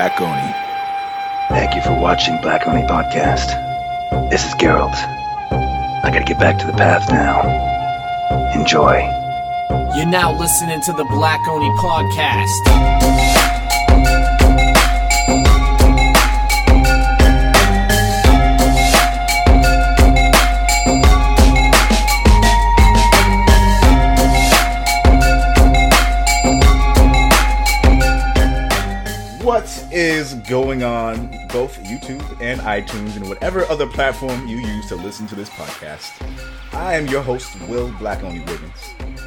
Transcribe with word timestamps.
Black 0.00 0.18
Oni. 0.22 0.54
Thank 1.50 1.74
you 1.74 1.82
for 1.82 1.92
watching 1.92 2.40
Black 2.40 2.66
Oni 2.66 2.80
Podcast. 2.84 3.50
This 4.30 4.46
is 4.46 4.54
Geralt. 4.54 4.94
I 4.94 6.08
gotta 6.10 6.24
get 6.24 6.38
back 6.38 6.56
to 6.60 6.66
the 6.66 6.72
path 6.72 7.10
now. 7.10 7.42
Enjoy. 8.58 8.96
You're 9.94 10.06
now 10.06 10.32
listening 10.32 10.80
to 10.80 10.94
the 10.94 11.04
Black 11.04 11.46
Oni 11.46 11.68
Podcast. 11.76 13.29
Going 30.50 30.82
on 30.82 31.30
both 31.52 31.78
YouTube 31.84 32.40
and 32.40 32.60
iTunes 32.62 33.14
and 33.14 33.28
whatever 33.28 33.64
other 33.66 33.86
platform 33.86 34.48
you 34.48 34.56
use 34.56 34.88
to 34.88 34.96
listen 34.96 35.28
to 35.28 35.36
this 35.36 35.48
podcast? 35.48 36.10
I 36.74 36.96
am 36.96 37.06
your 37.06 37.22
host, 37.22 37.48
Will 37.68 37.92
Black 38.00 38.24
Oni 38.24 38.40
Wiggins, 38.40 38.80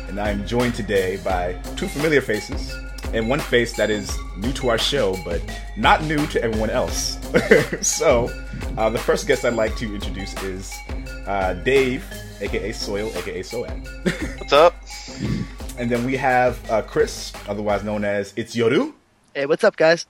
and 0.10 0.20
I 0.20 0.32
am 0.32 0.46
joined 0.46 0.76
today 0.76 1.16
by 1.24 1.54
two 1.78 1.88
familiar 1.88 2.20
faces 2.20 2.76
and 3.14 3.30
one 3.30 3.40
face 3.40 3.72
that 3.78 3.90
is 3.90 4.14
new 4.36 4.52
to 4.52 4.68
our 4.68 4.78
show, 4.78 5.16
but 5.24 5.42
not 5.78 6.04
new 6.04 6.28
to 6.28 6.44
everyone 6.44 6.70
else. 6.70 7.18
so, 7.82 8.30
uh, 8.78 8.90
the 8.90 9.00
first 9.00 9.26
guest 9.26 9.46
I'd 9.46 9.54
like 9.54 9.78
to 9.78 9.96
introduce 9.96 10.34
is 10.44 10.76
uh, 11.26 11.54
Dave, 11.54 12.04
aka 12.42 12.74
Soil, 12.74 13.10
aka 13.16 13.42
Soad. 13.44 13.70
What's 14.40 14.52
up? 14.52 14.76
and 15.78 15.90
then 15.90 16.04
we 16.04 16.18
have 16.18 16.70
uh, 16.70 16.82
Chris, 16.82 17.32
otherwise 17.48 17.82
known 17.82 18.04
as 18.04 18.34
It's 18.36 18.58
Yoru. 18.58 18.92
Hey, 19.34 19.46
what's 19.46 19.64
up, 19.64 19.78
guys? 19.78 20.06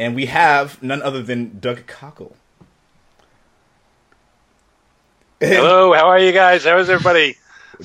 And 0.00 0.14
we 0.14 0.26
have 0.26 0.82
none 0.82 1.02
other 1.02 1.22
than 1.22 1.58
Doug 1.60 1.86
Cockle. 1.86 2.34
Hello, 5.38 5.92
how 5.94 6.08
are 6.08 6.18
you 6.18 6.32
guys? 6.32 6.64
How 6.64 6.78
is 6.78 6.88
everybody? 6.88 7.36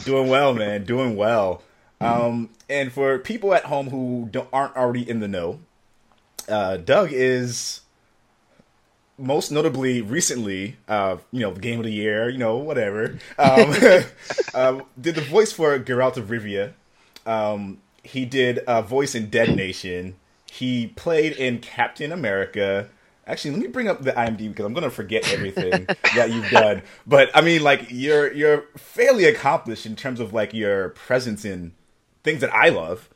Doing 0.06 0.30
well, 0.30 0.54
man. 0.54 0.86
Doing 0.86 1.18
well. 1.18 1.62
Um, 2.00 2.52
and 2.70 2.90
for 2.94 3.20
people 3.20 3.54
at 3.54 3.66
home 3.66 3.90
who 3.90 4.30
don't, 4.32 4.48
aren't 4.54 4.78
already 4.78 5.08
in 5.10 5.20
the 5.20 5.28
know, 5.28 5.60
uh, 6.48 6.78
Doug 6.78 7.10
is 7.12 7.82
most 9.18 9.52
notably 9.52 10.02
recently, 10.02 10.78
uh, 10.88 11.18
you 11.34 11.42
know, 11.42 11.52
the 11.52 11.60
Game 11.60 11.80
of 11.80 11.86
the 11.86 11.92
Year, 11.92 12.30
you 12.30 12.38
know, 12.38 12.56
whatever. 12.56 13.20
Um, 13.38 13.74
uh, 14.54 14.80
did 14.98 15.16
the 15.16 15.22
voice 15.22 15.52
for 15.52 15.78
Geralt 15.80 16.16
of 16.16 16.30
Rivia. 16.30 16.76
Um, 17.26 17.82
he 18.04 18.24
did 18.24 18.62
a 18.70 18.82
voice 18.82 19.16
in 19.16 19.30
Dead 19.30 19.54
Nation. 19.54 20.16
He 20.58 20.88
played 20.88 21.34
in 21.34 21.60
Captain 21.60 22.14
America. 22.14 22.90
Actually, 23.28 23.52
let 23.52 23.60
me 23.60 23.68
bring 23.68 23.90
up 23.90 24.04
the 24.04 24.14
IMDb 24.14 24.48
because 24.50 24.66
I'm 24.66 24.74
gonna 24.74 24.90
forget 24.90 25.30
everything 25.34 25.86
that 26.16 26.32
you've 26.32 26.50
done. 26.50 26.82
But 27.06 27.30
I 27.36 27.42
mean, 27.42 27.62
like 27.62 27.88
you're 27.90 28.32
you're 28.32 28.64
fairly 28.78 29.26
accomplished 29.26 29.86
in 29.86 29.98
terms 29.98 30.22
of 30.22 30.32
like 30.32 30.54
your 30.54 30.90
presence 30.90 31.44
in 31.44 31.74
things 32.24 32.40
that 32.40 32.54
I 32.54 32.70
love, 32.70 33.10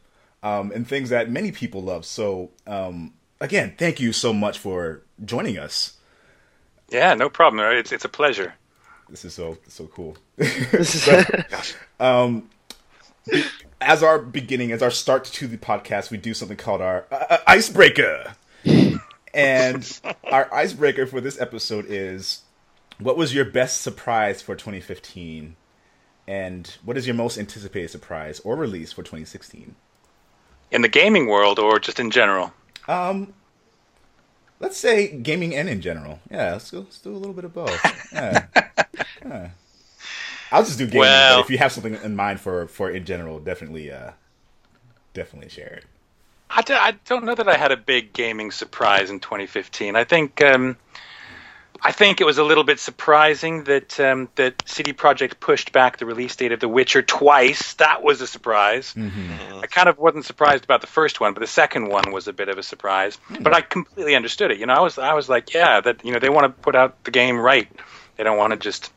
um, 0.44 0.74
and 0.74 0.86
things 0.86 1.12
that 1.12 1.32
many 1.32 1.54
people 1.54 1.82
love. 1.82 2.06
So 2.06 2.52
um, 2.68 3.14
again, 3.40 3.74
thank 3.78 4.02
you 4.02 4.12
so 4.12 4.34
much 4.34 4.60
for 4.60 5.04
joining 5.24 5.58
us. 5.58 5.98
Yeah, 6.90 7.14
no 7.14 7.30
problem. 7.30 7.64
It's 7.78 7.94
it's 7.94 8.04
a 8.04 8.10
pleasure. 8.10 8.54
This 9.10 9.24
is 9.24 9.34
so 9.34 9.58
so 9.70 9.88
cool. 9.88 10.18
But, 10.38 11.76
um, 12.02 12.50
as 13.82 14.04
our 14.04 14.20
beginning, 14.20 14.72
as 14.72 14.82
our 14.82 14.92
start 14.92 15.26
to 15.26 15.48
the 15.48 15.58
podcast, 15.58 16.12
we 16.12 16.18
do 16.18 16.34
something 16.34 16.58
called 16.58 16.82
our 16.82 17.06
uh, 17.12 17.26
uh, 17.30 17.38
icebreaker. 17.48 18.36
and 19.34 20.02
our 20.32 20.54
icebreaker 20.54 21.06
for 21.06 21.22
this 21.22 21.40
episode 21.40 21.86
is 21.88 22.42
what 23.00 23.18
was 23.18 23.34
your 23.34 23.46
best 23.46 23.82
surprise 23.82 24.42
for 24.42 24.56
2015? 24.56 25.56
And 26.28 26.78
what 26.84 26.98
is 26.98 27.08
your 27.08 27.16
most 27.16 27.38
anticipated 27.38 27.90
surprise 27.90 28.40
or 28.42 28.56
release 28.56 28.92
for 28.92 29.02
2016? 29.02 29.76
In 30.72 30.82
the 30.84 30.88
gaming 30.88 31.26
world, 31.28 31.58
or 31.58 31.80
just 31.80 32.00
in 32.00 32.12
general? 32.12 32.54
Um, 32.88 33.34
let's 34.60 34.78
say 34.78 35.08
gaming 35.08 35.56
and 35.56 35.68
in 35.68 35.82
general. 35.82 36.20
Yeah, 36.30 36.52
let's, 36.52 36.70
go, 36.70 36.80
let's 36.80 37.00
do 37.00 37.12
a 37.12 37.18
little 37.18 37.34
bit 37.34 37.46
of 37.46 37.54
both. 37.54 38.14
Yeah. 38.14 38.46
yeah. 39.26 39.50
I'll 40.52 40.64
just 40.64 40.78
do 40.78 40.86
gaming, 40.86 41.00
Well- 41.02 41.38
but 41.40 41.46
if 41.46 41.52
you 41.52 41.58
have 41.60 41.72
something 41.72 41.98
in 42.04 42.16
mind 42.16 42.40
for 42.40 42.68
for 42.68 42.90
in 42.90 43.06
general, 43.06 43.40
definitely 43.40 43.92
uh 43.92 44.12
definitely 45.14 45.50
share 45.50 45.68
it. 45.74 45.86
I, 46.52 46.62
d- 46.64 46.74
I 46.74 46.92
don't 47.06 47.26
know 47.26 47.36
that 47.36 47.48
I 47.48 47.58
had 47.58 47.72
a 47.72 47.78
big 47.78 48.12
gaming 48.12 48.50
surprise 48.50 49.12
in 49.12 49.20
2015. 49.20 49.96
I 49.96 50.04
think 50.04 50.42
um, 50.42 50.78
I 51.82 51.92
think 51.92 52.20
it 52.22 52.24
was 52.26 52.40
a 52.40 52.44
little 52.44 52.64
bit 52.64 52.80
surprising 52.80 53.66
that 53.66 54.00
um, 54.00 54.30
that 54.36 54.64
CD 54.66 54.92
Projekt 54.94 55.40
pushed 55.40 55.72
back 55.72 55.98
the 55.98 56.08
release 56.08 56.36
date 56.36 56.52
of 56.52 56.60
The 56.60 56.68
Witcher 56.68 57.04
twice. 57.04 57.76
That 57.76 58.02
was 58.02 58.20
a 58.22 58.28
surprise. 58.28 58.96
I 58.98 59.68
kind 59.68 59.88
of 59.90 60.00
wasn't 60.00 60.26
surprised 60.26 60.64
about 60.64 60.82
the 60.82 60.88
first 60.88 61.20
one, 61.22 61.34
but 61.34 61.42
the 61.42 61.48
second 61.48 61.88
one 61.90 62.12
was 62.12 62.28
a 62.28 62.34
bit 62.34 62.50
of 62.50 62.58
a 62.58 62.64
surprise. 62.64 63.20
But 63.40 63.54
I 63.54 63.62
completely 63.62 64.16
understood 64.16 64.50
it. 64.52 64.58
You 64.58 64.66
know, 64.66 64.74
I 64.74 64.82
was 64.82 64.98
I 64.98 65.14
was 65.14 65.30
like, 65.30 65.54
yeah, 65.54 65.82
that 65.82 66.04
you 66.04 66.12
know 66.12 66.20
they 66.20 66.30
want 66.30 66.46
to 66.46 66.62
put 66.64 66.76
out 66.76 67.04
the 67.04 67.12
game 67.12 67.38
right. 67.40 67.68
They 68.18 68.24
don't 68.24 68.38
want 68.40 68.52
to 68.54 68.58
just 68.58 68.92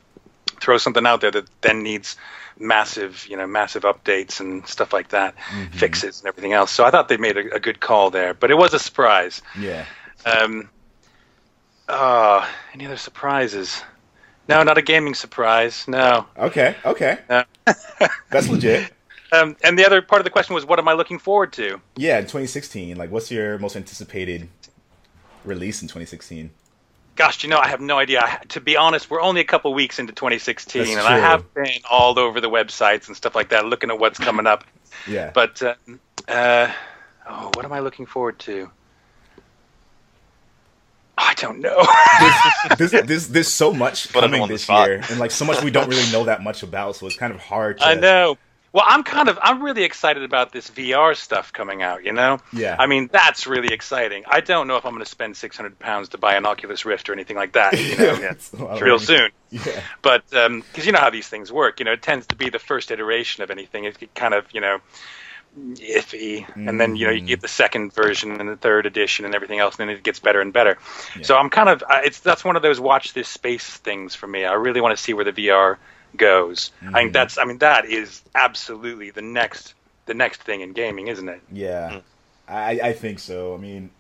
throw 0.62 0.78
something 0.78 1.04
out 1.04 1.20
there 1.20 1.30
that 1.32 1.48
then 1.60 1.82
needs 1.82 2.16
massive, 2.58 3.26
you 3.28 3.36
know, 3.36 3.46
massive 3.46 3.82
updates 3.82 4.40
and 4.40 4.66
stuff 4.66 4.92
like 4.92 5.08
that, 5.08 5.34
fixes 5.72 6.20
and 6.20 6.28
everything 6.28 6.52
else. 6.52 6.70
So 6.70 6.84
I 6.84 6.90
thought 6.90 7.08
they 7.08 7.16
made 7.16 7.36
a, 7.36 7.56
a 7.56 7.60
good 7.60 7.80
call 7.80 8.10
there, 8.10 8.32
but 8.32 8.50
it 8.50 8.56
was 8.56 8.72
a 8.72 8.78
surprise. 8.78 9.42
Yeah. 9.58 9.84
Um, 10.24 10.70
uh, 11.88 12.48
any 12.72 12.86
other 12.86 12.96
surprises? 12.96 13.82
No, 14.48 14.62
not 14.62 14.78
a 14.78 14.82
gaming 14.82 15.14
surprise. 15.14 15.86
No. 15.88 16.26
Okay. 16.38 16.76
Okay. 16.84 17.18
That's 18.30 18.48
legit. 18.48 18.92
Um, 19.34 19.56
and 19.64 19.78
the 19.78 19.86
other 19.86 20.02
part 20.02 20.20
of 20.20 20.24
the 20.24 20.30
question 20.30 20.54
was, 20.54 20.66
what 20.66 20.78
am 20.78 20.88
I 20.88 20.92
looking 20.92 21.18
forward 21.18 21.54
to? 21.54 21.80
Yeah, 21.96 22.18
in 22.18 22.24
2016, 22.24 22.98
like 22.98 23.10
what's 23.10 23.30
your 23.30 23.58
most 23.58 23.76
anticipated 23.76 24.46
release 25.42 25.80
in 25.80 25.88
2016? 25.88 26.50
Gosh, 27.14 27.42
you 27.44 27.50
know, 27.50 27.58
I 27.58 27.68
have 27.68 27.80
no 27.80 27.98
idea. 27.98 28.40
To 28.48 28.60
be 28.60 28.76
honest, 28.76 29.10
we're 29.10 29.20
only 29.20 29.42
a 29.42 29.44
couple 29.44 29.72
weeks 29.74 29.98
into 29.98 30.12
2016, 30.12 30.80
That's 30.80 30.90
and 30.92 31.00
true. 31.00 31.08
I 31.08 31.18
have 31.18 31.52
been 31.54 31.68
all 31.90 32.18
over 32.18 32.40
the 32.40 32.48
websites 32.48 33.08
and 33.08 33.16
stuff 33.16 33.34
like 33.34 33.50
that, 33.50 33.66
looking 33.66 33.90
at 33.90 33.98
what's 33.98 34.18
coming 34.18 34.46
up. 34.46 34.64
Yeah. 35.06 35.30
But 35.34 35.62
uh, 35.62 35.74
uh, 36.26 36.72
oh, 37.28 37.50
what 37.54 37.64
am 37.64 37.72
I 37.72 37.80
looking 37.80 38.06
forward 38.06 38.38
to? 38.40 38.70
I 41.18 41.34
don't 41.34 41.60
know. 41.60 41.86
this, 42.78 42.90
this, 43.06 43.26
there's 43.26 43.48
so 43.48 43.72
much 43.72 44.12
Put 44.12 44.22
coming 44.22 44.38
him 44.38 44.42
on 44.42 44.48
the 44.48 44.54
this 44.54 44.68
year, 44.68 45.02
and 45.10 45.20
like 45.20 45.30
so 45.30 45.44
much 45.44 45.62
we 45.62 45.70
don't 45.70 45.88
really 45.88 46.10
know 46.10 46.24
that 46.24 46.42
much 46.42 46.62
about, 46.62 46.96
so 46.96 47.06
it's 47.06 47.16
kind 47.16 47.32
of 47.32 47.40
hard. 47.40 47.78
To, 47.78 47.86
I 47.86 47.94
know. 47.94 48.38
Well, 48.72 48.84
I'm 48.86 49.02
kind 49.02 49.28
of 49.28 49.38
I'm 49.42 49.62
really 49.62 49.84
excited 49.84 50.22
about 50.22 50.50
this 50.50 50.70
VR 50.70 51.14
stuff 51.14 51.52
coming 51.52 51.82
out. 51.82 52.04
You 52.04 52.12
know. 52.12 52.38
Yeah. 52.52 52.76
I 52.78 52.86
mean, 52.86 53.10
that's 53.12 53.46
really 53.46 53.72
exciting. 53.72 54.24
I 54.26 54.40
don't 54.40 54.66
know 54.66 54.76
if 54.76 54.86
I'm 54.86 54.92
going 54.92 55.04
to 55.04 55.10
spend 55.10 55.36
600 55.36 55.78
pounds 55.78 56.10
to 56.10 56.18
buy 56.18 56.36
an 56.36 56.46
Oculus 56.46 56.84
Rift 56.84 57.08
or 57.08 57.12
anything 57.12 57.36
like 57.36 57.52
that. 57.52 57.78
You 57.78 57.96
know, 57.96 58.14
It's 58.30 58.52
of 58.54 58.80
real 58.80 58.98
soon. 58.98 59.30
Yeah. 59.50 59.82
But 60.00 60.32
um, 60.34 60.60
because 60.62 60.86
you 60.86 60.92
know 60.92 61.00
how 61.00 61.10
these 61.10 61.28
things 61.28 61.52
work, 61.52 61.80
you 61.80 61.84
know, 61.84 61.92
it 61.92 62.02
tends 62.02 62.26
to 62.28 62.36
be 62.36 62.48
the 62.48 62.58
first 62.58 62.90
iteration 62.90 63.42
of 63.42 63.50
anything. 63.50 63.84
It 63.84 64.14
kind 64.14 64.32
of 64.32 64.46
you 64.52 64.60
know 64.60 64.80
iffy, 65.56 66.46
and 66.56 66.80
then 66.80 66.96
you 66.96 67.06
know 67.06 67.12
you 67.12 67.20
get 67.20 67.40
the 67.40 67.48
second 67.48 67.92
version 67.92 68.40
and 68.40 68.48
the 68.48 68.56
third 68.56 68.86
edition 68.86 69.26
and 69.26 69.34
everything 69.34 69.58
else, 69.58 69.78
and 69.78 69.88
then 69.88 69.94
it 69.94 70.02
gets 70.02 70.18
better 70.18 70.40
and 70.40 70.52
better. 70.52 70.78
So 71.22 71.36
I'm 71.36 71.50
kind 71.50 71.68
of 71.68 71.82
it's 72.04 72.20
that's 72.20 72.44
one 72.44 72.56
of 72.56 72.62
those 72.62 72.80
watch 72.80 73.12
this 73.12 73.28
space 73.28 73.68
things 73.68 74.14
for 74.14 74.26
me. 74.26 74.44
I 74.44 74.54
really 74.54 74.80
want 74.80 74.96
to 74.96 75.02
see 75.02 75.12
where 75.12 75.24
the 75.24 75.32
VR 75.32 75.76
goes. 76.16 76.70
I 76.80 76.84
Mm. 76.86 76.92
think 76.94 77.12
that's 77.12 77.38
I 77.38 77.44
mean 77.44 77.58
that 77.58 77.84
is 77.86 78.22
absolutely 78.34 79.10
the 79.10 79.22
next 79.22 79.74
the 80.06 80.14
next 80.14 80.42
thing 80.42 80.60
in 80.60 80.72
gaming, 80.72 81.08
isn't 81.08 81.28
it? 81.28 81.40
Yeah, 81.52 82.00
I, 82.48 82.80
I 82.82 82.92
think 82.92 83.18
so. 83.20 83.54
I 83.54 83.56
mean, 83.58 83.90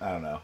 I 0.00 0.12
don't 0.12 0.22
know. 0.22 0.40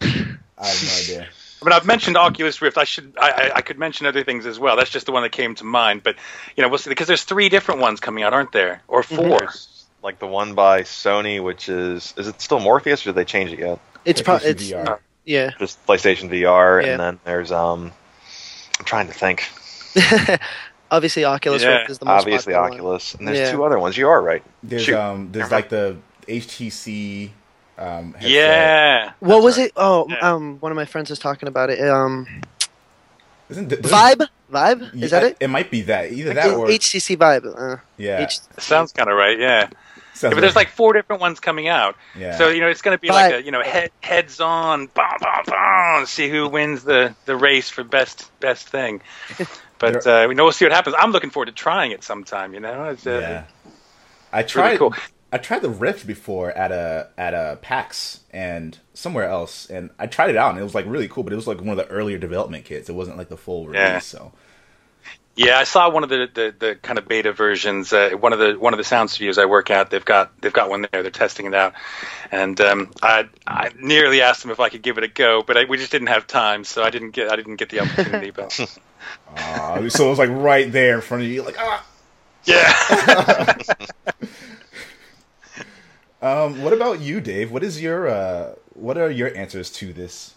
I 0.00 0.06
have 0.06 0.82
no 0.82 0.92
idea. 1.02 1.28
I 1.62 1.64
mean, 1.64 1.72
I've 1.72 1.86
mentioned 1.86 2.16
Oculus 2.16 2.60
Rift. 2.60 2.76
I 2.76 2.84
should, 2.84 3.14
I, 3.18 3.30
I, 3.30 3.50
I 3.56 3.60
could 3.62 3.78
mention 3.78 4.06
other 4.06 4.22
things 4.22 4.44
as 4.44 4.58
well. 4.58 4.76
That's 4.76 4.90
just 4.90 5.06
the 5.06 5.12
one 5.12 5.22
that 5.22 5.32
came 5.32 5.54
to 5.56 5.64
mind. 5.64 6.02
But 6.02 6.16
you 6.56 6.62
know, 6.62 6.68
we'll 6.68 6.78
see 6.78 6.90
because 6.90 7.06
there's 7.06 7.24
three 7.24 7.48
different 7.48 7.80
ones 7.80 8.00
coming 8.00 8.22
out, 8.22 8.34
aren't 8.34 8.52
there? 8.52 8.82
Or 8.88 9.02
4 9.02 9.16
There's, 9.28 9.84
like 10.02 10.18
the 10.18 10.26
one 10.26 10.54
by 10.54 10.82
Sony, 10.82 11.42
which 11.42 11.68
is 11.68 12.12
is 12.18 12.28
it 12.28 12.40
still 12.40 12.60
Morpheus 12.60 13.02
or 13.06 13.10
did 13.10 13.14
they 13.16 13.24
change 13.24 13.52
it 13.52 13.58
yet? 13.60 13.78
It's 14.04 14.20
probably 14.20 14.48
it's 14.48 14.70
VR. 14.70 14.98
yeah. 15.24 15.52
Just 15.58 15.84
PlayStation 15.86 16.28
VR, 16.28 16.82
Yeah. 16.84 16.90
and 16.92 17.00
then 17.00 17.20
there's 17.24 17.50
um, 17.50 17.92
I'm 18.78 18.84
trying 18.84 19.06
to 19.08 19.12
think. 19.12 19.44
Obviously, 20.90 21.24
Oculus 21.24 21.62
Yeah, 21.62 21.78
Rift 21.78 21.90
is 21.90 21.98
the 21.98 22.04
most 22.04 22.20
Obviously, 22.22 22.52
popular 22.52 22.70
one. 22.70 22.78
Oculus, 22.78 23.14
and 23.14 23.26
there's 23.26 23.38
Yeah. 23.38 23.52
two 23.52 23.64
other 23.64 23.78
ones. 23.78 23.96
You 23.96 24.08
are 24.08 24.20
right. 24.22 24.42
There's 24.62 24.82
Shoot. 24.82 24.96
um, 24.96 25.30
there's 25.32 25.44
Never 25.50 25.54
like 25.56 25.68
the 25.70 25.96
HTC. 26.28 27.30
Um, 27.76 28.12
headset. 28.14 28.30
Yeah. 28.30 29.12
What 29.18 29.28
That's 29.36 29.44
was 29.44 29.58
right. 29.58 29.66
it? 29.66 29.72
Oh, 29.76 30.06
Yeah. 30.08 30.18
um, 30.34 30.58
one 30.60 30.70
of 30.70 30.76
my 30.76 30.84
friends 30.84 31.10
was 31.10 31.18
talking 31.18 31.48
about 31.48 31.70
it. 31.70 31.80
Um, 31.80 32.42
Isn't 33.50 33.68
th- 33.68 33.80
Vive, 33.84 34.20
Vive, 34.48 34.82
is 34.94 35.10
that 35.10 35.24
it? 35.24 35.36
It 35.40 35.48
might 35.48 35.72
be 35.72 35.82
that 35.82 36.12
either 36.12 36.34
that 36.34 36.52
or 36.52 36.68
HTC 36.68 37.16
Vive. 37.18 37.44
Uh, 37.46 37.76
yeah. 37.96 38.20
H- 38.22 38.38
Sounds 38.58 38.92
kind 38.92 39.10
of 39.10 39.16
right. 39.16 39.36
Yeah. 39.38 39.68
Sounds 40.14 40.34
but 40.34 40.40
there's 40.40 40.56
like 40.56 40.68
four 40.68 40.92
different 40.92 41.20
ones 41.20 41.40
coming 41.40 41.66
out. 41.68 41.96
Yeah. 42.16 42.38
So 42.38 42.48
you 42.48 42.60
know 42.60 42.68
it's 42.68 42.82
going 42.82 42.96
to 42.96 43.00
be 43.00 43.08
But- 43.08 43.14
like 43.14 43.34
a 43.34 43.42
you 43.44 43.50
know 43.50 43.62
head 43.62 43.90
heads 44.00 44.40
on, 44.40 44.86
bom, 44.86 45.16
bom, 45.20 45.42
bom, 45.46 46.06
see 46.06 46.28
who 46.28 46.48
wins 46.48 46.84
the, 46.84 47.14
the 47.26 47.36
race 47.36 47.68
for 47.68 47.82
best 47.84 48.30
best 48.40 48.68
thing. 48.68 49.02
But 49.80 50.06
uh, 50.06 50.24
we 50.28 50.34
know 50.34 50.44
we'll 50.44 50.52
see 50.52 50.64
what 50.64 50.72
happens. 50.72 50.94
I'm 50.98 51.10
looking 51.10 51.30
forward 51.30 51.46
to 51.46 51.52
trying 51.52 51.90
it 51.90 52.04
sometime. 52.04 52.54
You 52.54 52.60
know, 52.60 52.84
it's, 52.84 53.06
uh, 53.06 53.18
yeah. 53.20 53.70
I 54.32 54.38
really 54.38 54.48
tried. 54.48 54.78
cool. 54.78 54.94
I 55.32 55.36
tried 55.38 55.62
the 55.62 55.68
Rift 55.68 56.06
before 56.06 56.52
at 56.52 56.70
a 56.70 57.08
at 57.18 57.34
a 57.34 57.58
PAX 57.60 58.20
and 58.30 58.78
somewhere 58.94 59.28
else, 59.28 59.68
and 59.68 59.90
I 59.98 60.06
tried 60.06 60.30
it 60.30 60.36
out, 60.36 60.50
and 60.50 60.60
it 60.60 60.62
was 60.62 60.76
like 60.76 60.86
really 60.86 61.08
cool. 61.08 61.24
But 61.24 61.32
it 61.32 61.36
was 61.36 61.48
like 61.48 61.58
one 61.58 61.70
of 61.70 61.76
the 61.76 61.88
earlier 61.88 62.18
development 62.18 62.64
kits. 62.64 62.88
It 62.88 62.94
wasn't 62.94 63.18
like 63.18 63.28
the 63.28 63.36
full 63.36 63.66
release. 63.66 63.78
Yeah. 63.80 63.98
So 63.98 64.32
Yeah, 65.36 65.58
I 65.58 65.64
saw 65.64 65.90
one 65.90 66.04
of 66.04 66.10
the, 66.10 66.28
the, 66.32 66.54
the 66.56 66.74
kind 66.76 66.96
of 66.96 67.08
beta 67.08 67.32
versions. 67.32 67.92
Uh, 67.92 68.10
one 68.10 68.32
of 68.32 68.38
the 68.38 68.54
one 68.54 68.72
of 68.72 68.78
the 68.78 68.84
sound 68.84 69.10
studios 69.10 69.36
I 69.36 69.46
work 69.46 69.68
at, 69.70 69.90
they've 69.90 70.04
got 70.04 70.40
they've 70.40 70.52
got 70.52 70.70
one 70.70 70.86
there. 70.92 71.02
They're 71.02 71.10
testing 71.10 71.46
it 71.46 71.54
out, 71.54 71.74
and 72.30 72.60
um, 72.60 72.92
I 73.02 73.28
I 73.46 73.70
nearly 73.80 74.20
asked 74.20 74.42
them 74.42 74.52
if 74.52 74.60
I 74.60 74.68
could 74.68 74.82
give 74.82 74.96
it 74.96 75.04
a 75.04 75.08
go, 75.08 75.42
but 75.42 75.56
I, 75.56 75.64
we 75.64 75.76
just 75.76 75.90
didn't 75.90 76.06
have 76.08 76.28
time, 76.28 76.62
so 76.62 76.84
I 76.84 76.90
didn't 76.90 77.10
get 77.10 77.32
I 77.32 77.36
didn't 77.36 77.56
get 77.56 77.70
the 77.70 77.80
opportunity. 77.80 78.30
But 78.30 78.60
uh, 79.36 79.88
so 79.88 80.06
it 80.06 80.10
was 80.10 80.18
like 80.18 80.30
right 80.30 80.70
there 80.70 80.94
in 80.94 81.00
front 81.00 81.24
of 81.24 81.28
you, 81.28 81.42
like 81.42 81.56
ah. 81.58 81.84
yeah, 82.44 83.54
Um, 86.24 86.62
what 86.62 86.72
about 86.72 87.00
you, 87.00 87.20
Dave? 87.20 87.50
What 87.52 87.62
is 87.62 87.82
your 87.82 88.08
uh, 88.08 88.54
what 88.72 88.96
are 88.96 89.10
your 89.10 89.36
answers 89.36 89.70
to 89.72 89.92
this? 89.92 90.34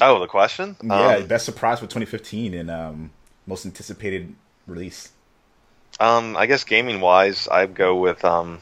Oh, 0.00 0.20
the 0.20 0.28
question? 0.28 0.76
Yeah, 0.80 1.16
Um, 1.16 1.26
best 1.26 1.44
surprise 1.44 1.80
for 1.80 1.86
2015 1.86 2.54
and 2.54 2.70
um, 2.70 3.10
most 3.48 3.66
anticipated 3.66 4.32
release. 4.66 5.10
Um, 5.98 6.36
I 6.36 6.46
guess 6.46 6.62
gaming 6.64 7.00
wise, 7.00 7.48
I'd 7.50 7.74
go 7.74 7.96
with 7.96 8.24
um, 8.24 8.60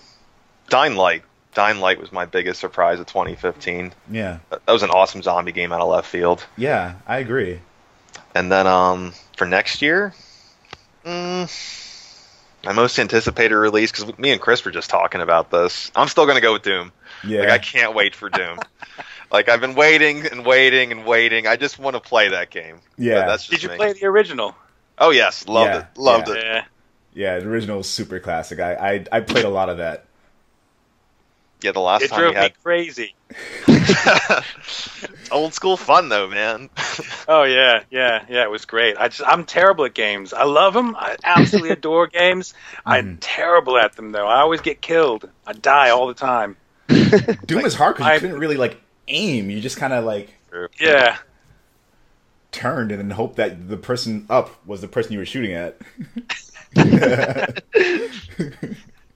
Dying 0.71 0.97
Light. 0.97 1.23
Dying 1.53 1.81
Light 1.81 2.01
was 2.01 2.13
my 2.13 2.25
biggest 2.25 2.61
surprise 2.61 3.01
of 3.01 3.07
2015. 3.07 3.93
Yeah, 4.11 4.39
That 4.51 4.65
that 4.65 4.73
was 4.73 4.83
an 4.83 4.91
awesome 4.91 5.23
zombie 5.23 5.53
game 5.53 5.73
out 5.73 5.81
of 5.81 5.89
left 5.89 6.09
field. 6.09 6.47
yeah, 6.57 6.95
I 7.07 7.19
agree. 7.19 7.61
And 8.35 8.51
then 8.53 8.67
um, 8.67 9.13
for 9.37 9.47
next 9.47 9.83
year, 9.83 10.15
mm, 11.05 11.51
my 12.65 12.73
most 12.73 12.99
anticipated 12.99 13.57
release 13.57 13.91
because 13.91 14.17
me 14.19 14.31
and 14.33 14.41
Chris 14.41 14.65
were 14.65 14.71
just 14.71 14.91
talking 14.91 15.21
about 15.21 15.51
this. 15.51 15.91
I'm 15.97 16.09
still 16.09 16.27
gonna 16.27 16.41
go 16.41 16.53
with 16.53 16.63
Doom. 16.63 16.93
Yeah, 17.27 17.41
Like 17.41 17.49
I 17.51 17.59
can't 17.59 17.95
wait 17.95 18.15
for 18.15 18.29
Doom. 18.29 18.59
like 19.33 19.49
I've 19.49 19.61
been 19.61 19.75
waiting 19.75 20.27
and 20.27 20.45
waiting 20.45 20.93
and 20.93 21.05
waiting. 21.07 21.47
I 21.47 21.57
just 21.57 21.79
want 21.79 21.95
to 21.95 22.01
play 22.01 22.29
that 22.29 22.51
game. 22.51 22.81
Yeah. 22.99 23.21
But 23.21 23.27
that's 23.27 23.47
just 23.47 23.51
did 23.51 23.63
you 23.63 23.71
me. 23.71 23.77
play 23.77 23.93
the 23.95 24.07
original? 24.07 24.55
Oh 24.99 25.11
yes, 25.11 25.47
loved 25.49 25.71
Yeah, 25.71 25.79
it. 25.81 25.87
Loved 25.99 26.29
yeah. 26.29 26.35
it. 26.35 26.45
Yeah, 26.45 26.65
yeah. 27.15 27.39
The 27.39 27.49
original 27.49 27.81
is 27.81 27.89
super 27.89 28.19
classic. 28.21 28.61
I, 28.61 28.75
I 28.75 29.05
I 29.13 29.21
played 29.21 29.45
a 29.45 29.51
lot 29.51 29.69
of 29.69 29.79
that. 29.79 30.05
Yeah, 31.63 31.73
the 31.73 31.81
last 31.81 32.01
time. 32.01 32.07
it 32.07 32.11
time 32.11 32.21
drove 32.21 32.35
we 32.35 32.41
had 32.41 32.53
me 32.53 32.57
crazy. 32.63 33.15
old 35.33 35.55
school 35.55 35.77
fun 35.77 36.09
though, 36.09 36.29
man. 36.29 36.71
Oh 37.29 37.43
yeah, 37.43 37.83
yeah, 37.91 38.25
yeah. 38.29 38.45
It 38.45 38.51
was 38.53 38.67
great. 38.67 38.97
I 38.97 39.09
just 39.09 39.29
I'm 39.29 39.45
terrible 39.45 39.85
at 39.85 39.95
games. 39.95 40.33
I 40.33 40.45
love 40.45 40.75
them. 40.75 40.95
I 40.95 41.17
absolutely 41.25 41.71
adore 41.73 42.07
games. 42.07 42.55
I'm 42.85 43.05
mm-hmm. 43.05 43.17
terrible 43.19 43.77
at 43.79 43.95
them 43.97 44.13
though. 44.13 44.29
I 44.29 44.43
always 44.43 44.61
get 44.61 44.81
killed. 44.81 45.29
I 45.45 45.53
die 45.53 45.91
all 45.91 46.07
the 46.07 46.15
time. 46.15 46.57
Doom 46.89 47.65
is 47.67 47.75
hard 47.75 47.97
because 47.97 48.07
you 48.07 48.13
I- 48.13 48.19
couldn't 48.21 48.39
really 48.39 48.57
like 48.57 48.81
aim. 49.09 49.51
You 49.51 49.61
just 49.61 49.77
kind 49.77 49.93
of 49.93 50.05
like 50.05 50.31
Yeah. 50.79 51.17
Turned 52.57 52.91
and 52.91 53.01
then 53.01 53.11
hoped 53.11 53.37
that 53.37 53.69
the 53.69 53.77
person 53.77 54.27
up 54.29 54.51
was 54.67 54.81
the 54.81 54.89
person 54.89 55.13
you 55.13 55.19
were 55.21 55.27
shooting 55.27 55.53
at. 55.53 55.77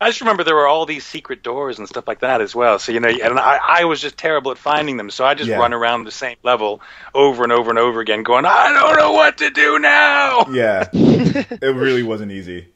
I 0.02 0.08
just 0.08 0.20
remember 0.22 0.44
there 0.44 0.54
were 0.54 0.66
all 0.66 0.86
these 0.86 1.04
secret 1.04 1.42
doors 1.42 1.78
and 1.78 1.86
stuff 1.86 2.08
like 2.08 2.20
that 2.20 2.40
as 2.40 2.54
well. 2.54 2.78
So 2.78 2.90
you 2.92 3.00
know, 3.00 3.08
and 3.08 3.38
I, 3.38 3.58
I 3.62 3.84
was 3.84 4.00
just 4.00 4.16
terrible 4.16 4.50
at 4.50 4.56
finding 4.58 4.96
them. 4.96 5.10
So 5.10 5.26
I 5.26 5.34
just 5.34 5.50
Yeah. 5.50 5.58
run 5.58 5.74
around 5.74 6.04
the 6.04 6.10
same 6.10 6.36
level 6.42 6.80
over 7.14 7.42
and 7.42 7.52
over 7.52 7.68
and 7.68 7.78
over 7.78 8.00
again, 8.00 8.22
going, 8.22 8.46
I 8.46 8.72
don't 8.72 8.96
know 8.96 9.12
what 9.12 9.36
to 9.38 9.50
do 9.50 9.78
now. 9.78 10.46
yeah, 10.50 10.88
it 10.92 11.74
really 11.76 12.02
wasn't 12.02 12.32
easy. 12.32 12.68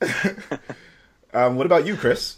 um, 1.34 1.56
what 1.56 1.66
about 1.66 1.84
you, 1.86 1.96
Chris? 1.96 2.36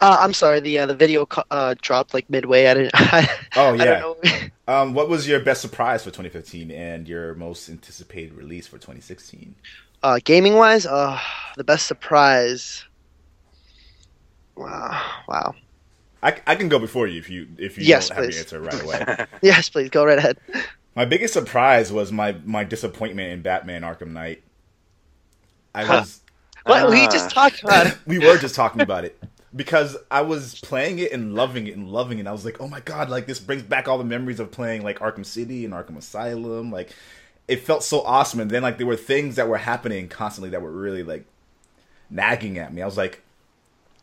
Uh, 0.00 0.16
I'm 0.20 0.32
sorry, 0.32 0.60
the 0.60 0.78
uh, 0.78 0.86
the 0.86 0.94
video 0.94 1.26
co- 1.26 1.42
uh, 1.50 1.74
dropped 1.82 2.14
like 2.14 2.30
midway. 2.30 2.66
I 2.66 2.74
didn't. 2.74 2.90
I, 2.94 3.28
Oh 3.56 3.72
I 3.72 3.74
yeah. 3.76 4.00
don't 4.00 4.24
know. 4.24 4.30
Um, 4.68 4.92
what 4.92 5.08
was 5.08 5.26
your 5.26 5.40
best 5.40 5.62
surprise 5.62 6.02
for 6.04 6.10
2015 6.10 6.70
and 6.70 7.08
your 7.08 7.34
most 7.36 7.70
anticipated 7.70 8.34
release 8.34 8.66
for 8.66 8.76
2016? 8.76 9.54
Uh, 10.02 10.18
gaming 10.22 10.56
wise, 10.56 10.84
uh, 10.84 11.18
the 11.56 11.64
best 11.64 11.86
surprise. 11.86 12.84
Wow! 14.56 15.00
Wow! 15.26 15.54
I, 16.22 16.36
I 16.46 16.54
can 16.56 16.68
go 16.68 16.78
before 16.78 17.06
you 17.06 17.18
if 17.18 17.30
you 17.30 17.48
if 17.58 17.78
you 17.78 17.84
Yes, 17.86 18.08
don't 18.08 18.16
have 18.18 18.24
please. 18.26 18.34
your 18.34 18.40
answer 18.42 18.60
right 18.60 18.82
away. 18.82 19.26
Yes, 19.42 19.70
please 19.70 19.88
go 19.88 20.04
right 20.04 20.18
ahead. 20.18 20.36
my 20.94 21.06
biggest 21.06 21.32
surprise 21.32 21.90
was 21.90 22.12
my 22.12 22.36
my 22.44 22.62
disappointment 22.62 23.32
in 23.32 23.40
Batman 23.40 23.82
Arkham 23.82 24.08
Knight. 24.12 24.42
I 25.74 25.84
was 25.88 26.20
What 26.64 26.90
we 26.90 27.06
Ah. 27.06 27.08
just 27.10 27.30
talked 27.30 27.62
about? 27.62 27.86
it. 27.86 27.96
we 28.06 28.18
were 28.18 28.36
just 28.36 28.54
talking 28.54 28.82
about 28.82 29.04
it 29.06 29.18
because 29.58 29.96
I 30.08 30.22
was 30.22 30.60
playing 30.60 31.00
it 31.00 31.10
and 31.10 31.34
loving 31.34 31.66
it 31.66 31.76
and 31.76 31.90
loving 31.90 32.18
it. 32.18 32.20
And 32.20 32.28
I 32.28 32.32
was 32.32 32.44
like, 32.44 32.60
oh 32.60 32.68
my 32.68 32.78
god, 32.78 33.10
like 33.10 33.26
this 33.26 33.40
brings 33.40 33.64
back 33.64 33.88
all 33.88 33.98
the 33.98 34.04
memories 34.04 34.38
of 34.38 34.52
playing 34.52 34.84
like 34.84 35.00
Arkham 35.00 35.26
City 35.26 35.64
and 35.64 35.74
Arkham 35.74 35.96
Asylum. 35.96 36.70
Like 36.70 36.90
it 37.48 37.62
felt 37.62 37.82
so 37.82 38.02
awesome. 38.02 38.38
And 38.38 38.48
then 38.48 38.62
like 38.62 38.78
there 38.78 38.86
were 38.86 38.96
things 38.96 39.34
that 39.34 39.48
were 39.48 39.58
happening 39.58 40.08
constantly 40.08 40.50
that 40.50 40.62
were 40.62 40.70
really 40.70 41.02
like 41.02 41.24
nagging 42.08 42.56
at 42.58 42.72
me. 42.72 42.82
I 42.82 42.86
was 42.86 42.96
like, 42.96 43.20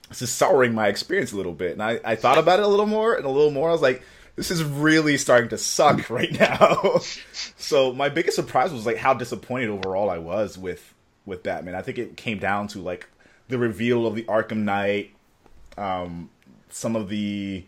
this 0.09 0.21
is 0.21 0.29
souring 0.29 0.75
my 0.75 0.89
experience 0.89 1.31
a 1.31 1.37
little 1.37 1.53
bit. 1.53 1.71
And 1.71 1.81
I, 1.81 2.01
I 2.03 2.15
thought 2.17 2.37
about 2.37 2.59
it 2.59 2.65
a 2.65 2.67
little 2.67 2.85
more 2.85 3.15
and 3.15 3.25
a 3.25 3.29
little 3.29 3.49
more. 3.49 3.69
I 3.69 3.71
was 3.71 3.81
like, 3.81 4.03
this 4.35 4.51
is 4.51 4.61
really 4.61 5.17
starting 5.17 5.49
to 5.51 5.57
suck 5.57 6.09
right 6.09 6.37
now. 6.37 6.99
so 7.57 7.93
my 7.93 8.09
biggest 8.09 8.35
surprise 8.35 8.73
was 8.73 8.85
like 8.85 8.97
how 8.97 9.13
disappointed 9.13 9.69
overall 9.69 10.09
I 10.09 10.17
was 10.17 10.57
with 10.57 10.93
with 11.25 11.43
Batman. 11.43 11.75
I 11.75 11.81
think 11.81 11.97
it 11.97 12.17
came 12.17 12.39
down 12.39 12.67
to 12.67 12.81
like 12.81 13.07
the 13.47 13.57
reveal 13.57 14.05
of 14.05 14.15
the 14.15 14.23
Arkham 14.23 14.63
Knight, 14.63 15.14
um, 15.77 16.29
some 16.69 16.95
of 16.95 17.09
the 17.09 17.65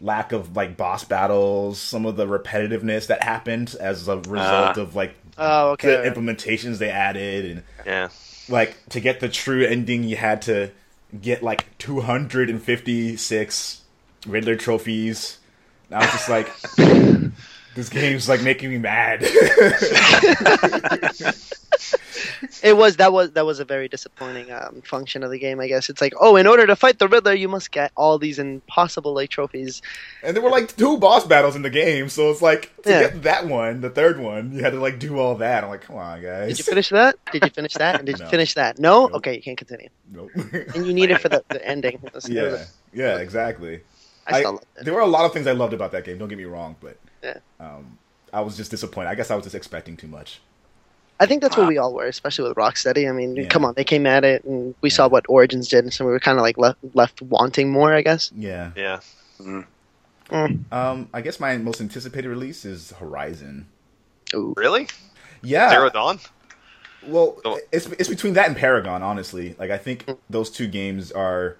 lack 0.00 0.32
of 0.32 0.54
like 0.56 0.76
boss 0.76 1.04
battles, 1.04 1.78
some 1.80 2.06
of 2.06 2.16
the 2.16 2.26
repetitiveness 2.26 3.06
that 3.08 3.22
happened 3.22 3.74
as 3.80 4.06
a 4.08 4.16
result 4.18 4.78
Ah. 4.78 4.80
of 4.80 4.94
like 4.94 5.14
Oh, 5.36 5.70
okay. 5.72 5.96
the 5.96 6.02
implementations 6.10 6.78
they 6.78 6.90
added 6.90 7.44
and 7.44 7.62
Yeah. 7.86 8.08
like 8.48 8.76
to 8.90 9.00
get 9.00 9.20
the 9.20 9.28
true 9.28 9.64
ending 9.64 10.04
you 10.04 10.16
had 10.16 10.42
to 10.42 10.70
get 11.20 11.42
like 11.42 11.66
256 11.78 13.80
Riddler 14.26 14.56
trophies. 14.56 15.38
And 15.90 15.96
I 15.96 16.00
was 16.04 16.10
just 16.12 16.28
like 16.28 16.48
this 17.74 17.88
game's 17.88 18.28
like 18.28 18.42
making 18.42 18.70
me 18.70 18.78
mad. 18.78 19.22
It 22.62 22.76
was 22.76 22.96
that 22.96 23.12
was 23.12 23.32
that 23.32 23.44
was 23.46 23.60
a 23.60 23.64
very 23.64 23.88
disappointing 23.88 24.50
um, 24.52 24.82
function 24.82 25.22
of 25.22 25.30
the 25.30 25.38
game. 25.38 25.60
I 25.60 25.68
guess 25.68 25.88
it's 25.88 26.00
like, 26.00 26.12
oh, 26.20 26.36
in 26.36 26.46
order 26.46 26.66
to 26.66 26.76
fight 26.76 26.98
the 26.98 27.08
Riddler, 27.08 27.34
you 27.34 27.48
must 27.48 27.70
get 27.70 27.92
all 27.96 28.18
these 28.18 28.38
impossible 28.38 29.14
like 29.14 29.30
trophies. 29.30 29.82
and 30.22 30.36
there 30.36 30.42
were 30.42 30.50
like 30.50 30.76
two 30.76 30.98
boss 30.98 31.26
battles 31.26 31.56
in 31.56 31.62
the 31.62 31.70
game, 31.70 32.08
so 32.08 32.30
it's 32.30 32.42
like 32.42 32.74
to 32.82 32.90
Yeah. 32.90 33.00
get 33.00 33.22
that 33.22 33.46
one, 33.46 33.80
the 33.80 33.90
third 33.90 34.18
one, 34.18 34.52
you 34.52 34.62
had 34.62 34.72
to 34.72 34.80
like 34.80 34.98
do 34.98 35.18
all 35.18 35.34
that. 35.36 35.64
I'm 35.64 35.70
like, 35.70 35.82
come 35.82 35.96
on, 35.96 36.22
guys. 36.22 36.48
Did 36.48 36.58
you 36.58 36.64
finish 36.64 36.88
that? 36.90 37.16
Did 37.32 37.44
you 37.44 37.50
finish 37.50 37.74
that? 37.74 37.96
And 37.98 38.06
did 38.06 38.18
No. 38.18 38.24
you 38.24 38.30
finish 38.30 38.54
that? 38.54 38.78
No. 38.78 39.02
Nope. 39.06 39.14
Okay, 39.16 39.34
you 39.36 39.42
can't 39.42 39.58
continue. 39.58 39.88
Nope. 40.12 40.30
And 40.74 40.86
you 40.86 40.92
need 40.94 41.10
it 41.10 41.20
for 41.20 41.28
the, 41.28 41.44
the 41.48 41.64
ending. 41.66 42.00
Yeah, 42.28 42.64
yeah, 42.92 43.18
exactly. 43.18 43.80
I 44.26 44.40
still 44.40 44.62
there 44.82 44.92
were 44.92 45.00
a 45.00 45.06
lot 45.06 45.24
of 45.24 45.32
things 45.32 45.46
I 45.46 45.52
loved 45.52 45.72
about 45.72 45.92
that 45.92 46.04
game. 46.04 46.18
Don't 46.18 46.28
get 46.28 46.36
me 46.38 46.44
wrong, 46.44 46.76
but 46.80 46.98
Yeah. 47.22 47.38
um, 47.60 47.98
I 48.32 48.42
was 48.42 48.56
just 48.56 48.70
disappointed. 48.70 49.08
I 49.08 49.14
guess 49.14 49.30
I 49.30 49.34
was 49.34 49.44
just 49.44 49.54
expecting 49.54 49.96
too 49.96 50.06
much. 50.08 50.40
I 51.20 51.26
think 51.26 51.42
that's 51.42 51.56
what 51.56 51.66
we 51.66 51.78
all 51.78 51.92
were, 51.94 52.06
especially 52.06 52.48
with 52.48 52.56
Rocksteady. 52.56 53.08
I 53.08 53.12
mean, 53.12 53.34
Yeah. 53.36 53.46
come 53.48 53.64
on, 53.64 53.74
they 53.74 53.84
came 53.84 54.06
at 54.06 54.24
it, 54.24 54.44
and 54.44 54.74
we 54.80 54.90
saw 54.90 55.08
what 55.08 55.24
Origins 55.28 55.68
did, 55.68 55.84
and 55.84 55.92
so 55.92 56.04
we 56.04 56.12
were 56.12 56.20
kind 56.20 56.38
of 56.38 56.42
like 56.42 56.56
left 56.58 56.78
left 56.94 57.20
wanting 57.22 57.70
more. 57.70 57.92
I 57.92 58.02
guess. 58.02 58.30
Yeah. 58.36 58.70
Yeah. 58.76 59.00
Mm. 59.40 59.66
Um, 60.72 61.08
I 61.14 61.20
guess 61.22 61.40
my 61.40 61.56
most 61.56 61.80
anticipated 61.80 62.28
release 62.28 62.64
is 62.64 62.92
Horizon. 62.92 63.66
Ooh. 64.34 64.52
Really? 64.56 64.86
Yeah. 65.42 65.70
Zero 65.70 65.88
Dawn? 65.90 66.20
Well, 67.06 67.40
Oh. 67.44 67.58
it's 67.72 67.86
it's 67.86 68.08
between 68.08 68.34
that 68.34 68.46
and 68.48 68.56
Paragon, 68.56 69.02
honestly. 69.02 69.54
Like 69.58 69.70
I 69.70 69.78
think 69.78 70.04
those 70.28 70.50
two 70.50 70.66
games 70.68 71.10
are. 71.12 71.56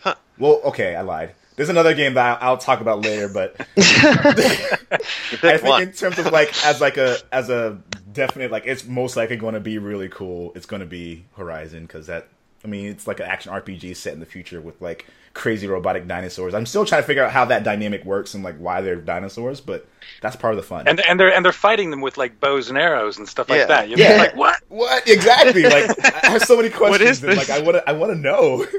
Huh. 0.00 0.16
Well, 0.38 0.60
okay, 0.64 0.94
I 0.96 1.00
lied. 1.02 1.34
There's 1.56 1.68
another 1.68 1.94
game 1.94 2.14
that 2.14 2.42
I'll, 2.42 2.50
I'll 2.52 2.56
talk 2.58 2.80
about 2.80 3.02
later, 3.02 3.28
but 3.28 3.54
I 3.78 4.98
think 5.38 5.62
one. 5.64 5.82
in 5.82 5.92
terms 5.92 6.18
of 6.18 6.26
like 6.32 6.52
as 6.64 6.80
like 6.80 6.96
a 6.96 7.16
as 7.30 7.50
a 7.50 7.78
definite 8.12 8.50
like 8.50 8.64
it's 8.66 8.84
most 8.86 9.16
likely 9.16 9.36
going 9.36 9.54
to 9.54 9.60
be 9.60 9.78
really 9.78 10.08
cool. 10.08 10.52
It's 10.54 10.66
going 10.66 10.80
to 10.80 10.86
be 10.86 11.24
Horizon 11.36 11.82
because 11.86 12.06
that 12.06 12.28
I 12.64 12.68
mean 12.68 12.86
it's 12.86 13.06
like 13.06 13.20
an 13.20 13.26
action 13.26 13.52
RPG 13.52 13.96
set 13.96 14.12
in 14.14 14.20
the 14.20 14.26
future 14.26 14.60
with 14.60 14.80
like 14.80 15.06
crazy 15.34 15.66
robotic 15.66 16.06
dinosaurs. 16.06 16.52
I'm 16.54 16.66
still 16.66 16.84
trying 16.84 17.02
to 17.02 17.06
figure 17.06 17.24
out 17.24 17.32
how 17.32 17.44
that 17.46 17.64
dynamic 17.64 18.04
works 18.04 18.34
and 18.34 18.42
like 18.44 18.56
why 18.58 18.80
they're 18.80 18.96
dinosaurs, 18.96 19.60
but 19.60 19.86
that's 20.20 20.36
part 20.36 20.52
of 20.54 20.56
the 20.56 20.62
fun. 20.62 20.86
And 20.88 21.00
and 21.00 21.18
they're 21.20 21.32
and 21.34 21.44
they're 21.44 21.52
fighting 21.52 21.90
them 21.90 22.00
with 22.00 22.16
like 22.18 22.40
bows 22.40 22.68
and 22.70 22.78
arrows 22.78 23.18
and 23.18 23.28
stuff 23.28 23.48
like 23.50 23.58
Yeah. 23.60 23.66
that. 23.66 23.88
You're 23.88 23.98
Yeah. 23.98 24.16
like, 24.16 24.36
what? 24.36 24.60
what 24.68 25.06
exactly? 25.08 25.64
Like 25.64 25.90
I 26.24 26.30
have 26.30 26.42
so 26.44 26.56
many 26.56 26.70
questions. 26.70 26.90
What 26.90 27.02
is 27.02 27.22
and. 27.24 27.36
Like 27.36 27.50
I 27.50 27.60
want 27.60 27.76
to 27.76 27.88
I 27.88 27.92
want 27.92 28.12
to 28.12 28.18
know. 28.18 28.64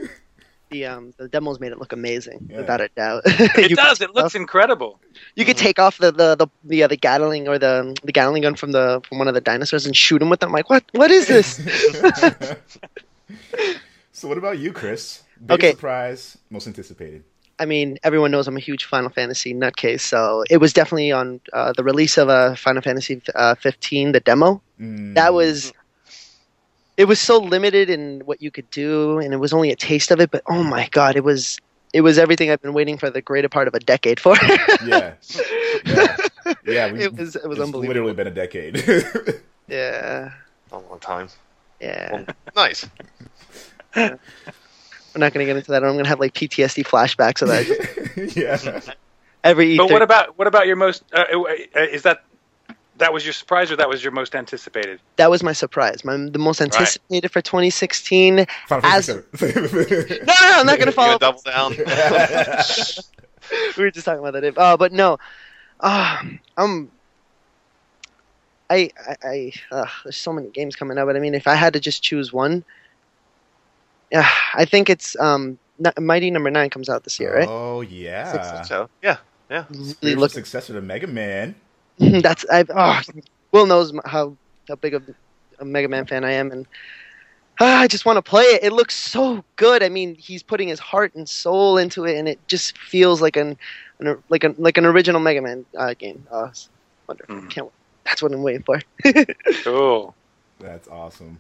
the 0.74 0.86
um 0.86 1.14
the 1.18 1.28
demos 1.30 1.60
made 1.60 1.72
it 1.72 1.80
look 1.80 1.94
amazing, 1.94 2.40
Yeah. 2.50 2.58
without 2.62 2.82
a 2.82 2.90
doubt. 2.96 3.22
It 3.26 3.76
does. 3.84 4.00
could 4.00 4.10
It 4.10 4.16
looks 4.16 4.34
take 4.34 4.42
incredible. 4.42 5.00
You 5.36 5.46
could 5.46 5.58
take 5.58 5.80
off 5.80 5.98
the 6.00 6.12
the 6.12 6.36
the 6.36 6.48
the, 6.64 6.84
uh, 6.84 6.88
the 6.88 6.98
Gatling 6.98 7.48
or 7.48 7.58
the 7.58 7.96
the 8.04 8.12
Gatling 8.12 8.42
gun 8.44 8.56
from 8.56 8.72
the 8.72 9.02
from 9.08 9.20
one 9.20 9.28
of 9.28 9.34
the 9.34 9.42
dinosaurs 9.42 9.86
and 9.86 9.96
shoot 9.96 10.22
him 10.22 10.30
with 10.30 10.42
it. 10.44 10.46
I'm 10.48 10.52
like, 10.52 10.70
what? 10.70 10.84
What 10.94 11.12
is 11.12 11.28
this? 11.28 11.48
so 14.12 14.28
what 14.28 14.38
about 14.38 14.60
you, 14.60 14.72
Chris? 14.74 15.24
Big 15.46 15.52
Okay. 15.56 15.72
surprise, 15.72 16.38
most 16.50 16.68
anticipated. 16.68 17.24
I 17.60 17.66
mean, 17.66 17.98
everyone 18.04 18.32
knows 18.32 18.48
I'm 18.48 18.58
a 18.58 18.60
huge 18.60 18.86
Final 18.86 19.10
Fantasy 19.12 19.54
nutcase, 19.54 20.02
so 20.02 20.44
it 20.50 20.58
was 20.58 20.74
definitely 20.74 21.12
on 21.12 21.40
uh, 21.54 21.72
the 21.74 21.84
release 21.84 22.18
of 22.18 22.28
uh, 22.30 22.56
Final 22.56 22.82
Fantasy 22.82 23.22
uh, 23.36 23.54
15, 23.56 24.12
the 24.14 24.20
demo. 24.20 24.62
Mm, 24.80 25.14
That 25.16 25.34
was. 25.34 25.72
It 26.98 27.06
was 27.06 27.20
so 27.20 27.38
limited 27.40 27.90
in 27.90 28.22
what 28.26 28.42
you 28.42 28.52
could 28.52 28.70
do, 28.70 29.18
and 29.20 29.34
it 29.34 29.38
was 29.38 29.52
only 29.54 29.72
a 29.72 29.76
taste 29.76 30.12
of 30.12 30.20
it. 30.20 30.30
But 30.32 30.44
oh 30.48 30.64
my 30.64 30.88
god, 30.92 31.16
it 31.16 31.24
was 31.24 31.58
it 31.94 32.02
was 32.02 32.18
everything 32.20 32.52
I've 32.52 32.62
been 32.62 32.74
waiting 32.74 32.98
for 32.98 33.10
the 33.10 33.22
greater 33.22 33.50
part 33.50 33.68
of 33.68 33.74
a 33.74 33.80
decade 33.80 34.20
for. 34.20 34.36
yeah, 34.86 35.14
yeah, 35.86 36.18
yeah. 36.66 36.92
We, 36.92 37.04
It 37.04 37.16
was- 37.18 37.36
it 37.36 37.48
was 37.48 37.58
it's 37.58 37.66
unbelievable. 37.66 37.80
Literally 37.88 38.14
been 38.14 38.28
a 38.28 38.32
decade. 38.32 38.84
yeah, 39.68 40.32
A 40.72 40.78
long 40.78 41.00
time. 41.00 41.30
yeah. 41.80 42.12
Well, 42.12 42.26
nice. 42.56 42.88
We're 43.96 44.18
not 45.20 45.32
gonna 45.34 45.46
get 45.46 45.56
into 45.58 45.72
that. 45.72 45.84
I'm 45.84 45.96
gonna 45.96 46.08
have 46.08 46.20
like 46.20 46.34
PTSD 46.34 46.84
flashbacks 46.86 47.42
of 47.42 47.48
that. 47.50 48.34
yeah. 48.36 48.80
Every 49.44 49.78
But 49.78 49.90
E3 49.90 49.92
what 49.92 50.02
about 50.02 50.38
what 50.38 50.48
about 50.48 50.68
your 50.68 50.76
most? 50.76 51.04
Uh, 51.14 51.24
uh, 51.32 51.80
is 51.80 52.04
that 52.04 52.24
that 52.98 53.12
was 53.14 53.26
your 53.26 53.34
surprise 53.34 53.72
or 53.72 53.76
that 53.76 53.90
was 53.90 54.04
your 54.04 54.12
most 54.12 54.36
anticipated? 54.36 55.00
that 55.16 55.30
was 55.30 55.44
my 55.44 55.54
surprise. 55.54 56.06
My 56.06 56.16
the 56.18 56.40
most 56.40 56.62
anticipated 56.62 57.30
for 57.30 57.42
2016. 57.42 58.36
No, 58.36 58.46
Final 58.68 58.90
As- 58.90 59.08
Fantasy 59.08 60.20
no, 60.20 60.26
no, 60.26 60.34
I'm 60.40 60.66
not 60.66 60.80
gonna 60.80 60.92
follow. 60.92 61.18
gonna 61.18 61.32
double 61.32 61.42
down. 61.42 61.72
we 63.78 63.84
were 63.84 63.92
just 63.92 64.06
talking 64.06 64.20
about 64.26 64.34
that. 64.40 64.58
Uh, 64.58 64.78
but 64.78 64.92
no, 64.92 65.18
uh, 65.80 66.22
I'm. 66.58 66.92
I 68.70 68.90
I, 69.08 69.16
I 69.24 69.54
uh, 69.72 69.86
there's 70.04 70.18
so 70.18 70.32
many 70.34 70.50
games 70.50 70.76
coming 70.76 70.98
out, 70.98 71.06
but 71.06 71.16
I 71.16 71.20
mean, 71.20 71.36
if 71.36 71.48
I 71.48 71.56
had 71.56 71.74
to 71.74 71.80
just 71.80 72.02
choose 72.02 72.32
one, 72.32 72.64
yeah, 74.12 74.30
I 74.54 74.66
think 74.66 74.90
it's 74.90 75.20
um 75.20 75.58
Mighty 76.00 76.32
Number 76.32 76.50
Nine 76.50 76.70
comes 76.70 76.90
out 76.90 77.04
this 77.04 77.20
year, 77.20 77.36
right? 77.36 77.48
Oh 77.50 77.82
yeah. 77.82 78.62
so 78.64 78.90
yeah, 79.02 79.18
yeah. 79.50 79.66
Really 79.70 79.90
Spiritual 79.90 80.22
look, 80.22 80.32
successor 80.32 80.74
to 80.74 80.82
Mega 80.82 81.08
Man. 81.08 81.56
that's 82.22 82.46
I. 82.52 82.66
Oh, 82.70 83.02
Will 83.52 83.66
knows 83.66 83.94
how 84.06 84.36
how 84.68 84.76
big 84.76 84.94
of 84.94 85.04
a 85.60 85.66
Mega 85.66 85.88
Man 85.88 86.06
fan 86.06 86.24
I 86.24 86.32
am, 86.32 86.52
and 86.52 86.66
ah, 87.62 87.82
I 87.82 87.88
just 87.88 88.06
want 88.06 88.18
to 88.18 88.22
play 88.22 88.44
it. 88.44 88.64
It 88.64 88.74
looks 88.74 88.96
so 88.96 89.44
good. 89.56 89.84
I 89.84 89.90
mean, 89.90 90.16
he's 90.16 90.42
putting 90.44 90.68
his 90.68 90.80
heart 90.80 91.14
and 91.16 91.28
soul 91.30 91.78
into 91.78 92.06
it, 92.06 92.18
and 92.18 92.28
it 92.28 92.40
just 92.48 92.78
feels 92.78 93.22
like 93.22 93.36
an, 93.38 93.58
an 94.00 94.18
like 94.30 94.44
an 94.44 94.56
like 94.58 94.78
an 94.78 94.86
original 94.86 95.22
Mega 95.22 95.42
Man 95.42 95.66
uh, 95.78 95.94
game. 95.94 96.26
Uh, 96.32 96.50
wonderful. 97.08 97.36
Mhm. 97.36 97.50
Can't. 97.50 97.70
That's 98.06 98.22
what 98.22 98.32
I'm 98.34 98.44
waiting 98.44 98.64
for. 98.64 98.82
Cool. 99.64 100.14
That's 100.60 100.88
awesome. 100.88 101.40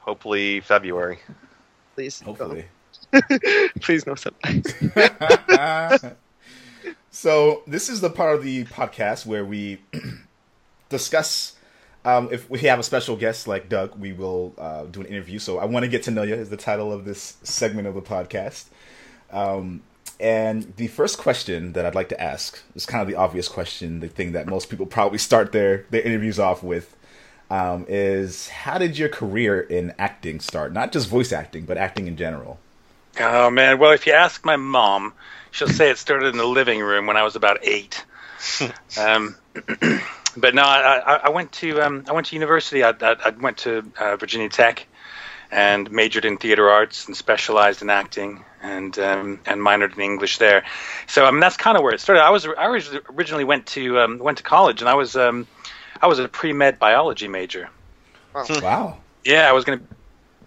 Hopefully 0.00 0.60
February. 0.60 1.18
Please, 1.94 2.20
Hopefully. 2.20 2.66
please 3.80 4.06
no 4.06 4.14
subtitles. 4.14 6.04
So 7.18 7.64
this 7.66 7.88
is 7.88 8.00
the 8.00 8.10
part 8.10 8.36
of 8.36 8.44
the 8.44 8.64
podcast 8.66 9.26
where 9.26 9.44
we 9.44 9.80
discuss. 10.88 11.56
Um, 12.04 12.28
if 12.30 12.48
we 12.48 12.60
have 12.60 12.78
a 12.78 12.84
special 12.84 13.16
guest 13.16 13.48
like 13.48 13.68
Doug, 13.68 13.98
we 13.98 14.12
will 14.12 14.54
uh, 14.56 14.84
do 14.84 15.00
an 15.00 15.06
interview. 15.06 15.40
So 15.40 15.58
I 15.58 15.64
want 15.64 15.82
to 15.82 15.88
get 15.88 16.04
to 16.04 16.12
know 16.12 16.22
you 16.22 16.34
is 16.34 16.48
the 16.48 16.56
title 16.56 16.92
of 16.92 17.04
this 17.04 17.36
segment 17.42 17.88
of 17.88 17.96
the 17.96 18.02
podcast. 18.02 18.66
Um, 19.32 19.82
and 20.20 20.72
the 20.76 20.86
first 20.86 21.18
question 21.18 21.72
that 21.72 21.84
I'd 21.84 21.96
like 21.96 22.08
to 22.10 22.22
ask 22.22 22.62
is 22.76 22.86
kind 22.86 23.02
of 23.02 23.08
the 23.08 23.16
obvious 23.16 23.48
question, 23.48 23.98
the 23.98 24.06
thing 24.06 24.30
that 24.30 24.46
most 24.46 24.70
people 24.70 24.86
probably 24.86 25.18
start 25.18 25.50
their 25.50 25.86
their 25.90 26.02
interviews 26.02 26.38
off 26.38 26.62
with. 26.62 26.94
Um, 27.50 27.84
is 27.88 28.46
how 28.48 28.78
did 28.78 28.96
your 28.96 29.08
career 29.08 29.60
in 29.60 29.92
acting 29.98 30.38
start? 30.38 30.72
Not 30.72 30.92
just 30.92 31.08
voice 31.08 31.32
acting, 31.32 31.64
but 31.64 31.78
acting 31.78 32.06
in 32.06 32.16
general. 32.16 32.60
Oh 33.18 33.50
man. 33.50 33.80
Well, 33.80 33.90
if 33.90 34.06
you 34.06 34.12
ask 34.12 34.44
my 34.44 34.54
mom, 34.54 35.14
she'll 35.50 35.68
say 35.68 35.90
it 35.90 35.98
started 35.98 36.28
in 36.28 36.36
the 36.36 36.46
living 36.46 36.80
room 36.80 37.06
when 37.06 37.16
I 37.16 37.22
was 37.22 37.36
about 37.36 37.58
eight. 37.62 38.04
um, 38.98 39.36
but 40.36 40.54
no, 40.54 40.62
I, 40.62 40.98
I, 40.98 41.14
I 41.24 41.28
went 41.30 41.52
to 41.52 41.80
um, 41.80 42.04
I 42.08 42.12
went 42.12 42.28
to 42.28 42.36
university. 42.36 42.82
I, 42.82 42.90
I, 42.90 43.16
I 43.24 43.30
went 43.30 43.58
to 43.58 43.90
uh, 43.98 44.16
Virginia 44.16 44.48
Tech 44.48 44.86
and 45.50 45.90
majored 45.90 46.24
in 46.24 46.36
theater 46.36 46.68
arts 46.68 47.06
and 47.06 47.16
specialized 47.16 47.82
in 47.82 47.90
acting 47.90 48.44
and 48.62 48.98
um, 48.98 49.40
and 49.46 49.60
minored 49.60 49.94
in 49.94 50.02
English 50.02 50.38
there. 50.38 50.64
So 51.06 51.24
I 51.24 51.30
mean 51.30 51.40
that's 51.40 51.56
kind 51.56 51.76
of 51.76 51.82
where 51.82 51.94
it 51.94 52.00
started. 52.00 52.22
I 52.22 52.30
was 52.30 52.46
I 52.46 52.66
originally 53.10 53.44
went 53.44 53.66
to 53.68 53.98
um, 54.00 54.18
went 54.18 54.38
to 54.38 54.44
college 54.44 54.80
and 54.80 54.88
I 54.88 54.94
was 54.94 55.16
um, 55.16 55.46
I 56.00 56.06
was 56.06 56.18
a 56.18 56.28
pre 56.28 56.52
med 56.52 56.78
biology 56.78 57.28
major. 57.28 57.70
Wow. 58.62 58.98
Yeah, 59.24 59.48
I 59.48 59.52
was 59.52 59.64
going 59.64 59.80
to 59.80 59.84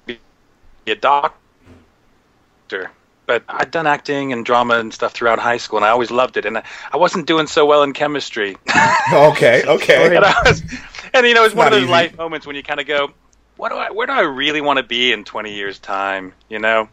be 0.06 0.20
a 0.88 0.96
doctor, 0.96 1.40
but 3.32 3.46
I'd 3.48 3.72
done 3.72 3.88
acting 3.88 4.34
and 4.34 4.46
drama 4.46 4.76
and 4.76 4.94
stuff 4.94 5.14
throughout 5.14 5.40
high 5.40 5.56
school, 5.56 5.78
and 5.78 5.86
I 5.86 5.90
always 5.90 6.12
loved 6.12 6.36
it. 6.36 6.46
And 6.46 6.58
I, 6.58 6.64
I 6.92 6.98
wasn't 6.98 7.28
doing 7.28 7.48
so 7.48 7.66
well 7.66 7.84
in 7.84 7.94
chemistry. 7.94 8.58
Okay. 9.14 9.64
Okay. 9.66 10.16
and, 10.16 10.26
was, 10.46 10.64
and 11.14 11.26
you 11.26 11.34
know, 11.34 11.44
it's 11.44 11.56
one 11.56 11.68
of 11.68 11.74
those 11.74 11.84
easy. 11.84 11.92
life 11.92 12.18
moments 12.18 12.46
when 12.46 12.56
you 12.56 12.64
kind 12.64 12.80
of 12.80 12.88
go, 12.88 13.12
"What 13.58 13.70
do 13.70 13.76
I? 13.76 13.92
Where 13.92 14.08
do 14.08 14.14
I 14.14 14.22
really 14.22 14.62
want 14.62 14.78
to 14.78 14.84
be 14.84 15.12
in 15.12 15.24
20 15.24 15.54
years' 15.54 15.80
time?" 15.80 16.34
You 16.50 16.60
know, 16.60 16.88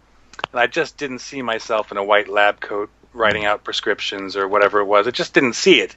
and 0.53 0.61
I 0.61 0.67
just 0.67 0.97
didn't 0.97 1.21
see 1.21 1.43
myself 1.43 1.93
in 1.93 1.97
a 1.97 2.03
white 2.05 2.29
lab 2.29 2.61
coat 2.61 2.91
writing 3.13 3.45
out 3.45 3.63
prescriptions 3.63 4.37
or 4.37 4.49
whatever 4.49 4.81
it 4.81 4.87
was. 4.87 5.07
I 5.07 5.11
just 5.11 5.35
didn't 5.35 5.53
see 5.55 5.81
it, 5.81 5.97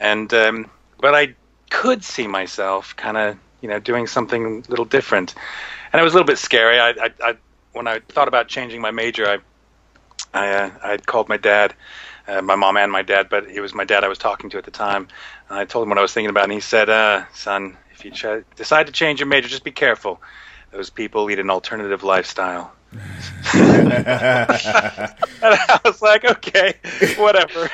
and 0.00 0.32
um, 0.34 0.70
but 1.00 1.14
I 1.14 1.34
could 1.70 2.02
see 2.04 2.26
myself 2.26 2.96
kind 2.96 3.16
of 3.16 3.36
you 3.60 3.68
know 3.68 3.78
doing 3.78 4.06
something 4.06 4.64
a 4.66 4.70
little 4.70 4.86
different, 4.86 5.34
and 5.92 6.00
it 6.00 6.02
was 6.02 6.14
a 6.14 6.16
little 6.16 6.26
bit 6.26 6.38
scary. 6.38 6.80
I, 6.80 6.90
I, 6.90 7.10
I 7.20 7.36
when 7.78 7.86
I 7.86 8.00
thought 8.00 8.28
about 8.28 8.48
changing 8.48 8.80
my 8.82 8.90
major, 8.90 9.26
I 9.26 9.38
I 10.34 10.48
uh, 10.52 10.70
I 10.82 10.90
had 10.90 11.06
called 11.06 11.28
my 11.28 11.38
dad, 11.38 11.74
uh, 12.26 12.42
my 12.42 12.56
mom 12.56 12.76
and 12.76 12.92
my 12.92 13.02
dad, 13.02 13.28
but 13.30 13.46
it 13.46 13.60
was 13.60 13.72
my 13.72 13.84
dad 13.84 14.04
I 14.04 14.08
was 14.08 14.18
talking 14.18 14.50
to 14.50 14.58
at 14.58 14.64
the 14.64 14.70
time. 14.70 15.08
And 15.48 15.58
I 15.58 15.64
told 15.64 15.84
him 15.84 15.88
what 15.90 15.98
I 15.98 16.02
was 16.02 16.12
thinking 16.12 16.28
about, 16.28 16.44
and 16.44 16.52
he 16.52 16.60
said, 16.60 16.90
uh, 16.90 17.24
"Son, 17.32 17.78
if 17.92 18.04
you 18.04 18.10
ch- 18.10 18.44
decide 18.56 18.88
to 18.88 18.92
change 18.92 19.20
your 19.20 19.28
major, 19.28 19.48
just 19.48 19.64
be 19.64 19.70
careful. 19.70 20.20
Those 20.72 20.90
people 20.90 21.24
lead 21.24 21.38
an 21.38 21.50
alternative 21.50 22.02
lifestyle." 22.02 22.72
And 25.40 25.54
I 25.54 25.80
was 25.84 26.02
like, 26.02 26.24
okay, 26.24 26.74
whatever. 27.16 27.70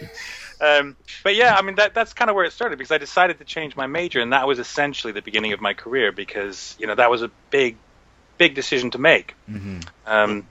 um, 0.60 0.96
but 1.24 1.34
yeah, 1.34 1.56
I 1.56 1.62
mean 1.62 1.74
that 1.76 1.94
that's 1.94 2.12
kind 2.12 2.30
of 2.30 2.36
where 2.36 2.44
it 2.44 2.52
started 2.52 2.78
because 2.78 2.92
I 2.92 2.98
decided 2.98 3.38
to 3.38 3.44
change 3.44 3.74
my 3.74 3.86
major, 3.86 4.20
and 4.20 4.32
that 4.32 4.46
was 4.46 4.58
essentially 4.60 5.12
the 5.12 5.22
beginning 5.22 5.52
of 5.52 5.60
my 5.60 5.74
career 5.74 6.12
because 6.12 6.76
you 6.78 6.86
know 6.86 6.94
that 6.94 7.10
was 7.10 7.22
a 7.22 7.30
big, 7.50 7.76
big 8.38 8.54
decision 8.54 8.90
to 8.92 8.98
make. 8.98 9.34
Um, 10.06 10.46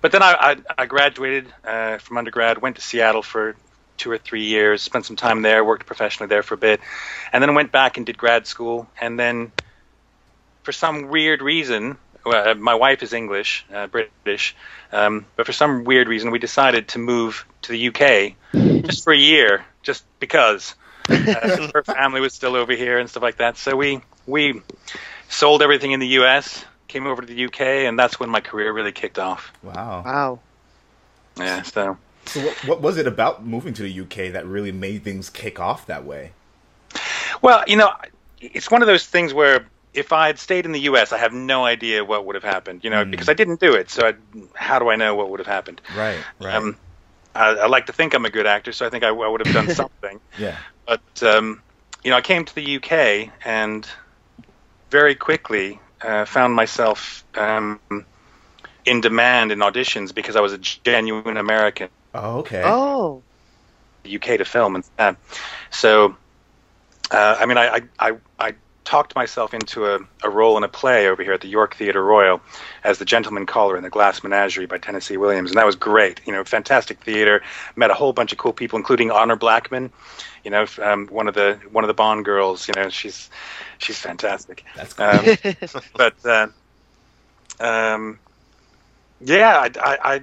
but 0.00 0.12
then 0.12 0.22
I, 0.22 0.34
I, 0.38 0.82
I 0.82 0.86
graduated 0.86 1.46
uh, 1.64 1.98
from 1.98 2.18
undergrad, 2.18 2.60
went 2.60 2.76
to 2.76 2.82
Seattle 2.82 3.22
for 3.22 3.56
two 3.96 4.10
or 4.10 4.18
three 4.18 4.44
years, 4.44 4.82
spent 4.82 5.06
some 5.06 5.16
time 5.16 5.42
there, 5.42 5.64
worked 5.64 5.86
professionally 5.86 6.28
there 6.28 6.42
for 6.42 6.54
a 6.54 6.58
bit, 6.58 6.80
and 7.32 7.42
then 7.42 7.54
went 7.54 7.72
back 7.72 7.96
and 7.96 8.04
did 8.04 8.18
grad 8.18 8.46
school, 8.46 8.88
and 9.00 9.18
then 9.18 9.52
for 10.62 10.72
some 10.72 11.08
weird 11.08 11.40
reason, 11.40 11.96
well, 12.24 12.48
uh, 12.48 12.54
my 12.54 12.74
wife 12.74 13.02
is 13.02 13.12
English, 13.12 13.64
uh, 13.72 13.86
British, 13.86 14.56
um, 14.92 15.26
but 15.36 15.46
for 15.46 15.52
some 15.52 15.84
weird 15.84 16.08
reason, 16.08 16.30
we 16.30 16.38
decided 16.38 16.88
to 16.88 16.98
move 16.98 17.46
to 17.62 17.72
the 17.72 17.88
UK 17.88 18.34
just 18.84 19.04
for 19.04 19.12
a 19.12 19.18
year, 19.18 19.64
just 19.82 20.04
because 20.20 20.74
uh, 21.08 21.68
her 21.74 21.82
family 21.82 22.20
was 22.20 22.34
still 22.34 22.56
over 22.56 22.72
here 22.72 22.98
and 22.98 23.08
stuff 23.08 23.22
like 23.22 23.36
that. 23.36 23.56
So 23.58 23.76
we 23.76 24.00
we 24.26 24.62
sold 25.34 25.62
everything 25.62 25.92
in 25.92 26.00
the 26.00 26.06
US, 26.20 26.64
came 26.88 27.06
over 27.06 27.20
to 27.22 27.26
the 27.26 27.44
UK, 27.46 27.60
and 27.60 27.98
that's 27.98 28.18
when 28.20 28.30
my 28.30 28.40
career 28.40 28.72
really 28.72 28.92
kicked 28.92 29.18
off. 29.18 29.52
wow. 29.62 30.02
Wow. 30.04 30.38
Yeah, 31.36 31.62
so. 31.62 31.98
So 32.26 32.40
what, 32.40 32.56
what 32.64 32.80
was 32.80 32.96
it 32.96 33.06
about 33.06 33.44
moving 33.44 33.74
to 33.74 33.82
the 33.82 34.00
UK 34.00 34.32
that 34.32 34.46
really 34.46 34.72
made 34.72 35.02
things 35.04 35.28
kick 35.28 35.58
off 35.60 35.86
that 35.86 36.04
way? 36.04 36.30
Well, 37.42 37.64
you 37.66 37.76
know, 37.76 37.90
it's 38.40 38.70
one 38.70 38.80
of 38.82 38.86
those 38.88 39.04
things 39.06 39.34
where 39.34 39.66
if 39.92 40.12
I 40.12 40.28
had 40.28 40.38
stayed 40.38 40.64
in 40.64 40.72
the 40.72 40.80
U.S., 40.82 41.12
I 41.12 41.18
have 41.18 41.32
no 41.32 41.64
idea 41.64 42.04
what 42.04 42.24
would 42.24 42.34
have 42.34 42.44
happened. 42.44 42.82
You 42.84 42.90
know, 42.90 43.04
Mm. 43.04 43.10
because 43.10 43.28
I 43.28 43.34
didn't 43.34 43.60
do 43.60 43.74
it. 43.74 43.90
So 43.90 44.06
I, 44.08 44.14
how 44.54 44.78
do 44.78 44.88
I 44.90 44.96
know 44.96 45.14
what 45.16 45.30
would 45.30 45.40
have 45.40 45.46
happened? 45.46 45.80
Right. 45.96 46.18
Right. 46.40 46.54
Um, 46.54 46.76
I, 47.34 47.48
I 47.50 47.66
like 47.66 47.86
to 47.86 47.92
think 47.92 48.14
I'm 48.14 48.24
a 48.24 48.30
good 48.30 48.46
actor, 48.46 48.72
so 48.72 48.86
I 48.86 48.90
think 48.90 49.02
I, 49.04 49.08
I 49.08 49.28
would 49.28 49.44
have 49.44 49.52
done 49.54 49.68
something. 49.74 50.20
yeah. 50.38 50.56
But 50.86 51.22
um, 51.22 51.62
you 52.04 52.10
know, 52.10 52.16
I 52.16 52.20
came 52.22 52.44
to 52.44 52.54
the 52.54 52.76
UK 52.76 53.30
and 53.44 53.86
very 54.94 55.16
quickly 55.16 55.80
uh, 56.02 56.24
found 56.24 56.54
myself 56.54 57.24
um, 57.34 57.80
in 58.84 59.00
demand 59.00 59.50
in 59.50 59.58
auditions 59.58 60.14
because 60.14 60.36
I 60.36 60.40
was 60.40 60.52
a 60.52 60.58
genuine 60.58 61.36
American. 61.36 61.88
Oh, 62.14 62.38
okay. 62.38 62.62
Oh. 62.64 63.20
the 64.04 64.14
UK 64.14 64.38
to 64.38 64.44
film 64.44 64.76
and 64.76 64.84
that. 64.96 65.16
So, 65.70 66.14
uh, 67.10 67.36
I 67.40 67.44
mean, 67.46 67.58
I, 67.58 67.66
I, 67.98 68.08
I, 68.08 68.16
I 68.38 68.54
talked 68.84 69.16
myself 69.16 69.52
into 69.52 69.86
a, 69.86 69.98
a 70.22 70.30
role 70.30 70.56
in 70.56 70.62
a 70.62 70.68
play 70.68 71.08
over 71.08 71.24
here 71.24 71.32
at 71.32 71.40
the 71.40 71.48
York 71.48 71.74
Theatre 71.74 72.04
Royal 72.04 72.40
as 72.84 72.98
the 72.98 73.04
gentleman 73.04 73.46
caller 73.46 73.76
in 73.76 73.82
the 73.82 73.90
Glass 73.90 74.22
Menagerie 74.22 74.66
by 74.66 74.78
Tennessee 74.78 75.16
Williams, 75.16 75.50
and 75.50 75.58
that 75.58 75.66
was 75.66 75.74
great. 75.74 76.20
You 76.24 76.32
know, 76.32 76.44
fantastic 76.44 77.02
theater. 77.02 77.42
Met 77.74 77.90
a 77.90 77.94
whole 77.94 78.12
bunch 78.12 78.30
of 78.30 78.38
cool 78.38 78.52
people, 78.52 78.76
including 78.76 79.10
Honor 79.10 79.34
Blackman. 79.34 79.90
You 80.44 80.50
know, 80.50 80.66
um, 80.82 81.06
one 81.08 81.26
of 81.28 81.34
the 81.34 81.58
one 81.72 81.84
of 81.84 81.88
the 81.88 81.94
Bond 81.94 82.24
girls. 82.24 82.68
You 82.68 82.74
know, 82.76 82.88
she's 82.90 83.30
she's 83.78 83.98
fantastic. 83.98 84.64
That's 84.76 84.92
cool. 84.92 85.06
Um, 85.06 85.36
but 85.96 86.14
uh, 86.26 86.48
um, 87.60 88.18
yeah, 89.20 89.58
I, 89.58 89.70
I, 89.80 90.14
I 90.14 90.20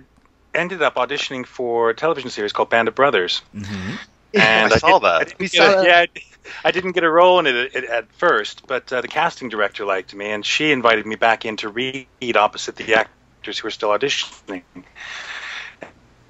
ended 0.54 0.82
up 0.82 0.96
auditioning 0.96 1.46
for 1.46 1.90
a 1.90 1.96
television 1.96 2.30
series 2.30 2.54
called 2.54 2.70
Band 2.70 2.88
of 2.88 2.96
Brothers. 2.96 3.42
Mhm. 3.56 3.98
And 4.34 4.72
I 4.72 4.78
saw 4.78 5.00
that. 5.00 5.22
I 5.22 5.24
didn't 5.26 5.40
We 5.40 5.50
get 5.50 5.58
saw 5.58 5.72
a- 5.72 5.76
that. 5.76 5.86
Yeah, 5.86 6.00
I 6.00 6.06
d- 6.06 6.24
I 6.64 6.72
didn't 6.72 6.92
get 6.94 7.04
a 7.04 7.10
role 7.10 7.40
in 7.40 7.48
it 7.48 7.76
at, 7.76 7.84
at 7.84 8.12
first, 8.14 8.66
but 8.68 8.92
uh, 8.94 9.02
the 9.02 9.08
casting 9.08 9.50
director 9.50 9.86
liked 9.86 10.14
me, 10.16 10.32
and 10.32 10.46
she 10.46 10.72
invited 10.72 11.06
me 11.06 11.16
back 11.16 11.46
in 11.46 11.58
to 11.58 11.70
read 11.70 12.08
opposite 12.36 12.76
the 12.78 12.96
actors 12.96 13.58
who 13.60 13.68
were 13.68 13.72
still 13.72 13.90
auditioning. 13.90 14.64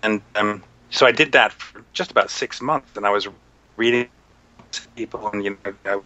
And 0.04 0.22
um, 0.36 0.64
so 0.90 1.06
I 1.06 1.12
did 1.12 1.34
that 1.34 1.54
for 1.54 1.84
just 1.94 2.12
about 2.12 2.30
six 2.32 2.62
months, 2.62 2.98
and 2.98 3.06
I 3.06 3.12
was 3.12 3.28
reading 3.82 4.08
people, 4.96 5.28
and 5.30 5.44
you 5.44 5.58
know, 5.86 6.04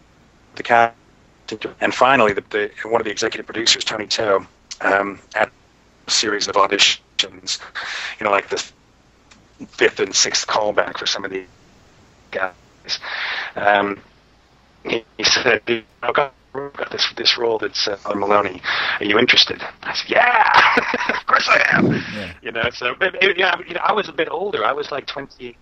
the 0.54 0.62
casting, 0.62 1.60
and 1.80 1.94
finally, 1.94 2.32
the, 2.32 2.44
the 2.50 2.70
one 2.88 3.00
of 3.02 3.04
the 3.04 3.10
executive 3.10 3.46
producers, 3.46 3.84
Tony 3.84 4.06
To, 4.06 4.46
um, 4.80 5.20
had 5.34 5.50
a 6.06 6.10
series 6.10 6.48
of 6.48 6.54
auditions, 6.54 7.60
you 8.18 8.24
know, 8.24 8.30
like 8.30 8.48
the 8.48 8.60
fifth 9.68 10.00
and 10.00 10.14
sixth 10.14 10.46
callback 10.46 10.98
for 10.98 11.06
some 11.06 11.24
of 11.26 11.30
the 11.30 11.44
guys. 12.30 12.98
Um, 13.56 14.00
he, 14.84 15.04
he 15.18 15.24
said, 15.24 15.62
I've 16.02 16.14
got, 16.14 16.32
got 16.54 16.90
this 16.90 17.06
this 17.16 17.36
role 17.36 17.58
that's 17.58 17.86
uh, 17.86 17.98
on 18.06 18.18
Maloney. 18.18 18.62
Are 19.00 19.04
you 19.04 19.18
interested?" 19.18 19.60
I 19.82 19.92
said, 19.94 20.10
"Yeah, 20.10 21.10
of 21.20 21.26
course 21.26 21.46
I 21.48 21.60
am." 21.72 21.92
Yeah. 21.92 22.32
You 22.42 22.52
know, 22.52 22.70
so 22.72 22.94
but, 22.98 23.22
yeah, 23.22 23.56
you 23.68 23.74
know, 23.74 23.80
I 23.84 23.92
was 23.92 24.08
a 24.08 24.12
bit 24.12 24.28
older. 24.30 24.64
I 24.64 24.72
was 24.72 24.90
like 24.90 25.06
twenty. 25.06 25.56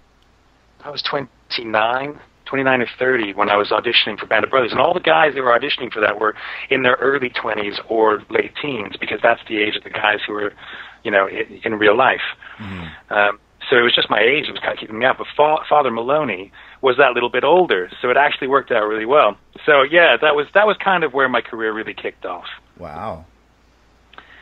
I 0.84 0.90
was 0.90 1.02
29, 1.02 2.20
29 2.44 2.80
or 2.82 2.86
thirty 2.98 3.32
when 3.32 3.48
I 3.48 3.56
was 3.56 3.68
auditioning 3.70 4.18
for 4.18 4.26
Band 4.26 4.44
of 4.44 4.50
Brothers, 4.50 4.70
and 4.72 4.80
all 4.80 4.92
the 4.92 5.00
guys 5.00 5.34
that 5.34 5.42
were 5.42 5.58
auditioning 5.58 5.90
for 5.92 6.00
that 6.00 6.20
were 6.20 6.34
in 6.70 6.82
their 6.82 6.96
early 7.00 7.30
twenties 7.30 7.80
or 7.88 8.22
late 8.30 8.52
teens 8.60 8.94
because 9.00 9.18
that's 9.22 9.40
the 9.48 9.58
age 9.62 9.76
of 9.76 9.82
the 9.84 9.90
guys 9.90 10.18
who 10.26 10.34
were, 10.34 10.52
you 11.02 11.10
know, 11.10 11.26
in, 11.26 11.60
in 11.64 11.74
real 11.78 11.96
life. 11.96 12.20
Um, 13.10 13.38
so 13.70 13.78
it 13.78 13.82
was 13.82 13.94
just 13.94 14.10
my 14.10 14.20
age 14.20 14.44
that 14.46 14.52
was 14.52 14.60
kind 14.60 14.74
of 14.74 14.78
keeping 14.78 14.98
me 14.98 15.06
out. 15.06 15.16
But 15.16 15.26
Fa- 15.34 15.64
Father 15.68 15.90
Maloney 15.90 16.52
was 16.82 16.98
that 16.98 17.12
little 17.12 17.30
bit 17.30 17.44
older, 17.44 17.90
so 18.02 18.10
it 18.10 18.18
actually 18.18 18.48
worked 18.48 18.70
out 18.70 18.84
really 18.86 19.06
well. 19.06 19.38
So 19.64 19.82
yeah, 19.82 20.18
that 20.20 20.36
was 20.36 20.46
that 20.52 20.66
was 20.66 20.76
kind 20.84 21.02
of 21.02 21.14
where 21.14 21.30
my 21.30 21.40
career 21.40 21.72
really 21.72 21.94
kicked 21.94 22.26
off. 22.26 22.44
Wow. 22.78 23.24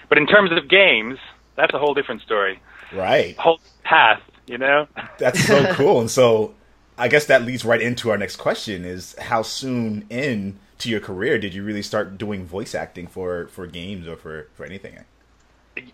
But 0.08 0.18
in 0.18 0.26
terms 0.26 0.50
of 0.50 0.68
games, 0.68 1.18
that's 1.56 1.72
a 1.72 1.78
whole 1.78 1.94
different 1.94 2.22
story. 2.22 2.60
Right. 2.92 3.36
Whole 3.38 3.60
path, 3.84 4.20
you 4.52 4.58
know. 4.58 4.86
That's 5.18 5.44
so 5.44 5.74
cool. 5.74 6.00
And 6.00 6.10
so 6.10 6.54
I 6.98 7.08
guess 7.08 7.26
that 7.26 7.42
leads 7.42 7.64
right 7.64 7.80
into 7.80 8.10
our 8.10 8.18
next 8.18 8.36
question 8.36 8.84
is 8.84 9.16
how 9.18 9.42
soon 9.42 10.06
in 10.10 10.58
to 10.78 10.90
your 10.90 11.00
career 11.00 11.38
did 11.38 11.54
you 11.54 11.64
really 11.64 11.82
start 11.82 12.18
doing 12.18 12.44
voice 12.44 12.74
acting 12.74 13.06
for 13.06 13.48
for 13.48 13.66
games 13.66 14.06
or 14.06 14.16
for 14.16 14.48
for 14.54 14.64
anything? 14.66 14.98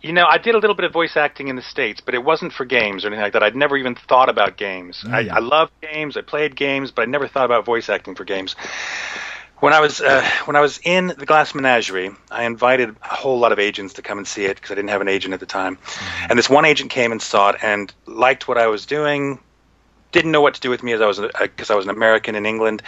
You 0.03 0.13
know, 0.13 0.27
I 0.29 0.39
did 0.39 0.57
a 0.57 0.59
little 0.59 0.75
bit 0.75 0.87
of 0.87 0.93
voice 0.93 1.17
acting 1.17 1.47
in 1.47 1.55
the 1.55 1.63
states, 1.63 2.01
but 2.05 2.15
it 2.15 2.25
wasn't 2.25 2.53
for 2.53 2.65
games 2.65 3.05
or 3.05 3.09
anything 3.09 3.23
like 3.23 3.33
that. 3.35 3.45
I'd 3.45 3.55
never 3.55 3.77
even 3.77 3.95
thought 3.95 4.29
about 4.29 4.57
games. 4.57 5.05
I, 5.07 5.23
Mm. 5.25 5.31
I 5.31 5.39
loved 5.39 5.73
games, 5.81 6.17
I 6.17 6.23
played 6.23 6.57
games, 6.57 6.91
but 6.91 7.03
I 7.03 7.05
never 7.05 7.29
thought 7.29 7.45
about 7.45 7.65
voice 7.65 7.89
acting 7.89 8.17
for 8.17 8.25
games. 8.25 8.57
When 9.61 9.73
I 9.73 9.81
was 9.81 10.01
uh, 10.01 10.25
when 10.45 10.55
I 10.55 10.61
was 10.61 10.79
in 10.85 11.09
the 11.09 11.27
Glass 11.27 11.53
Menagerie, 11.53 12.11
I 12.31 12.45
invited 12.45 12.95
a 13.03 13.15
whole 13.15 13.41
lot 13.41 13.51
of 13.51 13.59
agents 13.59 13.95
to 13.95 14.03
come 14.03 14.19
and 14.19 14.27
see 14.27 14.45
it 14.45 14.55
because 14.55 14.71
I 14.71 14.77
didn't 14.77 14.91
have 14.91 15.01
an 15.01 15.09
agent 15.09 15.35
at 15.35 15.41
the 15.41 15.47
time. 15.47 15.79
And 16.29 16.39
this 16.39 16.49
one 16.49 16.65
agent 16.65 16.91
came 16.91 17.11
and 17.11 17.21
saw 17.21 17.51
it 17.51 17.57
and 17.61 17.93
liked 18.07 18.47
what 18.47 18.57
I 18.57 18.69
was 18.69 18.87
doing. 18.87 19.41
Didn't 20.13 20.31
know 20.31 20.41
what 20.41 20.55
to 20.55 20.61
do 20.61 20.71
with 20.71 20.85
me 20.85 20.93
as 20.93 21.01
I 21.01 21.07
was 21.07 21.21
because 21.41 21.71
I 21.71 21.75
was 21.75 21.87
an 21.87 21.91
American 21.91 22.37
in 22.37 22.47
England. 22.47 22.83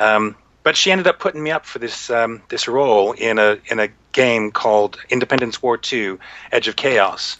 Um, 0.00 0.34
but 0.64 0.76
she 0.76 0.90
ended 0.90 1.06
up 1.06 1.20
putting 1.20 1.44
me 1.44 1.52
up 1.52 1.64
for 1.64 1.78
this 1.78 2.10
um, 2.10 2.42
this 2.48 2.66
role 2.66 3.12
in 3.12 3.38
a 3.38 3.58
in 3.66 3.78
a 3.78 3.88
game 4.10 4.50
called 4.50 4.98
Independence 5.08 5.62
War 5.62 5.78
II: 5.92 6.16
Edge 6.50 6.66
of 6.66 6.74
Chaos. 6.74 7.36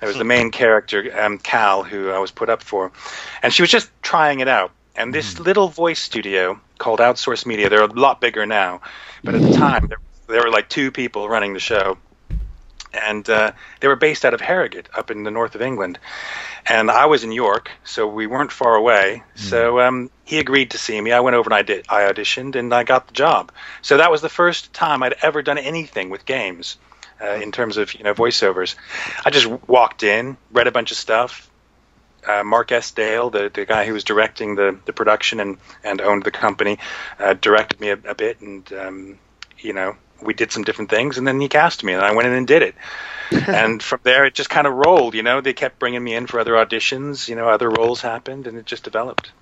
It 0.00 0.06
was 0.06 0.16
the 0.16 0.22
main 0.22 0.52
character, 0.52 1.10
um, 1.20 1.38
Cal, 1.38 1.82
who 1.82 2.10
I 2.10 2.20
was 2.20 2.30
put 2.30 2.48
up 2.48 2.62
for, 2.62 2.92
and 3.42 3.52
she 3.52 3.62
was 3.62 3.70
just 3.70 3.90
trying 4.00 4.38
it 4.38 4.46
out. 4.46 4.70
And 4.98 5.14
this 5.14 5.38
little 5.38 5.68
voice 5.68 6.00
studio 6.00 6.60
called 6.78 6.98
Outsource 6.98 7.46
Media, 7.46 7.70
they're 7.70 7.84
a 7.84 7.86
lot 7.86 8.20
bigger 8.20 8.46
now, 8.46 8.80
but 9.22 9.36
at 9.36 9.42
the 9.42 9.52
time 9.52 9.86
there, 9.86 9.98
there 10.26 10.42
were 10.42 10.50
like 10.50 10.68
two 10.68 10.90
people 10.90 11.28
running 11.28 11.54
the 11.54 11.60
show, 11.60 11.98
and 12.92 13.30
uh, 13.30 13.52
they 13.78 13.86
were 13.86 13.94
based 13.94 14.24
out 14.24 14.34
of 14.34 14.40
Harrogate, 14.40 14.88
up 14.92 15.12
in 15.12 15.22
the 15.22 15.30
north 15.30 15.54
of 15.54 15.62
England. 15.62 16.00
And 16.66 16.90
I 16.90 17.06
was 17.06 17.22
in 17.22 17.30
York, 17.30 17.70
so 17.84 18.08
we 18.08 18.26
weren't 18.26 18.50
far 18.50 18.74
away. 18.74 19.22
So 19.36 19.80
um, 19.80 20.10
he 20.24 20.40
agreed 20.40 20.72
to 20.72 20.78
see 20.78 21.00
me. 21.00 21.12
I 21.12 21.20
went 21.20 21.36
over 21.36 21.46
and 21.46 21.54
I 21.54 21.62
did. 21.62 21.86
I 21.88 22.02
auditioned 22.02 22.56
and 22.56 22.74
I 22.74 22.82
got 22.82 23.06
the 23.06 23.14
job. 23.14 23.52
So 23.82 23.98
that 23.98 24.10
was 24.10 24.20
the 24.20 24.28
first 24.28 24.72
time 24.72 25.04
I'd 25.04 25.14
ever 25.22 25.42
done 25.42 25.58
anything 25.58 26.10
with 26.10 26.26
games, 26.26 26.76
uh, 27.22 27.34
in 27.34 27.52
terms 27.52 27.76
of 27.76 27.94
you 27.94 28.02
know 28.02 28.14
voiceovers. 28.14 28.74
I 29.24 29.30
just 29.30 29.46
walked 29.68 30.02
in, 30.02 30.36
read 30.50 30.66
a 30.66 30.72
bunch 30.72 30.90
of 30.90 30.96
stuff. 30.96 31.48
Uh, 32.26 32.42
Mark 32.42 32.72
Estdale, 32.72 33.30
the, 33.30 33.50
the 33.52 33.64
guy 33.64 33.86
who 33.86 33.92
was 33.92 34.04
directing 34.04 34.54
the, 34.54 34.78
the 34.84 34.92
production 34.92 35.40
and, 35.40 35.58
and 35.84 36.00
owned 36.00 36.24
the 36.24 36.30
company, 36.30 36.78
uh, 37.18 37.34
directed 37.34 37.80
me 37.80 37.90
a, 37.90 37.98
a 38.04 38.14
bit, 38.14 38.40
and 38.40 38.70
um, 38.72 39.18
you 39.58 39.72
know 39.72 39.96
we 40.22 40.34
did 40.34 40.52
some 40.52 40.64
different 40.64 40.90
things, 40.90 41.18
and 41.18 41.26
then 41.26 41.40
he 41.40 41.48
cast 41.48 41.84
me, 41.84 41.92
and 41.92 42.02
I 42.02 42.14
went 42.14 42.28
in 42.28 42.34
and 42.34 42.46
did 42.46 42.62
it. 42.62 42.74
and 43.30 43.82
from 43.82 44.00
there, 44.02 44.24
it 44.24 44.34
just 44.34 44.50
kind 44.50 44.66
of 44.66 44.74
rolled. 44.74 45.14
You 45.14 45.22
know, 45.22 45.40
they 45.40 45.52
kept 45.52 45.78
bringing 45.78 46.02
me 46.02 46.14
in 46.14 46.26
for 46.26 46.40
other 46.40 46.54
auditions. 46.54 47.28
You 47.28 47.36
know, 47.36 47.48
other 47.48 47.70
roles 47.70 48.00
happened, 48.00 48.46
and 48.46 48.56
it 48.56 48.66
just 48.66 48.84
developed. 48.84 49.32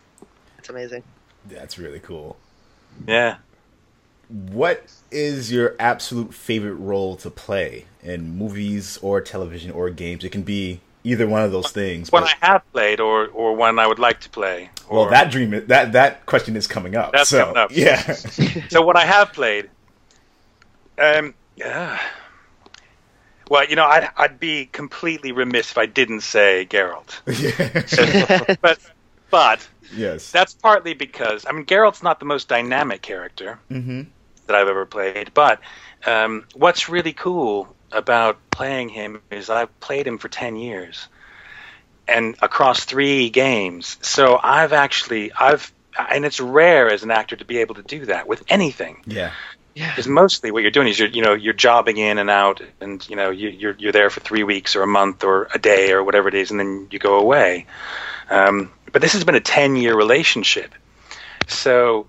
It's 0.58 0.68
amazing. 0.68 1.04
That's 1.48 1.78
really 1.78 2.00
cool. 2.00 2.36
Yeah. 3.06 3.36
What 4.28 4.86
is 5.12 5.52
your 5.52 5.76
absolute 5.78 6.34
favorite 6.34 6.74
role 6.74 7.14
to 7.16 7.30
play 7.30 7.84
in 8.02 8.36
movies 8.36 8.98
or 9.00 9.20
television 9.20 9.70
or 9.70 9.88
games? 9.90 10.24
It 10.24 10.32
can 10.32 10.42
be 10.42 10.80
either 11.06 11.26
one 11.26 11.42
of 11.42 11.52
those 11.52 11.70
things. 11.70 12.10
One 12.10 12.24
but- 12.24 12.34
I 12.42 12.46
have 12.46 12.72
played, 12.72 13.00
or 13.00 13.28
or 13.28 13.54
one 13.54 13.78
I 13.78 13.86
would 13.86 13.98
like 13.98 14.20
to 14.20 14.28
play. 14.28 14.70
Or, 14.88 14.98
well, 14.98 15.10
that 15.10 15.30
dream 15.30 15.50
that 15.68 15.92
that 15.92 16.26
question 16.26 16.56
is 16.56 16.66
coming 16.66 16.96
up. 16.96 17.12
That's 17.12 17.30
so, 17.30 17.40
coming 17.40 17.56
up. 17.56 17.70
Yeah. 17.72 18.12
so 18.68 18.82
what 18.82 18.96
I 18.96 19.04
have 19.04 19.32
played, 19.32 19.70
um, 20.98 21.34
yeah. 21.56 22.00
Well, 23.48 23.64
you 23.64 23.76
know, 23.76 23.84
I'd, 23.84 24.10
I'd 24.16 24.40
be 24.40 24.66
completely 24.66 25.30
remiss 25.30 25.70
if 25.70 25.78
I 25.78 25.86
didn't 25.86 26.22
say 26.22 26.66
Geralt. 26.68 27.20
yeah. 28.48 28.56
but 28.60 28.80
but 29.30 29.68
yes. 29.94 30.32
that's 30.32 30.54
partly 30.54 30.94
because 30.94 31.46
I 31.48 31.52
mean 31.52 31.64
Geralt's 31.64 32.02
not 32.02 32.18
the 32.18 32.26
most 32.26 32.48
dynamic 32.48 33.02
character 33.02 33.58
hmm 33.68 34.02
that 34.46 34.54
I've 34.54 34.68
ever 34.68 34.86
played, 34.86 35.34
but 35.34 35.60
um, 36.06 36.46
what's 36.54 36.88
really 36.88 37.12
cool 37.12 37.75
about 37.92 38.38
playing 38.50 38.88
him 38.88 39.22
is 39.30 39.50
I've 39.50 39.78
played 39.80 40.06
him 40.06 40.18
for 40.18 40.28
ten 40.28 40.56
years, 40.56 41.08
and 42.08 42.36
across 42.42 42.84
three 42.84 43.30
games. 43.30 43.96
So 44.02 44.38
I've 44.42 44.72
actually 44.72 45.32
I've 45.32 45.72
and 46.10 46.24
it's 46.24 46.40
rare 46.40 46.90
as 46.92 47.02
an 47.02 47.10
actor 47.10 47.36
to 47.36 47.44
be 47.44 47.58
able 47.58 47.74
to 47.76 47.82
do 47.82 48.06
that 48.06 48.28
with 48.28 48.42
anything 48.48 49.02
Yeah. 49.06 49.32
Yeah. 49.74 49.90
because 49.90 50.06
mostly 50.06 50.50
what 50.50 50.62
you're 50.62 50.70
doing 50.70 50.88
is 50.88 50.98
you're 50.98 51.08
you 51.08 51.22
know 51.22 51.34
you're 51.34 51.54
jobbing 51.54 51.96
in 51.96 52.18
and 52.18 52.30
out 52.30 52.60
and 52.80 53.06
you 53.08 53.16
know 53.16 53.30
you, 53.30 53.48
you're 53.48 53.74
you're 53.78 53.92
there 53.92 54.10
for 54.10 54.20
three 54.20 54.42
weeks 54.42 54.76
or 54.76 54.82
a 54.82 54.86
month 54.86 55.24
or 55.24 55.48
a 55.54 55.58
day 55.58 55.92
or 55.92 56.02
whatever 56.02 56.28
it 56.28 56.34
is 56.34 56.50
and 56.50 56.60
then 56.60 56.88
you 56.90 56.98
go 56.98 57.18
away 57.18 57.66
um, 58.30 58.72
but 58.92 59.02
this 59.02 59.12
has 59.12 59.24
been 59.24 59.34
a 59.34 59.40
10 59.40 59.76
year 59.76 59.94
relationship 59.94 60.74
so 61.46 62.06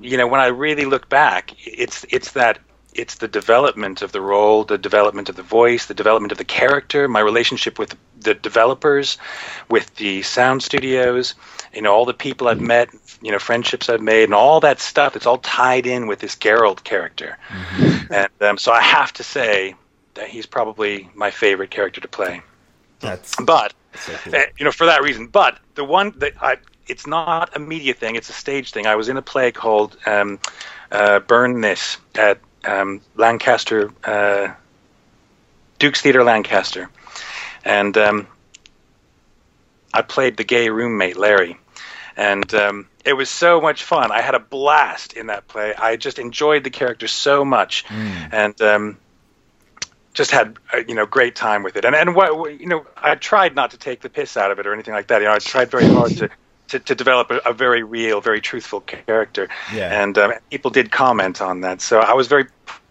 you 0.00 0.16
know 0.16 0.26
when 0.26 0.40
I 0.40 0.46
really 0.48 0.84
look 0.84 1.08
back 1.08 1.52
it's 1.66 2.04
it's 2.10 2.32
that 2.32 2.58
it's 2.94 3.16
the 3.16 3.28
development 3.28 4.02
of 4.02 4.12
the 4.12 4.20
role 4.20 4.64
the 4.64 4.78
development 4.78 5.28
of 5.28 5.36
the 5.36 5.42
voice 5.42 5.86
the 5.86 5.94
development 5.94 6.32
of 6.32 6.38
the 6.38 6.44
character 6.44 7.08
my 7.08 7.20
relationship 7.20 7.78
with 7.78 7.96
the 8.20 8.34
developers 8.34 9.18
with 9.68 9.94
the 9.96 10.22
sound 10.22 10.62
studios 10.62 11.34
you 11.72 11.82
know 11.82 11.92
all 11.92 12.04
the 12.04 12.14
people 12.14 12.48
I've 12.48 12.60
met 12.60 12.88
you 13.20 13.32
know 13.32 13.38
friendships 13.38 13.88
I've 13.88 14.00
made 14.00 14.24
and 14.24 14.34
all 14.34 14.60
that 14.60 14.80
stuff 14.80 15.16
it's 15.16 15.26
all 15.26 15.38
tied 15.38 15.86
in 15.86 16.06
with 16.06 16.18
this 16.18 16.34
Geralt 16.34 16.84
character. 16.84 17.38
And 18.10 18.30
um, 18.40 18.58
so 18.58 18.72
I 18.72 18.82
have 18.82 19.12
to 19.14 19.22
say 19.22 19.74
that 20.14 20.28
he's 20.28 20.46
probably 20.46 21.08
my 21.14 21.30
favorite 21.30 21.70
character 21.70 22.00
to 22.00 22.08
play. 22.08 22.42
That's 23.00 23.34
but 23.36 23.72
so 23.94 24.12
cool. 24.24 24.34
uh, 24.34 24.40
you 24.58 24.64
know 24.64 24.72
for 24.72 24.86
that 24.86 25.02
reason. 25.02 25.28
But 25.28 25.58
the 25.74 25.84
one 25.84 26.12
that 26.18 26.34
I 26.42 26.58
it's 26.88 27.06
not 27.06 27.56
a 27.56 27.58
media 27.58 27.94
thing 27.94 28.16
it's 28.16 28.28
a 28.28 28.34
stage 28.34 28.72
thing. 28.72 28.86
I 28.86 28.96
was 28.96 29.08
in 29.08 29.16
a 29.16 29.22
play 29.22 29.52
called 29.52 29.96
um, 30.06 30.38
uh, 30.90 31.20
Burn 31.20 31.60
This 31.60 31.98
at 32.14 32.38
um, 32.64 33.00
Lancaster 33.16 33.90
uh, 34.04 34.52
Duke's 35.78 36.00
Theatre 36.00 36.24
Lancaster 36.24 36.88
and 37.64 37.96
um, 37.96 38.26
I 39.94 40.02
played 40.02 40.36
the 40.36 40.44
gay 40.44 40.68
roommate 40.68 41.16
Larry 41.16 41.56
and 42.16 42.52
um, 42.54 42.88
It 43.04 43.14
was 43.14 43.30
so 43.30 43.60
much 43.60 43.84
fun. 43.84 44.12
I 44.12 44.20
had 44.20 44.34
a 44.34 44.38
blast 44.38 45.14
in 45.14 45.26
that 45.28 45.48
play. 45.48 45.74
I 45.74 45.96
just 45.96 46.18
enjoyed 46.18 46.62
the 46.64 46.70
character 46.70 47.08
so 47.08 47.44
much, 47.44 47.84
and 48.32 48.60
um, 48.62 48.98
just 50.14 50.30
had 50.30 50.58
uh, 50.72 50.82
you 50.86 50.94
know 50.94 51.06
great 51.06 51.34
time 51.34 51.62
with 51.62 51.76
it. 51.76 51.84
And 51.84 51.94
and 51.94 52.14
what 52.14 52.60
you 52.60 52.66
know, 52.66 52.84
I 52.96 53.14
tried 53.14 53.54
not 53.54 53.70
to 53.70 53.78
take 53.78 54.00
the 54.02 54.10
piss 54.10 54.36
out 54.36 54.50
of 54.50 54.58
it 54.58 54.66
or 54.66 54.74
anything 54.74 54.94
like 54.94 55.06
that. 55.08 55.20
You 55.22 55.28
know, 55.28 55.34
I 55.34 55.38
tried 55.38 55.70
very 55.70 55.86
hard 55.86 56.16
to. 56.18 56.28
To, 56.68 56.78
to 56.78 56.94
develop 56.94 57.30
a, 57.30 57.36
a 57.44 57.52
very 57.52 57.82
real, 57.82 58.22
very 58.22 58.40
truthful 58.40 58.80
character, 58.80 59.48
Yeah. 59.70 60.02
and 60.02 60.16
um, 60.16 60.32
people 60.50 60.70
did 60.70 60.90
comment 60.90 61.42
on 61.42 61.60
that, 61.60 61.82
so 61.82 62.00
I 62.00 62.14
was 62.14 62.28
very 62.28 62.46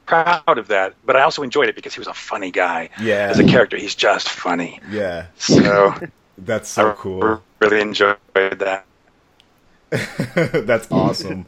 proud 0.06 0.58
of 0.60 0.68
that. 0.68 0.94
But 1.04 1.16
I 1.16 1.22
also 1.24 1.42
enjoyed 1.42 1.68
it 1.70 1.76
because 1.76 1.96
he 1.96 2.00
was 2.00 2.08
a 2.08 2.14
funny 2.14 2.52
guy. 2.52 2.90
Yeah. 3.00 3.28
as 3.32 3.40
a 3.40 3.44
character, 3.44 3.78
he's 3.78 3.96
just 3.96 4.30
funny. 4.30 4.80
Yeah, 4.88 5.28
So 5.38 5.96
that's 6.38 6.70
so 6.70 6.92
I 6.92 6.94
cool. 6.94 7.42
really 7.60 7.82
enjoyed 7.82 8.18
that. 8.36 8.86
That's 9.92 10.88
awesome. 10.92 11.46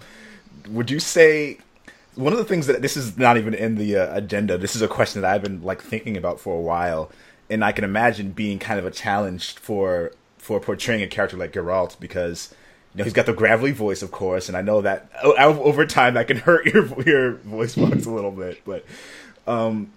Would 0.67 0.91
you 0.91 0.99
say 0.99 1.59
one 2.15 2.33
of 2.33 2.39
the 2.39 2.45
things 2.45 2.67
that 2.67 2.81
this 2.81 2.97
is 2.97 3.17
not 3.17 3.37
even 3.37 3.53
in 3.53 3.75
the 3.75 3.95
uh, 3.97 4.15
agenda? 4.17 4.57
This 4.57 4.75
is 4.75 4.81
a 4.81 4.87
question 4.87 5.21
that 5.21 5.33
I've 5.33 5.41
been 5.43 5.61
like 5.61 5.81
thinking 5.81 6.17
about 6.17 6.39
for 6.39 6.57
a 6.57 6.61
while, 6.61 7.11
and 7.49 7.63
I 7.63 7.71
can 7.71 7.83
imagine 7.83 8.31
being 8.31 8.59
kind 8.59 8.79
of 8.79 8.85
a 8.85 8.91
challenge 8.91 9.55
for 9.55 10.11
for 10.43 10.59
portraying 10.59 11.01
a 11.01 11.07
character 11.07 11.37
like 11.37 11.53
Geralt 11.53 11.97
because 12.01 12.53
you 12.93 12.97
know 12.99 13.03
he's 13.05 13.13
got 13.13 13.25
the 13.25 13.33
gravelly 13.33 13.71
voice, 13.71 14.01
of 14.01 14.11
course, 14.11 14.49
and 14.49 14.57
I 14.57 14.61
know 14.61 14.81
that 14.81 15.09
o- 15.23 15.35
o- 15.37 15.63
over 15.63 15.85
time 15.85 16.15
that 16.15 16.27
can 16.27 16.37
hurt 16.37 16.65
your 16.73 17.01
your 17.03 17.31
voice 17.35 17.75
box 17.75 18.05
a 18.05 18.11
little 18.11 18.31
bit, 18.31 18.61
but 18.65 18.85
um, 19.47 19.91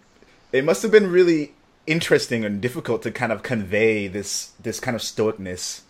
it 0.53 0.65
must 0.65 0.83
have 0.83 0.93
been 0.93 1.11
really 1.11 1.53
interesting 1.87 2.45
and 2.45 2.61
difficult 2.61 3.03
to 3.03 3.11
kind 3.11 3.33
of 3.33 3.43
convey 3.43 4.07
this 4.07 4.53
this 4.61 4.81
kind 4.81 4.95
of 4.95 5.01
stoicness 5.03 5.83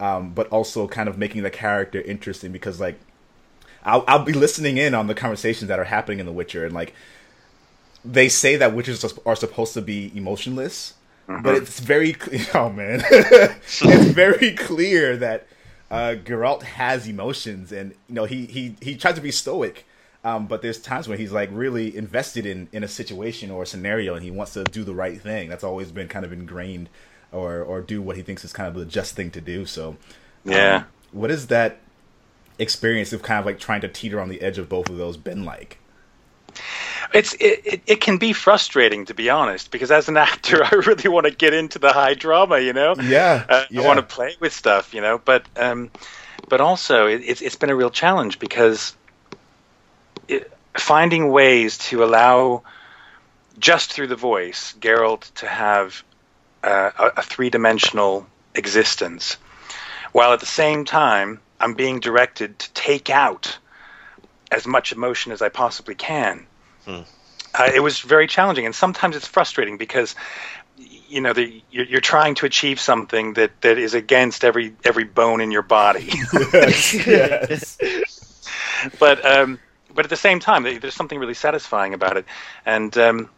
um, 0.00 0.32
but 0.32 0.48
also 0.48 0.86
kind 0.88 1.08
of 1.08 1.16
making 1.18 1.42
the 1.42 1.50
character 1.50 2.00
interesting 2.02 2.52
because 2.52 2.80
like 2.80 2.98
I'll, 3.84 4.04
I'll 4.08 4.24
be 4.24 4.32
listening 4.32 4.76
in 4.78 4.94
on 4.94 5.06
the 5.06 5.14
conversations 5.14 5.68
that 5.68 5.78
are 5.78 5.84
happening 5.84 6.18
in 6.18 6.26
The 6.26 6.32
Witcher 6.32 6.64
and 6.64 6.74
like 6.74 6.94
they 8.04 8.28
say 8.28 8.56
that 8.56 8.74
witches 8.74 9.02
are 9.24 9.36
supposed 9.36 9.72
to 9.74 9.80
be 9.80 10.12
emotionless, 10.14 10.94
but 11.26 11.54
it's 11.54 11.80
very 11.80 12.16
oh 12.54 12.70
man, 12.70 13.02
it's 13.10 13.80
very 13.80 14.52
clear 14.52 15.16
that 15.16 15.46
uh, 15.90 16.16
Geralt 16.24 16.62
has 16.62 17.06
emotions 17.06 17.72
and 17.72 17.92
you 18.08 18.14
know 18.14 18.24
he 18.24 18.46
he 18.46 18.76
he 18.80 18.96
tries 18.96 19.14
to 19.16 19.20
be 19.20 19.30
stoic. 19.30 19.86
Um, 20.24 20.46
but 20.46 20.62
there's 20.62 20.80
times 20.80 21.06
when 21.06 21.18
he's 21.18 21.32
like 21.32 21.50
really 21.52 21.94
invested 21.94 22.46
in, 22.46 22.66
in 22.72 22.82
a 22.82 22.88
situation 22.88 23.50
or 23.50 23.64
a 23.64 23.66
scenario 23.66 24.14
and 24.14 24.24
he 24.24 24.30
wants 24.30 24.54
to 24.54 24.64
do 24.64 24.82
the 24.82 24.94
right 24.94 25.20
thing. 25.20 25.50
That's 25.50 25.62
always 25.62 25.92
been 25.92 26.08
kind 26.08 26.24
of 26.24 26.32
ingrained 26.32 26.88
or, 27.30 27.62
or 27.62 27.82
do 27.82 28.00
what 28.00 28.16
he 28.16 28.22
thinks 28.22 28.42
is 28.42 28.50
kind 28.50 28.66
of 28.66 28.74
the 28.74 28.86
just 28.86 29.14
thing 29.14 29.30
to 29.32 29.42
do. 29.42 29.66
So, 29.66 29.98
Yeah. 30.42 30.76
um, 30.76 30.86
what 31.12 31.30
is 31.30 31.48
that 31.48 31.76
experience 32.58 33.12
of 33.12 33.20
kind 33.20 33.38
of 33.38 33.44
like 33.44 33.58
trying 33.58 33.82
to 33.82 33.88
teeter 33.88 34.18
on 34.18 34.30
the 34.30 34.40
edge 34.40 34.56
of 34.56 34.66
both 34.66 34.88
of 34.88 34.96
those 34.96 35.18
been 35.18 35.44
like? 35.44 35.76
It's 37.14 37.32
it, 37.34 37.62
it, 37.64 37.82
it 37.86 38.00
can 38.00 38.18
be 38.18 38.32
frustrating 38.32 39.06
to 39.06 39.14
be 39.14 39.30
honest 39.30 39.70
because 39.70 39.92
as 39.92 40.08
an 40.08 40.16
actor 40.28 40.64
I 40.64 40.74
really 40.74 41.08
want 41.08 41.26
to 41.26 41.32
get 41.32 41.54
into 41.54 41.78
the 41.78 41.92
high 41.92 42.14
drama, 42.14 42.58
you 42.58 42.72
know. 42.72 42.96
Yeah, 43.00 43.46
Uh, 43.48 43.64
yeah. 43.70 43.82
I 43.82 43.86
want 43.86 43.98
to 43.98 44.02
play 44.02 44.34
with 44.40 44.52
stuff, 44.52 44.92
you 44.92 45.00
know. 45.00 45.18
But 45.24 45.46
um, 45.56 45.90
but 46.48 46.60
also 46.60 47.06
it, 47.06 47.22
it's 47.24 47.40
it's 47.40 47.56
been 47.56 47.70
a 47.70 47.76
real 47.76 47.90
challenge 47.90 48.38
because 48.40 48.96
it, 50.28 50.52
finding 50.76 51.30
ways 51.30 51.78
to 51.78 52.02
allow 52.02 52.64
just 53.58 53.92
through 53.92 54.08
the 54.08 54.16
voice 54.16 54.74
Geralt 54.80 55.32
to 55.34 55.46
have 55.46 56.02
uh, 56.64 56.90
a, 56.98 57.06
a 57.18 57.22
three 57.22 57.48
dimensional 57.48 58.26
existence, 58.56 59.36
while 60.10 60.32
at 60.32 60.40
the 60.40 60.46
same 60.46 60.84
time 60.84 61.40
I'm 61.60 61.74
being 61.74 62.00
directed 62.00 62.58
to 62.58 62.72
take 62.72 63.08
out 63.08 63.58
as 64.50 64.66
much 64.66 64.90
emotion 64.90 65.30
as 65.30 65.42
I 65.42 65.48
possibly 65.48 65.94
can. 65.94 66.46
Uh, 66.86 67.70
it 67.72 67.80
was 67.80 68.00
very 68.00 68.26
challenging, 68.26 68.66
and 68.66 68.74
sometimes 68.74 69.14
it's 69.16 69.26
frustrating 69.26 69.76
because 69.76 70.14
you 70.76 71.20
know 71.20 71.32
the, 71.32 71.62
you're, 71.70 71.84
you're 71.84 72.00
trying 72.00 72.34
to 72.34 72.46
achieve 72.46 72.80
something 72.80 73.34
that, 73.34 73.60
that 73.60 73.78
is 73.78 73.94
against 73.94 74.44
every 74.44 74.74
every 74.84 75.04
bone 75.04 75.40
in 75.40 75.50
your 75.50 75.62
body. 75.62 76.10
yes. 76.52 77.78
but 78.98 79.24
um, 79.24 79.60
but 79.94 80.04
at 80.04 80.10
the 80.10 80.16
same 80.16 80.40
time, 80.40 80.64
there's 80.64 80.94
something 80.94 81.18
really 81.18 81.34
satisfying 81.34 81.94
about 81.94 82.16
it, 82.16 82.24
and 82.66 82.96
um, 82.98 83.30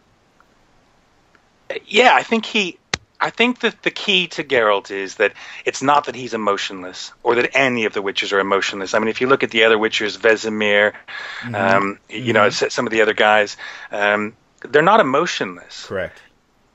yeah, 1.86 2.14
I 2.14 2.22
think 2.22 2.46
he. 2.46 2.78
I 3.20 3.30
think 3.30 3.60
that 3.60 3.82
the 3.82 3.90
key 3.90 4.26
to 4.28 4.44
Geralt 4.44 4.90
is 4.90 5.16
that 5.16 5.32
it's 5.64 5.82
not 5.82 6.04
that 6.04 6.14
he's 6.14 6.34
emotionless 6.34 7.12
or 7.22 7.36
that 7.36 7.56
any 7.56 7.86
of 7.86 7.94
the 7.94 8.02
Witchers 8.02 8.32
are 8.32 8.40
emotionless. 8.40 8.94
I 8.94 8.98
mean, 8.98 9.08
if 9.08 9.20
you 9.20 9.26
look 9.26 9.42
at 9.42 9.50
the 9.50 9.64
other 9.64 9.78
Witchers, 9.78 10.18
Vesemir, 10.18 10.92
um, 11.54 11.98
you 12.10 12.32
know, 12.32 12.50
some 12.50 12.86
of 12.86 12.90
the 12.90 13.00
other 13.02 13.14
guys, 13.14 13.56
um, 13.90 14.34
they're 14.60 14.82
not 14.82 15.00
emotionless. 15.00 15.86
Correct. 15.86 16.20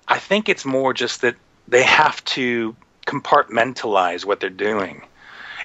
I 0.08 0.20
think 0.20 0.50
it's 0.50 0.66
more 0.66 0.94
just 0.94 1.22
that 1.22 1.36
they 1.68 1.84
have 1.84 2.24
to 2.26 2.76
compartmentalize 3.06 4.26
what 4.26 4.40
they're 4.40 4.50
doing. 4.50 5.04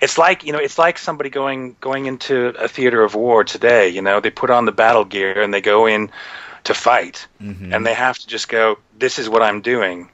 It's 0.02 0.18
like 0.18 0.44
you 0.44 0.52
know, 0.52 0.58
it's 0.58 0.78
like 0.78 0.98
somebody 0.98 1.30
going 1.30 1.76
going 1.80 2.06
into 2.06 2.48
a 2.48 2.68
theater 2.68 3.02
of 3.02 3.14
war 3.14 3.44
today. 3.44 3.88
You 3.88 4.02
know, 4.02 4.20
they 4.20 4.30
put 4.30 4.50
on 4.50 4.66
the 4.66 4.72
battle 4.72 5.04
gear 5.06 5.40
and 5.40 5.54
they 5.54 5.62
go 5.62 5.86
in 5.86 6.10
to 6.64 6.74
fight, 6.74 7.26
and 7.72 7.86
they 7.86 7.94
have 7.94 8.18
to 8.18 8.26
just 8.26 8.48
go. 8.48 8.78
This 8.98 9.18
is 9.18 9.28
what 9.28 9.42
I'm 9.42 9.62
doing. 9.62 10.10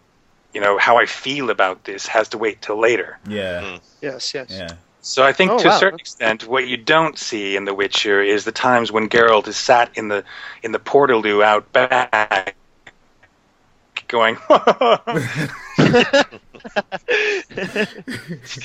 You 0.54 0.60
know, 0.60 0.76
how 0.78 0.98
I 0.98 1.06
feel 1.06 1.50
about 1.50 1.84
this 1.84 2.06
has 2.08 2.28
to 2.30 2.38
wait 2.38 2.60
till 2.62 2.78
later. 2.78 3.18
Yeah. 3.26 3.60
Hmm. 3.62 3.76
Yes, 4.00 4.34
yes. 4.34 4.48
Yeah. 4.50 4.74
So 5.00 5.24
I 5.24 5.32
think 5.32 5.50
Oh, 5.50 5.58
to 5.58 5.68
wow. 5.68 5.74
a 5.74 5.78
certain 5.78 5.98
extent, 5.98 6.46
what 6.46 6.68
you 6.68 6.76
don't 6.76 7.18
see 7.18 7.56
in 7.56 7.64
The 7.64 7.74
Witcher 7.74 8.22
is 8.22 8.44
the 8.44 8.52
times 8.52 8.92
when 8.92 9.08
Geralt 9.08 9.48
is 9.48 9.56
sat 9.56 9.90
in 9.96 10.08
the 10.08 10.24
in 10.62 10.70
the 10.72 10.78
portaloo 10.78 11.42
out 11.42 11.72
back, 11.72 12.54
going. 14.08 14.36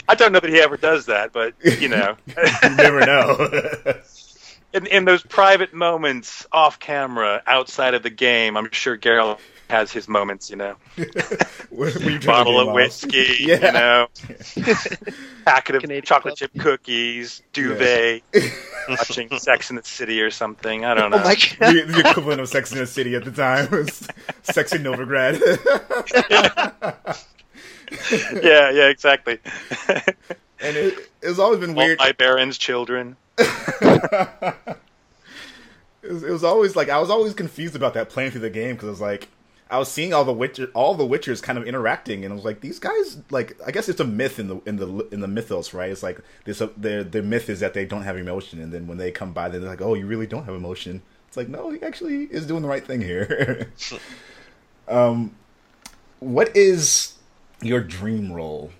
I 0.07 0.15
don't 0.15 0.31
know 0.31 0.39
that 0.39 0.49
he 0.49 0.59
ever 0.59 0.77
does 0.77 1.07
that, 1.07 1.31
but 1.33 1.53
you 1.79 1.89
know, 1.89 2.15
You 2.63 2.69
never 2.75 3.05
know. 3.05 3.49
in 4.73 4.85
in 4.87 5.05
those 5.05 5.23
private 5.23 5.73
moments 5.73 6.45
off 6.51 6.79
camera, 6.79 7.41
outside 7.47 7.93
of 7.93 8.03
the 8.03 8.09
game, 8.09 8.57
I'm 8.57 8.69
sure 8.71 8.97
Geralt 8.97 9.39
has 9.69 9.91
his 9.91 10.07
moments. 10.07 10.49
You 10.49 10.55
know, 10.57 10.75
When 11.69 11.91
you 11.93 11.93
turn 11.93 12.19
the 12.19 12.23
bottle 12.25 12.59
of 12.59 12.73
whiskey, 12.73 13.35
Yeah. 13.39 13.65
you 13.65 13.71
know, 13.73 14.07
packet 15.45 15.75
of 15.75 15.81
Canadian 15.81 16.03
chocolate 16.03 16.37
Club. 16.37 16.51
chip 16.51 16.59
cookies, 16.59 17.41
duvet, 17.53 18.21
watching 18.89 19.29
Sex 19.39 19.69
in 19.69 19.75
the 19.75 19.83
City 19.83 20.21
or 20.21 20.31
something. 20.31 20.85
I 20.85 20.93
don't 20.93 21.13
oh 21.13 21.17
know. 21.17 21.23
Oh 21.23 21.29
the, 21.29 21.83
the 21.87 22.09
equivalent 22.09 22.41
of 22.41 22.49
Sex 22.49 22.71
in 22.71 22.77
the 22.79 22.87
City 22.87 23.15
at 23.15 23.23
the 23.25 23.31
time 23.31 23.69
was 23.71 24.07
Sex 24.43 24.73
in 24.73 24.83
Novigrad. 24.83 25.39
yeah, 28.43 28.69
yeah, 28.71 28.87
exactly. 28.89 29.39
and 30.59 30.75
it, 30.77 31.09
it's 31.21 31.39
always 31.39 31.59
been 31.59 31.71
All 31.71 31.75
weird. 31.77 31.99
my 31.99 32.11
Baron's 32.13 32.57
children. 32.57 33.15
it, 33.37 34.55
was, 36.03 36.23
it 36.23 36.31
was 36.31 36.43
always 36.43 36.75
like 36.75 36.89
I 36.89 36.99
was 36.99 37.09
always 37.09 37.33
confused 37.33 37.75
about 37.75 37.93
that 37.95 38.09
playing 38.09 38.31
through 38.31 38.41
the 38.41 38.49
game 38.49 38.75
because 38.75 38.87
I 38.87 38.91
was 38.91 39.01
like 39.01 39.27
I 39.69 39.77
was 39.77 39.91
seeing 39.91 40.13
all 40.13 40.23
the 40.23 40.33
Witcher, 40.33 40.69
all 40.73 40.95
the 40.95 41.07
Witchers 41.07 41.41
kind 41.41 41.57
of 41.57 41.65
interacting, 41.65 42.23
and 42.23 42.31
I 42.31 42.35
was 42.35 42.45
like, 42.45 42.61
these 42.61 42.79
guys 42.79 43.17
like 43.29 43.59
I 43.65 43.71
guess 43.71 43.89
it's 43.89 43.99
a 43.99 44.05
myth 44.05 44.39
in 44.39 44.47
the 44.47 44.61
in 44.65 44.77
the 44.77 45.07
in 45.11 45.19
the 45.19 45.27
mythos, 45.27 45.73
right? 45.73 45.91
It's 45.91 46.03
like 46.03 46.19
this 46.45 46.61
their 46.77 47.03
their 47.03 47.23
myth 47.23 47.49
is 47.49 47.59
that 47.59 47.73
they 47.73 47.85
don't 47.85 48.03
have 48.03 48.17
emotion, 48.17 48.61
and 48.61 48.73
then 48.73 48.87
when 48.87 48.97
they 48.97 49.11
come 49.11 49.33
by, 49.33 49.49
they're 49.49 49.61
like, 49.61 49.81
oh, 49.81 49.93
you 49.93 50.05
really 50.05 50.27
don't 50.27 50.45
have 50.45 50.55
emotion. 50.55 51.01
It's 51.27 51.37
like 51.37 51.49
no, 51.49 51.69
he 51.69 51.81
actually 51.81 52.23
is 52.25 52.47
doing 52.47 52.61
the 52.61 52.69
right 52.69 52.85
thing 52.85 53.01
here. 53.01 53.71
um, 54.87 55.35
what 56.19 56.55
is 56.55 57.13
your 57.61 57.81
dream 57.81 58.31
role? 58.31 58.71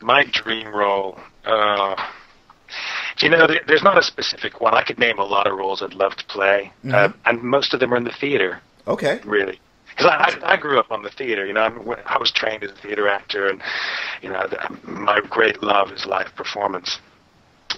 my 0.00 0.24
dream 0.24 0.68
role. 0.68 1.18
Uh, 1.44 1.96
you 3.20 3.30
know, 3.30 3.46
there, 3.46 3.60
there's 3.66 3.82
not 3.82 3.96
a 3.96 4.02
specific 4.02 4.60
one. 4.60 4.74
I 4.74 4.82
could 4.82 4.98
name 4.98 5.18
a 5.18 5.24
lot 5.24 5.46
of 5.46 5.56
roles 5.56 5.82
I'd 5.82 5.94
love 5.94 6.16
to 6.16 6.24
play, 6.26 6.72
uh, 6.92 7.08
and 7.24 7.42
most 7.42 7.72
of 7.72 7.80
them 7.80 7.92
are 7.94 7.96
in 7.96 8.04
the 8.04 8.14
theater, 8.20 8.60
Okay, 8.88 9.20
really. 9.24 9.60
Because 9.90 10.06
I, 10.06 10.52
I, 10.52 10.56
grew 10.56 10.78
up 10.78 10.92
on 10.92 11.02
the 11.02 11.10
theater. 11.10 11.46
You 11.46 11.54
know, 11.54 11.62
I'm, 11.62 11.80
I 12.04 12.18
was 12.18 12.30
trained 12.30 12.62
as 12.62 12.70
a 12.70 12.74
theater 12.74 13.08
actor, 13.08 13.48
and 13.48 13.62
you 14.22 14.28
know, 14.28 14.46
the, 14.46 14.90
my 14.90 15.20
great 15.28 15.62
love 15.62 15.90
is 15.90 16.04
live 16.06 16.34
performance. 16.36 16.98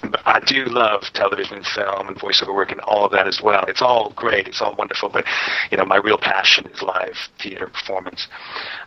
But 0.02 0.20
I 0.26 0.40
do 0.40 0.64
love 0.66 1.02
television, 1.14 1.62
film, 1.62 2.08
and 2.08 2.16
voiceover 2.16 2.54
work, 2.54 2.72
and 2.72 2.80
all 2.80 3.04
of 3.04 3.12
that 3.12 3.26
as 3.28 3.40
well. 3.42 3.64
It's 3.68 3.82
all 3.82 4.12
great. 4.16 4.48
It's 4.48 4.60
all 4.60 4.74
wonderful. 4.76 5.08
But 5.08 5.24
you 5.70 5.76
know, 5.76 5.84
my 5.84 5.96
real 5.96 6.18
passion 6.18 6.66
is 6.66 6.82
live 6.82 7.16
theater 7.40 7.68
performance. 7.68 8.26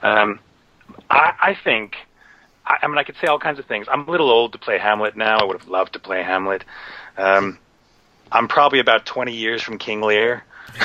Um, 0.01 0.39
I, 1.09 1.33
I 1.41 1.57
think. 1.63 1.95
I, 2.71 2.85
I 2.85 2.87
mean, 2.87 2.97
I 2.97 3.03
could 3.03 3.15
say 3.17 3.27
all 3.27 3.39
kinds 3.39 3.59
of 3.59 3.65
things. 3.65 3.87
I'm 3.91 4.07
a 4.07 4.11
little 4.11 4.29
old 4.29 4.53
to 4.53 4.57
play 4.57 4.77
Hamlet 4.77 5.17
now. 5.17 5.39
I 5.39 5.43
would 5.43 5.59
have 5.59 5.67
loved 5.67 5.93
to 5.93 5.99
play 5.99 6.23
Hamlet. 6.23 6.63
Um, 7.17 7.57
I'm 8.31 8.47
probably 8.47 8.79
about 8.79 9.05
20 9.05 9.33
years 9.33 9.61
from 9.61 9.77
King 9.77 10.01
Lear. 10.01 10.43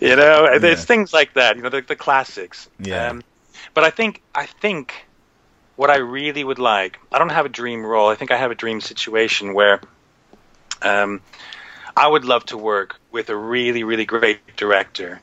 you 0.00 0.14
know, 0.16 0.48
Yeah. 0.52 0.74
things 0.76 1.12
like 1.12 1.34
that. 1.34 1.56
You 1.56 1.62
know, 1.62 1.68
the, 1.68 1.80
the 1.80 1.96
classics. 1.96 2.68
Yeah. 2.78 3.10
Um, 3.10 3.22
but 3.74 3.84
I 3.84 3.90
think 3.90 4.22
I 4.34 4.46
think 4.46 4.94
what 5.76 5.90
I 5.90 5.96
really 5.96 6.44
would 6.44 6.58
like, 6.58 6.98
I 7.10 7.18
don't 7.18 7.30
have 7.30 7.46
a 7.46 7.48
dream 7.48 7.84
role. 7.84 8.08
I 8.08 8.14
think 8.14 8.30
I 8.30 8.36
have 8.36 8.50
a 8.50 8.54
dream 8.54 8.80
situation 8.80 9.54
where 9.54 9.80
um, 10.82 11.20
I 11.96 12.06
would 12.06 12.24
love 12.24 12.44
to 12.46 12.58
work 12.58 12.96
with 13.10 13.30
a 13.30 13.36
really, 13.36 13.82
really 13.82 14.04
great 14.04 14.40
director 14.56 15.20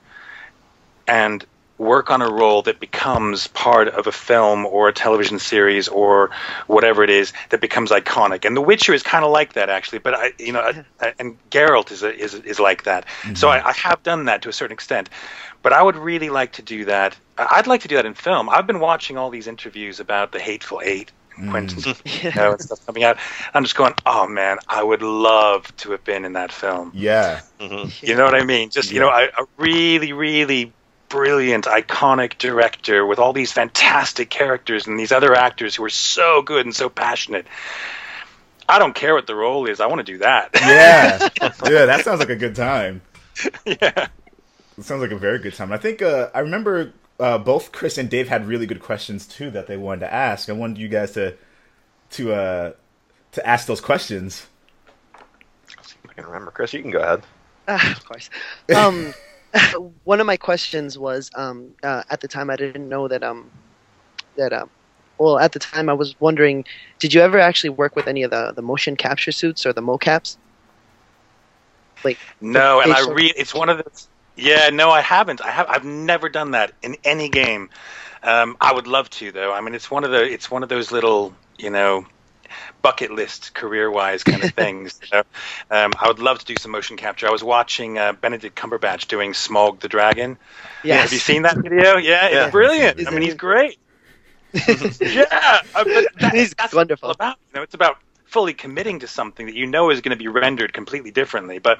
and 1.07 1.45
work 1.77 2.09
on 2.09 2.21
a 2.21 2.29
role 2.29 2.61
that 2.63 2.79
becomes 2.79 3.47
part 3.47 3.87
of 3.87 4.07
a 4.07 4.11
film 4.11 4.65
or 4.65 4.87
a 4.87 4.93
television 4.93 5.39
series 5.39 5.87
or 5.87 6.31
whatever 6.67 7.03
it 7.03 7.09
is 7.09 7.33
that 7.49 7.61
becomes 7.61 7.91
iconic. 7.91 8.45
And 8.45 8.57
The 8.57 8.61
Witcher 8.61 8.93
is 8.93 9.03
kind 9.03 9.23
of 9.23 9.31
like 9.31 9.53
that, 9.53 9.69
actually. 9.69 9.99
But 9.99 10.15
I, 10.15 10.33
you 10.39 10.51
know, 10.51 10.83
I, 10.99 11.13
and 11.19 11.37
Geralt 11.51 11.91
is 11.91 12.03
a, 12.03 12.15
is 12.15 12.33
is 12.33 12.59
like 12.59 12.83
that. 12.83 13.05
So 13.35 13.47
mm-hmm. 13.47 13.67
I, 13.67 13.69
I 13.69 13.73
have 13.73 14.01
done 14.03 14.25
that 14.25 14.41
to 14.43 14.49
a 14.49 14.53
certain 14.53 14.73
extent. 14.73 15.09
But 15.63 15.73
I 15.73 15.81
would 15.81 15.95
really 15.95 16.29
like 16.29 16.53
to 16.53 16.61
do 16.61 16.85
that. 16.85 17.17
I- 17.37 17.47
I'd 17.51 17.67
like 17.67 17.81
to 17.81 17.87
do 17.87 17.95
that 17.95 18.05
in 18.05 18.13
film. 18.13 18.49
I've 18.49 18.67
been 18.67 18.79
watching 18.79 19.17
all 19.17 19.29
these 19.29 19.47
interviews 19.47 19.99
about 19.99 20.31
the 20.31 20.39
Hateful 20.39 20.81
Eight. 20.83 21.11
and 21.35 21.47
mm. 21.47 21.51
Quentin, 21.51 21.95
you 22.23 22.31
know, 22.35 22.57
stuff 22.57 22.85
coming 22.85 23.03
out. 23.03 23.17
I'm 23.53 23.63
just 23.63 23.75
going, 23.75 23.93
oh 24.05 24.27
man, 24.27 24.57
I 24.67 24.81
would 24.83 25.01
love 25.01 25.75
to 25.77 25.91
have 25.91 26.03
been 26.03 26.25
in 26.25 26.33
that 26.33 26.51
film. 26.51 26.91
Yeah. 26.95 27.41
You 27.59 28.15
know 28.15 28.25
what 28.25 28.35
I 28.35 28.43
mean? 28.43 28.69
Just 28.69 28.91
you 28.91 28.99
know, 28.99 29.09
a, 29.09 29.25
a 29.25 29.45
really, 29.57 30.13
really 30.13 30.73
brilliant, 31.09 31.65
iconic 31.65 32.37
director 32.37 33.05
with 33.05 33.19
all 33.19 33.33
these 33.33 33.51
fantastic 33.51 34.29
characters 34.29 34.87
and 34.87 34.99
these 34.99 35.11
other 35.11 35.33
actors 35.35 35.75
who 35.75 35.83
are 35.83 35.89
so 35.89 36.41
good 36.41 36.65
and 36.65 36.75
so 36.75 36.89
passionate. 36.89 37.47
I 38.69 38.79
don't 38.79 38.93
care 38.93 39.13
what 39.13 39.27
the 39.27 39.35
role 39.35 39.65
is. 39.67 39.79
I 39.79 39.87
want 39.87 40.05
to 40.05 40.11
do 40.11 40.17
that. 40.19 40.49
Yeah. 40.55 41.29
yeah, 41.69 41.85
that 41.85 42.03
sounds 42.03 42.19
like 42.19 42.29
a 42.29 42.35
good 42.35 42.55
time. 42.55 43.01
yeah. 43.65 44.07
It 44.77 44.83
sounds 44.83 45.01
like 45.01 45.11
a 45.11 45.17
very 45.17 45.39
good 45.39 45.53
time. 45.53 45.71
I 45.71 45.77
think 45.77 46.01
uh, 46.01 46.29
I 46.33 46.39
remember 46.39 46.93
uh, 47.19 47.37
both 47.37 47.71
Chris 47.71 47.97
and 47.97 48.09
Dave 48.09 48.27
had 48.27 48.47
really 48.47 48.65
good 48.65 48.81
questions 48.81 49.25
too 49.25 49.49
that 49.51 49.67
they 49.67 49.77
wanted 49.77 50.01
to 50.01 50.13
ask. 50.13 50.49
I 50.49 50.53
wanted 50.53 50.77
you 50.77 50.87
guys 50.87 51.13
to 51.13 51.35
to 52.11 52.33
uh, 52.33 52.73
to 53.31 53.47
ask 53.47 53.67
those 53.67 53.81
questions. 53.81 54.47
I 56.09 56.13
can 56.13 56.25
remember. 56.25 56.51
Chris, 56.51 56.73
you 56.73 56.81
can 56.81 56.91
go 56.91 56.99
ahead. 56.99 57.23
Ah, 57.67 57.91
of 57.91 58.05
course. 58.05 58.29
Um, 58.75 59.13
one 60.03 60.19
of 60.19 60.27
my 60.27 60.37
questions 60.37 60.97
was 60.97 61.29
um, 61.35 61.69
uh, 61.83 62.03
at 62.09 62.21
the 62.21 62.27
time 62.27 62.49
I 62.49 62.55
didn't 62.55 62.87
know 62.87 63.07
that 63.07 63.23
um, 63.23 63.49
that 64.35 64.53
um, 64.53 64.69
well 65.17 65.39
at 65.39 65.51
the 65.51 65.59
time 65.59 65.89
I 65.89 65.93
was 65.93 66.19
wondering, 66.19 66.65
did 66.99 67.13
you 67.13 67.21
ever 67.21 67.39
actually 67.39 67.71
work 67.71 67.95
with 67.95 68.07
any 68.07 68.23
of 68.23 68.31
the, 68.31 68.53
the 68.55 68.61
motion 68.61 68.95
capture 68.95 69.31
suits 69.31 69.65
or 69.65 69.73
the 69.73 69.81
mocaps? 69.81 70.37
Like 72.03 72.19
No, 72.41 72.81
and 72.81 72.91
I 72.91 73.01
read 73.11 73.33
it's 73.37 73.53
one 73.53 73.69
of 73.69 73.77
those. 73.77 74.07
Yeah, 74.35 74.69
no, 74.69 74.91
I 74.91 75.01
haven't. 75.01 75.41
I 75.41 75.49
have. 75.49 75.67
I've 75.67 75.85
never 75.85 76.29
done 76.29 76.51
that 76.51 76.71
in 76.83 76.95
any 77.03 77.27
game. 77.27 77.69
Um, 78.21 78.55
I 78.61 78.73
would 78.73 78.85
love 78.85 79.09
to, 79.11 79.31
though. 79.31 79.51
I 79.51 79.61
mean, 79.61 79.73
it's 79.73 79.89
one 79.89 80.03
of 80.03 80.11
the. 80.11 80.23
It's 80.23 80.51
one 80.51 80.61
of 80.61 80.69
those 80.69 80.91
little, 80.91 81.33
you 81.57 81.71
know, 81.71 82.05
bucket 82.81 83.11
list 83.11 83.53
career-wise 83.53 84.23
kind 84.23 84.43
of 84.43 84.51
things. 84.55 84.99
you 85.03 85.07
know? 85.17 85.23
um, 85.71 85.91
I 85.99 86.07
would 86.07 86.19
love 86.19 86.39
to 86.39 86.45
do 86.45 86.55
some 86.59 86.71
motion 86.71 86.97
capture. 86.97 87.27
I 87.27 87.31
was 87.31 87.43
watching 87.43 87.97
uh, 87.97 88.13
Benedict 88.13 88.55
Cumberbatch 88.57 89.07
doing 89.07 89.33
Smaug 89.33 89.79
the 89.79 89.87
Dragon. 89.89 90.37
yes. 90.83 91.03
Have 91.03 91.13
you 91.13 91.19
seen 91.19 91.41
that 91.43 91.57
video? 91.57 91.97
Yeah, 91.97 92.29
Yeah. 92.31 92.43
it's 92.45 92.51
brilliant. 92.51 92.99
Is 92.99 93.07
I 93.07 93.11
mean, 93.11 93.21
it- 93.23 93.25
he's 93.25 93.33
great. 93.35 93.77
yeah, 94.53 95.25
uh, 95.75 95.83
that, 95.83 96.31
He's 96.33 96.53
that's 96.53 96.73
wonderful. 96.73 97.09
It's 97.11 97.15
about. 97.17 97.35
You 97.53 97.59
know, 97.59 97.63
it's 97.63 97.73
about 97.75 97.97
fully 98.25 98.53
committing 98.53 98.99
to 98.99 99.07
something 99.07 99.45
that 99.45 99.55
you 99.55 99.67
know 99.67 99.89
is 99.89 100.01
going 100.01 100.17
to 100.17 100.21
be 100.21 100.27
rendered 100.29 100.73
completely 100.73 101.11
differently. 101.11 101.59
But 101.59 101.79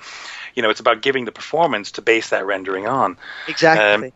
you 0.54 0.62
know, 0.62 0.70
it's 0.70 0.80
about 0.82 1.02
giving 1.02 1.26
the 1.26 1.32
performance 1.32 1.92
to 1.94 2.02
base 2.02 2.30
that 2.30 2.46
rendering 2.46 2.86
on. 2.86 3.18
Exactly. 3.48 4.14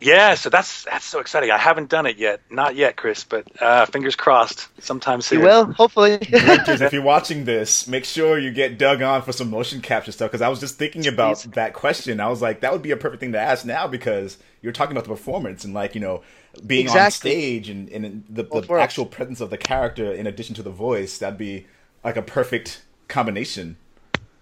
Yeah, 0.00 0.34
so 0.34 0.50
that's 0.50 0.84
that's 0.84 1.06
so 1.06 1.20
exciting. 1.20 1.50
I 1.50 1.56
haven't 1.56 1.88
done 1.88 2.04
it 2.04 2.18
yet, 2.18 2.40
not 2.50 2.76
yet, 2.76 2.96
Chris, 2.96 3.24
but 3.24 3.46
uh, 3.62 3.86
fingers 3.86 4.14
crossed, 4.14 4.68
sometime 4.82 5.22
soon. 5.22 5.38
you 5.40 5.46
will 5.46 5.72
hopefully. 5.72 6.18
Directors, 6.18 6.82
if 6.82 6.92
you're 6.92 7.02
watching 7.02 7.44
this, 7.44 7.88
make 7.88 8.04
sure 8.04 8.38
you 8.38 8.50
get 8.50 8.78
Doug 8.78 9.00
on 9.00 9.22
for 9.22 9.32
some 9.32 9.48
motion 9.48 9.80
capture 9.80 10.12
stuff 10.12 10.30
because 10.30 10.42
I 10.42 10.48
was 10.48 10.60
just 10.60 10.76
thinking 10.76 11.06
about 11.06 11.36
Jeez. 11.36 11.54
that 11.54 11.72
question. 11.72 12.20
I 12.20 12.28
was 12.28 12.42
like, 12.42 12.60
that 12.60 12.72
would 12.72 12.82
be 12.82 12.90
a 12.90 12.96
perfect 12.96 13.20
thing 13.20 13.32
to 13.32 13.40
ask 13.40 13.64
now 13.64 13.86
because 13.86 14.36
you're 14.60 14.72
talking 14.72 14.92
about 14.92 15.04
the 15.04 15.10
performance 15.14 15.64
and 15.64 15.72
like 15.72 15.94
you 15.94 16.00
know 16.00 16.22
being 16.66 16.90
on 16.90 17.10
stage 17.10 17.70
and, 17.70 17.88
and 17.88 18.24
the, 18.28 18.42
the 18.42 18.74
actual 18.74 19.06
presence 19.06 19.40
of 19.40 19.48
the 19.48 19.58
character 19.58 20.12
in 20.12 20.26
addition 20.26 20.54
to 20.56 20.62
the 20.62 20.70
voice. 20.70 21.16
That'd 21.16 21.38
be 21.38 21.66
like 22.04 22.16
a 22.16 22.22
perfect 22.22 22.82
combination. 23.08 23.76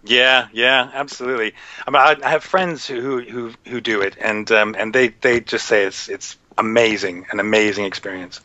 Yeah, 0.05 0.47
yeah, 0.53 0.89
absolutely. 0.93 1.53
I 1.87 1.91
mean, 1.91 2.01
I, 2.01 2.15
I 2.23 2.29
have 2.29 2.43
friends 2.43 2.87
who 2.87 3.21
who 3.21 3.53
who 3.67 3.81
do 3.81 4.01
it, 4.01 4.15
and 4.19 4.51
um, 4.51 4.75
and 4.77 4.93
they 4.93 5.09
they 5.09 5.39
just 5.39 5.65
say 5.67 5.83
it's 5.83 6.07
it's 6.09 6.37
amazing, 6.57 7.25
an 7.31 7.39
amazing 7.39 7.85
experience. 7.85 8.41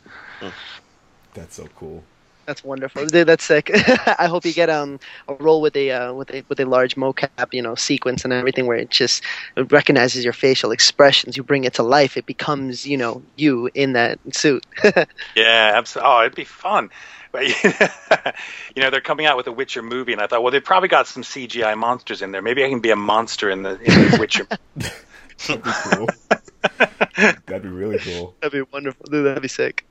That's 1.33 1.55
so 1.55 1.67
cool. 1.77 2.03
That's 2.47 2.63
wonderful, 2.63 3.05
dude. 3.05 3.27
That's 3.27 3.43
sick. 3.43 3.69
I 4.19 4.25
hope 4.27 4.45
you 4.45 4.53
get 4.53 4.69
um 4.69 4.99
a 5.27 5.35
role 5.35 5.61
with 5.61 5.75
a 5.75 5.91
uh, 5.91 6.13
with 6.13 6.31
a 6.31 6.43
with 6.49 6.59
a 6.59 6.65
large 6.65 6.95
mocap, 6.95 7.53
you 7.53 7.61
know, 7.61 7.75
sequence 7.75 8.23
and 8.23 8.33
everything 8.33 8.65
where 8.65 8.77
it 8.77 8.89
just 8.89 9.23
it 9.55 9.71
recognizes 9.71 10.23
your 10.23 10.33
facial 10.33 10.71
expressions. 10.71 11.37
You 11.37 11.43
bring 11.43 11.63
it 11.63 11.75
to 11.75 11.83
life. 11.83 12.17
It 12.17 12.25
becomes 12.25 12.85
you 12.85 12.97
know 12.97 13.21
you 13.35 13.69
in 13.73 13.93
that 13.93 14.19
suit. 14.33 14.65
Yeah, 15.35 15.71
absolutely. 15.75 16.11
Oh, 16.11 16.19
it'd 16.21 16.35
be 16.35 16.43
fun. 16.43 16.89
But 17.31 17.47
you 18.75 18.81
know, 18.81 18.89
they're 18.89 19.01
coming 19.01 19.25
out 19.25 19.37
with 19.37 19.47
a 19.47 19.51
Witcher 19.51 19.81
movie, 19.81 20.13
and 20.13 20.21
I 20.21 20.27
thought, 20.27 20.43
well, 20.43 20.51
they've 20.51 20.63
probably 20.63 20.89
got 20.89 21.07
some 21.07 21.23
CGI 21.23 21.77
monsters 21.77 22.21
in 22.21 22.31
there. 22.31 22.41
Maybe 22.41 22.63
I 22.63 22.69
can 22.69 22.79
be 22.79 22.91
a 22.91 22.95
monster 22.95 23.49
in 23.49 23.63
the, 23.63 23.71
in 23.79 24.11
the 24.11 24.17
Witcher. 24.19 24.47
That'd 25.47 25.63
be 25.63 25.71
cool. 25.83 26.07
That'd 27.45 27.63
be 27.63 27.69
really 27.69 27.99
cool. 27.99 28.35
That'd 28.41 28.65
be 28.65 28.69
wonderful, 28.71 29.05
dude. 29.09 29.25
That'd 29.25 29.41
be 29.41 29.47
sick. 29.47 29.85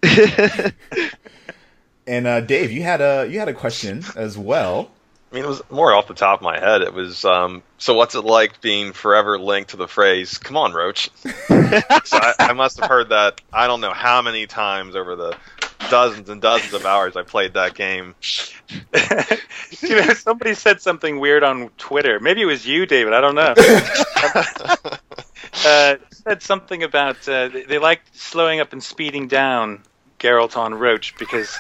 And 2.06 2.26
uh, 2.26 2.40
Dave, 2.40 2.72
you 2.72 2.82
had 2.82 3.00
a 3.00 3.28
you 3.30 3.38
had 3.38 3.48
a 3.48 3.54
question 3.54 4.04
as 4.16 4.36
well. 4.36 4.90
I 5.30 5.36
mean, 5.36 5.44
it 5.44 5.48
was 5.48 5.62
more 5.70 5.94
off 5.94 6.08
the 6.08 6.14
top 6.14 6.40
of 6.40 6.42
my 6.42 6.58
head. 6.58 6.82
It 6.82 6.92
was, 6.92 7.24
um, 7.24 7.62
so 7.78 7.94
what's 7.94 8.16
it 8.16 8.24
like 8.24 8.60
being 8.60 8.92
forever 8.92 9.38
linked 9.38 9.70
to 9.70 9.76
the 9.76 9.86
phrase, 9.86 10.38
come 10.38 10.56
on, 10.56 10.72
Roach? 10.72 11.08
so 11.22 12.16
I, 12.16 12.34
I 12.40 12.52
must 12.52 12.80
have 12.80 12.88
heard 12.88 13.10
that, 13.10 13.40
I 13.52 13.68
don't 13.68 13.80
know 13.80 13.92
how 13.92 14.22
many 14.22 14.48
times 14.48 14.96
over 14.96 15.14
the 15.14 15.36
dozens 15.90 16.28
and 16.28 16.40
dozens 16.40 16.72
of 16.72 16.86
hours 16.86 17.16
I 17.16 17.22
played 17.22 17.54
that 17.54 17.74
game. 17.74 18.14
you 19.80 19.96
know, 19.96 20.14
somebody 20.14 20.54
said 20.54 20.80
something 20.80 21.20
weird 21.20 21.42
on 21.42 21.70
Twitter. 21.76 22.20
Maybe 22.20 22.42
it 22.42 22.46
was 22.46 22.66
you, 22.66 22.86
David. 22.86 23.12
I 23.12 23.20
don't 23.20 23.34
know. 23.34 23.54
uh, 25.66 25.96
said 26.10 26.42
something 26.42 26.82
about 26.82 27.28
uh, 27.28 27.48
they, 27.48 27.64
they 27.64 27.78
like 27.78 28.02
slowing 28.12 28.60
up 28.60 28.72
and 28.72 28.82
speeding 28.82 29.28
down 29.28 29.82
Geralt 30.18 30.56
on 30.56 30.74
Roach 30.74 31.16
because 31.16 31.56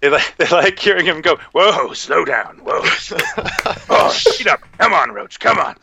they 0.00 0.08
like 0.08 0.36
they 0.38 0.48
like 0.48 0.78
hearing 0.78 1.06
him 1.06 1.20
go, 1.20 1.36
"Whoa, 1.52 1.92
slow 1.92 2.24
down, 2.24 2.60
whoa, 2.62 2.82
slow 2.84 3.18
oh, 3.90 4.10
speed 4.10 4.48
up, 4.48 4.60
come 4.78 4.92
on, 4.92 5.12
Roach, 5.12 5.40
come 5.40 5.58
on." 5.58 5.76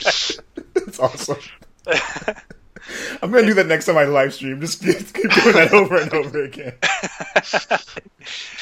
It's 0.00 0.98
awesome. 0.98 1.36
I'm 3.22 3.30
gonna 3.30 3.46
do 3.46 3.54
that 3.54 3.66
next 3.66 3.86
time 3.86 3.96
I 3.96 4.04
live 4.04 4.34
stream. 4.34 4.60
Just 4.60 4.82
keep 4.82 4.98
keep 5.14 5.30
doing 5.30 5.54
that 5.54 5.72
over 5.72 5.96
and 5.96 6.12
over 6.12 6.44
again. 6.44 6.74
I 6.82 7.40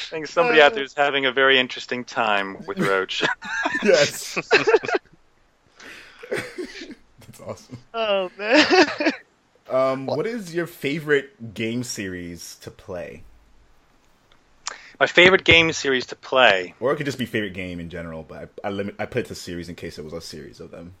think 0.09 0.27
somebody 0.27 0.61
out 0.61 0.73
there 0.73 0.83
is 0.83 0.93
having 0.93 1.25
a 1.25 1.31
very 1.31 1.59
interesting 1.59 2.03
time 2.03 2.63
with 2.65 2.79
Roach. 2.79 3.23
Yes. 3.83 4.35
That's 6.29 7.41
awesome. 7.45 7.77
oh 7.93 8.31
man. 8.37 9.13
Um, 9.69 10.05
what 10.05 10.25
is 10.25 10.55
your 10.55 10.67
favorite 10.67 11.53
game 11.53 11.83
series 11.83 12.55
to 12.61 12.71
play? 12.71 13.23
My 14.99 15.07
favorite 15.07 15.43
game 15.43 15.71
series 15.73 16.05
to 16.07 16.15
play. 16.15 16.73
Or 16.79 16.93
it 16.93 16.95
could 16.95 17.05
just 17.05 17.17
be 17.17 17.25
favorite 17.25 17.53
game 17.53 17.79
in 17.79 17.89
general, 17.89 18.23
but 18.23 18.49
I, 18.63 18.67
I 18.67 18.71
limit 18.71 18.95
I 18.97 19.05
put 19.05 19.25
it 19.25 19.27
to 19.27 19.35
series 19.35 19.67
in 19.67 19.75
case 19.75 19.97
it 19.99 20.05
was 20.05 20.13
a 20.13 20.21
series 20.21 20.59
of 20.59 20.71
them. 20.71 20.93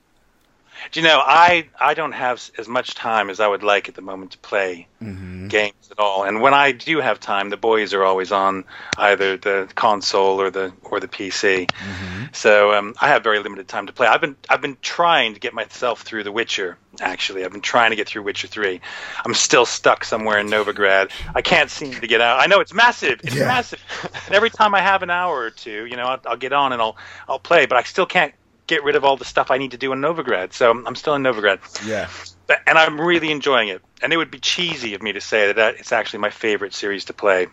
Do 0.91 0.99
you 0.99 1.05
know, 1.07 1.21
I 1.25 1.69
I 1.79 1.93
don't 1.93 2.11
have 2.13 2.49
as 2.57 2.67
much 2.67 2.95
time 2.95 3.29
as 3.29 3.39
I 3.39 3.47
would 3.47 3.63
like 3.63 3.89
at 3.89 3.95
the 3.95 4.01
moment 4.01 4.31
to 4.31 4.39
play 4.39 4.87
Mm-hmm. 5.01 5.49
games 5.49 5.73
at 5.91 5.99
all. 5.99 6.23
And 6.25 6.41
when 6.41 6.53
I 6.53 6.71
do 6.71 6.99
have 7.01 7.19
time, 7.19 7.49
the 7.49 7.57
boys 7.57 7.93
are 7.93 8.03
always 8.03 8.31
on 8.31 8.65
either 8.97 9.37
the 9.37 9.69
console 9.75 10.41
or 10.41 10.49
the 10.51 10.73
or 10.83 10.99
the 10.99 11.07
PC. 11.07 11.69
So 12.33 12.73
um, 12.73 12.95
I 13.01 13.09
have 13.09 13.23
very 13.23 13.39
limited 13.39 13.67
time 13.67 13.87
to 13.87 13.93
play. 13.93 14.07
I've 14.07 14.21
been 14.21 14.37
I've 14.49 14.61
been 14.61 14.77
trying 14.81 15.33
to 15.35 15.39
get 15.39 15.53
myself 15.53 16.01
through 16.01 16.23
The 16.23 16.31
Witcher. 16.31 16.79
Actually, 16.99 17.45
I've 17.45 17.51
been 17.51 17.61
trying 17.61 17.91
to 17.91 17.95
get 17.95 18.07
through 18.07 18.23
Witcher 18.23 18.47
Three. 18.47 18.81
I'm 19.25 19.33
still 19.33 19.65
stuck 19.65 20.03
somewhere 20.03 20.39
in 20.39 20.49
Novigrad. 20.49 21.11
I 21.35 21.41
can't 21.41 21.69
seem 21.71 22.01
to 22.01 22.07
get 22.07 22.21
out. 22.21 22.39
I 22.39 22.47
know 22.47 22.59
it's 22.59 22.73
massive. 22.73 23.21
It's 23.25 23.37
Yeah. 23.37 23.41
massive. 23.41 23.79
And 24.27 24.35
every 24.35 24.49
time 24.49 24.75
I 24.75 24.81
have 24.81 25.03
an 25.03 25.09
hour 25.09 25.37
or 25.37 25.51
two, 25.51 25.85
you 25.85 25.95
know, 25.95 26.05
I'll, 26.07 26.21
I'll 26.25 26.37
get 26.37 26.53
on 26.53 26.73
and 26.73 26.81
I'll 26.81 26.97
I'll 27.27 27.39
play, 27.39 27.65
but 27.65 27.77
I 27.77 27.83
still 27.83 28.05
can't 28.05 28.33
get 28.67 28.83
rid 28.83 28.95
of 28.95 29.03
all 29.03 29.17
the 29.17 29.25
stuff 29.25 29.51
I 29.51 29.57
need 29.57 29.71
to 29.71 29.77
do 29.77 29.91
in 29.93 30.01
Novigrad. 30.01 30.53
So 30.53 30.71
I'm 30.71 30.95
still 30.95 31.15
in 31.15 31.23
Novigrad. 31.23 31.59
Yeah. 31.87 32.09
But- 32.47 32.61
and 32.67 32.77
I'm 32.77 32.99
really 32.99 33.31
enjoying 33.31 33.69
it. 33.69 33.81
And 34.01 34.13
it 34.13 34.17
would 34.17 34.31
be 34.31 34.39
cheesy 34.39 34.93
of 34.93 35.01
me 35.01 35.13
to 35.13 35.21
say 35.21 35.47
that 35.47 35.55
that 35.57 35.75
it's 35.75 35.91
actually 35.91 36.19
my 36.19 36.29
favorite 36.29 36.73
series 36.73 37.05
to 37.05 37.13
play, 37.13 37.47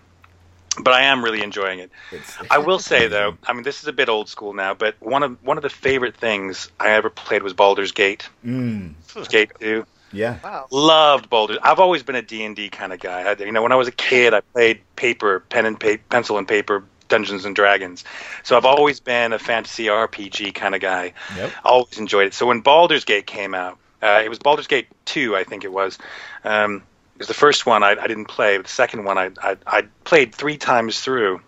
but 0.78 0.92
I 0.94 1.02
am 1.02 1.22
really 1.24 1.42
enjoying 1.42 1.78
it. 1.78 1.90
It's, 2.10 2.36
I 2.50 2.58
will 2.58 2.78
say 2.78 3.06
though, 3.08 3.36
I 3.46 3.52
mean 3.52 3.62
this 3.62 3.80
is 3.82 3.88
a 3.88 3.92
bit 3.92 4.08
old 4.08 4.28
school 4.28 4.52
now, 4.52 4.74
but 4.74 4.96
one 5.00 5.22
of 5.22 5.42
one 5.44 5.56
of 5.56 5.62
the 5.62 5.70
favorite 5.70 6.16
things 6.16 6.70
I 6.80 6.90
ever 6.90 7.08
played 7.10 7.42
was 7.42 7.52
Baldur's 7.54 7.92
Gate. 7.92 8.28
Mm. 8.44 8.94
Gate 9.30 9.52
2. 9.60 9.86
Yeah. 10.14 10.38
Wow. 10.44 10.66
Loved 10.70 11.30
Baldur's. 11.30 11.58
I've 11.62 11.78
always 11.78 12.02
been 12.02 12.16
a 12.16 12.22
D 12.22 12.44
and 12.44 12.54
D 12.54 12.68
kind 12.68 12.92
of 12.92 13.00
guy. 13.00 13.22
I, 13.22 13.42
you 13.42 13.52
know, 13.52 13.62
when 13.62 13.72
I 13.72 13.76
was 13.76 13.88
a 13.88 13.92
kid, 13.92 14.34
I 14.34 14.40
played 14.40 14.80
paper, 14.96 15.40
pen 15.40 15.64
and 15.64 15.80
pa- 15.80 15.96
pencil 16.10 16.36
and 16.36 16.46
paper, 16.46 16.84
Dungeons 17.12 17.44
and 17.44 17.54
Dragons. 17.54 18.04
So 18.42 18.56
I've 18.56 18.64
always 18.64 18.98
been 18.98 19.34
a 19.34 19.38
fantasy 19.38 19.84
RPG 19.84 20.54
kind 20.54 20.74
of 20.74 20.80
guy. 20.80 21.12
Yep. 21.36 21.52
Always 21.62 21.98
enjoyed 21.98 22.28
it. 22.28 22.34
So 22.34 22.46
when 22.46 22.60
Baldur's 22.62 23.04
Gate 23.04 23.26
came 23.26 23.54
out, 23.54 23.78
uh, 24.02 24.22
it 24.24 24.30
was 24.30 24.38
Baldur's 24.38 24.66
Gate 24.66 24.88
two, 25.04 25.36
I 25.36 25.44
think 25.44 25.62
it 25.64 25.72
was. 25.72 25.98
Um, 26.42 26.82
it 27.16 27.18
was 27.18 27.28
the 27.28 27.34
first 27.34 27.66
one 27.66 27.82
I, 27.82 27.90
I 28.00 28.06
didn't 28.06 28.24
play. 28.24 28.56
But 28.56 28.64
the 28.64 28.72
second 28.72 29.04
one 29.04 29.18
I, 29.18 29.30
I 29.42 29.56
I 29.66 29.82
played 30.04 30.34
three 30.34 30.56
times 30.56 31.00
through, 31.00 31.42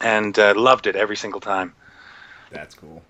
and 0.00 0.38
uh, 0.38 0.54
loved 0.56 0.86
it 0.86 0.94
every 0.94 1.16
single 1.16 1.40
time. 1.40 1.74
That's 2.52 2.76
cool. 2.76 3.02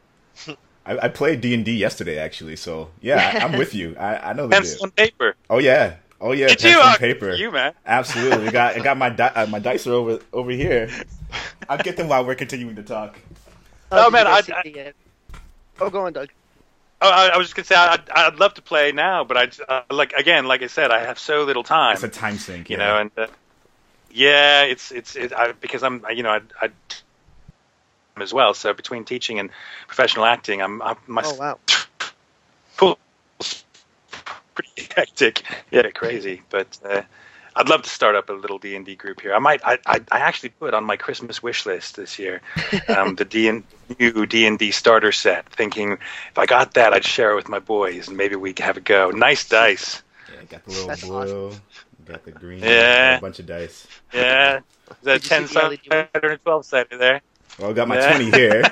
I, 0.87 0.99
I 0.99 1.09
played 1.09 1.43
D 1.43 1.53
and 1.53 1.63
D 1.63 1.77
yesterday, 1.77 2.19
actually. 2.19 2.57
So 2.57 2.89
yeah, 3.03 3.33
I, 3.35 3.45
I'm 3.45 3.59
with 3.59 3.75
you. 3.75 3.97
I, 4.01 4.31
I 4.31 4.33
know 4.33 4.47
the 4.47 4.57
Pencil 4.57 4.85
and 4.85 4.97
paper. 4.97 5.37
Oh 5.51 5.59
yeah. 5.59 5.97
Oh 6.21 6.33
yeah. 6.33 6.49
Did 6.49 6.59
pencil 6.61 6.71
you? 6.71 6.87
and 6.87 6.99
paper. 6.99 7.33
You 7.35 7.51
man. 7.51 7.73
Absolutely. 7.87 8.49
I 8.49 8.51
got 8.51 8.77
I 8.77 8.81
got 8.81 8.97
my 8.97 9.09
di- 9.11 9.33
uh, 9.35 9.47
my 9.47 9.59
dice 9.69 9.87
are 9.87 9.93
over 9.93 10.19
over 10.33 10.51
here. 10.51 10.91
I'll 11.69 11.79
get 11.79 11.97
them 11.97 12.09
while 12.09 12.25
we're 12.25 12.35
continuing 12.35 12.77
to 12.77 12.83
talk. 12.83 13.19
Oh, 13.93 14.05
did 14.05 14.13
man, 14.13 14.27
you 14.27 14.33
guys 14.33 14.51
I- 14.51 14.63
see 14.63 14.73
the, 14.73 14.89
uh, 14.89 14.93
Oh, 15.83 15.89
go 15.91 16.05
on, 16.05 16.13
Doug. 16.13 16.29
Oh, 17.03 17.09
I, 17.09 17.29
I 17.29 17.37
was 17.39 17.47
just 17.47 17.57
gonna 17.57 17.65
say 17.65 17.75
I'd, 17.75 18.11
I'd 18.11 18.39
love 18.39 18.53
to 18.55 18.63
play 18.63 18.93
now, 18.93 19.25
but 19.25 19.37
I 19.39 19.51
uh, 19.73 19.83
like 19.91 20.13
again, 20.13 20.45
like 20.45 20.63
I 20.63 20.67
said, 20.67 20.91
I 20.91 21.01
have 21.01 21.19
so 21.19 21.45
little 21.45 21.63
time. 21.63 21.95
It's 21.95 22.03
a 22.03 22.09
time 22.09 22.37
sink. 22.37 22.69
you 22.69 22.77
yeah. 22.77 22.85
know, 22.87 22.99
and 22.99 23.11
uh, 23.17 23.27
yeah, 24.11 24.65
it's 24.65 24.93
it's 24.93 25.17
it, 25.17 25.33
I, 25.33 25.53
because 25.53 25.83
I'm 25.83 26.05
you 26.15 26.23
know 26.23 26.31
I, 26.31 26.41
I 26.61 26.69
as 28.21 28.35
well. 28.35 28.53
So 28.53 28.75
between 28.75 29.07
teaching 29.07 29.39
and 29.39 29.49
professional 29.87 30.27
acting, 30.27 30.61
I'm, 30.61 30.83
I'm 30.83 30.97
my 31.07 31.23
Oh 31.25 31.35
wow. 31.37 31.59
school 32.75 32.93
is 32.93 32.99
pretty 34.63 34.93
hectic, 34.97 35.43
yeah, 35.71 35.91
crazy. 35.91 36.43
But 36.51 36.79
uh, 36.85 37.03
I'd 37.57 37.69
love 37.69 37.83
to 37.83 37.91
start 37.91 38.15
up 38.15 38.29
a 38.31 38.33
little 38.33 38.59
D 38.59 38.77
and 38.77 38.85
D 38.87 38.95
group 38.97 39.21
here. 39.21 39.35
I 39.35 39.39
might. 39.39 39.61
I, 39.65 39.79
I 39.87 40.01
I 40.11 40.19
actually 40.21 40.51
put 40.51 40.75
on 40.75 40.85
my 40.85 40.97
Christmas 40.97 41.43
wish 41.43 41.67
list 41.67 41.97
this 41.97 42.19
year 42.19 42.41
um, 42.89 43.15
the 43.17 43.25
D 43.25 43.49
and 43.49 43.65
new 43.99 44.27
D 44.27 44.47
and 44.47 44.59
D 44.59 44.71
starter 44.71 45.13
set. 45.13 45.49
Thinking 45.51 45.93
if 45.93 46.39
I 46.39 46.47
got 46.47 46.75
that, 46.75 46.93
I'd 46.93 47.05
share 47.05 47.33
it 47.33 47.37
with 47.37 47.49
my 47.49 47.59
boys, 47.59 48.09
and 48.09 48.17
maybe 48.17 48.37
we 48.37 48.53
could 48.53 48.65
have 48.65 48.77
a 48.77 48.81
go. 48.81 49.11
Nice 49.11 49.49
dice. 49.49 50.03
Yeah, 50.33 50.45
got 50.49 50.65
the 50.65 50.71
little 50.71 50.89
That's 50.89 51.05
blue, 51.05 51.61
got 52.07 52.25
the 52.25 52.31
green, 52.31 52.63
Yeah. 52.63 53.17
a 53.19 53.21
bunch 53.21 53.39
of 53.41 53.47
dice. 53.47 53.87
Yeah, 54.13 54.59
is 54.59 54.63
that 55.03 55.23
Did 55.23 55.25
ten 55.25 55.49
see 55.49 55.55
the 55.55 55.61
LED 55.61 55.79
one? 55.89 56.09
sided 56.15 56.31
and 56.31 56.43
twelve 56.43 56.65
sided 56.67 56.99
there? 57.01 57.21
Well, 57.59 57.71
I 57.71 57.73
got 57.73 57.89
my 57.89 57.97
Yeah. 57.97 58.09
twenty 58.09 58.31
here. 58.31 58.63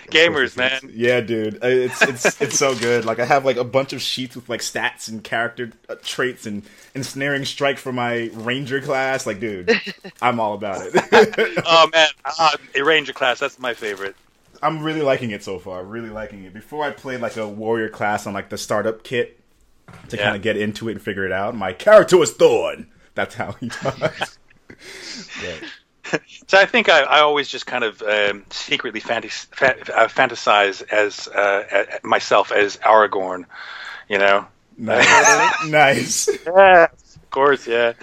Gamers, 0.09 0.55
man. 0.55 0.79
Yeah, 0.93 1.21
dude, 1.21 1.59
it's 1.63 2.01
it's 2.01 2.41
it's 2.41 2.57
so 2.59 2.75
good. 2.79 3.05
Like 3.05 3.19
I 3.19 3.25
have 3.25 3.43
like 3.45 3.57
a 3.57 3.63
bunch 3.63 3.91
of 3.93 4.01
sheets 4.01 4.35
with 4.35 4.47
like 4.49 4.61
stats 4.61 5.07
and 5.07 5.23
character 5.23 5.71
uh, 5.89 5.95
traits 6.03 6.45
and 6.45 6.63
ensnaring 6.93 7.45
strike 7.45 7.77
for 7.77 7.91
my 7.91 8.29
ranger 8.33 8.81
class. 8.81 9.25
Like, 9.25 9.39
dude, 9.39 9.71
I'm 10.21 10.39
all 10.39 10.53
about 10.53 10.81
it. 10.85 10.93
Oh 11.65 11.89
man, 11.93 12.07
uh, 12.25 12.51
a 12.75 12.81
ranger 12.83 13.13
class. 13.13 13.39
That's 13.39 13.57
my 13.59 13.73
favorite. 13.73 14.15
I'm 14.61 14.81
really 14.83 15.01
liking 15.01 15.31
it 15.31 15.43
so 15.43 15.59
far. 15.59 15.83
Really 15.83 16.09
liking 16.09 16.43
it. 16.43 16.53
Before 16.53 16.83
I 16.85 16.91
played 16.91 17.21
like 17.21 17.37
a 17.37 17.47
warrior 17.47 17.89
class 17.89 18.25
on 18.27 18.33
like 18.33 18.49
the 18.49 18.57
startup 18.57 19.03
kit 19.03 19.39
to 20.09 20.17
Yeah. 20.17 20.23
kind 20.23 20.35
of 20.35 20.41
get 20.41 20.57
into 20.57 20.87
it 20.89 20.93
and 20.93 21.01
figure 21.01 21.25
it 21.25 21.31
out. 21.31 21.55
My 21.55 21.73
character 21.73 22.17
was 22.17 22.31
Thorn. 22.33 22.87
That's 23.15 23.35
how 23.35 23.53
he 23.53 23.67
does. 23.83 24.37
But, 24.69 25.63
So 26.47 26.59
I 26.59 26.65
think 26.65 26.89
I, 26.89 27.01
I 27.01 27.19
always 27.21 27.47
just 27.47 27.65
kind 27.65 27.83
of 27.83 28.01
um, 28.03 28.45
secretly 28.51 29.01
fantas- 29.01 29.47
fa- 29.55 29.79
uh, 29.95 30.07
fantasize 30.07 30.83
as 30.91 31.27
uh, 31.27 31.85
myself 32.03 32.51
as 32.51 32.77
Aragorn. 32.77 33.45
You 34.07 34.19
know. 34.19 34.47
nice. 34.77 35.65
nice. 35.67 36.29
Yeah, 36.45 36.83
of 36.83 37.29
course. 37.31 37.67
Yeah. 37.67 37.93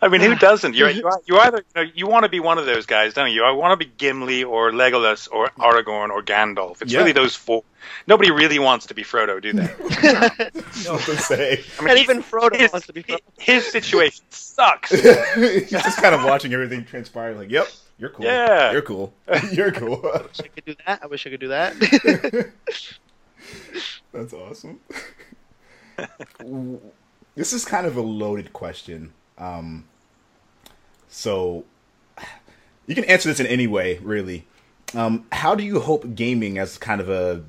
I 0.00 0.08
mean, 0.08 0.20
who 0.20 0.34
doesn't? 0.36 0.74
You're, 0.76 0.90
you 0.90 1.08
either 1.40 1.58
you, 1.58 1.64
know, 1.84 1.90
you 1.94 2.06
want 2.06 2.22
to 2.24 2.28
be 2.28 2.38
one 2.40 2.56
of 2.58 2.66
those 2.66 2.86
guys, 2.86 3.14
don't 3.14 3.32
you? 3.32 3.42
I 3.44 3.50
want 3.50 3.72
to 3.78 3.84
be 3.84 3.90
Gimli 3.96 4.44
or 4.44 4.70
Legolas 4.70 5.28
or 5.32 5.48
Aragorn 5.58 6.10
or 6.10 6.22
Gandalf. 6.22 6.82
It's 6.82 6.92
Yeah. 6.92 7.00
really 7.00 7.12
those 7.12 7.34
four. 7.34 7.64
Nobody 8.06 8.30
really 8.30 8.58
wants 8.58 8.86
to 8.86 8.94
be 8.94 9.02
Frodo, 9.02 9.40
do 9.42 9.52
they? 9.52 9.66
What 9.66 11.00
to 11.02 11.16
say? 11.16 11.64
I 11.78 11.82
mean, 11.82 11.88
Not 11.88 11.98
even 11.98 12.22
Frodo 12.22 12.56
his, 12.56 12.72
wants 12.72 12.86
to 12.86 12.92
be 12.92 13.02
Frodo. 13.02 13.18
his 13.38 13.66
situation 13.66 14.24
sucks. 14.30 14.90
He's 14.90 15.70
just 15.70 16.00
kind 16.00 16.14
of 16.14 16.22
watching 16.24 16.52
everything 16.52 16.84
transpire. 16.84 17.34
Like, 17.34 17.50
yep, 17.50 17.66
you're 17.98 18.10
cool. 18.10 18.24
Yeah. 18.26 18.70
you're 18.72 18.82
cool. 18.82 19.12
You're 19.52 19.72
cool. 19.72 20.00
I 20.14 20.22
wish 20.22 20.40
I 20.40 20.48
could 20.48 20.64
do 20.64 20.74
that. 20.86 21.00
I 21.02 21.06
wish 21.06 21.26
I 21.26 21.30
could 21.30 21.40
do 21.40 21.48
that. 21.48 22.52
That's 24.12 24.32
awesome. 24.32 24.80
this 27.34 27.52
is 27.52 27.64
kind 27.64 27.86
of 27.86 27.96
a 27.96 28.00
loaded 28.02 28.52
question. 28.52 29.12
Um, 29.38 29.84
so 31.08 31.64
you 32.86 32.94
can 32.94 33.04
answer 33.04 33.28
this 33.28 33.40
in 33.40 33.46
any 33.46 33.66
way, 33.66 33.98
really. 33.98 34.46
Um, 34.94 35.26
how 35.32 35.54
do 35.54 35.62
you 35.62 35.80
hope 35.80 36.14
gaming 36.14 36.58
as 36.58 36.78
kind 36.78 37.00
of 37.00 37.08
a 37.08 37.44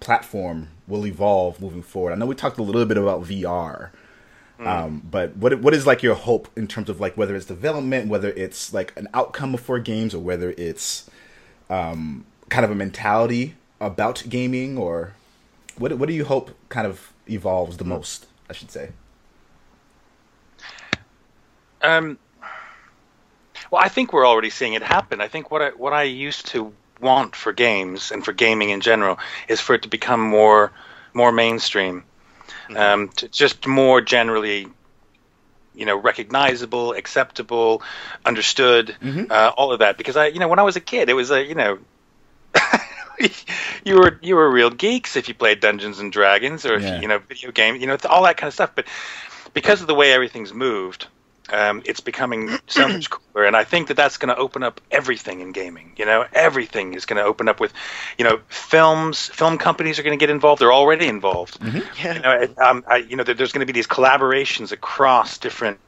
platform 0.00 0.68
will 0.86 1.06
evolve 1.06 1.60
moving 1.60 1.82
forward? 1.82 2.12
I 2.12 2.16
know 2.16 2.26
we 2.26 2.34
talked 2.34 2.58
a 2.58 2.62
little 2.62 2.84
bit 2.86 2.96
about 2.96 3.22
VR. 3.22 3.90
Um, 4.60 5.02
but 5.08 5.36
what 5.36 5.60
what 5.60 5.72
is 5.72 5.86
like 5.86 6.02
your 6.02 6.16
hope 6.16 6.48
in 6.56 6.66
terms 6.66 6.88
of 6.90 7.00
like 7.00 7.16
whether 7.16 7.36
it's 7.36 7.46
development, 7.46 8.08
whether 8.08 8.30
it's 8.30 8.72
like 8.72 8.92
an 8.96 9.06
outcome 9.14 9.56
for 9.56 9.78
games, 9.78 10.14
or 10.14 10.18
whether 10.18 10.52
it's 10.58 11.08
um, 11.70 12.24
kind 12.48 12.64
of 12.64 12.70
a 12.72 12.74
mentality 12.74 13.54
about 13.80 14.24
gaming, 14.28 14.76
or 14.76 15.12
what 15.76 15.92
what 15.92 16.08
do 16.08 16.14
you 16.14 16.24
hope 16.24 16.50
kind 16.70 16.88
of 16.88 17.12
evolves 17.30 17.76
the 17.76 17.84
most? 17.84 18.26
I 18.50 18.52
should 18.52 18.72
say. 18.72 18.90
Um, 21.82 22.18
well, 23.70 23.82
I 23.82 23.88
think 23.88 24.12
we're 24.12 24.26
already 24.26 24.50
seeing 24.50 24.74
it 24.74 24.82
happen. 24.82 25.20
I 25.20 25.28
think 25.28 25.50
what 25.50 25.62
I 25.62 25.70
what 25.70 25.92
I 25.92 26.04
used 26.04 26.46
to 26.48 26.72
want 27.00 27.36
for 27.36 27.52
games 27.52 28.10
and 28.10 28.24
for 28.24 28.32
gaming 28.32 28.70
in 28.70 28.80
general 28.80 29.18
is 29.48 29.60
for 29.60 29.74
it 29.74 29.82
to 29.82 29.88
become 29.88 30.20
more 30.20 30.72
more 31.14 31.32
mainstream, 31.32 32.04
um, 32.76 33.08
to 33.16 33.28
just 33.28 33.66
more 33.66 34.00
generally, 34.00 34.68
you 35.74 35.86
know, 35.86 35.96
recognizable, 35.96 36.92
acceptable, 36.92 37.82
understood, 38.24 38.96
uh, 39.30 39.52
all 39.56 39.72
of 39.72 39.80
that. 39.80 39.96
Because 39.98 40.16
I, 40.16 40.26
you 40.28 40.38
know, 40.40 40.48
when 40.48 40.58
I 40.58 40.62
was 40.62 40.76
a 40.76 40.80
kid, 40.80 41.08
it 41.08 41.14
was 41.14 41.30
a, 41.30 41.44
you 41.44 41.54
know. 41.54 41.78
you 43.84 43.96
were 43.96 44.18
you 44.22 44.36
were 44.36 44.50
real 44.50 44.70
geeks 44.70 45.16
if 45.16 45.28
you 45.28 45.34
played 45.34 45.60
Dungeons 45.60 45.98
and 45.98 46.12
Dragons 46.12 46.64
or 46.64 46.76
if 46.76 46.82
Yeah. 46.84 46.94
you, 46.96 47.02
you 47.02 47.08
know 47.08 47.18
video 47.18 47.50
game 47.50 47.76
you 47.76 47.86
know 47.86 47.96
all 48.08 48.22
that 48.24 48.36
kind 48.36 48.48
of 48.48 48.54
stuff 48.54 48.70
but 48.74 48.86
because 49.54 49.80
of 49.80 49.86
the 49.88 49.94
way 49.94 50.12
everything's 50.12 50.52
moved 50.54 51.06
um, 51.52 51.82
it's 51.84 52.00
becoming 52.00 52.50
so 52.68 52.88
much 52.88 53.08
cooler 53.10 53.44
and 53.46 53.56
i 53.56 53.64
think 53.64 53.88
that 53.88 53.96
that's 53.96 54.16
going 54.16 54.28
to 54.34 54.36
open 54.36 54.62
up 54.62 54.80
everything 54.90 55.40
in 55.40 55.52
gaming 55.52 55.92
you 55.96 56.04
know? 56.04 56.24
Everything 56.32 56.94
is 56.94 57.06
going 57.06 57.16
to 57.16 57.24
open 57.24 57.48
up 57.48 57.60
with 57.60 57.72
you 58.18 58.24
know 58.24 58.40
films 58.48 59.26
film 59.28 59.58
companies 59.58 59.98
are 59.98 60.02
going 60.02 60.18
to 60.18 60.22
get 60.22 60.30
involved 60.30 60.60
they're 60.60 60.72
already 60.72 61.06
involved. 61.08 61.58
You 62.14 62.20
know, 62.20 62.46
um, 62.62 62.84
I, 62.88 62.96
you 62.98 63.16
know 63.16 63.24
there- 63.24 63.34
there's 63.34 63.52
going 63.52 63.66
to 63.66 63.66
be 63.66 63.72
these 63.72 63.86
collaborations 63.86 64.72
across 64.72 65.38
different 65.38 65.78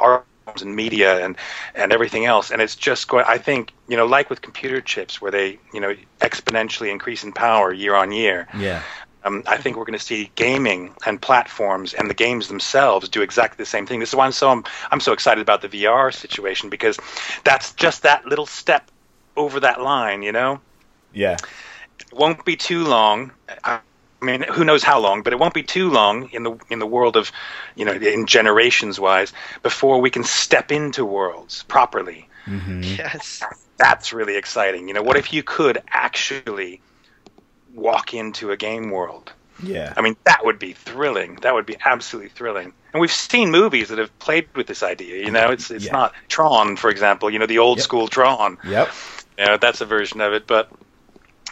art 0.00 0.24
and 0.62 0.74
media 0.74 1.24
and 1.24 1.36
and 1.74 1.92
everything 1.92 2.24
else 2.24 2.50
and 2.50 2.62
it's 2.62 2.74
just 2.74 3.08
going 3.08 3.24
i 3.28 3.36
think 3.38 3.72
you 3.86 3.96
know 3.96 4.06
like 4.06 4.30
with 4.30 4.40
computer 4.40 4.80
chips 4.80 5.20
where 5.20 5.30
they 5.30 5.58
you 5.74 5.80
know 5.80 5.94
exponentially 6.20 6.90
increase 6.90 7.22
in 7.22 7.32
power 7.32 7.72
year 7.72 7.94
on 7.94 8.12
year. 8.12 8.48
Yeah. 8.56 8.82
Um, 9.28 9.42
I 9.46 9.56
think 9.58 9.76
we're 9.76 9.84
going 9.84 9.98
to 9.98 10.04
see 10.04 10.30
gaming 10.34 10.94
and 11.06 11.20
platforms 11.20 11.94
and 11.94 12.10
the 12.10 12.14
games 12.14 12.48
themselves 12.48 13.08
do 13.08 13.22
exactly 13.22 13.62
the 13.62 13.66
same 13.68 13.86
thing. 13.86 14.00
This 14.00 14.10
is 14.10 14.14
why 14.14 14.26
I'm 14.26 14.32
so 14.32 14.50
I'm, 14.50 14.64
I'm 14.90 15.00
so 15.00 15.12
excited 15.12 15.42
about 15.42 15.62
the 15.62 15.68
VR 15.68 16.12
situation 16.12 16.70
because 16.70 16.98
that's 17.44 17.72
just 17.74 18.02
that 18.02 18.26
little 18.26 18.46
step 18.46 18.90
over 19.36 19.60
that 19.60 19.80
line. 19.80 20.22
You 20.22 20.32
know, 20.32 20.60
Yeah. 21.12 21.36
it 22.00 22.12
won't 22.12 22.44
be 22.44 22.56
too 22.56 22.84
long. 22.84 23.32
I 23.64 23.80
I 24.20 24.24
mean, 24.24 24.42
who 24.42 24.64
knows 24.64 24.82
how 24.82 24.98
long, 24.98 25.22
but 25.22 25.32
it 25.32 25.38
won't 25.38 25.54
be 25.54 25.62
too 25.62 25.90
long 25.90 26.30
in 26.32 26.42
the 26.42 26.56
in 26.70 26.80
the 26.80 26.86
world 26.86 27.16
of, 27.16 27.30
you 27.76 27.84
know, 27.84 27.92
in 27.92 28.26
generations 28.26 28.98
wise, 28.98 29.32
before 29.62 30.00
we 30.00 30.10
can 30.10 30.24
step 30.24 30.72
into 30.72 31.04
worlds 31.04 31.62
properly. 31.68 32.28
yes. 32.46 33.42
That's 33.76 34.12
really 34.12 34.36
exciting. 34.36 34.88
You 34.88 34.94
know, 34.94 35.02
what 35.04 35.16
if 35.16 35.32
you 35.32 35.44
could 35.44 35.82
actually 35.88 36.80
walk 37.78 38.14
into 38.14 38.50
a 38.50 38.56
game 38.56 38.90
world? 38.90 39.32
Yeah. 39.62 39.92
I 39.96 40.02
mean, 40.02 40.16
that 40.24 40.44
would 40.44 40.58
be 40.58 40.72
thrilling. 40.72 41.36
That 41.42 41.54
would 41.54 41.66
be 41.66 41.76
absolutely 41.84 42.28
thrilling. 42.30 42.72
And 42.92 43.00
we've 43.00 43.12
seen 43.12 43.50
movies 43.50 43.88
that 43.88 43.98
have 43.98 44.16
played 44.20 44.48
with 44.54 44.66
this 44.66 44.82
idea. 44.82 45.24
You 45.24 45.30
know, 45.32 45.50
it's 45.50 45.70
it's 45.70 45.86
Yeah. 45.86 45.92
not 45.92 46.14
Tron, 46.28 46.76
for 46.76 46.90
example. 46.90 47.28
You 47.30 47.38
know, 47.40 47.46
the 47.46 47.58
old 47.58 47.78
Yep. 47.78 47.84
school 47.84 48.08
Tron. 48.08 48.58
Yep. 48.64 48.88
You 49.38 49.46
know, 49.46 49.56
that's 49.56 49.80
a 49.80 49.86
version 49.86 50.20
of 50.20 50.32
it. 50.32 50.46
But 50.46 50.70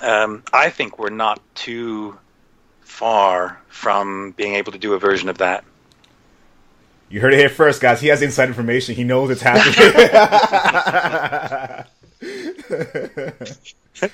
um, 0.01 0.43
I 0.53 0.71
think 0.71 0.99
we're 0.99 1.11
not 1.11 1.41
too 1.55 2.17
far 2.83 3.59
from 3.69 4.33
being 4.33 4.55
able 4.55 4.73
to 4.73 4.79
do 4.79 4.95
a 4.95 4.99
version 4.99 5.29
of 5.29 5.39
that. 5.39 5.65
You 7.09 7.21
heard 7.21 7.35
it 7.35 7.39
here 7.39 7.49
first, 7.49 7.81
guys. 7.81 8.01
He 8.01 8.09
has 8.09 8.21
inside 8.23 8.49
information. 8.49 8.95
He 8.95 9.05
knows 9.05 9.31
it's 9.31 9.43
happening. 9.43 9.75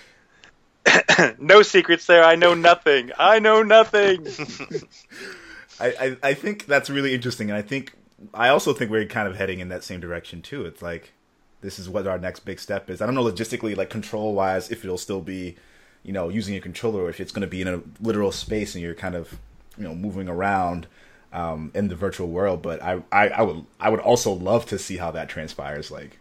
no 1.39 1.63
secrets 1.63 2.07
there. 2.07 2.25
I 2.25 2.35
know 2.35 2.55
nothing. 2.55 3.11
I 3.19 3.39
know 3.39 3.63
nothing. 3.63 4.27
I, 5.81 5.87
I 5.87 6.17
I 6.23 6.35
think 6.35 6.67
that's 6.67 6.91
really 6.91 7.15
interesting, 7.15 7.51
and 7.51 7.59
I 7.59 7.63
think 7.63 7.93
I 8.35 8.49
also 8.49 8.73
think 8.73 8.91
we're 8.91 9.07
kind 9.07 9.29
of 9.29 9.37
heading 9.37 9.61
in 9.61 9.69
that 9.69 9.85
same 9.85 10.01
direction 10.01 10.43
too. 10.43 10.65
It's 10.65 10.83
like 10.83 11.13
this 11.61 11.79
is 11.79 11.89
what 11.89 12.07
our 12.07 12.19
next 12.19 12.41
big 12.41 12.61
step 12.61 12.91
is. 12.91 13.01
I 13.01 13.07
don't 13.07 13.15
know 13.15 13.25
logistically, 13.25 13.77
like 13.77 13.91
control 13.91 14.35
wise, 14.35 14.71
if 14.71 14.85
it'll 14.85 14.99
still 14.99 15.21
be, 15.21 15.57
you 16.03 16.13
know, 16.13 16.29
using 16.29 16.55
a 16.57 16.61
controller, 16.61 17.05
or 17.05 17.09
if 17.09 17.21
it's 17.21 17.33
going 17.33 17.43
to 17.43 17.47
be 17.47 17.63
in 17.63 17.69
a 17.69 17.81
literal 18.01 18.33
space 18.33 18.75
and 18.75 18.83
you're 18.83 18.95
kind 18.95 19.15
of, 19.15 19.39
you 19.79 19.85
know, 19.85 19.95
moving 19.95 20.29
around 20.29 20.87
um, 21.33 21.71
in 21.75 21.89
the 21.89 21.97
virtual 21.97 22.29
world. 22.29 22.63
But 22.63 22.83
I, 22.83 23.03
I, 23.11 23.29
I 23.29 23.43
would 23.43 23.65
I 23.81 23.91
would 23.91 24.01
also 24.01 24.33
love 24.33 24.67
to 24.67 24.79
see 24.79 24.99
how 24.99 25.13
that 25.13 25.29
transpires. 25.29 25.91
Like, 25.91 26.19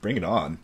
bring 0.00 0.16
it 0.16 0.24
on. 0.24 0.58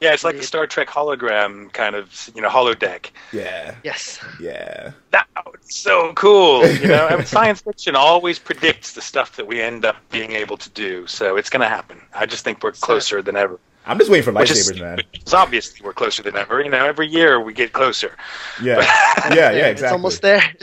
Yeah, 0.00 0.12
it's 0.12 0.24
like 0.24 0.36
the 0.36 0.42
Star 0.42 0.66
Trek 0.66 0.88
hologram 0.88 1.72
kind 1.72 1.94
of, 1.96 2.30
you 2.34 2.42
know, 2.42 2.48
holodeck. 2.50 3.10
Yeah. 3.32 3.74
Yes. 3.82 4.18
Yeah. 4.40 4.92
That 5.12 5.26
was 5.46 5.60
so 5.74 6.12
cool. 6.14 6.66
You 6.68 6.88
know, 6.88 7.06
I 7.06 7.16
mean, 7.16 7.24
science 7.26 7.62
fiction 7.62 7.96
always 7.96 8.38
predicts 8.38 8.92
the 8.92 9.00
stuff 9.00 9.36
that 9.36 9.46
we 9.46 9.60
end 9.62 9.84
up 9.86 9.96
being 10.10 10.32
able 10.32 10.58
to 10.58 10.68
do. 10.70 11.06
So 11.06 11.36
it's 11.36 11.48
going 11.48 11.62
to 11.62 11.68
happen. 11.68 12.00
I 12.14 12.26
just 12.26 12.44
think 12.44 12.62
we're 12.62 12.72
closer 12.72 13.22
than 13.22 13.36
ever. 13.36 13.58
I'm 13.86 13.98
just 13.98 14.10
waiting 14.10 14.24
for 14.24 14.32
Which 14.32 14.50
is- 14.50 14.70
lightsabers, 14.70 14.80
man. 14.80 15.00
It's 15.14 15.32
obviously 15.44 15.80
we're 15.84 15.92
closer 15.94 16.22
than 16.22 16.36
ever. 16.36 16.60
You 16.60 16.68
know, 16.70 16.84
every 16.84 17.06
year 17.08 17.40
we 17.40 17.54
get 17.54 17.72
closer. 17.72 18.16
Yeah. 18.62 18.80
Yeah. 19.34 19.50
Yeah. 19.50 19.66
Exactly. 19.68 19.70
It's 19.70 19.92
almost 19.92 20.22
there. 20.22 20.54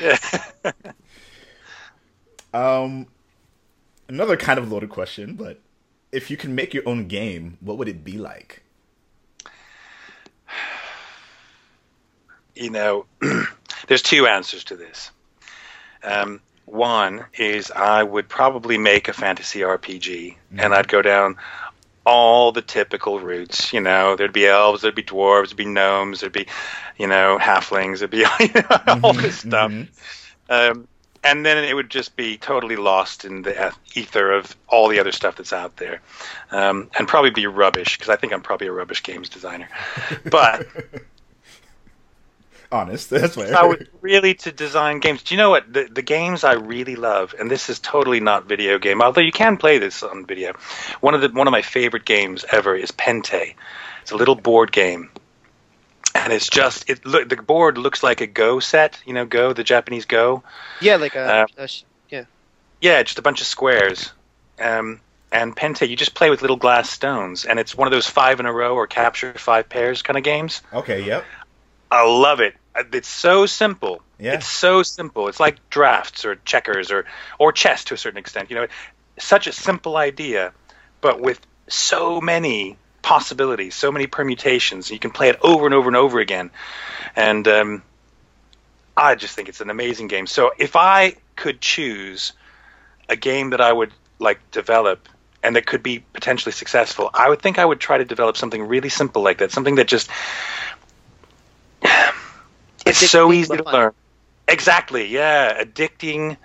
Yeah. 0.00 0.72
Um, 2.52 3.06
another 4.08 4.36
kind 4.36 4.58
of 4.58 4.70
loaded 4.72 4.90
question, 4.90 5.34
but 5.34 5.60
if 6.12 6.30
you 6.30 6.36
can 6.36 6.54
make 6.54 6.74
your 6.74 6.88
own 6.88 7.08
game, 7.08 7.58
what 7.60 7.78
would 7.78 7.88
it 7.88 8.04
be 8.04 8.18
like? 8.18 8.62
you 12.56 12.70
know, 12.70 13.06
there's 13.86 14.02
two 14.02 14.26
answers 14.26 14.64
to 14.64 14.76
this. 14.76 15.10
Um, 16.02 16.40
one 16.64 17.26
is 17.38 17.70
I 17.70 18.02
would 18.02 18.28
probably 18.28 18.78
make 18.78 19.08
a 19.08 19.12
fantasy 19.12 19.60
RPG, 19.60 20.36
and 20.58 20.74
I'd 20.74 20.88
go 20.88 21.02
down 21.02 21.36
all 22.04 22.50
the 22.52 22.62
typical 22.62 23.20
routes. 23.20 23.72
You 23.72 23.80
know, 23.80 24.16
there'd 24.16 24.32
be 24.32 24.46
elves, 24.46 24.82
there'd 24.82 24.94
be 24.94 25.02
dwarves, 25.02 25.48
there'd 25.48 25.56
be 25.56 25.64
gnomes, 25.64 26.20
there'd 26.20 26.32
be, 26.32 26.46
you 26.96 27.06
know, 27.06 27.38
halflings, 27.40 27.98
there'd 27.98 28.10
be 28.10 28.18
you 28.40 28.48
know, 28.54 29.00
all 29.04 29.12
this 29.12 29.40
stuff. 29.40 29.72
Um, 30.48 30.88
and 31.26 31.44
then 31.44 31.62
it 31.64 31.74
would 31.74 31.90
just 31.90 32.16
be 32.16 32.38
totally 32.38 32.76
lost 32.76 33.24
in 33.24 33.42
the 33.42 33.74
ether 33.94 34.32
of 34.32 34.56
all 34.68 34.88
the 34.88 35.00
other 35.00 35.12
stuff 35.12 35.36
that's 35.36 35.52
out 35.52 35.76
there, 35.76 36.00
um, 36.50 36.90
and 36.98 37.08
probably 37.08 37.30
be 37.30 37.46
rubbish 37.46 37.96
because 37.96 38.08
I 38.08 38.16
think 38.16 38.32
I'm 38.32 38.42
probably 38.42 38.68
a 38.68 38.72
rubbish 38.72 39.02
games 39.02 39.28
designer. 39.28 39.68
But 40.24 40.66
Honest, 42.72 43.10
that's 43.10 43.36
fair. 43.36 43.46
if 43.46 43.54
I 43.54 43.64
would 43.64 43.88
really 44.00 44.34
to 44.34 44.52
design 44.52 44.98
games. 45.00 45.22
Do 45.22 45.34
you 45.34 45.38
know 45.38 45.50
what 45.50 45.72
the 45.72 45.84
the 45.84 46.02
games 46.02 46.42
I 46.44 46.54
really 46.54 46.96
love? 46.96 47.34
And 47.38 47.50
this 47.50 47.68
is 47.70 47.78
totally 47.78 48.20
not 48.20 48.46
video 48.46 48.78
game, 48.78 49.02
although 49.02 49.20
you 49.20 49.32
can 49.32 49.56
play 49.56 49.78
this 49.78 50.02
on 50.02 50.26
video. 50.26 50.54
One 51.00 51.14
of 51.14 51.20
the 51.20 51.28
one 51.28 51.46
of 51.46 51.52
my 51.52 51.62
favorite 51.62 52.04
games 52.04 52.44
ever 52.50 52.74
is 52.74 52.90
Pente. 52.90 53.54
It's 54.02 54.10
a 54.10 54.16
little 54.16 54.34
board 54.34 54.72
game, 54.72 55.10
and 56.26 56.32
it's 56.34 56.48
just 56.48 56.90
it. 56.90 57.06
Look, 57.06 57.28
the 57.28 57.36
board 57.36 57.78
looks 57.78 58.02
like 58.02 58.20
a 58.20 58.26
Go 58.26 58.58
set. 58.60 59.00
You 59.06 59.12
know, 59.14 59.24
Go, 59.24 59.52
the 59.52 59.62
Japanese 59.64 60.04
Go. 60.06 60.42
yeah, 60.80 60.96
like 60.96 61.14
a, 61.14 61.20
Uh, 61.20 61.46
a 61.56 61.68
sh- 61.68 61.84
yeah. 62.10 62.24
Yeah, 62.80 63.02
just 63.04 63.18
a 63.18 63.22
bunch 63.22 63.40
of 63.40 63.46
squares. 63.46 64.12
Um, 64.58 65.00
and 65.30 65.54
Pente, 65.56 65.88
you 65.88 65.94
just 65.96 66.14
play 66.14 66.30
with 66.30 66.40
little 66.42 66.56
glass 66.56 66.90
stones, 66.90 67.44
and 67.44 67.58
it's 67.60 67.74
one 67.76 67.86
of 67.86 67.92
those 67.92 68.08
five 68.08 68.40
in 68.40 68.46
a 68.46 68.52
row 68.52 68.74
or 68.74 68.86
capture 68.86 69.32
five 69.34 69.68
pairs 69.68 70.02
kind 70.02 70.16
of 70.18 70.24
games. 70.24 70.62
okay, 70.72 71.02
yep. 71.04 71.24
I 71.90 72.02
love 72.04 72.40
it. 72.40 72.54
Uh, 72.74 72.82
It's 72.92 73.08
so 73.08 73.46
simple. 73.46 74.02
Yeah. 74.18 74.34
It's 74.34 74.48
so 74.48 74.82
simple. 74.82 75.28
It's 75.28 75.38
like 75.38 75.56
drafts 75.70 76.24
or 76.24 76.34
checkers 76.44 76.90
or 76.90 77.04
or 77.38 77.52
chess 77.52 77.84
to 77.84 77.94
a 77.94 77.96
certain 77.96 78.18
extent. 78.18 78.50
You 78.50 78.56
know, 78.56 78.66
such 79.18 79.46
a 79.46 79.52
simple 79.52 79.96
idea, 79.96 80.52
but 81.00 81.20
with 81.20 81.38
so 81.68 82.20
many 82.20 82.76
possibilities, 83.06 83.76
so 83.76 83.92
many 83.92 84.08
permutations. 84.08 84.90
You 84.90 84.98
can 84.98 85.12
play 85.12 85.28
it 85.28 85.38
over 85.40 85.64
and 85.64 85.72
over 85.72 85.86
and 85.88 85.96
over 85.96 86.18
again, 86.18 86.50
and 87.14 87.46
um, 87.46 87.82
I 88.96 89.14
just 89.14 89.36
think 89.36 89.48
it's 89.48 89.60
an 89.60 89.70
amazing 89.70 90.08
game. 90.08 90.26
So 90.26 90.50
if 90.58 90.74
I 90.74 91.14
could 91.36 91.60
choose 91.60 92.32
a 93.08 93.14
game 93.14 93.50
that 93.50 93.60
I 93.60 93.72
would 93.72 93.92
like 94.18 94.40
develop 94.50 95.08
and 95.44 95.54
that 95.54 95.66
could 95.66 95.84
be 95.84 96.00
potentially 96.00 96.50
successful, 96.50 97.08
I 97.14 97.28
would 97.28 97.40
think 97.40 97.60
I 97.60 97.64
would 97.64 97.78
try 97.78 97.96
to 97.96 98.04
develop 98.04 98.36
something 98.36 98.66
really 98.66 98.88
simple 98.88 99.22
like 99.22 99.38
that, 99.38 99.52
something 99.52 99.76
that 99.76 99.86
just 99.86 100.10
it's 102.84 103.08
so 103.08 103.32
easy 103.32 103.56
to 103.56 103.62
fun. 103.62 103.72
learn. 103.72 103.92
Exactly, 104.48 105.06
yeah, 105.06 105.62
addicting 105.62 106.36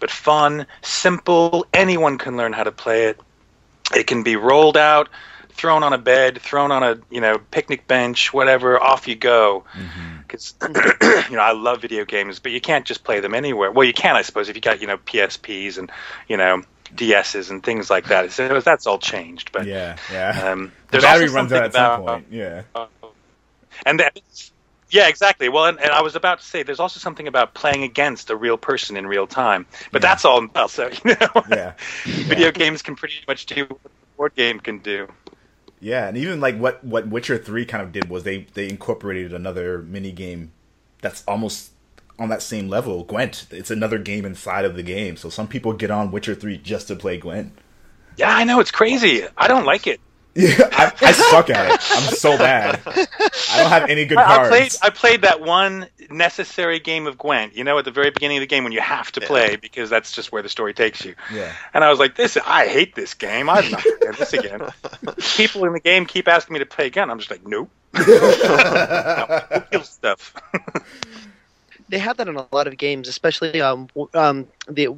but 0.00 0.10
fun, 0.10 0.66
simple. 0.82 1.64
Anyone 1.72 2.18
can 2.18 2.36
learn 2.36 2.52
how 2.52 2.64
to 2.64 2.72
play 2.72 3.04
it. 3.04 3.20
It 3.94 4.08
can 4.08 4.24
be 4.24 4.34
rolled 4.34 4.76
out, 4.76 5.08
thrown 5.58 5.82
on 5.82 5.92
a 5.92 5.98
bed, 5.98 6.40
thrown 6.40 6.70
on 6.72 6.82
a 6.82 6.98
you 7.10 7.20
know 7.20 7.36
picnic 7.50 7.86
bench, 7.86 8.32
whatever. 8.32 8.80
Off 8.80 9.06
you 9.08 9.16
go. 9.16 9.64
Because 10.26 10.54
you 10.62 11.36
know 11.36 11.42
I 11.42 11.52
love 11.52 11.82
video 11.82 12.04
games, 12.04 12.38
but 12.38 12.52
you 12.52 12.60
can't 12.60 12.86
just 12.86 13.04
play 13.04 13.20
them 13.20 13.34
anywhere. 13.34 13.70
Well, 13.70 13.86
you 13.86 13.92
can, 13.92 14.16
I 14.16 14.22
suppose, 14.22 14.48
if 14.48 14.56
you 14.56 14.62
got 14.62 14.80
you 14.80 14.86
know 14.86 14.96
PSPs 14.98 15.76
and 15.78 15.90
you 16.28 16.36
know 16.38 16.62
DSs 16.94 17.50
and 17.50 17.62
things 17.62 17.90
like 17.90 18.06
that. 18.06 18.32
So 18.32 18.60
that's 18.60 18.86
all 18.86 18.98
changed, 18.98 19.52
but 19.52 19.66
Yeah, 19.66 19.96
yeah. 20.10 20.50
um, 20.52 20.72
the 20.90 21.00
battery 21.00 21.24
also 21.24 21.34
runs 21.34 21.52
out 21.52 21.64
at 21.64 21.72
some 21.74 22.00
about- 22.00 22.06
point. 22.06 22.26
Yeah. 22.30 22.62
and 23.84 24.00
that, 24.00 24.18
yeah, 24.90 25.06
exactly. 25.08 25.50
Well, 25.50 25.66
and, 25.66 25.78
and 25.80 25.90
I 25.90 26.00
was 26.00 26.16
about 26.16 26.40
to 26.40 26.46
say, 26.46 26.62
there's 26.62 26.80
also 26.80 26.98
something 26.98 27.28
about 27.28 27.52
playing 27.52 27.82
against 27.82 28.30
a 28.30 28.36
real 28.36 28.56
person 28.56 28.96
in 28.96 29.06
real 29.06 29.26
time, 29.26 29.66
but 29.92 30.02
Yeah. 30.02 30.08
that's 30.08 30.24
all. 30.24 30.46
Well, 30.54 30.68
so 30.78 30.88
you 31.04 31.14
know, 31.20 31.42
Yeah. 31.50 31.72
video 32.06 32.50
games 32.52 32.80
can 32.80 32.96
pretty 32.96 33.16
much 33.28 33.44
do 33.44 33.64
what 33.66 33.80
a 33.84 33.88
board 34.16 34.34
game 34.34 34.58
can 34.58 34.78
do. 34.78 35.08
Yeah, 35.80 36.08
and 36.08 36.16
even 36.16 36.40
like 36.40 36.56
what 36.58 36.82
what 36.84 37.08
Witcher 37.08 37.38
Three 37.38 37.64
kind 37.64 37.82
of 37.82 37.92
did 37.92 38.08
was 38.08 38.24
they 38.24 38.46
they 38.54 38.68
incorporated 38.68 39.32
another 39.32 39.82
mini 39.82 40.12
game 40.12 40.52
that's 41.00 41.22
almost 41.28 41.72
on 42.18 42.28
that 42.30 42.42
same 42.42 42.68
level. 42.68 43.04
Gwent. 43.04 43.46
It's 43.50 43.70
another 43.70 43.98
game 43.98 44.24
inside 44.24 44.64
of 44.64 44.74
the 44.74 44.82
game. 44.82 45.16
So 45.16 45.28
some 45.28 45.46
people 45.46 45.72
get 45.72 45.90
on 45.90 46.10
Witcher 46.10 46.34
Three 46.34 46.58
just 46.58 46.88
to 46.88 46.96
play 46.96 47.18
Gwent. 47.18 47.52
Yeah, 48.16 48.34
I 48.34 48.44
know 48.44 48.58
it's 48.58 48.72
crazy. 48.72 49.24
I 49.36 49.46
don't 49.46 49.64
like 49.64 49.86
it. 49.86 50.00
Yeah, 50.38 50.68
I, 50.70 50.92
I 51.02 51.10
suck 51.10 51.50
at 51.50 51.66
it. 51.66 51.80
I'm 51.90 52.14
so 52.14 52.38
bad. 52.38 52.80
I 52.86 53.56
don't 53.56 53.70
have 53.70 53.90
any 53.90 54.04
good 54.04 54.18
I, 54.18 54.22
I 54.22 54.36
cards. 54.36 54.48
played 54.48 54.72
I 54.82 54.90
played 54.90 55.22
that 55.22 55.40
one 55.40 55.88
necessary 56.10 56.78
game 56.78 57.08
of 57.08 57.18
Gwent. 57.18 57.56
You 57.56 57.64
know, 57.64 57.76
at 57.76 57.84
the 57.84 57.90
very 57.90 58.10
beginning 58.10 58.36
of 58.36 58.42
the 58.42 58.46
game 58.46 58.62
when 58.62 58.72
you 58.72 58.80
have 58.80 59.10
to 59.12 59.20
play 59.20 59.56
because 59.56 59.90
that's 59.90 60.12
just 60.12 60.30
where 60.30 60.40
the 60.40 60.48
story 60.48 60.72
takes 60.72 61.04
you. 61.04 61.16
Yeah. 61.34 61.52
And 61.74 61.82
I 61.82 61.90
was 61.90 61.98
like, 61.98 62.14
"This, 62.14 62.38
I 62.46 62.68
hate 62.68 62.94
this 62.94 63.14
game. 63.14 63.50
I'm 63.50 63.68
not 63.68 63.80
playing 63.80 64.14
this 64.16 64.32
again." 64.32 64.60
People 65.36 65.64
in 65.64 65.72
the 65.72 65.80
game 65.80 66.06
keep 66.06 66.28
asking 66.28 66.52
me 66.54 66.60
to 66.60 66.66
play 66.66 66.86
again. 66.86 67.10
I'm 67.10 67.18
just 67.18 67.32
like, 67.32 67.44
"Nope." 67.44 67.68
no, 67.94 69.64
kill 69.72 69.82
stuff. 69.82 70.34
They 71.88 71.98
have 71.98 72.16
that 72.18 72.28
in 72.28 72.36
a 72.36 72.46
lot 72.52 72.66
of 72.66 72.76
games, 72.76 73.08
especially 73.08 73.60
um, 73.60 73.88
um, 74.14 74.46
the 74.68 74.88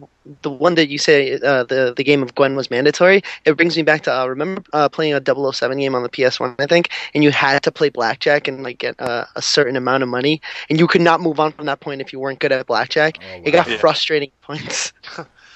the 0.42 0.50
one 0.50 0.74
that 0.74 0.88
you 0.88 0.98
say 0.98 1.34
uh, 1.34 1.64
the 1.64 1.94
the 1.96 2.04
game 2.04 2.22
of 2.22 2.34
Gwent 2.34 2.56
was 2.56 2.70
mandatory. 2.70 3.22
It 3.44 3.56
brings 3.56 3.76
me 3.76 3.82
back 3.82 4.02
to 4.02 4.14
uh, 4.14 4.26
remember 4.26 4.62
uh, 4.72 4.88
playing 4.88 5.14
a 5.14 5.52
007 5.52 5.78
game 5.78 5.94
on 5.94 6.02
the 6.02 6.08
PS1, 6.08 6.56
I 6.58 6.66
think, 6.66 6.90
and 7.14 7.22
you 7.24 7.30
had 7.30 7.62
to 7.62 7.72
play 7.72 7.88
blackjack 7.88 8.48
and 8.48 8.62
like 8.62 8.78
get 8.78 9.00
uh, 9.00 9.24
a 9.36 9.42
certain 9.42 9.76
amount 9.76 10.02
of 10.02 10.08
money, 10.08 10.40
and 10.68 10.78
you 10.78 10.86
could 10.86 11.00
not 11.00 11.20
move 11.20 11.40
on 11.40 11.52
from 11.52 11.66
that 11.66 11.80
point 11.80 12.00
if 12.00 12.12
you 12.12 12.18
weren't 12.18 12.40
good 12.40 12.52
at 12.52 12.66
blackjack. 12.66 13.18
Oh, 13.22 13.42
It 13.44 13.52
got. 13.52 13.68
Yeah. 13.68 13.78
frustrating 13.78 14.30
points. 14.42 14.92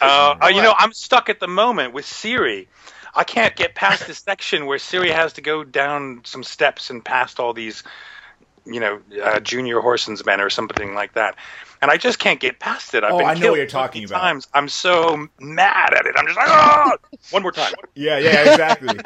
Uh, 0.01 0.35
uh, 0.43 0.49
you 0.49 0.63
know, 0.63 0.75
I'm 0.79 0.93
stuck 0.93 1.29
at 1.29 1.41
the 1.41 1.49
moment 1.49 1.95
with 1.95 2.05
Ciri. 2.05 2.67
I 3.15 3.25
can't 3.25 3.55
get 3.55 3.75
past 3.75 4.07
this 4.07 4.19
section 4.19 4.67
where 4.67 4.79
Ciri 4.79 5.13
has 5.13 5.33
to 5.35 5.41
go 5.41 5.63
down 5.63 6.21
some 6.25 6.43
steps 6.43 6.91
and 6.91 7.05
past 7.05 7.39
all 7.39 7.53
these, 7.53 7.85
you 8.67 8.81
know, 8.81 9.01
uh, 9.23 9.41
junior 9.41 9.81
horsemen 9.81 10.41
or 10.41 10.51
something 10.51 10.95
like 10.95 11.15
that. 11.15 11.37
And 11.83 11.91
I 11.91 11.97
just 11.97 12.19
can't 12.19 12.41
get 12.41 12.61
past 12.61 12.95
it. 12.95 13.05
I've 13.05 13.13
Oh, 13.13 13.19
been 13.19 13.27
I 13.27 13.35
know 13.35 13.51
what 13.51 13.57
you're 13.59 13.67
talking 13.67 14.05
about. 14.05 14.21
Times. 14.21 14.49
I'm 14.55 14.69
so 14.69 15.29
mad 15.39 15.93
at 15.93 16.07
it. 16.07 16.15
I'm 16.17 16.27
just 16.27 16.37
like, 16.39 16.49
oh! 16.49 16.97
one 17.31 17.43
more 17.43 17.53
time. 17.53 17.75
Yeah, 17.95 18.19
yeah, 18.19 18.51
exactly. 18.51 18.99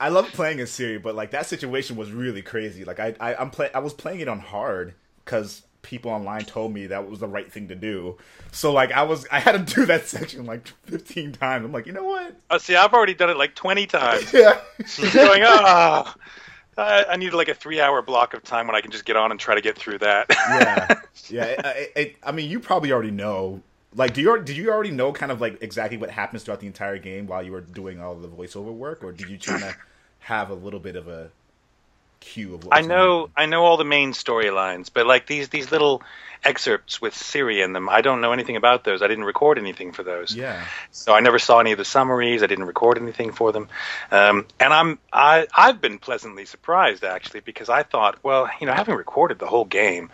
I 0.00 0.10
love 0.10 0.26
playing 0.32 0.60
a 0.60 0.64
Ciri, 0.64 1.02
but 1.02 1.14
like 1.16 1.32
that 1.32 1.46
situation 1.46 1.96
was 1.96 2.12
really 2.12 2.42
crazy. 2.42 2.84
Like 2.84 3.00
I, 3.00 3.14
I 3.18 3.34
I'm 3.34 3.50
play 3.50 3.70
I 3.74 3.80
was 3.80 3.92
playing 3.92 4.20
it 4.20 4.28
on 4.28 4.38
hard 4.38 4.94
because 5.24 5.62
people 5.82 6.10
online 6.10 6.44
told 6.44 6.72
me 6.72 6.86
that 6.86 7.08
was 7.08 7.20
the 7.20 7.26
right 7.26 7.50
thing 7.50 7.66
to 7.68 7.74
do. 7.74 8.16
So 8.52 8.72
like 8.72 8.92
I 8.92 9.02
was 9.02 9.26
I 9.32 9.40
had 9.40 9.66
to 9.66 9.74
do 9.74 9.86
that 9.86 10.06
section 10.08 10.46
like 10.46 10.68
15 10.84 11.32
times. 11.32 11.64
I'm 11.64 11.72
like, 11.72 11.86
you 11.86 11.92
know 11.92 12.04
what? 12.04 12.36
Oh, 12.50 12.58
see, 12.58 12.76
I've 12.76 12.92
already 12.94 13.14
done 13.14 13.30
it 13.30 13.36
like 13.36 13.54
20 13.54 13.86
times. 13.86 14.32
Yeah. 14.32 14.60
going, 15.12 15.42
oh, 15.44 16.12
I, 16.78 17.04
I 17.10 17.16
need 17.16 17.32
like 17.32 17.48
a 17.48 17.54
three-hour 17.54 18.02
block 18.02 18.34
of 18.34 18.42
time 18.42 18.66
when 18.66 18.76
I 18.76 18.80
can 18.80 18.90
just 18.90 19.04
get 19.04 19.16
on 19.16 19.30
and 19.30 19.38
try 19.38 19.54
to 19.54 19.60
get 19.60 19.76
through 19.76 19.98
that. 19.98 20.26
yeah, 20.30 20.94
yeah. 21.28 21.44
It, 21.44 21.64
uh, 21.64 21.72
it, 21.76 21.92
it, 21.96 22.16
I 22.22 22.32
mean, 22.32 22.48
you 22.50 22.60
probably 22.60 22.92
already 22.92 23.10
know. 23.10 23.62
Like, 23.94 24.14
do 24.14 24.20
you 24.20 24.42
did 24.42 24.56
you 24.56 24.70
already 24.70 24.90
know 24.90 25.12
kind 25.12 25.32
of 25.32 25.40
like 25.40 25.62
exactly 25.62 25.96
what 25.96 26.10
happens 26.10 26.42
throughout 26.42 26.60
the 26.60 26.66
entire 26.66 26.98
game 26.98 27.26
while 27.26 27.42
you 27.42 27.52
were 27.52 27.62
doing 27.62 28.00
all 28.00 28.14
the 28.14 28.28
voiceover 28.28 28.72
work, 28.72 29.02
or 29.02 29.12
did 29.12 29.28
you 29.28 29.38
try 29.38 29.58
to 29.58 29.76
have 30.20 30.50
a 30.50 30.54
little 30.54 30.80
bit 30.80 30.94
of 30.94 31.08
a 31.08 31.30
cue 32.20 32.54
of 32.54 32.64
what 32.64 32.76
I 32.76 32.82
know 32.82 33.30
I 33.36 33.46
know 33.46 33.64
all 33.64 33.76
the 33.76 33.84
main 33.84 34.12
storylines, 34.12 34.90
but 34.92 35.06
like 35.06 35.26
these 35.26 35.48
these 35.48 35.70
little 35.70 36.02
excerpts 36.44 37.00
with 37.00 37.14
Ciri 37.14 37.64
in 37.64 37.72
them, 37.72 37.88
I 37.88 38.00
don't 38.00 38.20
know 38.20 38.32
anything 38.32 38.56
about 38.56 38.84
those. 38.84 39.02
I 39.02 39.08
didn't 39.08 39.24
record 39.24 39.58
anything 39.58 39.92
for 39.92 40.02
those. 40.02 40.34
Yeah. 40.34 40.64
So 40.92 41.12
I 41.12 41.20
never 41.20 41.38
saw 41.38 41.58
any 41.58 41.72
of 41.72 41.78
the 41.78 41.84
summaries. 41.84 42.42
I 42.42 42.46
didn't 42.46 42.66
record 42.66 42.98
anything 42.98 43.32
for 43.32 43.52
them, 43.52 43.68
um, 44.10 44.46
and 44.60 44.72
I'm 44.72 44.98
I 45.12 45.46
I've 45.54 45.80
been 45.80 45.98
pleasantly 45.98 46.44
surprised 46.44 47.04
actually 47.04 47.40
because 47.40 47.68
I 47.68 47.82
thought, 47.82 48.22
well, 48.22 48.48
you 48.60 48.66
know, 48.66 48.74
having 48.74 48.94
recorded 48.94 49.38
the 49.38 49.46
whole 49.46 49.64
game, 49.64 50.10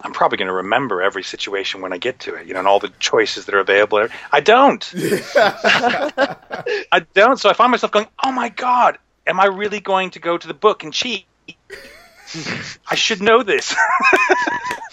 I'm 0.00 0.12
probably 0.12 0.38
going 0.38 0.48
to 0.48 0.54
remember 0.54 1.02
every 1.02 1.22
situation 1.22 1.80
when 1.80 1.92
I 1.92 1.98
get 1.98 2.20
to 2.20 2.34
it, 2.34 2.46
you 2.46 2.54
know, 2.54 2.60
and 2.60 2.68
all 2.68 2.80
the 2.80 2.92
choices 2.98 3.46
that 3.46 3.54
are 3.54 3.60
available. 3.60 4.06
I 4.30 4.40
don't. 4.40 4.92
I 5.36 7.06
don't. 7.14 7.38
So 7.38 7.48
I 7.48 7.52
find 7.52 7.70
myself 7.70 7.92
going, 7.92 8.06
oh 8.22 8.32
my 8.32 8.48
god, 8.48 8.98
am 9.26 9.40
I 9.40 9.46
really 9.46 9.80
going 9.80 10.10
to 10.10 10.18
go 10.18 10.36
to 10.36 10.46
the 10.46 10.54
book 10.54 10.84
and 10.84 10.92
cheat? 10.92 11.26
I 12.90 12.94
should 12.94 13.22
know 13.22 13.42
this. 13.42 13.74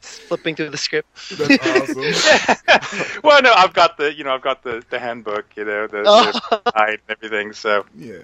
Flipping 0.00 0.56
through 0.56 0.70
the 0.70 0.76
script. 0.76 1.08
That's 1.36 1.66
awesome. 1.66 3.20
well, 3.24 3.42
no, 3.42 3.52
I've 3.52 3.72
got 3.72 3.96
the, 3.96 4.14
you 4.14 4.24
know, 4.24 4.34
I've 4.34 4.42
got 4.42 4.62
the, 4.62 4.82
the 4.90 4.98
handbook, 4.98 5.46
you 5.56 5.64
know, 5.64 5.86
the, 5.86 6.02
the 6.02 6.72
guide 6.72 7.00
and 7.08 7.16
everything. 7.22 7.52
So 7.52 7.84
yeah. 7.96 8.22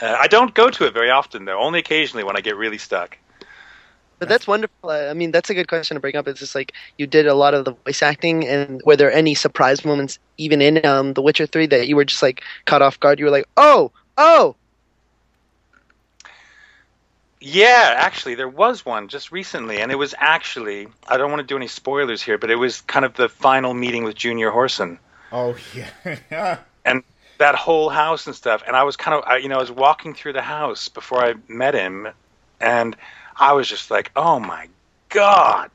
uh, 0.00 0.16
I 0.18 0.26
don't 0.26 0.54
go 0.54 0.70
to 0.70 0.86
it 0.86 0.94
very 0.94 1.10
often, 1.10 1.44
though. 1.44 1.58
Only 1.58 1.78
occasionally 1.80 2.24
when 2.24 2.36
I 2.36 2.40
get 2.40 2.56
really 2.56 2.78
stuck. 2.78 3.18
But 4.18 4.28
that's 4.28 4.46
wonderful. 4.46 4.90
I 4.90 5.14
mean, 5.14 5.30
that's 5.30 5.48
a 5.48 5.54
good 5.54 5.68
question 5.68 5.94
to 5.94 6.00
bring 6.00 6.16
up. 6.16 6.26
It's 6.26 6.40
just 6.40 6.54
like 6.54 6.72
you 6.96 7.06
did 7.06 7.26
a 7.26 7.34
lot 7.34 7.54
of 7.54 7.64
the 7.64 7.72
voice 7.72 8.02
acting, 8.02 8.46
and 8.48 8.82
were 8.84 8.96
there 8.96 9.12
any 9.12 9.34
surprise 9.34 9.84
moments, 9.84 10.18
even 10.38 10.60
in 10.60 10.84
um, 10.84 11.12
The 11.14 11.22
Witcher 11.22 11.46
Three, 11.46 11.66
that 11.66 11.86
you 11.86 11.94
were 11.94 12.04
just 12.04 12.22
like 12.22 12.42
caught 12.64 12.82
off 12.82 12.98
guard? 12.98 13.20
You 13.20 13.26
were 13.26 13.30
like, 13.30 13.46
"Oh, 13.56 13.92
oh, 14.16 14.56
Yeah, 17.40 17.94
actually, 17.96 18.34
there 18.34 18.48
was 18.48 18.84
one 18.84 19.08
just 19.08 19.30
recently, 19.30 19.80
and 19.80 19.92
it 19.92 19.96
was 19.96 20.14
actually 20.18 20.88
I 21.06 21.16
don't 21.16 21.30
want 21.30 21.40
to 21.40 21.46
do 21.46 21.56
any 21.56 21.68
spoilers 21.68 22.20
here, 22.20 22.38
but 22.38 22.50
it 22.50 22.56
was 22.56 22.80
kind 22.80 23.04
of 23.04 23.14
the 23.14 23.28
final 23.28 23.74
meeting 23.74 24.04
with 24.04 24.16
Junior 24.16 24.50
Whoreson 24.50 24.98
Oh 25.32 25.56
yeah. 25.74 26.58
and 26.84 27.02
that 27.38 27.54
whole 27.54 27.88
house 27.88 28.26
and 28.26 28.34
stuff. 28.34 28.62
And 28.66 28.74
I 28.74 28.84
was 28.84 28.96
kind 28.96 29.14
of, 29.14 29.24
I, 29.26 29.36
you 29.38 29.48
know, 29.48 29.56
I 29.56 29.60
was 29.60 29.70
walking 29.70 30.14
through 30.14 30.32
the 30.32 30.42
house 30.42 30.88
before 30.88 31.24
I 31.24 31.34
met 31.46 31.74
him, 31.74 32.08
and 32.60 32.96
I 33.36 33.52
was 33.52 33.68
just 33.68 33.90
like, 33.90 34.10
"Oh 34.16 34.40
my 34.40 34.68
god, 35.10 35.70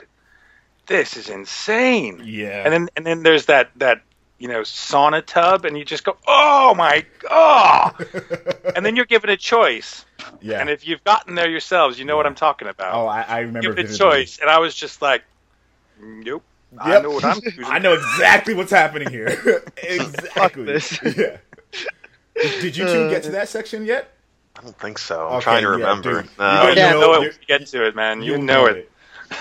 this 0.87 1.17
is 1.17 1.29
insane!" 1.29 2.21
yeah. 2.25 2.63
And 2.63 2.73
then 2.73 2.89
and 2.95 3.05
then 3.05 3.23
there's 3.23 3.45
that 3.45 3.71
that 3.77 4.01
you 4.43 4.49
know 4.49 4.59
sauna 4.59 5.25
tub, 5.25 5.63
and 5.63 5.77
you 5.77 5.85
just 5.85 6.03
go, 6.03 6.17
"Oh 6.27 6.75
my 6.75 7.05
god!" 7.19 7.95
and 8.75 8.85
then 8.85 8.97
you're 8.97 9.05
given 9.05 9.29
a 9.29 9.37
choice. 9.37 10.03
yeah. 10.41 10.59
And 10.59 10.69
if 10.69 10.85
you've 10.85 11.01
gotten 11.05 11.35
there 11.35 11.49
yourselves, 11.49 11.97
you 11.97 12.03
know 12.03 12.17
what 12.17 12.25
I'm 12.25 12.35
talking 12.35 12.67
about. 12.67 12.93
oh, 12.93 13.07
I, 13.07 13.21
I 13.21 13.39
remember. 13.39 13.73
Give 13.73 13.79
it 13.85 13.89
a 13.91 13.97
choice, 13.97 14.39
and 14.39 14.49
I 14.49 14.59
was 14.59 14.75
just 14.75 15.01
like, 15.01 15.23
"Nope, 16.01 16.43
I 16.77 16.99
know 16.99 17.11
what 17.11 17.23
I'm. 17.23 17.39
I 17.65 17.79
know 17.79 17.93
exactly 17.93 18.53
what's 18.53 18.71
happening 18.71 19.09
here. 19.09 19.63
exactly. 19.77 20.65
Yeah. 21.15 21.37
Did 22.35 22.75
you 22.75 22.83
two 22.85 23.03
uh, 23.03 23.09
get 23.09 23.23
to 23.23 23.31
that 23.31 23.47
section 23.47 23.85
yet? 23.85 24.11
I 24.57 24.61
don't 24.61 24.77
think 24.77 24.97
so. 24.97 25.27
I'm 25.27 25.33
Okay, 25.35 25.43
trying 25.43 25.61
to 25.63 25.69
yeah, 25.69 25.75
remember. 25.75 26.21
dude. 26.23 26.31
No. 26.37 26.63
You 26.63 26.69
You 26.71 26.75
Yeah. 26.75 26.91
know 26.91 26.99
know- 26.99 27.13
it 27.13 27.15
you- 27.15 27.19
when 27.29 27.37
you 27.39 27.47
get 27.47 27.67
to 27.67 27.85
it, 27.87 27.95
man. 27.95 28.21
You 28.21 28.33
You'll 28.33 28.41
know 28.41 28.65
it. 28.65 28.91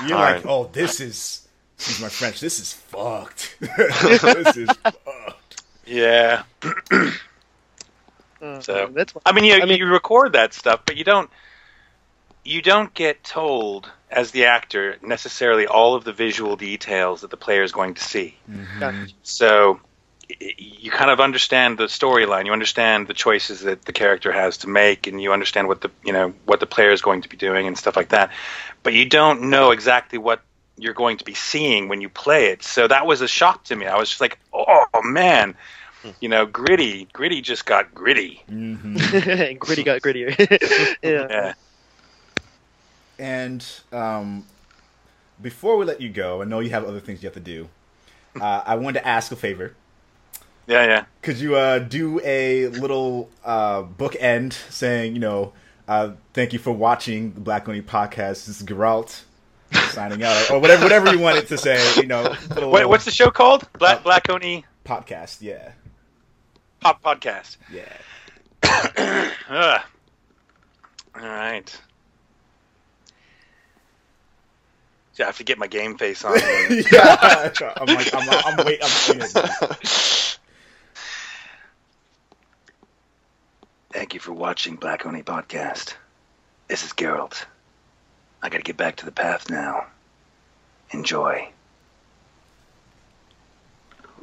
You're 0.07 0.17
All 0.17 0.23
like, 0.23 0.35
right. 0.37 0.47
oh, 0.47 0.71
this 0.73 1.01
is. 1.01 1.42
Excuse 1.83 2.01
my 2.01 2.09
French. 2.11 2.39
This 2.41 2.61
is 2.61 2.73
fucked. 2.73 3.57
this 3.61 4.57
is 4.57 4.69
fucked. 4.85 5.63
Yeah. 5.85 6.45
Uh, 8.41 8.61
So- 8.61 8.89
that's 8.93 9.13
I 9.27 9.33
mean, 9.33 9.45
you 9.45 9.55
I 9.55 9.65
mean- 9.65 9.79
you 9.79 9.87
record 9.87 10.33
that 10.35 10.55
stuff, 10.55 10.83
but 10.87 10.97
you 10.97 11.03
don't 11.05 11.29
you 12.45 12.63
don't 12.63 12.93
get 12.95 13.23
told 13.25 13.91
as 14.11 14.31
the 14.33 14.45
actor 14.47 14.97
necessarily 15.03 15.67
all 15.67 15.95
of 15.95 16.05
the 16.05 16.13
visual 16.13 16.55
details 16.57 17.21
that 17.23 17.31
the 17.31 17.37
player 17.37 17.63
is 17.65 17.73
going 17.73 17.95
to 17.95 18.03
see. 18.05 18.37
Gotcha. 18.81 19.09
So 19.23 19.81
you 20.39 20.91
kind 20.91 21.11
of 21.11 21.19
understand 21.21 21.79
the 21.79 21.85
storyline. 21.87 22.47
You 22.47 22.53
understand 22.53 23.07
the 23.09 23.15
choices 23.15 23.61
that 23.63 23.85
the 23.85 23.93
character 23.93 24.31
has 24.33 24.59
to 24.59 24.69
make, 24.69 25.07
and 25.09 25.21
you 25.21 25.33
understand 25.33 25.67
what 25.69 25.81
the 25.81 25.91
you 26.05 26.13
know 26.13 26.33
what 26.45 26.61
the 26.61 26.67
player 26.67 26.91
is 26.93 27.03
going 27.03 27.23
to 27.23 27.29
be 27.29 27.37
doing 27.37 27.67
and 27.67 27.77
stuff 27.77 27.97
like 27.97 28.11
that. 28.11 28.31
But 28.85 28.93
you 28.93 29.05
don't 29.05 29.51
know 29.51 29.73
exactly 29.73 30.19
what 30.19 30.43
you're 30.77 30.95
going 30.95 31.17
to 31.19 31.25
be 31.25 31.35
seeing 31.35 31.89
when 31.89 32.01
you 32.01 32.09
play 32.09 32.47
it. 32.47 32.63
So 32.63 32.89
that 32.89 33.07
was 33.07 33.21
a 33.21 33.29
shock 33.29 33.65
to 33.65 33.77
me. 33.77 33.87
I 33.87 33.97
was 33.97 34.09
just 34.09 34.21
like, 34.21 34.39
oh 34.53 34.87
man, 35.05 35.55
you 36.21 36.29
know, 36.29 36.47
gritty, 36.47 37.09
gritty 37.13 37.41
just 37.41 37.67
got 37.67 37.95
gritty. 37.95 38.43
hmm 38.49 38.97
and 39.15 39.59
gritty 39.61 39.83
got 39.83 40.01
grittier. 40.01 40.35
yeah. 41.03 41.27
Yeah. 41.31 41.55
And 43.19 43.65
um, 43.93 44.47
before 45.41 45.77
we 45.77 45.85
let 45.85 46.01
you 46.01 46.09
go, 46.09 46.43
I 46.43 46.45
know 46.45 46.61
you 46.61 46.71
have 46.71 46.85
other 46.85 47.01
things 47.01 47.23
you 47.23 47.27
have 47.27 47.35
to 47.35 47.41
do. 47.41 47.69
Uh, 48.41 48.63
I 48.65 48.77
wanted 48.77 49.01
to 49.01 49.07
ask 49.07 49.31
a 49.31 49.37
favor. 49.37 49.75
Yeah, 50.67 50.85
yeah. 50.87 51.05
Could 51.21 51.39
you 51.39 51.57
uh, 51.57 51.81
do 51.81 52.21
a 52.25 52.69
little 52.69 53.29
uh, 53.45 53.83
bookend 53.83 54.55
saying, 54.71 55.15
you 55.15 55.21
know, 55.21 55.53
uh, 55.87 56.13
thank 56.33 56.53
you 56.53 56.59
for 56.59 56.73
watching 56.73 57.35
the 57.35 57.41
Black 57.41 57.69
Oni 57.69 57.83
podcast. 57.83 58.47
This 58.47 58.61
is 58.61 58.63
Geralt 58.63 59.23
signing 59.73 60.23
out, 60.23 60.51
or 60.51 60.59
whatever, 60.61 60.85
whatever 60.85 61.13
you 61.13 61.19
wanted 61.21 61.49
to 61.49 61.59
say. 61.59 61.79
You 62.01 62.07
know, 62.07 62.35
a 62.57 62.69
Wait, 62.69 62.85
what's 62.87 63.05
the 63.05 63.11
show 63.11 63.31
called? 63.31 63.69
Black 63.79 63.99
Uh, 63.99 64.03
Black 64.03 64.31
Oni 64.31 64.65
podcast? 64.85 65.39
Yeah, 65.41 65.73
Pop 66.81 67.03
Podcast. 67.03 67.57
yeah. 67.71 67.93
Ugh. 69.49 69.81
All 71.15 71.23
right. 71.29 71.81
Yeah, 75.17 75.27
I 75.27 75.29
have 75.29 75.37
to 75.39 75.45
get 75.45 75.59
my 75.59 75.67
game 75.67 75.99
face 75.99 76.25
on. 76.25 76.35
yeah. 76.93 77.51
I'm 77.77 77.87
like, 77.95 78.15
I'm, 78.15 78.31
I'm 78.31 78.65
wait, 78.65 78.81
I'm 78.83 79.19
waiting. 79.19 79.29
Thank 83.93 84.15
you 84.15 84.21
for 84.21 84.33
watching 84.33 84.77
Black 84.77 85.05
Oni 85.05 85.23
Podcast. 85.23 85.95
This 86.69 86.83
is 86.85 86.93
Geralt. 86.95 87.45
I 88.43 88.49
gotta 88.49 88.63
get 88.63 88.77
back 88.77 88.97
to 88.97 89.05
the 89.05 89.13
path 89.13 89.49
now. 89.49 89.87
Enjoy. 90.91 91.49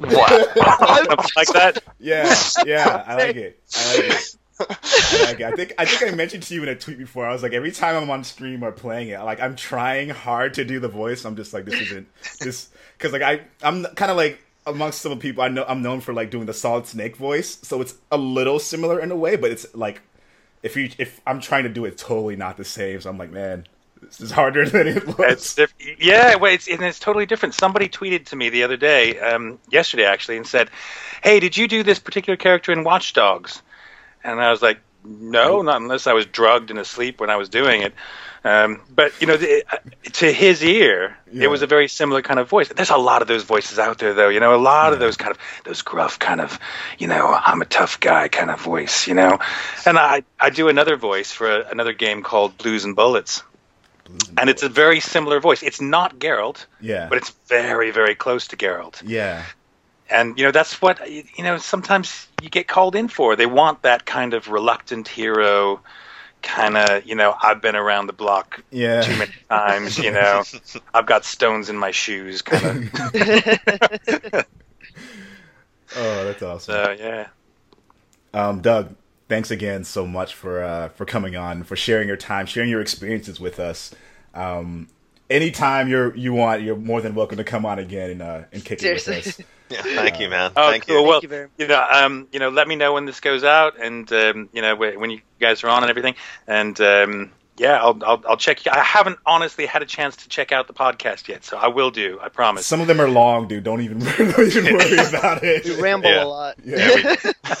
Something 0.00 1.16
like 1.36 1.48
that. 1.48 1.82
Yeah, 1.98 2.34
yeah, 2.64 3.04
I 3.06 3.14
like 3.16 3.36
it. 3.36 3.60
I 3.76 3.96
like 3.96 4.04
it. 4.10 4.36
I 4.60 5.24
like 5.26 5.40
it. 5.40 5.46
I 5.46 5.52
think 5.52 5.74
I 5.78 5.84
think 5.84 6.12
I 6.12 6.14
mentioned 6.14 6.42
to 6.44 6.54
you 6.54 6.62
in 6.62 6.68
a 6.68 6.74
tweet 6.74 6.98
before. 6.98 7.26
I 7.26 7.32
was 7.32 7.42
like, 7.42 7.52
every 7.52 7.72
time 7.72 7.96
I'm 7.96 8.10
on 8.10 8.24
stream 8.24 8.62
or 8.62 8.72
playing 8.72 9.08
it, 9.08 9.20
like 9.20 9.40
I'm 9.40 9.56
trying 9.56 10.10
hard 10.10 10.54
to 10.54 10.64
do 10.64 10.80
the 10.80 10.88
voice. 10.88 11.24
I'm 11.24 11.36
just 11.36 11.52
like, 11.52 11.64
this 11.64 11.80
isn't 11.80 12.06
this 12.40 12.68
because 12.96 13.12
like 13.12 13.22
I 13.22 13.42
I'm 13.62 13.84
kind 13.94 14.10
of 14.10 14.16
like 14.16 14.38
amongst 14.66 15.00
some 15.00 15.18
people 15.18 15.42
I 15.42 15.48
know 15.48 15.64
I'm 15.66 15.82
known 15.82 16.00
for 16.00 16.12
like 16.12 16.30
doing 16.30 16.46
the 16.46 16.54
Solid 16.54 16.86
Snake 16.86 17.16
voice, 17.16 17.58
so 17.62 17.80
it's 17.80 17.94
a 18.10 18.18
little 18.18 18.58
similar 18.58 19.00
in 19.00 19.10
a 19.10 19.16
way, 19.16 19.36
but 19.36 19.50
it's 19.50 19.66
like 19.74 20.02
if 20.62 20.76
you 20.76 20.90
if 20.98 21.20
I'm 21.26 21.40
trying 21.40 21.64
to 21.64 21.70
do 21.70 21.84
it, 21.84 21.98
totally 21.98 22.36
not 22.36 22.56
the 22.56 22.64
same. 22.64 23.00
So 23.00 23.10
I'm 23.10 23.18
like, 23.18 23.30
man, 23.30 23.66
this 24.02 24.20
is 24.20 24.30
harder 24.30 24.68
than 24.68 24.86
it 24.88 25.06
looks. 25.18 25.54
Diff- 25.54 25.74
yeah, 25.98 26.36
well, 26.36 26.52
it's 26.52 26.68
and 26.68 26.82
it's 26.82 26.98
totally 26.98 27.26
different. 27.26 27.54
Somebody 27.54 27.88
tweeted 27.88 28.26
to 28.26 28.36
me 28.36 28.48
the 28.48 28.62
other 28.64 28.76
day, 28.76 29.18
um, 29.18 29.58
yesterday 29.70 30.04
actually, 30.04 30.36
and 30.36 30.46
said, 30.46 30.70
"Hey, 31.22 31.40
did 31.40 31.56
you 31.56 31.68
do 31.68 31.82
this 31.82 31.98
particular 31.98 32.36
character 32.36 32.72
in 32.72 32.84
Watch 32.84 33.12
Dogs?" 33.12 33.62
And 34.24 34.40
I 34.40 34.50
was 34.50 34.62
like, 34.62 34.78
"No, 35.04 35.62
not 35.62 35.80
unless 35.80 36.06
I 36.06 36.12
was 36.12 36.26
drugged 36.26 36.70
and 36.70 36.78
asleep 36.78 37.20
when 37.20 37.30
I 37.30 37.36
was 37.36 37.48
doing 37.48 37.82
it." 37.82 37.94
Um, 38.42 38.80
but 38.88 39.12
you 39.20 39.26
know, 39.26 39.36
the, 39.36 39.64
uh, 39.70 39.76
to 40.12 40.32
his 40.32 40.64
ear, 40.64 41.14
Yeah. 41.30 41.44
it 41.44 41.50
was 41.50 41.60
a 41.60 41.66
very 41.66 41.88
similar 41.88 42.22
kind 42.22 42.40
of 42.40 42.48
voice. 42.48 42.68
There's 42.68 42.88
a 42.88 42.96
lot 42.96 43.20
of 43.20 43.28
those 43.28 43.42
voices 43.42 43.78
out 43.78 43.98
there, 43.98 44.14
though. 44.14 44.30
You 44.30 44.40
know, 44.40 44.54
a 44.54 44.56
lot 44.56 44.94
of 44.94 44.98
those 44.98 45.18
kind 45.18 45.30
of 45.32 45.38
those 45.64 45.82
gruff 45.82 46.18
kind 46.18 46.40
of, 46.40 46.58
you 46.98 47.06
know, 47.06 47.26
I'm 47.38 47.60
a 47.60 47.66
tough 47.66 48.00
guy 48.00 48.28
kind 48.28 48.50
of 48.50 48.58
voice. 48.58 49.06
You 49.06 49.12
know, 49.14 49.38
and 49.84 49.98
I 49.98 50.22
I 50.40 50.48
do 50.48 50.68
another 50.68 50.96
voice 50.96 51.30
for 51.32 51.54
a, 51.54 51.68
another 51.70 51.92
game 51.92 52.22
called 52.22 52.56
Blues 52.56 52.86
and 52.86 52.96
Bullets 52.96 53.42
and 54.38 54.50
it's 54.50 54.62
a 54.62 54.68
very 54.68 55.00
similar 55.00 55.40
voice. 55.40 55.62
It's 55.62 55.80
not 55.80 56.18
Geralt, 56.18 56.66
yeah, 56.80 57.08
but 57.08 57.18
it's 57.18 57.30
very, 57.46 57.90
very 57.90 58.14
close 58.14 58.48
to 58.48 58.56
Geralt. 58.56 59.02
yeah, 59.04 59.44
And 60.08 60.38
you 60.38 60.44
know 60.44 60.50
that's 60.50 60.80
what 60.80 61.10
you 61.10 61.44
know. 61.44 61.58
Sometimes 61.58 62.26
you 62.42 62.50
get 62.50 62.68
called 62.68 62.94
in 62.96 63.08
for. 63.08 63.36
They 63.36 63.46
want 63.46 63.82
that 63.82 64.06
kind 64.06 64.34
of 64.34 64.48
reluctant 64.48 65.08
hero, 65.08 65.80
kind 66.42 66.76
of 66.76 67.04
you 67.04 67.14
know. 67.14 67.34
I've 67.42 67.60
been 67.60 67.76
around 67.76 68.06
the 68.06 68.12
block 68.12 68.62
yeah. 68.70 69.02
too 69.02 69.16
many 69.16 69.32
times. 69.48 69.98
You 69.98 70.12
know, 70.12 70.42
I've 70.94 71.06
got 71.06 71.24
stones 71.24 71.68
in 71.68 71.76
my 71.76 71.90
shoes, 71.90 72.42
kind 72.42 72.64
of. 72.64 72.90
oh, 75.96 76.24
that's 76.24 76.42
awesome. 76.42 76.74
So 76.74 76.96
yeah. 76.98 77.28
Um, 78.32 78.60
Doug, 78.60 78.94
thanks 79.30 79.50
again 79.50 79.84
so 79.84 80.06
much 80.06 80.34
for 80.34 80.62
uh, 80.62 80.88
for 80.90 81.06
coming 81.06 81.36
on, 81.36 81.62
for 81.62 81.76
sharing 81.76 82.06
your 82.06 82.18
time, 82.18 82.44
sharing 82.44 82.68
your 82.68 82.82
experiences 82.82 83.40
with 83.40 83.58
us. 83.58 83.94
Um, 84.34 84.88
anytime 85.30 85.88
you're 85.88 86.14
you 86.14 86.34
want, 86.34 86.60
you're 86.60 86.76
more 86.76 87.00
than 87.00 87.14
welcome 87.14 87.38
to 87.38 87.44
come 87.44 87.64
on 87.64 87.78
again 87.78 88.10
and 88.10 88.20
uh, 88.22 88.42
and 88.52 88.62
kick 88.62 88.82
it 88.82 89.06
with 89.06 89.08
us. 89.08 89.40
Yeah, 89.70 89.82
thank 89.82 90.18
you, 90.18 90.28
man. 90.28 90.50
Oh, 90.56 90.68
thank 90.68 90.88
cool. 90.88 90.96
you. 90.96 91.06
Well, 91.06 91.20
you 91.22 91.28
very 91.28 91.44
much. 91.44 91.52
you 91.58 91.68
know, 91.68 91.86
um, 91.92 92.26
you 92.32 92.40
know, 92.40 92.48
let 92.48 92.66
me 92.66 92.74
know 92.74 92.92
when 92.92 93.04
this 93.04 93.20
goes 93.20 93.44
out, 93.44 93.80
and 93.80 94.12
um, 94.12 94.48
you 94.52 94.62
know, 94.62 94.74
when 94.74 95.10
you 95.10 95.20
guys 95.38 95.62
are 95.62 95.68
on 95.68 95.84
and 95.84 95.90
everything, 95.90 96.16
and 96.48 96.80
um, 96.80 97.30
yeah, 97.60 97.76
I'll, 97.76 97.98
I'll 98.06 98.22
I'll 98.26 98.36
check. 98.38 98.66
I 98.66 98.82
haven't 98.82 99.18
honestly 99.26 99.66
had 99.66 99.82
a 99.82 99.84
chance 99.86 100.16
to 100.16 100.28
check 100.30 100.50
out 100.50 100.66
the 100.66 100.72
podcast 100.72 101.28
yet, 101.28 101.44
so 101.44 101.58
I 101.58 101.68
will 101.68 101.90
do. 101.90 102.18
I 102.22 102.30
promise. 102.30 102.64
Some 102.66 102.80
of 102.80 102.86
them 102.86 103.00
are 103.00 103.08
long, 103.08 103.48
dude. 103.48 103.64
Don't 103.64 103.82
even 103.82 103.98
don't 104.18 104.38
even 104.40 104.64
worry 104.74 104.94
about 105.08 105.44
it. 105.44 105.66
You 105.66 105.80
ramble 105.82 106.08
Yeah. 106.10 106.24
a 106.24 106.26
lot. 106.26 106.56
Yeah. 106.64 107.16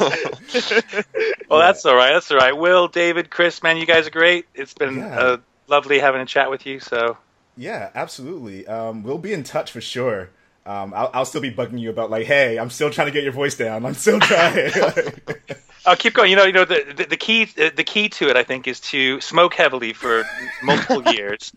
well, 1.48 1.58
that's 1.60 1.84
all 1.84 1.94
right. 1.94 2.12
That's 2.14 2.30
all 2.30 2.38
right. 2.38 2.56
Will, 2.56 2.88
David, 2.88 3.30
Chris, 3.30 3.62
man, 3.62 3.76
you 3.76 3.86
guys 3.86 4.06
are 4.06 4.10
great. 4.10 4.46
It's 4.54 4.74
been 4.74 4.96
Yeah. 4.98 5.18
uh, 5.20 5.36
lovely 5.68 5.98
having 5.98 6.20
a 6.20 6.26
chat 6.26 6.50
with 6.50 6.66
you. 6.66 6.80
So 6.80 7.16
Yeah, 7.56 7.90
absolutely. 7.94 8.66
Um, 8.66 9.02
we'll 9.02 9.18
be 9.18 9.32
in 9.32 9.42
touch 9.44 9.70
for 9.70 9.80
sure. 9.80 10.30
Um, 10.66 10.92
I'll, 10.94 11.10
I'll 11.14 11.24
still 11.24 11.40
be 11.40 11.50
bugging 11.50 11.80
you 11.80 11.90
about 11.90 12.10
like, 12.10 12.26
hey, 12.26 12.58
I'm 12.58 12.70
still 12.70 12.90
trying 12.90 13.06
to 13.06 13.12
get 13.12 13.22
your 13.22 13.32
voice 13.32 13.56
down. 13.56 13.84
I'm 13.86 13.94
still 13.94 14.20
trying. 14.20 14.70
I'll 15.86 15.96
keep 15.96 16.12
going. 16.12 16.30
You 16.30 16.36
know, 16.36 16.44
you 16.44 16.52
know 16.52 16.64
the 16.66 16.84
the, 16.96 17.04
the 17.06 17.16
key 17.16 17.48
uh, 17.58 17.70
the 17.74 17.82
key 17.82 18.08
to 18.10 18.28
it, 18.28 18.36
I 18.36 18.42
think, 18.44 18.68
is 18.68 18.78
to 18.80 19.20
smoke 19.22 19.54
heavily 19.54 19.92
for 19.94 20.24
multiple 20.62 21.02
years, 21.14 21.52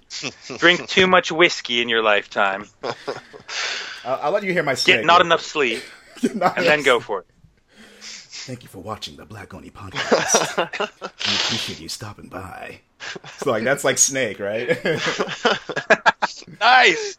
drink 0.57 0.87
too 0.87 1.05
much 1.05 1.31
whiskey 1.31 1.81
in 1.81 1.89
your 1.89 2.01
lifetime, 2.01 2.65
I'll, 2.83 2.95
I'll 4.05 4.31
let 4.31 4.43
you 4.43 4.53
hear 4.53 4.63
my 4.63 4.71
get 4.71 4.81
snake. 4.83 5.05
not 5.05 5.21
enough 5.21 5.41
sleep, 5.41 5.83
Not 6.33 6.57
and 6.57 6.65
then 6.65 6.81
go 6.83 6.99
for 7.01 7.19
it. 7.19 7.25
Thank 8.01 8.63
you 8.63 8.69
for 8.69 8.79
watching 8.79 9.15
the 9.15 9.25
Black 9.25 9.53
Oni 9.53 9.69
podcast. 9.69 10.57
we 10.79 10.85
appreciate 11.35 11.79
you 11.79 11.87
stopping 11.89 12.27
by. 12.29 12.79
So 13.37 13.51
like 13.51 13.63
that's 13.63 13.83
like 13.83 13.97
Snake, 13.97 14.39
right? 14.39 14.77
Nice. 16.59 17.17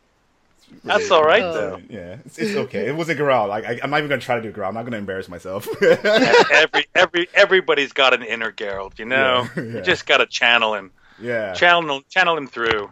That's 0.82 1.10
all 1.10 1.22
right 1.22 1.42
Oh. 1.42 1.52
though. 1.52 1.80
yeah, 1.88 2.16
it's, 2.24 2.38
it's 2.38 2.56
okay. 2.56 2.86
It 2.86 2.96
wasn't 2.96 3.20
Geralt. 3.20 3.48
Like 3.48 3.64
I, 3.64 3.78
I'm 3.82 3.90
not 3.90 3.98
even 3.98 4.08
gonna 4.08 4.20
try 4.20 4.36
to 4.36 4.42
do 4.42 4.48
a 4.48 4.52
Geralt. 4.52 4.68
I'm 4.68 4.74
not 4.74 4.84
gonna 4.84 4.98
embarrass 4.98 5.28
myself. 5.28 5.68
Every 5.82 6.86
every 6.94 7.28
everybody's 7.34 7.92
got 7.92 8.14
an 8.14 8.22
inner 8.22 8.50
Geralt, 8.52 8.98
you 8.98 9.04
know. 9.04 9.46
Yeah, 9.56 9.62
yeah. 9.62 9.72
You 9.74 9.80
just 9.82 10.06
got 10.06 10.18
to 10.18 10.26
channel 10.26 10.74
him, 10.74 10.90
yeah, 11.20 11.52
channel 11.54 12.02
channel 12.08 12.36
him 12.36 12.46
through. 12.46 12.90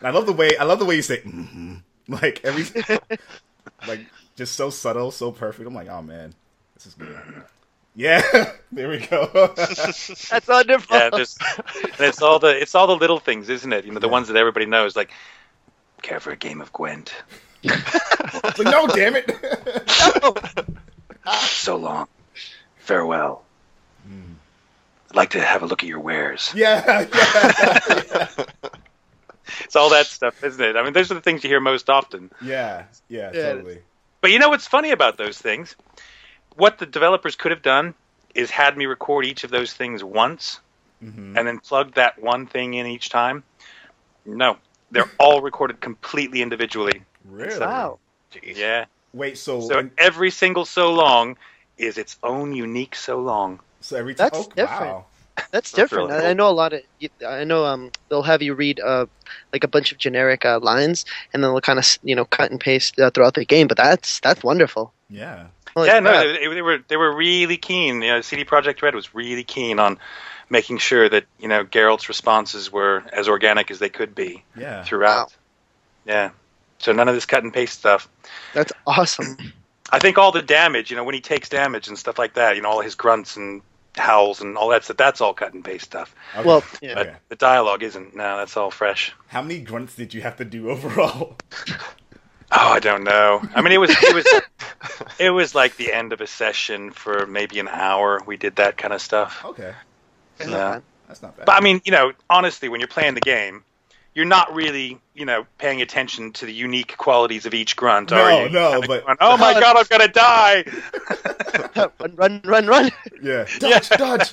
I 0.00 0.10
love 0.10 0.26
the 0.26 0.32
way 0.32 0.56
I 0.56 0.64
love 0.64 0.78
the 0.78 0.84
way 0.84 0.96
you 0.96 1.02
say 1.02 1.18
mm-hmm. 1.18 1.76
like 2.08 2.40
every 2.44 2.64
like 3.88 4.00
just 4.36 4.54
so 4.54 4.70
subtle, 4.70 5.10
so 5.10 5.32
perfect. 5.32 5.66
I'm 5.66 5.74
like, 5.74 5.88
oh 5.88 6.02
man, 6.02 6.34
this 6.74 6.86
is 6.86 6.94
good. 6.94 7.18
Yeah, 7.94 8.22
there 8.72 8.88
we 8.88 8.98
go. 9.06 9.52
That's 9.56 10.48
wonderful. 10.48 10.96
Yeah, 10.96 11.10
just 11.10 11.38
and 11.84 12.00
it's 12.00 12.22
all 12.22 12.38
the 12.38 12.60
it's 12.60 12.74
all 12.74 12.86
the 12.86 12.96
little 12.96 13.18
things, 13.18 13.48
isn't 13.48 13.72
it? 13.72 13.84
You 13.84 13.92
know, 13.92 14.00
the 14.00 14.08
ones 14.08 14.28
that 14.28 14.36
everybody 14.36 14.66
knows, 14.66 14.96
like 14.96 15.10
care 16.02 16.20
for 16.20 16.30
a 16.30 16.36
game 16.36 16.60
of 16.60 16.72
Gwent. 16.72 17.14
Like, 17.64 18.58
no, 18.58 18.86
damn 18.88 19.14
it. 19.16 19.30
So 21.40 21.76
long. 21.76 22.08
Farewell. 22.78 23.44
Hmm. 24.04 24.32
I'd 25.10 25.16
like 25.16 25.30
to 25.30 25.40
have 25.40 25.62
a 25.62 25.66
look 25.66 25.84
at 25.84 25.88
your 25.88 26.00
wares. 26.00 26.50
yeah, 26.54 27.06
yeah, 27.14 28.28
It's 29.60 29.76
all 29.76 29.90
that 29.90 30.06
stuff, 30.06 30.42
isn't 30.42 30.60
it? 30.64 30.74
I 30.76 30.82
mean, 30.82 30.92
those 30.94 31.10
are 31.10 31.14
the 31.14 31.20
things 31.20 31.44
you 31.44 31.50
hear 31.50 31.60
most 31.60 31.88
often. 31.90 32.30
yeah, 32.42 32.84
yeah, 33.08 33.30
Yeah. 33.32 33.42
totally. 33.52 33.78
But 34.20 34.30
you 34.32 34.38
know 34.40 34.48
what's 34.48 34.66
funny 34.66 34.90
about 34.90 35.16
those 35.16 35.38
things? 35.38 35.76
What 36.56 36.78
the 36.78 36.86
developers 36.86 37.36
could 37.36 37.50
have 37.52 37.62
done 37.62 37.94
is 38.34 38.50
had 38.50 38.76
me 38.76 38.86
record 38.86 39.24
each 39.26 39.44
of 39.44 39.50
those 39.50 39.72
things 39.72 40.02
once 40.02 40.58
Mhm. 41.04 41.36
and 41.36 41.46
then 41.46 41.58
plug 41.60 41.94
that 41.94 42.18
one 42.20 42.46
thing 42.46 42.74
in 42.74 42.86
each 42.86 43.10
time. 43.10 43.42
No, 44.24 44.56
they're 44.92 45.10
all 45.18 45.40
recorded 45.40 45.80
completely 45.80 46.42
individually. 46.42 47.02
Really? 47.24 47.66
Wow. 47.66 47.98
Yeah. 48.42 48.86
Wait, 49.12 49.36
so 49.38 49.60
So 49.60 49.74
so, 49.74 49.90
every 49.98 50.30
single 50.30 50.64
so 50.64 50.92
long 50.92 51.36
is 51.76 51.98
its 51.98 52.16
own 52.22 52.52
unique 52.54 52.94
so 52.94 53.18
long. 53.20 53.60
So 53.80 53.96
every 53.96 54.14
time. 54.14 54.30
That's 54.32 54.46
Oh, 54.46 54.52
different. 54.54 54.92
wow. 54.92 55.06
That's 55.52 55.70
That's 55.70 55.92
different. 55.92 56.10
really 56.10 56.24
I, 56.24 56.30
I 56.30 56.32
know 56.34 56.48
a 56.48 56.50
lot 56.52 56.72
of. 56.72 56.80
I 57.26 57.44
know 57.44 57.64
um 57.64 57.90
they'll 58.08 58.22
have 58.22 58.42
you 58.42 58.54
read 58.54 58.80
uh 58.80 59.06
like 59.52 59.64
a 59.64 59.68
bunch 59.68 59.92
of 59.92 59.98
generic 59.98 60.44
uh, 60.44 60.60
lines, 60.62 61.04
and 61.32 61.42
then 61.42 61.50
they'll 61.52 61.60
kind 61.60 61.78
of 61.78 61.86
you 62.02 62.14
know 62.14 62.24
cut 62.24 62.50
and 62.50 62.60
paste 62.60 62.98
uh, 62.98 63.10
throughout 63.10 63.34
the 63.34 63.44
game. 63.44 63.66
But 63.68 63.76
that's 63.76 64.20
that's 64.20 64.42
wonderful. 64.42 64.94
Yeah. 65.10 65.46
Holy 65.74 65.88
yeah, 65.88 66.00
no, 66.00 66.32
they, 66.32 66.54
they 66.54 66.62
were 66.62 66.78
they 66.88 66.96
were 66.96 67.14
really 67.14 67.56
keen. 67.56 68.02
You 68.02 68.08
know, 68.08 68.20
CD 68.20 68.44
Projekt 68.44 68.82
Red 68.82 68.94
was 68.94 69.14
really 69.14 69.44
keen 69.44 69.78
on 69.78 69.98
making 70.52 70.78
sure 70.78 71.08
that 71.08 71.24
you 71.40 71.48
know 71.48 71.64
Geralt's 71.64 72.08
responses 72.08 72.70
were 72.70 73.02
as 73.12 73.26
organic 73.28 73.70
as 73.72 73.78
they 73.80 73.88
could 73.88 74.14
be 74.14 74.44
Yeah. 74.56 74.84
throughout. 74.84 75.28
Wow. 75.30 75.36
Yeah. 76.04 76.30
So 76.78 76.92
none 76.92 77.08
of 77.08 77.14
this 77.14 77.26
cut 77.26 77.42
and 77.42 77.52
paste 77.52 77.78
stuff. 77.78 78.08
that's 78.54 78.72
awesome. 78.86 79.36
I 79.90 79.98
think 79.98 80.18
all 80.18 80.32
the 80.32 80.42
damage, 80.42 80.90
you 80.90 80.96
know, 80.96 81.04
when 81.04 81.14
he 81.14 81.20
takes 81.20 81.48
damage 81.48 81.88
and 81.88 81.98
stuff 81.98 82.18
like 82.18 82.34
that, 82.34 82.56
you 82.56 82.62
know, 82.62 82.70
all 82.70 82.80
his 82.80 82.94
grunts 82.94 83.36
and 83.36 83.62
howls 83.96 84.40
and 84.40 84.56
all 84.56 84.68
that 84.70 84.84
stuff, 84.84 84.96
that's 84.96 85.20
all 85.20 85.34
cut 85.34 85.52
and 85.54 85.64
paste 85.64 85.84
stuff. 85.84 86.14
Okay. 86.34 86.46
Well, 86.48 86.64
yeah. 86.80 86.94
But 86.94 87.06
Okay. 87.08 87.16
the 87.28 87.36
dialogue 87.36 87.82
isn't. 87.82 88.16
No, 88.16 88.36
that's 88.38 88.56
all 88.56 88.70
fresh. 88.70 89.12
How 89.28 89.42
many 89.42 89.60
grunts 89.60 89.94
did 89.94 90.12
you 90.14 90.22
have 90.22 90.36
to 90.36 90.44
do 90.44 90.70
overall? 90.70 91.36
Oh, 92.54 92.68
I 92.68 92.80
don't 92.80 93.02
know. 93.04 93.40
I 93.54 93.62
mean, 93.62 93.72
it 93.72 93.78
was 93.80 93.88
it 93.90 94.14
was 94.14 94.26
it 95.18 95.30
was 95.30 95.54
like 95.54 95.76
the 95.78 95.90
end 95.90 96.12
of 96.12 96.20
a 96.20 96.26
session 96.26 96.90
for 96.90 97.24
maybe 97.26 97.58
an 97.60 97.68
hour. 97.68 98.20
We 98.26 98.36
did 98.36 98.56
that 98.56 98.76
kind 98.76 98.92
of 98.92 99.00
stuff. 99.00 99.42
Okay, 99.42 99.72
Yeah. 100.40 100.80
that's 101.08 101.22
not 101.22 101.36
bad. 101.36 101.46
But 101.46 101.52
I 101.56 101.60
mean, 101.60 101.80
you 101.84 101.92
know, 101.92 102.12
honestly, 102.30 102.68
when 102.68 102.80
you're 102.80 102.88
playing 102.88 103.14
the 103.14 103.20
game, 103.20 103.64
you're 104.14 104.26
not 104.26 104.54
really, 104.54 105.00
you 105.14 105.24
know, 105.24 105.46
paying 105.58 105.80
attention 105.80 106.32
to 106.32 106.44
the 106.46 106.52
unique 106.52 106.96
qualities 106.98 107.46
of 107.46 107.54
each 107.54 107.76
grunt, 107.76 108.10
No, 108.10 108.18
are 108.22 108.42
you? 108.46 108.50
no, 108.50 108.72
Kinda 108.72 108.86
but- 108.86 109.04
going, 109.06 109.16
oh 109.20 109.36
my 109.38 109.52
god, 109.60 109.76
I'm 109.76 109.86
gonna 109.88 110.08
die! 110.08 110.64
run, 111.98 112.16
run, 112.16 112.40
run, 112.44 112.66
run. 112.66 112.90
yeah, 113.22 113.46
dodge, 113.58 113.88
dodge. 113.90 114.32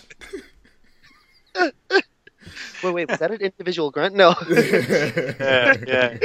Wait, 2.84 2.94
wait, 2.94 3.10
was 3.10 3.20
that 3.20 3.32
an 3.32 3.42
individual 3.42 3.92
grunt? 3.92 4.16
No. 4.16 4.34
yeah, 4.50 5.76
yeah. 5.86 6.18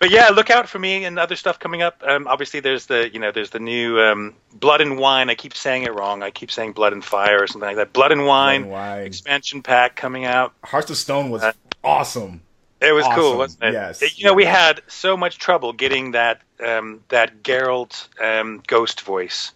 But 0.00 0.10
yeah, 0.10 0.30
look 0.30 0.48
out 0.48 0.66
for 0.66 0.78
me 0.78 1.04
and 1.04 1.18
other 1.18 1.36
stuff 1.36 1.58
coming 1.58 1.82
up. 1.82 2.02
Um, 2.06 2.26
obviously, 2.26 2.60
there's 2.60 2.86
the 2.86 3.10
you 3.12 3.20
know 3.20 3.30
there's 3.30 3.50
the 3.50 3.60
new 3.60 4.00
um, 4.00 4.34
Blood 4.54 4.80
and 4.80 4.98
Wine. 4.98 5.28
I 5.28 5.34
keep 5.34 5.54
saying 5.54 5.82
it 5.82 5.92
wrong. 5.94 6.22
I 6.22 6.30
keep 6.30 6.50
saying 6.50 6.72
Blood 6.72 6.94
and 6.94 7.04
Fire 7.04 7.42
or 7.42 7.46
something 7.46 7.66
like 7.66 7.76
that. 7.76 7.92
Blood 7.92 8.10
and 8.10 8.24
Wine 8.24 8.68
Wine. 8.70 9.02
expansion 9.04 9.62
pack 9.62 9.96
coming 9.96 10.24
out. 10.24 10.54
Hearts 10.64 10.90
of 10.90 10.96
Stone 10.96 11.28
was 11.28 11.42
Uh, 11.42 11.52
awesome. 11.84 12.40
It 12.80 12.92
was 12.92 13.04
cool, 13.14 13.36
wasn't 13.36 13.62
it? 13.62 13.72
Yes, 13.74 14.00
It- 14.00 14.18
You 14.18 14.24
know, 14.24 14.32
we 14.32 14.46
had 14.46 14.80
so 14.88 15.14
much 15.18 15.36
trouble 15.36 15.74
getting 15.74 16.12
that 16.12 16.40
um, 16.66 17.02
that 17.10 17.42
Geralt 17.42 18.08
um, 18.22 18.62
ghost 18.66 19.02
voice. 19.02 19.52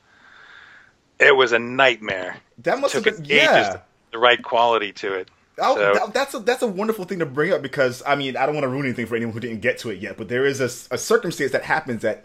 It 1.18 1.34
was 1.34 1.52
a 1.52 1.58
nightmare. 1.58 2.36
That 2.58 2.80
must 2.80 2.92
have 2.92 3.04
been 3.04 3.14
ages 3.14 3.30
yeah. 3.30 3.78
the 4.12 4.18
right 4.18 4.42
quality 4.42 4.92
to 4.92 5.14
it. 5.14 5.28
Oh, 5.58 5.74
So- 5.76 5.94
that- 5.94 6.14
that's 6.14 6.34
a 6.34 6.38
that's 6.40 6.62
a 6.62 6.66
wonderful 6.66 7.04
thing 7.04 7.20
to 7.20 7.26
bring 7.26 7.52
up 7.52 7.62
because 7.62 8.02
I 8.06 8.14
mean 8.16 8.36
I 8.36 8.44
don't 8.46 8.54
want 8.54 8.64
to 8.64 8.68
ruin 8.68 8.86
anything 8.86 9.06
for 9.06 9.16
anyone 9.16 9.34
who 9.34 9.40
didn't 9.40 9.60
get 9.60 9.78
to 9.78 9.90
it 9.90 10.00
yet, 10.00 10.16
but 10.16 10.28
there 10.28 10.44
is 10.44 10.60
a, 10.60 10.94
a 10.94 10.98
circumstance 10.98 11.52
that 11.52 11.64
happens 11.64 12.02
that 12.02 12.24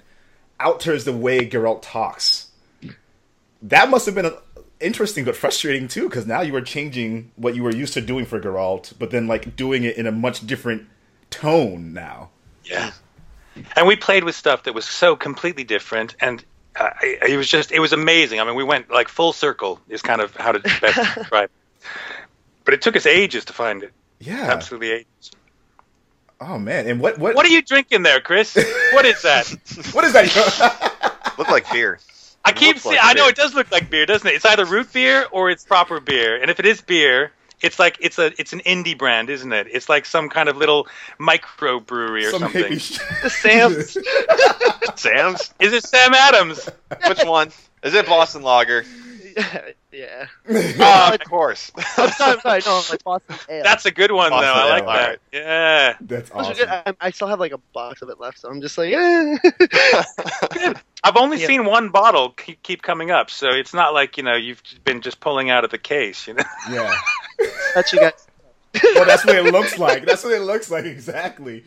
alters 0.59 1.05
the 1.05 1.13
way 1.13 1.47
Geralt 1.47 1.81
talks. 1.81 2.47
That 3.61 3.89
must 3.89 4.05
have 4.05 4.15
been 4.15 4.25
a, 4.25 4.33
interesting 4.79 5.25
but 5.25 5.35
frustrating 5.35 5.87
too 5.87 6.07
because 6.09 6.25
now 6.25 6.41
you 6.41 6.53
were 6.53 6.61
changing 6.61 7.31
what 7.35 7.55
you 7.55 7.63
were 7.63 7.73
used 7.75 7.93
to 7.93 8.01
doing 8.01 8.25
for 8.25 8.39
Geralt, 8.39 8.93
but 8.97 9.11
then 9.11 9.27
like 9.27 9.55
doing 9.55 9.83
it 9.83 9.97
in 9.97 10.07
a 10.07 10.11
much 10.11 10.45
different 10.47 10.87
tone 11.29 11.93
now. 11.93 12.29
Yeah. 12.63 12.91
And 13.75 13.85
we 13.87 13.95
played 13.95 14.23
with 14.23 14.35
stuff 14.35 14.63
that 14.63 14.73
was 14.73 14.85
so 14.85 15.15
completely 15.17 15.65
different, 15.65 16.15
and 16.21 16.43
uh, 16.77 16.91
it 17.01 17.35
was 17.35 17.49
just 17.49 17.71
it 17.73 17.79
was 17.79 17.91
amazing. 17.91 18.39
I 18.39 18.45
mean, 18.45 18.55
we 18.55 18.63
went 18.63 18.89
like 18.89 19.09
full 19.09 19.33
circle 19.33 19.81
is 19.89 20.01
kind 20.01 20.21
of 20.21 20.33
how 20.37 20.53
to 20.53 20.59
best 20.59 20.95
describe. 21.15 21.49
It. 22.59 22.65
But 22.65 22.73
it 22.73 22.81
took 22.81 22.95
us 22.95 23.05
ages 23.05 23.45
to 23.45 23.53
find 23.53 23.83
it. 23.83 23.91
Yeah. 24.19 24.49
Absolutely 24.51 24.91
ages. 24.91 25.31
Oh 26.41 26.57
man, 26.57 26.87
and 26.87 27.01
what 27.01 27.17
what 27.17 27.35
What 27.35 27.45
are 27.45 27.49
you 27.49 27.61
drinking 27.61 28.03
there, 28.03 28.21
Chris? 28.21 28.55
What 28.93 29.05
is 29.05 29.21
that? 29.23 29.47
what 29.91 30.05
is 30.05 30.13
that? 30.13 31.33
Look 31.37 31.49
like 31.49 31.69
beer. 31.71 31.99
I 32.45 32.51
It 32.51 32.55
keep 32.55 32.67
looks 32.75 32.83
seeing. 32.83 32.95
like 32.95 33.05
I 33.05 33.13
know 33.13 33.27
it 33.27 33.35
does 33.35 33.53
look 33.53 33.69
like 33.71 33.89
beer, 33.89 34.05
doesn't 34.05 34.25
it? 34.27 34.33
It's 34.35 34.45
either 34.45 34.63
root 34.65 34.91
beer 34.93 35.25
or 35.31 35.49
it's 35.49 35.65
proper 35.65 35.99
beer. 35.99 36.41
And 36.41 36.49
if 36.49 36.59
it 36.59 36.65
is 36.65 36.79
beer, 36.79 37.31
it's 37.61 37.77
like 37.77 37.97
it's 37.99 38.17
a 38.17 38.27
it's 38.39 38.53
an 38.53 38.59
indie 38.61 38.97
brand, 38.97 39.29
isn't 39.29 39.51
it? 39.51 39.67
It's 39.69 39.89
like 39.89 40.05
some 40.05 40.29
kind 40.29 40.47
of 40.47 40.55
little 40.55 40.87
micro 41.17 41.81
brewery 41.81 42.25
or 42.25 42.31
Some 42.31 42.39
something. 42.43 42.63
hippie 42.63 42.79
shit. 43.21 43.31
Sam's. 43.31 43.97
Sam's? 45.01 45.53
Is 45.59 45.73
it 45.73 45.83
Sam 45.83 46.13
Adams? 46.13 46.69
Which 47.07 47.23
one? 47.25 47.51
Is 47.83 47.93
it 47.93 48.05
Boston 48.05 48.41
Lager? 48.43 48.85
yeah. 49.91 50.27
Oh, 50.81 51.13
of 51.13 51.19
course. 51.29 51.71
I'm 51.97 52.11
sorry, 52.11 52.33
I'm 52.33 52.39
sorry. 52.39 52.61
No, 52.65 52.81
like 52.89 53.03
Boston 53.03 53.35
Ale. 53.49 53.63
That's 53.63 53.85
a 53.85 53.91
good 53.91 54.11
one, 54.11 54.31
though. 54.31 54.37
I 54.37 54.69
like 54.69 54.83
Ale, 54.83 54.87
that. 54.89 55.19
Yeah. 55.31 55.95
That's 56.01 56.31
awesome. 56.31 56.53
good. 56.55 56.67
I, 56.67 56.93
I 56.99 57.11
still 57.11 57.27
have 57.27 57.39
like 57.39 57.51
a 57.51 57.57
box 57.73 58.01
of 58.01 58.09
it 58.09 58.19
left, 58.19 58.39
so 58.39 58.49
I'm 58.49 58.61
just 58.61 58.77
like, 58.77 58.93
eh. 58.93 59.37
I've 61.03 61.17
only 61.17 61.39
Yeah. 61.39 61.47
seen 61.47 61.65
one 61.65 61.89
bottle 61.89 62.29
keep, 62.31 62.61
keep 62.63 62.81
coming 62.81 63.11
up, 63.11 63.29
so 63.29 63.49
it's 63.49 63.73
not 63.73 63.93
like 63.93 64.17
you 64.17 64.23
know 64.23 64.35
you've 64.35 64.61
been 64.83 65.01
just 65.01 65.19
pulling 65.19 65.49
out 65.49 65.63
of 65.63 65.71
the 65.71 65.77
case. 65.77 66.27
You 66.27 66.35
know. 66.35 66.43
Yeah. 66.69 66.93
that's 67.75 67.93
you 67.93 67.99
guys. 67.99 68.27
Well, 68.95 69.05
that's 69.05 69.25
what 69.25 69.35
it 69.35 69.51
looks 69.51 69.77
like. 69.79 70.05
That's 70.05 70.23
what 70.23 70.33
it 70.33 70.41
looks 70.41 70.69
like 70.69 70.85
exactly. 70.85 71.63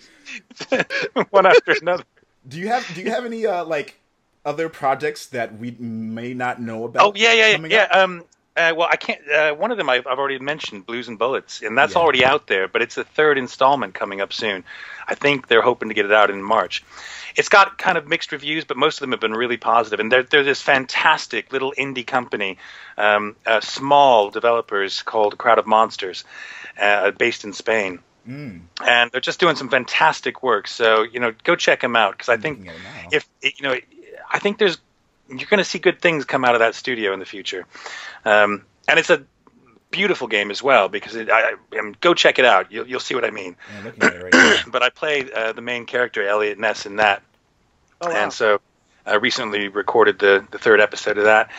one 1.31 1.47
after 1.47 1.75
another. 1.81 2.05
Do 2.47 2.59
you 2.59 2.69
have 2.69 2.87
Do 2.95 3.03
you 3.03 3.11
have 3.11 3.25
any 3.25 3.47
uh, 3.47 3.65
like 3.65 3.99
other 4.45 4.69
projects 4.69 5.27
that 5.27 5.57
we 5.59 5.71
may 5.79 6.35
not 6.35 6.61
know 6.61 6.85
about? 6.85 7.03
Oh 7.05 7.13
yeah, 7.15 7.33
yeah, 7.33 7.57
yeah. 7.59 7.67
yeah. 7.67 7.85
Um, 8.03 8.25
Uh, 8.55 8.75
well, 8.77 8.87
I 8.91 8.97
can't. 8.97 9.21
Uh, 9.31 9.55
one 9.55 9.71
of 9.71 9.79
them 9.79 9.89
I've, 9.89 10.07
I've 10.07 10.19
already 10.19 10.39
mentioned, 10.39 10.85
Blues 10.85 11.09
and 11.09 11.19
Bullets, 11.19 11.63
and 11.63 11.77
that's 11.79 11.95
Yeah. 11.95 12.01
already 12.01 12.23
out 12.23 12.49
there. 12.49 12.69
But 12.69 12.83
it's 12.83 12.97
the 12.97 13.05
third 13.05 13.39
installment 13.39 13.95
coming 13.95 14.21
up 14.21 14.31
soon. 14.31 14.63
I 15.09 15.15
think 15.15 15.49
they're 15.49 15.63
hoping 15.63 15.89
to 15.89 15.95
get 15.95 16.05
it 16.05 16.13
out 16.13 16.29
in 16.29 16.43
March. 16.43 16.85
It's 17.35 17.49
got 17.49 17.79
kind 17.79 17.97
of 17.97 18.07
mixed 18.07 18.31
reviews, 18.31 18.67
but 18.67 18.77
most 18.77 18.97
of 18.99 19.01
them 19.01 19.13
have 19.13 19.21
been 19.21 19.33
really 19.33 19.57
positive. 19.57 20.01
And 20.01 20.13
they're 20.13 20.23
they're 20.23 20.45
this 20.45 20.61
fantastic 20.61 21.51
little 21.51 21.73
indie 21.79 22.07
company, 22.07 22.59
um, 22.99 23.37
uh, 23.47 23.63
small 23.63 24.29
developers 24.29 25.01
called 25.01 25.39
Crowd 25.39 25.59
of 25.59 25.67
Monsters, 25.67 26.25
uh, 26.79 27.11
based 27.13 27.45
in 27.45 27.55
Spain. 27.55 28.01
Mm. 28.29 28.61
And 28.87 29.11
they're 29.13 29.23
just 29.23 29.41
doing 29.41 29.57
some 29.57 29.71
fantastic 29.71 30.43
work. 30.43 30.69
So 30.69 31.05
you 31.05 31.21
know, 31.21 31.33
go 31.43 31.57
check 31.57 31.81
them 31.81 31.97
out 31.97 32.13
because 32.19 32.29
I 32.29 32.37
think 32.37 32.59
Looking 32.59 32.71
at 32.71 32.77
it 32.77 32.83
now. 32.83 33.09
if 33.13 33.29
you 33.43 33.63
know, 33.67 33.77
I 34.33 34.39
think 34.39 34.59
there's 34.59 34.79
you're 35.29 35.49
going 35.49 35.59
to 35.59 35.65
see 35.65 35.79
good 35.79 36.01
things 36.01 36.25
come 36.25 36.45
out 36.45 36.55
of 36.55 36.61
that 36.61 36.75
studio 36.75 37.13
in 37.13 37.19
the 37.21 37.25
future, 37.27 37.67
um, 38.25 38.65
and 38.89 38.99
it's 38.99 39.11
a 39.11 39.23
beautiful 39.91 40.27
game 40.27 40.51
as 40.51 40.63
well 40.63 40.89
because 40.89 41.15
it, 41.15 41.31
I, 41.31 41.51
I 41.73 41.79
um, 41.79 41.95
go 42.01 42.15
check 42.15 42.39
it 42.39 42.45
out. 42.45 42.73
You'll 42.73 42.89
you'll 42.89 43.01
see 43.01 43.15
what 43.15 43.25
I 43.25 43.31
mean. 43.31 43.57
I'm 43.79 43.85
looking 43.85 44.03
at 44.03 44.15
it 44.15 44.35
right. 44.35 44.65
But 44.73 44.83
I 44.83 44.91
play 44.91 45.31
uh, 45.33 45.53
the 45.53 45.61
main 45.63 45.87
character 45.87 46.27
Eliot 46.27 46.59
Ness 46.59 46.87
in 46.87 46.97
that, 46.97 47.23
Oh, 48.01 48.09
wow. 48.09 48.17
and 48.17 48.33
so 48.33 48.61
I 49.07 49.15
recently 49.17 49.69
recorded 49.69 50.19
the 50.19 50.45
the 50.51 50.59
third 50.59 50.81
episode 50.81 51.19
of 51.19 51.25
that. 51.25 51.51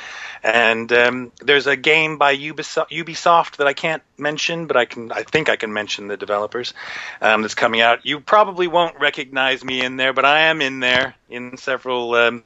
And 0.46 0.92
um, 0.92 1.32
there's 1.40 1.68
a 1.68 1.78
game 1.78 2.18
by 2.18 2.36
Ubisoft, 2.36 2.90
Ubisoft 2.90 3.58
that 3.58 3.68
I 3.68 3.72
can't 3.72 4.04
mention, 4.18 4.68
but 4.68 4.76
I 4.76 4.84
can. 4.84 5.10
I 5.10 5.24
think 5.24 5.48
I 5.48 5.56
can 5.56 5.72
mention 5.72 6.08
the 6.10 6.18
developers 6.18 6.74
um, 7.22 7.44
that's 7.44 7.56
coming 7.56 7.80
out. 7.80 8.06
You 8.06 8.20
probably 8.20 8.68
won't 8.68 9.00
recognize 9.00 9.64
me 9.64 9.82
in 9.82 9.96
there, 9.96 10.12
but 10.12 10.26
I 10.26 10.40
am 10.42 10.62
in 10.62 10.82
there 10.82 11.16
in 11.30 11.56
several 11.56 12.14
um, 12.16 12.44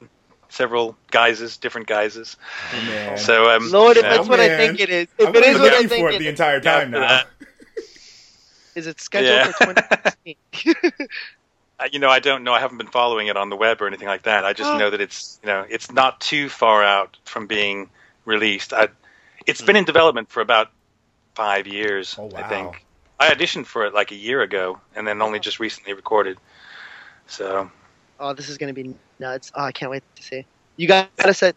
several 0.48 0.96
guises, 1.10 1.56
different 1.56 1.86
guises. 1.86 2.36
Oh, 2.72 2.76
man. 2.86 3.18
So 3.18 3.50
um, 3.50 3.70
Lord, 3.70 3.96
if 3.96 4.02
that's 4.02 4.28
what 4.28 4.40
I 4.40 4.56
think 4.56 4.80
it 4.80 4.88
is, 4.90 5.08
if 5.18 5.28
I'm 5.28 5.34
it 5.34 5.40
gonna 5.40 5.46
is 5.46 5.58
what 5.60 5.72
I 5.72 5.74
looking 5.76 5.88
think 5.88 6.00
for 6.02 6.08
it 6.10 6.14
it 6.14 6.18
the 6.18 6.28
entire 6.28 6.60
time 6.60 6.94
after 6.94 7.00
now. 7.00 7.08
that. 7.08 7.26
is 8.74 8.86
it 8.86 9.00
scheduled 9.00 9.32
Yeah. 9.34 9.52
for 9.52 9.74
2016? 9.74 10.92
Uh, 11.80 11.86
you 11.92 12.00
know, 12.00 12.08
I 12.10 12.18
don't 12.18 12.42
know. 12.42 12.52
I 12.52 12.58
haven't 12.58 12.78
been 12.78 12.88
following 12.88 13.28
it 13.28 13.36
on 13.36 13.50
the 13.50 13.56
web 13.56 13.80
or 13.80 13.86
anything 13.86 14.08
like 14.08 14.22
that. 14.24 14.44
I 14.44 14.52
just 14.52 14.68
Oh. 14.70 14.78
know 14.78 14.90
that 14.90 15.00
it's 15.00 15.38
you 15.42 15.46
know 15.46 15.64
it's 15.68 15.92
not 15.92 16.20
too 16.20 16.48
far 16.48 16.82
out 16.82 17.16
from 17.24 17.46
being 17.46 17.88
released. 18.24 18.72
I, 18.72 18.88
it's 19.46 19.62
been 19.62 19.76
in 19.76 19.84
development 19.84 20.28
for 20.28 20.40
about 20.40 20.70
five 21.34 21.66
years. 21.68 22.16
Oh, 22.18 22.30
I 22.34 22.42
think 22.48 22.84
I 23.20 23.30
auditioned 23.32 23.66
for 23.66 23.86
it 23.86 23.94
like 23.94 24.10
a 24.10 24.16
year 24.16 24.42
ago, 24.42 24.80
and 24.96 25.06
then 25.06 25.22
only 25.22 25.38
just 25.38 25.60
recently 25.60 25.92
recorded. 25.92 26.38
So, 27.28 27.70
oh, 28.18 28.32
this 28.34 28.48
is 28.48 28.58
gonna 28.58 28.72
be 28.72 28.94
nuts. 29.18 29.52
Oh, 29.54 29.64
I 29.64 29.72
can't 29.72 29.90
wait 29.90 30.02
to 30.16 30.22
see. 30.22 30.46
You 30.76 30.88
gotta 30.88 31.34
set. 31.34 31.56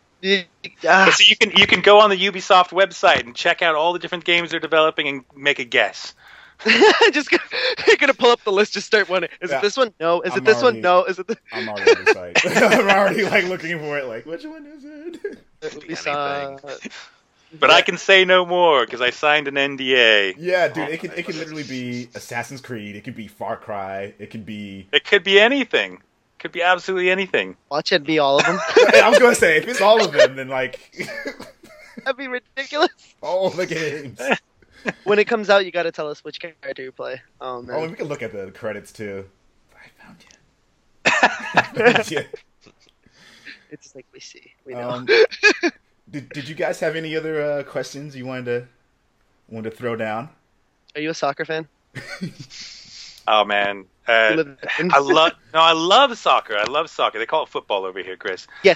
Ah, 0.88 1.12
so 1.16 1.24
you 1.28 1.36
can 1.36 1.52
you 1.58 1.66
can 1.66 1.82
go 1.82 2.00
on 2.00 2.10
the 2.10 2.16
Ubisoft 2.18 2.70
website 2.70 3.22
and 3.22 3.36
check 3.36 3.62
out 3.62 3.76
all 3.76 3.94
the 3.94 4.00
different 4.00 4.24
games 4.24 4.52
they're 4.52 4.60
developing 4.60 5.08
and 5.08 5.24
make 5.36 5.60
a 5.60 5.64
guess. 5.64 6.14
just 7.12 7.32
gonna, 7.32 7.42
you're 7.88 7.96
gonna 7.98 8.14
pull 8.14 8.30
up 8.30 8.44
the 8.44 8.52
list. 8.52 8.74
Just 8.74 8.86
start 8.86 9.10
one. 9.10 9.24
Is 9.24 9.50
Yeah. 9.50 9.58
it 9.58 9.62
this 9.64 9.76
one? 9.78 9.94
No. 10.00 10.22
Is 10.22 10.34
I'm 10.34 10.38
it 10.40 10.46
this 10.46 10.62
already- 10.62 10.78
one? 10.78 10.82
No. 10.82 11.04
Is 11.06 11.18
it 11.18 11.28
the? 11.28 11.38
I'm 11.52 11.68
already 11.68 11.92
on 11.92 12.06
the 12.06 12.14
site. 12.14 12.58
I'm 12.58 12.88
already 12.88 13.24
like 13.24 13.46
looking 13.46 13.80
for 13.80 13.98
it. 13.98 14.06
Like, 14.06 14.28
which 14.28 14.46
one 14.46 14.66
is 14.68 14.84
it? 14.86 15.40
We 15.88 15.96
saw. 15.96 16.58
But 17.60 17.70
I 17.70 17.82
can 17.82 17.98
say 17.98 18.24
no 18.26 18.46
more 18.46 18.86
because 18.86 19.02
I 19.02 19.10
signed 19.10 19.48
an 19.48 19.56
NDA. 19.56 20.36
Yeah, 20.38 20.70
dude, 20.70 20.90
it 20.90 21.00
could 21.00 21.14
it 21.18 21.26
could 21.26 21.36
literally 21.36 21.64
be 21.64 22.10
Assassin's 22.16 22.62
Creed. 22.62 22.96
It 22.96 23.04
could 23.04 23.16
be 23.16 23.28
Far 23.28 23.58
Cry. 23.58 24.14
It 24.20 24.30
could 24.32 24.46
be. 24.46 24.88
It 24.92 25.04
could 25.04 25.24
be 25.24 25.40
anything. 25.40 26.02
Could 26.42 26.52
be 26.52 26.64
absolutely 26.64 27.12
anything. 27.12 27.56
Watch 27.70 27.92
it 27.92 28.04
be 28.04 28.18
all 28.18 28.40
of 28.40 28.46
them. 28.46 28.58
I 28.96 29.08
was 29.10 29.20
gonna 29.20 29.36
say 29.36 29.58
if 29.58 29.68
it's 29.68 29.80
all 29.80 30.04
of 30.04 30.12
them, 30.12 30.36
then 30.36 30.48
like 30.48 30.80
That'd 32.04 32.18
be 32.18 32.28
ridiculous. 32.28 32.90
all 33.22 33.52
the 33.52 33.66
games. 33.68 34.20
When 35.04 35.20
it 35.20 35.26
comes 35.28 35.52
out, 35.52 35.64
you 35.64 35.72
gotta 35.72 35.92
tell 35.92 36.10
us 36.10 36.24
which 36.24 36.40
character 36.40 36.82
you 36.82 36.92
play. 36.92 37.22
Oh 37.40 37.62
man. 37.62 37.76
Oh, 37.76 37.88
we 37.88 37.94
can 37.94 38.08
look 38.08 38.24
at 38.24 38.32
the 38.34 38.50
credits 38.50 38.92
too. 38.92 39.30
I 41.06 41.62
found 41.62 42.10
you. 42.10 42.24
It's 43.70 43.94
like 43.94 44.08
we 44.12 44.20
see. 44.20 44.52
We 44.66 44.74
know. 44.74 44.90
Um, 44.90 45.06
did 46.10 46.30
Did 46.30 46.50
you 46.50 46.56
guys 46.56 46.80
have 46.80 46.96
any 46.96 47.16
other 47.16 47.40
uh, 47.40 47.62
questions 47.64 48.16
you 48.16 48.26
wanted 48.26 48.46
to 48.46 48.68
wanted 49.50 49.70
to 49.70 49.76
throw 49.78 49.96
down? 49.96 50.30
Are 50.96 51.02
you 51.02 51.12
a 51.12 51.14
soccer 51.14 51.46
fan? 51.46 51.68
Oh 53.28 53.46
man, 53.46 53.86
uh, 54.08 54.44
I 54.92 55.00
love 55.00 55.34
no, 55.54 55.60
I 55.60 55.74
love 55.74 56.18
soccer. 56.18 56.58
I 56.58 56.64
love 56.64 56.90
soccer. 56.90 57.20
They 57.20 57.26
call 57.26 57.44
it 57.44 57.50
football 57.50 57.86
over 57.86 58.00
here, 58.02 58.18
Chris. 58.18 58.48
Yeah. 58.64 58.76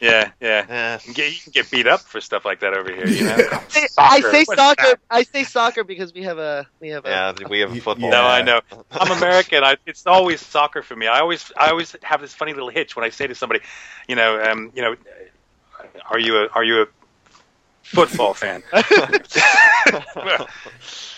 Yeah, 0.00 0.30
yeah. 0.40 0.64
Eh, 0.66 0.94
You 0.94 0.98
can 1.04 1.12
get, 1.12 1.32
you 1.32 1.38
can 1.42 1.52
get 1.52 1.70
beat 1.70 1.86
up 1.86 2.00
for 2.00 2.22
stuff 2.22 2.46
like 2.46 2.60
that 2.60 2.72
over 2.72 2.90
here. 2.90 3.06
You 3.06 3.24
know. 3.24 3.36
Yeah. 3.36 3.64
I- 3.98 4.16
I 4.16 4.20
say 4.22 4.44
What's 4.44 4.58
soccer. 4.58 4.82
that? 4.82 4.98
I 5.10 5.22
say 5.24 5.44
soccer 5.44 5.84
because 5.84 6.14
we 6.14 6.22
have 6.22 6.38
a 6.38 6.66
we 6.80 6.88
have 6.88 7.04
a. 7.04 7.10
yeah, 7.10 7.32
we 7.50 7.60
have 7.60 7.70
a 7.76 7.80
football. 7.80 8.10
No, 8.10 8.22
Yeah. 8.22 8.26
I 8.28 8.40
know. 8.42 8.60
I'm 8.92 9.10
American. 9.10 9.62
I, 9.62 9.76
it's 9.86 10.06
always 10.06 10.40
soccer 10.40 10.80
for 10.82 10.96
me. 10.96 11.06
I 11.06 11.20
always, 11.20 11.52
I 11.56 11.68
always 11.70 11.94
have 12.02 12.22
this 12.22 12.32
funny 12.32 12.54
little 12.54 12.70
hitch 12.70 12.96
when 12.96 13.04
I 13.04 13.10
say 13.10 13.26
to 13.26 13.34
somebody, 13.34 13.60
you 14.08 14.16
know, 14.16 14.42
um, 14.42 14.72
you 14.74 14.80
know, 14.82 14.96
are 16.10 16.18
you 16.18 16.44
a, 16.44 16.48
are 16.54 16.64
you 16.64 16.82
a 16.82 16.86
football 17.82 18.32
fan? 18.32 18.62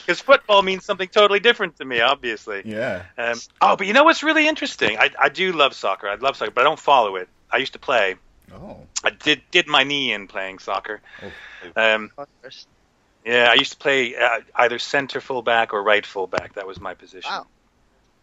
Because 0.05 0.21
football 0.21 0.63
means 0.63 0.85
something 0.85 1.09
totally 1.09 1.41
different 1.41 1.77
to 1.79 1.85
me, 1.85 2.01
obviously. 2.01 2.63
Yeah. 2.65 3.05
Um, 3.17 3.39
oh, 3.61 3.77
but 3.77 3.87
you 3.87 3.93
know 3.93 4.05
what's 4.05 4.23
really 4.23 4.49
interesting? 4.49 4.99
I, 4.99 5.11
I 5.19 5.29
do 5.29 5.53
love 5.53 5.75
soccer. 5.75 6.09
I 6.09 6.17
love 6.17 6.37
soccer, 6.37 6.51
but 6.51 6.63
I 6.63 6.65
don't 6.65 6.79
follow 6.79 7.17
it. 7.17 7.29
I 7.51 7.59
used 7.59 7.75
to 7.75 7.79
play. 7.79 8.17
Oh. 8.55 8.79
I 9.05 9.11
did 9.11 9.43
did 9.51 9.67
my 9.67 9.85
knee 9.85 10.13
in 10.13 10.27
playing 10.27 10.59
soccer. 10.59 11.01
Oh. 11.77 11.95
Um, 11.95 12.11
yeah, 13.25 13.49
I 13.51 13.55
used 13.55 13.73
to 13.73 13.79
play 13.79 14.17
uh, 14.17 14.41
either 14.57 14.79
center 14.79 15.21
fullback 15.21 15.73
or 15.73 15.83
right 15.83 16.05
fullback. 16.05 16.55
That 16.55 16.67
was 16.67 16.81
my 16.81 16.95
position. 16.95 17.31
Wow. 17.31 17.47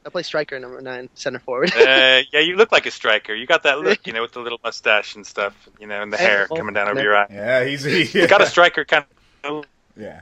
I 0.05 0.09
play 0.09 0.23
striker 0.23 0.57
number 0.59 0.81
nine, 0.81 1.09
center 1.13 1.39
forward. 1.39 1.71
uh, 1.75 2.21
yeah, 2.31 2.39
you 2.39 2.55
look 2.55 2.71
like 2.71 2.85
a 2.85 2.91
striker. 2.91 3.33
You 3.33 3.45
got 3.45 3.63
that 3.63 3.79
look, 3.83 4.07
you 4.07 4.13
know, 4.13 4.21
with 4.21 4.31
the 4.31 4.39
little 4.39 4.59
mustache 4.63 5.15
and 5.15 5.25
stuff, 5.25 5.53
you 5.79 5.87
know, 5.87 6.01
and 6.01 6.11
the 6.11 6.17
hair 6.17 6.47
coming 6.47 6.73
down 6.73 6.87
over 6.87 7.01
your 7.01 7.15
eye. 7.17 7.27
Yeah, 7.29 7.65
he's 7.65 7.83
he, 7.83 8.19
You 8.19 8.27
got 8.27 8.41
a 8.41 8.45
striker 8.47 8.85
kind 8.85 9.05
of. 9.43 9.65
Yeah. 9.97 10.21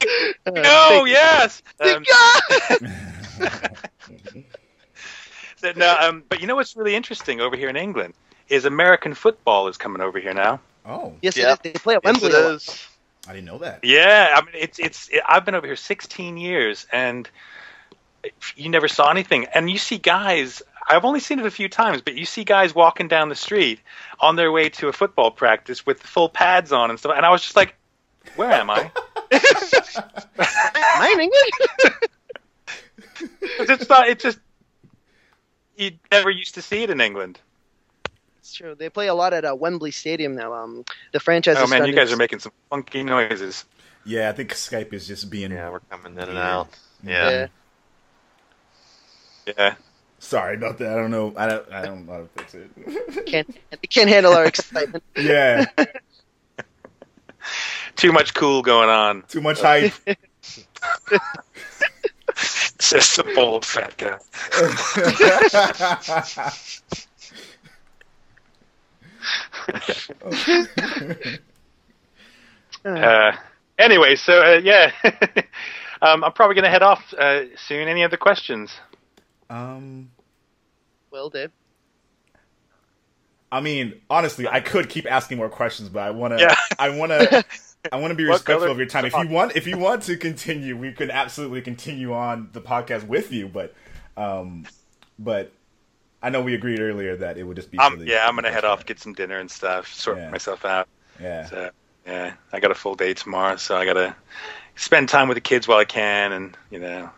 No, 0.52 1.04
yes. 1.06 1.62
Um, 1.80 2.04
Yeah! 2.08 2.78
so, 5.56 5.72
no, 5.76 5.96
um, 6.00 6.22
but 6.28 6.40
you 6.40 6.46
know 6.46 6.56
what's 6.56 6.76
really 6.76 6.94
interesting 6.94 7.40
over 7.40 7.56
here 7.56 7.68
in 7.68 7.76
England 7.76 8.14
is 8.48 8.64
American 8.64 9.14
football 9.14 9.68
is 9.68 9.76
coming 9.76 10.02
over 10.02 10.18
here 10.18 10.34
now. 10.34 10.60
Oh, 10.84 11.14
yes, 11.22 11.36
Yeah. 11.36 11.52
it 11.52 11.66
is. 11.66 11.72
They 11.72 11.78
play 11.78 11.94
at 11.94 12.04
Wembley. 12.04 12.28
it 12.28 12.34
a 12.34 12.60
I 13.26 13.32
didn't 13.32 13.46
know 13.46 13.58
that. 13.58 13.80
Yeah, 13.82 14.34
I 14.36 14.44
mean, 14.44 14.54
it's 14.54 14.78
it's. 14.78 15.08
It, 15.08 15.22
I've 15.26 15.44
been 15.44 15.54
over 15.54 15.66
here 15.66 15.76
16 15.76 16.36
years, 16.36 16.86
and 16.92 17.28
you 18.56 18.68
never 18.68 18.88
saw 18.88 19.10
anything. 19.10 19.46
And 19.54 19.70
you 19.70 19.78
see 19.78 19.98
guys. 19.98 20.62
I've 20.86 21.06
only 21.06 21.20
seen 21.20 21.38
it 21.40 21.46
a 21.46 21.50
few 21.50 21.70
times, 21.70 22.02
but 22.02 22.14
you 22.14 22.26
see 22.26 22.44
guys 22.44 22.74
walking 22.74 23.08
down 23.08 23.30
the 23.30 23.34
street 23.34 23.80
on 24.20 24.36
their 24.36 24.52
way 24.52 24.68
to 24.68 24.88
a 24.88 24.92
football 24.92 25.30
practice 25.30 25.86
with 25.86 26.02
full 26.02 26.28
pads 26.28 26.72
on 26.72 26.90
and 26.90 26.98
stuff. 26.98 27.14
And 27.16 27.24
I 27.24 27.30
was 27.30 27.40
just 27.40 27.56
like, 27.56 27.74
"Where 28.36 28.52
am 28.52 28.68
I?" 28.68 28.90
Am 29.34 31.02
I 31.02 31.10
in 31.14 31.20
England? 31.20 31.94
It's 33.60 33.88
not. 33.88 34.08
It's 34.08 34.22
just 34.22 34.38
you 35.76 35.92
never 36.10 36.30
used 36.30 36.54
to 36.54 36.62
see 36.62 36.82
it 36.82 36.90
in 36.90 37.00
England. 37.00 37.38
it's 38.38 38.52
true. 38.54 38.74
They 38.74 38.88
play 38.90 39.08
a 39.08 39.14
lot 39.14 39.32
at 39.32 39.44
uh, 39.44 39.54
Wembley 39.54 39.90
Stadium 39.90 40.34
now. 40.34 40.52
Um, 40.54 40.84
the 41.12 41.20
franchise. 41.20 41.56
Oh 41.56 41.60
has 41.60 41.70
man, 41.70 41.86
you 41.86 41.94
guys 41.94 42.12
are 42.12 42.16
making 42.16 42.40
some 42.40 42.52
funky 42.70 43.02
noises. 43.02 43.64
Yeah, 44.04 44.28
I 44.28 44.32
think 44.32 44.52
Skype 44.52 44.92
is 44.92 45.06
just 45.06 45.30
being. 45.30 45.50
Yeah, 45.50 45.70
we're 45.70 45.80
coming 45.80 46.12
in 46.12 46.28
and 46.28 46.38
out. 46.38 46.68
Yeah. 47.02 47.30
Yeah. 49.46 49.54
Yeah. 49.58 49.74
Sorry 50.18 50.56
about 50.56 50.78
that. 50.78 50.90
I 50.90 50.96
don't 50.96 51.10
know. 51.10 51.32
I 51.36 51.46
don't. 51.46 51.72
I 51.72 51.84
don't 51.84 52.06
know 52.06 52.12
how 52.12 52.20
to 52.20 52.28
fix 52.36 52.54
it. 52.54 53.26
Can't 53.26 53.56
they 53.70 53.86
can't 53.88 54.08
handle 54.08 54.32
our 54.32 54.44
excitement. 54.52 55.02
yeah, 55.16 55.66
Too 57.96 58.12
much 58.12 58.34
cool 58.34 58.62
going 58.62 58.88
on. 58.88 59.22
too 59.28 59.40
much 59.40 59.60
hype. 59.60 59.92
Just 62.78 63.18
a 63.18 63.24
bold 63.34 63.64
fat 63.64 63.96
guy. 63.96 64.18
Uh, 72.84 73.32
anyway, 73.78 74.14
so 74.14 74.40
uh, 74.42 74.60
yeah, 74.62 74.90
um, 76.02 76.22
I'm 76.22 76.32
probably 76.32 76.54
going 76.54 76.64
to 76.64 76.70
head 76.70 76.82
off 76.82 77.14
uh, 77.18 77.44
soon. 77.56 77.88
Any 77.88 78.04
other 78.04 78.18
questions? 78.18 78.74
um, 79.48 80.10
Well, 81.10 81.30
Dave. 81.30 81.50
I 83.50 83.60
mean, 83.60 84.00
honestly, 84.10 84.48
I 84.48 84.60
could 84.60 84.88
keep 84.88 85.10
asking 85.10 85.38
more 85.38 85.48
questions, 85.48 85.88
but 85.88 86.00
I 86.00 86.10
want 86.10 86.36
to. 86.36 86.40
Yeah. 86.44 86.54
I 86.78 86.90
want 86.90 87.12
to. 87.12 87.44
I 87.92 87.96
want 87.96 88.10
to 88.10 88.14
be 88.14 88.24
respectful 88.24 88.70
of 88.70 88.78
your 88.78 88.86
time. 88.86 89.04
If 89.04 89.12
you 89.14 89.28
want, 89.28 89.56
if 89.56 89.66
you 89.66 89.76
want 89.78 90.02
to 90.04 90.16
continue, 90.16 90.76
we 90.76 90.92
could 90.92 91.10
absolutely 91.10 91.60
continue 91.60 92.12
on 92.12 92.48
the 92.52 92.60
podcast 92.60 93.06
with 93.06 93.30
you. 93.32 93.48
But, 93.48 93.74
um, 94.16 94.66
but 95.18 95.52
I 96.22 96.30
know 96.30 96.40
we 96.40 96.54
agreed 96.54 96.80
earlier 96.80 97.16
that 97.16 97.36
it 97.36 97.42
would 97.44 97.56
just 97.56 97.70
be. 97.70 97.78
Um, 97.78 97.98
the- 97.98 98.06
yeah, 98.06 98.26
I'm 98.26 98.34
going 98.34 98.44
to 98.44 98.52
head 98.52 98.64
off, 98.64 98.86
get 98.86 98.98
some 98.98 99.12
dinner 99.12 99.38
and 99.38 99.50
stuff, 99.50 99.92
sort 99.92 100.16
Yeah. 100.18 100.30
myself 100.30 100.64
out. 100.64 100.88
Yeah. 101.20 101.46
So, 101.46 101.70
Yeah, 102.06 102.34
I 102.52 102.60
got 102.60 102.70
a 102.70 102.74
full 102.74 102.94
day 102.94 103.14
tomorrow, 103.14 103.56
so 103.56 103.76
I 103.78 103.86
gotta 103.86 104.14
spend 104.76 105.08
time 105.08 105.26
with 105.26 105.36
the 105.36 105.40
kids 105.40 105.66
while 105.66 105.78
I 105.78 105.86
can, 105.86 106.32
and 106.32 106.54
you 106.70 106.78
know, 106.78 107.08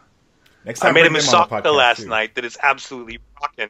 Next 0.65 0.79
time 0.79 0.91
I 0.91 0.93
made 0.93 1.07
a 1.07 1.11
bring 1.11 1.25
them 1.25 1.35
on 1.35 1.49
the 1.49 1.57
moussaka 1.57 1.63
podcast, 1.65 1.75
last 1.77 2.03
too. 2.03 2.09
night 2.09 2.35
that 2.37 2.45
is 2.45 2.57
absolutely 2.63 3.19
rocking. 3.43 3.69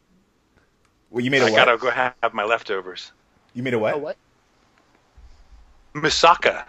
Well, 1.08 1.24
you 1.24 1.30
made 1.30 1.40
a 1.40 1.46
I 1.46 1.50
what? 1.52 1.58
I 1.60 1.64
gotta 1.64 1.78
go 1.78 1.90
have 1.90 2.34
my 2.34 2.44
leftovers. 2.44 3.12
You 3.54 3.62
made 3.62 3.72
a 3.72 3.78
what? 3.78 3.94
Oh, 3.94 3.98
what? 3.98 4.16
Moussaka. 5.94 6.64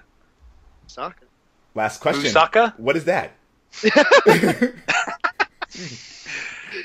Soccer. 0.88 1.28
Last 1.76 2.00
question. 2.02 2.24
Moussaka? 2.32 2.78
What 2.80 2.96
is 2.98 3.06
that? 3.06 3.32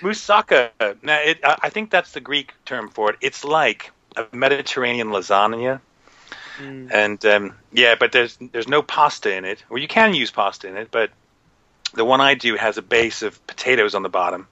Moussaka. 0.02 0.70
Now, 1.02 1.18
it, 1.20 1.38
I 1.44 1.56
I 1.62 1.68
think 1.70 1.90
that's 1.90 2.12
the 2.12 2.20
Greek 2.20 2.52
term 2.64 2.88
for 2.90 3.10
it. 3.10 3.16
It's 3.20 3.44
like 3.44 3.90
a 4.16 4.26
Mediterranean 4.32 5.08
lasagna, 5.08 5.80
Mm. 6.60 6.90
and 6.92 7.24
um, 7.24 7.54
yeah, 7.72 7.94
but 7.98 8.12
there's 8.12 8.36
there's 8.52 8.68
no 8.68 8.82
pasta 8.82 9.34
in 9.34 9.44
it. 9.46 9.64
Well, 9.70 9.78
you 9.80 9.88
can 9.88 10.12
use 10.14 10.30
pasta 10.30 10.68
in 10.68 10.76
it, 10.76 10.88
but 10.90 11.10
the 11.94 12.04
one 12.04 12.20
I 12.20 12.34
do 12.34 12.56
has 12.56 12.76
a 12.76 12.82
base 12.82 13.22
of 13.22 13.44
potatoes 13.46 13.94
on 13.94 14.02
the 14.02 14.10
bottom, 14.10 14.46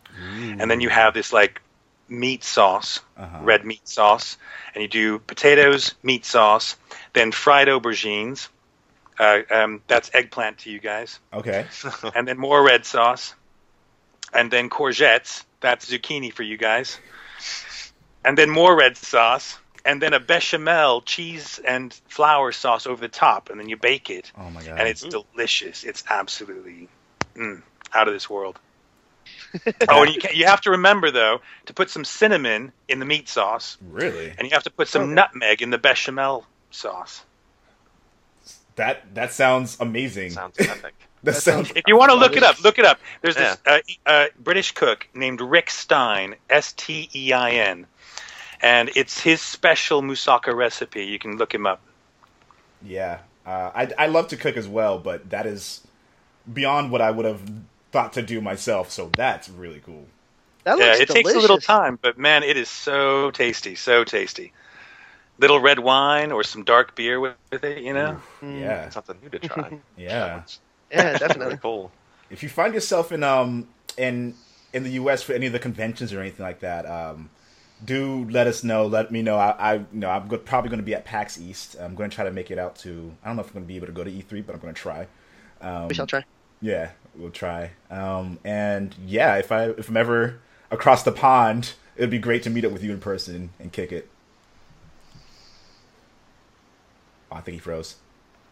and 0.58 0.70
then 0.70 0.80
you 0.80 0.88
have 0.88 1.12
this 1.12 1.30
like 1.32 1.60
meat 2.08 2.42
sauce, 2.42 3.00
Uh-huh. 3.18 3.38
red 3.42 3.64
meat 3.66 3.86
sauce, 3.86 4.38
and 4.74 4.80
you 4.82 4.88
do 4.88 5.18
potatoes, 5.18 5.94
meat 6.02 6.24
sauce, 6.24 6.76
then 7.12 7.32
fried 7.32 7.68
aubergines. 7.68 8.48
Uh, 9.20 9.42
um, 9.50 9.82
that's 9.86 10.10
eggplant 10.14 10.56
to 10.56 10.70
you 10.70 10.80
guys 10.80 11.20
Okay. 11.34 11.66
and 12.14 12.26
then 12.26 12.38
more 12.38 12.64
red 12.64 12.86
sauce, 12.86 13.34
and 14.32 14.50
then 14.50 14.70
courgettes. 14.70 15.44
That's 15.60 15.90
zucchini 15.90 16.32
for 16.32 16.42
you 16.42 16.56
guys, 16.56 16.98
and 18.24 18.38
then 18.38 18.48
more 18.48 18.74
red 18.74 18.96
sauce, 18.96 19.58
and 19.84 20.00
then 20.00 20.14
a 20.14 20.20
bechamel 20.20 21.02
cheese 21.02 21.60
and 21.66 21.92
flour 22.08 22.50
sauce 22.50 22.86
over 22.86 22.98
the 22.98 23.08
top, 23.08 23.50
and 23.50 23.60
then 23.60 23.68
you 23.68 23.76
bake 23.76 24.08
it, 24.08 24.32
Oh 24.38 24.48
my 24.48 24.62
god. 24.62 24.78
and 24.78 24.88
it's 24.88 25.02
delicious. 25.02 25.84
It's 25.84 26.02
absolutely 26.08 26.88
mm, 27.36 27.62
out 27.92 28.08
of 28.08 28.14
this 28.14 28.30
world. 28.30 28.58
oh, 29.90 30.02
and 30.02 30.14
you 30.14 30.18
can, 30.18 30.34
you 30.34 30.46
have 30.46 30.62
to 30.62 30.70
remember 30.70 31.10
though 31.10 31.40
to 31.66 31.74
put 31.74 31.90
some 31.90 32.04
cinnamon 32.04 32.72
in 32.88 33.00
the 33.00 33.06
meat 33.06 33.28
sauce, 33.28 33.76
really 33.90 34.32
and 34.38 34.48
you 34.48 34.54
have 34.54 34.64
to 34.64 34.70
put 34.70 34.88
some 34.88 35.14
nutmeg 35.14 35.60
in 35.60 35.68
the 35.68 35.78
bechamel 35.78 36.46
sauce. 36.70 37.22
That 38.76 39.14
that 39.14 39.32
sounds 39.32 39.76
amazing. 39.80 40.30
Sounds 40.30 40.56
epic. 40.58 40.94
that 41.22 41.36
sounds. 41.36 41.70
If 41.74 41.84
you 41.86 41.96
want 41.96 42.10
to 42.10 42.16
look 42.16 42.36
it 42.36 42.42
up, 42.42 42.60
look 42.62 42.78
it 42.78 42.84
up. 42.84 43.00
There's 43.22 43.36
Yeah. 43.36 43.54
this 43.54 43.58
uh, 43.66 43.78
uh, 44.06 44.26
British 44.38 44.72
cook 44.72 45.08
named 45.14 45.40
Rick 45.40 45.70
Stein, 45.70 46.36
S 46.48 46.72
T 46.72 47.10
E 47.14 47.32
I 47.32 47.50
N, 47.52 47.86
and 48.62 48.90
it's 48.94 49.20
his 49.20 49.40
special 49.42 50.02
moussaka 50.02 50.54
recipe. 50.54 51.04
You 51.04 51.18
can 51.18 51.36
look 51.36 51.54
him 51.54 51.66
up. 51.66 51.80
Yeah, 52.82 53.20
uh, 53.46 53.70
I 53.74 53.92
I 53.98 54.06
love 54.06 54.28
to 54.28 54.36
cook 54.36 54.56
as 54.56 54.68
well, 54.68 54.98
but 54.98 55.30
that 55.30 55.46
is 55.46 55.86
beyond 56.52 56.90
what 56.90 57.00
I 57.02 57.10
would 57.10 57.26
have 57.26 57.42
thought 57.92 58.12
to 58.14 58.22
do 58.22 58.40
myself. 58.40 58.90
So 58.90 59.10
that's 59.14 59.48
really 59.48 59.80
cool. 59.84 60.06
That 60.64 60.78
yeah, 60.78 60.84
looks 60.86 61.00
it 61.00 61.08
delicious. 61.08 61.14
takes 61.14 61.34
a 61.34 61.38
little 61.38 61.58
time, 61.58 61.98
but 62.00 62.18
man, 62.18 62.42
it 62.42 62.56
is 62.56 62.68
so 62.68 63.30
tasty, 63.30 63.74
so 63.74 64.04
tasty. 64.04 64.52
Little 65.40 65.58
red 65.60 65.78
wine 65.78 66.32
or 66.32 66.44
some 66.44 66.64
dark 66.64 66.94
beer 66.94 67.18
with, 67.18 67.34
with 67.50 67.64
it, 67.64 67.82
you 67.82 67.94
know. 67.94 68.20
Mm. 68.42 68.60
Yeah, 68.60 68.88
Something 68.90 69.16
new 69.22 69.30
to 69.30 69.38
try. 69.38 69.78
yeah. 69.96 70.42
Yeah, 70.92 71.06
Really 71.06 71.18
definitely. 71.18 71.56
cool. 71.56 71.90
If 72.30 72.42
you 72.42 72.48
find 72.48 72.74
yourself 72.74 73.10
in 73.10 73.22
um 73.24 73.66
in 73.96 74.34
in 74.72 74.84
the 74.84 74.90
U.S. 74.90 75.22
for 75.22 75.32
any 75.32 75.46
of 75.46 75.52
the 75.52 75.58
conventions 75.58 76.12
or 76.12 76.20
anything 76.20 76.44
like 76.44 76.60
that, 76.60 76.84
um, 76.86 77.30
do 77.84 78.26
let 78.30 78.46
us 78.46 78.62
know. 78.62 78.86
Let 78.86 79.10
me 79.10 79.22
know. 79.22 79.36
I, 79.36 79.50
I 79.58 79.74
you 79.76 79.86
know 79.92 80.10
I'm 80.10 80.28
go- 80.28 80.38
probably 80.38 80.68
going 80.68 80.80
to 80.80 80.84
be 80.84 80.94
at 80.94 81.04
PAX 81.04 81.40
East. 81.40 81.76
I'm 81.80 81.94
going 81.94 82.10
to 82.10 82.14
try 82.14 82.24
to 82.24 82.30
make 82.30 82.50
it 82.50 82.58
out 82.58 82.76
to. 82.76 83.12
I 83.24 83.28
don't 83.28 83.36
know 83.36 83.42
if 83.42 83.48
I'm 83.48 83.54
going 83.54 83.64
to 83.64 83.68
be 83.68 83.76
able 83.76 83.86
to 83.86 83.92
go 83.92 84.04
to 84.04 84.10
E3, 84.10 84.44
but 84.46 84.54
I'm 84.54 84.60
going 84.60 84.74
to 84.74 84.80
try. 84.80 85.06
Um, 85.62 85.88
we 85.88 85.94
shall 85.94 86.06
try. 86.06 86.24
Yeah, 86.60 86.90
we'll 87.16 87.30
try. 87.30 87.70
Um, 87.90 88.38
and 88.44 88.94
yeah, 89.06 89.36
if 89.36 89.50
I 89.50 89.70
if 89.70 89.88
I'm 89.88 89.96
ever 89.96 90.38
across 90.70 91.02
the 91.02 91.12
pond, 91.12 91.72
it'd 91.96 92.10
be 92.10 92.18
great 92.18 92.42
to 92.44 92.50
meet 92.50 92.64
up 92.64 92.72
with 92.72 92.84
you 92.84 92.92
in 92.92 93.00
person 93.00 93.50
and 93.58 93.72
kick 93.72 93.90
it. 93.90 94.08
Oh, 97.30 97.36
I 97.36 97.40
think 97.40 97.54
he 97.54 97.58
froze. 97.60 97.96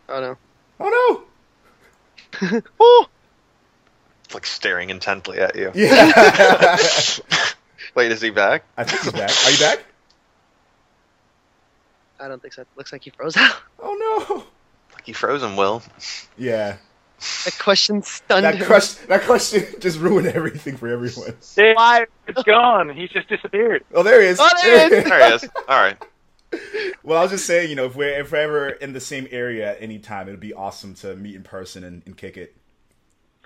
Oh 0.09 0.21
no. 0.21 0.37
Oh 0.81 1.25
no! 2.43 2.61
Oh, 2.81 3.07
It's 4.25 4.35
like 4.35 4.47
staring 4.47 4.91
intently 4.91 5.39
at 5.39 5.57
you. 5.57 5.73
Yeah, 5.75 6.77
Wait, 7.95 8.13
is 8.13 8.21
he 8.21 8.31
back? 8.31 8.65
I 8.77 8.85
think 8.85 9.03
he's 9.03 9.13
back. 9.13 9.31
Are 9.47 9.51
you 9.51 9.59
back? 9.59 9.85
I 12.21 12.29
don't 12.29 12.41
think 12.43 12.55
so. 12.55 12.65
Looks 12.77 12.93
like 12.93 13.03
he 13.05 13.11
froze 13.11 13.37
out. 13.37 13.57
Oh 13.81 14.27
no! 14.29 14.45
Like 14.95 15.07
he 15.07 15.13
froze 15.13 15.41
him, 15.43 15.57
Will. 15.57 15.83
Yeah, 16.37 16.77
That 17.45 17.57
question 17.61 18.03
stunned 18.03 18.45
that 18.45 18.57
him. 18.57 18.67
question 18.67 19.09
that 19.09 19.23
question 19.23 19.65
just 19.81 20.01
ruined 20.01 20.27
everything 20.27 20.77
for 20.77 20.89
everyone. 20.89 21.35
Why? 21.57 22.07
It's 22.27 22.43
gone. 22.43 22.89
He 22.91 23.07
just 23.07 23.29
disappeared. 23.29 23.85
Oh, 23.95 24.03
there 24.03 24.21
he 24.21 24.27
is. 24.29 24.39
Oh, 24.41 24.49
there 24.63 24.89
he 24.89 24.97
is. 24.97 25.05
There 25.05 25.29
he 25.29 25.35
is. 25.35 25.49
All 25.69 25.81
right. 25.81 25.97
Well, 27.03 27.19
I 27.19 27.23
was 27.23 27.31
just 27.31 27.47
saying, 27.47 27.71
you 27.71 27.77
know, 27.77 27.87
if 27.87 27.97
we're 27.97 28.21
if 28.21 28.33
we're 28.33 28.39
ever 28.39 28.69
in 28.69 28.93
the 28.93 29.01
same 29.01 29.29
area 29.31 29.71
at 29.71 29.83
any 29.83 29.99
time, 29.99 30.29
it'd 30.29 30.41
be 30.41 30.55
awesome 30.55 30.95
to 30.97 31.15
meet 31.17 31.35
in 31.35 31.43
person 31.43 31.85
and, 31.85 32.03
and 32.07 32.17
kick 32.17 32.37
it. 32.37 32.57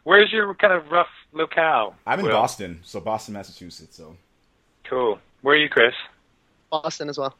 Where's 0.04 0.32
your 0.32 0.54
kind 0.54 0.72
of 0.72 0.90
rough 0.90 1.08
locale? 1.32 1.94
I'm 2.06 2.18
in 2.20 2.26
Will? 2.26 2.32
Boston, 2.32 2.80
so 2.82 3.00
Boston, 3.00 3.34
Massachusetts. 3.34 3.96
So 3.96 4.16
Cool. 4.84 5.18
Where 5.42 5.54
are 5.54 5.58
you, 5.58 5.68
Chris? 5.68 5.94
Boston 6.70 7.08
as 7.08 7.18
well. 7.18 7.34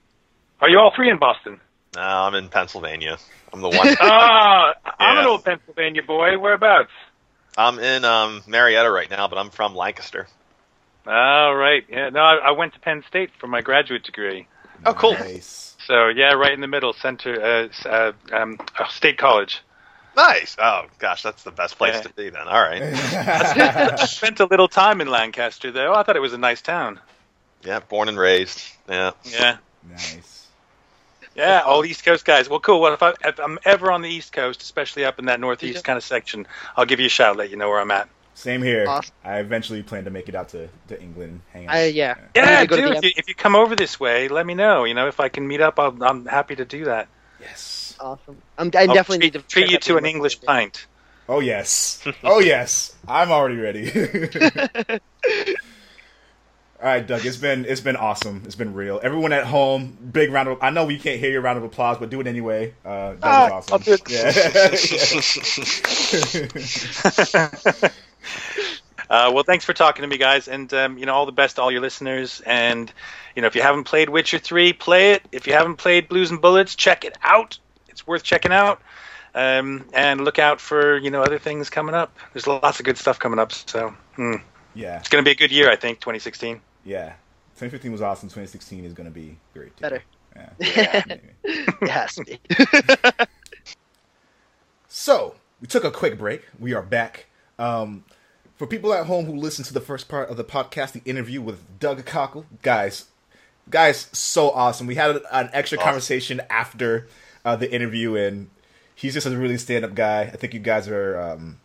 Are 0.60 0.68
you 0.68 0.78
all 0.78 0.92
three 0.94 1.10
in 1.10 1.18
Boston? 1.18 1.60
No, 1.94 2.02
I'm 2.02 2.34
in 2.34 2.48
Pennsylvania. 2.48 3.18
I'm 3.52 3.60
the 3.60 3.68
one. 3.68 3.96
Ah, 4.00 4.72
I'm 4.98 5.18
an 5.18 5.26
old 5.26 5.44
Pennsylvania 5.44 6.02
boy. 6.02 6.38
Whereabouts? 6.38 6.90
I'm 7.56 7.78
in 7.78 8.04
um, 8.04 8.42
Marietta 8.46 8.90
right 8.90 9.10
now, 9.10 9.28
but 9.28 9.38
I'm 9.38 9.50
from 9.50 9.74
Lancaster. 9.74 10.26
All 11.06 11.54
right. 11.54 11.84
Yeah. 11.88 12.08
No, 12.08 12.20
I, 12.20 12.36
I 12.36 12.50
went 12.52 12.74
to 12.74 12.80
Penn 12.80 13.04
State 13.08 13.30
for 13.38 13.46
my 13.46 13.60
graduate 13.60 14.04
degree. 14.04 14.46
Oh, 14.86 14.94
cool. 14.94 15.12
Nice. 15.14 15.76
So 15.86 16.08
yeah, 16.08 16.32
right 16.34 16.52
in 16.52 16.60
the 16.60 16.66
middle, 16.68 16.92
center, 16.92 17.40
uh, 17.84 17.88
uh, 17.88 18.12
um, 18.32 18.58
oh, 18.78 18.84
State 18.88 19.18
College. 19.18 19.60
Nice. 20.16 20.56
Oh 20.58 20.84
gosh, 20.98 21.22
that's 21.22 21.42
the 21.42 21.50
best 21.50 21.76
place 21.78 21.94
Yeah. 21.94 22.00
to 22.02 22.08
be 22.10 22.30
then. 22.30 22.46
All 22.46 22.60
right. 22.62 22.82
I 22.82 23.96
spent 24.06 24.40
a 24.40 24.44
little 24.44 24.68
time 24.68 25.00
in 25.00 25.08
Lancaster, 25.08 25.70
though. 25.72 25.94
I 25.94 26.02
thought 26.02 26.16
it 26.16 26.20
was 26.22 26.34
a 26.34 26.38
nice 26.38 26.60
town. 26.62 27.00
Yeah, 27.64 27.80
born 27.80 28.08
and 28.08 28.18
raised. 28.18 28.60
Yeah. 28.88 29.12
Yeah. 29.24 29.56
nice. 29.88 30.46
Yeah, 31.34 31.60
all 31.64 31.82
East 31.84 32.04
Coast 32.04 32.26
guys. 32.26 32.48
Well, 32.50 32.60
cool. 32.60 32.80
Well, 32.80 32.92
if, 32.92 33.02
I, 33.02 33.14
if 33.24 33.40
I'm 33.40 33.58
ever 33.64 33.90
on 33.90 34.02
the 34.02 34.08
East 34.10 34.32
Coast, 34.34 34.60
especially 34.62 35.06
up 35.06 35.18
in 35.18 35.24
that 35.26 35.40
Northeast 35.40 35.76
Yeah. 35.76 35.80
kind 35.82 35.96
of 35.96 36.04
section, 36.04 36.46
I'll 36.76 36.84
give 36.84 37.00
you 37.00 37.06
a 37.06 37.08
shout, 37.10 37.36
let 37.38 37.48
you 37.50 37.56
know 37.56 37.70
where 37.70 37.80
I'm 37.80 37.90
at. 37.90 38.08
Same 38.34 38.62
here. 38.62 38.84
Awesome. 38.86 39.14
I 39.24 39.38
eventually 39.40 39.82
plan 39.82 40.04
to 40.04 40.10
make 40.10 40.28
it 40.28 40.34
out 40.34 40.50
to, 40.50 40.68
to 40.88 41.00
England. 41.00 41.40
Hang 41.52 41.66
out. 41.68 41.74
I, 41.74 41.86
yeah. 41.86 42.14
I 42.36 42.38
Yeah, 42.40 42.48
need 42.48 42.60
to 42.60 42.66
go 42.66 42.76
to 42.76 42.82
do. 42.82 42.82
the 42.82 42.92
If 42.92 43.02
you, 43.02 43.10
if 43.16 43.28
you 43.28 43.34
come 43.34 43.54
over 43.54 43.76
this 43.76 44.00
way, 44.00 44.28
let 44.28 44.46
me 44.46 44.54
know. 44.54 44.84
You 44.84 44.94
know, 44.94 45.06
if 45.08 45.20
I 45.20 45.28
can 45.28 45.46
meet 45.46 45.60
up, 45.60 45.78
I'll, 45.78 45.94
I'm 46.02 46.24
happy 46.26 46.56
to 46.56 46.64
do 46.64 46.86
that. 46.86 47.08
Yes. 47.38 47.94
Awesome. 48.00 48.40
I'm, 48.58 48.70
I 48.74 48.86
I'll 48.86 48.88
definitely 48.88 48.98
treat, 48.98 49.20
need 49.20 49.32
to 49.34 49.42
treat 49.42 49.70
you 49.70 49.78
to 49.78 49.96
an 49.96 50.06
English 50.06 50.06
English 50.06 50.38
language. 50.42 50.46
pint. 50.46 50.86
Oh 51.28 51.38
yes. 51.40 52.02
Oh 52.24 52.40
yes. 52.40 52.94
I'm 53.06 53.30
already 53.30 53.56
ready. 53.56 53.92
All 56.80 56.88
right, 56.88 57.06
Doug. 57.06 57.24
It's 57.24 57.36
been 57.36 57.64
it's 57.64 57.80
been 57.80 57.94
awesome. 57.96 58.42
It's 58.44 58.56
been 58.56 58.74
real. 58.74 58.98
Everyone 59.04 59.32
at 59.32 59.44
home, 59.44 59.96
big 60.12 60.32
round 60.32 60.48
of. 60.48 60.58
I 60.60 60.70
know 60.70 60.84
we 60.84 60.98
can't 60.98 61.20
hear 61.20 61.30
your 61.30 61.40
round 61.40 61.58
of 61.58 61.62
applause, 61.64 61.98
but 61.98 62.10
do 62.10 62.20
it 62.20 62.26
anyway. 62.26 62.74
Uh, 62.84 63.12
that 63.20 63.22
Ah, 63.22 63.36
was 63.36 63.48
I'll 63.48 63.52
awesome. 63.52 63.80
do 63.80 63.92
it. 63.94 64.02
Yeah. 64.08 64.32
Uh, 69.10 69.30
well, 69.34 69.42
thanks 69.42 69.64
for 69.64 69.72
talking 69.72 70.02
to 70.02 70.08
me, 70.08 70.16
guys, 70.16 70.48
and 70.48 70.72
um, 70.72 70.96
you 70.96 71.06
know 71.06 71.14
all 71.14 71.26
the 71.26 71.32
best 71.32 71.56
to 71.56 71.62
all 71.62 71.70
your 71.70 71.80
listeners. 71.80 72.40
And 72.46 72.90
you 73.36 73.42
know, 73.42 73.48
if 73.48 73.54
you 73.54 73.62
haven't 73.62 73.84
played 73.84 74.08
Witcher 74.08 74.38
Three, 74.38 74.72
play 74.72 75.12
it. 75.12 75.22
If 75.32 75.46
you 75.46 75.52
haven't 75.52 75.76
played 75.76 76.08
Blues 76.08 76.30
and 76.30 76.40
Bullets, 76.40 76.74
check 76.74 77.04
it 77.04 77.18
out. 77.22 77.58
It's 77.88 78.06
worth 78.06 78.22
checking 78.22 78.52
out. 78.52 78.80
Um, 79.34 79.86
and 79.92 80.24
look 80.24 80.38
out 80.38 80.60
for 80.60 80.98
you 80.98 81.10
know 81.10 81.22
other 81.22 81.38
things 81.38 81.68
coming 81.68 81.94
up. 81.94 82.16
There's 82.32 82.46
lots 82.46 82.80
of 82.80 82.86
good 82.86 82.96
stuff 82.96 83.18
coming 83.18 83.38
up, 83.38 83.52
so 83.52 83.94
hmm. 84.14 84.36
yeah. 84.74 84.98
it's 84.98 85.08
going 85.08 85.22
to 85.22 85.28
be 85.28 85.32
a 85.32 85.36
good 85.36 85.52
year, 85.52 85.70
I 85.70 85.76
think. 85.76 86.00
2016. 86.00 86.60
Yeah. 86.84 87.14
2015 87.56 87.92
was 87.92 88.02
awesome. 88.02 88.28
2016 88.28 88.84
is 88.84 88.92
going 88.94 89.06
to 89.06 89.10
be 89.10 89.36
great. 89.54 89.76
Too. 89.76 89.82
Better. 89.82 90.02
Yeah. 90.34 91.04
it 91.44 91.88
has 91.88 92.14
to 92.16 92.24
be. 92.24 92.38
So 94.94 95.36
we 95.58 95.66
took 95.66 95.84
a 95.84 95.90
quick 95.90 96.18
break. 96.18 96.42
We 96.60 96.74
are 96.74 96.82
back. 96.82 97.24
Um, 97.62 98.04
for 98.56 98.66
people 98.66 98.92
at 98.92 99.06
home 99.06 99.26
who 99.26 99.36
listened 99.36 99.66
to 99.66 99.74
the 99.74 99.80
first 99.80 100.08
part 100.08 100.28
of 100.30 100.36
the 100.36 100.44
podcast, 100.44 100.92
the 100.92 101.02
interview 101.04 101.40
with 101.40 101.78
Doug 101.78 102.04
Cockle, 102.04 102.46
guys, 102.62 103.06
guys, 103.70 104.08
so 104.12 104.50
awesome. 104.50 104.86
We 104.86 104.96
had 104.96 105.20
an 105.30 105.50
extra 105.52 105.78
Awesome. 105.78 105.84
conversation 105.86 106.40
after 106.50 107.06
uh, 107.44 107.56
the 107.56 107.72
interview, 107.72 108.16
and 108.16 108.50
he's 108.94 109.14
just 109.14 109.26
a 109.26 109.36
really 109.36 109.58
stand-up 109.58 109.94
guy. 109.94 110.22
I 110.22 110.30
think 110.30 110.54
you 110.54 110.60
guys 110.60 110.88
are. 110.88 111.18
Um, 111.20 111.60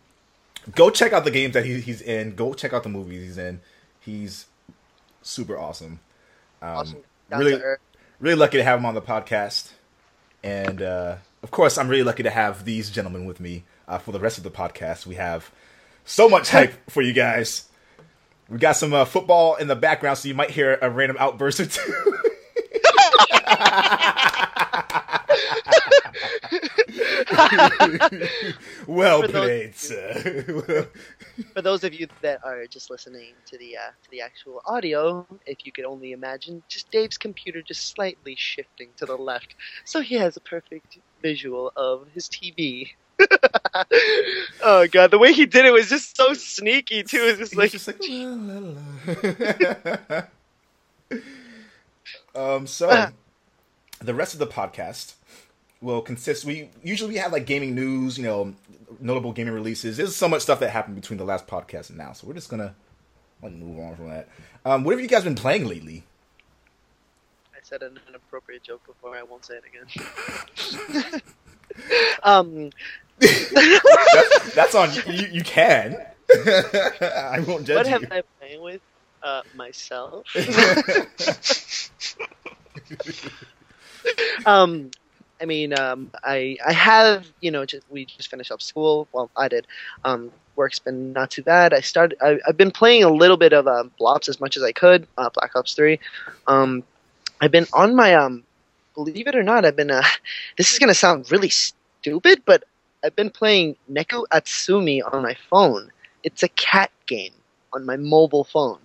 go 0.74 0.90
check 0.90 1.12
out 1.12 1.24
the 1.24 1.30
games 1.30 1.54
that 1.54 1.64
he, 1.64 1.80
he's 1.80 2.00
in. 2.00 2.34
Go 2.34 2.54
check 2.54 2.72
out 2.72 2.84
the 2.84 2.88
movies 2.88 3.22
he's 3.22 3.38
in. 3.38 3.60
He's 4.00 4.46
super 5.22 5.58
awesome. 5.58 6.00
Um, 6.62 6.68
awesome. 6.68 7.02
Really, 7.30 7.60
really 8.20 8.36
lucky 8.36 8.58
to 8.58 8.64
have 8.64 8.78
him 8.78 8.86
on 8.86 8.94
the 8.94 9.02
podcast. 9.02 9.72
And 10.42 10.80
uh, 10.80 11.16
of 11.42 11.50
course, 11.50 11.76
I'm 11.76 11.88
really 11.88 12.04
lucky 12.04 12.22
to 12.22 12.30
have 12.30 12.64
these 12.64 12.90
gentlemen 12.90 13.24
with 13.24 13.40
me 13.40 13.64
uh, 13.88 13.98
for 13.98 14.12
the 14.12 14.20
rest 14.20 14.38
of 14.38 14.44
the 14.44 14.50
podcast. 14.50 15.04
We 15.04 15.16
have 15.16 15.50
so 16.08 16.28
much 16.28 16.50
hype 16.50 16.72
for 16.90 17.02
you 17.02 17.12
guys. 17.12 17.64
We 18.48 18.58
got 18.58 18.76
some 18.76 18.92
uh, 18.94 19.04
football 19.04 19.56
in 19.56 19.68
the 19.68 19.76
background, 19.76 20.18
so 20.18 20.28
you 20.28 20.34
might 20.34 20.50
hear 20.50 20.78
a 20.80 20.90
random 20.90 21.16
outburst 21.20 21.60
or 21.60 21.66
two. 21.66 22.18
well 28.86 29.22
For 29.22 29.28
those- 29.28 29.44
played, 29.44 29.74
sir. 29.76 30.88
For 31.54 31.62
those 31.62 31.84
of 31.84 31.94
you 31.94 32.08
that 32.22 32.40
are 32.44 32.66
just 32.66 32.90
listening 32.90 33.34
to 33.46 33.58
the 33.58 33.76
uh, 33.76 33.90
to 34.02 34.10
the 34.10 34.20
actual 34.20 34.60
audio, 34.66 35.26
if 35.46 35.64
you 35.64 35.72
could 35.72 35.84
only 35.84 36.12
imagine, 36.12 36.62
just 36.68 36.90
Dave's 36.90 37.18
computer 37.18 37.62
just 37.62 37.88
slightly 37.94 38.34
shifting 38.36 38.88
to 38.96 39.06
the 39.06 39.16
left, 39.16 39.54
so 39.84 40.00
he 40.00 40.16
has 40.16 40.36
a 40.36 40.40
perfect 40.40 40.98
visual 41.22 41.72
of 41.76 42.08
his 42.14 42.28
TV. 42.28 42.90
oh 44.62 44.86
god, 44.90 45.10
the 45.10 45.18
way 45.18 45.32
he 45.32 45.46
did 45.46 45.64
it 45.64 45.72
was 45.72 45.88
just 45.88 46.16
so 46.16 46.34
sneaky 46.34 47.02
too. 47.02 47.22
It's 47.22 47.38
just 47.38 47.56
like 47.56 47.70
just 47.70 47.86
like, 47.86 47.98
"La, 48.08 48.28
la, 48.28 48.72
la." 52.34 52.54
um, 52.54 52.66
so 52.66 53.10
the 54.00 54.14
rest 54.14 54.32
of 54.34 54.38
the 54.38 54.46
podcast 54.46 55.14
will 55.80 56.00
consist. 56.00 56.44
We 56.44 56.70
usually 56.82 57.10
we 57.14 57.16
have 57.16 57.32
like 57.32 57.46
gaming 57.46 57.74
news, 57.74 58.18
you 58.18 58.24
know, 58.24 58.54
notable 59.00 59.32
gaming 59.32 59.54
releases. 59.54 59.96
There's 59.96 60.14
so 60.14 60.28
much 60.28 60.42
stuff 60.42 60.60
that 60.60 60.70
happened 60.70 60.96
between 60.96 61.18
the 61.18 61.24
last 61.24 61.46
podcast 61.46 61.88
and 61.88 61.98
now, 61.98 62.12
so 62.12 62.26
we're 62.26 62.34
just 62.34 62.50
gonna 62.50 62.74
like 63.42 63.52
move 63.52 63.78
on 63.78 63.96
from 63.96 64.10
that. 64.10 64.28
Um, 64.64 64.84
what 64.84 64.92
have 64.92 65.00
you 65.00 65.08
guys 65.08 65.24
been 65.24 65.34
playing 65.34 65.66
lately? 65.66 66.04
I 67.54 67.58
said 67.62 67.82
an 67.82 67.98
inappropriate 68.08 68.62
joke 68.62 68.86
before. 68.86 69.16
I 69.16 69.22
won't 69.22 69.44
say 69.44 69.54
it 69.56 69.64
again. 69.66 71.22
um, 72.22 72.70
That's, 73.20 74.54
that's 74.54 74.74
on 74.74 74.92
you. 74.94 75.02
You, 75.06 75.26
you 75.32 75.42
can. 75.42 75.96
I 76.30 77.44
won't 77.46 77.66
judge 77.66 77.76
what 77.76 77.86
you. 77.86 77.92
have 77.92 78.04
I 78.04 78.08
been 78.08 78.22
playing 78.38 78.62
with? 78.62 78.80
Uh, 79.22 79.42
myself. 79.56 80.26
um, 84.46 84.90
I 85.40 85.44
mean, 85.44 85.78
um, 85.78 86.10
I 86.22 86.56
I 86.66 86.72
have 86.72 87.26
you 87.40 87.50
know 87.50 87.64
just 87.64 87.84
we 87.90 88.04
just 88.04 88.30
finished 88.30 88.52
up 88.52 88.62
school. 88.62 89.08
Well, 89.12 89.30
I 89.36 89.48
did. 89.48 89.66
Um, 90.04 90.30
work's 90.56 90.78
been 90.78 91.12
not 91.12 91.30
too 91.30 91.42
bad. 91.42 91.72
I 91.72 91.80
started. 91.80 92.18
I, 92.20 92.38
I've 92.46 92.56
been 92.56 92.70
playing 92.70 93.04
a 93.04 93.10
little 93.10 93.36
bit 93.36 93.52
of 93.52 93.66
um, 93.66 93.90
Blops 93.98 94.28
as 94.28 94.40
much 94.40 94.56
as 94.56 94.62
I 94.62 94.72
could. 94.72 95.06
Uh, 95.16 95.30
Black 95.30 95.56
Ops 95.56 95.74
Three. 95.74 95.98
Um, 96.46 96.82
I've 97.40 97.52
been 97.52 97.66
on 97.72 97.94
my 97.94 98.14
um. 98.14 98.44
Believe 98.94 99.28
it 99.28 99.36
or 99.36 99.44
not, 99.44 99.64
I've 99.64 99.76
been. 99.76 99.90
Uh, 99.90 100.02
this 100.58 100.72
is 100.72 100.78
gonna 100.78 100.94
sound 100.94 101.30
really 101.32 101.50
stupid, 101.50 102.42
but 102.44 102.64
I've 103.04 103.16
been 103.16 103.30
playing 103.30 103.76
Neko 103.90 104.24
Atsume 104.32 105.00
on 105.12 105.22
my 105.22 105.36
phone. 105.50 105.90
It's 106.24 106.42
a 106.42 106.48
cat 106.48 106.90
game 107.06 107.32
on 107.72 107.86
my 107.86 107.96
mobile 107.96 108.44
phone. 108.44 108.78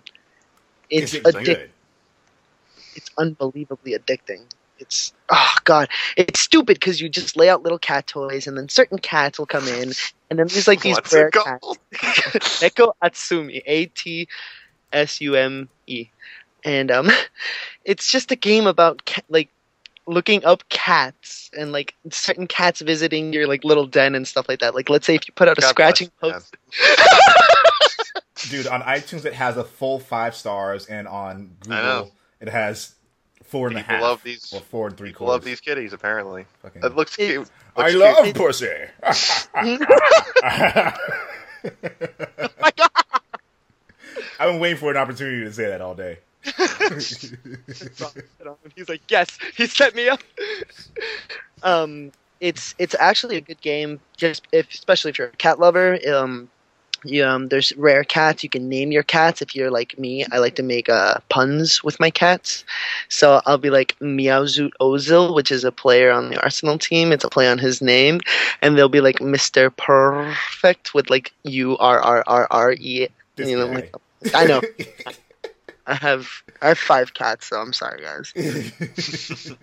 It's 0.90 1.14
addicting 1.14 1.68
it's 2.96 3.10
unbelievably 3.18 3.92
addicting. 3.92 4.42
It's 4.78 5.12
oh 5.30 5.54
god, 5.64 5.88
it's 6.16 6.40
stupid 6.40 6.76
because 6.76 7.00
you 7.00 7.08
just 7.08 7.36
lay 7.36 7.48
out 7.48 7.62
little 7.62 7.78
cat 7.78 8.06
toys, 8.06 8.46
and 8.46 8.56
then 8.56 8.68
certain 8.68 8.98
cats 8.98 9.38
will 9.38 9.46
come 9.46 9.66
in, 9.68 9.92
and 10.30 10.38
then 10.38 10.48
there's 10.48 10.66
like 10.66 10.82
these 10.82 10.96
What's 10.96 11.12
rare 11.12 11.30
cats. 11.30 11.78
Neko 12.60 12.92
Atsume, 13.02 13.62
A 13.66 13.86
T 13.86 14.28
S 14.92 15.20
U 15.20 15.36
M 15.36 15.68
E, 15.86 16.08
and 16.64 16.90
um, 16.90 17.10
it's 17.84 18.10
just 18.10 18.32
a 18.32 18.36
game 18.36 18.66
about 18.66 19.08
like 19.28 19.48
looking 20.06 20.44
up 20.44 20.68
cats 20.68 21.50
and 21.56 21.72
like 21.72 21.94
certain 22.10 22.46
cats 22.46 22.80
visiting 22.80 23.32
your 23.32 23.46
like 23.46 23.64
little 23.64 23.86
den 23.86 24.14
and 24.14 24.26
stuff 24.28 24.48
like 24.48 24.60
that. 24.60 24.74
Like 24.74 24.90
let's 24.90 25.06
say 25.06 25.14
if 25.14 25.26
you 25.26 25.32
put 25.34 25.48
out 25.48 25.58
a 25.58 25.62
God 25.62 25.70
scratching 25.70 26.10
post, 26.20 26.56
Dude, 28.50 28.66
on 28.66 28.82
iTunes 28.82 29.24
it 29.24 29.32
has 29.34 29.56
a 29.56 29.64
full 29.64 29.98
five 29.98 30.34
stars, 30.34 30.86
and 30.86 31.08
on 31.08 31.56
Google 31.60 32.12
it 32.40 32.48
has 32.48 32.94
four 33.44 33.68
and 33.68 33.76
a 33.78 33.82
half. 33.82 34.02
love 34.02 34.22
these- 34.22 34.52
or 34.52 34.60
four 34.60 34.88
and 34.88 34.96
three 34.96 35.10
People 35.10 35.26
quarters. 35.26 35.40
love 35.40 35.44
these 35.44 35.60
kitties, 35.60 35.92
apparently. 35.92 36.44
Fucking- 36.62 36.82
It 36.84 36.96
looks 36.96 37.14
It- 37.18 37.26
cute. 37.28 37.48
I 37.76 37.90
Looks 37.90 38.16
love 38.16 38.24
cute. 38.24 38.36
pussy. 38.36 38.68
I've 44.38 44.50
been 44.50 44.60
waiting 44.60 44.78
for 44.78 44.90
an 44.90 44.96
opportunity 44.96 45.44
to 45.44 45.52
say 45.52 45.66
that 45.68 45.80
all 45.80 45.94
day. 45.94 46.18
He's 48.74 48.88
like, 48.88 49.02
yes, 49.08 49.38
he 49.56 49.66
set 49.66 49.94
me 49.94 50.08
up. 50.08 50.20
um, 51.62 52.12
it's 52.40 52.74
it's 52.78 52.94
actually 52.98 53.36
a 53.36 53.40
good 53.40 53.60
game, 53.60 54.00
just 54.16 54.46
if 54.52 54.70
especially 54.70 55.10
if 55.10 55.18
you're 55.18 55.28
a 55.28 55.36
cat 55.36 55.58
lover. 55.58 55.98
Um, 56.06 56.50
you, 57.04 57.24
um, 57.24 57.48
there's 57.48 57.76
rare 57.76 58.04
cats. 58.04 58.42
You 58.42 58.48
can 58.48 58.68
name 58.68 58.90
your 58.90 59.02
cats. 59.02 59.42
If 59.42 59.54
you're 59.54 59.70
like 59.70 59.98
me, 59.98 60.24
I 60.32 60.38
like 60.38 60.56
to 60.56 60.62
make 60.62 60.88
uh, 60.88 61.18
puns 61.28 61.84
with 61.84 62.00
my 62.00 62.10
cats. 62.10 62.64
So 63.08 63.40
I'll 63.46 63.58
be 63.58 63.70
like 63.70 63.96
Meowzoot 64.00 64.70
Ozil, 64.80 65.34
which 65.34 65.50
is 65.50 65.64
a 65.64 65.72
player 65.72 66.10
on 66.10 66.30
the 66.30 66.42
Arsenal 66.42 66.78
team. 66.78 67.12
It's 67.12 67.24
a 67.24 67.28
play 67.28 67.48
on 67.48 67.58
his 67.58 67.82
name, 67.82 68.20
and 68.62 68.76
they'll 68.76 68.88
be 68.88 69.00
like 69.00 69.20
Mister 69.20 69.70
Perfect 69.70 70.94
with 70.94 71.10
like 71.10 71.32
U 71.44 71.76
R 71.78 72.00
R 72.00 72.24
R 72.26 72.48
R 72.50 72.72
E. 72.72 73.08
You 73.36 73.58
know, 73.58 73.66
like, 73.66 73.94
I 74.34 74.46
know. 74.46 74.60
I 75.86 75.94
have 75.94 76.28
I 76.60 76.68
have 76.68 76.78
five 76.78 77.14
cats, 77.14 77.48
so 77.48 77.58
I'm 77.58 77.72
sorry, 77.72 78.02
guys. 78.02 78.34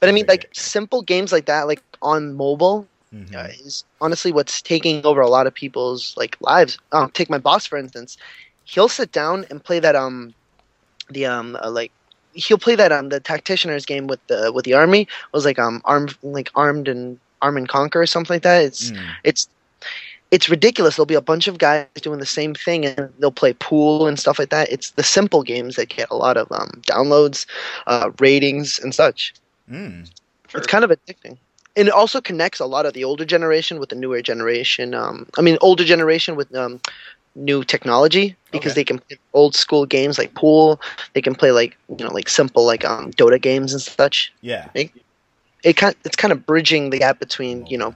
But 0.00 0.08
I 0.08 0.12
mean, 0.12 0.26
like 0.28 0.48
simple 0.52 1.02
games 1.02 1.32
like 1.32 1.46
that, 1.46 1.66
like 1.66 1.82
on 2.02 2.34
mobile, 2.34 2.88
Mhm. 3.12 3.34
uh, 3.36 3.48
is 3.64 3.84
honestly 4.00 4.32
what's 4.32 4.62
taking 4.62 5.00
over 5.04 5.20
a 5.20 5.28
lot 5.28 5.46
of 5.46 5.54
people's 5.54 6.14
like 6.16 6.36
lives. 6.40 6.78
Um, 6.92 7.10
take 7.12 7.30
my 7.30 7.38
boss 7.38 7.66
for 7.66 7.78
instance. 7.78 8.16
He'll 8.64 8.88
sit 8.88 9.12
down 9.12 9.44
and 9.50 9.62
play 9.64 9.78
that 9.80 9.94
um, 9.96 10.34
the 11.10 11.26
um 11.26 11.56
uh, 11.62 11.70
like 11.70 11.92
he'll 12.32 12.58
play 12.58 12.74
that 12.76 12.92
um 12.92 13.08
the 13.10 13.20
tacticianers 13.20 13.86
game 13.86 14.06
with 14.06 14.20
the 14.28 14.52
with 14.54 14.64
the 14.64 14.74
army 14.74 15.02
It 15.02 15.08
was 15.32 15.44
like 15.44 15.58
um 15.58 15.80
armed 15.84 16.16
like 16.22 16.50
armed 16.54 16.88
and 16.88 17.18
arm 17.42 17.56
and 17.56 17.68
conquer 17.68 18.00
or 18.02 18.06
something 18.06 18.34
like 18.34 18.42
that. 18.42 18.62
It's 18.64 18.92
Mm. 18.92 19.16
it's 19.24 19.48
it's 20.34 20.50
ridiculous. 20.50 20.96
There'll 20.96 21.06
be 21.06 21.14
a 21.14 21.20
bunch 21.22 21.46
of 21.46 21.58
guys 21.58 21.86
doing 22.02 22.18
the 22.18 22.26
same 22.26 22.54
thing, 22.54 22.84
and 22.84 23.12
they'll 23.20 23.30
play 23.30 23.52
pool 23.54 24.08
and 24.08 24.18
stuff 24.18 24.38
like 24.38 24.50
that. 24.50 24.70
It's 24.72 24.90
the 24.90 25.04
simple 25.04 25.42
games 25.44 25.76
that 25.76 25.88
get 25.88 26.08
a 26.10 26.16
lot 26.16 26.36
of 26.36 26.50
um, 26.50 26.82
downloads, 26.86 27.46
uh, 27.86 28.10
ratings, 28.18 28.80
and 28.80 28.92
such. 28.92 29.32
Mm. 29.70 30.10
It's 30.54 30.66
kind 30.66 30.84
of 30.84 30.90
addicting, 30.90 31.38
and 31.76 31.88
it 31.88 31.94
also 31.94 32.20
connects 32.20 32.58
a 32.58 32.66
lot 32.66 32.84
of 32.84 32.94
the 32.94 33.04
older 33.04 33.24
generation 33.24 33.78
with 33.78 33.90
the 33.90 33.96
newer 33.96 34.20
generation. 34.22 34.94
Um, 34.94 35.26
I 35.38 35.42
mean, 35.42 35.56
older 35.60 35.84
generation 35.84 36.34
with 36.34 36.52
um, 36.54 36.80
new 37.36 37.62
technology 37.62 38.36
because 38.50 38.72
Okay. 38.72 38.80
they 38.80 38.84
can 38.84 38.98
play 38.98 39.18
old 39.34 39.54
school 39.54 39.86
games 39.86 40.18
like 40.18 40.34
pool. 40.34 40.80
They 41.14 41.22
can 41.22 41.34
play 41.36 41.52
like 41.52 41.76
you 41.88 42.04
know 42.04 42.12
like 42.12 42.28
simple 42.28 42.66
like 42.66 42.84
um, 42.84 43.12
Dota 43.12 43.40
games 43.40 43.72
and 43.72 43.80
such. 43.82 44.32
Yeah. 44.40 44.68
It 45.62 45.76
kind 45.76 45.94
it's 46.04 46.16
kind 46.16 46.32
of 46.32 46.44
bridging 46.44 46.90
the 46.90 46.98
gap 46.98 47.20
between 47.20 47.66
you 47.66 47.78
know 47.78 47.94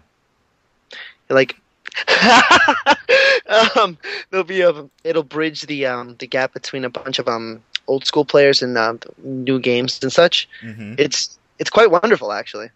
like 1.31 1.57
um, 3.77 3.99
there'll 4.31 4.45
be 4.45 4.61
a 4.63 4.89
it'll 5.05 5.23
bridge 5.23 5.63
the 5.63 5.87
um 5.87 6.17
the 6.19 6.27
gap 6.27 6.53
between 6.53 6.85
a 6.85 6.91
bunch 6.91 7.19
of 7.19 7.29
um 7.29 7.63
old 7.87 8.05
school 8.07 8.25
players 8.25 8.63
and 8.63 8.77
um, 8.77 9.01
new 9.23 9.59
games 9.59 9.99
and 10.03 10.13
such. 10.13 10.49
hmm 10.61 10.95
It's 10.99 11.39
it's 11.59 11.71
quite 11.71 11.91
wonderful 11.91 12.33
actually. 12.33 12.69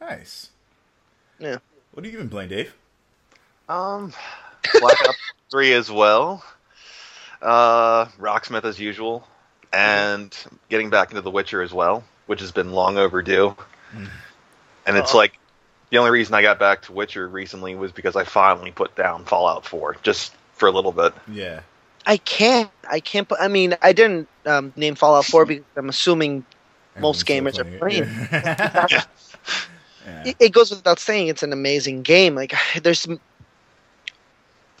Nice. 0.00 0.50
Yeah. 1.38 1.58
What 1.92 2.04
have 2.04 2.12
you 2.12 2.18
been 2.18 2.28
playing, 2.30 2.50
Dave? 2.50 2.74
Um, 3.68 4.12
Black 4.80 5.00
Ops 5.08 5.18
3 5.50 5.72
as 5.72 5.90
well. 5.90 6.44
Uh, 7.42 8.06
Rocksmith 8.20 8.64
as 8.64 8.78
usual. 8.78 9.26
And 9.72 10.34
getting 10.68 10.90
back 10.90 11.10
into 11.10 11.20
The 11.20 11.30
Witcher 11.30 11.60
as 11.62 11.72
well, 11.72 12.04
which 12.26 12.40
has 12.40 12.52
been 12.52 12.72
long 12.72 12.96
overdue. 12.98 13.56
Mm. 13.94 14.08
And 14.86 14.96
it's 14.96 15.14
Oh. 15.14 15.18
like, 15.18 15.38
the 15.90 15.98
only 15.98 16.10
reason 16.10 16.34
I 16.34 16.42
got 16.42 16.58
back 16.58 16.82
to 16.82 16.92
Witcher 16.92 17.28
recently 17.28 17.74
was 17.74 17.92
because 17.92 18.16
I 18.16 18.24
finally 18.24 18.72
put 18.72 18.96
down 18.96 19.24
Fallout 19.24 19.64
4, 19.64 19.96
just 20.02 20.34
for 20.54 20.68
a 20.68 20.72
little 20.72 20.92
bit. 20.92 21.12
Yeah. 21.28 21.60
I 22.06 22.18
can't 22.18 22.70
I 22.88 23.00
can't. 23.00 23.30
I 23.38 23.48
mean, 23.48 23.76
I 23.82 23.92
didn't 23.92 24.28
um, 24.46 24.72
name 24.76 24.94
Fallout 24.94 25.24
Four 25.24 25.44
because 25.44 25.64
I'm 25.76 25.88
assuming 25.88 26.44
Most 27.00 27.28
Everyone's 27.28 27.56
gamers 27.56 27.60
are 27.60 27.78
playing 27.78 28.04
it. 28.04 28.90
Yeah. 28.90 29.02
Yeah. 30.06 30.22
it, 30.24 30.36
it 30.38 30.52
goes 30.52 30.70
without 30.70 31.00
saying 31.00 31.26
it's 31.26 31.42
an 31.42 31.52
amazing 31.52 32.02
game. 32.02 32.36
Like 32.36 32.54
there's, 32.84 33.08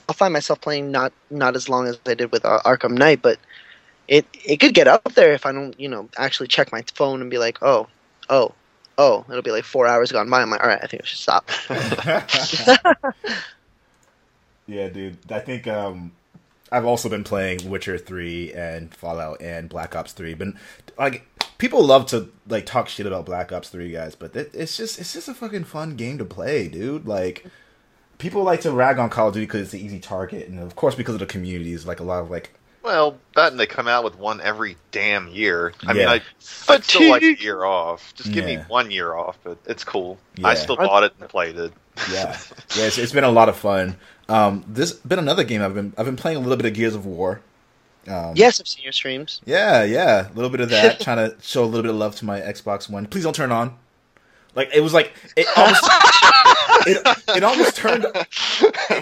I'll 0.08 0.14
find 0.14 0.32
myself 0.32 0.60
playing 0.60 0.92
not 0.92 1.12
not 1.30 1.56
as 1.56 1.68
long 1.68 1.88
as 1.88 1.98
I 2.06 2.14
did 2.14 2.30
with 2.30 2.44
uh, 2.44 2.60
Arkham 2.64 2.92
Knight, 2.92 3.22
but 3.22 3.40
it 4.06 4.24
it 4.44 4.58
could 4.58 4.72
get 4.72 4.86
up 4.86 5.02
there 5.14 5.32
if 5.32 5.44
I 5.44 5.50
don't 5.50 5.78
you 5.80 5.88
know 5.88 6.08
actually 6.16 6.46
check 6.46 6.70
my 6.70 6.84
phone 6.94 7.22
and 7.22 7.28
be 7.28 7.38
like, 7.38 7.60
oh, 7.60 7.88
oh, 8.30 8.52
oh, 8.98 9.24
it'll 9.28 9.42
be 9.42 9.50
like 9.50 9.64
four 9.64 9.86
hours 9.86 10.12
gone 10.12 10.28
by. 10.30 10.42
I'm 10.42 10.50
like, 10.50 10.62
all 10.62 10.68
right, 10.68 10.80
I 10.82 10.86
think 10.86 11.02
I 11.02 11.06
should 11.06 11.18
stop. 11.18 11.50
yeah, 14.66 14.88
dude. 14.88 15.18
I 15.30 15.40
think 15.40 15.66
um, 15.66 16.12
I've 16.72 16.84
also 16.84 17.08
been 17.08 17.24
playing 17.24 17.68
Witcher 17.68 17.98
Three 17.98 18.52
and 18.52 18.94
Fallout 18.94 19.40
and 19.40 19.68
Black 19.68 19.94
Ops 19.94 20.12
Three. 20.12 20.34
But 20.34 20.48
like, 20.98 21.26
people 21.58 21.84
love 21.84 22.06
to 22.06 22.30
like 22.48 22.66
talk 22.66 22.88
shit 22.88 23.06
about 23.06 23.26
Black 23.26 23.52
Ops 23.52 23.68
Three 23.68 23.90
guys, 23.90 24.14
but 24.14 24.34
it, 24.34 24.50
it's 24.54 24.76
just 24.76 24.98
it's 24.98 25.12
just 25.12 25.28
a 25.28 25.34
fucking 25.34 25.64
fun 25.64 25.96
game 25.96 26.18
to 26.18 26.24
play, 26.24 26.68
dude. 26.68 27.06
Like 27.06 27.46
people 28.18 28.42
like 28.42 28.62
to 28.62 28.72
rag 28.72 28.98
on 28.98 29.10
Call 29.10 29.28
of 29.28 29.34
Duty 29.34 29.46
because 29.46 29.62
it's 29.62 29.74
an 29.74 29.80
easy 29.80 30.00
target, 30.00 30.48
and 30.48 30.58
of 30.58 30.74
course 30.76 30.94
because 30.94 31.14
of 31.14 31.20
the 31.20 31.26
communities, 31.26 31.86
like 31.86 32.00
a 32.00 32.04
lot 32.04 32.22
of 32.22 32.30
like 32.30 32.54
Well, 32.86 33.18
that 33.34 33.50
and 33.50 33.58
they 33.58 33.66
come 33.66 33.88
out 33.88 34.04
with 34.04 34.16
one 34.16 34.40
every 34.40 34.76
damn 34.92 35.26
year. 35.26 35.72
I 35.84 35.92
mean, 35.92 36.06
I 36.06 36.20
I'd 36.68 36.84
still 36.84 37.10
like 37.10 37.20
a 37.24 37.34
year 37.34 37.64
off. 37.64 38.14
Just 38.14 38.30
give 38.30 38.44
me 38.44 38.58
one 38.68 38.92
year 38.92 39.12
off, 39.12 39.36
but 39.42 39.58
it's 39.66 39.82
cool. 39.82 40.18
Yeah. 40.36 40.46
I 40.46 40.54
still 40.54 40.76
bought 40.76 41.02
it 41.02 41.12
and 41.18 41.28
played 41.28 41.56
it. 41.58 41.72
yeah, 42.12 42.38
yeah. 42.76 42.86
It's, 42.86 42.96
it's 42.96 43.10
been 43.10 43.24
a 43.24 43.30
lot 43.32 43.48
of 43.48 43.56
fun. 43.56 43.96
Um, 44.28 44.64
this 44.68 44.92
been 44.92 45.18
another 45.18 45.42
game 45.42 45.62
I've 45.62 45.74
been 45.74 45.94
I've 45.98 46.06
been 46.06 46.14
playing 46.14 46.36
a 46.36 46.40
little 46.40 46.56
bit 46.56 46.66
of 46.66 46.74
Gears 46.74 46.94
of 46.94 47.06
War. 47.06 47.40
Um, 48.06 48.34
Yes, 48.36 48.60
I've 48.60 48.68
seen 48.68 48.84
your 48.84 48.92
streams. 48.92 49.40
Yeah, 49.44 49.82
yeah, 49.82 50.28
a 50.28 50.32
little 50.34 50.50
bit 50.50 50.60
of 50.60 50.70
that. 50.70 51.00
trying 51.06 51.16
to 51.16 51.36
show 51.42 51.64
a 51.64 51.66
little 51.66 51.82
bit 51.82 51.90
of 51.90 51.96
love 51.96 52.14
to 52.16 52.24
my 52.24 52.40
Xbox 52.40 52.88
One. 52.88 53.06
Please 53.06 53.24
don't 53.24 53.34
turn 53.34 53.50
on. 53.50 53.76
Like 54.56 54.70
it 54.74 54.80
was 54.80 54.92
like 54.94 55.12
it 55.36 55.46
almost 55.56 55.84
it, 56.86 57.36
it 57.36 57.44
almost 57.44 57.76
turned 57.76 58.04
it, 58.06 58.26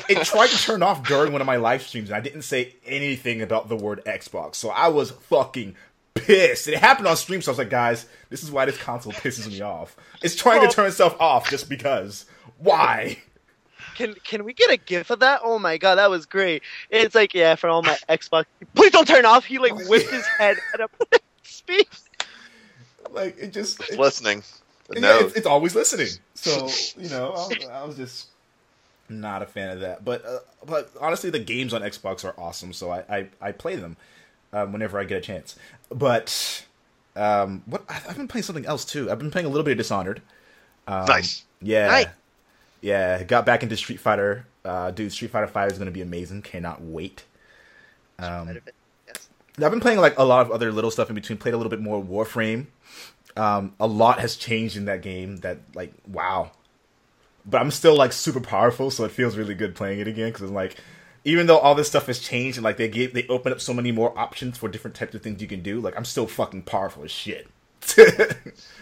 it 0.09 0.25
tried 0.27 0.49
to 0.49 0.59
turn 0.59 0.83
off 0.83 1.07
during 1.07 1.33
one 1.33 1.41
of 1.41 1.47
my 1.47 1.57
live 1.57 1.83
streams 1.83 2.09
and 2.11 2.17
I 2.17 2.21
didn't 2.21 2.43
say 2.43 2.75
anything 2.85 3.41
about 3.41 3.69
the 3.69 3.77
word 3.77 4.03
Xbox. 4.05 4.57
So 4.57 4.69
I 4.71 4.89
was 4.89 5.13
fucking 5.13 5.77
pissed. 6.15 6.69
It 6.69 6.79
happened 6.79 7.07
on 7.07 7.17
stream, 7.17 7.41
so 7.41 7.51
I 7.51 7.53
was 7.53 7.59
like, 7.59 7.71
guys, 7.71 8.07
this 8.31 8.43
is 8.43 8.51
why 8.51 8.65
this 8.65 8.77
console 8.77 9.13
pisses 9.13 9.49
me 9.49 9.61
off. 9.61 9.97
It's 10.23 10.35
trying 10.35 10.61
to 10.69 10.75
turn 10.75 10.87
itself 10.87 11.17
off 11.21 11.49
just 11.49 11.69
because. 11.69 12.27
Why? 12.59 13.19
Can 13.95 14.15
can 14.25 14.45
we 14.45 14.53
get 14.55 14.71
a 14.73 14.77
gif 14.77 15.11
of 15.11 15.21
that? 15.21 15.41
Oh 15.45 15.61
my 15.61 15.79
god, 15.79 15.97
that 15.97 16.11
was 16.11 16.27
great. 16.27 16.63
It's 16.91 17.15
like 17.15 17.33
yeah, 17.33 17.55
for 17.55 17.69
all 17.69 17.83
my 17.83 17.97
Xbox. 18.09 18.47
Please 18.75 18.91
don't 18.91 19.07
turn 19.07 19.25
off. 19.25 19.45
He 19.45 19.59
like 19.59 19.75
whipped 19.89 20.11
his 20.11 20.27
head 20.39 20.57
at 20.73 20.81
a 20.81 20.89
speed. 21.45 21.87
Like 23.13 23.37
it 23.39 23.53
just 23.53 23.79
Just 23.79 23.93
it- 23.93 23.99
listening. 24.01 24.43
But 24.89 24.97
Yeah, 24.97 25.03
no, 25.03 25.19
it's, 25.21 25.35
it's 25.35 25.47
always 25.47 25.75
listening. 25.75 26.09
So 26.35 26.69
you 26.99 27.09
know, 27.09 27.29
I 27.33 27.47
was, 27.49 27.67
I 27.71 27.85
was 27.85 27.97
just 27.97 28.27
not 29.09 29.43
a 29.43 29.47
fan 29.47 29.71
of 29.71 29.81
that. 29.81 30.05
But 30.05 30.25
uh, 30.25 30.39
but 30.67 30.91
honestly, 31.01 31.31
the 31.31 31.39
games 31.39 31.73
on 31.75 31.83
Xbox 31.83 32.25
are 32.25 32.35
awesome, 32.39 32.73
so 32.73 32.91
I 32.91 33.05
I, 33.09 33.29
I 33.41 33.53
play 33.53 33.77
them 33.77 33.97
um, 34.53 34.73
whenever 34.73 34.99
I 34.99 35.05
get 35.05 35.19
a 35.19 35.21
chance. 35.21 35.57
But 35.91 36.65
um, 37.17 37.63
what 37.67 37.85
I- 37.89 38.03
I've 38.09 38.17
been 38.17 38.29
playing 38.29 38.43
something 38.45 38.67
else 38.67 38.85
too. 38.85 39.11
I've 39.11 39.19
been 39.19 39.31
playing 39.31 39.47
a 39.47 39.51
little 39.51 39.65
bit 39.65 39.73
of 39.73 39.79
Dishonored. 39.79 40.21
Um, 40.87 41.07
nice. 41.07 41.45
Yeah. 41.63 41.87
Nice. 41.89 42.07
Yeah, 42.83 43.23
got 43.23 43.47
back 43.47 43.63
into 43.63 43.77
Street 43.79 43.99
Fighter. 43.99 44.47
Uh, 44.63 44.91
dude, 44.91 45.11
Street 45.13 45.31
Fighter 45.31 45.47
Five 45.47 45.73
is 45.73 45.79
going 45.79 45.87
to 45.87 45.93
be 45.93 46.03
amazing. 46.03 46.43
Cannot 46.43 46.83
wait. 46.83 47.25
Um, 48.19 48.59
Yes. 49.07 49.29
I've 49.63 49.71
been 49.71 49.81
playing 49.81 50.01
like 50.01 50.19
a 50.19 50.25
lot 50.25 50.45
of 50.45 50.53
other 50.53 50.71
little 50.71 50.91
stuff 50.91 51.09
in 51.09 51.15
between. 51.15 51.39
Played 51.39 51.55
a 51.55 51.57
little 51.57 51.71
bit 51.71 51.81
more 51.81 52.03
Warframe. 52.03 52.67
Um, 53.37 53.75
a 53.81 53.87
lot 53.87 54.21
has 54.21 54.37
changed 54.37 54.77
in 54.77 54.85
that 54.85 55.03
game. 55.03 55.39
That 55.39 55.59
like 55.75 55.93
wow, 56.07 56.53
but 57.45 57.61
I'm 57.61 57.71
still 57.71 57.97
like 57.97 58.13
super 58.13 58.41
powerful, 58.41 58.91
so 58.91 59.05
it 59.05 59.11
feels 59.11 59.37
really 59.37 59.55
good 59.55 59.75
playing 59.75 59.99
it 60.01 60.07
again. 60.09 60.31
Because 60.33 60.51
like, 60.51 60.77
even 61.25 61.47
though 61.47 61.59
all 61.59 61.75
this 61.75 61.89
stuff 61.89 62.07
has 62.07 62.19
changed 62.21 62.57
and 62.59 62.65
like 62.65 62.77
they 62.77 62.89
gave 62.89 63.13
they 63.13 63.27
open 63.29 63.51
up 63.53 63.61
so 63.61 63.75
many 63.75 63.91
more 63.93 64.17
options 64.19 64.57
for 64.59 64.69
different 64.69 64.95
types 64.95 65.15
of 65.15 65.23
things 65.23 65.43
you 65.43 65.49
can 65.49 65.63
do, 65.63 65.81
like 65.81 65.97
I'm 65.97 66.05
still 66.05 66.27
fucking 66.27 66.63
powerful 66.63 67.03
as 67.05 67.11
shit. 67.11 67.49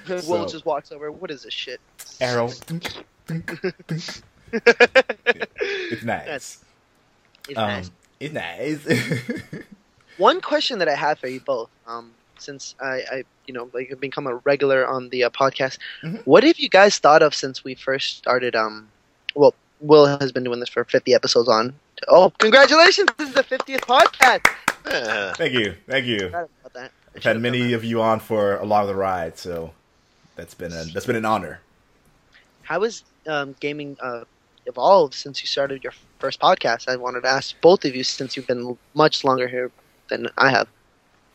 Will 0.08 0.20
So- 0.20 0.46
just 0.48 0.66
walks 0.66 0.92
over. 0.92 1.10
What 1.10 1.30
is 1.30 1.42
this 1.44 1.54
shit? 1.54 1.80
Arrow. 2.20 2.50
Dunk. 2.66 3.04
it's 3.28 4.22
nice. 6.04 6.24
That's- 6.26 6.64
It's 7.48 7.58
Um, 7.58 7.66
nice. 7.68 7.90
It's 8.20 8.34
nice. 8.34 9.62
One 10.18 10.40
question 10.40 10.78
that 10.78 10.88
I 10.88 10.94
have 10.94 11.18
for 11.18 11.26
you 11.26 11.40
both, 11.40 11.70
um, 11.86 12.12
since 12.42 12.74
I, 12.80 13.02
I, 13.10 13.24
you 13.46 13.54
know, 13.54 13.70
like 13.72 13.88
have 13.90 14.00
become 14.00 14.26
a 14.26 14.36
regular 14.36 14.86
on 14.86 15.08
the 15.10 15.24
uh, 15.24 15.30
podcast, 15.30 15.78
Mhm. 16.02 16.22
what 16.26 16.42
have 16.44 16.58
you 16.58 16.68
guys 16.68 16.98
thought 16.98 17.22
of 17.22 17.34
since 17.34 17.64
we 17.64 17.74
first 17.74 18.18
started? 18.18 18.54
Um, 18.56 18.88
well, 19.34 19.54
Will 19.80 20.06
has 20.06 20.30
been 20.32 20.44
doing 20.44 20.60
this 20.60 20.68
for 20.68 20.84
50 20.84 21.14
episodes 21.14 21.48
on. 21.48 21.74
Oh, 22.08 22.30
congratulations! 22.38 23.08
This 23.18 23.28
is 23.30 23.34
the 23.34 23.42
50th 23.44 23.80
podcast. 23.82 24.46
Eh, 24.86 25.32
thank 25.36 25.52
you, 25.52 25.74
thank 25.88 26.06
you. 26.06 26.18
Forgot 26.18 26.48
about 26.60 26.72
that. 26.74 26.90
I 27.14 27.16
I've 27.18 27.24
had 27.24 27.40
many 27.40 27.72
of 27.72 27.84
you 27.84 28.00
on 28.02 28.20
for 28.20 28.56
a 28.56 28.64
lot 28.64 28.82
of 28.82 28.88
the 28.88 28.94
ride, 28.94 29.38
so 29.38 29.72
that's 30.36 30.54
been 30.54 30.72
a, 30.72 30.84
that's 30.92 31.06
been 31.06 31.16
an 31.16 31.24
honor. 31.24 31.60
How 32.62 32.82
has 32.82 33.02
um, 33.26 33.54
gaming 33.60 33.96
uh, 34.00 34.24
evolved 34.66 35.14
since 35.14 35.42
you 35.42 35.46
started 35.46 35.82
your 35.84 35.92
first 36.18 36.40
podcast? 36.40 36.88
I 36.88 36.96
wanted 36.96 37.22
to 37.22 37.28
ask 37.28 37.60
both 37.60 37.84
of 37.84 37.94
you 37.94 38.04
since 38.04 38.36
you've 38.36 38.46
been 38.46 38.78
much 38.94 39.24
longer 39.24 39.46
here 39.48 39.70
than 40.08 40.28
I 40.38 40.50
have. 40.50 40.68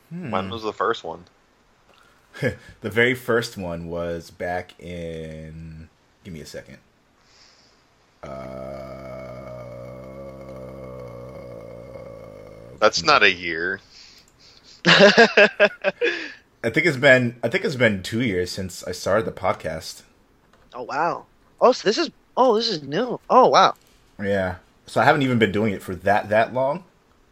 Hmm. 0.10 0.32
When 0.32 0.50
was 0.50 0.64
the 0.64 0.74
first 0.74 1.04
one? 1.04 1.26
The 2.82 2.90
very 2.90 3.16
first 3.16 3.58
one 3.58 3.88
was 3.88 4.30
back 4.30 4.80
in. 4.80 5.90
Give 6.24 6.34
me 6.34 6.42
a 6.42 6.46
second. 6.46 6.78
Uh, 12.68 12.78
That's 12.80 13.04
not 13.04 13.24
a 13.24 13.32
year. 13.32 13.80
I 14.86 16.70
think 16.70 16.86
it's 16.86 16.98
been. 16.98 17.36
I 17.44 17.50
think 17.50 17.66
it's 17.66 17.76
been 17.76 18.04
two 18.04 18.22
years 18.22 18.52
since 18.52 18.84
I 18.84 18.92
started 18.92 19.26
the 19.26 19.32
podcast. 19.32 20.04
oh 20.74 20.84
wow! 20.84 21.26
Oh, 21.60 21.72
so 21.72 21.88
this 21.88 21.98
is 21.98 22.12
oh 22.36 22.56
this 22.56 22.70
is 22.70 22.84
new. 22.84 23.20
Oh 23.30 23.48
wow! 23.48 23.74
Yeah, 24.22 24.56
so 24.86 25.02
I 25.02 25.06
haven't 25.06 25.24
even 25.24 25.40
been 25.40 25.52
doing 25.52 25.74
it 25.74 25.82
for 25.82 25.96
that 25.96 26.30
that 26.30 26.54
long. 26.54 26.84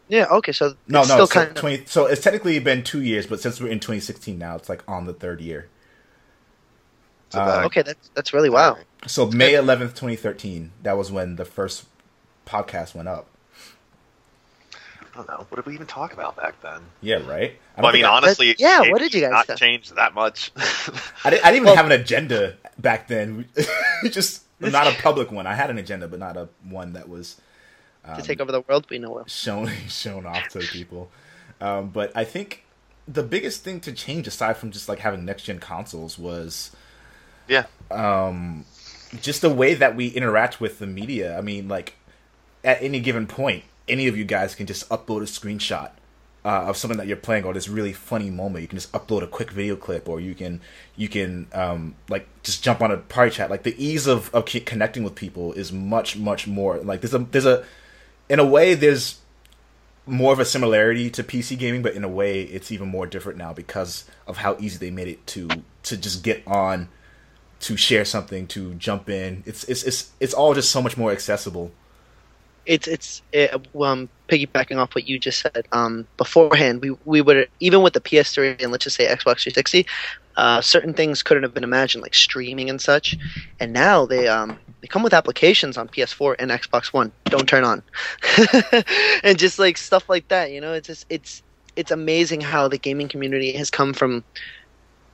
Yeah. 0.07 0.25
Okay. 0.29 0.51
So 0.51 0.75
No, 0.87 0.99
it's 1.01 1.09
no, 1.09 1.15
still 1.15 1.27
so 1.27 1.33
kind 1.33 1.49
of 1.49 1.55
twenty. 1.55 1.85
So 1.85 2.05
it's 2.05 2.21
technically 2.21 2.59
been 2.59 2.83
two 2.83 3.01
years, 3.01 3.25
but 3.27 3.39
since 3.41 3.59
we're 3.59 3.69
in 3.69 3.79
2016 3.79 4.37
now, 4.37 4.55
it's 4.55 4.69
like 4.69 4.83
on 4.87 5.05
the 5.05 5.13
third 5.13 5.41
year. 5.41 5.67
So 7.31 7.39
Uh, 7.41 7.63
okay. 7.65 7.81
That's 7.81 8.09
that's 8.13 8.33
really 8.33 8.49
wow. 8.49 8.77
So 9.07 9.27
May 9.27 9.53
11th, 9.53 9.89
2013. 9.95 10.71
That 10.83 10.97
was 10.97 11.11
when 11.11 11.35
the 11.35 11.45
first 11.45 11.85
podcast 12.45 12.93
went 12.95 13.07
up. 13.07 13.27
I 15.13 15.17
don't 15.19 15.27
know. 15.29 15.45
What 15.49 15.55
did 15.55 15.65
we 15.65 15.73
even 15.73 15.87
talk 15.87 16.11
about 16.13 16.35
back 16.35 16.61
then? 16.61 16.81
Yeah, 17.01 17.15
right. 17.25 17.57
I, 17.77 17.81
Well, 17.81 17.89
I 17.89 17.93
mean, 17.93 18.03
think 18.03 18.11
honestly, 18.11 18.51
But- 18.51 18.59
yeah, 18.59 18.81
what 18.91 18.99
did 18.99 19.13
you 19.13 19.21
guys 19.21 19.31
Not 19.31 19.47
say? 19.47 19.55
changed 19.55 19.95
that 19.95 20.13
much. 20.13 20.51
I, 21.23 21.29
didn't, 21.29 21.45
I 21.45 21.51
didn't 21.51 21.67
even 21.67 21.77
have 21.77 21.85
an 21.85 21.93
agenda 21.93 22.57
back 22.77 23.07
then. 23.07 23.45
We- 24.03 24.09
Just 24.09 24.43
not 24.59 24.87
a 24.87 24.91
public 25.01 25.31
one. 25.31 25.47
I 25.47 25.53
had 25.55 25.69
an 25.69 25.77
agenda, 25.77 26.07
but 26.09 26.19
not 26.19 26.35
a 26.35 26.49
one 26.67 26.93
that 26.93 27.07
was 27.07 27.39
to 28.13 28.21
take 28.21 28.39
over 28.39 28.51
the 28.51 28.61
world, 28.61 28.87
we 28.89 28.99
know 28.99 29.11
Will. 29.11 29.25
shown 29.25 29.69
shown 29.87 30.25
off 30.25 30.49
to 30.49 30.59
people. 30.59 31.09
Um, 31.61 31.89
but 31.89 32.11
I 32.15 32.23
think 32.23 32.63
the 33.07 33.23
biggest 33.23 33.63
thing 33.63 33.79
to 33.81 33.91
change, 33.91 34.27
aside 34.27 34.57
from 34.57 34.71
just 34.71 34.89
like 34.89 34.99
having 34.99 35.25
next 35.25 35.43
gen 35.43 35.59
consoles, 35.59 36.17
was 36.17 36.71
yeah. 37.47 37.65
um, 37.91 38.65
just 39.21 39.41
the 39.41 39.49
way 39.49 39.73
that 39.73 39.95
we 39.95 40.07
interact 40.07 40.59
with 40.59 40.79
the 40.79 40.87
media. 40.87 41.37
I 41.37 41.41
mean, 41.41 41.67
like 41.67 41.95
at 42.63 42.81
any 42.81 42.99
given 42.99 43.27
point, 43.27 43.63
any 43.87 44.07
of 44.07 44.17
you 44.17 44.25
guys 44.25 44.55
can 44.55 44.65
just 44.65 44.89
upload 44.89 45.21
a 45.21 45.25
screenshot 45.25 45.91
uh, 46.43 46.65
of 46.67 46.77
something 46.77 46.97
that 46.97 47.07
you're 47.07 47.17
playing 47.17 47.43
or 47.43 47.53
this 47.53 47.67
really 47.67 47.93
funny 47.93 48.29
moment. 48.29 48.61
You 48.61 48.67
can 48.67 48.77
just 48.77 48.91
upload 48.91 49.23
a 49.23 49.27
quick 49.27 49.51
video 49.51 49.75
clip, 49.75 50.09
or 50.09 50.19
you 50.19 50.35
can 50.35 50.61
you 50.95 51.07
can 51.07 51.47
um, 51.53 51.95
like 52.09 52.27
just 52.43 52.63
jump 52.63 52.81
on 52.81 52.91
a 52.91 52.97
party 52.97 53.31
chat. 53.31 53.49
Like 53.49 53.63
the 53.63 53.75
ease 53.83 54.07
of 54.07 54.33
of 54.33 54.45
ke- 54.45 54.65
connecting 54.65 55.03
with 55.03 55.15
people 55.15 55.53
is 55.53 55.71
much 55.71 56.17
much 56.17 56.47
more. 56.47 56.77
Like 56.77 57.01
there's 57.01 57.13
a 57.13 57.19
there's 57.19 57.45
a 57.45 57.63
in 58.29 58.39
a 58.39 58.45
way 58.45 58.73
there's 58.73 59.19
more 60.05 60.33
of 60.33 60.39
a 60.39 60.45
similarity 60.45 61.09
to 61.09 61.23
PC 61.23 61.57
gaming, 61.57 61.81
but 61.81 61.93
in 61.93 62.03
a 62.03 62.09
way 62.09 62.41
it's 62.41 62.71
even 62.71 62.87
more 62.87 63.07
different 63.07 63.37
now 63.37 63.53
because 63.53 64.05
of 64.27 64.37
how 64.37 64.55
easy 64.59 64.77
they 64.77 64.91
made 64.91 65.07
it 65.07 65.25
to 65.27 65.47
to 65.83 65.97
just 65.97 66.23
get 66.23 66.43
on 66.47 66.89
to 67.61 67.77
share 67.77 68.05
something, 68.05 68.47
to 68.47 68.73
jump 68.75 69.09
in. 69.09 69.43
It's 69.45 69.63
it's 69.65 69.83
it's 69.83 70.11
it's 70.19 70.33
all 70.33 70.53
just 70.53 70.71
so 70.71 70.81
much 70.81 70.97
more 70.97 71.11
accessible. 71.11 71.71
It's 72.65 72.87
it's 72.87 73.21
it, 73.31 73.53
um 73.79 74.09
piggybacking 74.27 74.77
off 74.77 74.95
what 74.95 75.07
you 75.07 75.19
just 75.19 75.41
said. 75.41 75.67
Um, 75.71 76.07
beforehand, 76.17 76.81
we 76.81 76.95
we 77.05 77.21
would 77.21 77.49
even 77.59 77.81
with 77.81 77.93
the 77.93 78.01
PS3 78.01 78.61
and 78.61 78.71
let's 78.71 78.83
just 78.83 78.95
say 78.95 79.05
Xbox 79.05 79.43
360, 79.43 79.85
uh, 80.37 80.61
certain 80.61 80.93
things 80.93 81.23
couldn't 81.23 81.43
have 81.43 81.53
been 81.53 81.63
imagined 81.63 82.01
like 82.01 82.13
streaming 82.13 82.69
and 82.69 82.81
such, 82.81 83.17
and 83.59 83.71
now 83.71 84.05
they 84.05 84.27
um 84.27 84.57
they 84.85 84.87
come 84.87 85.01
with 85.01 85.15
applications 85.15 85.79
on 85.79 85.87
PS4 85.87 86.35
and 86.37 86.51
Xbox 86.51 86.93
One. 86.93 87.11
Don't 87.25 87.49
turn 87.49 87.63
on, 87.63 87.81
and 89.23 89.35
just 89.39 89.57
like 89.57 89.77
stuff 89.77 90.07
like 90.07 90.27
that. 90.27 90.51
You 90.51 90.61
know, 90.61 90.73
it's 90.73 90.85
just 90.85 91.07
it's 91.09 91.41
it's 91.75 91.89
amazing 91.89 92.39
how 92.41 92.67
the 92.67 92.77
gaming 92.77 93.07
community 93.07 93.51
has 93.53 93.71
come 93.71 93.93
from 93.93 94.23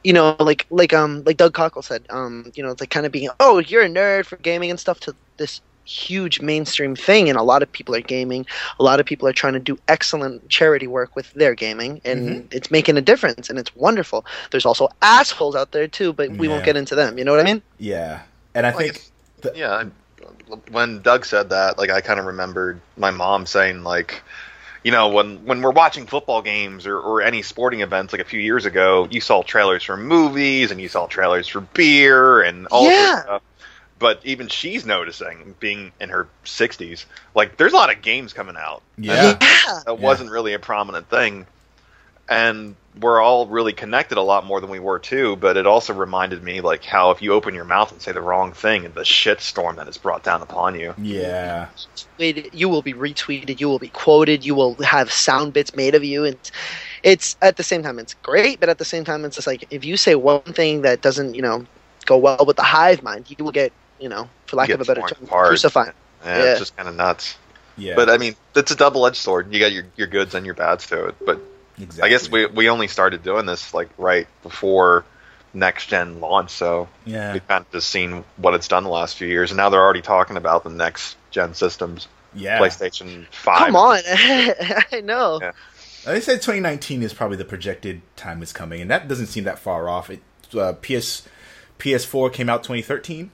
you 0.04 0.12
know, 0.12 0.36
like 0.40 0.66
like 0.72 0.92
um 0.94 1.24
like 1.26 1.38
Doug 1.38 1.54
Cockle 1.54 1.84
said, 1.84 2.04
um, 2.10 2.52
you 2.54 2.62
know, 2.62 2.70
it's 2.70 2.82
like 2.82 2.90
kind 2.90 3.06
of 3.06 3.14
being, 3.14 3.30
oh, 3.40 3.60
you're 3.60 3.84
a 3.84 3.88
nerd 3.90 4.26
for 4.26 4.36
gaming 4.38 4.70
and 4.72 4.80
stuff, 4.80 5.00
to 5.02 5.16
this 5.38 5.62
huge 5.86 6.42
mainstream 6.42 6.94
thing, 6.94 7.30
and 7.30 7.38
a 7.38 7.44
lot 7.44 7.64
of 7.64 7.72
people 7.72 7.96
are 7.96 8.02
gaming. 8.02 8.46
A 8.78 8.84
lot 8.84 9.00
of 9.00 9.06
people 9.06 9.26
are 9.26 9.34
trying 9.34 9.54
to 9.54 9.60
do 9.60 9.80
excellent 9.88 10.50
charity 10.50 10.88
work 10.88 11.16
with 11.16 11.32
their 11.34 11.56
gaming, 11.56 12.02
and 12.04 12.46
it's 12.52 12.70
making 12.72 12.98
a 12.98 13.02
difference, 13.02 13.50
and 13.50 13.58
it's 13.58 13.74
wonderful. 13.76 14.26
There's 14.50 14.66
also 14.66 14.90
assholes 15.02 15.56
out 15.56 15.72
there 15.72 15.88
too, 15.88 16.12
but 16.12 16.32
we 16.32 16.50
won't 16.50 16.66
get 16.66 16.76
into 16.76 16.94
them. 16.96 17.18
You 17.18 17.24
know 17.24 17.32
what 17.32 17.40
I 17.40 17.44
mean? 17.44 17.62
Yeah, 17.78 18.24
and 18.54 18.66
I 18.66 18.72
Like 18.72 18.78
think 18.80 18.90
it's- 18.96 19.11
the- 19.42 19.54
yeah. 19.56 19.72
I, 19.74 19.86
when 20.70 21.02
Doug 21.02 21.26
said 21.26 21.50
that, 21.50 21.78
like 21.78 21.90
I 21.90 22.02
kind 22.02 22.20
of 22.20 22.26
remembered 22.26 22.82
my 22.98 23.12
mom 23.12 23.46
saying, 23.46 23.84
like, 23.84 24.22
you 24.84 24.92
know, 24.92 25.10
when 25.10 25.46
when 25.46 25.62
we're 25.62 25.72
watching 25.72 26.08
football 26.08 26.42
games 26.42 26.86
or, 26.88 26.98
or 27.00 27.22
any 27.22 27.42
sporting 27.42 27.82
events, 27.82 28.12
like 28.14 28.22
a 28.22 28.26
few 28.26 28.40
years 28.40 28.66
ago, 28.66 29.08
you 29.10 29.22
saw 29.22 29.44
trailers 29.44 29.84
for 29.84 29.96
movies 29.98 30.72
and 30.72 30.82
you 30.82 30.88
saw 30.90 31.08
trailers 31.08 31.48
for 31.48 31.62
beer 31.62 32.42
and 32.42 32.68
all 32.68 32.84
Yeah. 32.90 33.16
this 33.16 33.24
stuff. 33.24 33.42
But 34.00 34.20
even 34.26 34.48
she's 34.48 34.84
noticing, 34.86 35.54
being 35.60 35.92
in 36.02 36.10
her 36.10 36.28
60s, 36.44 37.06
like 37.36 37.58
there's 37.58 37.74
a 37.74 37.76
lot 37.76 37.96
of 37.96 38.02
games 38.02 38.34
coming 38.34 38.56
out. 38.58 38.82
Yeah. 38.98 39.38
Yeah. 39.40 39.80
That 39.86 40.00
wasn't 40.00 40.32
really 40.32 40.54
a 40.54 40.60
prominent 40.60 41.08
thing. 41.10 41.46
And 42.32 42.76
we're 43.00 43.22
all 43.22 43.48
really 43.48 43.74
connected 43.74 44.18
a 44.18 44.22
lot 44.22 44.46
more 44.46 44.60
than 44.60 44.70
we 44.70 44.80
were 44.80 45.00
too, 45.00 45.36
but 45.38 45.56
it 45.58 45.66
also 45.66 45.94
reminded 45.94 46.44
me 46.44 46.62
like 46.62 46.84
how 46.84 47.12
if 47.12 47.22
you 47.22 47.34
open 47.34 47.56
your 47.56 47.64
mouth 47.64 47.92
and 47.92 48.02
say 48.02 48.12
the 48.12 48.22
wrong 48.22 48.52
thing 48.52 48.86
and 48.86 48.94
the 48.94 49.02
shitstorm 49.02 49.78
that 49.78 49.88
is 49.88 49.98
brought 49.98 50.24
down 50.24 50.42
upon 50.42 50.80
you. 50.80 50.94
Yeah. 50.98 51.70
you 52.18 52.68
will 52.68 52.82
be 52.82 52.94
retweeted, 52.94 53.60
you 53.60 53.70
will 53.70 53.80
be 53.80 53.90
quoted, 53.90 54.46
you 54.46 54.56
will 54.56 54.76
have 54.76 55.12
sound 55.12 55.54
bits 55.54 55.76
made 55.76 55.96
of 55.96 56.04
you, 56.04 56.26
and 56.26 56.38
it's 57.04 57.38
at 57.42 57.58
the 57.58 57.64
same 57.64 57.82
time 57.84 57.98
it's 57.98 58.14
great, 58.16 58.60
but 58.60 58.70
at 58.70 58.78
the 58.78 58.86
same 58.86 59.04
time 59.04 59.24
it's 59.26 59.36
just 59.36 59.48
like 59.48 59.66
if 59.70 59.86
you 59.86 59.96
say 59.96 60.16
one 60.16 60.42
thing 60.42 60.82
that 60.82 61.02
doesn't 61.02 61.34
you 61.36 61.42
know 61.42 61.66
go 62.06 62.18
well 62.18 62.44
with 62.46 62.58
the 62.58 62.64
hive 62.64 63.04
mind, 63.04 63.30
you 63.30 63.44
will 63.44 63.52
get 63.52 63.72
you 64.00 64.10
know 64.10 64.30
for 64.48 64.58
lack 64.58 64.70
of 64.70 64.82
a 64.82 64.86
better 64.86 65.02
term 65.02 65.24
apart. 65.24 65.48
crucified. 65.48 65.94
Yeah, 66.24 66.38
Yeah. 66.38 66.52
It's 66.52 66.60
just 66.60 66.76
kind 66.76 66.90
of 66.90 66.96
nuts. 66.96 67.38
Yeah. 67.78 67.96
But 67.96 68.10
I 68.10 68.18
mean, 68.18 68.36
it's 68.56 68.72
a 68.72 68.76
double 68.76 69.06
edged 69.08 69.16
sword. 69.16 69.52
You 69.54 69.60
got 69.60 69.72
your, 69.72 69.86
your 69.96 70.08
goods 70.08 70.36
and 70.36 70.46
your 70.46 70.56
bads 70.56 70.88
to 70.88 71.06
it. 71.06 71.16
But 71.26 71.42
exactly. 71.80 72.04
I 72.04 72.10
guess 72.10 72.30
we 72.30 72.46
we 72.48 72.70
only 72.70 72.88
started 72.88 73.24
doing 73.24 73.46
this 73.46 73.74
like 73.74 73.90
right 73.98 74.28
before 74.44 75.04
next 75.54 75.88
gen 75.88 76.20
launch, 76.22 76.50
so 76.52 76.88
Yeah. 77.06 77.34
we've 77.34 77.46
kind 77.48 77.66
of 77.66 77.72
just 77.72 77.90
seen 77.90 78.24
what 78.38 78.54
it's 78.54 78.68
done 78.70 78.84
the 78.84 78.90
last 78.90 79.18
few 79.18 79.28
years, 79.28 79.52
and 79.52 79.58
now 79.58 79.70
they're 79.70 79.82
already 79.82 80.02
talking 80.02 80.38
about 80.38 80.64
the 80.64 80.70
next 80.70 81.18
gen 81.30 81.54
systems, 81.54 82.08
Yeah. 82.34 82.58
PlayStation 82.60 83.26
Five. 83.32 83.68
Come 83.68 83.76
on, 83.76 84.00
I 84.08 85.02
know. 85.04 85.40
Yeah. 85.42 85.52
They 86.06 86.22
said 86.22 86.42
2019 86.42 87.04
is 87.04 87.14
probably 87.14 87.38
the 87.38 87.46
projected 87.46 88.02
time 88.16 88.42
is 88.42 88.54
coming, 88.54 88.82
and 88.82 88.90
that 88.90 89.08
doesn't 89.08 89.28
seem 89.28 89.44
that 89.44 89.60
far 89.60 89.88
off. 89.90 90.10
It, 90.10 90.22
uh, 90.58 90.74
PS 90.74 91.24
PS4 91.80 92.32
came 92.34 92.50
out 92.50 92.64
2013, 92.64 93.30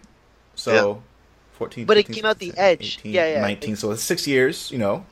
so 0.55 1.03
14. 1.53 1.85
But 1.85 1.97
it 1.97 2.07
15, 2.07 2.15
came 2.15 2.26
out 2.30 2.39
the 2.39 2.47
16, 2.47 2.64
Edge. 2.65 2.97
18, 3.01 3.14
Yeah, 3.14 3.27
yeah. 3.34 3.41
19. 3.41 3.76
So 3.76 3.91
it's 3.91 4.03
six 4.03 4.27
years. 4.27 4.72
You 4.72 4.80
know. 4.80 5.05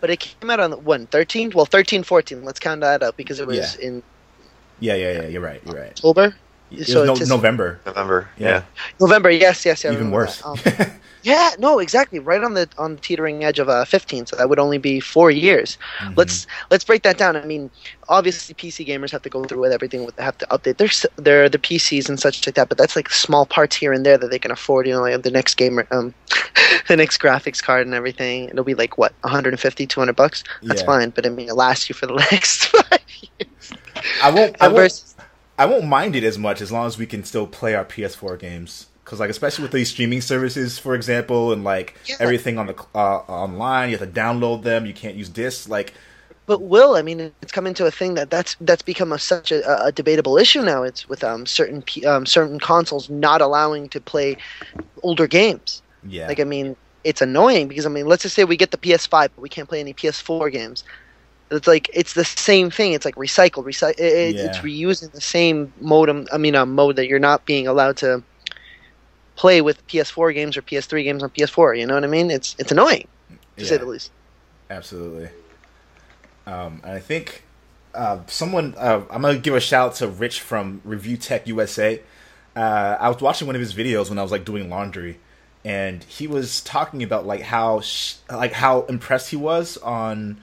But 0.00 0.10
it 0.10 0.20
came 0.20 0.50
out 0.50 0.60
on 0.60 0.72
when 0.84 1.06
13, 1.08 1.52
well 1.54 1.66
13, 1.66 2.02
14. 2.04 2.38
Let's 2.44 2.60
count 2.60 2.82
that 2.82 3.02
up 3.02 3.16
because 3.16 3.40
it 3.40 3.46
was 3.46 3.76
Yeah. 3.78 3.86
in 3.88 4.02
Yeah, 4.80 4.94
yeah, 4.96 5.12
yeah. 5.22 5.28
You're 5.28 5.42
right. 5.42 5.62
You're 5.64 5.80
right. 5.80 5.96
October, 6.02 6.36
So 6.84 7.04
no, 7.04 7.12
it's 7.14 7.28
November. 7.28 7.80
November. 7.84 8.28
Yeah. 8.38 8.48
Yeah. 8.48 8.62
November. 9.00 9.30
Yes, 9.30 9.64
yes, 9.66 9.84
yeah. 9.84 9.92
Even 9.92 10.10
worse. 10.10 10.44
Um, 10.44 10.56
Yeah, 11.22 11.50
no, 11.58 11.80
exactly. 11.80 12.18
Right 12.18 12.42
on 12.42 12.54
the 12.54 12.66
on 12.78 12.94
the 12.94 13.00
teetering 13.02 13.44
edge 13.44 13.58
of 13.58 13.68
uh, 13.68 13.84
15, 13.84 14.24
so 14.24 14.36
that 14.36 14.48
would 14.48 14.58
only 14.58 14.78
be 14.78 15.00
four 15.00 15.30
years. 15.30 15.76
Mm-hmm. 15.98 16.14
Let's 16.16 16.46
let's 16.70 16.82
break 16.82 17.02
that 17.02 17.18
down. 17.18 17.36
I 17.36 17.44
mean, 17.44 17.70
obviously, 18.08 18.54
PC 18.54 18.86
gamers 18.88 19.10
have 19.10 19.20
to 19.22 19.28
go 19.28 19.44
through 19.44 19.60
with 19.60 19.70
everything. 19.70 20.06
With 20.06 20.16
they 20.16 20.22
have 20.22 20.38
to 20.38 20.46
update 20.46 20.78
their 20.78 20.88
s- 20.88 21.04
their 21.16 21.46
the 21.50 21.58
PCs 21.58 22.08
and 22.08 22.18
such 22.18 22.46
like 22.46 22.54
that. 22.54 22.70
But 22.70 22.78
that's 22.78 22.96
like 22.96 23.10
small 23.10 23.44
parts 23.44 23.76
here 23.76 23.92
and 23.92 24.06
there 24.06 24.16
that 24.16 24.30
they 24.30 24.38
can 24.38 24.50
afford. 24.50 24.86
You 24.86 24.94
know, 24.94 25.02
like 25.02 25.20
the 25.22 25.30
next 25.30 25.56
gamer, 25.58 25.86
um, 25.90 26.14
the 26.88 26.96
next 26.96 27.20
graphics 27.20 27.62
card 27.62 27.84
and 27.86 27.94
everything. 27.94 28.48
It'll 28.48 28.64
be 28.64 28.72
like 28.74 28.96
what 28.96 29.12
150, 29.20 29.86
200 29.86 30.16
bucks. 30.16 30.42
That's 30.62 30.80
Yeah. 30.80 30.86
fine. 30.86 31.10
But 31.10 31.26
I 31.26 31.28
mean, 31.28 31.50
it 31.50 31.54
lasts 31.54 31.90
you 31.90 31.94
for 31.94 32.06
the 32.06 32.14
next 32.32 32.64
five 32.68 32.98
years. 33.20 33.72
I 34.22 34.30
won't. 34.30 34.56
I 34.62 34.68
Uh, 34.68 34.72
won't. 34.72 35.04
I 35.60 35.66
won't 35.66 35.86
mind 35.86 36.16
it 36.16 36.24
as 36.24 36.38
much 36.38 36.60
as 36.60 36.72
long 36.72 36.86
as 36.86 36.98
we 36.98 37.06
can 37.06 37.24
still 37.24 37.46
play 37.46 37.74
our 37.74 37.84
PS4 37.84 38.36
games. 38.36 38.88
Because 39.04 39.20
like 39.20 39.30
especially 39.30 39.62
with 39.62 39.72
these 39.72 39.90
streaming 39.90 40.20
services, 40.22 40.78
for 40.78 40.94
example, 40.94 41.52
and 41.52 41.64
like 41.64 41.96
Yeah. 42.06 42.16
everything 42.20 42.58
on 42.58 42.66
the 42.66 42.74
uh, 42.94 43.18
online, 43.28 43.90
you 43.90 43.98
have 43.98 44.08
to 44.14 44.20
download 44.20 44.62
them. 44.62 44.86
You 44.86 44.94
can't 44.94 45.16
use 45.16 45.28
discs. 45.28 45.68
Like 45.68 45.94
But 46.46 46.62
will 46.62 46.96
I 46.96 47.02
mean 47.02 47.32
it's 47.42 47.52
come 47.52 47.66
into 47.66 47.86
a 47.86 47.90
thing 47.90 48.14
that 48.14 48.30
that's 48.30 48.56
that's 48.60 48.82
become 48.82 49.12
a, 49.12 49.18
such 49.18 49.52
a, 49.52 49.84
a 49.86 49.92
debatable 49.92 50.36
issue 50.36 50.62
now. 50.62 50.82
It's 50.82 51.08
with 51.08 51.22
um, 51.24 51.46
certain 51.46 51.84
um, 52.06 52.26
certain 52.26 52.58
consoles 52.58 53.08
not 53.08 53.40
allowing 53.40 53.88
to 53.90 54.00
play 54.00 54.36
older 55.02 55.26
games. 55.28 55.82
yeah, 56.02 56.28
Like 56.28 56.40
I 56.40 56.44
mean, 56.44 56.76
it's 57.04 57.22
annoying 57.22 57.68
because 57.68 57.86
I 57.86 57.90
mean, 57.90 58.06
let's 58.06 58.24
just 58.24 58.36
say 58.36 58.44
we 58.44 58.56
get 58.58 58.72
the 58.72 58.78
PS5, 58.78 59.32
but 59.34 59.42
we 59.42 59.50
can't 59.50 59.68
play 59.68 59.80
any 59.80 59.94
PS4 59.94 60.50
games. 60.50 60.84
It's 61.50 61.66
like 61.66 61.90
it's 61.92 62.14
the 62.14 62.24
same 62.24 62.70
thing. 62.70 62.92
It's 62.92 63.04
like 63.04 63.16
recycled, 63.16 63.64
recycle. 63.64 63.98
It, 63.98 64.36
Yeah. 64.36 64.44
It's 64.46 64.58
reusing 64.58 65.10
the 65.12 65.20
same 65.20 65.72
modem. 65.80 66.26
I 66.32 66.38
mean, 66.38 66.54
a 66.54 66.64
mode 66.64 66.96
that 66.96 67.08
you're 67.08 67.18
not 67.18 67.44
being 67.44 67.66
allowed 67.66 67.96
to 67.98 68.22
play 69.36 69.60
with 69.60 69.86
PS4 69.88 70.34
games 70.34 70.56
or 70.56 70.62
PS3 70.62 71.02
games 71.02 71.22
on 71.22 71.30
PS4. 71.30 71.78
You 71.78 71.86
know 71.86 71.94
what 71.94 72.04
I 72.04 72.08
mean? 72.08 72.30
It's 72.30 72.54
it's 72.58 72.70
annoying 72.72 73.08
to 73.56 73.64
say 73.64 73.76
the 73.78 73.86
least. 73.86 74.10
Absolutely. 74.68 75.30
Um, 76.46 76.80
and 76.84 76.92
I 76.92 77.00
think 77.00 77.42
uh, 77.94 78.20
someone 78.26 78.74
uh, 78.78 79.02
I'm 79.10 79.22
gonna 79.22 79.38
give 79.38 79.54
a 79.54 79.60
shout 79.60 79.90
out 79.90 79.94
to 79.96 80.08
Rich 80.08 80.40
from 80.40 80.80
Review 80.84 81.16
Tech 81.16 81.46
USA. 81.46 82.00
Uh, 82.54 82.96
I 83.00 83.08
was 83.08 83.20
watching 83.20 83.46
one 83.46 83.56
of 83.56 83.60
his 83.60 83.74
videos 83.74 84.08
when 84.08 84.18
I 84.18 84.22
was 84.22 84.30
like 84.30 84.44
doing 84.44 84.68
laundry, 84.68 85.18
and 85.64 86.02
he 86.04 86.26
was 86.26 86.60
talking 86.60 87.02
about 87.02 87.26
like 87.26 87.42
how 87.42 87.80
sh- 87.80 88.14
like 88.30 88.52
how 88.52 88.82
impressed 88.82 89.30
he 89.30 89.36
was 89.36 89.76
on 89.78 90.40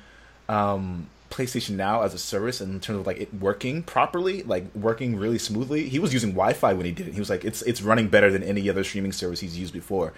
um, 0.49 1.07
PlayStation 1.29 1.71
Now 1.71 2.03
as 2.03 2.13
a 2.13 2.17
service 2.17 2.61
in 2.61 2.79
terms 2.79 2.99
of 2.99 3.07
like 3.07 3.17
it 3.17 3.33
working 3.33 3.83
properly, 3.83 4.43
like 4.43 4.73
working 4.73 5.15
really 5.17 5.37
smoothly. 5.37 5.89
He 5.89 5.99
was 5.99 6.13
using 6.13 6.31
Wi-Fi 6.31 6.73
when 6.73 6.85
he 6.85 6.91
did 6.91 7.07
it. 7.09 7.13
He 7.13 7.19
was 7.19 7.29
like, 7.29 7.43
it's 7.45 7.61
it's 7.63 7.81
running 7.81 8.07
better 8.07 8.31
than 8.31 8.43
any 8.43 8.69
other 8.69 8.83
streaming 8.83 9.11
service 9.11 9.39
he's 9.41 9.57
used 9.57 9.73
before. 9.73 10.13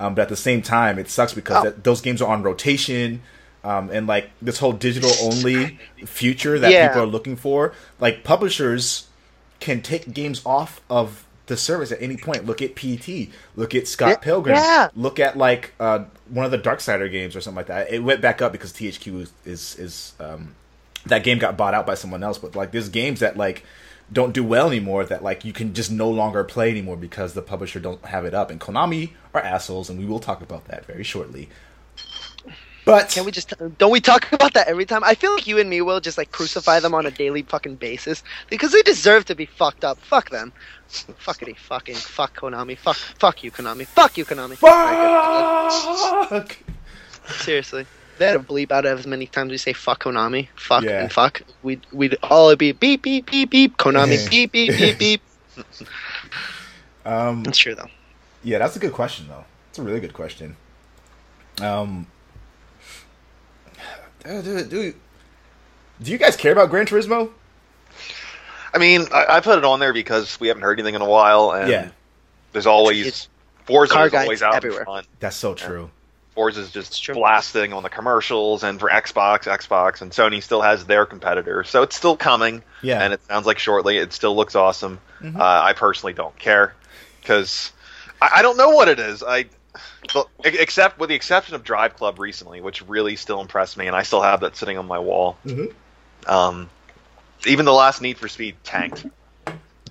Um, 0.00 0.14
but 0.14 0.22
at 0.22 0.28
the 0.28 0.36
same 0.36 0.62
time, 0.62 0.98
it 0.98 1.08
sucks 1.10 1.34
because 1.34 1.58
Oh. 1.58 1.64
that, 1.64 1.84
those 1.84 2.00
games 2.00 2.22
are 2.22 2.28
on 2.32 2.42
rotation. 2.42 3.22
Um, 3.64 3.90
and 3.90 4.08
like 4.08 4.30
this 4.40 4.58
whole 4.58 4.72
digital 4.72 5.12
only 5.22 5.78
future 6.04 6.58
that 6.58 6.72
Yeah. 6.72 6.88
people 6.88 7.02
are 7.02 7.06
looking 7.06 7.36
for, 7.36 7.72
like 8.00 8.24
publishers 8.24 9.06
can 9.60 9.80
take 9.82 10.12
games 10.12 10.42
off 10.44 10.80
of 10.90 11.24
the 11.52 11.56
service 11.56 11.92
at 11.92 12.02
any 12.02 12.16
point. 12.16 12.46
Look 12.46 12.62
at 12.62 12.74
PT. 12.74 13.28
Look 13.54 13.74
at 13.74 13.86
Scott 13.86 14.08
Yeah, 14.08 14.16
Pilgrim. 14.16 14.56
yeah. 14.56 14.88
Look 14.96 15.20
at 15.20 15.36
like 15.36 15.72
uh, 15.78 16.04
one 16.28 16.44
of 16.44 16.50
the 16.50 16.58
Dark 16.58 16.80
Darksider 16.80 17.10
games 17.10 17.36
or 17.36 17.40
something 17.40 17.56
like 17.56 17.66
that. 17.66 17.92
It 17.92 18.00
went 18.00 18.20
back 18.20 18.42
up 18.42 18.52
because 18.52 18.72
THQ 18.72 19.20
is 19.22 19.32
is, 19.44 19.78
is 19.78 20.12
um, 20.18 20.54
that 21.06 21.24
game 21.24 21.38
got 21.38 21.56
bought 21.56 21.74
out 21.74 21.86
by 21.86 21.94
someone 21.94 22.22
else. 22.22 22.38
But 22.38 22.56
like 22.56 22.72
there's 22.72 22.88
games 22.88 23.20
that 23.20 23.36
like 23.36 23.64
don't 24.12 24.32
do 24.34 24.42
well 24.44 24.66
anymore 24.66 25.04
that 25.04 25.22
like 25.22 25.44
you 25.44 25.52
can 25.52 25.74
just 25.74 25.90
no 25.90 26.10
longer 26.10 26.44
play 26.44 26.70
anymore 26.70 26.96
because 26.96 27.34
the 27.34 27.42
publisher 27.42 27.80
don't 27.80 28.04
have 28.06 28.24
it 28.24 28.34
up. 28.34 28.50
And 28.50 28.60
Konami 28.60 29.10
are 29.34 29.40
assholes, 29.42 29.88
and 29.90 29.98
we 29.98 30.06
will 30.06 30.20
talk 30.20 30.42
about 30.42 30.66
that 30.68 30.84
very 30.86 31.04
shortly. 31.04 31.48
But 32.84 33.10
Can 33.10 33.24
we 33.24 33.30
just 33.30 33.52
don't 33.78 33.90
we 33.92 34.00
talk 34.00 34.30
about 34.32 34.54
that 34.54 34.66
every 34.66 34.84
time? 34.86 35.04
I 35.04 35.14
feel 35.14 35.32
like 35.34 35.46
you 35.46 35.58
and 35.58 35.70
me 35.70 35.80
will 35.82 36.00
just 36.00 36.18
like 36.18 36.32
crucify 36.32 36.80
them 36.80 36.94
on 36.94 37.06
a 37.06 37.10
daily 37.10 37.42
fucking 37.42 37.76
basis 37.76 38.22
because 38.50 38.72
they 38.72 38.82
deserve 38.82 39.24
to 39.26 39.34
be 39.34 39.46
fucked 39.46 39.84
up. 39.84 39.98
Fuck 40.00 40.30
them. 40.30 40.52
Fuckity 40.90 41.56
fucking 41.56 41.94
fuck 41.94 42.36
Konami. 42.40 42.76
Fuck 42.76 42.96
fuck 42.96 43.42
you 43.44 43.50
Konami. 43.50 43.86
Fuck 43.86 44.18
you 44.18 44.24
Konami. 44.24 44.56
Fuck. 46.28 46.56
Seriously. 47.38 47.86
They 48.18 48.26
had 48.26 48.32
to 48.34 48.40
bleep 48.40 48.70
out 48.70 48.84
as 48.84 49.06
many 49.06 49.26
times 49.26 49.50
we 49.50 49.56
say 49.58 49.72
fuck 49.72 50.02
Konami, 50.04 50.48
fuck 50.54 50.84
Yeah. 50.84 51.02
and 51.02 51.12
fuck. 51.12 51.42
We'd 51.62 51.80
we'd 51.92 52.16
all 52.24 52.54
be 52.56 52.72
beep 52.72 53.02
beep 53.02 53.30
beep 53.30 53.50
beep 53.50 53.76
Konami 53.78 54.28
beep 54.30 54.52
beep 54.52 54.76
beep 54.76 54.98
beep. 54.98 55.22
Um, 57.04 57.42
That's 57.42 57.58
true 57.58 57.74
though. 57.74 57.88
Yeah, 58.44 58.58
that's 58.58 58.76
a 58.76 58.78
good 58.78 58.92
question 58.92 59.28
though. 59.28 59.44
It's 59.70 59.78
a 59.78 59.82
really 59.82 60.00
good 60.00 60.12
question. 60.12 60.56
Um, 61.60 62.06
do, 64.24 64.42
do, 64.42 64.64
do, 64.64 64.94
do 66.02 66.10
you 66.10 66.18
guys 66.18 66.36
care 66.36 66.52
about 66.52 66.70
Gran 66.70 66.86
Turismo? 66.86 67.30
I 68.74 68.78
mean, 68.78 69.06
I, 69.12 69.26
I 69.36 69.40
put 69.40 69.58
it 69.58 69.64
on 69.64 69.80
there 69.80 69.92
because 69.92 70.40
we 70.40 70.48
haven't 70.48 70.62
heard 70.62 70.78
anything 70.78 70.94
in 70.94 71.02
a 71.02 71.08
while, 71.08 71.50
and 71.52 71.68
Yeah. 71.68 71.88
there's 72.52 72.66
always 72.66 73.00
It's- 73.06 73.28
Forza 73.66 73.94
car 73.94 74.06
is 74.08 74.14
always 74.14 74.42
out 74.42 74.54
everywhere. 74.56 74.84
front. 74.84 75.06
That's 75.20 75.36
so 75.36 75.54
true. 75.54 75.90
Forza's 76.34 76.70
just 76.72 77.00
true. 77.02 77.14
blasting 77.14 77.72
on 77.72 77.82
the 77.84 77.90
commercials, 77.90 78.64
and 78.64 78.80
for 78.80 78.88
Xbox, 78.88 79.42
Xbox, 79.44 80.00
and 80.02 80.10
Sony 80.10 80.42
still 80.42 80.62
has 80.62 80.84
their 80.86 81.04
competitor, 81.06 81.62
so 81.62 81.82
it's 81.82 81.94
still 81.94 82.16
coming. 82.16 82.62
Yeah. 82.82 83.00
and 83.02 83.12
it 83.12 83.20
sounds 83.26 83.46
like 83.46 83.58
shortly. 83.60 83.98
It 83.98 84.12
still 84.12 84.34
looks 84.34 84.56
awesome. 84.56 84.98
Mhm. 85.20 85.38
Uh, 85.38 85.62
I 85.62 85.74
personally 85.74 86.14
don't 86.14 86.36
care 86.38 86.74
because 87.20 87.70
I, 88.20 88.30
I 88.36 88.42
don't 88.42 88.56
know 88.56 88.70
what 88.70 88.88
it 88.88 88.98
is. 88.98 89.22
I 89.22 89.44
but, 90.14 90.28
e- 90.44 90.56
except 90.58 90.98
with 90.98 91.08
the 91.08 91.14
exception 91.14 91.54
of 91.54 91.64
Drive 91.64 91.96
Club 91.96 92.18
recently, 92.18 92.60
which 92.60 92.82
really 92.88 93.16
still 93.16 93.40
impressed 93.40 93.76
me, 93.76 93.86
and 93.86 93.96
I 93.96 94.02
still 94.02 94.22
have 94.22 94.40
that 94.40 94.56
sitting 94.56 94.78
on 94.78 94.86
my 94.86 94.98
wall. 94.98 95.36
Mhm. 95.46 95.72
Um, 96.26 96.70
even 97.46 97.64
the 97.64 97.72
last 97.72 98.00
Need 98.02 98.18
for 98.18 98.28
Speed 98.28 98.56
tanked. 98.64 99.06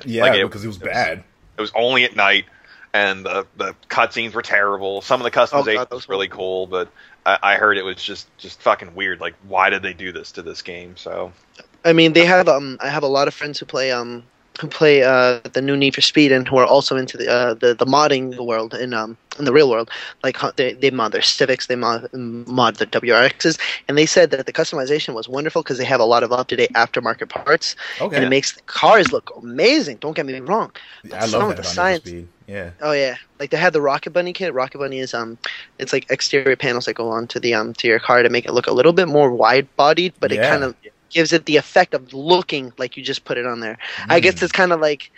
Yeah, 0.05 0.23
Like, 0.23 0.33
it- 0.39 0.45
because 0.45 0.63
it 0.63 0.67
was 0.67 0.77
it 0.77 0.83
was- 0.83 0.91
bad. 0.93 1.23
It 1.57 1.61
was 1.61 1.71
only 1.75 2.05
at 2.05 2.15
night, 2.15 2.45
and 2.93 3.25
the 3.25 3.45
the 3.57 3.75
cutscenes 3.89 4.33
were 4.33 4.41
terrible. 4.41 5.01
Some 5.01 5.21
of 5.21 5.25
the 5.25 5.31
customization 5.31 5.73
Oh, 5.75 5.85
God, 5.85 5.91
was 5.91 6.09
really 6.09 6.27
cool, 6.27 6.65
but 6.65 6.87
I, 7.25 7.37
I 7.43 7.55
heard 7.55 7.77
it 7.77 7.83
was 7.85 8.01
just 8.01 8.27
just 8.37 8.61
fucking 8.61 8.95
weird. 8.95 9.19
Like, 9.19 9.35
why 9.47 9.69
did 9.69 9.83
they 9.83 9.93
do 9.93 10.11
this 10.11 10.31
to 10.33 10.41
this 10.41 10.61
game? 10.61 10.97
So 10.97 11.33
I 11.85 11.93
mean, 11.93 12.13
they 12.13 12.25
have 12.25 12.47
um. 12.47 12.77
I 12.81 12.89
have 12.89 13.03
a 13.03 13.07
lot 13.07 13.27
of 13.27 13.33
friends 13.33 13.59
who 13.59 13.65
play 13.65 13.91
um, 13.91 14.23
who 14.61 14.67
play 14.67 15.01
uh, 15.01 15.39
the 15.53 15.61
new 15.61 15.75
Need 15.75 15.95
for 15.95 16.01
Speed 16.01 16.31
and 16.31 16.47
who 16.47 16.57
are 16.57 16.65
also 16.65 16.95
into 16.95 17.17
the 17.17 17.27
uh, 17.29 17.53
the, 17.55 17.73
the 17.73 17.85
modding 17.85 18.37
world 18.45 18.75
in 18.75 18.93
um 18.93 19.17
in 19.39 19.45
the 19.45 19.51
real 19.51 19.69
world. 19.69 19.89
Like 20.23 20.37
they 20.55 20.73
they 20.73 20.91
mod 20.91 21.11
their 21.11 21.23
Civics, 21.23 21.65
they 21.65 21.75
mod 21.75 22.07
mod 22.13 22.75
the 22.75 22.85
WRXs, 22.85 23.59
and 23.87 23.97
they 23.97 24.05
said 24.05 24.29
that 24.31 24.45
the 24.45 24.53
customization 24.53 25.15
was 25.15 25.27
wonderful 25.27 25.63
because 25.63 25.79
they 25.79 25.85
have 25.85 25.99
a 25.99 26.05
lot 26.05 26.21
of 26.23 26.31
up 26.31 26.47
to 26.49 26.55
date 26.55 26.71
aftermarket 26.73 27.29
parts, 27.29 27.75
Okay. 27.99 28.15
and 28.15 28.23
it 28.23 28.29
makes 28.29 28.53
the 28.53 28.61
cars 28.63 29.11
look 29.11 29.31
amazing. 29.35 29.97
Don't 29.97 30.15
get 30.15 30.25
me 30.27 30.39
wrong. 30.39 30.71
I 31.11 31.25
love 31.25 31.55
that 31.55 31.65
science- 31.65 32.05
Need 32.05 32.11
for 32.11 32.27
Speed. 32.27 32.27
Yeah. 32.47 32.71
Oh 32.81 32.91
yeah, 32.91 33.15
like 33.39 33.49
they 33.49 33.57
had 33.57 33.73
the 33.73 33.81
Rocket 33.81 34.11
Bunny 34.11 34.33
kit. 34.33 34.53
Rocket 34.53 34.77
Bunny 34.77 34.99
is 34.99 35.13
um, 35.13 35.37
it's 35.79 35.93
like 35.93 36.05
exterior 36.11 36.55
panels 36.55 36.85
that 36.85 36.93
go 36.95 37.09
onto 37.09 37.39
the 37.39 37.53
um 37.55 37.73
to 37.75 37.87
your 37.87 37.99
car 37.99 38.21
to 38.21 38.29
make 38.29 38.45
it 38.45 38.51
look 38.53 38.67
a 38.67 38.73
little 38.73 38.93
bit 38.93 39.07
more 39.07 39.31
wide 39.31 39.67
bodied, 39.75 40.13
but 40.19 40.31
it 40.31 40.37
kind 40.51 40.63
of 40.63 40.75
gives 41.11 41.33
it 41.33 41.45
the 41.45 41.57
effect 41.57 41.93
of 41.93 42.13
looking 42.13 42.73
like 42.77 42.95
you 42.97 43.03
just 43.03 43.25
put 43.25 43.37
it 43.37 43.45
on 43.45 43.59
there. 43.59 43.77
I 44.09 44.19
guess 44.19 44.35
Mm. 44.35 44.43
it's 44.43 44.51
kind 44.51 44.71
of 44.71 44.79
like, 44.79 45.11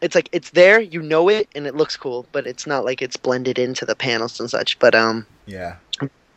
it's 0.00 0.14
like 0.14 0.28
it's 0.32 0.50
there, 0.50 0.80
you 0.80 1.00
know 1.02 1.28
it, 1.28 1.48
and 1.54 1.66
it 1.66 1.74
looks 1.74 1.96
cool, 1.96 2.26
but 2.32 2.46
it's 2.46 2.66
not 2.66 2.84
like 2.84 3.00
it's 3.02 3.16
blended 3.16 3.58
into 3.58 3.84
the 3.84 3.94
panels 3.96 4.38
and 4.40 4.50
such. 4.50 4.78
But 4.78 4.94
um, 4.94 5.26
Yeah. 5.46 5.76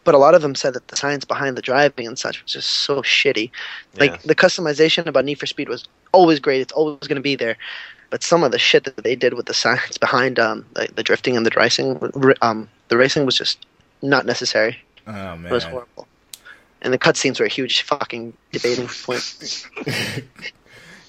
but 0.06 0.16
a 0.16 0.18
lot 0.18 0.34
of 0.34 0.42
them 0.42 0.56
said 0.56 0.74
that 0.74 0.88
the 0.88 0.96
science 0.96 1.26
behind 1.26 1.58
the 1.58 1.62
driving 1.62 2.08
and 2.08 2.18
such 2.18 2.42
was 2.42 2.54
just 2.54 2.70
so 2.70 3.02
shitty. 3.02 3.52
Like 4.00 4.12
Yeah. 4.12 4.18
the 4.26 4.36
customization 4.36 5.06
about 5.08 5.26
Need 5.26 5.40
for 5.40 5.46
Speed 5.46 5.70
was 5.70 5.84
always 6.14 6.40
great. 6.40 6.62
It's 6.62 6.74
always 6.74 7.08
going 7.08 7.18
to 7.18 7.22
be 7.22 7.36
there. 7.36 7.58
But 8.10 8.24
some 8.24 8.44
of 8.44 8.52
the 8.52 8.58
shit 8.58 8.86
that 8.86 9.04
they 9.04 9.16
did 9.16 9.34
with 9.36 9.46
the 9.46 9.54
science 9.54 9.98
behind 10.08 10.40
um, 10.40 10.66
the, 10.74 10.88
the 10.96 11.04
drifting 11.04 11.38
and 11.38 11.46
the 11.46 11.52
racing, 11.56 12.00
um, 12.42 12.68
the 12.88 12.98
racing 12.98 13.26
was 13.26 13.38
just 13.38 13.66
not 14.02 14.26
necessary. 14.26 14.78
Oh 15.06 15.36
man. 15.36 15.46
It 15.46 15.54
was 15.54 15.64
horrible. 15.66 16.08
And 16.82 16.94
the 16.94 16.98
cutscenes 16.98 17.40
were 17.40 17.46
a 17.46 17.50
huge 17.50 17.82
fucking 17.82 18.34
debating 18.52 18.88
point. 18.88 19.68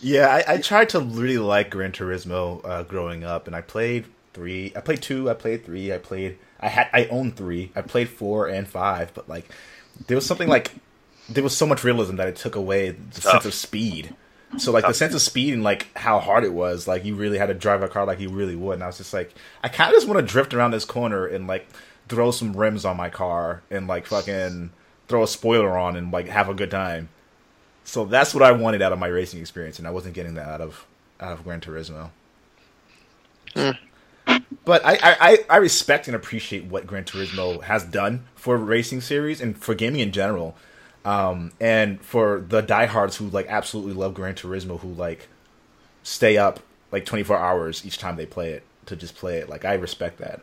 Yeah, 0.03 0.29
I, 0.29 0.55
I 0.55 0.59
tried 0.59 0.91
to 0.91 1.01
really 1.01 1.39
like 1.39 1.71
Gran 1.71 1.93
Turismo 1.93 2.65
uh, 2.65 2.83
growing 2.85 3.23
up, 3.23 3.47
and 3.47 3.55
I 3.55 3.61
played 3.61 4.07
three. 4.33 4.73
I 4.75 4.81
played 4.81 5.03
two. 5.03 5.29
I 5.29 5.35
played 5.35 5.65
three. 5.65 5.93
I 5.93 5.99
played. 5.99 6.39
I 6.59 6.69
had. 6.69 6.89
I 6.93 7.07
owned 7.07 7.37
three. 7.37 7.71
I 7.77 7.83
played 7.83 8.09
four 8.09 8.49
and 8.49 8.67
five, 8.67 9.13
but 9.13 9.29
like, 9.29 9.51
there 10.07 10.17
was 10.17 10.25
something 10.25 10.49
like 10.49 10.73
there 11.29 11.45
was 11.45 11.57
so 11.57 11.67
much 11.67 11.85
realism 11.85 12.17
that 12.17 12.29
it 12.29 12.37
took 12.37 12.57
away 12.57 12.91
the 12.91 13.21
sense 13.21 13.45
of 13.45 13.55
speed. 13.55 14.15
So 14.59 14.73
like 14.73 14.85
the 14.85 14.95
sense 14.95 15.15
of 15.15 15.23
speed 15.23 15.55
and 15.55 15.63
like 15.63 15.97
how 15.97 16.19
hard 16.19 16.43
it 16.43 16.53
was, 16.53 16.89
like 16.89 17.05
you 17.05 17.15
really 17.15 17.39
had 17.39 17.47
to 17.47 17.55
drive 17.55 17.83
a 17.83 17.89
car 17.89 18.05
like 18.05 18.19
you 18.19 18.31
really 18.31 18.57
would. 18.57 18.75
And 18.75 18.83
I 18.83 18.89
was 18.89 18.99
just 18.99 19.15
like, 19.15 19.33
I 19.63 19.69
kind 19.69 19.91
of 19.91 19.95
just 19.95 20.09
want 20.09 20.19
to 20.19 20.27
drift 20.27 20.53
around 20.55 20.73
this 20.73 20.85
corner 20.85 21.25
and 21.25 21.47
like 21.47 21.69
throw 22.09 22.33
some 22.33 22.57
rims 22.57 22.85
on 22.85 22.97
my 22.97 23.11
car 23.11 23.63
and 23.71 23.87
like 23.87 24.07
fucking 24.07 24.71
throw 25.11 25.25
a 25.25 25.29
spoiler 25.29 25.77
on 25.79 25.97
and 25.97 26.13
like 26.13 26.29
have 26.29 26.49
a 26.49 26.55
good 26.55 26.71
time. 26.73 27.11
So 27.85 28.05
that's 28.07 28.35
what 28.35 28.43
I 28.45 28.53
wanted 28.53 28.83
out 28.83 28.93
of 28.93 28.99
my 28.99 29.09
racing 29.09 29.41
experience, 29.41 29.79
and 29.79 29.89
I 29.89 29.93
wasn't 29.93 30.15
getting 30.15 30.35
that 30.35 30.49
out 30.49 30.61
of 30.63 30.87
out 31.21 31.33
of 31.33 31.45
Gran 31.45 31.61
Turismo. 31.61 32.11
But 34.65 34.85
I, 34.85 34.93
I, 34.95 35.17
I- 35.21 35.45
I 35.51 35.57
respect 35.57 36.07
and 36.07 36.15
appreciate 36.17 36.65
what 36.65 36.87
Gran 36.87 37.05
Turismo 37.05 37.63
has 37.63 37.85
done 37.85 38.25
for 38.35 38.57
racing 38.57 39.01
series 39.01 39.41
and 39.41 39.57
for 39.57 39.75
gaming 39.75 40.01
in 40.01 40.13
general. 40.13 40.57
Um, 41.05 41.53
and 41.61 42.01
for 42.03 42.41
the 42.47 42.61
diehards 42.61 43.17
who 43.17 43.29
like 43.29 43.47
absolutely 43.49 43.95
love 43.95 44.15
Gran 44.15 44.35
Turismo, 44.35 44.79
who 44.81 44.93
like 44.93 45.29
stay 46.03 46.37
up 46.37 46.61
like 46.93 47.05
24 47.07 47.39
hours 47.39 47.87
each 47.87 47.99
time 47.99 48.17
they 48.17 48.27
play 48.27 48.53
it 48.53 48.63
to 48.87 48.97
just 48.97 49.17
play 49.17 49.39
it. 49.39 49.49
Like 49.49 49.65
I 49.65 49.75
respect 49.75 50.19
that. 50.19 50.41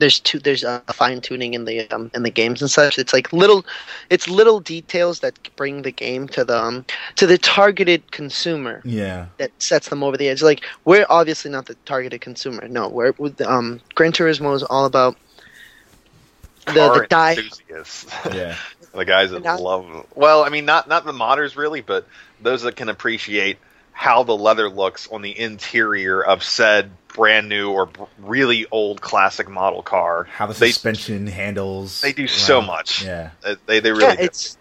There's 0.00 0.18
two 0.18 0.38
there's 0.40 0.64
a 0.64 0.82
fine 0.92 1.20
tuning 1.20 1.54
in 1.54 1.64
the 1.66 1.88
um, 1.90 2.10
in 2.14 2.24
the 2.24 2.30
games 2.30 2.60
and 2.60 2.70
such. 2.70 2.98
It's 2.98 3.12
like 3.12 3.32
little 3.32 3.64
it's 4.08 4.28
little 4.28 4.58
details 4.58 5.20
that 5.20 5.38
bring 5.56 5.82
the 5.82 5.92
game 5.92 6.26
to 6.28 6.44
the 6.44 6.58
um, 6.58 6.84
to 7.16 7.26
the 7.26 7.38
targeted 7.38 8.10
consumer. 8.10 8.80
Yeah. 8.84 9.26
that 9.36 9.50
sets 9.62 9.88
them 9.88 10.02
over 10.02 10.16
the 10.16 10.28
edge. 10.28 10.42
Like 10.42 10.64
we're 10.84 11.06
obviously 11.08 11.50
not 11.50 11.66
the 11.66 11.74
targeted 11.84 12.20
consumer. 12.20 12.66
No, 12.66 12.88
we're 12.88 13.12
with 13.18 13.40
um, 13.42 13.80
Gran 13.94 14.12
Turismo 14.12 14.54
is 14.56 14.62
all 14.64 14.86
about 14.86 15.16
the 16.66 16.72
Car 16.72 17.00
the 17.00 17.06
die. 17.06 17.34
enthusiasts. 17.36 18.06
Yeah. 18.34 18.56
the 18.94 19.04
guys 19.04 19.30
that 19.30 19.42
Not- 19.44 19.60
love. 19.60 20.06
Well, 20.14 20.42
I 20.44 20.48
mean, 20.48 20.64
not 20.64 20.88
not 20.88 21.04
the 21.04 21.12
modders 21.12 21.56
really, 21.56 21.80
but 21.82 22.06
those 22.40 22.62
that 22.62 22.74
can 22.76 22.88
appreciate 22.88 23.58
how 23.92 24.22
the 24.22 24.36
leather 24.36 24.70
looks 24.70 25.08
on 25.08 25.20
the 25.20 25.38
interior 25.38 26.24
of 26.24 26.42
said 26.42 26.90
brand 27.14 27.48
new 27.48 27.70
or 27.70 27.88
really 28.18 28.66
old 28.70 29.00
classic 29.00 29.48
model 29.48 29.82
car. 29.82 30.24
How 30.24 30.46
the 30.46 30.54
They- 30.54 30.70
suspension 30.72 31.26
handles. 31.26 32.00
They 32.00 32.12
do 32.12 32.26
so 32.26 32.58
around- 32.58 32.66
much. 32.66 33.04
Yeah. 33.04 33.30
Uh, 33.44 33.56
They 33.66 33.80
they 33.80 33.90
really 33.92 34.04
yeah, 34.04 34.16
do. 34.16 34.22
it's 34.24 34.56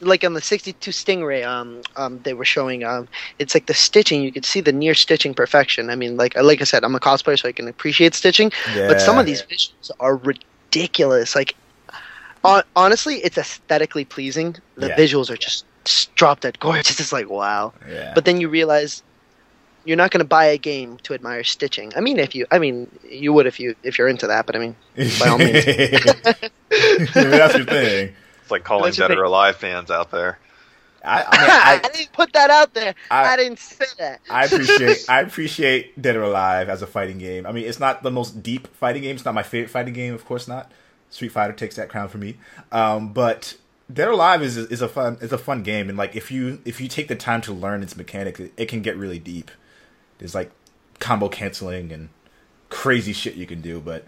like 0.00 0.24
on 0.24 0.32
the 0.32 0.40
62 0.40 0.90
Stingray. 0.92 1.46
Um, 1.46 1.82
um, 1.96 2.20
they 2.22 2.32
were 2.32 2.44
showing. 2.46 2.84
Um, 2.84 3.06
it's 3.38 3.54
like 3.54 3.66
the 3.66 3.74
stitching. 3.74 4.22
You 4.22 4.32
could 4.32 4.46
see 4.46 4.60
the 4.60 4.72
near 4.72 4.94
stitching 4.94 5.34
perfection. 5.34 5.90
I 5.90 5.94
mean, 5.96 6.16
like 6.16 6.34
like 6.36 6.60
I 6.60 6.64
said, 6.64 6.84
I'm 6.84 6.94
a 6.94 7.00
cosplayer, 7.00 7.38
so 7.38 7.48
I 7.48 7.52
can 7.52 7.68
appreciate 7.68 8.14
stitching. 8.14 8.50
Yeah. 8.74 8.88
But 8.88 9.00
some 9.00 9.18
of 9.18 9.26
these 9.26 9.42
visuals 9.42 9.90
are 10.00 10.16
ridiculous. 10.16 11.34
Like, 11.34 11.54
hon- 12.44 12.62
honestly, 12.76 13.16
it's 13.16 13.36
aesthetically 13.38 14.04
pleasing. 14.04 14.56
The 14.76 14.88
Yeah. 14.88 14.96
visuals 14.96 15.30
are 15.30 15.36
just 15.36 15.64
just 15.84 16.14
drop 16.14 16.40
dead 16.40 16.58
gorgeous. 16.60 17.00
It's 17.00 17.12
like 17.12 17.28
wow. 17.30 17.72
Yeah. 17.88 18.12
But 18.14 18.24
then 18.26 18.40
you 18.40 18.48
realize 18.48 19.02
you're 19.84 19.96
not 19.96 20.10
going 20.10 20.20
to 20.20 20.28
buy 20.28 20.44
a 20.46 20.58
game 20.58 20.98
to 21.04 21.14
admire 21.14 21.44
stitching. 21.44 21.92
I 21.96 22.00
mean, 22.00 22.18
if 22.18 22.34
you, 22.34 22.46
I 22.50 22.58
mean, 22.58 22.90
you 23.08 23.32
would 23.32 23.46
if 23.46 23.58
you 23.58 23.74
if 23.82 23.98
you're 23.98 24.08
into 24.08 24.26
that. 24.26 24.46
But 24.46 24.56
I 24.56 24.58
mean, 24.58 24.76
by 25.18 25.28
all 25.28 25.38
means. 25.38 25.64
that's 27.14 27.56
your 27.56 27.64
thing. 27.66 28.14
It's 28.42 28.50
like 28.50 28.64
calling 28.64 28.82
What's 28.82 28.96
Dead 28.96 29.10
or? 29.12 29.24
Alive 29.24 29.56
fans 29.56 29.90
out 29.90 30.10
there. 30.10 30.38
I, 31.02 31.22
I, 31.22 31.40
mean, 31.40 31.50
I, 31.50 31.80
I, 31.82 31.88
didn't 31.88 32.12
put 32.12 32.32
that 32.34 32.50
out 32.50 32.74
there. 32.74 32.94
I- 33.10 33.32
I, 33.32 33.36
didn't 33.36 33.58
say 33.58 33.86
that. 33.98 34.20
I 34.28 34.44
appreciate 34.44 35.04
I 35.08 35.20
appreciate 35.20 36.00
Dead 36.00 36.16
or 36.16 36.22
Alive 36.22 36.68
as 36.68 36.82
a 36.82 36.86
fighting 36.86 37.18
game. 37.18 37.46
I 37.46 37.52
mean, 37.52 37.64
it's 37.64 37.80
not 37.80 38.02
the 38.02 38.10
most 38.10 38.42
deep 38.42 38.68
fighting 38.76 39.02
game. 39.02 39.16
It's 39.16 39.24
not 39.24 39.34
my 39.34 39.42
favorite 39.42 39.70
fighting 39.70 39.94
game, 39.94 40.14
of 40.14 40.24
course 40.24 40.46
not. 40.46 40.70
Street 41.10 41.32
Fighter 41.32 41.52
takes 41.52 41.76
that 41.76 41.88
crown 41.88 42.08
for 42.08 42.18
me. 42.18 42.36
Um, 42.70 43.12
but 43.12 43.56
Dead 43.92 44.08
or 44.08 44.12
Alive 44.12 44.42
is 44.42 44.56
is 44.56 44.80
a 44.80 44.88
fun 44.88 45.18
is 45.20 45.32
a 45.32 45.38
fun 45.38 45.62
game, 45.62 45.88
and 45.88 45.98
like 45.98 46.14
if 46.14 46.30
you 46.30 46.60
if 46.64 46.80
you 46.80 46.88
take 46.88 47.08
the 47.08 47.16
time 47.16 47.40
to 47.42 47.52
learn 47.52 47.82
its 47.82 47.96
mechanics, 47.96 48.38
it, 48.40 48.52
it 48.56 48.66
can 48.66 48.82
get 48.82 48.96
really 48.96 49.18
deep. 49.18 49.50
There's 50.20 50.34
like 50.34 50.52
combo 51.00 51.28
canceling 51.28 51.90
and 51.90 52.10
crazy 52.68 53.12
shit 53.12 53.34
you 53.34 53.46
can 53.46 53.60
do, 53.60 53.80
but 53.80 54.06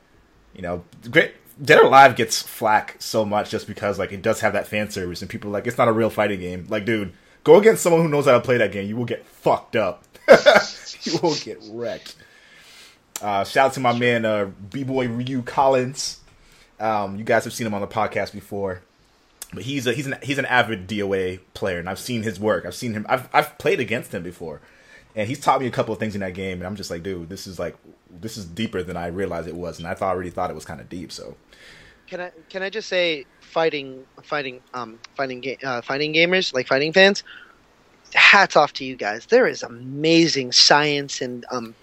you 0.54 0.62
know, 0.62 0.84
great. 1.10 1.34
Dead 1.62 1.78
or 1.78 1.86
Alive 1.86 2.16
gets 2.16 2.40
flack 2.40 2.96
so 2.98 3.24
much 3.24 3.50
just 3.50 3.66
because 3.66 3.98
like 3.98 4.12
it 4.12 4.22
does 4.22 4.40
have 4.40 4.52
that 4.52 4.68
fan 4.68 4.90
service, 4.90 5.20
and 5.20 5.30
people 5.30 5.50
like 5.50 5.66
it's 5.66 5.78
not 5.78 5.88
a 5.88 5.92
real 5.92 6.10
fighting 6.10 6.40
game. 6.40 6.66
Like, 6.68 6.84
dude, 6.84 7.12
go 7.44 7.56
against 7.56 7.82
someone 7.82 8.02
who 8.02 8.08
knows 8.08 8.26
how 8.26 8.32
to 8.32 8.40
play 8.40 8.58
that 8.58 8.72
game. 8.72 8.88
You 8.88 8.96
will 8.96 9.04
get 9.04 9.26
fucked 9.26 9.76
up. 9.76 10.04
you 11.02 11.18
will 11.22 11.34
get 11.34 11.58
wrecked. 11.70 12.14
Uh, 13.20 13.44
shout 13.44 13.66
out 13.66 13.72
to 13.74 13.80
my 13.80 13.96
man 13.96 14.24
uh, 14.24 14.50
B 14.70 14.84
Boy 14.84 15.08
Ryu 15.08 15.42
Collins. 15.42 16.20
Um, 16.80 17.16
you 17.16 17.24
guys 17.24 17.44
have 17.44 17.52
seen 17.52 17.66
him 17.66 17.74
on 17.74 17.80
the 17.80 17.86
podcast 17.86 18.32
before, 18.32 18.82
but 19.52 19.62
he's 19.62 19.86
a, 19.86 19.92
he's 19.92 20.06
an 20.06 20.16
he's 20.22 20.38
an 20.38 20.46
avid 20.46 20.88
DOA 20.88 21.40
player, 21.54 21.78
and 21.78 21.88
I've 21.88 21.98
seen 21.98 22.22
his 22.22 22.40
work. 22.40 22.66
I've 22.66 22.74
seen 22.74 22.94
him. 22.94 23.06
I've 23.08 23.28
I've 23.32 23.56
played 23.58 23.78
against 23.78 24.12
him 24.12 24.22
before, 24.22 24.60
and 25.14 25.28
he's 25.28 25.40
taught 25.40 25.60
me 25.60 25.66
a 25.66 25.70
couple 25.70 25.92
of 25.92 26.00
things 26.00 26.14
in 26.14 26.20
that 26.20 26.34
game, 26.34 26.58
and 26.58 26.66
I'm 26.66 26.76
just 26.76 26.90
like, 26.90 27.02
dude, 27.02 27.28
this 27.28 27.46
is 27.46 27.58
like 27.58 27.76
this 28.10 28.36
is 28.36 28.44
deeper 28.46 28.82
than 28.82 28.96
I 28.96 29.06
realized 29.08 29.48
it 29.48 29.56
was, 29.56 29.78
and 29.78 29.86
I 29.86 29.94
thought 29.94 30.14
already 30.14 30.30
thought 30.30 30.50
it 30.50 30.54
was 30.54 30.64
kind 30.64 30.80
of 30.80 30.88
deep. 30.88 31.12
So 31.12 31.36
Can 32.08 32.20
I 32.20 32.30
can 32.48 32.62
I 32.62 32.70
just 32.70 32.88
say 32.88 33.26
fighting 33.40 34.06
fighting 34.24 34.62
um 34.74 35.00
fighting 35.16 35.40
ga- 35.40 35.58
uh, 35.62 35.82
fighting 35.82 36.12
gamers 36.14 36.52
like 36.54 36.66
fighting 36.66 36.92
fans? 36.92 37.22
Hats 38.14 38.56
off 38.56 38.72
to 38.74 38.84
you 38.84 38.96
guys. 38.96 39.26
There 39.26 39.46
is 39.46 39.62
amazing 39.62 40.52
science 40.52 41.20
and 41.20 41.44
um 41.50 41.76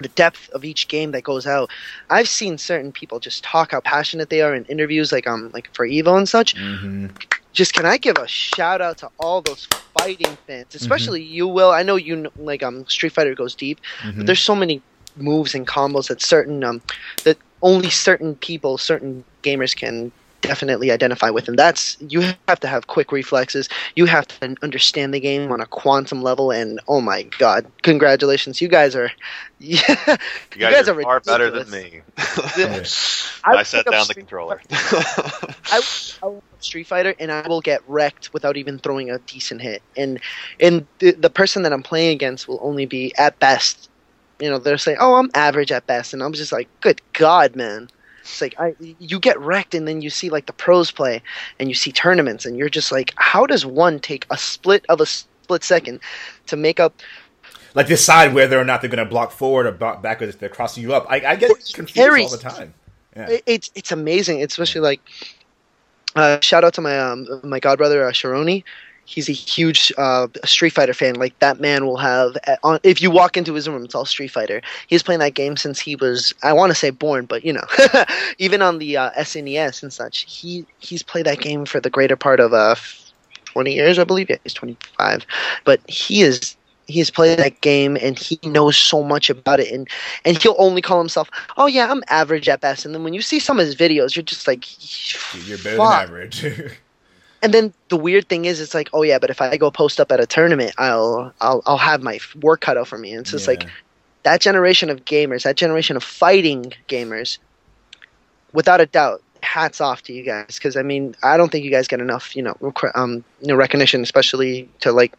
the 0.00 0.08
depth 0.08 0.48
of 0.50 0.64
each 0.64 0.88
game 0.88 1.12
that 1.12 1.22
goes 1.22 1.46
out. 1.46 1.70
I've 2.10 2.28
seen 2.28 2.58
certain 2.58 2.92
people 2.92 3.20
just 3.20 3.44
talk 3.44 3.72
how 3.72 3.80
passionate 3.80 4.30
they 4.30 4.42
are 4.42 4.54
in 4.54 4.64
interviews, 4.66 5.12
like 5.12 5.26
um 5.26 5.50
like 5.54 5.68
for 5.74 5.86
Evo 5.86 6.16
and 6.16 6.28
such. 6.28 6.54
mm-hmm. 6.54 7.08
Just 7.52 7.74
can 7.74 7.84
I 7.86 7.98
give 7.98 8.16
a 8.18 8.26
shout 8.26 8.80
out 8.80 8.98
to 8.98 9.10
all 9.18 9.42
those 9.42 9.66
fighting 9.98 10.36
fans, 10.46 10.74
especially 10.74 11.22
you, 11.22 11.46
Will. 11.46 11.70
I 11.70 11.82
know 11.82 11.96
you 11.96 12.30
like 12.36 12.62
um 12.62 12.86
Street 12.86 13.12
Fighter 13.12 13.34
goes 13.34 13.54
deep, 13.54 13.78
but 14.16 14.26
there's 14.26 14.40
so 14.40 14.54
many 14.54 14.80
moves 15.16 15.54
and 15.54 15.66
combos 15.66 16.08
that 16.08 16.22
certain 16.22 16.64
um 16.64 16.80
that 17.24 17.36
only 17.60 17.90
certain 17.90 18.34
people, 18.36 18.78
certain 18.78 19.24
gamers 19.42 19.76
can 19.76 20.12
definitely 20.42 20.90
identify 20.90 21.30
with 21.30 21.48
and 21.48 21.58
that's 21.58 21.96
you 22.00 22.20
have 22.20 22.60
to 22.60 22.68
have 22.68 22.86
quick 22.86 23.12
reflexes 23.12 23.68
you 23.94 24.04
have 24.04 24.26
to 24.26 24.54
understand 24.62 25.14
the 25.14 25.20
game 25.20 25.50
on 25.50 25.60
a 25.60 25.66
quantum 25.66 26.22
level 26.22 26.50
and 26.50 26.80
oh 26.88 27.00
my 27.00 27.22
god 27.38 27.64
congratulations 27.82 28.60
you 28.60 28.68
guys 28.68 28.94
are 28.94 29.10
yeah 29.58 29.80
You 30.54 30.60
guys, 30.60 30.88
are, 30.88 31.00
far 31.02 31.20
better 31.20 31.50
than 31.50 31.70
me. 31.70 32.02
I 32.16 32.84
I, 33.44 33.62
set 33.62 33.86
down 33.86 34.06
the 34.06 34.14
controller. 34.14 34.60
I 34.70 35.80
I 36.22 36.38
Street 36.60 36.86
Fighter 36.86 37.14
and 37.18 37.32
I 37.32 37.46
will 37.48 37.60
get 37.60 37.80
wrecked 37.88 38.32
without 38.32 38.56
even 38.56 38.78
throwing 38.78 39.10
a 39.10 39.18
decent 39.20 39.62
hit. 39.62 39.82
And 39.96 40.20
and 40.60 40.86
the, 40.98 41.12
the 41.12 41.30
person 41.30 41.62
that 41.62 41.72
I'm 41.72 41.82
playing 41.82 42.14
against 42.14 42.48
will 42.48 42.60
only 42.62 42.86
be 42.86 43.14
at 43.16 43.38
best. 43.38 43.88
You 44.40 44.50
know, 44.50 44.58
they're 44.58 44.78
saying, 44.78 44.98
"Oh, 45.00 45.14
I'm 45.14 45.30
average 45.34 45.72
at 45.72 45.86
best," 45.86 46.12
and 46.12 46.22
I'm 46.22 46.32
just 46.32 46.52
like, 46.52 46.68
"Good 46.80 47.00
God, 47.12 47.56
man!" 47.56 47.88
It's 48.22 48.40
like 48.40 48.54
I 48.58 48.74
you 48.98 49.18
get 49.20 49.38
wrecked, 49.38 49.74
and 49.74 49.86
then 49.86 50.00
you 50.00 50.10
see 50.10 50.30
like 50.30 50.46
the 50.46 50.52
pros 50.52 50.90
play, 50.90 51.20
and 51.58 51.68
you 51.68 51.74
see 51.74 51.92
tournaments, 51.92 52.46
and 52.46 52.56
you're 52.56 52.68
just 52.68 52.90
like, 52.90 53.12
"How 53.16 53.46
does 53.46 53.66
one 53.66 53.98
take 54.00 54.26
a 54.30 54.38
split 54.38 54.84
of 54.88 55.00
a 55.00 55.06
split 55.06 55.62
second 55.64 56.00
to 56.46 56.56
make 56.56 56.80
up 56.80 56.94
like 57.74 57.86
decide 57.86 58.34
whether 58.34 58.58
or 58.58 58.64
not 58.64 58.80
they're 58.80 58.90
going 58.90 59.04
to 59.04 59.10
block 59.10 59.32
forward 59.32 59.66
or 59.66 59.72
block 59.72 60.02
backwards 60.02 60.34
if 60.34 60.38
they're 60.40 60.48
crossing 60.48 60.82
you 60.82 60.94
up. 60.94 61.06
I, 61.08 61.16
I 61.16 61.36
get 61.36 61.50
confused 61.74 61.98
all 61.98 62.28
the 62.28 62.36
time. 62.38 62.74
Yeah. 63.16 63.28
It- 63.30 63.42
it's 63.46 63.70
it's 63.74 63.92
amazing. 63.92 64.40
It's 64.40 64.54
especially 64.54 64.82
like 64.82 65.00
uh, 66.14 66.40
shout 66.40 66.64
out 66.64 66.74
to 66.74 66.80
my 66.80 66.98
um 66.98 67.26
my 67.42 67.60
godbrother 67.60 68.06
uh, 68.08 68.12
Sharoni. 68.12 68.64
He's 69.04 69.28
a 69.28 69.32
huge 69.32 69.92
uh, 69.98 70.28
Street 70.44 70.70
Fighter 70.70 70.94
fan. 70.94 71.16
Like 71.16 71.38
that 71.40 71.60
man 71.60 71.86
will 71.86 71.96
have 71.96 72.36
uh, 72.46 72.56
on, 72.62 72.80
if 72.82 73.02
you 73.02 73.10
walk 73.10 73.36
into 73.36 73.52
his 73.54 73.68
room, 73.68 73.84
it's 73.84 73.94
all 73.94 74.04
Street 74.04 74.30
Fighter. 74.30 74.62
He's 74.86 75.02
playing 75.02 75.20
that 75.20 75.34
game 75.34 75.56
since 75.56 75.78
he 75.78 75.96
was 75.96 76.34
I 76.42 76.52
want 76.52 76.70
to 76.70 76.74
say 76.74 76.90
born, 76.90 77.26
but 77.26 77.44
you 77.44 77.52
know, 77.52 77.64
even 78.38 78.62
on 78.62 78.78
the 78.78 78.96
uh, 78.96 79.10
SNES 79.12 79.82
and 79.82 79.92
such, 79.92 80.24
he 80.32 80.64
he's 80.78 81.02
played 81.02 81.26
that 81.26 81.40
game 81.40 81.64
for 81.66 81.80
the 81.80 81.90
greater 81.90 82.16
part 82.16 82.40
of 82.40 82.52
uh, 82.52 82.74
twenty 83.44 83.74
years, 83.74 83.98
I 83.98 84.04
believe. 84.04 84.30
Yeah, 84.30 84.36
he's 84.44 84.54
twenty 84.54 84.76
five, 84.96 85.26
but 85.64 85.80
he 85.88 86.22
is 86.22 86.56
he 86.86 86.98
has 86.98 87.10
played 87.10 87.38
that 87.38 87.60
game 87.60 87.96
and 88.00 88.18
he 88.18 88.38
knows 88.44 88.76
so 88.76 89.02
much 89.02 89.30
about 89.30 89.60
it 89.60 89.72
and 89.72 89.88
and 90.24 90.40
he'll 90.42 90.56
only 90.58 90.82
call 90.82 90.98
himself 90.98 91.30
oh 91.56 91.66
yeah 91.66 91.90
i'm 91.90 92.02
average 92.08 92.48
at 92.48 92.60
best 92.60 92.84
and 92.84 92.94
then 92.94 93.04
when 93.04 93.14
you 93.14 93.22
see 93.22 93.38
some 93.38 93.58
of 93.58 93.64
his 93.64 93.76
videos 93.76 94.14
you're 94.16 94.22
just 94.22 94.46
like 94.46 94.66
Dude, 95.32 95.46
you're 95.46 95.58
better 95.58 95.76
fuck. 95.76 96.06
than 96.06 96.08
average. 96.08 96.44
and 97.42 97.52
then 97.52 97.74
the 97.88 97.96
weird 97.96 98.28
thing 98.28 98.44
is 98.44 98.60
it's 98.60 98.74
like 98.74 98.88
oh 98.92 99.02
yeah 99.02 99.18
but 99.18 99.28
if 99.28 99.40
i 99.40 99.56
go 99.56 99.70
post 99.70 100.00
up 100.00 100.10
at 100.12 100.20
a 100.20 100.26
tournament 100.26 100.72
i'll 100.78 101.32
i'll, 101.40 101.62
I'll 101.66 101.76
have 101.76 102.02
my 102.02 102.18
work 102.40 102.60
cut 102.60 102.78
out 102.78 102.88
for 102.88 102.98
me. 102.98 103.12
And 103.12 103.22
it's 103.22 103.32
just 103.32 103.48
like 103.48 103.66
that 104.22 104.40
generation 104.40 104.88
of 104.88 105.04
gamers 105.04 105.42
that 105.42 105.56
generation 105.56 105.96
of 105.96 106.04
fighting 106.04 106.72
gamers 106.88 107.38
without 108.52 108.80
a 108.80 108.86
doubt 108.86 109.22
hats 109.42 109.80
off 109.80 110.02
to 110.02 110.12
you 110.12 110.22
guys. 110.22 110.54
Because 110.54 110.76
i 110.76 110.82
mean 110.82 111.14
i 111.22 111.36
don't 111.36 111.50
think 111.50 111.64
you 111.64 111.70
guys 111.70 111.88
get 111.88 112.00
enough 112.00 112.36
you 112.36 112.42
know 112.42 112.56
um 112.94 113.24
you 113.40 113.48
know 113.48 113.56
recognition 113.56 114.02
especially 114.02 114.68
to 114.80 114.92
like 114.92 115.12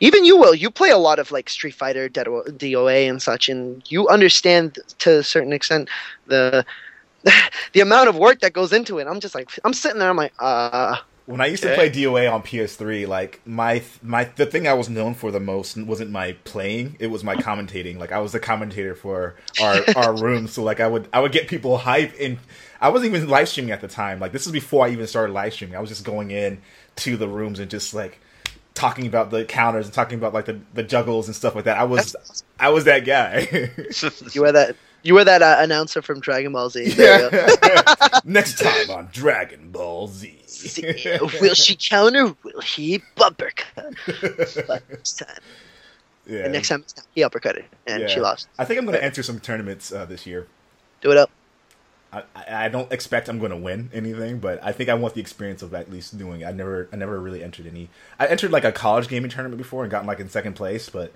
even 0.00 0.24
you 0.24 0.36
will 0.36 0.54
you 0.54 0.70
play 0.70 0.90
a 0.90 0.98
lot 0.98 1.18
of 1.18 1.32
like 1.32 1.48
street 1.48 1.74
fighter 1.74 2.08
doa 2.08 3.08
and 3.08 3.22
such 3.22 3.48
and 3.48 3.82
you 3.90 4.08
understand 4.08 4.78
to 4.98 5.18
a 5.18 5.22
certain 5.22 5.52
extent 5.52 5.88
the 6.26 6.64
the 7.72 7.80
amount 7.80 8.08
of 8.08 8.16
work 8.16 8.40
that 8.40 8.52
goes 8.52 8.72
into 8.72 8.98
it. 8.98 9.06
I'm 9.06 9.20
just 9.20 9.34
like 9.34 9.48
i'm 9.64 9.72
sitting 9.72 10.00
there 10.00 10.10
i'm 10.10 10.16
like 10.16 10.34
uh 10.38 10.96
When 11.26 11.40
I 11.40 11.46
used 11.46 11.62
to 11.62 11.74
play 11.74 11.88
DOA 11.88 12.32
on 12.32 12.42
PS3, 12.42 13.06
like 13.06 13.40
my 13.46 13.82
my 14.02 14.24
the 14.24 14.46
thing 14.46 14.66
I 14.66 14.74
was 14.74 14.88
known 14.88 15.14
for 15.14 15.30
the 15.30 15.40
most 15.40 15.76
wasn't 15.76 16.10
my 16.10 16.32
playing; 16.44 16.96
it 16.98 17.08
was 17.08 17.22
my 17.22 17.36
commentating. 17.36 17.98
Like 17.98 18.10
I 18.10 18.18
was 18.18 18.32
the 18.32 18.40
commentator 18.40 18.94
for 18.94 19.36
our 19.60 19.78
our 19.96 20.16
room, 20.16 20.48
so 20.48 20.62
like 20.62 20.80
I 20.80 20.88
would 20.88 21.08
I 21.12 21.20
would 21.20 21.32
get 21.32 21.48
people 21.48 21.78
hype, 21.78 22.12
and 22.20 22.38
I 22.80 22.88
wasn't 22.88 23.14
even 23.14 23.28
live 23.28 23.48
streaming 23.48 23.70
at 23.70 23.80
the 23.80 23.88
time. 23.88 24.18
Like 24.18 24.32
this 24.32 24.46
is 24.46 24.52
before 24.52 24.86
I 24.86 24.90
even 24.90 25.06
started 25.06 25.32
live 25.32 25.52
streaming. 25.52 25.76
I 25.76 25.80
was 25.80 25.90
just 25.90 26.04
going 26.04 26.32
in 26.32 26.60
to 26.96 27.16
the 27.16 27.28
rooms 27.28 27.60
and 27.60 27.70
just 27.70 27.94
like 27.94 28.18
talking 28.74 29.06
about 29.06 29.30
the 29.30 29.44
counters 29.44 29.86
and 29.86 29.94
talking 29.94 30.18
about 30.18 30.34
like 30.34 30.46
the 30.46 30.58
the 30.74 30.82
juggles 30.82 31.28
and 31.28 31.36
stuff 31.36 31.54
like 31.54 31.64
that. 31.64 31.78
I 31.78 31.84
was 31.84 32.16
I 32.58 32.70
was 32.70 32.84
that 32.84 33.04
guy. 33.04 33.48
you 34.32 34.40
were 34.40 34.52
that 34.52 34.76
you 35.02 35.14
were 35.14 35.24
that 35.24 35.42
uh, 35.42 35.56
announcer 35.58 36.00
from 36.02 36.20
dragon 36.20 36.52
ball 36.52 36.70
z 36.70 36.90
There 36.90 37.24
you 37.24 37.30
go. 37.30 37.56
yeah. 37.64 38.08
Next 38.24 38.58
time 38.58 38.90
on 38.90 39.08
Dragon 39.12 39.70
Ball 39.72 40.06
Z. 40.06 40.38
will 41.40 41.54
she 41.54 41.76
counter? 41.76 42.34
Will 42.44 42.60
he 42.60 43.02
uppercut? 43.20 43.96
First 43.98 45.18
time. 45.18 45.28
Yeah. 46.26 46.44
And 46.44 46.52
next 46.52 46.68
time 46.68 46.84
he 47.14 47.22
uppercutted 47.22 47.64
and 47.86 48.08
she 48.08 48.20
lost. 48.20 48.48
I 48.58 48.64
think 48.64 48.78
I'm 48.78 48.86
going 48.86 48.96
to 48.96 49.02
enter 49.02 49.24
some 49.24 49.40
tournaments 49.40 49.92
uh, 49.92 50.04
this 50.04 50.24
year. 50.24 50.46
Do 51.00 51.10
it 51.10 51.16
up. 51.16 51.30
I, 52.12 52.22
I 52.36 52.64
I 52.66 52.68
don't 52.68 52.92
expect 52.92 53.28
I'm 53.28 53.40
going 53.40 53.50
to 53.50 53.56
win 53.56 53.90
anything, 53.92 54.38
but 54.38 54.62
I 54.62 54.70
think 54.70 54.88
I 54.88 54.94
want 54.94 55.14
the 55.14 55.20
experience 55.20 55.62
of 55.62 55.74
at 55.74 55.90
least 55.90 56.16
doing. 56.16 56.42
it. 56.42 56.46
I 56.46 56.52
never 56.52 56.88
I 56.92 56.96
never 56.96 57.18
really 57.18 57.42
entered 57.42 57.66
any. 57.66 57.88
I 58.20 58.26
entered 58.26 58.52
like 58.52 58.64
a 58.64 58.70
college 58.72 59.08
gaming 59.08 59.30
tournament 59.30 59.58
before 59.58 59.82
and 59.82 59.90
gotten 59.90 60.06
like 60.06 60.20
in 60.20 60.28
second 60.28 60.52
place, 60.54 60.88
but 60.88 61.12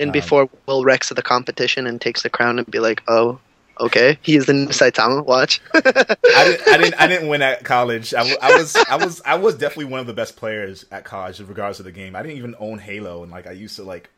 And 0.00 0.08
Um, 0.08 0.12
before 0.12 0.48
Will 0.66 0.84
wrecks 0.84 1.10
the 1.10 1.22
competition 1.22 1.86
and 1.86 2.00
takes 2.00 2.22
the 2.22 2.30
crown 2.30 2.58
and 2.58 2.66
be 2.70 2.78
like, 2.80 3.02
oh, 3.06 3.38
okay, 3.78 4.18
he 4.22 4.36
is 4.36 4.46
the 4.46 4.52
new 4.54 4.66
Saitama. 4.68 5.24
Watch. 5.24 5.60
I 5.74 5.80
didn't 5.80 6.68
I 6.68 6.76
didn't 6.76 6.94
I 7.00 7.06
didn't 7.06 7.28
win 7.28 7.42
at 7.42 7.64
college. 7.64 8.12
I, 8.14 8.34
I 8.42 8.56
was 8.58 8.76
I 8.76 8.96
was 8.96 9.22
I 9.24 9.34
was 9.36 9.54
definitely 9.56 9.86
one 9.86 10.00
of 10.00 10.06
the 10.06 10.12
best 10.14 10.36
players 10.36 10.84
at 10.90 11.04
college 11.04 11.38
in 11.40 11.46
regards 11.46 11.76
to 11.78 11.82
the 11.82 11.92
game. 11.92 12.16
I 12.16 12.22
didn't 12.22 12.38
even 12.38 12.54
own 12.58 12.78
Halo, 12.78 13.22
and 13.22 13.30
like 13.30 13.46
I 13.46 13.52
used 13.52 13.76
to 13.76 13.82
like 13.84 14.10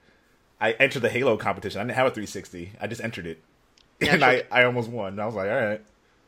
I 0.61 0.73
entered 0.73 1.03
the 1.03 1.11
Halo 1.11 1.37
competition. 1.37 1.81
I 1.81 1.85
didn't 1.85 1.97
have 1.97 2.07
a 2.07 2.11
360. 2.11 2.73
I 2.81 2.87
just 2.87 3.03
entered 3.03 3.27
it, 3.27 3.43
and 4.01 4.25
I 4.25 4.45
I 4.51 4.65
almost 4.65 4.89
won. 4.89 5.13
And 5.15 5.21
I 5.21 5.27
was 5.27 5.35
like, 5.35 5.51
all 5.51 5.57
right. 5.57 5.81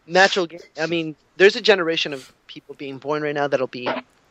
Natural. 0.07 0.47
ga- 0.47 0.59
I 0.81 0.87
mean, 0.87 1.17
there's 1.37 1.57
a 1.57 1.61
generation 1.63 2.13
of 2.13 2.33
people 2.47 2.75
being 2.75 2.99
born 2.99 3.23
right 3.23 3.35
now 3.35 3.49
that'll 3.49 3.67
be 3.67 3.89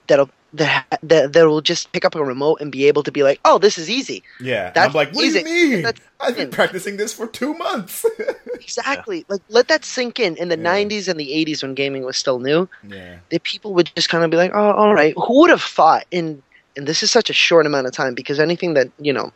that'll 0.07 0.29
that 0.55 0.85
that, 1.01 1.33
that 1.33 1.47
will 1.47 1.61
just 1.61 1.91
pick 1.93 2.05
up 2.05 2.13
a 2.13 2.23
remote 2.23 2.61
and 2.61 2.71
be 2.71 2.85
able 2.87 3.01
to 3.03 3.11
be 3.11 3.23
like, 3.23 3.39
oh, 3.43 3.57
this 3.57 3.77
is 3.79 3.89
easy. 3.89 4.21
Yeah, 4.39 4.69
That's 4.69 4.89
I'm 4.89 4.93
like, 4.93 5.11
what 5.13 5.25
easy. 5.25 5.41
do 5.41 5.49
you 5.49 5.77
mean? 5.77 5.91
I've 6.19 6.37
been 6.37 6.51
practicing 6.51 6.97
this 6.97 7.11
for 7.13 7.25
two 7.27 7.53
months. 7.55 8.05
Exactly. 8.53 9.25
Like 9.27 9.41
let 9.49 9.67
that 9.67 9.83
sink 9.83 10.19
in. 10.19 10.37
In 10.37 10.47
the 10.49 10.57
Yeah. 10.57 10.63
90s 10.85 11.07
and 11.09 11.19
the 11.19 11.27
80s 11.45 11.63
when 11.63 11.73
gaming 11.73 12.03
was 12.03 12.15
still 12.17 12.39
new, 12.39 12.69
yeah, 12.87 13.17
that 13.29 13.43
people 13.43 13.73
would 13.73 13.91
just 13.95 14.07
kind 14.09 14.23
of 14.23 14.29
be 14.31 14.37
like, 14.37 14.51
"Oh, 14.53 14.71
all 14.71 14.93
right." 14.93 15.13
Who 15.17 15.39
would 15.41 15.49
have 15.49 15.61
thought? 15.61 16.05
In 16.11 16.41
and 16.77 16.87
this 16.87 17.03
is 17.03 17.11
such 17.11 17.29
a 17.29 17.33
short 17.33 17.65
amount 17.65 17.87
of 17.87 17.93
time 17.93 18.13
because 18.13 18.39
anything 18.39 18.73
that 18.75 18.89
you 18.99 19.11
know, 19.11 19.31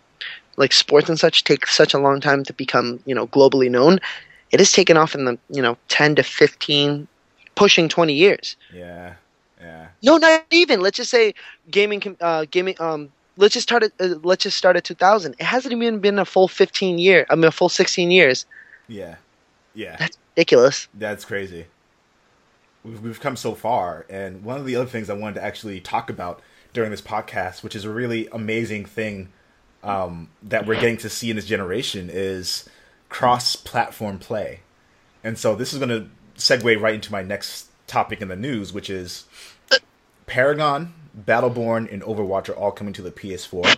like 0.55 0.71
sports 0.71 1.09
and 1.09 1.19
such, 1.19 1.43
takes 1.43 1.75
such 1.75 1.93
a 1.93 1.99
long 1.99 2.21
time 2.21 2.43
to 2.45 2.53
become 2.53 2.99
you 3.05 3.13
know 3.13 3.27
globally 3.27 3.69
known. 3.69 3.99
It 4.51 4.59
has 4.61 4.71
taken 4.71 4.95
off 4.95 5.13
in 5.13 5.25
the 5.25 5.37
you 5.49 5.61
know 5.61 5.77
ten 5.89 6.15
to 6.15 6.23
fifteen, 6.23 7.07
pushing 7.55 7.89
twenty 7.89 8.13
years. 8.13 8.55
yeah, 8.73 9.15
yeah. 9.67 9.87
No, 10.01 10.17
not 10.17 10.45
even. 10.51 10.81
Let's 10.81 10.97
just 10.97 11.11
say 11.11 11.33
gaming. 11.69 12.01
Uh, 12.21 12.45
gaming. 12.49 12.75
Um, 12.79 13.09
let's 13.35 13.53
just 13.53 13.67
start 13.69 13.83
at. 13.83 13.91
Uh, 13.99 14.15
let's 14.23 14.43
just 14.43 14.57
start 14.57 14.75
at 14.77 14.83
two 14.83 14.95
thousand. 14.95 15.35
It 15.39 15.43
hasn't 15.43 15.73
even 15.73 15.99
been 15.99 16.19
a 16.19 16.25
full 16.25 16.47
fifteen 16.47 16.97
year. 16.97 17.25
I 17.29 17.35
mean, 17.35 17.45
a 17.45 17.51
full 17.51 17.69
sixteen 17.69 18.11
years. 18.11 18.45
Yeah, 18.87 19.15
yeah, 19.73 19.97
That's 19.97 20.17
ridiculous. 20.35 20.87
that's 20.93 21.25
crazy. 21.25 21.65
We've, 22.83 23.01
we've 23.01 23.19
come 23.19 23.35
so 23.35 23.53
far, 23.53 24.05
and 24.09 24.43
one 24.43 24.57
of 24.57 24.65
the 24.65 24.77
other 24.77 24.89
things 24.89 25.09
I 25.09 25.13
wanted 25.13 25.35
to 25.35 25.43
actually 25.43 25.81
talk 25.81 26.09
about 26.09 26.41
during 26.71 26.91
this 26.91 27.01
podcast, 27.01 27.63
which 27.63 27.75
is 27.75 27.83
a 27.83 27.89
really 27.89 28.29
amazing 28.31 28.85
thing 28.85 29.29
um, 29.83 30.29
that 30.43 30.65
we're 30.65 30.79
getting 30.79 30.97
to 30.97 31.09
see 31.09 31.29
in 31.29 31.35
this 31.35 31.45
generation, 31.45 32.09
is 32.11 32.69
cross-platform 33.09 34.19
play. 34.19 34.61
And 35.23 35.37
so 35.37 35.55
this 35.55 35.73
is 35.73 35.79
going 35.79 35.89
to 35.89 36.07
segue 36.37 36.79
right 36.79 36.95
into 36.95 37.11
my 37.11 37.23
next 37.23 37.67
topic 37.87 38.21
in 38.21 38.27
the 38.29 38.35
news, 38.35 38.71
which 38.71 38.89
is 38.89 39.25
Paragon, 40.27 40.93
Battleborn, 41.25 41.91
and 41.91 42.03
Overwatch 42.03 42.47
are 42.49 42.53
all 42.53 42.71
coming 42.71 42.93
to 42.93 43.01
the 43.01 43.11
PS4, 43.11 43.75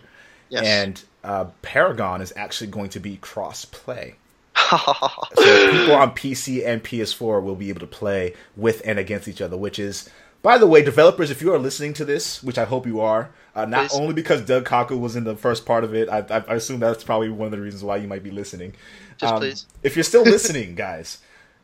Yes. 0.50 0.66
and 0.66 1.04
uh, 1.24 1.46
Paragon 1.62 2.22
is 2.22 2.34
actually 2.36 2.68
going 2.72 2.90
to 2.90 3.00
be 3.00 3.18
cross-play. 3.18 4.16
So 4.70 5.72
people 5.72 5.96
on 5.96 6.12
PC 6.12 6.66
and 6.68 6.84
PS4 6.84 7.42
will 7.42 7.56
be 7.56 7.70
able 7.70 7.80
to 7.80 7.88
play 7.88 8.34
with 8.56 8.82
and 8.86 9.00
against 9.00 9.28
each 9.28 9.42
other, 9.42 9.58
which 9.58 9.80
is, 9.80 10.10
by 10.44 10.58
the 10.60 10.68
way, 10.68 10.84
developers, 10.84 11.32
if 11.32 11.42
you 11.42 11.52
are 11.54 11.58
listening 11.58 11.94
to 11.94 12.06
this, 12.06 12.44
which 12.44 12.58
I 12.58 12.66
hope 12.66 12.86
you 12.86 13.00
are, 13.00 13.30
uh, 13.56 13.66
not 13.66 13.90
Please. 13.90 13.98
only 14.00 14.14
because 14.14 14.42
Doug 14.42 14.66
Cockle 14.66 15.00
was 15.00 15.16
in 15.16 15.24
the 15.24 15.36
first 15.36 15.66
part 15.66 15.84
of 15.84 15.96
it, 15.96 16.08
I, 16.10 16.20
I, 16.20 16.44
I 16.48 16.56
assume 16.56 16.80
that's 16.80 17.04
probably 17.04 17.30
one 17.30 17.48
of 17.48 17.52
the 17.52 17.62
reasons 17.62 17.84
why 17.84 17.98
you 17.98 18.08
might 18.08 18.24
be 18.24 18.30
listening. 18.32 18.74
Just 19.18 19.34
Um, 19.34 19.40
please. 19.40 19.66
If 19.82 19.96
you're 19.96 20.04
still 20.04 20.24
listening, 20.24 20.76
guys, 20.86 21.18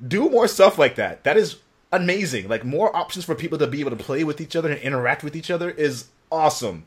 do 0.06 0.30
more 0.30 0.48
stuff 0.48 0.78
like 0.80 0.96
that. 0.96 1.24
That 1.26 1.38
is 1.38 1.58
amazing. 1.92 2.48
Like 2.48 2.64
more 2.66 2.96
options 2.96 3.26
for 3.26 3.36
people 3.36 3.58
to 3.60 3.68
be 3.68 3.80
able 3.80 3.92
to 3.92 3.96
play 4.04 4.24
with 4.24 4.42
each 4.42 4.56
other 4.56 4.70
and 4.72 4.80
interact 4.82 5.24
with 5.24 5.36
each 5.36 5.50
other 5.52 5.70
is 5.70 6.06
awesome. 6.32 6.86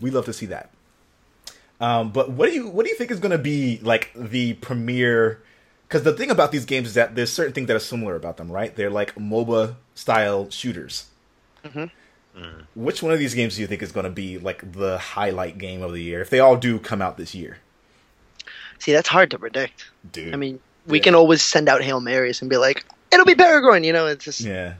We 0.00 0.10
love 0.10 0.24
to 0.26 0.32
see 0.32 0.46
that. 0.46 0.70
Um, 1.80 2.10
but 2.10 2.30
what 2.30 2.48
do 2.48 2.54
you 2.54 2.68
what 2.68 2.84
do 2.84 2.90
you 2.90 2.96
think 2.96 3.10
is 3.10 3.20
going 3.20 3.32
to 3.32 3.38
be 3.38 3.78
like 3.82 4.10
the 4.14 4.54
premier? 4.54 5.42
Because 5.86 6.02
the 6.02 6.12
thing 6.12 6.30
about 6.30 6.50
these 6.50 6.64
games 6.64 6.88
is 6.88 6.94
that 6.94 7.14
there's 7.14 7.32
certain 7.32 7.52
things 7.52 7.68
that 7.68 7.76
are 7.76 7.80
similar 7.80 8.16
about 8.16 8.38
them, 8.38 8.50
right? 8.50 8.74
They're 8.74 8.90
like 8.90 9.14
MOBA 9.14 9.76
style 9.94 10.50
shooters. 10.50 11.06
Which 12.74 13.02
one 13.02 13.12
of 13.12 13.18
these 13.18 13.34
games 13.34 13.54
do 13.56 13.62
you 13.62 13.66
think 13.66 13.82
is 13.82 13.92
going 13.92 14.04
to 14.04 14.10
be 14.10 14.36
like 14.38 14.72
the 14.72 14.98
highlight 14.98 15.58
game 15.58 15.82
of 15.82 15.92
the 15.92 16.02
year 16.02 16.20
if 16.20 16.28
they 16.28 16.40
all 16.40 16.56
do 16.56 16.78
come 16.78 17.00
out 17.00 17.16
this 17.16 17.34
year? 17.34 17.58
See, 18.78 18.92
that's 18.92 19.08
hard 19.08 19.30
to 19.30 19.38
predict. 19.38 19.86
Dude, 20.12 20.34
I 20.34 20.36
mean, 20.36 20.60
we 20.86 20.98
Yeah. 20.98 21.04
can 21.04 21.14
always 21.14 21.42
send 21.42 21.68
out 21.68 21.82
hail 21.82 22.00
marys 22.00 22.42
and 22.42 22.50
be 22.50 22.56
like, 22.58 22.84
"It'll 23.16 23.26
be 23.26 23.34
Paragon," 23.34 23.84
you 23.84 23.92
know. 23.92 24.06
It's 24.06 24.24
just 24.24 24.40
yeah, 24.40 24.74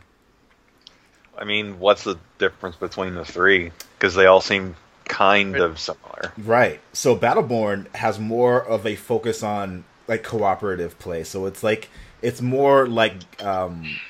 I 1.39 1.45
mean, 1.45 1.79
what's 1.79 2.05
the 2.05 2.19
difference 2.39 2.77
between 2.77 3.15
the 3.15 3.25
three? 3.25 3.73
Because 3.99 4.15
they 4.15 4.27
all 4.27 4.41
seem 4.41 4.77
kind 5.05 5.61
of 5.61 5.79
similar. 5.79 6.35
Right. 6.37 6.81
So 6.93 7.17
Battleborn 7.17 7.95
has 7.95 8.19
more 8.19 8.63
of 8.63 8.87
a 8.87 8.97
focus 8.97 9.43
on 9.43 9.85
like 10.09 10.23
cooperative 10.23 10.99
play. 10.99 11.25
So 11.25 11.47
it's 11.47 11.63
like 11.63 11.91
it's 12.23 12.41
more 12.43 12.87
like 12.87 13.15
um 13.43 14.01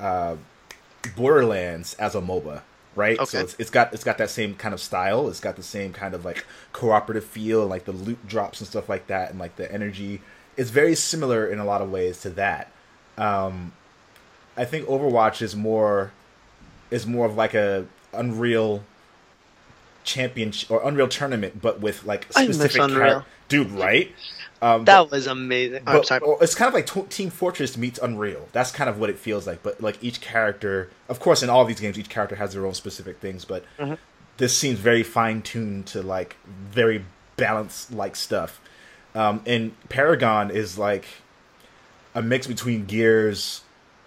uh 0.00 0.36
Borderlands 1.16 1.94
as 1.94 2.14
a 2.14 2.20
MOBA, 2.20 2.62
right? 2.94 3.24
So 3.26 3.38
Okay. 3.38 3.40
it's 3.40 3.56
it's 3.58 3.70
got 3.70 3.94
it's 3.94 4.04
got 4.04 4.18
that 4.18 4.30
same 4.30 4.54
kind 4.54 4.74
of 4.74 4.80
style. 4.80 5.28
It's 5.28 5.40
got 5.40 5.56
the 5.56 5.62
same 5.62 5.92
kind 5.92 6.14
of 6.14 6.24
like 6.24 6.44
cooperative 6.72 7.24
feel, 7.24 7.66
like 7.66 7.84
the 7.84 7.92
loot 7.92 8.26
drops 8.26 8.60
and 8.60 8.68
stuff 8.68 8.88
like 8.88 9.08
that 9.08 9.30
and 9.30 9.38
like 9.38 9.56
the 9.56 9.70
energy. 9.72 10.22
It's 10.56 10.70
very 10.70 10.94
similar 10.96 11.46
in 11.46 11.58
a 11.60 11.64
lot 11.64 11.82
of 11.82 11.90
ways 11.90 12.20
to 12.22 12.30
that. 12.30 12.72
Um 13.18 13.72
I 14.56 14.64
think 14.64 14.86
Overwatch 14.88 15.42
is 15.42 15.54
more 15.54 16.12
is 16.90 17.06
more 17.06 17.26
of 17.26 17.36
like 17.36 17.54
a 17.54 17.86
Unreal 18.12 18.82
Championship 20.04 20.70
or 20.70 20.80
Unreal 20.88 21.08
Tournament, 21.08 21.60
but 21.60 21.80
with 21.80 22.04
like 22.04 22.26
I 22.34 22.46
miss 22.46 22.56
specific 22.56 22.82
Unreal. 22.82 23.10
char- 23.20 23.24
dude, 23.48 23.70
right? 23.72 24.12
Um, 24.60 24.84
That 24.86 25.10
was 25.10 25.26
amazing. 25.26 25.82
I'm 25.86 25.98
but- 25.98 26.06
sorry. 26.06 26.20
or 26.22 26.38
it's 26.42 26.54
kind 26.54 26.68
of 26.68 26.74
like 26.74 26.86
t- 26.86 27.02
Team 27.14 27.30
Fortress 27.30 27.76
meets 27.76 27.98
Unreal. 27.98 28.48
That's 28.52 28.70
kind 28.72 28.88
of 28.90 28.98
what 28.98 29.10
it 29.10 29.18
feels 29.18 29.46
like. 29.46 29.62
But 29.62 29.80
like 29.80 30.02
each 30.02 30.20
character, 30.20 30.90
of 31.08 31.20
course, 31.20 31.42
in 31.42 31.50
all 31.50 31.64
these 31.64 31.78
games, 31.80 31.98
each 31.98 32.08
character 32.08 32.36
has 32.36 32.54
their 32.54 32.64
own 32.66 32.74
specific 32.74 33.18
things. 33.20 33.44
But 33.44 33.64
Mm-hmm. 33.78 33.94
this 34.38 34.56
seems 34.56 34.78
very 34.78 35.02
fine 35.02 35.42
tuned 35.42 35.86
to 35.88 36.02
like 36.02 36.36
very 36.46 37.04
balanced 37.36 37.92
like 37.92 38.16
stuff. 38.16 38.60
Um, 39.14 39.42
and 39.46 39.72
Paragon 39.90 40.50
is 40.50 40.78
like 40.78 41.04
a 42.18 42.22
mix 42.22 42.48
between 42.48 42.84
Gears, 42.84 43.62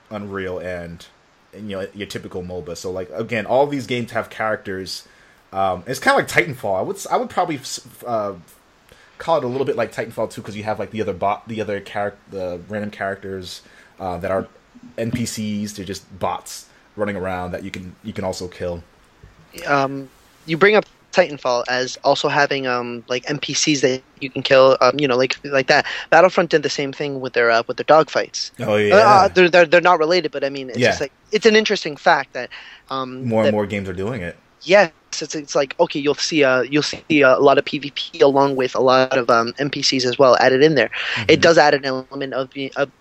Unreal, 0.09 0.59
and, 0.59 1.05
and 1.53 1.69
you 1.69 1.77
know 1.77 1.87
your 1.95 2.07
typical 2.07 2.43
MOBA. 2.43 2.75
So 2.75 2.91
like 2.91 3.09
again, 3.13 3.45
all 3.45 3.65
these 3.65 3.87
games 3.87 4.11
have 4.11 4.29
characters. 4.29 5.07
Um, 5.53 5.83
it's 5.87 5.99
kind 5.99 6.19
of 6.19 6.25
like 6.25 6.47
Titanfall. 6.47 6.77
I 6.77 6.81
would 6.81 6.97
I 7.09 7.15
would 7.15 7.29
probably 7.29 7.59
uh, 8.05 8.33
call 9.17 9.37
it 9.37 9.45
a 9.45 9.47
little 9.47 9.65
bit 9.65 9.77
like 9.77 9.93
Titanfall 9.93 10.29
2 10.29 10.41
because 10.41 10.57
you 10.57 10.63
have 10.63 10.77
like 10.77 10.91
the 10.91 11.01
other 11.01 11.13
bot, 11.13 11.47
the 11.47 11.61
other 11.61 11.79
character, 11.79 12.19
the 12.29 12.61
random 12.67 12.91
characters 12.91 13.61
uh, 13.97 14.17
that 14.17 14.29
are 14.29 14.49
NPCs. 14.97 15.75
They're 15.75 15.85
just 15.85 16.19
bots 16.19 16.67
running 16.97 17.15
around 17.15 17.51
that 17.51 17.63
you 17.63 17.71
can 17.71 17.95
you 18.03 18.11
can 18.11 18.25
also 18.25 18.49
kill. 18.49 18.83
um, 19.65 20.09
you 20.45 20.57
bring 20.57 20.75
up 20.75 20.85
Titanfall 21.11 21.63
as 21.69 21.97
also 22.03 22.27
having 22.27 22.67
um 22.67 23.03
like 23.07 23.25
NPCs 23.25 23.81
that 23.81 24.01
you 24.19 24.29
can 24.29 24.41
kill. 24.43 24.77
Um, 24.81 24.99
you 24.99 25.07
know, 25.07 25.17
like 25.17 25.37
like 25.45 25.67
that. 25.67 25.85
Battlefront 26.09 26.49
did 26.49 26.63
the 26.63 26.69
same 26.69 26.91
thing 26.93 27.19
with 27.21 27.33
their 27.33 27.51
uh, 27.51 27.63
with 27.67 27.77
their 27.77 27.85
dogfights. 27.85 28.51
Oh 28.59 28.75
Uh, 28.75 29.27
they're, 29.27 29.49
they're 29.49 29.65
they're 29.65 29.81
not 29.81 29.99
related, 29.99 30.31
but 30.31 30.43
I 30.43 30.49
mean, 30.49 30.69
it's 30.69 30.79
Yeah. 30.79 30.89
just 30.89 31.01
like 31.01 31.11
it's 31.31 31.45
an 31.45 31.55
interesting 31.55 31.95
fact 31.97 32.33
that 32.33 32.49
um 32.89 33.25
more 33.25 33.43
that- 33.43 33.49
and 33.49 33.55
more 33.55 33.65
games 33.65 33.87
are 33.89 33.93
doing 33.93 34.21
it. 34.21 34.35
Yes, 34.63 34.91
it's, 35.19 35.33
it's 35.33 35.55
like 35.55 35.75
okay, 35.79 35.99
you'll 35.99 36.13
see 36.15 36.43
uh 36.43 36.61
you'll 36.61 36.83
see 36.83 37.21
a 37.21 37.37
lot 37.39 37.57
of 37.57 37.65
PvP 37.65 38.21
along 38.21 38.55
with 38.55 38.75
a 38.75 38.79
lot 38.81 39.17
of 39.17 39.27
um, 39.29 39.53
NPCs 39.53 40.05
as 40.05 40.19
well 40.19 40.37
added 40.37 40.61
in 40.63 40.75
there. 40.75 40.89
Mm-hmm. 40.89 41.25
It 41.29 41.41
does 41.41 41.57
add 41.57 41.73
an 41.73 41.83
element 41.83 42.33
of 42.33 42.51
being 42.51 42.69
of, 42.75 42.91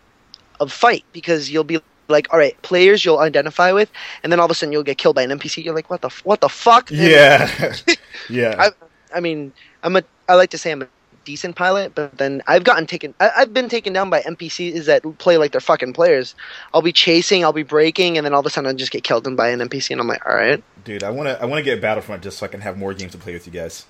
of 0.58 0.72
fight 0.72 1.04
because 1.12 1.50
you'll 1.50 1.64
be 1.64 1.78
like, 2.08 2.26
all 2.32 2.38
right, 2.40 2.60
players 2.62 3.04
you'll 3.04 3.18
identify 3.20 3.70
with, 3.72 3.88
and 4.24 4.32
then 4.32 4.40
all 4.40 4.46
of 4.46 4.50
a 4.50 4.54
sudden 4.54 4.72
you'll 4.72 4.82
get 4.82 4.98
killed 4.98 5.14
by 5.14 5.22
an 5.22 5.30
NPC. 5.30 5.62
You're 5.62 5.74
like, 5.74 5.90
what 5.90 6.00
the 6.00 6.08
f- 6.08 6.24
what 6.24 6.40
the 6.40 6.48
fuck? 6.48 6.90
Yeah, 6.90 7.46
yeah. 8.28 8.54
I, 8.58 9.16
I 9.16 9.20
mean, 9.20 9.52
I'm 9.82 9.96
a 9.96 10.02
I 10.28 10.34
like 10.34 10.50
to 10.50 10.58
say 10.58 10.70
I'm 10.70 10.82
a 10.82 10.88
decent 11.24 11.56
pilot, 11.56 11.94
but 11.94 12.18
then 12.18 12.42
I've 12.46 12.64
gotten 12.64 12.86
taken. 12.86 13.14
I, 13.20 13.30
I've 13.38 13.52
been 13.52 13.68
taken 13.68 13.92
down 13.92 14.10
by 14.10 14.22
NPCs 14.22 14.86
that 14.86 15.02
play 15.18 15.36
like 15.36 15.52
they're 15.52 15.60
fucking 15.60 15.92
players. 15.92 16.34
I'll 16.72 16.82
be 16.82 16.92
chasing, 16.92 17.44
I'll 17.44 17.52
be 17.52 17.62
breaking, 17.62 18.16
and 18.16 18.24
then 18.24 18.34
all 18.34 18.40
of 18.40 18.46
a 18.46 18.50
sudden 18.50 18.68
I 18.68 18.72
just 18.74 18.92
get 18.92 19.04
killed 19.04 19.24
by 19.36 19.48
an 19.48 19.60
NPC, 19.60 19.90
and 19.90 20.00
I'm 20.00 20.08
like, 20.08 20.24
all 20.26 20.34
right. 20.34 20.62
Dude, 20.84 21.02
I 21.02 21.10
want 21.10 21.28
to 21.28 21.40
I 21.40 21.46
want 21.46 21.58
to 21.58 21.64
get 21.64 21.80
Battlefront 21.80 22.22
just 22.22 22.38
so 22.38 22.46
I 22.46 22.48
can 22.48 22.60
have 22.60 22.76
more 22.78 22.94
games 22.94 23.12
to 23.12 23.18
play 23.18 23.32
with 23.32 23.46
you 23.46 23.52
guys. 23.52 23.86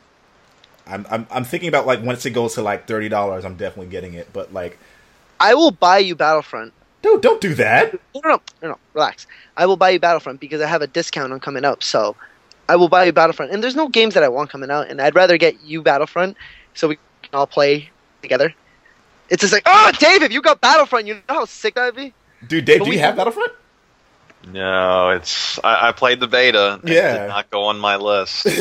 I'm 0.86 1.06
I'm 1.10 1.26
I'm 1.30 1.44
thinking 1.44 1.68
about 1.68 1.86
like 1.86 2.02
once 2.02 2.26
it 2.26 2.30
goes 2.30 2.54
to 2.54 2.62
like 2.62 2.86
thirty 2.86 3.08
dollars, 3.08 3.44
I'm 3.44 3.56
definitely 3.56 3.90
getting 3.90 4.14
it. 4.14 4.32
But 4.32 4.52
like, 4.52 4.78
I 5.38 5.54
will 5.54 5.70
buy 5.70 5.98
you 5.98 6.14
Battlefront. 6.14 6.72
dude, 7.02 7.22
don't 7.22 7.40
do 7.40 7.54
that. 7.54 7.94
No, 8.14 8.20
no, 8.24 8.40
no, 8.62 8.68
no, 8.70 8.78
relax. 8.94 9.26
I 9.56 9.66
will 9.66 9.76
buy 9.76 9.90
you 9.90 10.00
Battlefront 10.00 10.40
because 10.40 10.60
I 10.60 10.66
have 10.66 10.82
a 10.82 10.86
discount 10.86 11.32
on 11.32 11.40
coming 11.40 11.64
up. 11.64 11.82
So 11.82 12.16
I 12.70 12.76
will 12.76 12.88
buy 12.88 13.04
you 13.04 13.12
Battlefront. 13.12 13.52
And 13.52 13.62
there's 13.62 13.76
no 13.76 13.88
games 13.88 14.14
that 14.14 14.22
I 14.22 14.28
want 14.28 14.50
coming 14.50 14.70
out, 14.70 14.88
and 14.90 15.00
I'd 15.00 15.14
rather 15.14 15.36
get 15.36 15.62
you 15.62 15.82
Battlefront 15.82 16.36
so 16.74 16.88
we 16.88 16.96
can 17.22 17.34
all 17.34 17.46
play 17.46 17.90
together. 18.22 18.54
It's 19.28 19.40
just 19.42 19.52
like, 19.52 19.62
oh, 19.66 19.92
Dave, 19.98 20.22
if 20.22 20.32
you 20.32 20.40
got 20.42 20.60
Battlefront, 20.60 21.06
you 21.06 21.14
know 21.14 21.20
how 21.28 21.44
sick 21.44 21.74
that'd 21.74 21.94
be. 21.96 22.12
Dude, 22.46 22.64
Dave, 22.64 22.78
But 22.80 22.84
do 22.86 22.90
we- 22.90 22.96
you 22.96 23.02
have 23.02 23.16
Battlefront? 23.16 23.52
No, 24.52 25.10
it's 25.10 25.58
I, 25.62 25.88
I 25.88 25.92
played 25.92 26.18
the 26.20 26.26
beta. 26.26 26.80
It 26.84 26.90
Yeah. 26.92 27.18
did 27.18 27.28
not 27.28 27.50
go 27.50 27.64
on 27.64 27.78
my 27.78 27.96
list. 27.96 28.46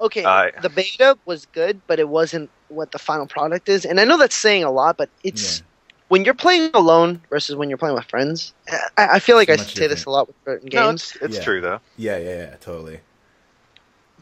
Okay, 0.00 0.24
I- 0.24 0.52
the 0.62 0.68
beta 0.68 1.18
was 1.26 1.46
good, 1.46 1.80
but 1.88 1.98
it 1.98 2.08
wasn't 2.08 2.50
what 2.68 2.92
the 2.92 3.00
final 3.00 3.26
product 3.26 3.68
is. 3.68 3.84
And 3.84 3.98
I 3.98 4.04
know 4.04 4.16
that's 4.16 4.36
saying 4.36 4.62
a 4.62 4.70
lot, 4.70 4.96
but 4.96 5.10
it's 5.24 5.58
Yeah. 5.58 5.64
when 6.06 6.24
you're 6.24 6.34
playing 6.34 6.70
alone 6.72 7.20
versus 7.30 7.56
when 7.56 7.68
you're 7.68 7.78
playing 7.78 7.96
with 7.96 8.04
friends. 8.04 8.54
I, 8.96 9.08
I 9.14 9.18
feel 9.18 9.34
like 9.34 9.48
I 9.50 9.54
It's 9.54 9.62
much 9.64 9.74
say 9.74 9.88
this 9.88 10.04
a 10.04 10.10
lot 10.10 10.28
with 10.28 10.36
certain 10.44 10.68
no, 10.72 10.86
games. 10.90 11.14
it's, 11.16 11.24
it's 11.24 11.36
Yeah. 11.38 11.42
true 11.42 11.60
though. 11.60 11.80
yeah, 11.96 12.16
yeah, 12.16 12.36
yeah, 12.36 12.54
totally. 12.60 13.00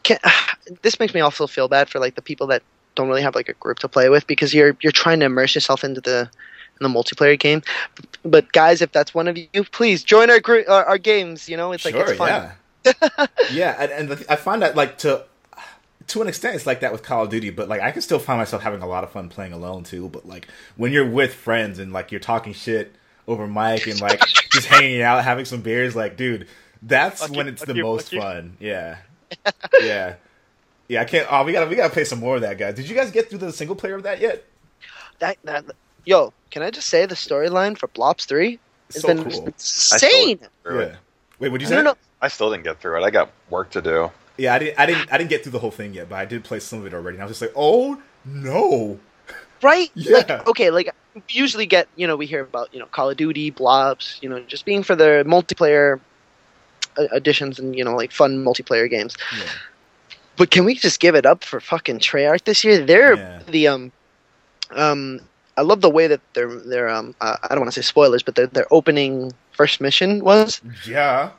Can, 0.07 0.19
this 0.81 0.99
makes 0.99 1.13
me 1.13 1.19
also 1.19 1.47
feel 1.47 1.67
bad 1.67 1.89
for 1.89 1.99
like 1.99 2.15
the 2.15 2.21
people 2.21 2.47
that 2.47 2.63
don't 2.95 3.07
really 3.07 3.21
have 3.21 3.35
like 3.35 3.49
a 3.49 3.53
group 3.53 3.79
to 3.79 3.87
play 3.87 4.09
with 4.09 4.25
because 4.25 4.53
you're 4.53 4.75
you're 4.81 4.91
trying 4.91 5.19
to 5.19 5.25
immerse 5.27 5.53
yourself 5.53 5.83
into 5.83 6.01
the 6.01 6.29
in 6.79 6.91
the 6.91 6.99
multiplayer 6.99 7.39
game. 7.39 7.61
But 8.23 8.51
guys, 8.51 8.81
if 8.81 8.91
that's 8.91 9.13
one 9.13 9.27
of 9.27 9.37
you, 9.37 9.63
please 9.71 10.03
join 10.03 10.29
our 10.29 10.39
group 10.39 10.67
our, 10.69 10.85
our 10.85 10.97
games. 10.97 11.47
You 11.47 11.57
know, 11.57 11.71
it's 11.71 11.85
like 11.85 11.93
sure, 11.93 12.09
it's 12.09 12.17
fun. 12.17 12.51
yeah, 12.85 13.27
yeah, 13.51 13.75
and, 13.79 13.91
and 13.91 14.09
the, 14.09 14.31
I 14.31 14.35
find 14.35 14.61
that 14.61 14.75
like 14.75 14.97
to 14.99 15.23
to 16.07 16.21
an 16.21 16.27
extent, 16.27 16.55
it's 16.55 16.65
like 16.65 16.79
that 16.79 16.91
with 16.91 17.03
Call 17.03 17.23
of 17.25 17.29
Duty, 17.29 17.51
but 17.51 17.67
like 17.69 17.81
I 17.81 17.91
can 17.91 18.01
still 18.01 18.19
find 18.19 18.39
myself 18.39 18.63
having 18.63 18.81
a 18.81 18.87
lot 18.87 19.03
of 19.03 19.11
fun 19.11 19.29
playing 19.29 19.53
alone 19.53 19.83
too. 19.83 20.09
But 20.09 20.27
like 20.27 20.47
when 20.75 20.91
you're 20.91 21.09
with 21.09 21.33
friends 21.33 21.79
and 21.79 21.93
like 21.93 22.11
you're 22.11 22.19
talking 22.19 22.53
shit 22.53 22.95
over 23.27 23.45
mic 23.45 23.85
and 23.87 23.99
like 24.01 24.21
just 24.51 24.67
hanging 24.67 25.01
out, 25.01 25.23
having 25.23 25.45
some 25.45 25.61
beers, 25.61 25.95
like 25.95 26.17
dude, 26.17 26.47
that's 26.81 27.21
Fuck 27.21 27.31
you, 27.31 27.37
when 27.37 27.47
it's 27.47 27.59
fuck 27.61 27.67
the 27.67 27.75
you, 27.75 27.83
most 27.83 28.05
fuck 28.05 28.13
you. 28.13 28.21
fun. 28.21 28.57
Yeah, 28.59 28.97
yeah, 29.81 30.15
yeah. 30.87 31.01
I 31.01 31.05
can't. 31.05 31.27
Oh, 31.31 31.43
we 31.43 31.51
gotta 31.53 31.69
we 31.69 31.75
gotta 31.75 31.93
play 31.93 32.03
some 32.03 32.19
more 32.19 32.35
of 32.35 32.41
that, 32.41 32.57
guys. 32.57 32.75
Did 32.75 32.89
you 32.89 32.95
guys 32.95 33.11
get 33.11 33.29
through 33.29 33.39
the 33.39 33.51
single 33.51 33.75
player 33.75 33.95
of 33.95 34.03
that 34.03 34.19
yet? 34.19 34.43
That, 35.19 35.37
that 35.43 35.65
yo, 36.05 36.33
can 36.51 36.61
I 36.61 36.71
just 36.71 36.87
say 36.87 37.05
the 37.05 37.15
storyline 37.15 37.77
for 37.77 37.87
Blops 37.87 38.25
Three 38.25 38.59
has 38.93 39.01
So 39.01 39.07
been 39.07 39.29
cool. 39.29 39.45
insane. 39.47 40.39
Yeah. 40.65 40.95
Wait, 41.39 41.49
what'd 41.49 41.61
you 41.61 41.67
say? 41.67 41.75
don't 41.75 41.83
know. 41.83 41.97
I 42.21 42.29
still 42.29 42.49
didn't 42.51 42.63
get 42.63 42.79
through 42.79 43.01
it. 43.01 43.05
I 43.05 43.09
got 43.11 43.31
work 43.49 43.71
to 43.71 43.81
do. 43.81 44.11
Yeah, 44.37 44.53
I 44.55 44.59
didn't. 44.59 44.79
I 44.79 44.85
didn't. 44.85 45.11
I 45.13 45.17
didn't 45.17 45.29
get 45.29 45.43
through 45.43 45.51
the 45.53 45.59
whole 45.59 45.71
thing 45.71 45.93
yet, 45.93 46.09
but 46.09 46.15
I 46.15 46.25
did 46.25 46.43
play 46.43 46.59
some 46.59 46.79
of 46.79 46.85
it 46.85 46.93
already. 46.93 47.15
And 47.17 47.23
I 47.23 47.25
was 47.25 47.39
just 47.39 47.41
like, 47.41 47.53
oh 47.55 48.01
no. 48.25 48.99
right? 49.61 49.89
Yeah. 49.95 50.17
Like, 50.17 50.47
okay, 50.47 50.69
like 50.69 50.93
usually 51.29 51.65
get, 51.65 51.87
you 51.95 52.05
know, 52.07 52.15
we 52.15 52.27
hear 52.27 52.41
about, 52.41 52.71
you 52.73 52.79
know, 52.79 52.85
Call 52.85 53.09
of 53.09 53.17
Duty, 53.17 53.51
Blops, 53.51 54.21
you 54.21 54.29
know, 54.29 54.39
just 54.41 54.65
being 54.65 54.83
for 54.83 54.95
the 54.95 55.23
multiplayer 55.27 55.99
additions 57.11 57.59
and, 57.59 57.75
you 57.75 57.83
know, 57.83 57.95
like 57.95 58.11
fun 58.11 58.43
multiplayer 58.43 58.89
games. 58.89 59.15
Yeah. 59.37 59.45
But 60.37 60.51
can 60.51 60.65
we 60.65 60.75
just 60.75 60.99
give 60.99 61.15
it 61.15 61.25
up 61.25 61.43
for 61.43 61.59
fucking 61.59 61.99
Treyarch 61.99 62.43
this 62.43 62.63
year? 62.63 62.85
They're 62.85 63.17
Yeah. 63.17 63.39
the 63.47 63.67
um 63.67 63.91
um 64.75 65.19
I 65.57 65.61
love 65.61 65.81
the 65.81 65.89
way 65.89 66.07
that 66.07 66.21
their 66.33 66.53
their 66.59 66.89
um 66.89 67.15
uh, 67.21 67.37
I 67.43 67.49
don't 67.49 67.59
want 67.61 67.71
to 67.73 67.81
say 67.81 67.85
spoilers, 67.85 68.23
but 68.23 68.35
their 68.35 68.47
their 68.47 68.67
opening 68.71 69.33
first 69.51 69.81
mission 69.81 70.23
was. 70.23 70.61
Yeah. 70.85 71.31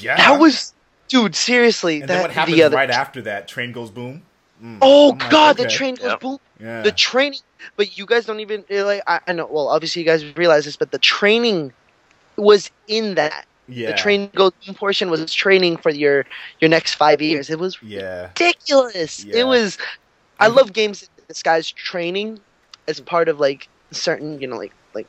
Yeah. 0.00 0.16
That 0.16 0.40
was 0.40 0.74
dude, 1.08 1.34
seriously, 1.36 2.00
And 2.00 2.08
that 2.08 2.14
then 2.14 2.22
what 2.22 2.30
happens 2.32 2.56
the 2.56 2.62
other 2.64 2.76
right 2.76 2.90
after 2.90 3.22
that? 3.22 3.48
Train 3.48 3.72
goes 3.72 3.90
boom. 3.90 4.22
Mm. 4.62 4.78
Oh 4.82 5.12
I'm 5.12 5.18
like, 5.18 5.30
god, 5.30 5.56
the 5.56 5.66
train 5.66 5.94
goes 5.94 6.10
Yep. 6.10 6.20
boom. 6.20 6.38
Yeah. 6.60 6.82
the 6.82 6.90
training 6.92 7.38
but 7.76 7.96
you 7.96 8.04
guys 8.06 8.26
don't 8.26 8.40
even 8.40 8.64
like 8.70 9.02
I, 9.06 9.20
I 9.28 9.32
know 9.32 9.46
well 9.46 9.68
obviously 9.68 10.02
you 10.02 10.06
guys 10.06 10.24
realize 10.36 10.64
this 10.64 10.76
but 10.76 10.90
the 10.90 10.98
training 10.98 11.72
was 12.36 12.70
in 12.88 13.14
that 13.14 13.46
yeah. 13.68 13.88
the 13.88 13.96
train 13.96 14.30
go 14.34 14.50
portion 14.76 15.10
was 15.10 15.32
training 15.32 15.76
for 15.76 15.90
your 15.90 16.24
your 16.60 16.68
next 16.68 16.94
five 16.94 17.20
years 17.20 17.50
it 17.50 17.58
was 17.58 17.78
Yeah. 17.82 18.28
ridiculous 18.28 19.24
Yeah. 19.24 19.38
it 19.40 19.46
was 19.46 19.78
i 20.40 20.46
love 20.46 20.72
games 20.72 21.00
that 21.00 21.28
disguise 21.28 21.70
training 21.70 22.40
as 22.86 23.00
part 23.00 23.28
of 23.28 23.38
like 23.40 23.68
certain 23.92 24.40
you 24.40 24.46
know 24.46 24.56
like 24.56 24.72
like 24.94 25.06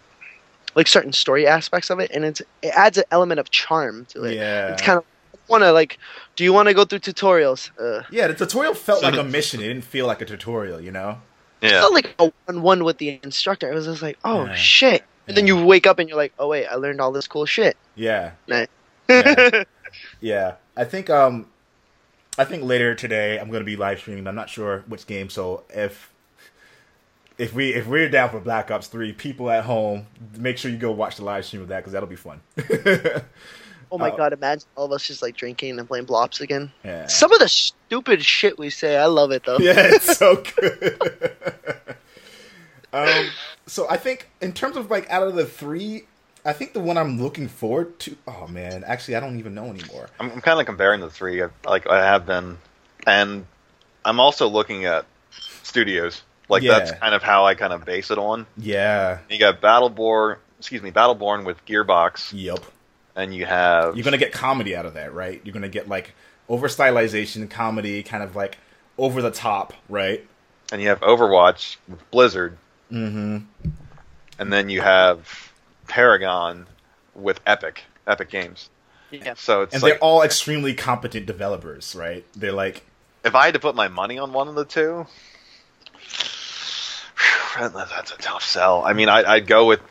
like 0.75 0.87
certain 0.87 1.13
story 1.13 1.47
aspects 1.47 1.89
of 1.89 1.99
it 1.99 2.11
and 2.11 2.25
it's 2.25 2.41
it 2.61 2.71
adds 2.75 2.97
an 2.97 3.05
element 3.11 3.39
of 3.39 3.49
charm 3.51 4.05
to 4.09 4.23
it 4.25 4.35
Yeah. 4.35 4.71
it's 4.73 4.81
kind 4.81 4.97
of 4.97 5.05
want 5.47 5.63
to 5.63 5.71
like 5.71 5.97
do 6.35 6.43
you 6.43 6.53
want 6.53 6.67
to 6.67 6.73
go 6.75 6.85
through 6.85 6.99
tutorials 6.99 7.71
uh 7.79 8.03
Yeah, 8.11 8.27
the 8.27 8.35
tutorial 8.35 8.73
felt 8.75 9.01
like 9.03 9.15
a 9.17 9.23
mission. 9.23 9.59
It 9.61 9.67
didn't 9.67 9.83
feel 9.83 10.05
like 10.05 10.21
a 10.21 10.25
tutorial, 10.25 10.79
you 10.79 10.91
know? 10.91 11.21
It 11.61 11.71
Yeah. 11.71 11.81
felt 11.81 11.93
like 11.93 12.15
a 12.19 12.31
one-one 12.45 12.83
with 12.83 12.99
the 12.99 13.19
instructor. 13.23 13.69
It 13.71 13.73
was 13.75 13.85
just 13.85 14.01
like, 14.03 14.17
oh 14.23 14.45
Yeah. 14.45 14.53
shit, 14.55 15.03
and 15.29 15.37
then 15.37 15.47
you 15.47 15.63
wake 15.63 15.87
up 15.87 15.99
and 15.99 16.09
you're 16.09 16.17
like, 16.17 16.33
oh 16.39 16.49
wait, 16.49 16.65
I 16.67 16.75
learned 16.75 16.99
all 16.99 17.11
this 17.13 17.27
cool 17.27 17.45
shit. 17.45 17.77
Yeah. 17.95 18.31
Nah. 18.47 18.65
Yeah. 19.07 19.63
Yeah. 20.21 20.55
I 20.77 20.83
think 20.83 21.09
um 21.09 21.47
I 22.37 22.43
think 22.45 22.63
later 22.63 22.93
today 22.95 23.39
I'm 23.39 23.49
gonna 23.49 23.63
be 23.63 23.75
live 23.75 23.99
streaming. 23.99 24.27
I'm 24.27 24.35
not 24.35 24.49
sure 24.49 24.83
which 24.87 25.07
game, 25.07 25.29
so 25.29 25.63
if 25.69 26.11
if 27.37 27.53
we 27.53 27.73
if 27.73 27.87
we're 27.87 28.09
down 28.09 28.29
for 28.29 28.39
Black 28.39 28.69
Ops 28.69 28.87
Three, 28.87 29.13
people 29.13 29.49
at 29.49 29.63
home, 29.63 30.05
make 30.37 30.57
sure 30.57 30.69
you 30.69 30.77
go 30.77 30.91
watch 30.91 31.15
the 31.15 31.23
live 31.23 31.45
stream 31.45 31.61
of 31.63 31.69
that 31.69 31.77
because 31.77 31.93
that'll 31.93 32.07
be 32.09 32.15
fun. 32.15 32.41
oh 33.91 33.97
my 33.97 34.09
Uh, 34.11 34.15
god, 34.17 34.33
imagine 34.33 34.67
all 34.75 34.85
of 34.85 34.91
us 34.91 35.07
just 35.07 35.21
like 35.21 35.35
drinking 35.35 35.79
and 35.79 35.87
playing 35.87 36.05
Blops 36.05 36.39
again. 36.41 36.71
yeah. 36.83 37.07
Some 37.07 37.31
of 37.33 37.39
the 37.39 37.49
stupid 37.49 38.23
shit 38.23 38.59
we 38.59 38.69
say, 38.69 38.95
I 38.97 39.05
love 39.05 39.31
it 39.31 39.43
though. 39.45 39.57
yeah, 39.59 39.73
it's 39.77 40.17
so 40.17 40.35
good. 40.59 41.25
Um, 42.93 43.29
so 43.67 43.87
I 43.89 43.97
think 43.97 44.29
in 44.41 44.53
terms 44.53 44.77
of 44.77 44.89
like 44.89 45.09
out 45.09 45.23
of 45.27 45.35
the 45.35 45.45
three, 45.45 46.03
I 46.45 46.53
think 46.53 46.73
the 46.73 46.79
one 46.79 46.97
I'm 46.97 47.21
looking 47.21 47.47
forward 47.47 47.99
to. 47.99 48.15
Oh 48.27 48.47
man, 48.47 48.83
actually, 48.85 49.15
I 49.15 49.19
don't 49.19 49.37
even 49.39 49.53
know 49.53 49.65
anymore. 49.65 50.09
I'm, 50.19 50.31
I'm 50.31 50.41
kind 50.41 50.59
of 50.59 50.65
comparing 50.65 51.01
the 51.01 51.09
three, 51.09 51.41
like 51.65 51.87
I 51.87 52.03
have 52.03 52.25
been, 52.25 52.57
and 53.05 53.45
I'm 54.05 54.19
also 54.19 54.47
looking 54.47 54.85
at 54.85 55.05
studios. 55.63 56.21
Like 56.47 56.63
Yeah. 56.63 56.79
that's 56.79 56.91
kind 56.93 57.13
of 57.13 57.21
how 57.21 57.45
I 57.45 57.53
kind 57.55 57.73
of 57.73 57.85
base 57.85 58.09
it 58.09 58.17
on. 58.17 58.47
Yeah. 58.57 59.19
You 59.29 59.37
got 59.37 59.61
Battleborn, 59.61 60.37
excuse 60.57 60.81
me, 60.81 60.91
Battleborn 60.91 61.45
with 61.45 61.63
Gearbox, 61.65 62.31
Yep. 62.33 62.59
and 63.15 63.35
you 63.35 63.45
have 63.45 63.95
You're 63.95 64.03
gonna 64.05 64.17
get 64.17 64.31
comedy 64.31 64.75
out 64.75 64.85
of 64.87 64.95
that, 64.95 65.13
right? 65.13 65.39
You're 65.43 65.53
gonna 65.53 65.69
get 65.69 65.87
like 65.87 66.13
over 66.47 66.67
stylization, 66.67 67.47
comedy, 67.49 68.01
kind 68.01 68.23
of 68.23 68.35
like 68.35 68.57
over 68.97 69.21
the 69.21 69.29
top, 69.29 69.73
right? 69.89 70.25
And 70.71 70.81
you 70.81 70.87
have 70.89 71.01
Overwatch 71.01 71.77
with 71.87 72.09
Blizzard. 72.11 72.57
Mm-hmm. 72.91 73.37
And 74.39 74.53
then 74.53 74.69
you 74.69 74.81
have 74.81 75.51
Paragon 75.87 76.65
with 77.15 77.39
Epic, 77.45 77.83
Epic 78.07 78.29
Games. 78.29 78.69
Yeah. 79.11 79.33
So 79.35 79.63
it's 79.63 79.73
And 79.73 79.83
like 79.83 79.93
they're 79.93 79.99
all 80.03 80.21
extremely 80.21 80.73
competent 80.73 81.25
developers, 81.25 81.95
right? 81.95 82.25
They're 82.35 82.51
like, 82.51 82.85
if 83.23 83.35
I 83.35 83.45
had 83.45 83.53
to 83.55 83.59
put 83.59 83.75
my 83.75 83.87
money 83.87 84.17
on 84.17 84.33
one 84.33 84.47
of 84.47 84.55
the 84.55 84.65
two, 84.65 85.05
that's 87.59 88.11
a 88.11 88.17
tough 88.17 88.43
sell. 88.43 88.83
I 88.83 88.93
mean, 88.93 89.09
I, 89.09 89.23
I'd 89.33 89.47
go 89.47 89.65
with. 89.65 89.81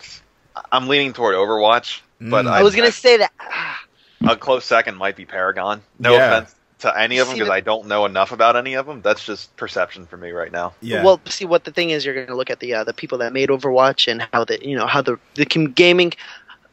I'm 0.73 0.89
leaning 0.89 1.13
toward 1.13 1.35
Overwatch, 1.37 2.01
but 2.21 2.45
Mm. 2.45 2.51
I 2.51 2.63
was 2.63 2.75
gonna 2.75 2.91
say 2.91 3.19
that. 3.19 3.33
a 4.27 4.37
close 4.37 4.65
second 4.65 4.97
might 4.97 5.15
be 5.17 5.25
Paragon. 5.25 5.83
No 5.99 6.13
Yeah. 6.15 6.39
offense 6.39 6.55
to 6.81 6.99
any 6.99 7.19
of 7.19 7.27
them 7.27 7.35
because 7.37 7.49
the- 7.49 7.55
I 7.55 7.61
don't 7.61 7.87
know 7.87 8.05
enough 8.07 8.33
about 8.33 8.57
any 8.57 8.75
of 8.75 8.87
them. 8.87 9.03
That's 9.03 9.25
just 9.25 9.55
perception 9.57 10.07
for 10.07 10.17
me 10.17 10.31
right 10.31 10.53
now. 10.53 10.75
yeah, 10.81 11.03
Well, 11.05 11.21
see 11.27 11.45
what 11.45 11.65
the 11.65 11.73
thing 11.73 11.91
is, 11.91 12.05
you're 12.05 12.15
going 12.15 12.29
to 12.29 12.37
look 12.37 12.51
at 12.51 12.61
the 12.61 12.75
uh, 12.75 12.85
the 12.85 12.95
people 12.95 13.19
that 13.19 13.33
made 13.33 13.49
Overwatch 13.49 14.11
and 14.11 14.27
how 14.33 14.45
the 14.45 14.65
you 14.67 14.77
know 14.77 14.87
how 14.87 15.03
the 15.03 15.19
the 15.35 15.45
gaming. 15.45 16.13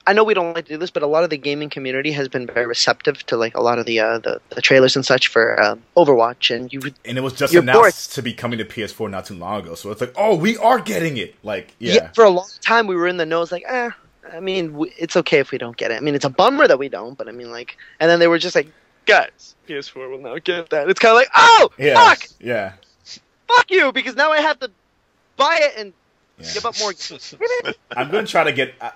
I 0.07 0.13
know 0.13 0.23
we 0.23 0.35
don't 0.35 0.53
like 0.53 0.65
to 0.65 0.73
do 0.73 0.77
this, 0.77 0.91
but 0.91 1.01
a 1.01 1.07
lot 1.07 1.23
of 1.23 1.31
the 1.31 1.37
gaming 1.37 1.67
community 1.67 2.11
has 2.11 2.27
been 2.27 2.45
very 2.45 2.67
receptive 2.67 3.25
to 3.25 3.37
like 3.37 3.57
a 3.57 3.61
lot 3.61 3.79
of 3.79 3.87
the 3.87 3.99
uh, 3.99 4.19
the, 4.19 4.39
the 4.51 4.61
trailers 4.61 4.95
and 4.95 5.03
such 5.03 5.27
for 5.29 5.59
uh, 5.59 5.75
Overwatch, 5.97 6.55
and 6.55 6.71
you 6.71 6.79
and 7.05 7.17
it 7.17 7.21
was 7.21 7.33
just 7.33 7.51
You're 7.51 7.63
announced 7.63 8.13
to 8.13 8.21
be 8.21 8.31
coming 8.31 8.59
to 8.59 8.65
PS4 8.65 9.09
not 9.09 9.25
too 9.25 9.33
long 9.33 9.61
ago, 9.61 9.73
so 9.73 9.89
it's 9.89 10.01
like, 10.01 10.13
oh, 10.15 10.35
we 10.35 10.57
are 10.57 10.79
getting 10.79 11.17
it. 11.17 11.33
Like, 11.43 11.73
yeah, 11.79 12.11
for 12.11 12.23
a 12.23 12.29
long 12.29 12.47
time 12.61 12.85
we 12.85 12.95
were 12.95 13.07
in 13.07 13.17
the 13.17 13.25
nose 13.25 13.51
like, 13.51 13.63
eh. 13.67 13.89
I 14.31 14.39
mean, 14.39 14.75
it's 14.97 15.15
okay 15.15 15.39
if 15.39 15.51
we 15.51 15.57
don't 15.57 15.77
get 15.77 15.91
it. 15.91 15.95
I 15.95 15.99
mean, 16.01 16.15
it's 16.15 16.25
a 16.25 16.29
bummer 16.29 16.67
that 16.67 16.79
we 16.79 16.89
don't, 16.89 17.15
but 17.17 17.27
I 17.27 17.31
mean, 17.31 17.51
like, 17.51 17.77
and 17.99 18.09
then 18.09 18.19
they 18.19 18.27
were 18.27 18.39
just 18.39 18.55
like, 18.55 18.67
guys, 19.05 19.55
PS4 19.67 20.09
will 20.09 20.19
now 20.19 20.37
get 20.39 20.69
that. 20.69 20.89
It's 20.89 20.99
kind 20.99 21.11
of 21.11 21.17
like, 21.17 21.29
oh, 21.35 21.69
yeah, 21.77 21.93
fuck, 21.93 22.27
yeah, 22.39 22.73
fuck 23.47 23.69
you, 23.69 23.91
because 23.91 24.15
now 24.15 24.31
I 24.31 24.41
have 24.41 24.59
to 24.59 24.71
buy 25.37 25.59
it 25.61 25.73
and 25.77 25.93
yeah. 26.37 26.53
give 26.53 26.65
up 26.65 26.75
more. 26.79 26.93
I'm 27.97 28.11
gonna 28.11 28.27
try 28.27 28.43
to 28.43 28.51
get. 28.51 28.75
Uh, 28.79 28.91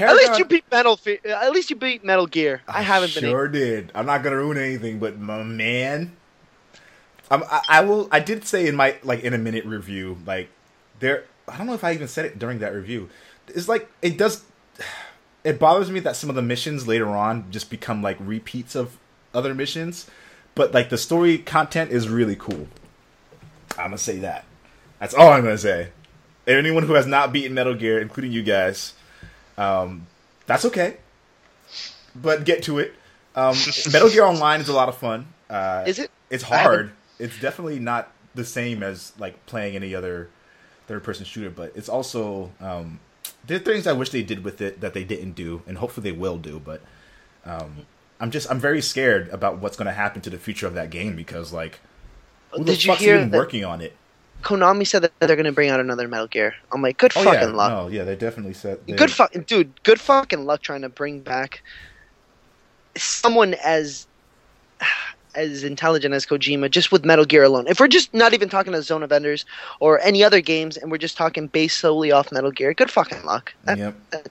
uh, 0.00 0.04
At 0.04 0.16
least 0.16 0.38
you 0.38 0.44
beat 0.44 0.64
Metal. 0.70 0.96
Fe- 0.96 1.20
At 1.24 1.52
least 1.52 1.70
you 1.70 1.76
beat 1.76 2.04
Metal 2.04 2.26
Gear. 2.26 2.62
I 2.66 2.82
haven't 2.82 3.14
been. 3.14 3.24
Sure 3.24 3.48
did. 3.48 3.92
I'm 3.94 4.06
not 4.06 4.22
gonna 4.22 4.36
ruin 4.36 4.58
anything, 4.58 4.98
but 4.98 5.18
my 5.18 5.42
man, 5.42 6.16
I'm, 7.30 7.42
I, 7.44 7.62
I 7.68 7.80
will. 7.82 8.08
I 8.10 8.20
did 8.20 8.46
say 8.46 8.66
in 8.66 8.76
my 8.76 8.96
like 9.02 9.22
in 9.22 9.34
a 9.34 9.38
minute 9.38 9.64
review, 9.64 10.18
like 10.26 10.48
there. 10.98 11.24
I 11.48 11.58
don't 11.58 11.66
know 11.66 11.74
if 11.74 11.84
I 11.84 11.92
even 11.92 12.08
said 12.08 12.24
it 12.24 12.38
during 12.38 12.60
that 12.60 12.72
review. 12.72 13.10
It's 13.48 13.68
like 13.68 13.90
it 14.00 14.16
does. 14.16 14.44
It 15.44 15.58
bothers 15.58 15.90
me 15.90 16.00
that 16.00 16.16
some 16.16 16.30
of 16.30 16.36
the 16.36 16.42
missions 16.42 16.86
later 16.86 17.08
on 17.08 17.50
just 17.50 17.70
become 17.70 18.02
like 18.02 18.16
repeats 18.20 18.74
of 18.74 18.96
other 19.34 19.54
missions, 19.54 20.08
but 20.54 20.72
like 20.72 20.88
the 20.88 20.98
story 20.98 21.38
content 21.38 21.90
is 21.90 22.08
really 22.08 22.36
cool. 22.36 22.68
I'm 23.78 23.86
gonna 23.86 23.98
say 23.98 24.18
that. 24.18 24.44
That's 25.00 25.14
all 25.14 25.32
I'm 25.32 25.42
gonna 25.42 25.58
say. 25.58 25.88
Anyone 26.46 26.84
who 26.84 26.94
has 26.94 27.06
not 27.06 27.32
beaten 27.32 27.54
Metal 27.54 27.74
Gear, 27.74 28.00
including 28.00 28.32
you 28.32 28.42
guys, 28.42 28.94
um, 29.56 30.06
that's 30.46 30.64
okay. 30.66 30.96
But 32.14 32.44
get 32.44 32.64
to 32.64 32.78
it. 32.78 32.94
Um, 33.34 33.56
Metal 33.92 34.10
Gear 34.10 34.24
Online 34.24 34.60
is 34.60 34.68
a 34.68 34.72
lot 34.72 34.88
of 34.88 34.96
fun. 34.96 35.26
Uh, 35.48 35.84
Is 35.86 35.98
it? 35.98 36.10
It's 36.30 36.42
hard. 36.42 36.92
It's 37.18 37.38
definitely 37.40 37.78
not 37.78 38.10
the 38.34 38.44
same 38.44 38.82
as 38.82 39.12
like 39.18 39.44
playing 39.46 39.76
any 39.76 39.94
other 39.94 40.28
third-person 40.86 41.24
shooter, 41.24 41.50
but 41.50 41.72
it's 41.76 41.88
also 41.88 42.50
um, 42.60 42.98
there 43.46 43.56
are 43.56 43.60
things 43.60 43.86
I 43.86 43.92
wish 43.92 44.10
they 44.10 44.22
did 44.22 44.44
with 44.44 44.60
it 44.60 44.80
that 44.80 44.94
they 44.94 45.04
didn't 45.04 45.32
do, 45.32 45.62
and 45.66 45.78
hopefully 45.78 46.10
they 46.10 46.16
will 46.16 46.38
do. 46.38 46.58
But 46.60 46.80
um, 47.44 47.86
I'm 48.20 48.30
just 48.30 48.50
I'm 48.50 48.60
very 48.60 48.80
scared 48.82 49.28
about 49.30 49.58
what's 49.58 49.76
going 49.76 49.86
to 49.86 49.92
happen 49.92 50.22
to 50.22 50.30
the 50.30 50.38
future 50.38 50.66
of 50.66 50.74
that 50.74 50.90
game 50.90 51.16
because 51.16 51.52
like 51.52 51.80
who 52.52 52.64
the 52.64 52.72
Did 52.72 52.84
you 52.84 52.90
fuck's 52.92 53.00
hear 53.00 53.16
even 53.16 53.30
that 53.30 53.36
working 53.38 53.64
on 53.64 53.80
it? 53.80 53.96
Konami 54.42 54.86
said 54.86 55.02
that 55.02 55.12
they're 55.20 55.36
going 55.36 55.46
to 55.46 55.52
bring 55.52 55.70
out 55.70 55.80
another 55.80 56.08
Metal 56.08 56.26
Gear? 56.26 56.54
I'm 56.72 56.82
like, 56.82 56.98
good 56.98 57.12
Oh 57.14 57.22
fucking 57.22 57.50
yeah, 57.50 57.54
luck. 57.54 57.70
no, 57.70 57.88
yeah, 57.88 58.04
they 58.04 58.16
definitely 58.16 58.54
said 58.54 58.80
they, 58.86 58.96
Good 58.96 59.10
fucking 59.10 59.42
dude. 59.42 59.82
Good 59.82 60.00
fucking 60.00 60.44
luck 60.44 60.62
trying 60.62 60.82
to 60.82 60.88
bring 60.88 61.20
back 61.20 61.62
someone 62.96 63.54
as 63.54 64.06
as 65.34 65.64
intelligent 65.64 66.14
as 66.14 66.26
Kojima 66.26 66.70
just 66.70 66.92
with 66.92 67.04
Metal 67.04 67.24
Gear 67.24 67.42
alone. 67.42 67.66
If 67.66 67.80
we're 67.80 67.88
just 67.88 68.12
not 68.14 68.34
even 68.34 68.48
talking 68.48 68.72
to 68.72 68.82
Zone 68.82 69.02
of 69.02 69.12
Enders 69.12 69.44
or 69.80 70.00
any 70.00 70.22
other 70.22 70.40
games, 70.40 70.76
and 70.76 70.90
we're 70.90 70.98
just 70.98 71.16
talking 71.16 71.46
based 71.46 71.78
solely 71.78 72.12
off 72.12 72.30
Metal 72.32 72.50
Gear, 72.50 72.74
good 72.74 72.90
fucking 72.90 73.24
luck. 73.24 73.54
That- 73.64 73.78
Yep. 73.78 73.94
that- 74.10 74.28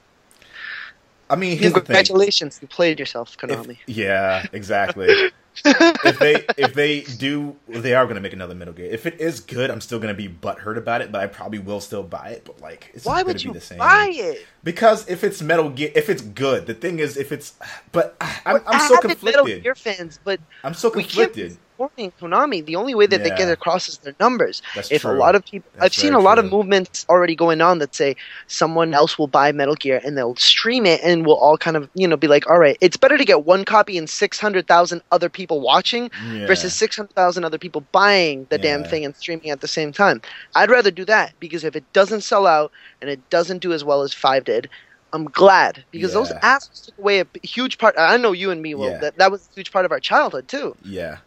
I 1.30 1.36
mean, 1.36 1.56
here's 1.58 1.72
the 1.72 1.80
thing. 1.80 1.86
congratulations, 1.86 2.58
you 2.60 2.68
played 2.68 2.98
yourself, 3.00 3.34
If- 3.34 3.38
Konami. 3.50 3.78
yeah, 3.86 4.46
exactly. 4.52 5.08
if 5.64 6.18
they 6.18 6.44
if 6.56 6.74
they 6.74 7.00
do, 7.02 7.56
they 7.68 7.94
are 7.94 8.04
going 8.04 8.16
to 8.16 8.20
make 8.20 8.32
another 8.32 8.54
Metal 8.54 8.74
Gear. 8.74 8.90
If 8.90 9.06
it 9.06 9.20
is 9.20 9.40
good, 9.40 9.70
I'm 9.70 9.80
still 9.80 9.98
going 9.98 10.14
to 10.14 10.16
be 10.16 10.28
butthurt 10.28 10.76
about 10.78 11.02
it, 11.02 11.12
but 11.12 11.20
I 11.20 11.26
probably 11.26 11.58
will 11.58 11.80
still 11.80 12.02
buy 12.02 12.30
it. 12.30 12.44
But 12.44 12.60
like, 12.60 12.90
it's 12.94 13.04
Why 13.04 13.22
would 13.22 13.42
you 13.42 13.50
be 13.52 13.58
the 13.58 13.64
same. 13.64 13.78
buy 13.78 14.10
it? 14.12 14.46
Because 14.64 15.08
if 15.08 15.24
it's 15.24 15.42
Metal 15.42 15.68
Gear, 15.70 15.90
if 15.94 16.08
it's 16.08 16.22
good, 16.22 16.66
the 16.66 16.74
thing 16.74 16.98
is, 16.98 17.16
if 17.16 17.32
it's, 17.32 17.54
but 17.92 18.16
I'm, 18.46 18.60
I'm 18.66 18.80
so 18.80 18.96
avid 18.96 19.22
Metal 19.22 19.44
conflicted. 19.44 19.62
Gear 19.62 19.74
fans, 19.74 20.18
but 20.24 20.40
I'm 20.64 20.74
so 20.74 20.90
conflicted. 20.90 21.58
Konami. 21.90 22.64
The 22.64 22.76
only 22.76 22.94
way 22.94 23.06
that 23.06 23.22
they 23.22 23.30
get 23.30 23.50
across 23.50 23.88
is 23.88 23.98
their 23.98 24.14
numbers. 24.20 24.62
That's 24.74 24.90
if 24.90 25.04
a 25.04 25.08
lot 25.08 25.34
of 25.34 25.44
people, 25.44 25.70
That's 25.74 25.84
I've 25.84 25.94
seen 25.94 26.14
a 26.14 26.18
lot 26.20 26.38
of 26.38 26.50
movements 26.50 27.06
already 27.08 27.34
going 27.34 27.60
on 27.60 27.78
that 27.78 27.94
say 27.94 28.16
someone 28.46 28.94
else 28.94 29.18
will 29.18 29.26
buy 29.26 29.52
Metal 29.52 29.74
Gear 29.74 30.00
and 30.04 30.16
they'll 30.16 30.36
stream 30.36 30.86
it, 30.86 31.00
and 31.02 31.26
we'll 31.26 31.36
all 31.36 31.56
kind 31.56 31.76
of 31.76 31.88
you 31.94 32.06
know 32.06 32.16
be 32.16 32.28
like, 32.28 32.48
all 32.50 32.58
right, 32.58 32.76
it's 32.80 32.96
better 32.96 33.16
to 33.18 33.24
get 33.24 33.44
one 33.44 33.64
copy 33.64 33.96
and 33.98 34.08
six 34.08 34.38
hundred 34.38 34.66
thousand 34.66 35.02
other 35.10 35.28
people 35.28 35.60
watching 35.60 36.10
Yeah. 36.32 36.46
versus 36.46 36.74
six 36.74 36.96
hundred 36.96 37.14
thousand 37.14 37.44
other 37.44 37.58
people 37.58 37.82
buying 37.92 38.46
the 38.50 38.58
damn 38.58 38.84
thing 38.84 39.04
and 39.04 39.14
streaming 39.16 39.50
at 39.50 39.60
the 39.60 39.68
same 39.68 39.92
time. 39.92 40.20
I'd 40.54 40.70
rather 40.70 40.90
do 40.90 41.04
that 41.06 41.32
because 41.40 41.64
if 41.64 41.76
it 41.76 41.84
doesn't 41.92 42.22
sell 42.22 42.46
out 42.46 42.72
and 43.00 43.10
it 43.10 43.28
doesn't 43.30 43.58
do 43.58 43.72
as 43.72 43.84
well 43.84 44.02
as 44.02 44.12
Five 44.12 44.44
did. 44.44 44.68
I'm 45.14 45.24
glad 45.26 45.84
because 45.90 46.14
those 46.14 46.30
assholes 46.42 46.80
took 46.86 46.96
away 46.98 47.20
a 47.20 47.26
huge 47.42 47.76
part. 47.76 47.94
I 47.98 48.16
know 48.16 48.32
you 48.32 48.50
and 48.50 48.62
me 48.62 48.74
will. 48.74 48.90
Yeah. 48.92 48.98
That 48.98 49.18
that 49.18 49.30
was 49.30 49.46
a 49.46 49.54
huge 49.54 49.70
part 49.70 49.84
of 49.84 49.92
our 49.92 50.00
childhood 50.00 50.48
too. 50.48 50.74
Yeah, 50.84 51.18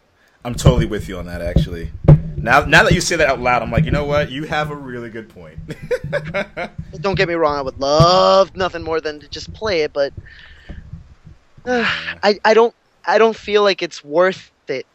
I'm 0.46 0.54
totally 0.54 0.86
with 0.86 1.08
you 1.08 1.18
on 1.18 1.26
that. 1.26 1.42
Actually, 1.42 1.90
now 2.36 2.64
now 2.64 2.84
that 2.84 2.92
you 2.92 3.00
say 3.00 3.16
that 3.16 3.28
out 3.28 3.40
loud, 3.40 3.62
I'm 3.62 3.72
like, 3.72 3.84
you 3.84 3.90
know 3.90 4.04
what? 4.04 4.30
You 4.30 4.44
have 4.44 4.70
a 4.70 4.76
really 4.76 5.10
good 5.10 5.28
point. 5.28 5.58
Don't 7.00 7.16
get 7.16 7.26
me 7.26 7.34
wrong, 7.34 7.58
I 7.58 7.62
would 7.62 7.80
love 7.80 8.54
nothing 8.54 8.84
more 8.84 9.00
than 9.00 9.18
to 9.18 9.28
just 9.28 9.52
play 9.54 9.80
it, 9.80 9.92
but 9.92 10.12
uh, 11.64 11.82
I 12.22 12.38
I 12.44 12.54
don't 12.54 12.72
I 13.04 13.18
don't 13.18 13.34
feel 13.34 13.64
like 13.64 13.82
it's 13.82 14.04
worth 14.04 14.52
it 14.68 14.86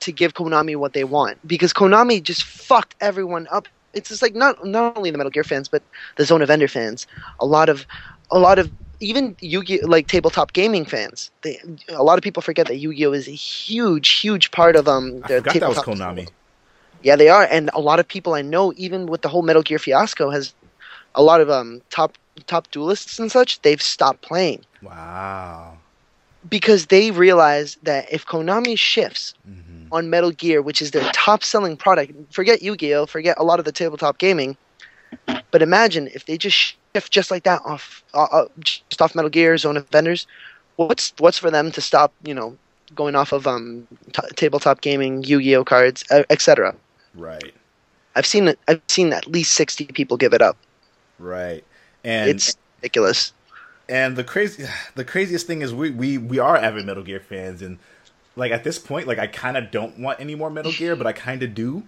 to 0.00 0.12
give 0.12 0.34
Konami 0.34 0.76
what 0.76 0.92
they 0.92 1.02
want 1.02 1.44
because 1.48 1.72
Konami 1.72 2.22
just 2.22 2.44
fucked 2.44 2.94
everyone 3.00 3.48
up. 3.50 3.66
It's 3.92 4.08
just 4.08 4.22
like 4.22 4.36
not 4.36 4.64
not 4.64 4.96
only 4.96 5.10
the 5.10 5.18
Metal 5.18 5.32
Gear 5.32 5.42
fans, 5.42 5.66
but 5.66 5.82
the 6.14 6.24
Zone 6.24 6.42
of 6.42 6.50
Ender 6.50 6.68
fans. 6.68 7.08
A 7.40 7.44
lot 7.44 7.68
of 7.68 7.86
a 8.30 8.38
lot 8.38 8.60
of 8.60 8.70
even 9.00 9.36
Yu-Gi-Oh, 9.40 9.86
like 9.86 10.06
tabletop 10.08 10.52
gaming 10.52 10.84
fans. 10.84 11.30
They, 11.42 11.58
a 11.88 12.02
lot 12.02 12.18
of 12.18 12.22
people 12.22 12.42
forget 12.42 12.66
that 12.68 12.78
Yu-Gi-Oh 12.78 13.12
is 13.12 13.28
a 13.28 13.32
huge, 13.32 14.10
huge 14.20 14.50
part 14.52 14.76
of 14.76 14.88
um 14.88 15.22
I 15.22 15.28
their 15.28 15.40
forgot 15.40 15.58
that 15.60 15.68
was 15.68 15.80
Konami. 15.80 16.28
yeah, 17.02 17.16
they 17.16 17.28
are, 17.28 17.44
and 17.50 17.70
a 17.74 17.80
lot 17.80 17.98
of 18.00 18.08
people 18.08 18.34
I 18.34 18.42
know, 18.42 18.72
even 18.76 19.06
with 19.06 19.22
the 19.22 19.28
whole 19.28 19.42
Metal 19.42 19.62
Gear 19.62 19.78
fiasco, 19.78 20.30
has 20.30 20.54
a 21.14 21.22
lot 21.22 21.40
of 21.40 21.50
um 21.50 21.80
top 21.90 22.16
top 22.46 22.70
duelists 22.70 23.18
and 23.18 23.30
such. 23.30 23.62
They've 23.62 23.82
stopped 23.82 24.22
playing 24.22 24.64
Wow. 24.82 25.78
because 26.48 26.86
they 26.86 27.10
realize 27.10 27.76
that 27.82 28.12
if 28.12 28.26
Konami 28.26 28.78
shifts 28.78 29.34
Mm-hmm. 29.48 29.88
on 29.92 30.10
Metal 30.10 30.30
Gear, 30.30 30.62
which 30.62 30.82
is 30.82 30.90
their 30.92 31.08
top 31.12 31.42
selling 31.44 31.76
product, 31.76 32.12
forget 32.32 32.62
Yu-Gi-Oh, 32.62 33.06
forget 33.06 33.36
a 33.38 33.44
lot 33.44 33.58
of 33.58 33.64
the 33.64 33.72
tabletop 33.72 34.18
gaming, 34.18 34.56
but 35.52 35.62
imagine 35.62 36.08
if 36.14 36.26
they 36.26 36.38
just 36.38 36.76
just 37.10 37.30
like 37.30 37.44
that 37.44 37.62
off 37.64 38.02
uh, 38.14 38.24
uh, 38.24 38.44
just 38.60 39.00
off 39.00 39.14
Metal 39.14 39.30
Gear, 39.30 39.56
Zone 39.56 39.76
of 39.76 39.92
Enders. 39.94 40.26
What's 40.76 41.12
what's 41.18 41.38
for 41.38 41.50
them 41.50 41.70
to 41.72 41.80
stop? 41.80 42.12
You 42.24 42.34
know, 42.34 42.56
going 42.94 43.14
off 43.14 43.32
of 43.32 43.46
um 43.46 43.86
t- 44.12 44.22
tabletop 44.36 44.80
gaming, 44.80 45.22
Yu-Gi-Oh 45.22 45.64
cards, 45.64 46.04
uh, 46.10 46.24
etc. 46.30 46.74
Right. 47.14 47.54
I've 48.16 48.26
seen 48.26 48.48
it. 48.48 48.58
I've 48.68 48.82
seen 48.88 49.12
at 49.12 49.26
least 49.26 49.52
sixty 49.54 49.86
people 49.86 50.16
give 50.16 50.32
it 50.32 50.42
up. 50.42 50.56
Right. 51.18 51.64
And 52.02 52.30
it's 52.30 52.56
ridiculous. 52.82 53.32
and 53.88 54.16
the 54.16 54.24
crazy 54.24 54.64
the 54.94 55.04
craziest 55.04 55.46
thing 55.46 55.62
is 55.62 55.72
we 55.74 55.90
we 55.90 56.18
we 56.18 56.38
are 56.38 56.56
avid 56.56 56.86
Metal 56.86 57.02
Gear 57.02 57.20
fans 57.20 57.62
and 57.62 57.78
like 58.36 58.52
at 58.52 58.64
this 58.64 58.78
point 58.78 59.06
like 59.06 59.18
I 59.18 59.26
kind 59.26 59.56
of 59.56 59.70
don't 59.70 59.98
want 59.98 60.18
any 60.20 60.34
more 60.34 60.50
Metal 60.50 60.72
Gear 60.72 60.96
but 60.96 61.06
I 61.06 61.12
kind 61.12 61.42
of 61.42 61.54
do. 61.54 61.84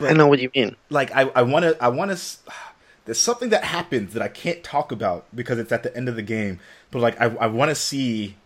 I 0.00 0.12
know 0.12 0.26
what 0.26 0.40
you 0.40 0.50
mean. 0.54 0.76
Like 0.90 1.10
I 1.14 1.22
I 1.34 1.42
want 1.42 1.62
to 1.64 1.82
I 1.82 1.88
want 1.88 2.10
to 2.10 2.16
there's 3.06 3.18
something 3.18 3.48
that 3.48 3.64
happens 3.64 4.12
that 4.12 4.22
I 4.22 4.28
can't 4.28 4.62
talk 4.62 4.92
about 4.92 5.24
because 5.34 5.58
it's 5.58 5.72
at 5.72 5.82
the 5.82 5.96
end 5.96 6.08
of 6.08 6.16
the 6.16 6.22
game 6.22 6.60
but 6.90 6.98
like 7.00 7.20
I 7.20 7.26
I 7.26 7.46
want 7.46 7.70
to 7.70 7.74
see 7.74 8.36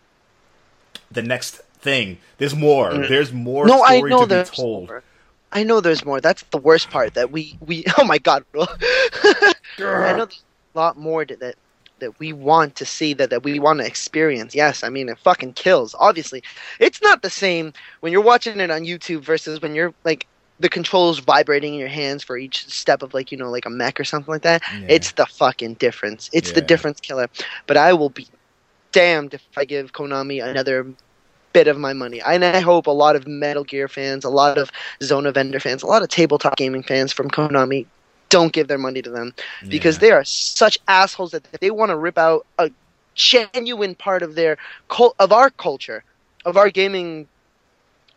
the 1.11 1.21
next 1.21 1.57
thing. 1.79 2.17
There's 2.37 2.55
more. 2.55 2.93
There's 2.93 3.33
more 3.33 3.65
Mm. 3.65 3.67
no, 3.67 3.83
I 3.83 4.01
know 4.01 4.19
to 4.21 4.25
be 4.27 4.29
there's 4.35 4.49
told. 4.51 4.87
more. 4.87 5.03
I 5.51 5.63
know 5.63 5.81
there's 5.81 6.05
more. 6.05 6.21
That's 6.21 6.43
the 6.43 6.57
worst 6.57 6.89
part. 6.89 7.15
That 7.15 7.31
we 7.31 7.57
we. 7.59 7.83
Oh 7.97 8.05
my 8.05 8.17
god. 8.17 8.45
I 8.55 9.53
know 9.79 10.25
there's 10.25 10.43
a 10.75 10.79
lot 10.79 10.97
more 10.97 11.25
to 11.25 11.35
that. 11.37 11.55
that 11.99 12.17
we 12.19 12.33
want 12.33 12.75
to 12.77 12.85
see 12.85 13.13
that 13.13 13.29
that 13.29 13.43
we 13.43 13.59
want 13.59 13.79
to 13.79 13.85
experience. 13.85 14.55
Yes, 14.55 14.83
I 14.83 14.89
mean 14.89 15.09
it 15.09 15.19
fucking 15.19 15.53
kills. 15.53 15.93
Obviously, 15.99 16.41
it's 16.79 17.01
not 17.01 17.21
the 17.21 17.29
same 17.29 17.73
when 17.99 18.11
you're 18.11 18.21
watching 18.23 18.59
it 18.59 18.71
on 18.71 18.83
YouTube 18.83 19.21
versus 19.21 19.61
when 19.61 19.75
you're 19.75 19.93
like 20.03 20.25
the 20.61 20.69
controls 20.69 21.19
vibrating 21.19 21.73
in 21.73 21.79
your 21.79 21.89
hands 21.89 22.23
for 22.23 22.37
each 22.37 22.67
step 22.67 23.01
of 23.01 23.13
like 23.13 23.31
you 23.31 23.37
know 23.37 23.49
like 23.49 23.65
a 23.65 23.69
mech 23.69 23.99
or 23.99 24.03
something 24.03 24.31
like 24.31 24.43
that. 24.43 24.61
Yeah. 24.73 24.87
It's 24.89 25.11
the 25.13 25.25
fucking 25.25 25.75
difference. 25.75 26.29
It's 26.33 26.51
the 26.51 26.61
difference 26.61 26.99
killer. 26.99 27.27
But 27.67 27.77
I 27.77 27.93
will 27.93 28.09
be 28.09 28.27
damned 28.91 29.33
if 29.33 29.43
I 29.57 29.65
give 29.65 29.93
Konami 29.93 30.43
another 30.43 30.85
bit 31.53 31.67
of 31.67 31.77
my 31.77 31.93
money. 31.93 32.21
And 32.21 32.45
I 32.45 32.59
hope 32.59 32.87
a 32.87 32.91
lot 32.91 33.15
of 33.15 33.27
Metal 33.27 33.63
Gear 33.63 33.87
fans, 33.87 34.23
a 34.23 34.29
lot 34.29 34.57
of 34.57 34.71
Zone 35.03 35.25
of 35.25 35.35
Ender 35.35 35.59
fans, 35.59 35.83
a 35.83 35.87
lot 35.87 36.01
of 36.01 36.09
tabletop 36.09 36.55
gaming 36.55 36.83
fans 36.83 37.11
from 37.11 37.29
Konami 37.29 37.85
don't 38.29 38.53
give 38.53 38.67
their 38.67 38.77
money 38.77 39.01
to 39.01 39.09
them 39.09 39.33
because 39.67 39.95
Yeah. 39.97 39.99
they 40.01 40.11
are 40.11 40.23
such 40.23 40.79
assholes 40.87 41.31
that 41.31 41.43
they 41.59 41.71
want 41.71 41.89
to 41.89 41.97
rip 41.97 42.17
out 42.17 42.45
a 42.57 42.71
genuine 43.15 43.93
part 43.95 44.23
of 44.23 44.35
their 44.35 44.57
cult 44.87 45.15
of 45.19 45.33
our 45.33 45.49
culture, 45.49 46.03
of 46.45 46.55
our 46.55 46.69
gaming 46.69 47.27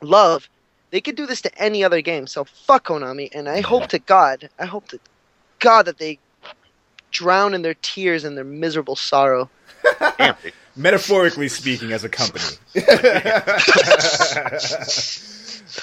love. 0.01 0.49
They 0.95 1.01
could 1.01 1.17
do 1.17 1.27
this 1.27 1.43
to 1.43 1.51
any 1.61 1.83
other 1.83 2.01
game. 2.03 2.29
So 2.29 2.45
fuck 2.45 2.87
Konami, 2.87 3.29
and 3.35 3.49
I 3.49 3.63
hope 3.63 3.89
to 3.89 3.99
God, 3.99 4.49
I 4.61 4.67
hope 4.67 4.87
to 4.91 5.01
God 5.59 5.87
that 5.87 5.99
they 5.99 6.21
drown 7.11 7.53
in 7.53 7.63
their 7.63 7.75
tears 7.75 8.23
and 8.23 8.37
their 8.37 8.45
miserable 8.45 8.95
sorrow. 8.95 9.51
Damn, 10.19 10.37
metaphorically 10.77 11.49
speaking, 11.49 11.91
as 11.91 12.05
a 12.05 12.09
company. 12.09 12.45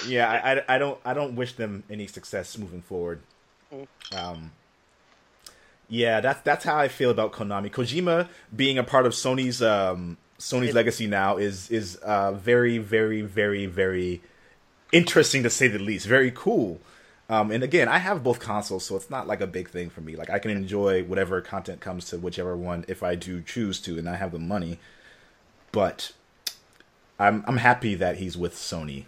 yeah, 0.07 0.31
I, 0.31 0.53
I, 0.53 0.75
I 0.75 0.77
don't 0.77 0.97
I 1.03 1.13
don't 1.13 1.35
wish 1.35 1.55
them 1.57 1.83
any 1.89 2.07
success 2.07 2.57
moving 2.57 2.81
forward. 2.81 3.19
Um, 4.15 4.53
yeah, 5.89 6.21
that's 6.21 6.39
that's 6.39 6.63
how 6.63 6.77
I 6.77 6.87
feel 6.87 7.09
about 7.09 7.33
Konami. 7.33 7.69
Kojima 7.69 8.29
being 8.55 8.77
a 8.77 8.83
part 8.85 9.05
of 9.05 9.11
Sony's 9.11 9.61
um, 9.61 10.15
Sony's 10.39 10.73
legacy 10.73 11.07
now 11.07 11.35
is 11.35 11.69
is 11.69 11.97
uh, 11.97 12.31
very 12.31 12.77
very 12.77 13.23
very 13.23 13.65
very 13.65 14.21
interesting 14.91 15.43
to 15.43 15.49
say 15.49 15.67
the 15.67 15.79
least. 15.79 16.05
Very 16.07 16.31
cool. 16.31 16.79
Um, 17.29 17.49
and 17.51 17.63
again, 17.63 17.87
I 17.87 17.99
have 17.99 18.23
both 18.23 18.39
consoles, 18.39 18.85
so 18.85 18.95
it's 18.97 19.09
not 19.09 19.25
like 19.25 19.39
a 19.39 19.47
big 19.47 19.69
thing 19.69 19.89
for 19.89 20.01
me. 20.01 20.15
Like 20.17 20.29
I 20.29 20.37
can 20.39 20.51
enjoy 20.51 21.03
whatever 21.03 21.39
content 21.41 21.79
comes 21.79 22.05
to 22.09 22.17
whichever 22.17 22.57
one 22.57 22.83
if 22.89 23.03
I 23.03 23.15
do 23.15 23.41
choose 23.41 23.79
to, 23.81 23.97
and 23.97 24.09
I 24.09 24.15
have 24.15 24.33
the 24.33 24.39
money. 24.39 24.79
But 25.71 26.11
I'm 27.17 27.43
I'm 27.47 27.57
happy 27.57 27.95
that 27.95 28.17
he's 28.17 28.37
with 28.37 28.53
Sony. 28.55 29.05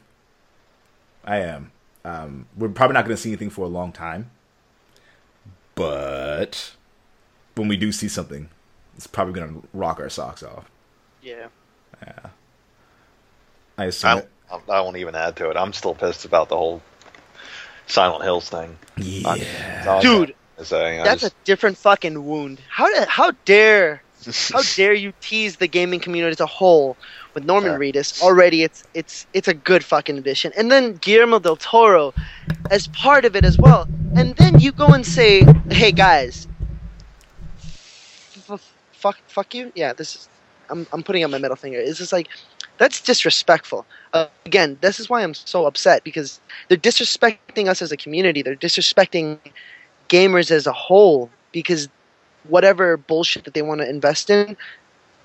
I 1.25 1.37
am. 1.39 1.71
Um, 2.05 2.47
we're 2.57 2.69
probably 2.69 2.93
not 2.93 3.05
going 3.05 3.15
to 3.15 3.21
see 3.21 3.29
anything 3.29 3.49
for 3.49 3.65
a 3.65 3.69
long 3.69 3.91
time, 3.91 4.29
but 5.75 6.73
when 7.55 7.67
we 7.67 7.77
do 7.77 7.91
see 7.91 8.07
something, 8.07 8.49
it's 8.95 9.07
probably 9.07 9.33
going 9.33 9.61
to 9.61 9.67
rock 9.73 9.99
our 9.99 10.09
socks 10.09 10.43
off. 10.43 10.69
Yeah. 11.21 11.47
Yeah. 12.05 12.27
I 13.77 13.85
assume. 13.85 14.09
I, 14.09 14.13
it- 14.13 14.15
don't- 14.17 14.29
I 14.69 14.81
won't 14.81 14.97
even 14.97 15.15
add 15.15 15.35
to 15.37 15.49
it. 15.49 15.57
I'm 15.57 15.73
still 15.73 15.95
pissed 15.95 16.25
about 16.25 16.49
the 16.49 16.57
whole 16.57 16.81
Silent 17.87 18.23
Hills 18.23 18.49
thing. 18.49 18.77
yeah. 18.97 19.35
That's 19.35 19.87
all 19.87 19.97
I 19.97 20.01
Dude, 20.01 20.33
gotta 20.57 20.65
say. 20.65 21.01
That's 21.03 21.21
just- 21.21 21.33
a 21.33 21.45
different 21.45 21.77
fucking 21.77 22.25
wound. 22.25 22.61
How 22.69 22.87
did, 22.93 23.07
how 23.07 23.31
dare 23.45 24.01
how 24.53 24.61
dare 24.75 24.93
you 24.93 25.11
tease 25.19 25.57
the 25.57 25.67
gaming 25.67 25.99
community 25.99 26.31
as 26.31 26.39
a 26.39 26.45
whole 26.45 26.95
with 27.33 27.43
Norman 27.43 27.73
Yeah. 27.73 27.77
Reedus? 27.77 28.21
Already, 28.21 28.63
it's 28.63 28.83
it's 28.93 29.25
it's 29.33 29.47
a 29.49 29.53
good 29.53 29.83
fucking 29.83 30.17
addition, 30.17 30.53
and 30.57 30.71
then 30.71 30.93
Guillermo 30.93 31.39
del 31.39 31.57
Toro 31.57 32.13
as 32.71 32.87
part 32.87 33.25
of 33.25 33.35
it 33.35 33.43
as 33.43 33.57
well. 33.57 33.87
And 34.15 34.35
then 34.37 34.59
you 34.59 34.71
go 34.71 34.87
and 34.89 35.05
say, 35.05 35.43
"Hey 35.71 35.91
guys, 35.91 36.47
f- 38.49 38.73
fuck 38.93 39.17
fuck 39.27 39.53
you." 39.53 39.71
Yeah, 39.75 39.93
this 39.93 40.15
is 40.15 40.29
I'm 40.69 40.87
I'm 40.93 41.03
putting 41.03 41.23
up 41.23 41.31
my 41.31 41.37
middle 41.37 41.57
finger. 41.57 41.79
It's 41.79 41.97
just 41.97 42.13
like 42.13 42.29
that's 42.77 43.01
disrespectful. 43.01 43.85
Uh, 44.13 44.27
again, 44.45 44.77
this 44.81 44.99
is 44.99 45.09
why 45.09 45.23
I'm 45.23 45.33
so 45.33 45.65
upset 45.65 46.03
because 46.03 46.39
they're 46.67 46.77
disrespecting 46.77 47.67
us 47.67 47.81
as 47.81 47.91
a 47.91 47.97
community. 47.97 48.41
They're 48.41 48.55
disrespecting 48.55 49.39
gamers 50.09 50.51
as 50.51 50.67
a 50.67 50.73
whole 50.73 51.29
because 51.51 51.89
whatever 52.47 52.97
bullshit 52.97 53.45
that 53.45 53.53
they 53.53 53.61
want 53.61 53.81
to 53.81 53.89
invest 53.89 54.29
in, 54.29 54.57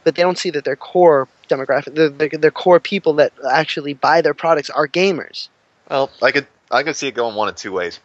but 0.04 0.14
they 0.14 0.22
don't 0.22 0.38
see 0.38 0.50
that 0.50 0.64
their 0.64 0.76
core 0.76 1.28
demographic, 1.48 1.94
their, 1.94 2.08
their, 2.08 2.28
their 2.28 2.50
core 2.50 2.80
people 2.80 3.14
that 3.14 3.32
actually 3.50 3.94
buy 3.94 4.20
their 4.20 4.34
products 4.34 4.70
are 4.70 4.86
gamers. 4.86 5.48
Well, 5.90 6.10
I 6.22 6.32
could 6.32 6.46
I 6.70 6.82
could 6.82 6.96
see 6.96 7.08
it 7.08 7.14
going 7.14 7.34
one 7.34 7.48
of 7.48 7.56
two 7.56 7.72
ways. 7.72 7.98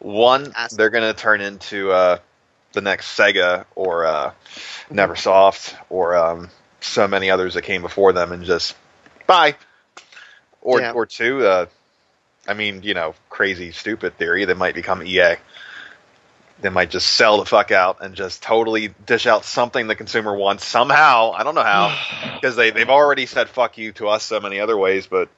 One, 0.00 0.52
they're 0.72 0.90
going 0.90 1.12
to 1.12 1.18
turn 1.18 1.40
into 1.40 1.90
uh, 1.90 2.18
the 2.72 2.80
next 2.80 3.18
Sega 3.18 3.64
or 3.74 4.06
uh, 4.06 4.32
Neversoft 4.90 5.74
or 5.90 6.16
um, 6.16 6.48
so 6.80 7.08
many 7.08 7.30
others 7.30 7.54
that 7.54 7.62
came 7.62 7.82
before 7.82 8.12
them 8.12 8.32
and 8.32 8.44
just 8.44 8.76
bye. 9.26 9.56
Or 10.62 10.82
Yeah. 10.82 10.92
or 10.92 11.06
two, 11.06 11.44
uh, 11.46 11.66
I 12.48 12.54
mean, 12.54 12.82
you 12.82 12.94
know, 12.94 13.14
crazy 13.30 13.72
stupid 13.72 14.18
theory, 14.18 14.44
they 14.46 14.54
might 14.54 14.74
become 14.74 15.02
EA. 15.02 15.36
They 16.60 16.70
might 16.70 16.90
just 16.90 17.08
sell 17.08 17.38
the 17.38 17.46
fuck 17.46 17.70
out 17.72 17.98
and 18.02 18.14
just 18.14 18.42
totally 18.42 18.88
dish 19.06 19.26
out 19.26 19.44
something 19.44 19.86
the 19.88 19.96
consumer 19.96 20.34
wants 20.36 20.64
somehow. 20.66 21.32
I 21.32 21.44
don't 21.44 21.54
know 21.56 21.62
how 21.64 21.94
because 22.40 22.56
they 22.56 22.70
they've 22.70 22.90
already 22.90 23.26
said 23.26 23.48
fuck 23.50 23.78
you 23.78 23.92
to 23.94 24.08
us 24.08 24.24
so 24.24 24.40
many 24.40 24.60
other 24.60 24.76
ways, 24.76 25.06
but 25.06 25.30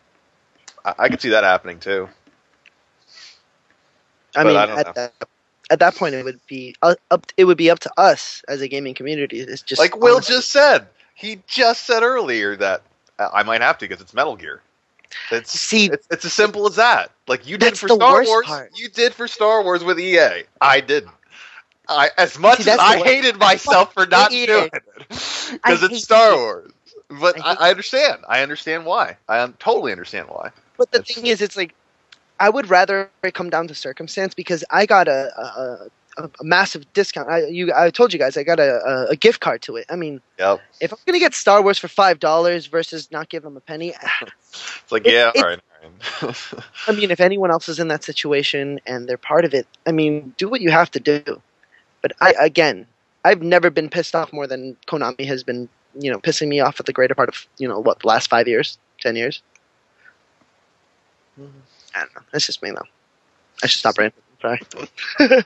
I, 0.84 0.94
I 0.98 1.08
could 1.10 1.20
see 1.22 1.30
that 1.30 1.44
happening 1.44 1.80
too. 1.80 2.08
I 4.36 4.44
But 4.44 4.56
mean, 4.56 4.68
I 4.76 4.76
at 4.76 4.92
that, 4.94 5.14
at 5.70 5.80
that 5.80 5.96
point, 5.96 6.14
it 6.14 6.24
would 6.24 6.40
be 6.48 6.74
uh, 6.82 6.96
up. 7.10 7.26
It 7.36 7.44
would 7.46 7.58
be 7.58 7.70
up 7.70 7.80
to 7.80 7.92
us 7.98 8.42
as 8.48 8.62
a 8.62 8.68
gaming 8.68 8.94
community. 8.94 9.40
It's 9.40 9.62
just 9.62 9.78
like 9.78 9.96
Will 9.96 10.20
just 10.20 10.50
said, 10.50 10.88
he 11.20 11.40
just 11.46 11.86
said 11.86 12.02
earlier 12.02 12.56
that 12.56 12.82
I 13.18 13.42
might 13.42 13.60
have 13.60 13.76
to 13.78 13.84
because 13.86 14.00
it's 14.00 14.14
Metal 14.14 14.36
Gear. 14.36 14.62
It's, 15.30 15.58
See- 15.58 15.86
it's, 15.90 16.06
it's 16.10 16.24
as 16.24 16.32
simple 16.32 16.66
as 16.66 16.76
that. 16.76 17.10
Like 17.28 17.46
you 17.46 17.58
did 17.58 17.76
for 17.78 17.88
Star 17.88 18.24
Wars, 18.24 18.46
part. 18.46 18.70
you 18.74 18.88
did 18.88 19.12
for 19.12 19.28
Star 19.28 19.62
Wars 19.62 19.84
with 19.84 20.00
EA. 20.00 20.44
I 20.60 20.80
didn't. 20.80 21.12
I 21.88 22.10
as 22.16 22.38
much 22.38 22.60
See, 22.60 22.70
as 22.70 22.78
I 22.78 22.96
worst- 22.96 23.06
hated 23.06 23.36
myself 23.38 23.92
for 23.92 24.06
not 24.10 24.30
doing 24.30 24.70
it 24.72 24.82
because 25.52 25.82
it's 25.82 26.02
Star 26.04 26.32
EA. 26.32 26.36
Wars. 26.36 26.72
But 27.20 27.40
I 27.44 27.54
I 27.66 27.70
understand. 27.70 28.24
I 28.28 28.42
understand 28.42 28.86
why. 28.86 29.16
I 29.28 29.46
totally 29.58 29.92
understand 29.92 30.28
why. 30.28 30.50
But 30.78 30.90
the 30.92 31.00
It's- 31.00 31.14
thing 31.16 31.26
is, 31.26 31.42
it's 31.42 31.56
like 31.56 31.74
I 32.38 32.48
would 32.48 32.70
rather 32.70 33.10
it 33.24 33.34
come 33.34 33.50
down 33.50 33.66
to 33.68 33.74
circumstance 33.74 34.32
because 34.32 34.64
I 34.70 34.86
got 34.86 35.08
a 35.08 35.30
a, 35.36 35.88
a, 36.24 36.30
a 36.40 36.44
massive 36.44 36.90
discount. 36.92 37.28
I 37.28 37.46
you 37.46 37.72
I 37.74 37.90
told 37.90 38.12
you 38.12 38.18
guys 38.18 38.36
I 38.36 38.42
got 38.42 38.58
a, 38.60 39.08
a, 39.10 39.16
gift 39.16 39.40
card 39.40 39.62
to 39.62 39.76
it. 39.76 39.86
I 39.90 39.96
mean, 39.96 40.20
Yep. 40.38 40.60
if 40.80 40.92
I'm 40.92 40.98
gonna 41.06 41.18
get 41.18 41.34
Star 41.34 41.62
Wars 41.62 41.78
for 41.78 41.88
five 41.88 42.18
dollars 42.20 42.66
versus 42.66 43.10
not 43.10 43.28
give 43.28 43.42
them 43.42 43.56
a 43.56 43.60
penny, 43.60 43.90
It's 44.02 44.02
ah. 44.22 44.26
like 44.90 45.06
It- 45.06 45.12
yeah, 45.14 45.30
it- 45.34 45.42
all 45.42 45.48
right. 45.48 45.60
all 46.22 46.28
right. 46.28 46.36
I 46.88 46.92
mean, 46.92 47.10
if 47.10 47.20
anyone 47.20 47.50
else 47.50 47.68
is 47.68 47.78
in 47.78 47.88
that 47.88 48.04
situation 48.04 48.80
and 48.86 49.08
they're 49.08 49.16
part 49.16 49.44
of 49.44 49.54
it, 49.54 49.66
I 49.86 49.92
mean, 49.92 50.34
do 50.36 50.48
what 50.48 50.60
you 50.60 50.70
have 50.70 50.90
to 50.92 51.00
do. 51.00 51.40
But 52.02 52.12
I 52.20 52.34
again, 52.40 52.86
I've 53.24 53.42
never 53.42 53.70
been 53.70 53.88
pissed 53.88 54.14
off 54.14 54.32
more 54.32 54.46
than 54.46 54.76
Konami 54.86 55.26
has 55.26 55.42
been, 55.42 55.68
you 55.98 56.10
know, 56.10 56.18
pissing 56.18 56.48
me 56.48 56.60
off 56.60 56.76
for 56.76 56.82
the 56.82 56.92
greater 56.92 57.14
part 57.14 57.28
of 57.28 57.46
you 57.58 57.68
know 57.68 57.78
what 57.80 58.00
the 58.00 58.08
last 58.08 58.28
five 58.30 58.48
years, 58.48 58.78
ten 59.00 59.16
years. 59.16 59.42
Mm-hmm. 61.40 61.58
I 61.94 62.00
don't 62.00 62.14
know. 62.14 62.22
That's 62.32 62.46
just 62.46 62.62
me 62.62 62.70
though. 62.70 62.86
I 63.62 63.66
should 63.66 63.80
stop 63.80 63.98
ranting. 63.98 64.22
Sorry. 64.40 64.60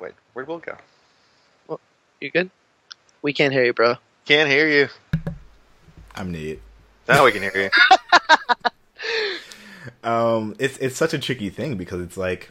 Wait, 0.00 0.12
where'd 0.32 0.48
Will 0.48 0.58
go? 0.58 0.76
Well, 1.68 1.80
You 2.20 2.30
good? 2.30 2.50
We 3.22 3.32
can't 3.32 3.52
hear 3.52 3.64
you, 3.64 3.72
bro. 3.72 3.96
Can't 4.24 4.48
hear 4.48 4.68
you. 4.68 4.88
I'm 6.14 6.30
neat. 6.30 6.60
Now 7.08 7.24
we 7.24 7.32
can 7.32 7.42
hear 7.42 7.52
you. 7.56 7.70
um 10.04 10.54
it's 10.58 10.76
it's 10.78 10.96
such 10.96 11.12
a 11.12 11.18
tricky 11.18 11.50
thing 11.50 11.76
because 11.76 12.00
it's 12.00 12.16
like 12.16 12.50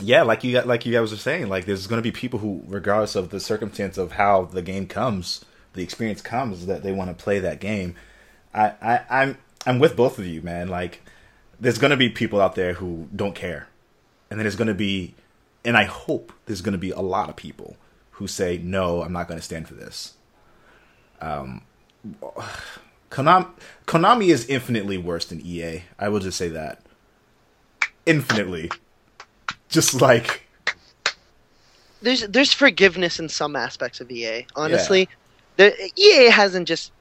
yeah 0.00 0.22
like 0.22 0.44
you 0.44 0.52
got 0.52 0.66
like 0.66 0.84
you 0.84 0.92
guys 0.92 1.10
were 1.10 1.16
saying 1.16 1.48
like 1.48 1.64
there's 1.64 1.86
going 1.86 1.98
to 1.98 2.02
be 2.02 2.12
people 2.12 2.38
who 2.38 2.62
regardless 2.66 3.14
of 3.16 3.30
the 3.30 3.40
circumstance 3.40 3.96
of 3.96 4.12
how 4.12 4.44
the 4.44 4.60
game 4.60 4.86
comes 4.86 5.44
the 5.72 5.82
experience 5.82 6.20
comes 6.20 6.66
that 6.66 6.82
they 6.82 6.92
want 6.92 7.08
to 7.08 7.22
play 7.22 7.38
that 7.38 7.60
game 7.60 7.94
i 8.52 8.72
i 8.82 9.00
i'm 9.08 9.38
i'm 9.64 9.78
with 9.78 9.96
both 9.96 10.18
of 10.18 10.26
you 10.26 10.42
man 10.42 10.68
like 10.68 11.00
there's 11.58 11.78
going 11.78 11.90
to 11.90 11.96
be 11.96 12.10
people 12.10 12.40
out 12.40 12.54
there 12.54 12.74
who 12.74 13.08
don't 13.14 13.34
care 13.34 13.68
and 14.30 14.38
then 14.38 14.44
there's 14.44 14.56
going 14.56 14.68
to 14.68 14.74
be 14.74 15.14
and 15.66 15.76
i 15.76 15.84
hope 15.84 16.32
there's 16.46 16.62
going 16.62 16.72
to 16.72 16.78
be 16.78 16.90
a 16.90 17.00
lot 17.00 17.28
of 17.28 17.36
people 17.36 17.76
who 18.12 18.26
say 18.26 18.58
no 18.58 19.02
i'm 19.02 19.12
not 19.12 19.28
going 19.28 19.38
to 19.38 19.44
stand 19.44 19.68
for 19.68 19.74
this 19.74 20.14
Um, 21.20 21.62
Konami, 23.10 23.48
Konami 23.86 24.28
is 24.28 24.46
infinitely 24.46 24.98
worse 24.98 25.26
than 25.26 25.40
EA. 25.40 25.84
I 25.98 26.08
will 26.08 26.20
just 26.20 26.36
say 26.38 26.48
that. 26.48 26.82
Infinitely. 28.04 28.70
Just 29.68 30.00
like 30.00 30.46
There's 32.02 32.22
there's 32.28 32.52
forgiveness 32.52 33.18
in 33.18 33.28
some 33.28 33.56
aspects 33.56 34.00
of 34.00 34.10
EA. 34.10 34.46
Honestly, 34.54 35.08
the 35.56 35.74
EA 35.96 36.30
hasn't 36.30 36.68
just 36.68 36.92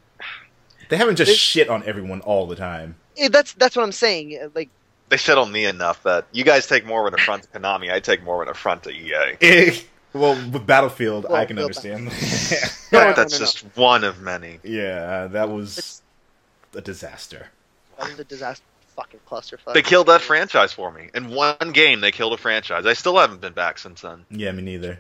they 0.89 0.97
haven't 0.97 1.17
just 1.17 1.37
shit 1.37 1.69
on 1.69 1.83
everyone 1.83 2.21
all 2.21 2.47
the 2.47 2.55
time. 2.55 2.95
that's 3.29 3.53
that's 3.53 3.75
what 3.75 3.83
I'm 3.83 3.91
saying. 3.91 4.51
Like 4.55 4.69
they 5.09 5.17
shit 5.17 5.37
on 5.37 5.51
me 5.51 5.65
enough 5.65 6.01
that 6.03 6.25
you 6.31 6.43
guys 6.43 6.67
take 6.67 6.85
more 6.85 7.05
of 7.07 7.13
an 7.13 7.19
affront 7.19 7.43
to 7.43 7.49
Konami. 7.59 7.91
I 7.91 7.99
take 7.99 8.23
more 8.23 8.41
of 8.41 8.47
an 8.47 8.51
affront 8.51 8.83
to 8.83 8.89
EA. 8.91 9.79
well, 10.13 10.33
with 10.51 10.65
Battlefield, 10.65 11.25
Well, 11.25 11.35
I 11.35 11.45
can 11.45 11.57
well, 11.57 11.65
understand. 11.65 12.11
No, 12.91 12.99
no, 13.09 13.13
That's 13.13 13.33
no, 13.33 13.39
no. 13.39 13.45
just 13.45 13.61
one 13.75 14.03
of 14.03 14.21
many. 14.21 14.59
yeah, 14.63 15.27
that 15.27 15.49
was 15.49 16.01
a 16.73 16.81
disaster. 16.81 17.47
That 17.97 18.09
was 18.09 18.19
a 18.19 18.23
disaster. 18.23 18.63
Fucking 18.95 19.19
clusterfuck. 19.29 19.73
They 19.73 19.81
killed 19.81 20.07
that 20.07 20.21
franchise 20.21 20.71
for 20.71 20.89
me. 20.89 21.09
In 21.13 21.29
one 21.31 21.71
game, 21.73 21.99
they 21.99 22.11
killed 22.13 22.31
a 22.31 22.37
franchise. 22.37 22.85
I 22.85 22.93
still 22.93 23.17
haven't 23.17 23.41
been 23.41 23.51
back 23.51 23.77
since 23.77 23.99
then. 24.01 24.25
Yeah, 24.31 24.53
me 24.53 24.63
neither. 24.63 24.97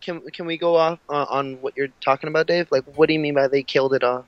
Can 0.00 0.20
can 0.30 0.46
we 0.46 0.56
go 0.56 0.74
off 0.74 0.98
uh, 1.08 1.26
on 1.28 1.54
what 1.60 1.76
you're 1.76 1.90
talking 2.00 2.28
about, 2.28 2.48
Dave? 2.48 2.66
Like, 2.72 2.82
what 2.96 3.06
do 3.06 3.12
you 3.12 3.20
mean 3.20 3.34
by 3.34 3.46
they 3.46 3.62
killed 3.62 3.94
it 3.94 4.02
off? 4.02 4.24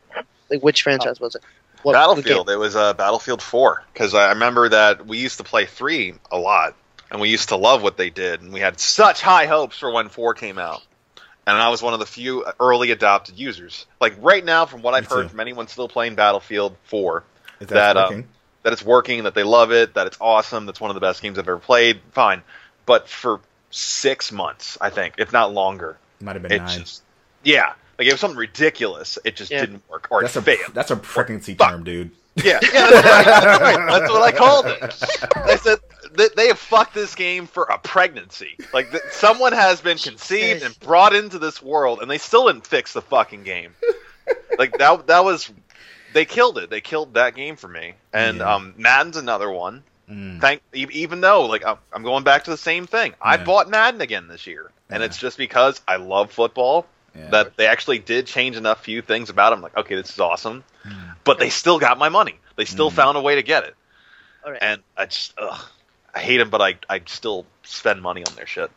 Like, 0.50 0.62
which 0.62 0.82
franchise 0.82 1.18
was 1.18 1.34
it? 1.34 1.42
What, 1.82 1.92
what 1.92 1.92
Battlefield. 1.94 2.50
It 2.50 2.56
was 2.56 2.76
uh, 2.76 2.94
Battlefield 2.94 3.42
4 3.42 3.84
because 3.92 4.14
I 4.14 4.30
remember 4.30 4.68
that 4.68 5.06
we 5.06 5.18
used 5.18 5.38
to 5.38 5.44
play 5.44 5.66
three 5.66 6.14
a 6.30 6.38
lot, 6.38 6.74
and 7.10 7.20
we 7.20 7.28
used 7.28 7.48
to 7.50 7.56
love 7.56 7.82
what 7.82 7.96
they 7.96 8.10
did, 8.10 8.40
and 8.40 8.52
we 8.52 8.60
had 8.60 8.78
such 8.78 9.20
high 9.22 9.46
hopes 9.46 9.78
for 9.78 9.90
when 9.90 10.08
four 10.08 10.34
came 10.34 10.58
out. 10.58 10.82
And 11.46 11.56
I 11.56 11.70
was 11.70 11.82
one 11.82 11.92
of 11.92 11.98
the 11.98 12.06
few 12.06 12.46
early 12.60 12.92
adopted 12.92 13.36
users. 13.36 13.86
Like 14.00 14.14
right 14.20 14.44
now, 14.44 14.64
from 14.66 14.82
what 14.82 14.94
I've 14.94 15.10
Me 15.10 15.16
heard 15.16 15.22
too. 15.24 15.28
from 15.30 15.40
anyone 15.40 15.66
still 15.66 15.88
playing 15.88 16.14
Battlefield 16.14 16.76
4, 16.84 17.24
Is 17.60 17.66
that, 17.68 17.94
that 17.94 17.96
um, 17.96 18.24
that 18.62 18.72
it's 18.72 18.84
working, 18.84 19.24
that 19.24 19.34
they 19.34 19.42
love 19.42 19.72
it, 19.72 19.94
that 19.94 20.06
it's 20.06 20.18
awesome, 20.20 20.66
that's 20.66 20.80
one 20.80 20.90
of 20.90 20.94
the 20.94 21.00
best 21.00 21.20
games 21.20 21.38
I've 21.38 21.48
ever 21.48 21.58
played. 21.58 22.00
Fine, 22.12 22.42
but 22.86 23.08
for 23.08 23.40
six 23.70 24.30
months, 24.30 24.78
I 24.80 24.90
think, 24.90 25.14
if 25.18 25.32
not 25.32 25.52
longer, 25.52 25.98
Might 26.20 26.36
have 26.36 26.42
been 26.42 26.52
it 26.52 26.58
nine. 26.58 26.78
just 26.78 27.02
yeah, 27.42 27.72
like 27.98 28.08
it 28.08 28.12
was 28.12 28.20
something 28.20 28.38
ridiculous. 28.38 29.18
It 29.24 29.36
just 29.36 29.50
Yeah. 29.50 29.60
didn't 29.60 29.82
work, 29.88 30.08
or 30.10 30.22
That's 30.22 30.36
it 30.36 30.40
a 30.40 30.42
failed. 30.42 30.74
that's 30.74 30.90
a 30.90 30.96
pregnancy 30.96 31.54
Fuck. 31.54 31.70
term, 31.70 31.84
dude. 31.84 32.10
Yeah, 32.36 32.58
yeah, 32.62 32.90
that's, 32.90 33.60
right. 33.60 33.86
that's 33.88 34.10
what 34.10 34.22
I 34.22 34.32
called 34.32 34.66
it. 34.66 34.82
I 35.36 35.56
said 35.56 35.78
that 36.14 36.34
they 36.34 36.48
have 36.48 36.58
fucked 36.58 36.94
this 36.94 37.14
game 37.14 37.46
for 37.46 37.64
a 37.64 37.76
pregnancy. 37.78 38.56
Like 38.72 38.90
th- 38.90 39.02
someone 39.10 39.52
has 39.52 39.82
been 39.82 39.98
conceived 39.98 40.62
and 40.62 40.78
brought 40.80 41.14
into 41.14 41.38
this 41.38 41.60
world, 41.62 42.00
and 42.00 42.10
they 42.10 42.16
still 42.18 42.46
didn't 42.46 42.66
fix 42.66 42.94
the 42.94 43.02
fucking 43.02 43.42
game. 43.42 43.74
Like 44.58 44.78
that, 44.78 45.06
that 45.08 45.24
was 45.24 45.50
they 46.14 46.24
killed 46.24 46.56
it. 46.58 46.70
They 46.70 46.80
killed 46.80 47.14
that 47.14 47.34
game 47.34 47.56
for 47.56 47.68
me. 47.68 47.94
And 48.14 48.38
Yeah. 48.38 48.54
um, 48.54 48.74
Madden's 48.78 49.16
another 49.18 49.50
one. 49.50 49.82
Mm. 50.10 50.40
Thank 50.40 50.62
e- 50.74 50.86
even 50.90 51.20
though 51.20 51.44
like 51.46 51.64
I'm 51.66 51.76
I'm 51.92 52.02
going 52.02 52.24
back 52.24 52.44
to 52.44 52.50
the 52.50 52.56
same 52.56 52.86
thing. 52.86 53.14
I 53.20 53.36
bought 53.36 53.68
Madden 53.68 54.00
again 54.00 54.26
this 54.28 54.46
year, 54.46 54.70
and 54.88 55.00
Yeah. 55.00 55.06
it's 55.06 55.18
just 55.18 55.36
because 55.36 55.80
I 55.86 55.96
love 55.96 56.30
football 56.32 56.86
Yeah. 57.14 57.30
that 57.30 57.56
they 57.56 57.66
actually 57.66 57.98
did 57.98 58.26
change 58.26 58.56
enough 58.56 58.82
few 58.84 59.02
things 59.02 59.28
about 59.30 59.50
them. 59.50 59.60
Like, 59.60 59.76
okay, 59.76 59.94
this 59.94 60.10
is 60.10 60.18
awesome, 60.20 60.64
but 61.24 61.38
they 61.38 61.50
still 61.50 61.78
got 61.78 61.98
my 61.98 62.08
money. 62.08 62.38
They 62.56 62.64
still 62.64 62.90
Mm. 62.90 62.94
found 62.94 63.16
a 63.18 63.20
way 63.20 63.34
to 63.34 63.42
get 63.42 63.64
it, 63.64 63.74
All 64.44 64.52
right. 64.52 64.62
and 64.62 64.82
I 64.96 65.06
just, 65.06 65.34
ugh, 65.38 65.60
I 66.14 66.20
hate 66.20 66.38
them, 66.38 66.50
but 66.50 66.60
I, 66.60 66.78
I 66.88 67.02
still 67.06 67.46
spend 67.64 68.02
money 68.02 68.24
on 68.24 68.34
their 68.34 68.46
shit. 68.46 68.70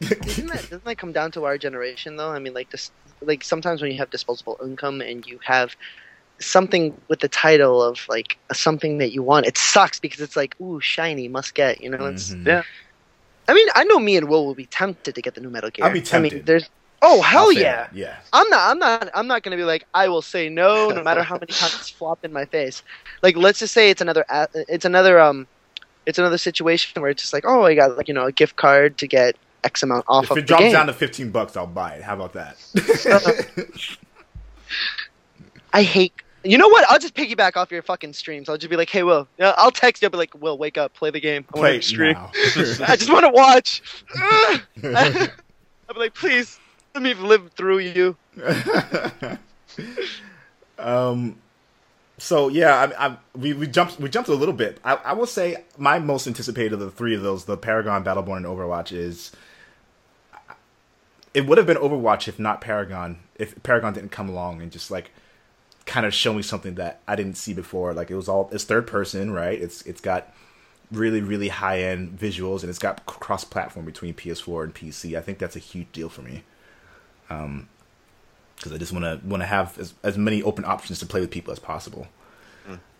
Isn't 0.00 0.48
that 0.48 0.68
doesn't 0.70 0.84
that 0.84 0.98
come 0.98 1.12
down 1.12 1.32
to 1.32 1.44
our 1.44 1.58
generation 1.58 2.16
though? 2.16 2.30
I 2.30 2.38
mean, 2.38 2.54
like 2.54 2.70
this, 2.70 2.90
like 3.20 3.42
sometimes 3.42 3.82
when 3.82 3.90
you 3.90 3.98
have 3.98 4.10
disposable 4.10 4.58
income 4.62 5.00
and 5.00 5.26
you 5.26 5.38
have 5.42 5.74
something 6.40 7.00
with 7.08 7.20
the 7.20 7.28
title 7.28 7.82
of 7.82 8.04
like 8.08 8.36
something 8.52 8.98
that 8.98 9.12
you 9.12 9.22
want, 9.22 9.46
it 9.46 9.56
sucks 9.58 9.98
because 9.98 10.20
it's 10.20 10.36
like, 10.36 10.54
ooh, 10.60 10.80
shiny, 10.80 11.28
must 11.28 11.54
get. 11.54 11.80
You 11.80 11.90
know, 11.90 12.06
it's. 12.06 12.34
Mhm. 12.34 12.46
Yeah. 12.46 12.62
I 13.48 13.54
mean, 13.54 13.68
I 13.74 13.84
know 13.84 13.98
me 13.98 14.16
and 14.16 14.28
Will 14.28 14.44
will 14.46 14.54
be 14.54 14.66
tempted 14.66 15.14
to 15.14 15.22
get 15.22 15.34
the 15.34 15.40
new 15.40 15.50
Metal 15.50 15.70
Gear. 15.70 15.84
I'll 15.84 15.92
be 15.92 16.00
tempted. 16.02 16.32
I 16.32 16.36
mean, 16.36 16.44
there's. 16.44 16.68
Oh 17.02 17.20
hell 17.20 17.52
yeah! 17.52 17.88
Yeah. 17.92 18.16
I'm 18.32 18.48
not. 18.48 18.70
I'm 18.70 18.78
not. 18.78 19.10
I'm 19.14 19.26
not 19.26 19.42
gonna 19.42 19.56
be 19.56 19.64
like. 19.64 19.86
I 19.92 20.08
will 20.08 20.22
say 20.22 20.48
no, 20.48 20.88
no 20.88 21.02
matter 21.02 21.22
how 21.22 21.34
many 21.34 21.52
times 21.52 21.74
it's 21.74 21.90
flopped 21.90 22.24
in 22.24 22.32
my 22.32 22.46
face. 22.46 22.82
Like, 23.22 23.36
let's 23.36 23.58
just 23.58 23.74
say 23.74 23.90
it's 23.90 24.00
another. 24.00 24.24
It's 24.54 24.84
another. 24.86 25.20
Um, 25.20 25.46
it's 26.06 26.18
another 26.18 26.38
situation 26.38 27.00
where 27.02 27.10
it's 27.10 27.22
just 27.22 27.32
like, 27.34 27.44
oh, 27.46 27.62
I 27.64 27.74
got 27.74 27.96
like 27.98 28.08
you 28.08 28.14
know 28.14 28.24
a 28.24 28.32
gift 28.32 28.56
card 28.56 28.96
to 28.98 29.06
get 29.06 29.36
X 29.62 29.82
amount 29.82 30.06
off 30.08 30.24
If 30.24 30.30
of 30.32 30.38
it 30.38 30.46
drops 30.46 30.62
game. 30.62 30.72
down 30.72 30.86
to 30.86 30.92
fifteen 30.94 31.30
bucks, 31.30 31.56
I'll 31.56 31.66
buy 31.66 31.94
it. 31.96 32.02
How 32.02 32.14
about 32.14 32.32
that? 32.32 32.56
I 35.72 35.82
hate. 35.82 36.14
You 36.50 36.58
know 36.58 36.68
what? 36.68 36.84
I'll 36.88 36.98
just 36.98 37.14
piggyback 37.14 37.56
off 37.56 37.70
your 37.70 37.82
fucking 37.82 38.12
streams. 38.12 38.48
I'll 38.48 38.56
just 38.56 38.70
be 38.70 38.76
like, 38.76 38.90
hey, 38.90 39.02
Will. 39.02 39.28
I'll 39.40 39.70
text 39.70 40.02
you. 40.02 40.06
I'll 40.06 40.10
be 40.10 40.18
like, 40.18 40.34
Will, 40.40 40.56
wake 40.58 40.78
up, 40.78 40.94
play 40.94 41.10
the 41.10 41.20
game. 41.20 41.44
I 41.54 41.58
want 41.58 41.62
Play 41.62 41.76
to 41.78 41.82
stream. 41.82 42.16
I 42.86 42.96
just 42.96 43.12
want 43.12 43.24
to 43.24 43.30
watch. 43.30 43.82
I'll 45.88 45.94
be 45.94 46.00
like, 46.00 46.14
please, 46.14 46.58
let 46.94 47.02
me 47.02 47.14
live 47.14 47.50
through 47.52 47.78
you. 47.78 48.16
um. 50.78 51.36
So 52.18 52.48
yeah, 52.48 52.90
I, 52.98 53.08
I 53.08 53.16
we 53.34 53.52
we 53.52 53.66
jumped 53.66 54.00
we 54.00 54.08
jumped 54.08 54.30
a 54.30 54.34
little 54.34 54.54
bit. 54.54 54.80
I, 54.84 54.94
I 54.94 55.12
will 55.12 55.26
say 55.26 55.64
my 55.76 55.98
most 55.98 56.26
anticipated 56.26 56.72
of 56.72 56.80
the 56.80 56.90
three 56.90 57.14
of 57.14 57.22
those, 57.22 57.44
the 57.44 57.58
Paragon, 57.58 58.02
Battleborn, 58.04 58.38
and 58.38 58.46
Overwatch, 58.46 58.90
is 58.90 59.32
it 61.34 61.46
would 61.46 61.58
have 61.58 61.66
been 61.66 61.76
Overwatch 61.76 62.26
if 62.28 62.38
not 62.38 62.62
Paragon. 62.62 63.18
If 63.34 63.62
Paragon 63.62 63.92
didn't 63.92 64.12
come 64.12 64.30
along 64.30 64.62
and 64.62 64.72
just 64.72 64.90
like 64.90 65.10
kind 65.86 66.04
of 66.04 66.12
show 66.12 66.34
me 66.34 66.42
something 66.42 66.74
that 66.74 67.00
I 67.06 67.16
didn't 67.16 67.36
see 67.36 67.54
before. 67.54 67.94
Like 67.94 68.10
it 68.10 68.16
was 68.16 68.28
all 68.28 68.48
it's 68.52 68.64
third 68.64 68.86
person, 68.86 69.30
right? 69.30 69.60
It's 69.60 69.82
it's 69.82 70.00
got 70.00 70.32
really 70.92 71.20
really 71.20 71.48
high 71.48 71.80
end 71.80 72.18
visuals 72.18 72.60
and 72.60 72.70
it's 72.70 72.78
got 72.78 73.06
cross 73.06 73.44
platform 73.44 73.86
between 73.86 74.14
PS4 74.14 74.64
and 74.64 74.74
PC. 74.74 75.16
I 75.16 75.20
think 75.20 75.38
that's 75.38 75.56
a 75.56 75.60
huge 75.60 75.90
deal 75.92 76.08
for 76.08 76.22
me. 76.22 76.42
Um, 77.30 77.68
because 78.56 78.72
I 78.72 78.78
just 78.78 78.92
want 78.92 79.04
to 79.04 79.26
want 79.26 79.42
to 79.42 79.46
have 79.46 79.78
as, 79.78 79.94
as 80.02 80.16
many 80.16 80.42
open 80.42 80.64
options 80.64 80.98
to 81.00 81.06
play 81.06 81.20
with 81.20 81.30
people 81.30 81.52
as 81.52 81.58
possible. 81.58 82.06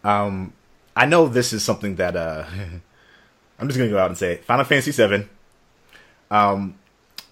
Um, 0.04 0.52
I 0.94 1.06
know 1.06 1.26
this 1.26 1.52
is 1.52 1.64
something 1.64 1.96
that 1.96 2.14
uh, 2.14 2.44
I'm 3.58 3.68
just 3.68 3.78
gonna 3.78 3.90
go 3.90 3.98
out 3.98 4.08
and 4.08 4.18
say 4.18 4.34
it. 4.34 4.44
Final 4.44 4.64
Fantasy 4.64 4.92
VII. 4.92 5.26
Um, 6.30 6.76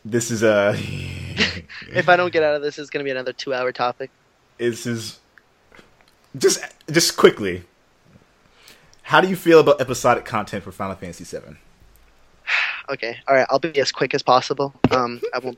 this 0.05 0.31
is 0.31 0.43
a 0.43 0.74
If 1.93 2.09
I 2.09 2.16
don't 2.16 2.32
get 2.32 2.43
out 2.43 2.55
of 2.55 2.62
this, 2.62 2.78
it's 2.78 2.90
going 2.90 3.02
to 3.02 3.05
be 3.05 3.10
another 3.10 3.32
two 3.32 3.55
hour 3.55 3.72
topic. 3.72 4.10
this 4.59 4.86
is 4.86 5.18
just 6.36 6.65
just 6.90 7.16
quickly. 7.16 7.65
How 9.02 9.20
do 9.20 9.28
you 9.28 9.36
feel 9.36 9.61
about 9.61 9.81
episodic 9.81 10.24
content 10.24 10.65
for 10.65 10.73
Final 10.73 10.97
Fantasy 10.97 11.24
VII? 11.24 11.56
Okay. 12.86 13.16
All 13.27 13.35
right. 13.35 13.47
I'll 13.48 13.59
be 13.59 13.78
as 13.81 13.90
quick 13.90 14.12
as 14.12 14.23
possible. 14.23 14.74
Um, 14.90 15.19
I 15.32 15.39
won't. 15.39 15.56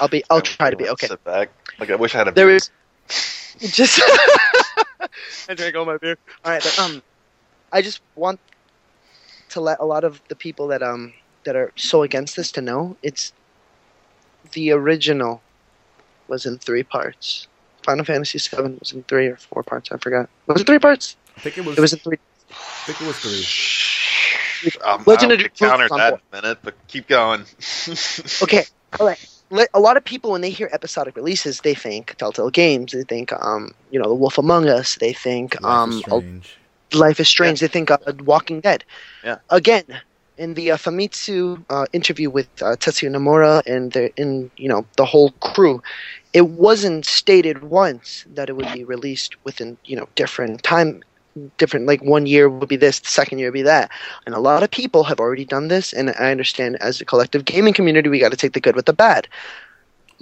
I'll 0.00 0.08
be. 0.08 0.24
I'll 0.30 0.40
try 0.40 0.70
to 0.70 0.76
be. 0.76 0.88
Okay. 0.88 1.06
Sit 1.06 1.22
back. 1.22 1.50
Like 1.78 1.90
I 1.90 1.96
wish 1.96 2.14
I 2.14 2.18
had 2.18 2.28
a. 2.28 2.32
There 2.32 2.46
beer. 2.46 2.56
is 2.56 2.70
just. 3.58 4.00
I 5.50 5.54
drank 5.54 5.76
all 5.76 5.84
my 5.84 5.98
beer. 5.98 6.16
All 6.42 6.50
right. 6.50 6.62
But, 6.62 6.78
um, 6.78 7.02
I 7.72 7.82
just 7.82 8.00
want 8.16 8.40
to 9.50 9.60
let 9.60 9.80
a 9.80 9.84
lot 9.84 10.02
of 10.02 10.22
the 10.28 10.34
people 10.34 10.66
that 10.68 10.82
um 10.82 11.12
that 11.44 11.56
are 11.56 11.72
so 11.76 12.02
against 12.02 12.36
this 12.36 12.50
to 12.52 12.62
know 12.62 12.96
it's 13.02 13.34
the 14.52 14.70
original 14.70 15.42
was 16.28 16.46
in 16.46 16.56
three 16.56 16.82
parts. 16.82 17.48
Final 17.84 18.04
Fantasy 18.04 18.38
VII 18.38 18.76
was 18.80 18.92
in 18.92 19.02
three 19.04 19.26
or 19.28 19.36
four 19.36 19.62
parts. 19.62 19.90
I 19.92 19.96
forgot. 19.98 20.28
Was 20.46 20.60
it 20.60 20.66
three 20.66 20.78
parts? 20.78 21.16
I 21.36 21.40
think 21.40 21.58
it 21.58 21.64
was. 21.64 21.78
It 21.78 21.80
was 21.80 21.92
in 21.92 21.98
three. 22.00 22.18
I 22.50 22.54
think 22.92 23.00
it 23.00 23.06
was 23.06 23.18
three. 23.18 24.80
Um, 24.84 25.02
Legend 25.06 25.32
I'll 25.32 25.44
of 25.44 25.54
counter 25.54 25.88
on 25.90 25.98
that 25.98 26.10
board. 26.10 26.20
in 26.32 26.38
a 26.38 26.42
minute, 26.42 26.58
but 26.62 26.74
keep 26.88 27.08
going. 27.08 27.44
Okay, 28.42 28.64
all 29.00 29.06
right. 29.06 29.18
Let- 29.50 29.70
A 29.74 29.80
lot 29.80 29.96
of 29.96 30.04
people, 30.04 30.30
when 30.30 30.40
they 30.40 30.50
hear 30.50 30.68
episodic 30.72 31.16
releases, 31.16 31.60
they 31.60 31.74
think 31.74 32.14
Telltale 32.16 32.50
Games. 32.50 32.92
They 32.92 33.02
think, 33.02 33.32
um, 33.32 33.72
you 33.90 33.98
know, 33.98 34.08
The 34.08 34.14
Wolf 34.14 34.38
Among 34.38 34.68
Us. 34.68 34.96
They 34.96 35.12
think, 35.12 35.60
Life 35.60 35.64
um, 35.72 35.90
is 35.90 35.98
Strange. 36.00 36.56
Life 36.94 37.20
is 37.20 37.28
Strange. 37.28 37.60
They 37.60 37.68
think 37.68 37.90
uh, 37.90 37.98
Walking 38.24 38.60
Dead. 38.60 38.84
Yeah. 39.24 39.38
Again, 39.50 39.84
in 40.42 40.54
the 40.54 40.72
uh, 40.72 40.76
Famitsu 40.76 41.64
uh, 41.70 41.86
interview 41.92 42.28
with 42.28 42.48
uh, 42.60 42.74
Tetsuya 42.76 43.10
Nomura 43.14 43.62
and 43.64 43.92
the 43.92 44.12
in 44.20 44.50
you 44.56 44.68
know 44.68 44.84
the 44.96 45.06
whole 45.06 45.30
crew, 45.40 45.80
it 46.32 46.48
wasn't 46.48 47.06
stated 47.06 47.62
once 47.62 48.26
that 48.34 48.48
it 48.50 48.56
would 48.56 48.72
be 48.72 48.84
released 48.84 49.36
within 49.44 49.78
you 49.84 49.96
know 49.96 50.08
different 50.16 50.64
time, 50.64 51.00
different 51.58 51.86
like 51.86 52.02
one 52.02 52.26
year 52.26 52.50
would 52.50 52.68
be 52.68 52.76
this, 52.76 52.98
the 52.98 53.08
second 53.08 53.38
year 53.38 53.48
would 53.48 53.60
be 53.62 53.62
that, 53.62 53.90
and 54.26 54.34
a 54.34 54.40
lot 54.40 54.64
of 54.64 54.70
people 54.70 55.04
have 55.04 55.20
already 55.20 55.44
done 55.44 55.68
this. 55.68 55.92
And 55.92 56.10
I 56.18 56.32
understand 56.32 56.76
as 56.80 57.00
a 57.00 57.04
collective 57.04 57.44
gaming 57.44 57.72
community, 57.72 58.08
we 58.08 58.18
got 58.18 58.32
to 58.32 58.36
take 58.36 58.52
the 58.52 58.60
good 58.60 58.74
with 58.74 58.86
the 58.86 58.92
bad 58.92 59.28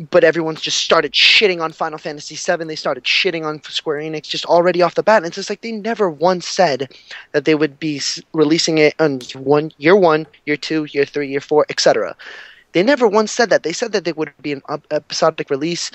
but 0.08 0.24
everyone's 0.24 0.62
just 0.62 0.78
started 0.78 1.12
shitting 1.12 1.60
on 1.60 1.72
Final 1.72 1.98
Fantasy 1.98 2.34
VII. 2.34 2.64
They 2.64 2.76
started 2.76 3.04
shitting 3.04 3.44
on 3.44 3.62
Square 3.62 4.00
Enix 4.00 4.22
just 4.22 4.46
already 4.46 4.80
off 4.80 4.94
the 4.94 5.02
bat. 5.02 5.18
And 5.18 5.26
it's 5.26 5.36
just 5.36 5.50
like 5.50 5.60
they 5.60 5.72
never 5.72 6.08
once 6.08 6.48
said 6.48 6.92
that 7.32 7.44
they 7.44 7.54
would 7.54 7.78
be 7.78 8.00
releasing 8.32 8.78
it 8.78 8.94
on 8.98 9.20
one 9.34 9.72
year 9.76 9.94
one, 9.94 10.26
year 10.46 10.56
two, 10.56 10.86
year 10.90 11.04
three, 11.04 11.28
year 11.28 11.40
four, 11.40 11.66
etc. 11.68 12.16
They 12.72 12.82
never 12.82 13.06
once 13.06 13.30
said 13.32 13.50
that. 13.50 13.62
They 13.62 13.72
said 13.72 13.92
that 13.92 14.04
they 14.04 14.12
would 14.12 14.32
be 14.40 14.52
an 14.52 14.62
episodic 14.90 15.50
release 15.50 15.90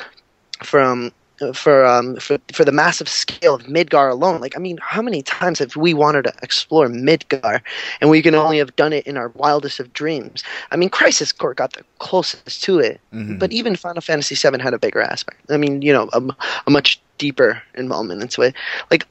from 0.63 1.11
for 1.53 1.85
um 1.85 2.15
for 2.17 2.37
for 2.53 2.63
the 2.65 2.71
massive 2.71 3.07
scale 3.09 3.55
of 3.55 3.63
Midgar 3.63 4.11
alone. 4.11 4.41
Like 4.41 4.55
I 4.55 4.59
mean, 4.59 4.77
how 4.81 5.01
many 5.01 5.21
times 5.21 5.59
have 5.59 5.75
we 5.75 5.93
wanted 5.93 6.23
to 6.23 6.33
explore 6.41 6.87
Midgar 6.87 7.61
and 8.01 8.09
we 8.09 8.21
can 8.21 8.35
only 8.35 8.57
have 8.57 8.75
done 8.75 8.93
it 8.93 9.05
in 9.07 9.17
our 9.17 9.29
wildest 9.35 9.79
of 9.79 9.91
dreams? 9.93 10.43
I 10.71 10.75
mean, 10.77 10.89
Crisis 10.89 11.31
Core 11.31 11.53
got 11.53 11.73
the 11.73 11.83
closest 11.99 12.63
to 12.63 12.79
it, 12.79 12.99
Mhm. 13.13 13.39
but 13.39 13.51
even 13.51 13.75
Final 13.75 14.01
Fantasy 14.01 14.35
VII 14.35 14.61
had 14.61 14.73
a 14.73 14.79
bigger 14.79 15.01
aspect. 15.01 15.39
I 15.49 15.57
mean, 15.57 15.81
you 15.81 15.91
know, 15.93 16.09
a, 16.13 16.21
a 16.67 16.71
much 16.71 17.01
deeper 17.17 17.61
involvement 17.75 18.21
into 18.21 18.41
it. 18.41 18.53
Like, 18.91 19.05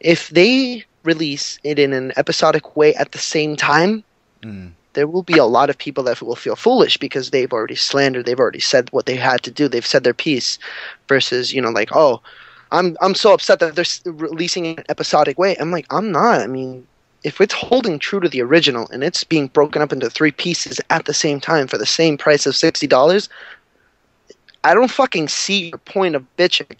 if 0.00 0.28
they 0.28 0.84
release 1.04 1.58
it 1.64 1.78
in 1.78 1.92
an 1.92 2.12
episodic 2.16 2.76
way 2.76 2.94
at 2.94 3.12
the 3.12 3.18
same 3.18 3.56
time, 3.56 4.04
Mm. 4.42 4.70
There 4.94 5.06
will 5.06 5.22
be 5.22 5.38
a 5.38 5.44
lot 5.44 5.70
of 5.70 5.78
people 5.78 6.04
that 6.04 6.20
will 6.22 6.36
feel 6.36 6.56
foolish 6.56 6.96
because 6.96 7.30
they've 7.30 7.52
already 7.52 7.74
slandered, 7.74 8.26
they've 8.26 8.40
already 8.40 8.60
said 8.60 8.90
what 8.92 9.06
they 9.06 9.16
had 9.16 9.42
to 9.42 9.50
do, 9.50 9.68
they've 9.68 9.86
said 9.86 10.04
their 10.04 10.14
piece, 10.14 10.58
versus 11.08 11.52
you 11.52 11.60
know 11.60 11.70
like 11.70 11.94
oh, 11.94 12.20
I'm 12.72 12.96
I'm 13.00 13.14
so 13.14 13.32
upset 13.32 13.60
that 13.60 13.76
they're 13.76 14.12
releasing 14.12 14.66
an 14.66 14.84
episodic 14.88 15.38
way. 15.38 15.56
I'm 15.56 15.70
like 15.70 15.86
I'm 15.90 16.10
not. 16.10 16.40
I 16.40 16.46
mean, 16.46 16.86
if 17.24 17.40
it's 17.40 17.54
holding 17.54 17.98
true 17.98 18.20
to 18.20 18.28
the 18.28 18.42
original 18.42 18.88
and 18.90 19.02
it's 19.02 19.24
being 19.24 19.48
broken 19.48 19.82
up 19.82 19.92
into 19.92 20.10
three 20.10 20.32
pieces 20.32 20.80
at 20.90 21.04
the 21.04 21.14
same 21.14 21.40
time 21.40 21.66
for 21.66 21.78
the 21.78 21.86
same 21.86 22.16
price 22.16 22.46
of 22.46 22.56
sixty 22.56 22.86
dollars, 22.86 23.28
I 24.64 24.74
don't 24.74 24.90
fucking 24.90 25.28
see 25.28 25.68
your 25.68 25.78
point 25.78 26.14
of 26.14 26.24
bitching. 26.36 26.78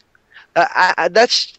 Uh, 0.57 0.67
I, 0.71 0.95
I, 0.99 1.09
that's 1.09 1.59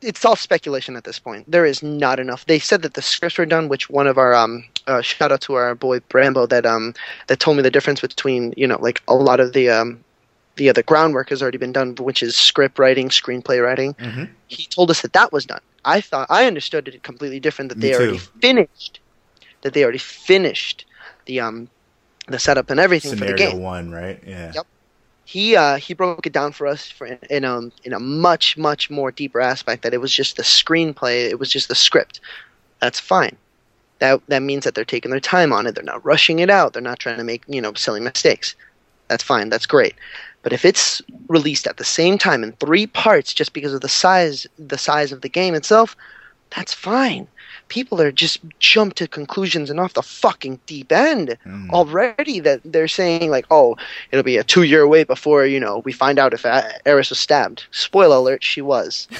it's 0.00 0.24
all 0.24 0.36
speculation 0.36 0.96
at 0.96 1.04
this 1.04 1.18
point. 1.18 1.50
There 1.50 1.66
is 1.66 1.82
not 1.82 2.18
enough. 2.18 2.46
They 2.46 2.58
said 2.58 2.82
that 2.82 2.94
the 2.94 3.02
scripts 3.02 3.38
were 3.38 3.46
done, 3.46 3.68
which 3.68 3.90
one 3.90 4.06
of 4.06 4.18
our 4.18 4.34
um 4.34 4.64
uh, 4.86 5.02
shout 5.02 5.32
out 5.32 5.40
to 5.42 5.54
our 5.54 5.74
boy 5.74 6.00
Brambo 6.00 6.48
that 6.48 6.66
um 6.66 6.94
that 7.28 7.40
told 7.40 7.56
me 7.56 7.62
the 7.62 7.70
difference 7.70 8.00
between 8.00 8.52
you 8.56 8.66
know 8.66 8.78
like 8.80 9.02
a 9.08 9.14
lot 9.14 9.40
of 9.40 9.52
the 9.52 9.68
um 9.70 10.04
the 10.56 10.68
other 10.68 10.82
groundwork 10.82 11.28
has 11.30 11.42
already 11.42 11.58
been 11.58 11.72
done, 11.72 11.94
which 11.96 12.22
is 12.22 12.36
script 12.36 12.78
writing, 12.78 13.08
screenplay 13.08 13.62
writing. 13.62 13.94
Mhm. 14.00 14.28
He 14.46 14.66
told 14.74 14.90
us 14.90 15.02
that 15.02 15.12
that 15.14 15.32
was 15.32 15.46
done. 15.46 15.60
I 15.84 16.00
thought 16.00 16.26
I 16.30 16.46
understood 16.46 16.88
it 16.88 17.02
completely 17.02 17.40
different. 17.40 17.70
That 17.70 17.80
Me 17.80 17.88
they 17.88 17.94
already 17.94 18.18
finished. 18.18 19.00
That 19.62 19.72
they 19.74 19.82
already 19.82 19.98
finished 19.98 20.86
the 21.26 21.40
um 21.40 21.68
the 22.28 22.38
setup 22.38 22.70
and 22.70 22.80
everything 22.80 23.14
for 23.14 23.24
the 23.24 23.34
Scenario 23.34 23.34
game 23.34 23.60
one, 23.60 23.90
right? 23.90 24.22
Yeah. 24.26 24.54
Yep. 24.54 24.66
he 25.24 25.56
uh, 25.56 25.76
he 25.76 25.94
broke 25.94 26.26
it 26.26 26.32
down 26.32 26.52
for 26.52 26.66
us 26.66 26.90
for 26.90 27.06
in, 27.06 27.18
in 27.30 27.44
um 27.44 27.72
in 27.84 27.92
a 27.92 27.98
much 28.00 28.56
much 28.56 28.90
more 28.90 29.10
deeper 29.10 29.40
aspect 29.40 29.82
that 29.82 29.94
it 29.94 30.00
was 30.00 30.12
just 30.12 30.36
the 30.36 30.42
screenplay 30.42 31.28
it 31.28 31.38
was 31.38 31.50
just 31.50 31.68
the 31.68 31.74
script 31.74 32.20
that's 32.80 33.00
fine 33.00 33.36
that 33.98 34.20
that 34.28 34.42
means 34.42 34.64
that 34.64 34.74
they're 34.74 34.84
taking 34.84 35.10
their 35.10 35.20
time 35.20 35.52
on 35.52 35.66
it 35.66 35.74
they're 35.74 35.84
not 35.84 36.04
rushing 36.04 36.38
it 36.38 36.50
out 36.50 36.72
they're 36.72 36.82
not 36.82 36.98
trying 36.98 37.18
to 37.18 37.24
make 37.24 37.42
you 37.48 37.60
know 37.60 37.72
silly 37.74 38.00
mistakes 38.00 38.54
that's 39.08 39.22
fine 39.22 39.48
that's 39.48 39.66
great 39.66 39.94
but 40.42 40.52
if 40.52 40.64
it's 40.64 41.02
released 41.28 41.66
at 41.66 41.76
the 41.76 41.84
same 41.84 42.18
time 42.18 42.44
in 42.44 42.52
three 42.52 42.86
parts 42.86 43.32
just 43.34 43.52
because 43.52 43.72
of 43.72 43.80
the 43.80 43.88
size 43.88 44.46
the 44.58 44.78
size 44.78 45.12
of 45.12 45.20
the 45.22 45.28
game 45.28 45.54
itself 45.54 45.96
that's 46.54 46.72
fine 46.72 47.26
people 47.68 48.00
are 48.00 48.12
just 48.12 48.38
jump 48.60 48.94
to 48.94 49.08
conclusions 49.08 49.70
and 49.70 49.80
off 49.80 49.94
the 49.94 50.02
fucking 50.02 50.60
deep 50.66 50.92
end 50.92 51.36
Mm. 51.46 51.70
already 51.70 52.38
that 52.40 52.60
they're 52.64 52.86
saying 52.88 53.30
like 53.30 53.46
oh 53.50 53.76
it'll 54.12 54.22
be 54.22 54.36
a 54.36 54.44
two 54.44 54.62
year 54.62 54.86
wait 54.86 55.06
before 55.08 55.46
you 55.46 55.58
know 55.58 55.78
we 55.84 55.92
find 55.92 56.18
out 56.18 56.34
if 56.34 56.44
Aeris 56.44 57.10
was 57.10 57.18
stabbed. 57.18 57.64
Spoiler 57.70 58.16
alert: 58.16 58.44
she 58.44 58.60
was. 58.60 59.08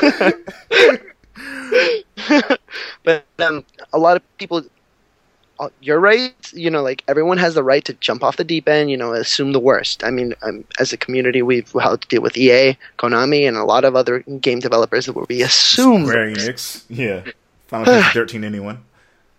but 3.04 3.24
um, 3.38 3.64
a 3.92 3.98
lot 3.98 4.16
of 4.16 4.38
people, 4.38 4.62
uh, 5.58 5.68
you're 5.80 6.00
right. 6.00 6.34
You 6.52 6.70
know, 6.70 6.82
like 6.82 7.02
everyone 7.08 7.38
has 7.38 7.54
the 7.54 7.62
right 7.62 7.84
to 7.84 7.92
jump 7.94 8.22
off 8.22 8.36
the 8.36 8.44
deep 8.44 8.68
end. 8.68 8.90
You 8.90 8.96
know, 8.96 9.12
assume 9.12 9.52
the 9.52 9.60
worst. 9.60 10.04
I 10.04 10.10
mean, 10.10 10.34
um, 10.42 10.64
as 10.78 10.92
a 10.92 10.96
community, 10.96 11.42
we've 11.42 11.70
had 11.72 12.00
to 12.02 12.08
deal 12.08 12.22
with 12.22 12.36
EA, 12.36 12.76
Konami, 12.98 13.46
and 13.46 13.56
a 13.56 13.64
lot 13.64 13.84
of 13.84 13.96
other 13.96 14.20
game 14.40 14.60
developers 14.60 15.08
where 15.10 15.26
we 15.28 15.42
assume. 15.42 16.06
Square. 16.06 16.30
Enix. 16.32 16.84
Yeah. 16.88 17.22
Final 17.68 17.86
Fantasy 17.86 18.12
13 18.14 18.44
anyone? 18.44 18.84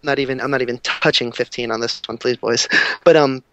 not 0.03 0.19
even 0.19 0.39
I'm 0.41 0.51
not 0.51 0.61
even 0.61 0.80
touching 0.80 1.31
15 1.31 1.71
on 1.71 1.81
this 1.81 2.01
one, 2.05 2.17
please, 2.17 2.38
boys. 2.38 2.67
But 3.03 3.15
um, 3.15 3.43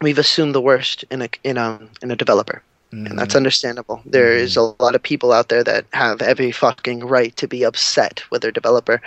we've 0.00 0.18
assumed 0.18 0.54
the 0.54 0.60
worst 0.60 1.04
in 1.10 1.22
a 1.22 1.28
in 1.44 1.56
a 1.56 1.80
in 2.02 2.10
a 2.10 2.16
developer, 2.16 2.62
and 3.04 3.18
that's 3.18 3.30
mm-hmm. 3.30 3.36
understandable. 3.38 4.00
There 4.06 4.32
is 4.32 4.56
mm-hmm. 4.56 4.80
a 4.80 4.82
lot 4.82 4.94
of 4.94 5.02
people 5.02 5.32
out 5.32 5.48
there 5.48 5.64
that 5.64 5.84
have 5.92 6.22
every 6.22 6.52
fucking 6.52 7.00
right 7.00 7.36
to 7.36 7.46
be 7.46 7.64
upset 7.64 8.22
with 8.30 8.42
their 8.42 8.50
developer, 8.50 9.02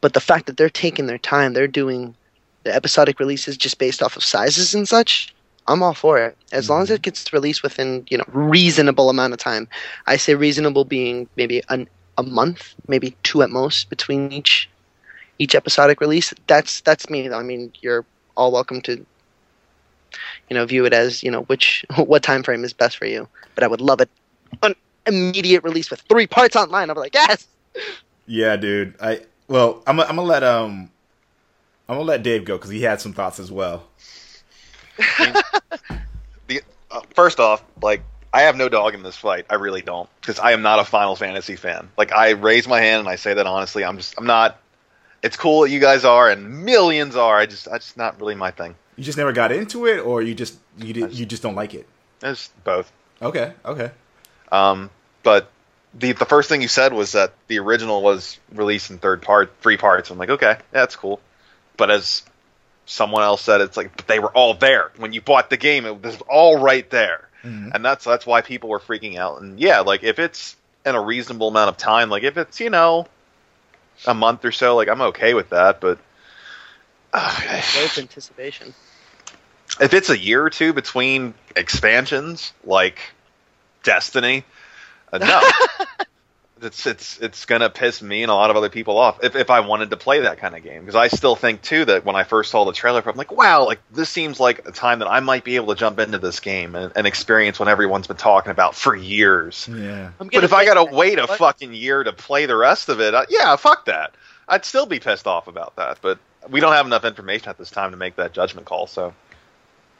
but 0.00 0.14
the 0.14 0.20
fact 0.20 0.46
that 0.46 0.56
they're 0.56 0.70
taking 0.70 1.06
their 1.06 1.18
time, 1.18 1.52
they're 1.52 1.66
doing 1.66 2.14
the 2.62 2.74
episodic 2.74 3.20
releases 3.20 3.56
just 3.56 3.78
based 3.78 4.02
off 4.02 4.16
of 4.16 4.24
sizes 4.24 4.74
and 4.74 4.88
such. 4.88 5.34
I'm 5.66 5.82
all 5.82 5.94
for 5.94 6.18
it 6.18 6.36
as 6.52 6.68
long 6.68 6.82
as 6.82 6.88
mm-hmm. 6.88 6.96
it 6.96 7.02
gets 7.02 7.32
released 7.32 7.62
within 7.62 8.06
you 8.10 8.18
know 8.18 8.24
reasonable 8.28 9.10
amount 9.10 9.32
of 9.32 9.38
time. 9.38 9.68
I 10.06 10.16
say 10.16 10.34
reasonable 10.34 10.84
being 10.84 11.28
maybe 11.36 11.62
an, 11.68 11.88
a 12.18 12.22
month, 12.22 12.74
maybe 12.86 13.16
two 13.22 13.42
at 13.42 13.50
most 13.50 13.88
between 13.88 14.32
each 14.32 14.68
each 15.38 15.54
episodic 15.54 16.00
release. 16.00 16.32
That's 16.46 16.80
that's 16.82 17.10
me. 17.10 17.30
I 17.30 17.42
mean, 17.42 17.72
you're 17.80 18.04
all 18.36 18.52
welcome 18.52 18.80
to, 18.82 19.04
you 20.48 20.54
know, 20.54 20.64
view 20.66 20.84
it 20.84 20.92
as 20.92 21.22
you 21.22 21.30
know 21.30 21.42
which 21.42 21.84
what 21.96 22.22
time 22.22 22.42
frame 22.42 22.64
is 22.64 22.72
best 22.72 22.96
for 22.96 23.06
you. 23.06 23.28
But 23.54 23.64
I 23.64 23.68
would 23.68 23.80
love 23.80 24.00
it 24.00 24.08
an 24.62 24.74
immediate 25.06 25.64
release 25.64 25.90
with 25.90 26.00
three 26.02 26.26
parts 26.26 26.56
online. 26.56 26.90
I'm 26.90 26.96
like, 26.96 27.14
yes. 27.14 27.46
Yeah, 28.26 28.56
dude. 28.56 28.94
I 29.00 29.22
well, 29.48 29.82
I'm 29.86 30.00
I'm 30.00 30.16
gonna 30.16 30.22
let 30.22 30.42
um 30.42 30.90
I'm 31.88 31.96
gonna 31.96 32.08
let 32.08 32.22
Dave 32.22 32.44
go 32.44 32.56
because 32.56 32.70
he 32.70 32.82
had 32.82 33.00
some 33.00 33.12
thoughts 33.12 33.38
as 33.38 33.52
well. 33.52 33.84
the 36.46 36.62
uh, 36.90 37.00
first 37.14 37.40
off, 37.40 37.62
like 37.82 38.02
I 38.32 38.42
have 38.42 38.56
no 38.56 38.68
dog 38.68 38.94
in 38.94 39.02
this 39.02 39.16
fight. 39.16 39.46
I 39.50 39.56
really 39.56 39.82
don't 39.82 40.08
because 40.20 40.38
I 40.38 40.52
am 40.52 40.62
not 40.62 40.78
a 40.78 40.84
Final 40.84 41.16
Fantasy 41.16 41.56
fan. 41.56 41.90
Like 41.98 42.12
I 42.12 42.30
raise 42.30 42.66
my 42.66 42.80
hand 42.80 43.00
and 43.00 43.08
I 43.08 43.16
say 43.16 43.34
that 43.34 43.46
honestly. 43.46 43.84
I'm 43.84 43.96
just 43.96 44.14
I'm 44.16 44.26
not. 44.26 44.60
It's 45.22 45.36
cool 45.36 45.62
that 45.62 45.70
you 45.70 45.80
guys 45.80 46.04
are 46.04 46.30
and 46.30 46.64
millions 46.64 47.16
are. 47.16 47.36
I 47.36 47.46
just 47.46 47.68
I 47.68 47.78
just 47.78 47.96
not 47.96 48.18
really 48.20 48.34
my 48.34 48.50
thing. 48.50 48.74
You 48.96 49.04
just 49.04 49.18
never 49.18 49.32
got 49.32 49.52
into 49.52 49.86
it, 49.86 49.98
or 49.98 50.22
you 50.22 50.34
just 50.34 50.58
you 50.78 50.92
did, 50.92 51.12
you 51.12 51.26
just 51.26 51.42
don't 51.42 51.54
like 51.54 51.74
it. 51.74 51.86
It's 52.22 52.48
both. 52.62 52.90
Okay, 53.20 53.52
okay. 53.64 53.90
Um, 54.52 54.90
but 55.22 55.50
the 55.94 56.12
the 56.12 56.24
first 56.24 56.48
thing 56.48 56.62
you 56.62 56.68
said 56.68 56.92
was 56.92 57.12
that 57.12 57.32
the 57.48 57.58
original 57.58 58.02
was 58.02 58.38
released 58.52 58.90
in 58.90 58.98
third 58.98 59.22
part, 59.22 59.52
three 59.60 59.76
parts. 59.76 60.10
I'm 60.10 60.18
like, 60.18 60.30
okay, 60.30 60.56
yeah, 60.58 60.62
that's 60.70 60.96
cool. 60.96 61.20
But 61.76 61.90
as 61.90 62.22
someone 62.86 63.22
else 63.22 63.42
said, 63.42 63.60
it's 63.60 63.76
like 63.76 63.96
but 63.96 64.06
they 64.06 64.18
were 64.18 64.30
all 64.32 64.54
there 64.54 64.92
when 64.96 65.12
you 65.12 65.20
bought 65.20 65.50
the 65.50 65.56
game. 65.56 65.86
It 65.86 66.02
was 66.02 66.20
all 66.28 66.58
right 66.58 66.88
there, 66.90 67.28
and 67.74 67.84
that's 67.84 68.04
that's 68.04 68.26
why 68.26 68.42
people 68.42 68.68
were 68.70 68.80
freaking 68.80 69.16
out. 69.16 69.40
And 69.40 69.58
yeah, 69.58 69.80
like 69.80 70.02
if 70.02 70.18
it's 70.18 70.56
in 70.86 70.94
a 70.94 71.00
reasonable 71.00 71.48
amount 71.48 71.70
of 71.70 71.76
time, 71.76 72.10
like 72.10 72.22
if 72.22 72.36
it's 72.36 72.60
you 72.60 72.70
know 72.70 73.06
a 74.06 74.14
month 74.14 74.44
or 74.44 74.52
so, 74.52 74.76
like 74.76 74.88
I'm 74.88 75.00
okay 75.00 75.34
with 75.34 75.50
that. 75.50 75.80
But 75.80 75.98
uh, 77.14 77.62
Both 77.74 77.98
anticipation. 77.98 78.74
if 79.80 79.94
it's 79.94 80.10
a 80.10 80.18
year 80.18 80.44
or 80.44 80.50
two 80.50 80.72
between 80.72 81.34
expansions 81.56 82.52
like 82.64 82.98
Destiny, 83.82 84.44
uh, 85.12 85.18
no, 85.18 85.40
it's 86.62 86.86
it's 86.86 87.18
it's 87.18 87.44
gonna 87.44 87.68
piss 87.68 88.00
me 88.00 88.22
and 88.22 88.30
a 88.30 88.34
lot 88.34 88.48
of 88.50 88.56
other 88.56 88.70
people 88.70 88.96
off 88.96 89.22
if 89.22 89.36
if 89.36 89.50
I 89.50 89.60
wanted 89.60 89.90
to 89.90 89.96
play 89.98 90.20
that 90.20 90.38
kind 90.38 90.56
of 90.56 90.62
game 90.62 90.80
because 90.80 90.94
I 90.94 91.08
still 91.08 91.36
think 91.36 91.60
too 91.62 91.84
that 91.84 92.04
when 92.06 92.16
I 92.16 92.24
first 92.24 92.50
saw 92.50 92.64
the 92.64 92.72
trailer, 92.72 93.02
I'm 93.04 93.16
like, 93.16 93.30
wow, 93.30 93.66
like 93.66 93.80
this 93.92 94.08
seems 94.08 94.40
like 94.40 94.66
a 94.66 94.72
time 94.72 95.00
that 95.00 95.08
I 95.08 95.20
might 95.20 95.44
be 95.44 95.56
able 95.56 95.68
to 95.68 95.74
jump 95.74 95.98
into 96.00 96.18
this 96.18 96.40
game 96.40 96.74
and, 96.74 96.92
and 96.96 97.06
experience 97.06 97.58
what 97.60 97.68
everyone's 97.68 98.06
been 98.06 98.16
talking 98.16 98.50
about 98.52 98.74
for 98.74 98.96
years. 98.96 99.68
Yeah. 99.70 100.12
But 100.18 100.44
if 100.44 100.52
I 100.54 100.64
gotta 100.64 100.84
that. 100.88 100.94
wait 100.96 101.18
a 101.18 101.26
What? 101.26 101.38
fucking 101.38 101.74
year 101.74 102.02
to 102.02 102.12
play 102.14 102.46
the 102.46 102.56
rest 102.56 102.88
of 102.88 103.00
it, 103.00 103.14
uh, 103.14 103.26
yeah, 103.28 103.54
fuck 103.56 103.84
that. 103.86 104.14
I'd 104.48 104.64
still 104.64 104.86
be 104.86 104.98
pissed 105.00 105.26
off 105.26 105.48
about 105.48 105.76
that, 105.76 105.98
but 106.00 106.18
we 106.50 106.60
don't 106.60 106.72
have 106.72 106.86
enough 106.86 107.04
information 107.04 107.48
at 107.48 107.58
this 107.58 107.70
time 107.70 107.90
to 107.90 107.96
make 107.96 108.16
that 108.16 108.32
judgment 108.32 108.66
call. 108.66 108.86
So 108.86 109.14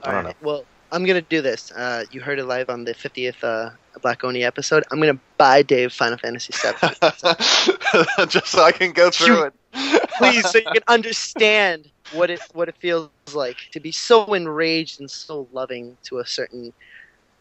I 0.03 0.11
don't 0.13 0.25
know. 0.25 0.33
Well, 0.43 0.65
I'm 0.93 1.05
gonna 1.05 1.21
do 1.23 1.41
this. 1.43 1.73
Uh, 1.73 2.05
you 2.11 2.21
heard 2.21 2.39
it 2.39 2.45
live 2.45 2.71
on 2.71 2.85
the 2.85 2.95
50th 2.95 3.43
uh, 3.43 3.71
Black 4.03 4.23
Oni 4.25 4.45
episode. 4.45 4.85
I'm 4.91 5.01
gonna 5.01 5.19
buy 5.39 5.63
Dave 5.63 5.93
Final 5.93 6.19
Fantasy 6.19 6.53
VII. 6.53 6.89
just 8.29 8.47
so 8.49 8.63
I 8.63 8.73
can 8.73 8.93
go 8.93 9.11
through 9.11 9.37
You- 9.37 9.45
it. 9.45 9.55
please, 10.19 10.49
so 10.49 10.59
you 10.59 10.65
can 10.73 10.83
understand 10.87 11.91
what 12.13 12.31
it 12.31 12.41
what 12.53 12.69
it 12.69 12.77
feels 12.77 13.11
like 13.33 13.57
to 13.73 13.81
be 13.81 13.91
so 13.91 14.33
enraged 14.35 15.01
and 15.01 15.11
so 15.11 15.49
loving 15.53 15.97
to 16.05 16.19
a 16.19 16.27
certain 16.27 16.73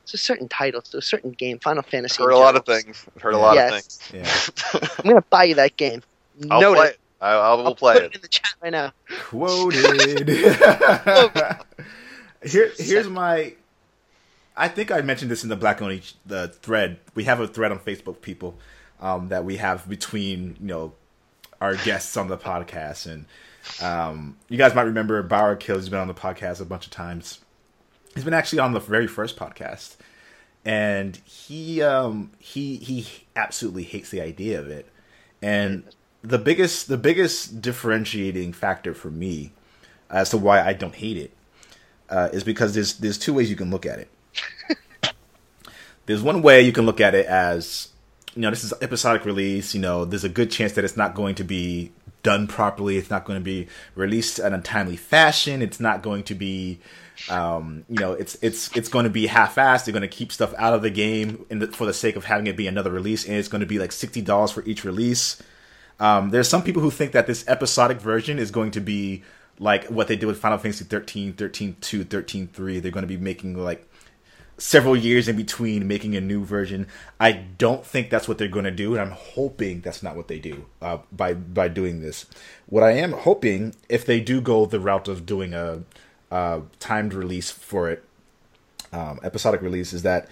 to 0.08 0.16
a 0.16 0.18
certain 0.18 0.48
title, 0.50 0.82
to 0.82 0.98
a 0.98 1.02
certain 1.02 1.32
game. 1.32 1.60
Final 1.60 1.84
Fantasy. 1.84 2.24
Heard 2.24 2.32
a 2.32 2.38
lot 2.38 2.56
of 2.56 2.66
general. 2.66 2.82
things. 2.84 3.06
Heard 3.22 3.36
a 3.36 3.38
lot 3.38 3.54
Yes. 3.56 4.00
of 4.10 4.16
Yeah. 4.16 4.24
things. 4.24 4.90
I'm 5.00 5.10
gonna 5.10 5.22
buy 5.30 5.44
you 5.44 5.56
that 5.56 5.78
game. 5.78 6.02
I'll 6.50 6.60
Note 6.62 6.76
play 6.76 6.88
it. 6.88 7.00
It. 7.24 7.26
I, 7.26 7.34
I 7.34 7.54
will 7.54 7.68
I'll 7.68 7.76
play 7.76 7.94
put 7.96 8.04
it. 8.04 8.16
in 8.16 8.22
the 8.22 8.28
chat 8.28 8.54
right 8.62 8.72
now. 8.72 8.92
Quoted. 9.24 10.28
Here, 12.46 12.72
here's 12.78 13.08
my. 13.08 13.54
I 14.56 14.68
think 14.68 14.92
I 14.92 15.02
mentioned 15.02 15.32
this 15.32 15.44
in 15.44 15.50
the 15.50 15.56
Black 15.56 15.82
Oni 15.82 16.02
the 16.26 16.50
thread. 16.50 17.00
We 17.16 17.24
have 17.24 17.40
a 17.40 17.48
thread 17.48 17.72
on 17.72 17.80
Facebook, 17.80 18.22
people, 18.22 18.56
um, 19.00 19.30
that 19.30 19.46
we 19.46 19.58
have 19.58 19.88
between 19.88 20.58
you 20.60 20.68
know 20.68 20.94
our 21.62 21.76
guests 21.76 22.18
on 22.18 22.28
the 22.28 22.38
podcast, 22.38 23.08
and 23.08 23.26
um, 23.82 24.38
you 24.50 24.58
guys 24.58 24.76
might 24.76 24.84
remember 24.84 25.24
Bauer 25.24 25.56
Kill. 25.56 25.78
He's 25.78 25.90
been 25.90 26.00
on 26.00 26.10
the 26.10 26.14
podcast 26.14 26.60
a 26.60 26.66
bunch 26.66 26.86
of 26.86 26.92
times. 26.92 27.40
He's 28.14 28.26
been 28.26 28.34
actually 28.34 28.60
on 28.60 28.74
the 28.74 28.80
very 28.80 29.08
first 29.08 29.38
podcast, 29.38 29.96
and 30.66 31.16
he 31.26 31.82
um, 31.82 32.32
he 32.40 32.76
he 32.76 33.08
absolutely 33.36 33.84
hates 33.84 34.10
the 34.10 34.22
idea 34.22 34.60
of 34.60 34.68
it. 34.68 34.88
And 35.42 35.84
the 36.24 36.40
biggest 36.40 36.88
the 36.88 36.98
biggest 36.98 37.62
differentiating 37.62 38.54
factor 38.54 38.94
for 38.94 39.12
me 39.12 39.52
as 40.10 40.30
to 40.30 40.38
why 40.38 40.62
I 40.62 40.74
don't 40.74 40.96
hate 40.96 41.18
it 41.18 41.32
uh, 42.10 42.30
is 42.32 42.44
because 42.44 42.74
there's 42.74 42.96
there's 42.96 43.18
two 43.18 43.34
ways 43.34 43.50
you 43.50 43.56
can 43.56 43.70
look 43.70 43.86
at 43.86 44.00
it. 44.00 45.14
there's 46.06 46.22
one 46.22 46.42
way 46.42 46.62
you 46.62 46.72
can 46.72 46.86
look 46.86 47.02
at 47.02 47.14
it 47.14 47.26
as 47.26 47.90
you 48.36 48.42
know, 48.42 48.50
this 48.50 48.64
is 48.64 48.74
episodic 48.82 49.26
release. 49.26 49.76
You 49.76 49.82
know, 49.82 50.06
there's 50.06 50.24
a 50.24 50.30
good 50.30 50.50
chance 50.50 50.74
that 50.74 50.84
it's 50.84 50.98
not 50.98 51.14
going 51.14 51.36
to 51.36 51.44
be 51.44 51.92
done 52.24 52.48
properly. 52.48 52.98
It's 52.98 53.10
not 53.10 53.26
going 53.26 53.40
to 53.40 53.44
be 53.44 53.68
released 53.96 54.40
in 54.40 54.54
a 54.54 54.62
timely 54.62 54.96
fashion. 54.96 55.62
It's 55.62 55.80
not 55.80 56.02
going 56.02 56.24
to 56.24 56.36
be, 56.36 56.80
um, 57.30 57.86
you 57.90 58.00
know, 58.00 58.14
it's 58.14 58.36
it's 58.42 58.76
it's 58.76 58.90
going 58.90 59.04
to 59.04 59.10
be 59.10 59.28
half-assed. 59.28 59.86
They're 59.86 59.94
going 59.94 60.02
to 60.02 60.08
keep 60.08 60.32
stuff 60.32 60.54
out 60.58 60.74
of 60.74 60.82
the 60.82 60.90
game 60.90 61.46
in 61.50 61.60
the, 61.60 61.68
for 61.68 61.86
the 61.86 61.94
sake 61.94 62.16
of 62.16 62.26
having 62.26 62.48
it 62.48 62.58
be 62.58 62.68
another 62.68 62.92
release, 62.92 63.26
and 63.26 63.36
it's 63.36 63.48
going 63.50 63.62
to 63.62 63.68
be 63.68 63.78
like 63.78 63.92
sixty 63.92 64.22
dollars 64.22 64.52
for 64.52 64.64
each 64.66 64.84
release. 64.84 65.42
Um, 66.04 66.32
there's 66.32 66.50
some 66.50 66.64
people 66.64 66.82
who 66.82 66.92
think 66.92 67.14
that 67.14 67.28
this 67.28 67.48
episodic 67.48 68.02
version 68.02 68.38
is 68.38 68.52
going 68.52 68.72
to 68.72 68.82
be 68.82 69.24
like 69.58 69.86
what 69.86 70.10
they 70.10 70.18
did 70.18 70.26
with 70.26 70.38
Final 70.38 70.58
Fantasy 70.58 70.84
13, 70.84 71.32
13 71.32 71.78
2, 71.80 72.04
13 72.04 72.48
3. 72.48 72.80
They're 72.82 72.92
going 72.92 73.04
to 73.04 73.08
be 73.08 73.16
making 73.16 73.58
like 73.58 73.90
several 74.58 74.98
years 74.98 75.30
in 75.30 75.38
between 75.38 75.88
making 75.88 76.14
a 76.18 76.20
new 76.20 76.44
version. 76.44 76.88
I 77.22 77.32
don't 77.32 77.86
think 77.86 78.10
that's 78.10 78.28
what 78.28 78.38
they're 78.38 78.50
going 78.50 78.66
to 78.66 78.72
do, 78.72 78.92
and 78.92 79.02
I'm 79.02 79.12
hoping 79.12 79.80
that's 79.80 80.04
not 80.04 80.18
what 80.18 80.28
they 80.28 80.40
do 80.40 80.66
uh, 80.82 80.98
by 81.10 81.36
by 81.36 81.70
doing 81.70 82.02
this. 82.02 82.26
What 82.66 82.84
I 82.84 82.92
am 82.92 83.14
hoping, 83.14 83.74
if 83.88 84.06
they 84.06 84.20
do 84.20 84.42
go 84.42 84.66
the 84.66 84.82
route 84.82 85.08
of 85.08 85.26
doing 85.26 85.54
a, 85.54 85.84
timed 86.82 87.14
release 87.14 87.50
for 87.50 87.90
it, 87.90 88.04
um, 88.92 89.22
episodic 89.24 89.62
release, 89.62 89.94
is 89.94 90.02
that 90.02 90.28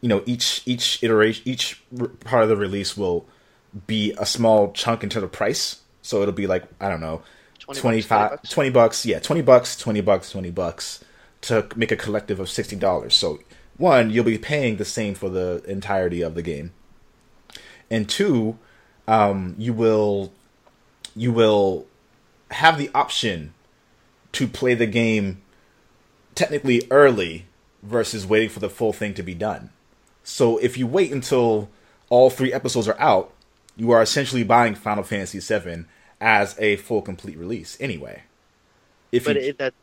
you 0.00 0.08
know 0.08 0.22
each 0.24 0.62
each 0.64 1.02
iteration, 1.02 1.42
each 1.44 1.82
part 2.20 2.42
of 2.42 2.48
the 2.48 2.56
release 2.56 2.96
will 2.96 3.26
be 3.86 4.14
a 4.18 4.26
small 4.26 4.72
chunk 4.72 5.02
into 5.02 5.20
the 5.20 5.28
price. 5.28 5.80
So 6.02 6.22
it'll 6.22 6.32
be 6.32 6.46
like 6.46 6.64
I 6.80 6.88
don't 6.88 7.00
know, 7.00 7.22
20 7.60 7.80
25 7.80 8.30
bucks, 8.30 8.50
20 8.50 8.70
bucks. 8.70 9.06
Yeah 9.06 9.18
20 9.20 9.42
bucks 9.42 9.76
20 9.76 10.00
bucks 10.00 10.30
20 10.30 10.50
bucks 10.50 11.04
to 11.42 11.66
make 11.74 11.90
a 11.90 11.96
collective 11.96 12.38
of 12.38 12.48
$60 12.48 13.12
so 13.12 13.38
one 13.78 14.10
you'll 14.10 14.24
be 14.24 14.36
paying 14.36 14.76
the 14.76 14.84
same 14.84 15.14
for 15.14 15.30
the 15.30 15.62
entirety 15.66 16.20
of 16.20 16.34
the 16.34 16.42
game. 16.42 16.72
And 17.90 18.08
two 18.08 18.58
um, 19.08 19.54
you 19.58 19.72
will 19.72 20.32
you 21.16 21.32
will 21.32 21.86
have 22.50 22.78
the 22.78 22.90
option 22.94 23.54
to 24.32 24.46
play 24.46 24.74
the 24.74 24.86
game 24.86 25.42
technically 26.34 26.82
early 26.90 27.46
versus 27.82 28.26
waiting 28.26 28.48
for 28.48 28.60
the 28.60 28.70
full 28.70 28.92
thing 28.92 29.14
to 29.14 29.22
be 29.22 29.34
done. 29.34 29.70
So 30.22 30.58
if 30.58 30.76
you 30.76 30.86
wait 30.86 31.12
until 31.12 31.68
all 32.08 32.30
three 32.30 32.52
episodes 32.52 32.86
are 32.88 32.98
out 33.00 33.32
you 33.76 33.90
are 33.90 34.02
essentially 34.02 34.44
buying 34.44 34.74
final 34.74 35.02
fantasy 35.04 35.40
VII 35.40 35.84
as 36.20 36.56
a 36.58 36.76
full 36.76 37.02
complete 37.02 37.38
release 37.38 37.76
anyway. 37.80 38.22
If 39.10 39.24
But 39.24 39.36
you, 39.36 39.42
it, 39.42 39.58
that 39.58 39.74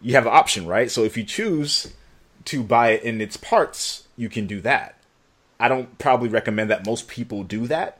you 0.00 0.14
have 0.14 0.26
an 0.26 0.32
option, 0.32 0.66
right? 0.66 0.90
So 0.90 1.04
if 1.04 1.16
you 1.16 1.24
choose 1.24 1.92
to 2.46 2.62
buy 2.62 2.90
it 2.90 3.02
in 3.02 3.20
its 3.20 3.36
parts, 3.36 4.06
you 4.16 4.28
can 4.28 4.46
do 4.46 4.60
that. 4.62 4.98
I 5.58 5.68
don't 5.68 5.98
probably 5.98 6.28
recommend 6.28 6.70
that 6.70 6.86
most 6.86 7.08
people 7.08 7.42
do 7.42 7.66
that, 7.66 7.98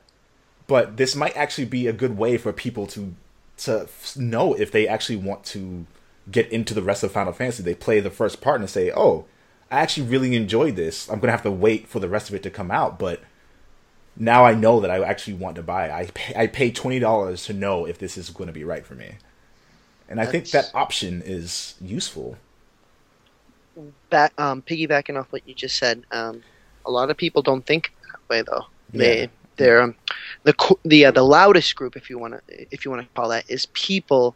but 0.67 0.97
this 0.97 1.15
might 1.15 1.35
actually 1.35 1.65
be 1.65 1.87
a 1.87 1.93
good 1.93 2.17
way 2.17 2.37
for 2.37 2.53
people 2.53 2.87
to 2.87 3.15
to 3.57 3.89
know 4.15 4.53
if 4.53 4.71
they 4.71 4.87
actually 4.87 5.15
want 5.15 5.43
to 5.43 5.87
get 6.29 6.47
into 6.51 6.75
the 6.75 6.83
rest 6.83 7.03
of 7.03 7.11
Final 7.11 7.33
Fantasy. 7.33 7.63
They 7.63 7.73
play 7.73 7.99
the 7.99 8.11
first 8.11 8.39
part 8.39 8.59
and 8.61 8.69
say, 8.69 8.91
"Oh, 8.91 9.25
I 9.71 9.79
actually 9.79 10.07
really 10.07 10.35
enjoyed 10.35 10.75
this. 10.75 11.09
I'm 11.09 11.19
gonna 11.19 11.31
have 11.31 11.41
to 11.43 11.51
wait 11.51 11.87
for 11.87 11.99
the 11.99 12.07
rest 12.09 12.29
of 12.29 12.35
it 12.35 12.43
to 12.43 12.49
come 12.49 12.71
out, 12.71 12.99
but." 12.99 13.21
Now 14.19 14.45
I 14.45 14.53
know 14.53 14.79
that 14.79 14.89
I 14.89 15.03
actually 15.03 15.35
want 15.35 15.55
to 15.57 15.63
buy 15.63 15.85
it. 15.85 15.91
I 15.91 16.09
pay, 16.13 16.35
I 16.35 16.47
pay 16.47 16.71
twenty 16.71 16.99
dollars 16.99 17.45
to 17.45 17.53
know 17.53 17.85
if 17.85 17.99
this 17.99 18.17
is 18.17 18.29
going 18.29 18.47
to 18.47 18.53
be 18.53 18.63
right 18.63 18.85
for 18.85 18.95
me, 18.95 19.15
and 20.09 20.19
I 20.19 20.25
think 20.25 20.49
that 20.51 20.71
option 20.73 21.21
is 21.25 21.75
useful. 21.79 22.37
back 24.09 24.33
um, 24.39 24.61
piggybacking 24.61 25.19
off 25.19 25.31
what 25.31 25.47
you 25.47 25.53
just 25.53 25.77
said, 25.77 26.03
um, 26.11 26.41
a 26.85 26.91
lot 26.91 27.09
of 27.09 27.17
people 27.17 27.41
don't 27.41 27.65
think 27.65 27.93
that 28.11 28.19
way 28.29 28.41
though. 28.41 28.65
Yeah. 28.91 28.99
They 28.99 29.29
they're 29.57 29.81
um, 29.81 29.95
the 30.43 30.77
the 30.85 31.05
uh, 31.05 31.11
the 31.11 31.23
loudest 31.23 31.75
group, 31.75 31.95
if 31.95 32.09
you 32.09 32.17
want 32.17 32.35
to 32.35 32.73
if 32.73 32.85
you 32.85 32.91
want 32.91 33.03
to 33.03 33.07
call 33.13 33.29
that, 33.29 33.49
is 33.49 33.65
people 33.67 34.35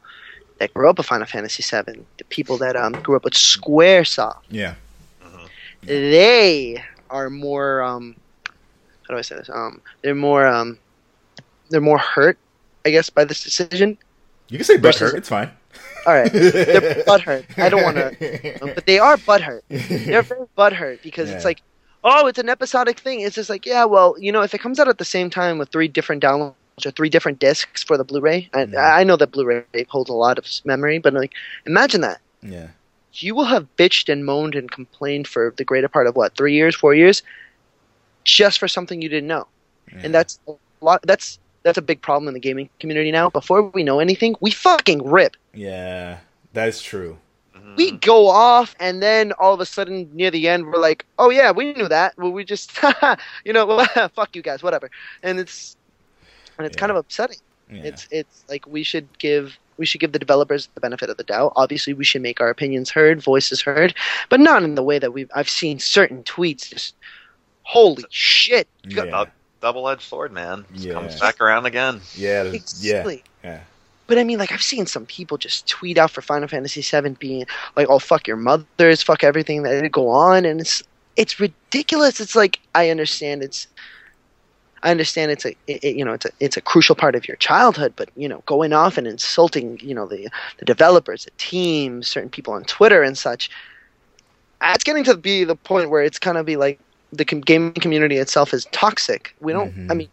that 0.58 0.74
grew 0.74 0.90
up 0.90 0.98
with 0.98 1.08
Final 1.08 1.26
Fantasy 1.26 1.64
VII. 1.64 2.04
The 2.18 2.24
people 2.26 2.58
that 2.58 2.76
um, 2.76 2.94
grew 2.94 3.16
up 3.16 3.24
with 3.24 3.34
SquareSoft. 3.34 4.42
Yeah, 4.50 4.76
They 5.82 6.84
are 7.10 7.30
more 7.30 7.82
um, 7.82 8.16
how 9.12 9.16
do 9.18 9.20
I 9.20 9.24
say 9.24 9.36
this? 9.36 9.50
Um, 9.50 9.82
they're 10.02 10.16
more 10.16 10.48
um, 10.48 10.78
they're 11.70 11.82
more 11.82 11.98
hurt, 11.98 12.38
I 12.86 12.92
guess, 12.92 13.10
by 13.10 13.26
this 13.26 13.44
decision. 13.44 13.98
you 14.48 14.58
can 14.58 14.66
say 14.66 14.78
Versus- 14.78 15.12
butthurt. 15.12 15.18
It's 15.18 15.30
fine. 15.30 15.52
All 16.08 16.14
right, 16.14 16.32
they're 16.32 17.04
butthurt. 17.06 17.46
I 17.60 17.70
don't 17.70 17.84
want 17.84 17.98
to, 17.98 18.60
but 18.74 18.86
they 18.88 19.00
are 19.00 19.18
butthurt. 19.18 19.62
They're 19.70 20.22
very 20.24 20.46
butthurt 20.58 21.02
because 21.04 21.30
it's 21.30 21.46
like, 21.46 21.62
oh, 22.04 22.26
it's 22.28 22.40
an 22.40 22.50
episodic 22.50 23.00
thing. 23.00 23.20
It's 23.22 23.36
just 23.36 23.50
like, 23.50 23.66
yeah, 23.66 23.86
well, 23.86 24.16
you 24.18 24.32
know, 24.32 24.42
if 24.42 24.54
it 24.54 24.60
comes 24.62 24.80
out 24.80 24.88
at 24.88 24.98
the 24.98 25.06
same 25.06 25.30
time 25.30 25.58
with 25.60 25.70
three 25.70 25.88
different 25.88 26.24
downloads 26.24 26.56
or 26.86 26.92
three 26.92 27.10
different 27.10 27.38
discs 27.40 27.84
for 27.84 27.98
the 27.98 28.04
Blu-ray, 28.04 28.50
and 28.54 28.72
Yeah. 28.74 28.96
I 28.96 29.04
know 29.04 29.16
that 29.18 29.32
Blu-ray 29.32 29.64
holds 29.90 30.10
a 30.10 30.14
lot 30.14 30.40
of 30.40 30.46
memory, 30.66 30.98
but 30.98 31.14
like, 31.14 31.34
imagine 31.68 32.02
that 32.02 32.20
Yeah, 32.42 32.70
you 33.14 33.36
will 33.36 33.46
have 33.46 33.68
bitched 33.78 34.12
and 34.12 34.26
moaned 34.26 34.56
and 34.56 34.72
complained 34.72 35.28
for 35.28 35.54
the 35.58 35.64
greater 35.64 35.88
part 35.90 36.08
of 36.08 36.16
what 36.16 36.36
three 36.36 36.56
years, 36.56 36.76
four 36.76 36.96
years, 36.96 37.22
just 38.24 38.60
for 38.60 38.68
something 38.68 39.02
you 39.02 39.10
didn't 39.10 39.28
know, 39.28 39.48
and 39.94 40.14
that's 40.14 40.40
a 40.48 40.54
lot. 40.82 41.02
That's 41.04 41.40
that's 41.64 41.78
a 41.78 41.82
big 41.82 42.02
problem 42.02 42.28
in 42.28 42.34
the 42.34 42.40
gaming 42.40 42.70
community 42.80 43.12
now. 43.12 43.30
Before 43.30 43.62
we 43.62 43.84
know 43.84 44.00
anything, 44.00 44.36
we 44.42 44.52
fucking 44.52 45.08
rip. 45.08 45.36
yeah, 45.54 46.20
that 46.54 46.68
is 46.70 46.82
true. 46.82 47.18
Mm-hmm. 47.56 47.76
we 47.76 47.92
go 47.92 48.28
off 48.28 48.76
and 48.80 49.04
then 49.04 49.34
all 49.34 49.54
of 49.54 49.60
a 49.60 49.66
sudden 49.66 50.10
near 50.14 50.32
the 50.32 50.48
end 50.48 50.66
we're 50.66 50.80
like 50.80 51.06
oh 51.20 51.30
yeah 51.30 51.52
we 51.52 51.74
knew 51.74 51.88
that 51.88 52.18
well 52.18 52.32
we 52.32 52.44
just 52.46 52.72
you 53.46 53.52
know 53.54 53.86
fuck 54.16 54.36
you 54.36 54.42
guys 54.42 54.64
whatever 54.64 54.90
and 55.22 55.38
it's 55.38 55.76
and 56.58 56.66
it's 56.66 56.76
Yeah. 56.76 56.80
kind 56.80 56.92
of 56.92 56.98
upsetting 56.98 57.38
Yeah. 57.70 57.82
it's 57.84 58.08
it's 58.10 58.46
like 58.50 58.66
we 58.68 58.84
should 58.84 59.06
give 59.20 59.58
we 59.78 59.86
should 59.86 60.00
give 60.02 60.14
the 60.14 60.18
developers 60.20 60.70
the 60.74 60.80
benefit 60.82 61.10
of 61.10 61.18
the 61.18 61.24
doubt 61.26 61.52
obviously 61.58 61.94
we 61.94 62.06
should 62.06 62.22
make 62.22 62.40
our 62.42 62.50
opinions 62.50 62.90
heard 62.90 63.22
voices 63.22 63.62
heard 63.62 63.94
but 64.30 64.40
not 64.40 64.64
in 64.64 64.76
the 64.76 64.84
way 64.84 64.98
that 64.98 65.12
we've 65.12 65.30
i've 65.36 65.50
seen 65.50 65.78
certain 65.78 66.24
tweets 66.24 66.70
just 66.70 66.96
holy 67.72 68.04
shit 68.10 68.68
yeah, 68.84 69.26
Double 69.62 69.88
edged 69.88 70.02
sword, 70.02 70.32
man. 70.34 70.66
Just 70.74 70.86
Yeah. 70.88 70.94
comes 70.94 71.20
back 71.20 71.40
around 71.40 71.66
again. 71.68 72.02
yeah, 72.16 72.44
there's- 72.44 72.84
yeah, 72.84 72.92
Exactly. 72.96 73.24
yeah. 73.44 73.60
But 74.08 74.18
I 74.18 74.24
mean, 74.26 74.40
like 74.40 74.52
I've 74.52 74.62
seen 74.64 74.86
some 74.88 75.06
people 75.06 75.38
just 75.38 75.68
tweet 75.70 75.98
out 75.98 76.12
for 76.12 76.22
Final 76.22 76.48
Fantasy 76.50 76.82
VII 76.82 77.12
being 77.12 77.46
like, 77.78 77.88
"Oh 77.90 78.00
fuck 78.00 78.28
your 78.28 78.36
mothers, 78.36 79.02
fuck 79.02 79.24
everything 79.24 79.64
that 79.64 79.80
they 79.80 79.88
go 79.88 80.10
on," 80.10 80.44
and 80.46 80.60
it's 80.60 80.84
it's 81.16 81.40
ridiculous. 81.40 82.20
It's 82.20 82.36
like 82.36 82.60
I 82.76 82.90
understand 82.90 83.42
it's, 83.44 83.68
I 84.84 84.92
understand 84.92 85.32
it's 85.32 85.46
a 85.46 85.50
it, 85.68 85.84
it- 85.84 85.96
you 85.96 86.04
know 86.04 86.12
it's 86.14 86.26
a 86.26 86.32
it's 86.42 86.58
a 86.58 86.62
crucial 86.62 86.96
part 86.96 87.16
of 87.16 87.26
your 87.28 87.38
childhood, 87.38 87.94
but 87.96 88.10
you 88.18 88.28
know 88.28 88.42
going 88.48 88.74
off 88.74 88.98
and 88.98 89.08
insulting 89.08 89.80
you 89.82 89.94
know 89.96 90.08
the 90.08 90.28
the 90.58 90.66
developers, 90.66 91.24
the 91.24 91.32
team, 91.38 92.04
certain 92.04 92.30
people 92.30 92.54
on 92.54 92.64
Twitter 92.66 93.02
and 93.04 93.18
such, 93.18 93.50
it's 94.62 94.84
getting 94.84 95.04
to 95.06 95.16
be 95.16 95.44
the 95.46 95.56
point 95.56 95.90
where 95.90 96.04
it's 96.04 96.20
kind 96.20 96.38
of 96.38 96.46
be 96.46 96.58
like 96.58 96.80
the 97.12 97.26
gaming 97.26 97.74
community 97.74 98.18
itself 98.18 98.54
is 98.54 98.66
toxic. 98.72 99.36
We 99.40 99.54
don't. 99.54 99.74
I 99.90 99.94
Mhm. 99.94 99.98
mean 99.98 100.10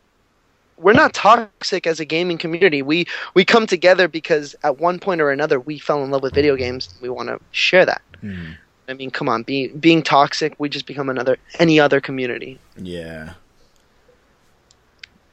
we're 0.79 0.93
not 0.93 1.13
toxic 1.13 1.87
as 1.87 1.99
a 2.01 2.05
gaming 2.05 2.39
community. 2.39 2.83
We 2.83 3.07
we 3.35 3.45
come 3.45 3.67
together 3.67 4.09
because 4.09 4.55
at 4.63 4.79
one 4.79 4.99
point 4.99 5.21
or 5.21 5.31
another 5.31 5.59
we 5.61 5.79
fell 5.79 6.05
in 6.05 6.11
love 6.11 6.23
with 6.23 6.35
video 6.35 6.57
games. 6.57 6.95
We 7.01 7.09
want 7.09 7.29
to 7.29 7.41
share 7.51 7.85
that. 7.85 8.03
Hmm. 8.21 8.53
I 8.89 8.95
mean, 8.95 9.11
come 9.11 9.29
on, 9.29 9.43
be, 9.43 9.69
being 9.69 10.03
toxic, 10.03 10.55
we 10.59 10.69
just 10.71 10.87
become 10.87 11.11
another 11.11 11.37
any 11.59 11.79
other 11.79 12.01
community. 12.01 12.59
Yeah. 12.77 13.35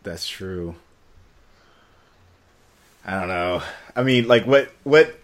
That's 0.04 0.28
true. 0.28 0.76
I 3.06 3.20
don't 3.20 3.30
know. 3.30 3.62
I 3.96 4.04
mean, 4.04 4.28
like 4.28 4.46
what 4.46 4.72
what 4.84 5.16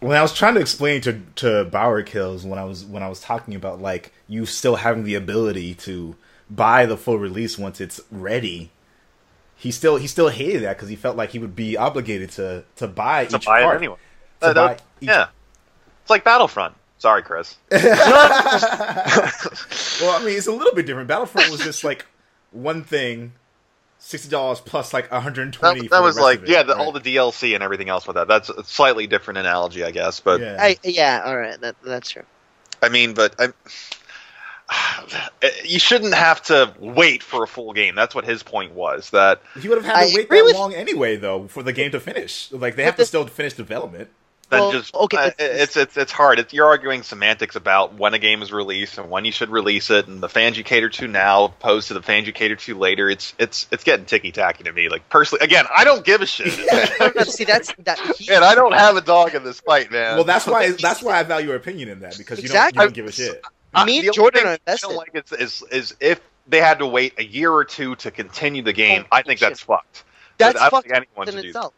when 0.00 0.16
I 0.16 0.22
was 0.22 0.32
trying 0.34 0.54
to 0.54 0.60
explain 0.60 1.00
to 1.02 1.20
to 1.36 1.64
Bauer 1.64 2.02
Kills 2.02 2.44
when 2.44 2.58
I 2.58 2.64
was 2.64 2.84
when 2.84 3.02
I 3.02 3.08
was 3.08 3.20
talking 3.20 3.54
about 3.54 3.80
like 3.80 4.12
you 4.28 4.46
still 4.46 4.76
having 4.76 5.04
the 5.04 5.14
ability 5.14 5.74
to 5.74 6.16
buy 6.48 6.86
the 6.86 6.96
full 6.96 7.18
release 7.18 7.58
once 7.58 7.80
it's 7.80 8.00
ready. 8.10 8.70
He 9.56 9.70
still 9.70 9.96
he 9.96 10.06
still 10.06 10.28
hated 10.28 10.62
that 10.62 10.76
because 10.76 10.88
he 10.88 10.96
felt 10.96 11.16
like 11.16 11.30
he 11.30 11.38
would 11.38 11.54
be 11.54 11.76
obligated 11.76 12.30
to 12.32 12.64
to 12.76 12.86
buy 12.88 13.26
To 13.26 13.36
each 13.36 13.46
buy 13.46 13.62
part. 13.62 13.74
it 13.76 13.78
anyway. 13.78 13.96
To 14.40 14.46
Uh, 14.46 14.54
buy 14.54 14.72
each- 15.00 15.08
yeah. 15.08 15.26
It's 16.02 16.10
like 16.10 16.24
Battlefront. 16.24 16.74
Sorry, 16.98 17.22
Chris. 17.22 17.56
Well, 17.70 17.80
I 20.18 20.24
mean, 20.24 20.36
it's 20.36 20.46
a 20.46 20.52
little 20.52 20.74
bit 20.74 20.86
different. 20.86 21.08
Battlefront 21.08 21.50
was 21.50 21.60
just 21.60 21.84
like 21.84 22.06
one 22.52 22.82
thing, 22.84 23.32
sixty 24.00 24.28
dollars 24.28 24.60
plus 24.60 24.92
like 24.92 25.10
one 25.12 25.22
hundred 25.22 25.42
and 25.42 25.54
That, 25.54 25.58
twenty. 25.58 25.88
that 25.88 26.02
was 26.02 26.18
like, 26.18 26.48
yeah, 26.48 26.62
the, 26.64 26.76
all 26.76 26.90
the 26.90 27.00
DLC 27.00 27.54
and 27.54 27.62
everything 27.62 27.88
else 27.88 28.06
with 28.06 28.16
that. 28.16 28.26
That's 28.26 28.48
a 28.48 28.64
slightly 28.64 29.06
different 29.06 29.38
analogy, 29.38 29.84
I 29.84 29.92
guess. 29.92 30.18
But 30.18 30.40
yeah. 30.40 30.56
I, 30.58 30.76
yeah, 30.82 31.22
all 31.24 31.36
right, 31.36 31.60
that 31.60 31.76
that's 31.84 32.10
true. 32.10 32.24
I 32.82 32.88
mean, 32.88 33.14
but 33.14 33.36
I, 33.38 33.52
you 35.64 35.78
shouldn't 35.78 36.14
have 36.14 36.42
to 36.44 36.74
wait 36.78 37.22
for 37.22 37.42
a 37.42 37.46
full 37.46 37.72
game. 37.72 37.94
That's 37.94 38.14
what 38.14 38.24
his 38.24 38.42
point 38.42 38.72
was. 38.72 39.10
That 39.10 39.42
he 39.60 39.68
would 39.68 39.78
have 39.78 39.84
had 39.84 39.96
I 39.96 40.08
to 40.08 40.16
wait 40.16 40.24
agree 40.26 40.38
that 40.38 40.44
with- 40.44 40.54
long 40.54 40.74
anyway, 40.74 41.16
though, 41.16 41.46
for 41.48 41.62
the 41.62 41.72
game 41.72 41.90
to 41.92 42.00
finish. 42.00 42.50
Like 42.52 42.76
they 42.76 42.84
have 42.84 42.96
to 42.96 43.04
still 43.06 43.26
finish 43.26 43.54
development. 43.54 44.10
Then 44.50 44.60
Well, 44.60 44.72
just 44.72 44.94
okay, 44.94 45.16
uh, 45.16 45.26
it's- 45.28 45.60
it's 45.62 45.76
it's 45.76 45.96
it's 45.96 46.12
hard. 46.12 46.38
It's, 46.40 46.52
you're 46.52 46.66
arguing 46.66 47.02
semantics 47.02 47.56
about 47.56 47.94
when 47.94 48.14
a 48.14 48.18
game 48.18 48.42
is 48.42 48.52
released 48.52 48.98
and 48.98 49.08
when 49.08 49.24
you 49.24 49.32
should 49.32 49.48
release 49.48 49.90
it, 49.90 50.06
and 50.08 50.20
the 50.22 50.28
fans 50.28 50.58
you 50.58 50.64
cater 50.64 50.88
to 50.90 51.06
now 51.08 51.44
opposed 51.44 51.88
to 51.88 51.94
the 51.94 52.02
fans 52.02 52.26
you 52.26 52.32
cater 52.32 52.56
to 52.56 52.76
later. 52.76 53.08
It's 53.08 53.32
it's 53.38 53.66
it's 53.70 53.84
getting 53.84 54.06
ticky 54.06 54.32
tacky 54.32 54.64
to 54.64 54.72
me. 54.72 54.88
Like 54.88 55.08
personally, 55.08 55.44
again, 55.44 55.64
I 55.74 55.84
don't 55.84 56.04
give 56.04 56.20
a 56.20 56.26
shit, 56.26 56.48
No, 57.00 57.12
no, 57.16 57.22
see, 57.24 57.44
that's 57.44 57.72
that. 57.80 57.98
He, 58.16 58.32
and 58.32 58.44
I 58.44 58.54
don't 58.54 58.72
have 58.74 58.96
a 58.96 59.00
dog 59.00 59.34
in 59.34 59.44
this 59.44 59.60
fight, 59.60 59.90
man. 59.90 60.16
Well, 60.16 60.24
that's 60.24 60.46
why 60.46 60.72
that's 60.72 61.02
why 61.02 61.18
I 61.18 61.22
value 61.22 61.48
your 61.48 61.56
opinion 61.56 61.88
in 61.88 62.00
that 62.00 62.18
because 62.18 62.38
you 62.38 62.44
Exactly. 62.44 62.78
don't, 62.78 62.96
you 62.96 63.02
don't 63.02 63.06
give 63.06 63.06
a 63.06 63.12
shit. 63.12 63.42
Uh, 63.72 63.84
Me 63.84 63.98
and 63.98 64.04
the 64.04 64.08
only 64.08 64.16
Jordan 64.16 64.38
thing 64.40 64.46
are 64.48 64.52
I 64.52 64.54
invested. 64.66 64.86
don't 64.88 64.96
like 64.96 65.10
is, 65.14 65.32
is 65.32 65.62
is 65.70 65.96
if 66.00 66.20
they 66.48 66.58
had 66.58 66.80
to 66.80 66.86
wait 66.88 67.14
a 67.18 67.24
year 67.24 67.52
or 67.52 67.64
two 67.64 67.94
to 67.96 68.10
continue 68.10 68.62
the 68.62 68.72
game. 68.72 69.04
I 69.12 69.22
think 69.22 69.38
that's 69.38 69.60
fucked. 69.60 70.02
that's 70.38 70.58
I 70.58 70.62
don't 70.62 70.70
fucked 70.70 70.88
think 70.88 70.96
anyone 70.96 71.28
in 71.28 71.34
should 71.44 71.52
do. 71.52 71.70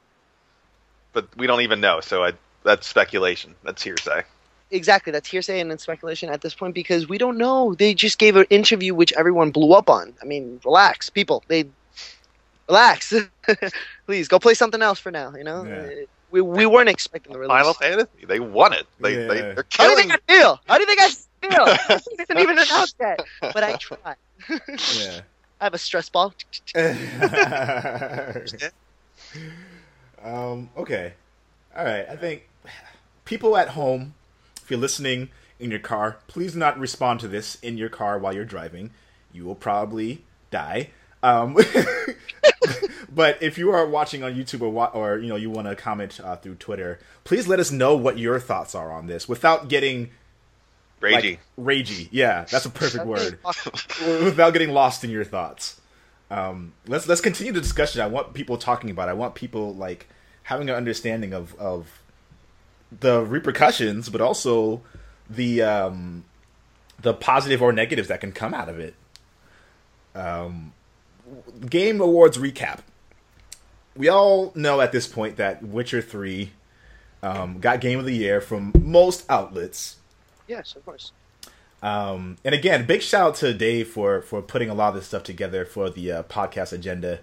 But 1.12 1.28
we 1.36 1.46
don't 1.46 1.60
even 1.60 1.80
know, 1.82 2.00
so 2.00 2.24
I, 2.24 2.32
that's 2.64 2.86
speculation. 2.86 3.54
That's 3.64 3.82
hearsay. 3.82 4.22
Exactly, 4.70 5.12
that's 5.12 5.28
hearsay 5.28 5.60
and 5.60 5.70
it's 5.70 5.82
speculation 5.82 6.30
at 6.30 6.40
this 6.40 6.54
point 6.54 6.74
because 6.74 7.08
we 7.08 7.18
don't 7.18 7.36
know. 7.36 7.74
They 7.74 7.92
just 7.94 8.18
gave 8.18 8.36
an 8.36 8.46
interview 8.48 8.94
which 8.94 9.12
everyone 9.12 9.50
blew 9.50 9.74
up 9.74 9.90
on. 9.90 10.14
I 10.22 10.24
mean, 10.24 10.60
relax, 10.64 11.10
people. 11.10 11.42
They 11.48 11.66
relax. 12.68 13.12
Please 14.06 14.28
go 14.28 14.38
play 14.38 14.54
something 14.54 14.80
else 14.80 14.98
for 14.98 15.10
now. 15.10 15.34
You 15.36 15.44
know, 15.44 15.64
Yeah. 15.64 16.04
we 16.30 16.40
we 16.40 16.64
weren't 16.66 16.88
expecting 16.88 17.32
the 17.34 17.38
release. 17.38 17.52
Final 17.52 17.74
Fantasy, 17.74 18.24
they 18.26 18.40
won 18.40 18.72
it. 18.72 18.86
They, 19.00 19.20
Yeah. 19.20 19.28
they 19.28 19.40
they're 19.40 19.66
How 19.72 19.84
do 19.84 19.90
you 19.90 19.96
think 19.96 20.12
I 20.12 20.18
feel? 20.32 20.60
How 20.66 20.76
do 20.78 20.80
you 20.80 20.86
think 20.86 21.00
I 21.00 21.08
feel? 21.10 21.64
it 22.16 22.20
isn't 22.22 22.38
even 22.38 22.58
announced 22.58 22.96
yet, 22.98 23.20
but 23.40 23.62
I 23.62 23.76
try. 23.80 23.96
Yeah. 24.48 25.20
I 25.60 25.64
have 25.64 25.74
a 25.74 25.78
stress 25.78 26.08
ball. 26.08 26.32
um, 30.22 30.68
okay. 30.76 31.12
All 31.76 31.84
right. 31.84 32.06
I 32.08 32.16
think 32.16 32.48
people 33.32 33.56
at 33.56 33.70
home, 33.70 34.12
if 34.62 34.70
you're 34.70 34.78
listening 34.78 35.30
in 35.58 35.70
your 35.70 35.80
car, 35.80 36.18
please 36.26 36.54
not 36.54 36.78
respond 36.78 37.18
to 37.18 37.26
this 37.26 37.54
in 37.62 37.78
your 37.78 37.88
car 37.88 38.18
while 38.18 38.34
you're 38.34 38.44
driving. 38.44 38.90
You 39.32 39.46
will 39.46 39.54
probably 39.54 40.22
die. 40.50 40.90
Um, 41.22 41.56
but 43.14 43.42
if 43.42 43.56
you 43.56 43.70
are 43.70 43.86
watching 43.86 44.22
on 44.22 44.34
YouTube 44.34 44.60
or 44.60 44.68
wa- 44.68 44.90
or 44.92 45.16
you 45.16 45.28
know 45.28 45.36
you 45.36 45.48
want 45.48 45.66
to 45.66 45.74
comment 45.74 46.20
uh, 46.22 46.36
through 46.36 46.56
Twitter, 46.56 46.98
please 47.24 47.48
let 47.48 47.58
us 47.58 47.70
know 47.70 47.96
what 47.96 48.18
your 48.18 48.38
thoughts 48.38 48.74
are 48.74 48.92
on 48.92 49.06
this 49.06 49.26
without 49.26 49.68
getting 49.68 50.10
Ragey. 51.00 51.12
like, 51.12 51.40
ragey. 51.58 52.08
Yeah, 52.10 52.44
that's 52.50 52.66
a 52.66 52.70
perfect 52.70 53.06
word. 53.06 53.38
Without 54.02 54.52
getting 54.52 54.72
lost 54.72 55.04
in 55.04 55.10
your 55.10 55.24
thoughts. 55.24 55.80
Um, 56.30 56.74
let's 56.86 57.08
let's 57.08 57.22
continue 57.22 57.54
the 57.54 57.62
discussion. 57.62 58.02
I 58.02 58.08
want 58.08 58.34
people 58.34 58.58
talking 58.58 58.90
about. 58.90 59.08
It. 59.08 59.12
I 59.12 59.14
want 59.14 59.34
people 59.34 59.74
like 59.74 60.06
having 60.42 60.68
an 60.68 60.76
understanding 60.76 61.32
of 61.32 61.54
of 61.54 62.01
the 63.00 63.22
repercussions, 63.24 64.08
but 64.08 64.20
also 64.20 64.82
the 65.28 65.62
um, 65.62 66.24
the 67.00 67.14
positive 67.14 67.62
or 67.62 67.72
negatives 67.72 68.08
that 68.08 68.20
can 68.20 68.32
come 68.32 68.54
out 68.54 68.68
of 68.68 68.78
it. 68.78 68.94
Um, 70.14 70.72
Game 71.68 72.00
Awards 72.00 72.38
recap. 72.38 72.80
We 73.96 74.08
all 74.08 74.52
know 74.54 74.80
at 74.80 74.92
this 74.92 75.06
point 75.06 75.36
that 75.36 75.62
Witcher 75.62 76.02
Three 76.02 76.50
um, 77.22 77.60
got 77.60 77.80
Game 77.80 77.98
of 77.98 78.04
the 78.04 78.14
Year 78.14 78.40
from 78.40 78.72
most 78.78 79.24
outlets. 79.30 79.96
Yes, 80.46 80.74
of 80.76 80.84
course. 80.84 81.12
Um, 81.82 82.36
and 82.44 82.54
again, 82.54 82.86
big 82.86 83.02
shout 83.02 83.28
out 83.28 83.34
to 83.36 83.54
Dave 83.54 83.88
for 83.88 84.22
for 84.22 84.40
putting 84.40 84.70
a 84.70 84.74
lot 84.74 84.90
of 84.90 84.94
this 84.94 85.06
stuff 85.06 85.24
together 85.24 85.64
for 85.64 85.90
the 85.90 86.12
uh, 86.12 86.22
podcast 86.24 86.72
agenda. 86.72 87.20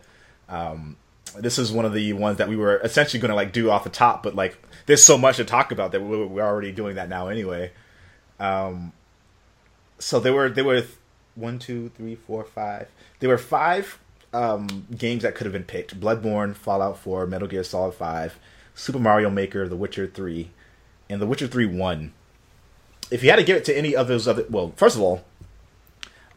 Um, 0.50 0.98
this 1.38 1.58
is 1.58 1.72
one 1.72 1.86
of 1.86 1.94
the 1.94 2.14
ones 2.14 2.38
that 2.38 2.50
we 2.50 2.56
were 2.56 2.80
essentially 2.80 3.20
going 3.20 3.30
to 3.30 3.36
like 3.36 3.54
do 3.54 3.70
off 3.70 3.84
the 3.84 3.90
top, 3.90 4.24
but 4.24 4.36
like 4.36 4.58
there's 4.86 5.04
so 5.04 5.18
much 5.18 5.38
to 5.38 5.46
talk 5.46 5.72
about 5.72 5.92
that 5.92 6.02
we're, 6.02 6.26
we're 6.26 6.46
already 6.46 6.72
doing 6.72 6.96
that 6.96 7.10
now 7.10 7.28
anyway. 7.28 7.72
Um, 8.40 8.94
so 10.00 10.20
there 10.20 10.34
were 10.34 10.50
there 10.50 10.64
were 10.64 10.84
one, 11.36 11.60
two, 11.60 11.90
three, 11.98 12.16
four, 12.16 12.44
five. 12.44 12.88
There 13.20 13.30
were 13.30 13.38
five 13.38 14.00
um, 14.34 14.88
games 14.98 15.24
that 15.24 15.36
could 15.36 15.46
have 15.46 15.54
been 15.54 15.64
picked: 15.64 16.00
Bloodborne, 16.00 16.56
Fallout 16.56 16.98
Four, 16.98 17.28
Metal 17.28 17.48
Gear 17.48 17.64
Solid 17.64 17.94
Five, 17.94 18.40
Super 18.76 19.00
Mario 19.00 19.30
Maker, 19.30 19.68
The 19.68 19.76
Witcher 19.76 20.08
Three, 20.08 20.52
and 21.10 21.22
The 21.22 21.28
Witcher 21.28 21.48
Three 21.48 21.66
won 21.66 22.14
if 23.12 23.24
you 23.24 23.30
had 23.30 23.38
to 23.38 23.44
give 23.44 23.58
it 23.58 23.66
to 23.66 23.78
any 23.78 23.96
of 23.96 24.08
those 24.08 24.28
other, 24.28 24.46
well, 24.50 24.74
first 24.76 24.96
of 24.96 25.02
all, 25.02 25.24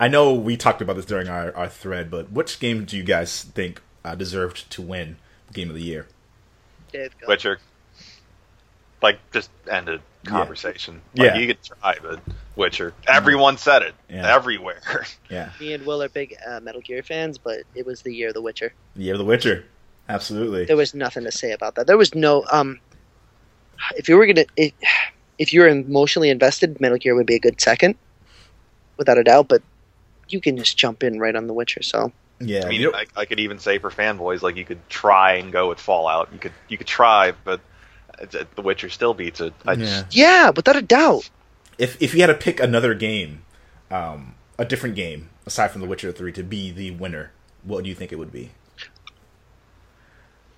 I 0.01 0.09
know 0.09 0.35
we 0.35 0.57
talked 0.57 0.83
about 0.83 0.97
this 0.97 1.05
during 1.05 1.29
our, 1.29 1.55
our 1.55 1.69
thread, 1.69 2.11
but 2.11 2.33
which 2.33 2.59
game 2.59 2.85
do 2.85 2.97
you 2.97 3.03
guys 3.03 3.43
think 3.43 3.81
uh, 4.05 4.15
deserved 4.15 4.71
to 4.71 4.83
win 4.83 5.17
Game 5.53 5.69
of 5.71 5.75
the 5.77 5.83
Year? 5.83 6.07
Dave. 6.93 7.15
Witcher. 7.27 7.59
Like 9.03 9.19
just 9.33 9.51
ended 9.71 10.01
Yeah. 10.25 10.31
conversation. 10.31 11.01
Like, 11.17 11.27
Yeah. 11.27 11.37
you 11.39 11.47
could 11.49 11.63
try, 11.63 11.97
but 12.01 12.21
Witcher. 12.55 12.95
Everyone 13.09 13.59
said 13.59 13.83
it. 13.83 13.95
Yeah. 14.09 14.33
Everywhere. 14.35 14.81
Yeah, 15.31 15.51
Me 15.59 15.73
and 15.73 15.85
Will 15.87 16.03
are 16.03 16.09
big 16.11 16.37
uh, 16.47 16.61
Metal 16.61 16.81
Gear 16.83 17.03
fans, 17.03 17.39
but 17.39 17.61
it 17.75 17.87
was 17.87 18.03
the 18.03 18.15
year 18.15 18.29
of 18.29 18.35
The 18.35 18.43
Witcher. 18.43 18.75
the 18.95 19.03
Year 19.05 19.15
of 19.15 19.19
the 19.19 19.25
Witcher, 19.25 19.65
absolutely. 20.09 20.67
There 20.67 20.77
was 20.77 20.95
nothing 20.95 21.25
to 21.25 21.33
say 21.33 21.53
about 21.53 21.75
that. 21.77 21.87
There 21.87 21.97
was 21.97 22.15
no 22.15 22.45
um. 22.53 22.79
If 23.97 24.09
you 24.09 24.17
were 24.17 24.27
gonna, 24.27 24.45
if, 24.57 24.73
if 25.39 25.53
you're 25.53 25.67
emotionally 25.69 26.29
invested, 26.31 26.81
Metal 26.81 26.99
Gear 26.99 27.15
would 27.17 27.27
be 27.27 27.35
a 27.35 27.41
good 27.41 27.61
second, 27.61 27.97
without 28.99 29.17
a 29.19 29.25
doubt. 29.25 29.49
But 29.49 29.63
you 30.29 30.41
can 30.41 30.57
just 30.59 30.77
jump 30.77 31.03
in 31.03 31.19
right 31.19 31.35
on 31.35 31.47
The 31.49 31.55
Witcher. 31.55 31.83
So 31.83 32.13
Yeah, 32.47 32.67
I 32.67 32.69
mean, 32.69 32.87
I, 32.95 33.07
I 33.17 33.25
could 33.25 33.41
even 33.41 33.59
say 33.59 33.79
for 33.79 33.91
fanboys, 33.91 34.43
like 34.43 34.57
you 34.57 34.65
could 34.65 34.81
try 34.89 35.35
and 35.35 35.53
go 35.53 35.69
with 35.69 35.79
Fallout. 35.81 36.29
You 36.33 36.39
could 36.39 36.53
you 36.69 36.77
could 36.79 36.87
try, 36.87 37.33
but 37.45 37.61
it's- 38.21 38.35
it- 38.35 38.55
The 38.57 38.63
Witcher 38.63 38.91
still 38.91 39.15
beats 39.15 39.41
it. 39.41 39.53
I 39.67 39.75
just, 39.77 40.07
yeah. 40.11 40.45
yeah, 40.45 40.51
without 40.51 40.77
a 40.77 40.83
doubt. 40.83 41.29
If 41.79 42.01
if 42.03 42.15
you 42.15 42.21
had 42.21 42.27
to 42.29 42.35
pick 42.35 42.61
another 42.61 42.95
game, 42.95 43.43
um, 43.91 44.35
a 44.59 44.65
different 44.65 44.95
game 44.95 45.31
aside 45.47 45.71
from 45.71 45.81
The 45.81 45.87
Witcher 45.87 46.13
Three 46.13 46.33
to 46.33 46.43
be 46.43 46.71
the 46.71 46.91
winner, 46.93 47.33
what 47.63 47.83
do 47.85 47.89
you 47.89 47.95
think 47.95 48.13
it 48.13 48.17
would 48.17 48.33
be? 48.33 48.51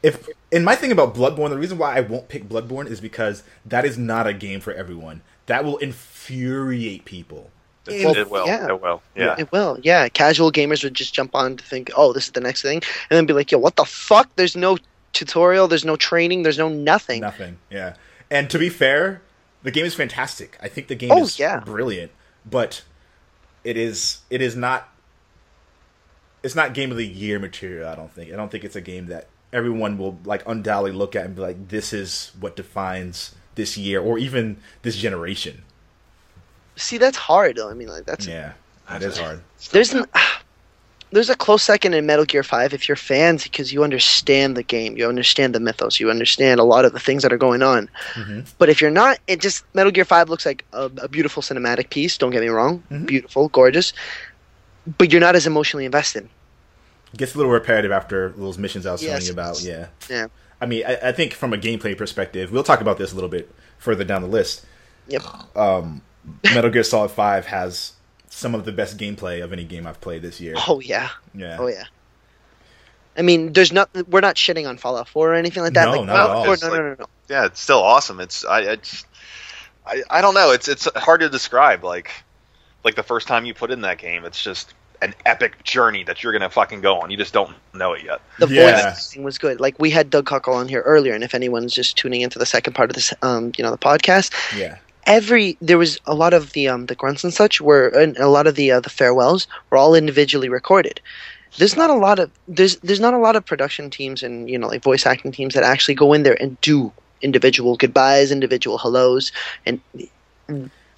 If 0.02 0.28
in 0.50 0.64
my 0.64 0.76
thing 0.76 0.92
about 0.92 1.14
Bloodborne, 1.14 1.48
the 1.50 1.58
reason 1.58 1.78
why 1.78 1.96
I 1.96 2.00
won't 2.00 2.28
pick 2.28 2.48
Bloodborne 2.48 2.86
is 2.86 3.00
because 3.00 3.42
that 3.64 3.84
is 3.86 3.96
not 3.96 4.26
a 4.26 4.34
game 4.34 4.60
for 4.60 4.72
everyone. 4.74 5.22
That 5.46 5.64
will 5.64 5.78
infuriate 5.78 7.04
people. 7.06 7.50
It, 7.86 8.04
Well, 8.04 8.16
it 8.16 8.30
will. 8.30 8.46
yeah. 8.46 8.68
It 8.68 8.80
will. 8.80 9.02
Yeah. 9.14 9.34
It 9.38 9.52
will. 9.52 9.78
Yeah, 9.82 10.08
casual 10.08 10.50
gamers 10.50 10.82
would 10.82 10.94
just 10.94 11.12
jump 11.14 11.34
on 11.34 11.56
to 11.56 11.64
think, 11.64 11.90
oh, 11.96 12.12
this 12.12 12.26
is 12.26 12.32
the 12.32 12.40
next 12.40 12.62
thing, 12.62 12.76
and 13.10 13.16
then 13.16 13.26
be 13.26 13.32
like, 13.34 13.50
yo, 13.52 13.58
what 13.58 13.76
the 13.76 13.84
fuck? 13.84 14.28
There's 14.36 14.56
no 14.56 14.78
tutorial. 15.12 15.68
There's 15.68 15.84
no 15.84 15.96
training. 15.96 16.42
There's 16.44 16.58
no 16.58 16.68
nothing. 16.68 17.20
Nothing. 17.20 17.58
Yeah. 17.70 17.94
And 18.30 18.48
to 18.50 18.58
be 18.58 18.68
fair, 18.68 19.20
the 19.62 19.70
game 19.70 19.84
is 19.84 19.94
fantastic. 19.94 20.56
I 20.62 20.68
think 20.68 20.88
the 20.88 20.94
game 20.94 21.12
Oh, 21.12 21.22
is 21.22 21.38
yeah. 21.38 21.60
brilliant, 21.60 22.10
but 22.44 22.82
it 23.64 23.76
is 23.76 24.18
it 24.30 24.40
is 24.42 24.56
not 24.56 24.88
it's 26.42 26.54
not 26.54 26.74
game 26.74 26.90
of 26.90 26.96
the 26.96 27.06
year 27.06 27.38
material, 27.38 27.88
I 27.88 27.94
don't 27.94 28.12
think. 28.12 28.32
I 28.32 28.36
don't 28.36 28.50
think 28.50 28.64
it's 28.64 28.76
a 28.76 28.80
game 28.80 29.06
that 29.06 29.28
everyone 29.52 29.96
will 29.98 30.18
like 30.24 30.42
undoubtedly 30.46 30.92
look 30.92 31.14
at 31.16 31.24
and 31.24 31.34
be 31.36 31.40
like 31.42 31.68
this 31.68 31.92
is 31.92 32.32
what 32.38 32.56
defines 32.56 33.34
this 33.54 33.78
year 33.78 34.00
or 34.00 34.18
even 34.18 34.56
this 34.82 34.96
generation. 34.96 35.62
See, 36.76 36.98
that's 36.98 37.16
hard 37.16 37.56
though. 37.56 37.70
I 37.70 37.74
mean, 37.74 37.88
like 37.88 38.04
that's 38.06 38.26
Yeah. 38.26 38.52
That 38.88 39.02
is 39.02 39.18
hard. 39.18 39.40
there's 39.72 39.92
an 39.94 40.04
there's 41.12 41.30
a 41.30 41.36
close 41.36 41.62
second 41.62 41.94
in 41.94 42.06
Metal 42.06 42.24
Gear 42.24 42.42
Five 42.42 42.74
if 42.74 42.88
you're 42.88 42.96
fans 42.96 43.44
because 43.44 43.72
you 43.72 43.84
understand 43.84 44.56
the 44.56 44.62
game, 44.64 44.96
you 44.96 45.08
understand 45.08 45.54
the 45.54 45.60
mythos, 45.60 46.00
you 46.00 46.10
understand 46.10 46.58
a 46.58 46.64
lot 46.64 46.84
of 46.84 46.92
the 46.92 46.98
things 46.98 47.22
that 47.22 47.32
are 47.32 47.38
going 47.38 47.62
on. 47.62 47.88
Mhm. 48.14 48.46
But 48.58 48.68
if 48.68 48.80
you're 48.80 48.90
not, 48.90 49.18
it 49.28 49.40
just 49.40 49.64
Metal 49.74 49.92
Gear 49.92 50.04
Five 50.04 50.28
looks 50.28 50.44
like 50.44 50.64
a, 50.72 50.90
a 50.98 51.08
beautiful 51.08 51.42
cinematic 51.42 51.90
piece. 51.90 52.18
Don't 52.18 52.30
get 52.30 52.40
me 52.42 52.48
wrong, 52.48 52.82
Mhm. 52.90 53.06
beautiful, 53.06 53.48
gorgeous. 53.48 53.92
But 54.98 55.12
you're 55.12 55.20
not 55.20 55.36
as 55.36 55.46
emotionally 55.46 55.84
invested. 55.86 56.28
gets 57.16 57.32
a 57.34 57.38
little 57.38 57.52
repetitive 57.52 57.92
after 57.92 58.30
those 58.36 58.58
missions 58.58 58.84
I 58.86 58.90
was 58.92 59.00
telling 59.00 59.14
Yes. 59.14 59.26
you 59.28 59.32
about. 59.34 59.62
Yeah. 59.62 59.86
Yeah. 60.10 60.26
I 60.60 60.66
mean, 60.66 60.84
I, 60.84 60.98
I 61.10 61.12
think 61.12 61.32
from 61.32 61.52
a 61.52 61.56
gameplay 61.56 61.96
perspective, 61.96 62.50
we'll 62.50 62.64
talk 62.64 62.80
about 62.80 62.98
this 62.98 63.12
a 63.12 63.14
little 63.14 63.30
bit 63.30 63.54
further 63.78 64.02
down 64.02 64.22
the 64.22 64.26
list. 64.28 64.64
Yep. 65.06 65.22
Um, 65.56 66.02
Metal 66.44 66.70
Gear 66.70 66.82
Solid 66.84 67.10
Five 67.10 67.46
has 67.46 67.92
some 68.28 68.54
of 68.54 68.64
the 68.64 68.72
best 68.72 68.98
gameplay 68.98 69.42
of 69.42 69.52
any 69.52 69.64
game 69.64 69.86
I've 69.86 70.00
played 70.00 70.22
this 70.22 70.40
year. 70.40 70.54
Oh 70.68 70.80
yeah. 70.80 71.10
Yeah. 71.34 71.56
Oh 71.60 71.66
yeah. 71.68 71.84
I 73.16 73.22
mean, 73.22 73.52
there's 73.52 73.72
not. 73.72 73.90
We're 74.08 74.20
not 74.20 74.34
shitting 74.36 74.68
on 74.68 74.76
Fallout 74.76 75.08
4 75.08 75.30
or 75.30 75.34
anything 75.34 75.62
like 75.62 75.74
that. 75.74 75.84
No, 75.84 75.98
like, 75.98 76.06
not 76.06 76.16
at 76.30 76.30
all. 76.30 76.44
4, 76.44 76.56
no, 76.62 76.68
like- 76.68 76.78
no, 76.80 76.88
no, 76.90 76.96
no. 76.98 77.06
yeah, 77.28 77.46
it's 77.46 77.60
still 77.60 77.78
awesome. 77.80 78.18
It's 78.20 78.44
I, 78.44 78.72
I 78.72 78.76
just 78.76 79.06
I, 79.86 80.02
I 80.10 80.20
don't 80.20 80.34
know. 80.34 80.50
It's 80.50 80.66
it's 80.68 80.88
hard 80.96 81.20
to 81.20 81.28
describe. 81.28 81.84
Like 81.84 82.10
like 82.84 82.96
the 82.96 83.02
first 83.04 83.28
time 83.28 83.44
you 83.44 83.54
put 83.54 83.70
in 83.70 83.82
that 83.82 83.98
game, 83.98 84.24
it's 84.24 84.42
just 84.42 84.74
an 85.00 85.14
epic 85.26 85.62
journey 85.64 86.02
that 86.04 86.22
you're 86.22 86.32
gonna 86.32 86.50
fucking 86.50 86.80
go 86.80 87.00
on. 87.00 87.10
You 87.10 87.16
just 87.16 87.32
don't 87.32 87.54
know 87.72 87.92
it 87.92 88.04
yet. 88.04 88.20
The 88.40 88.48
Yeah. 88.48 88.72
voice 88.72 88.84
acting 89.06 89.22
was 89.22 89.38
good. 89.38 89.60
Like 89.60 89.78
we 89.78 89.90
had 89.90 90.10
Doug 90.10 90.26
Cockle 90.26 90.54
on 90.54 90.66
here 90.66 90.80
earlier, 90.80 91.14
and 91.14 91.22
if 91.22 91.34
anyone's 91.34 91.72
just 91.72 91.96
tuning 91.96 92.22
into 92.22 92.38
the 92.40 92.46
second 92.46 92.72
part 92.72 92.90
of 92.90 92.94
this, 92.96 93.12
um, 93.22 93.52
you 93.56 93.62
know, 93.62 93.70
the 93.70 93.78
podcast, 93.78 94.32
Yeah. 94.58 94.78
Every 95.06 95.58
there 95.60 95.78
was 95.78 95.98
a 96.06 96.14
lot 96.14 96.34
of 96.34 96.52
the 96.52 96.68
um 96.68 96.86
the 96.86 96.94
grunts 96.96 97.24
and 97.24 97.34
such 97.34 97.60
were, 97.60 97.88
and 97.88 98.16
a 98.18 98.28
lot 98.28 98.46
of 98.46 98.54
the 98.56 98.72
uh, 98.72 98.80
the 98.80 98.90
farewells 98.90 99.46
were 99.70 99.78
all 99.78 99.94
individually 99.94 100.48
recorded. 100.48 101.00
There's 101.58 101.76
not 101.76 101.90
a 101.90 101.94
lot 101.94 102.18
of 102.18 102.32
there's 102.48 102.78
there's 102.80 103.00
not 103.00 103.14
a 103.14 103.18
lot 103.18 103.36
of 103.36 103.46
production 103.46 103.90
teams 103.90 104.22
and 104.22 104.48
you 104.50 104.58
know 104.58 104.68
like 104.68 104.82
voice 104.82 105.06
acting 105.06 105.32
teams 105.32 105.54
that 105.54 105.64
actually 105.64 105.94
go 105.94 106.12
in 106.12 106.22
there 106.24 106.40
and 106.42 106.60
do 106.60 106.92
individual 107.22 107.76
goodbyes, 107.76 108.32
individual 108.32 108.78
hellos, 108.78 109.32
and 109.66 109.82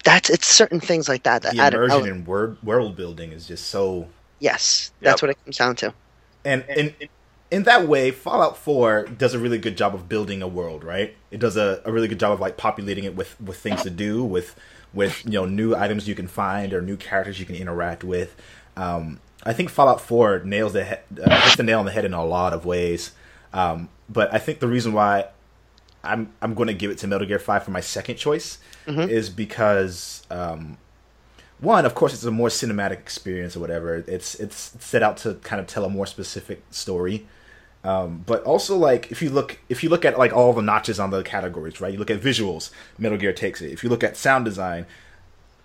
that's 0.03 0.29
it's 0.29 0.47
certain 0.47 0.79
things 0.79 1.07
like 1.09 1.23
that 1.23 1.43
that 1.43 1.55
The 1.55 1.59
add 1.59 1.73
immersion 1.73 2.05
in 2.05 2.23
word, 2.25 2.61
world 2.63 2.95
building 2.95 3.31
is 3.31 3.47
just 3.47 3.67
so 3.67 4.13
Yes, 4.39 4.91
that's 5.01 5.21
Yep. 5.21 5.21
what 5.21 5.31
it 5.31 5.37
comes 5.45 5.57
down 5.57 5.75
to. 5.77 5.93
and 6.45 6.65
in 6.75 6.95
in 7.49 7.63
that 7.63 7.87
way, 7.87 8.11
Fallout 8.11 8.57
Four 8.57 9.03
does 9.05 9.33
a 9.33 9.39
really 9.39 9.57
good 9.57 9.77
job 9.77 9.95
of 9.95 10.09
building 10.09 10.41
a 10.41 10.47
world, 10.47 10.83
right? 10.83 11.15
It 11.31 11.39
does 11.39 11.55
a, 11.57 11.81
a 11.85 11.91
really 11.91 12.07
good 12.07 12.19
job 12.19 12.31
of 12.33 12.39
like 12.39 12.57
populating 12.57 13.03
it 13.03 13.15
with 13.15 13.39
with 13.41 13.57
things 13.57 13.83
to 13.83 13.89
do, 13.89 14.23
with 14.23 14.55
with 14.93 15.23
you 15.25 15.31
know 15.31 15.45
new 15.45 15.75
items 15.75 16.07
you 16.07 16.15
can 16.15 16.27
find 16.27 16.73
or 16.73 16.81
new 16.81 16.97
characters 16.97 17.39
you 17.39 17.45
can 17.45 17.55
interact 17.55 18.03
with. 18.03 18.35
Um, 18.75 19.19
I 19.43 19.53
think 19.53 19.69
Fallout 19.69 20.01
Four 20.01 20.39
nails 20.39 20.73
the 20.73 20.83
he- 20.85 21.21
uh, 21.21 21.41
hits 21.41 21.55
the 21.55 21.63
nail 21.63 21.79
on 21.79 21.85
the 21.85 21.91
head 21.91 22.05
in 22.05 22.13
a 22.13 22.25
lot 22.25 22.53
of 22.53 22.65
ways. 22.65 23.11
Um, 23.53 23.89
but 24.09 24.33
I 24.33 24.39
think 24.39 24.59
the 24.59 24.67
reason 24.67 24.91
why 24.93 25.27
I'm 26.03 26.33
I'm 26.41 26.53
going 26.53 26.67
to 26.67 26.73
give 26.73 26.91
it 26.91 26.97
to 26.99 27.07
Metal 27.07 27.25
Gear 27.27 27.39
Five 27.39 27.63
for 27.63 27.71
my 27.71 27.81
second 27.81 28.15
choice 28.17 28.57
is 29.09 29.29
because 29.29 30.23
um, 30.29 30.77
one, 31.59 31.85
of 31.85 31.93
course, 31.95 32.13
it's 32.13 32.23
a 32.23 32.31
more 32.31 32.49
cinematic 32.49 32.93
experience 32.99 33.55
or 33.55 33.59
whatever. 33.59 33.95
It's 34.07 34.35
it's 34.35 34.73
set 34.79 35.01
out 35.03 35.17
to 35.17 35.35
kind 35.35 35.59
of 35.59 35.67
tell 35.67 35.83
a 35.85 35.89
more 35.89 36.05
specific 36.05 36.61
story. 36.71 37.25
Um, 37.83 38.23
but 38.25 38.43
also, 38.43 38.75
like 38.75 39.11
if 39.11 39.21
you 39.21 39.29
look 39.29 39.59
if 39.69 39.83
you 39.83 39.89
look 39.89 40.03
at 40.03 40.17
like 40.17 40.33
all 40.33 40.51
the 40.53 40.61
notches 40.61 40.99
on 40.99 41.09
the 41.11 41.23
categories, 41.23 41.79
right? 41.79 41.93
You 41.93 41.99
look 41.99 42.11
at 42.11 42.19
visuals, 42.19 42.71
Metal 42.97 43.17
Gear 43.17 43.31
takes 43.33 43.61
it. 43.61 43.71
If 43.71 43.83
you 43.83 43.89
look 43.89 44.03
at 44.03 44.17
sound 44.17 44.45
design, 44.45 44.85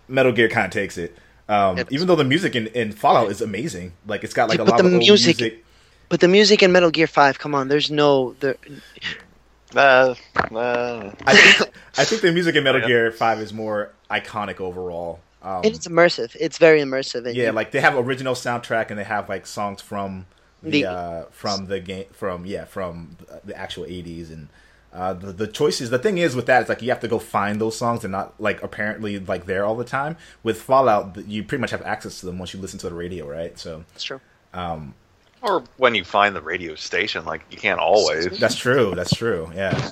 Metal 0.09 0.31
Gear 0.33 0.49
kind 0.49 0.67
of 0.67 0.73
takes 0.73 0.97
it. 0.99 1.17
Um, 1.49 1.77
Yep. 1.79 1.89
even 1.93 2.07
though 2.07 2.15
the 2.17 2.25
music 2.25 2.55
in, 2.55 2.69
in 2.69 2.93
Fallout 2.93 3.31
is 3.31 3.41
amazing, 3.41 3.93
like 4.07 4.23
it's 4.25 4.35
got 4.35 4.49
like 4.49 4.59
Yeah, 4.59 4.63
a 4.63 4.67
but 4.67 4.71
lot 4.73 4.79
the 4.83 4.87
of 4.87 4.93
old 4.93 4.99
music- 5.01 5.39
music. 5.41 5.65
But 6.09 6.21
the 6.21 6.29
music 6.29 6.63
in 6.63 6.71
Metal 6.73 6.91
Gear 6.91 7.07
Five, 7.07 7.39
come 7.39 7.55
on, 7.55 7.69
there's 7.69 7.91
no 7.91 8.37
there. 8.41 8.57
Uh, 9.75 10.15
uh, 10.55 11.11
I 11.27 11.35
think, 11.37 11.73
I 11.97 12.05
think 12.05 12.21
the 12.23 12.31
music 12.33 12.55
in 12.55 12.63
Metal 12.65 12.81
Yeah. 12.83 12.87
Gear 12.87 13.11
Five 13.13 13.41
is 13.41 13.53
more 13.53 13.91
iconic 14.11 14.61
overall. 14.61 15.21
Um, 15.43 15.63
And 15.65 15.75
it's 15.75 15.89
immersive. 15.89 16.37
It's 16.39 16.59
very 16.59 16.81
immersive. 16.81 17.27
And 17.27 17.35
yeah, 17.35 17.47
you- 17.47 17.53
like 17.53 17.73
they 17.73 17.81
have 17.81 17.97
original 17.97 18.35
soundtrack 18.35 18.91
and 18.91 18.99
they 18.99 19.05
have 19.05 19.29
like 19.29 19.47
songs 19.47 19.81
from 19.81 20.27
the, 20.63 20.71
The- 20.71 20.85
uh, 20.91 21.25
from 21.31 21.67
the 21.67 21.81
game 21.81 22.07
from 22.13 22.47
yeah 22.47 22.65
from 22.65 23.17
the 23.45 23.57
actual 23.57 23.85
80s 23.85 24.31
and 24.31 24.49
uh, 24.93 25.15
the 25.15 25.33
the 25.33 25.47
choices. 25.47 25.89
The 25.91 25.99
thing 25.99 26.19
is 26.19 26.37
with 26.37 26.47
that, 26.47 26.61
it's 26.61 26.69
like 26.69 26.83
you 26.83 26.91
have 26.91 27.01
to 27.01 27.09
go 27.09 27.19
find 27.19 27.61
those 27.61 27.77
songs. 27.77 28.03
They're 28.03 28.11
not 28.11 28.35
like 28.39 28.63
apparently 28.63 29.19
like 29.19 29.47
there 29.47 29.65
all 29.65 29.75
the 29.77 29.85
time. 29.87 30.17
With 30.43 30.61
Fallout, 30.61 31.17
you 31.27 31.43
pretty 31.45 31.61
much 31.61 31.71
have 31.71 31.83
access 31.83 32.21
to 32.21 32.27
them 32.27 32.39
once 32.39 32.53
you 32.53 32.61
listen 32.61 32.79
to 32.81 32.89
the 32.91 32.95
radio, 32.95 33.27
right? 33.27 33.59
So 33.59 33.85
it's 33.95 34.05
true. 34.05 34.21
or 34.55 35.65
when 35.79 35.95
you 35.95 36.05
find 36.05 36.37
the 36.37 36.43
radio 36.43 36.75
station, 36.75 37.25
like 37.25 37.41
you 37.51 37.57
can't 37.57 37.81
always. 37.81 38.39
that's 38.39 38.57
true. 38.57 38.93
That's 38.95 39.15
true. 39.15 39.51
Yeah. 39.55 39.91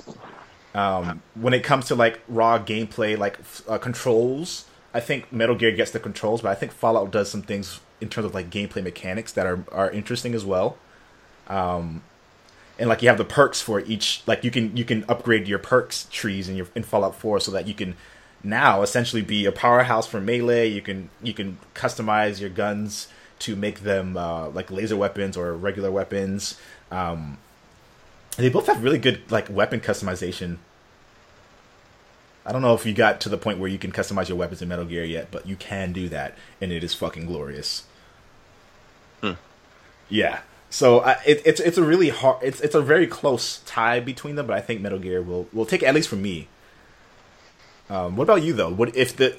Um, 0.74 1.22
when 1.34 1.52
it 1.54 1.64
comes 1.64 1.86
to 1.86 1.94
like 1.96 2.20
raw 2.28 2.58
gameplay, 2.58 3.18
like 3.18 3.38
uh, 3.68 3.78
controls, 3.78 4.66
I 4.94 5.00
think 5.00 5.32
Metal 5.32 5.56
Gear 5.56 5.72
gets 5.72 5.90
the 5.90 5.98
controls, 5.98 6.42
but 6.42 6.50
I 6.50 6.54
think 6.54 6.72
Fallout 6.72 7.10
does 7.10 7.30
some 7.30 7.42
things 7.42 7.80
in 8.00 8.08
terms 8.08 8.24
of 8.24 8.34
like 8.34 8.50
gameplay 8.50 8.82
mechanics 8.82 9.32
that 9.32 9.46
are 9.46 9.64
are 9.72 9.90
interesting 9.90 10.34
as 10.34 10.44
well. 10.44 10.78
Um, 11.48 12.02
and 12.78 12.88
like 12.88 13.02
you 13.02 13.08
have 13.08 13.18
the 13.18 13.24
perks 13.24 13.60
for 13.60 13.80
each, 13.80 14.22
like 14.26 14.42
you 14.42 14.50
can 14.50 14.76
you 14.76 14.84
can 14.84 15.04
upgrade 15.08 15.46
your 15.46 15.58
perks 15.58 16.06
trees 16.10 16.48
in 16.48 16.56
your 16.56 16.66
in 16.74 16.82
Fallout 16.82 17.14
Four 17.14 17.38
so 17.40 17.50
that 17.50 17.66
you 17.66 17.74
can 17.74 17.94
now 18.42 18.82
essentially 18.82 19.22
be 19.22 19.44
a 19.44 19.52
powerhouse 19.52 20.06
for 20.06 20.20
melee. 20.20 20.68
You 20.68 20.80
can 20.80 21.10
you 21.22 21.34
can 21.34 21.58
customize 21.74 22.40
your 22.40 22.50
guns 22.50 23.08
to 23.40 23.56
make 23.56 23.80
them 23.80 24.16
uh, 24.16 24.48
like 24.48 24.70
laser 24.70 24.96
weapons 24.96 25.36
or 25.36 25.52
regular 25.54 25.90
weapons. 25.90 26.58
Um, 26.90 27.38
they 28.36 28.48
both 28.48 28.66
have 28.66 28.82
really 28.82 28.98
good 28.98 29.30
like 29.30 29.50
weapon 29.50 29.80
customization. 29.80 30.58
I 32.46 32.52
don't 32.52 32.62
know 32.62 32.74
if 32.74 32.86
you 32.86 32.94
got 32.94 33.20
to 33.22 33.28
the 33.28 33.36
point 33.36 33.58
where 33.58 33.68
you 33.68 33.78
can 33.78 33.92
customize 33.92 34.28
your 34.28 34.38
weapons 34.38 34.62
in 34.62 34.68
Metal 34.68 34.86
Gear 34.86 35.04
yet, 35.04 35.28
but 35.30 35.46
you 35.46 35.56
can 35.56 35.92
do 35.92 36.08
that, 36.08 36.36
and 36.60 36.72
it 36.72 36.82
is 36.82 36.94
fucking 36.94 37.26
glorious. 37.26 37.84
Yeah. 40.08 40.40
So 40.70 41.00
uh, 41.00 41.16
it, 41.26 41.42
it's 41.44 41.60
it's 41.60 41.78
a 41.78 41.82
really 41.82 42.10
hard 42.10 42.42
it's 42.42 42.60
it's 42.60 42.74
a 42.74 42.82
very 42.82 43.06
close 43.06 43.60
tie 43.66 44.00
between 44.00 44.36
them, 44.36 44.46
but 44.46 44.56
I 44.56 44.60
think 44.60 44.80
Metal 44.80 44.98
Gear 44.98 45.20
will 45.22 45.48
will 45.52 45.66
take 45.66 45.82
at 45.82 45.94
least 45.94 46.08
for 46.08 46.16
me. 46.16 46.48
Um, 47.88 48.14
what 48.16 48.24
about 48.24 48.42
you 48.42 48.52
though? 48.52 48.70
What 48.70 48.96
if 48.96 49.16
the 49.16 49.36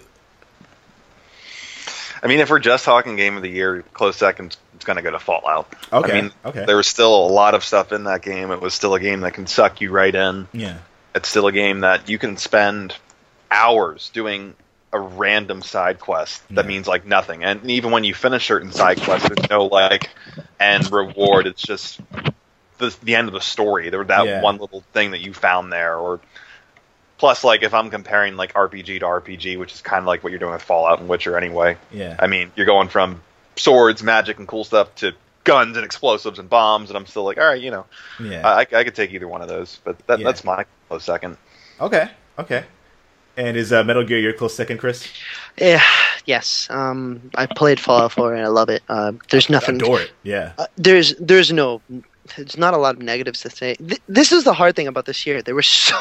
I 2.23 2.27
mean, 2.27 2.39
if 2.39 2.49
we're 2.49 2.59
just 2.59 2.85
talking 2.85 3.15
game 3.15 3.35
of 3.35 3.41
the 3.41 3.49
year, 3.49 3.83
close 3.93 4.15
second, 4.15 4.55
it's 4.75 4.85
going 4.85 4.97
to 4.97 5.01
go 5.01 5.11
to 5.11 5.19
Fallout. 5.19 5.73
Okay, 5.91 6.11
I 6.11 6.21
mean, 6.21 6.31
okay. 6.45 6.65
there 6.65 6.77
was 6.77 6.87
still 6.87 7.25
a 7.25 7.31
lot 7.31 7.55
of 7.55 7.63
stuff 7.63 7.91
in 7.91 8.03
that 8.03 8.21
game. 8.21 8.51
It 8.51 8.61
was 8.61 8.75
still 8.75 8.93
a 8.93 8.99
game 8.99 9.21
that 9.21 9.33
can 9.33 9.47
suck 9.47 9.81
you 9.81 9.89
right 9.89 10.13
in. 10.13 10.47
yeah 10.53 10.77
It's 11.15 11.29
still 11.29 11.47
a 11.47 11.51
game 11.51 11.79
that 11.79 12.09
you 12.09 12.19
can 12.19 12.37
spend 12.37 12.95
hours 13.49 14.09
doing 14.13 14.55
a 14.93 14.99
random 14.99 15.61
side 15.61 15.99
quest 15.99 16.41
that 16.49 16.65
means 16.65 16.87
like 16.87 17.05
nothing. 17.05 17.43
And 17.43 17.69
even 17.71 17.91
when 17.91 18.03
you 18.03 18.13
finish 18.13 18.45
certain 18.45 18.71
side 18.71 18.99
quests, 19.01 19.27
there's 19.29 19.49
no 19.49 19.65
like 19.65 20.09
end 20.59 20.91
reward. 20.91 21.47
It's 21.47 21.61
just 21.61 21.99
the 22.77 22.95
the 23.03 23.15
end 23.15 23.27
of 23.27 23.33
the 23.33 23.39
story. 23.41 23.89
There 23.89 24.03
that 24.03 24.25
Yeah. 24.25 24.41
one 24.41 24.57
little 24.57 24.83
thing 24.93 25.11
that 25.11 25.21
you 25.21 25.33
found 25.33 25.71
there, 25.71 25.95
or 25.97 26.19
plus 27.17 27.43
like 27.43 27.63
if 27.63 27.73
I'm 27.73 27.89
comparing 27.89 28.35
like 28.35 28.53
RPG 28.53 28.99
to 28.99 29.05
RPG, 29.05 29.57
which 29.57 29.73
is 29.73 29.81
kind 29.81 29.99
of 30.01 30.07
like 30.07 30.23
what 30.23 30.31
you're 30.31 30.39
doing 30.39 30.53
with 30.53 30.61
Fallout 30.61 30.99
and 30.99 31.07
Witcher 31.07 31.37
anyway. 31.37 31.77
yeah 31.91 32.15
I 32.19 32.27
mean, 32.27 32.51
you're 32.55 32.65
going 32.65 32.89
from 32.89 33.21
swords, 33.55 34.01
magic, 34.03 34.39
and 34.39 34.47
cool 34.47 34.63
stuff 34.63 34.93
to 34.95 35.13
guns 35.43 35.75
and 35.77 35.85
explosives 35.85 36.37
and 36.39 36.49
bombs, 36.49 36.89
and 36.89 36.97
I'm 36.97 37.05
still 37.05 37.23
like, 37.23 37.37
all 37.37 37.45
right, 37.45 37.61
you 37.61 37.71
know, 37.71 37.85
yeah 38.19 38.47
I, 38.47 38.61
I 38.61 38.83
could 38.83 38.95
take 38.95 39.11
either 39.13 39.27
one 39.27 39.41
of 39.41 39.47
those, 39.47 39.79
but 39.83 39.97
that, 40.07 40.19
Yeah. 40.19 40.25
that's 40.25 40.43
my 40.43 40.65
close 40.89 41.03
second. 41.03 41.37
okay 41.79 42.09
okay. 42.39 42.65
And 43.37 43.55
is 43.57 43.71
uh, 43.71 43.83
Metal 43.83 44.03
Gear 44.03 44.19
your 44.19 44.33
close 44.33 44.53
second, 44.53 44.77
Chris? 44.77 45.07
Yeah, 45.57 45.81
yes. 46.25 46.67
Um, 46.69 47.31
I 47.35 47.45
played 47.45 47.79
Fallout 47.79 48.11
4 48.13 48.33
and 48.35 48.43
I 48.43 48.47
love 48.47 48.69
it. 48.69 48.83
Uh, 48.89 49.13
there's 49.29 49.49
nothing. 49.49 49.75
Adore 49.75 50.01
it. 50.01 50.11
Yeah. 50.23 50.53
Uh, 50.57 50.67
there's 50.75 51.15
there's 51.15 51.51
no 51.51 51.81
there's 52.37 52.57
not 52.57 52.73
a 52.73 52.77
lot 52.77 52.95
of 52.95 53.01
negatives 53.01 53.41
to 53.41 53.49
say. 53.49 53.75
Th- 53.75 53.99
this 54.07 54.31
is 54.31 54.43
the 54.43 54.53
hard 54.53 54.75
thing 54.75 54.87
about 54.87 55.05
this 55.05 55.25
year. 55.25 55.41
There 55.41 55.55
were 55.55 55.61
so 55.63 55.95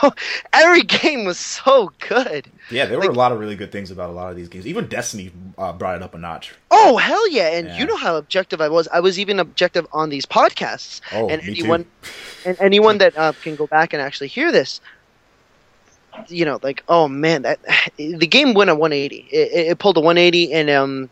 every 0.53 0.83
game 0.83 1.25
was 1.25 1.39
so 1.39 1.91
good. 2.09 2.47
Yeah, 2.71 2.87
there 2.87 2.99
were 2.99 3.07
a 3.07 3.13
lot 3.13 3.33
of 3.33 3.39
really 3.41 3.57
good 3.57 3.73
things 3.73 3.91
about 3.91 4.11
a 4.11 4.13
lot 4.13 4.31
of 4.31 4.37
these 4.37 4.49
games. 4.49 4.67
Even 4.67 4.87
Destiny 4.87 5.33
uh, 5.59 5.73
brought 5.73 5.97
it 5.97 6.03
up 6.03 6.15
a 6.15 6.19
notch. 6.19 6.53
Oh 6.71 6.97
hell 6.99 7.29
yeah! 7.31 7.49
And 7.57 7.69
Yeah. 7.69 7.79
you 7.79 7.87
know 7.87 7.97
how 7.97 8.17
objective 8.17 8.61
I 8.61 8.69
was. 8.69 8.87
I 8.89 9.01
was 9.01 9.19
even 9.19 9.41
objective 9.41 9.87
on 9.93 10.11
these 10.11 10.27
podcasts. 10.27 11.01
Oh, 11.13 11.29
and 11.29 11.43
me 11.43 11.55
too. 11.55 11.61
anyone 11.63 11.87
and 12.45 12.57
anyone 12.61 12.99
that 12.99 13.17
uh, 13.17 13.33
can 13.43 13.57
go 13.57 13.67
back 13.67 13.93
and 13.93 14.01
actually 14.03 14.29
hear 14.29 14.53
this, 14.53 14.81
you 16.29 16.45
know, 16.45 16.59
like 16.63 16.83
oh 16.89 17.09
man, 17.09 17.43
that 17.43 17.59
the 17.97 18.27
game 18.27 18.55
went 18.55 18.71
a 18.71 18.75
180. 18.75 19.17
It, 19.31 19.37
it, 19.53 19.67
it 19.73 19.79
pulled 19.79 19.97
a 19.97 20.01
180, 20.01 20.53
and 20.53 20.71
um, 20.71 21.11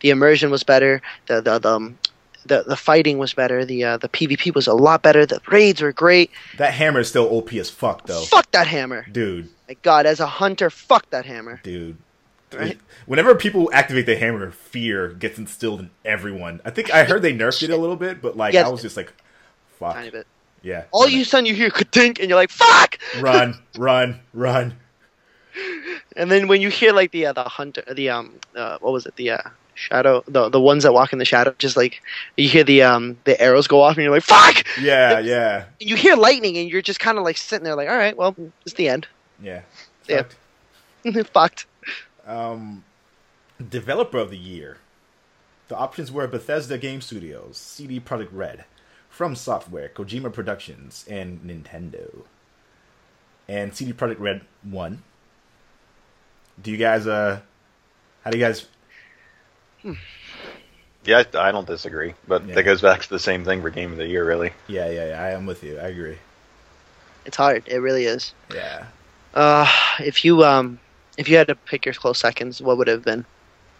the 0.00 0.10
immersion 0.10 0.50
was 0.50 0.62
better. 0.62 1.02
The 1.26 1.40
the 1.40 1.58
the 1.58 1.68
um, 1.74 1.98
the, 2.46 2.62
the 2.62 2.76
fighting 2.76 3.18
was 3.18 3.34
better. 3.34 3.64
The 3.64 3.84
uh, 3.84 3.96
the 3.98 4.08
PvP 4.08 4.54
was 4.54 4.66
a 4.66 4.72
lot 4.74 5.02
better. 5.02 5.26
The 5.26 5.40
raids 5.48 5.82
were 5.82 5.92
great. 5.92 6.30
That 6.58 6.72
hammer 6.74 7.00
is 7.00 7.08
still 7.08 7.26
OP 7.28 7.52
as 7.54 7.68
fuck, 7.70 8.06
though. 8.06 8.22
Fuck 8.22 8.50
that 8.52 8.66
hammer! 8.66 9.06
Dude, 9.12 9.48
My 9.68 9.76
God, 9.82 10.06
as 10.06 10.20
a 10.20 10.26
hunter, 10.26 10.70
fuck 10.70 11.08
that 11.10 11.26
hammer. 11.26 11.60
dude. 11.62 11.96
Right. 12.52 12.80
Whenever 13.06 13.36
people 13.36 13.70
activate 13.72 14.06
the 14.06 14.16
hammer, 14.16 14.50
fear 14.50 15.10
gets 15.10 15.38
instilled 15.38 15.78
in 15.78 15.90
everyone. 16.04 16.60
I 16.64 16.70
think 16.70 16.92
I 16.92 17.04
heard 17.04 17.22
they 17.22 17.32
nerfed 17.32 17.62
it 17.62 17.70
a 17.70 17.76
little 17.76 17.94
bit, 17.94 18.20
but 18.20 18.36
like 18.36 18.54
Yeah. 18.54 18.66
I 18.66 18.70
was 18.70 18.82
just 18.82 18.96
like, 18.96 19.12
fuck. 19.78 19.94
Tiny 19.94 20.10
bit. 20.10 20.26
Yeah. 20.62 20.84
All 20.92 21.08
you 21.08 21.24
sudden 21.24 21.46
you 21.46 21.54
hear 21.54 21.70
ka-tink, 21.70 22.18
and 22.20 22.28
you're 22.28 22.38
like 22.38 22.50
fuck. 22.50 22.98
run, 23.20 23.58
run, 23.78 24.20
run. 24.34 24.74
And 26.16 26.30
then 26.30 26.48
when 26.48 26.60
you 26.60 26.68
hear 26.68 26.92
like 26.92 27.10
the 27.12 27.26
uh, 27.26 27.32
the 27.32 27.44
hunter, 27.44 27.82
the 27.92 28.10
um, 28.10 28.34
uh, 28.54 28.78
what 28.80 28.92
was 28.92 29.06
it? 29.06 29.16
The 29.16 29.30
uh, 29.30 29.38
shadow, 29.74 30.22
the 30.28 30.48
the 30.48 30.60
ones 30.60 30.82
that 30.84 30.92
walk 30.92 31.12
in 31.12 31.18
the 31.18 31.24
shadow, 31.24 31.54
just 31.58 31.76
like 31.76 32.02
you 32.36 32.48
hear 32.48 32.64
the 32.64 32.82
um 32.82 33.18
the 33.24 33.40
arrows 33.40 33.66
go 33.66 33.80
off, 33.80 33.96
and 33.96 34.04
you're 34.04 34.12
like 34.12 34.22
fuck. 34.22 34.64
Yeah, 34.80 35.18
yeah, 35.18 35.64
you 35.80 35.96
hear 35.96 36.16
lightning, 36.16 36.56
and 36.58 36.68
you're 36.70 36.82
just 36.82 37.00
kind 37.00 37.18
of 37.18 37.24
like 37.24 37.36
sitting 37.36 37.64
there, 37.64 37.74
like 37.76 37.88
all 37.88 37.96
right, 37.96 38.16
well, 38.16 38.34
it's 38.64 38.74
the 38.74 38.88
end. 38.88 39.06
yeah. 39.42 39.62
Yeah. 40.08 40.24
Fucked. 41.04 41.28
Fucked. 41.32 41.66
Um, 42.26 42.84
developer 43.68 44.18
of 44.18 44.30
the 44.30 44.36
year. 44.38 44.78
The 45.68 45.76
options 45.76 46.10
were 46.10 46.26
Bethesda 46.26 46.78
Game 46.78 47.00
Studios, 47.00 47.56
CD 47.56 48.00
Projekt 48.00 48.30
Red, 48.32 48.64
From 49.20 49.36
Software, 49.36 49.90
Kojima 49.90 50.32
Productions, 50.32 51.04
and 51.06 51.40
Nintendo. 51.42 52.22
And 53.46 53.76
CD 53.76 53.92
Projekt 53.92 54.18
Red 54.18 54.40
won. 54.64 55.02
Do 56.62 56.70
you 56.70 56.78
guys 56.78 57.06
uh 57.06 57.40
how 58.24 58.30
do 58.30 58.38
you 58.38 58.42
guys 58.42 58.66
Yeah, 61.04 61.22
I, 61.34 61.48
I 61.48 61.52
don't 61.52 61.66
disagree, 61.66 62.14
but 62.26 62.46
Yeah. 62.46 62.54
that 62.54 62.62
goes 62.62 62.80
back 62.80 63.02
to 63.02 63.10
the 63.10 63.18
same 63.18 63.44
thing 63.44 63.60
for 63.60 63.68
game 63.68 63.92
of 63.92 63.98
the 63.98 64.06
year, 64.06 64.24
really. 64.24 64.52
Yeah, 64.68 64.88
yeah, 64.88 65.08
yeah, 65.08 65.22
I 65.22 65.32
am 65.32 65.44
with 65.44 65.62
you. 65.62 65.78
I 65.78 65.88
agree. 65.88 66.16
It's 67.26 67.36
hard. 67.36 67.64
It 67.66 67.80
really 67.80 68.06
is. 68.06 68.32
Yeah. 68.54 68.86
Uh, 69.34 69.70
if 69.98 70.24
you 70.24 70.42
um, 70.44 70.80
if 71.18 71.28
you 71.28 71.36
had 71.36 71.48
to 71.48 71.54
pick 71.56 71.84
your 71.84 71.92
close 71.92 72.18
seconds, 72.18 72.62
what 72.62 72.78
would 72.78 72.88
it 72.88 72.92
have 72.92 73.04
been? 73.04 73.26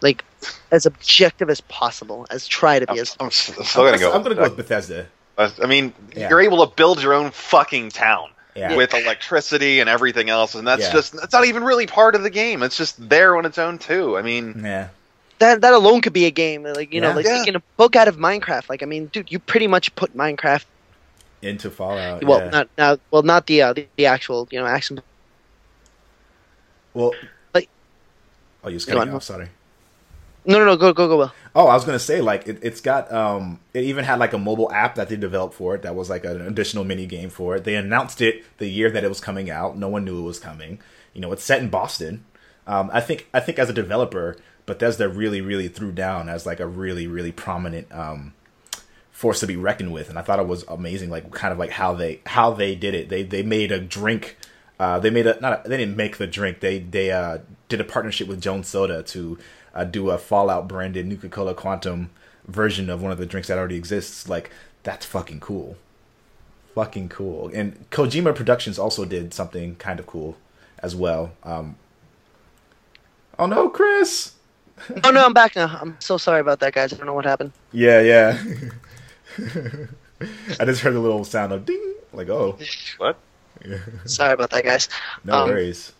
Like, 0.01 0.23
as 0.69 0.85
objective 0.85 1.49
as 1.49 1.61
possible, 1.61 2.27
as 2.29 2.47
try 2.47 2.77
to 2.77 2.87
I'm, 2.87 2.95
be 2.95 3.01
as. 3.01 3.17
I'm 3.19 3.25
s- 3.25 3.57
I'm 3.57 3.63
still 3.65 3.85
gonna 3.85 3.97
go. 3.97 4.13
I'm 4.13 4.21
gonna 4.21 4.35
go 4.35 4.43
with 4.43 4.57
Bethesda. 4.57 5.07
I 5.37 5.65
mean, 5.67 5.93
Yeah. 6.15 6.29
you're 6.29 6.41
able 6.41 6.65
to 6.67 6.75
build 6.75 7.01
your 7.01 7.13
own 7.13 7.31
fucking 7.31 7.89
town. 7.89 8.29
Yeah. 8.53 8.75
with 8.75 8.93
electricity 8.93 9.79
and 9.79 9.89
everything 9.89 10.29
else, 10.29 10.55
and 10.55 10.67
that's 10.67 10.81
Yeah. 10.81 10.91
just 10.91 11.13
that's 11.13 11.31
not 11.31 11.45
even 11.45 11.63
really 11.63 11.87
part 11.87 12.15
of 12.15 12.23
the 12.23 12.29
game. 12.29 12.63
It's 12.63 12.75
just 12.75 13.07
there 13.09 13.37
on 13.37 13.45
its 13.45 13.57
own 13.57 13.77
too. 13.77 14.17
I 14.17 14.21
mean, 14.23 14.61
Yeah. 14.65 14.89
That 15.39 15.61
that 15.61 15.71
alone 15.73 16.01
could 16.01 16.11
be 16.11 16.25
a 16.25 16.31
game. 16.31 16.63
Like 16.63 16.91
you 16.93 16.99
know, 16.99 17.13
like 17.13 17.25
Yeah. 17.25 17.37
taking 17.37 17.55
a 17.55 17.61
book 17.77 17.95
out 17.95 18.09
of 18.09 18.17
Minecraft. 18.17 18.67
Like 18.69 18.83
I 18.83 18.87
mean, 18.87 19.05
dude, 19.05 19.31
you 19.31 19.39
pretty 19.39 19.67
much 19.67 19.95
put 19.95 20.17
Minecraft. 20.17 20.65
Into 21.41 21.71
Fallout. 21.71 22.25
Well, 22.25 22.39
yeah. 22.39 22.49
not 22.49 22.67
now. 22.77 22.97
Well, 23.09 23.23
not 23.23 23.47
the, 23.47 23.61
uh, 23.61 23.71
the 23.71 23.87
the 23.95 24.05
actual 24.07 24.49
you 24.51 24.59
know 24.59 24.65
action. 24.67 25.01
well, 26.93 27.13
like- 27.53 27.69
oh, 28.65 28.69
you 28.69 28.75
just 28.75 28.87
Go 28.87 28.95
cutting 28.97 29.11
on. 29.11 29.15
off. 29.15 29.23
Sorry. 29.23 29.47
No, 30.45 30.57
no, 30.59 30.65
no. 30.65 30.75
Go, 30.75 30.93
go, 30.93 31.07
go. 31.07 31.31
Oh, 31.53 31.67
I 31.67 31.73
was 31.75 31.85
gonna 31.85 31.99
say 31.99 32.21
like 32.21 32.47
it, 32.47 32.59
it's 32.61 32.81
got 32.81 33.11
um 33.11 33.59
it 33.73 33.83
even 33.83 34.05
had 34.05 34.19
like 34.19 34.33
a 34.33 34.37
mobile 34.37 34.71
app 34.71 34.95
that 34.95 35.09
they 35.09 35.15
developed 35.15 35.53
for 35.53 35.75
it 35.75 35.81
that 35.83 35.95
was 35.95 36.09
like 36.09 36.25
an 36.25 36.41
additional 36.41 36.83
mini 36.83 37.05
game 37.05 37.29
for 37.29 37.57
it. 37.57 37.63
They 37.63 37.75
announced 37.75 38.21
it 38.21 38.43
the 38.57 38.67
year 38.67 38.89
that 38.89 39.03
it 39.03 39.09
was 39.09 39.19
coming 39.19 39.49
out. 39.49 39.77
No 39.77 39.89
one 39.89 40.05
knew 40.05 40.19
it 40.19 40.23
was 40.25 40.39
coming. 40.39 40.79
You 41.13 41.21
know, 41.21 41.31
it's 41.31 41.43
set 41.43 41.61
in 41.61 41.69
Boston. 41.69 42.25
Um, 42.65 42.89
I 42.93 43.01
think 43.01 43.27
I 43.33 43.39
think 43.39 43.59
as 43.59 43.69
a 43.69 43.73
developer, 43.73 44.37
Bethesda 44.65 45.09
really 45.09 45.41
really 45.41 45.67
threw 45.67 45.91
down 45.91 46.29
as 46.29 46.45
like 46.45 46.59
a 46.59 46.67
really 46.67 47.05
really 47.05 47.31
prominent 47.31 47.91
um 47.91 48.33
force 49.11 49.41
to 49.41 49.47
be 49.47 49.55
reckoned 49.57 49.93
with, 49.93 50.09
and 50.09 50.17
I 50.17 50.23
thought 50.23 50.39
it 50.39 50.47
was 50.47 50.63
amazing. 50.67 51.09
Like 51.09 51.29
kind 51.31 51.51
of 51.51 51.59
like 51.59 51.69
how 51.69 51.93
they 51.93 52.21
how 52.25 52.51
they 52.53 52.75
did 52.75 52.95
it. 52.95 53.09
They 53.09 53.23
they 53.23 53.43
made 53.43 53.71
a 53.71 53.79
drink. 53.79 54.37
Uh, 54.79 54.99
they 54.99 55.11
made 55.11 55.27
a 55.27 55.39
not 55.39 55.65
a, 55.65 55.69
they 55.69 55.77
didn't 55.77 55.97
make 55.97 56.17
the 56.17 56.25
drink. 56.25 56.59
They 56.59 56.79
they 56.79 57.11
uh, 57.11 57.39
did 57.69 57.79
a 57.79 57.83
partnership 57.83 58.27
with 58.27 58.41
Jones 58.41 58.67
Soda 58.67 59.03
to 59.03 59.37
uh, 59.75 59.83
do 59.83 60.09
a 60.09 60.17
Fallout 60.17 60.67
branded 60.67 61.05
Nuka 61.07 61.29
Cola 61.29 61.53
Quantum 61.53 62.09
version 62.47 62.89
of 62.89 63.01
one 63.01 63.11
of 63.11 63.17
the 63.17 63.25
drinks 63.25 63.47
that 63.47 63.57
already 63.57 63.75
exists. 63.77 64.27
Like 64.27 64.51
that's 64.83 65.05
fucking 65.05 65.39
cool, 65.39 65.77
fucking 66.75 67.09
cool. 67.09 67.49
And 67.53 67.89
Kojima 67.91 68.35
Productions 68.35 68.77
also 68.79 69.05
did 69.05 69.33
something 69.33 69.75
kind 69.75 69.99
of 69.99 70.07
cool 70.07 70.37
as 70.79 70.95
well. 70.95 71.31
Um, 71.43 71.75
oh 73.39 73.45
no, 73.45 73.69
Chris. 73.69 74.33
Oh 75.03 75.11
no, 75.11 75.23
I'm 75.23 75.33
back 75.33 75.55
now. 75.55 75.77
I'm 75.79 75.95
so 75.99 76.17
sorry 76.17 76.39
about 76.41 76.59
that, 76.61 76.73
guys. 76.73 76.91
I 76.91 76.97
don't 76.97 77.05
know 77.05 77.13
what 77.13 77.25
happened. 77.25 77.51
Yeah, 77.71 78.01
yeah. 78.01 78.41
I 80.59 80.65
just 80.65 80.81
heard 80.81 80.95
a 80.95 80.99
little 80.99 81.23
sound 81.23 81.51
of 81.53 81.65
ding. 81.65 81.93
Like 82.13 82.29
oh, 82.29 82.57
what? 82.97 83.15
Sorry 84.05 84.33
about 84.33 84.49
that, 84.49 84.63
guys. 84.63 84.89
no 85.23 85.33
Um, 85.33 85.49
worries. 85.49 85.93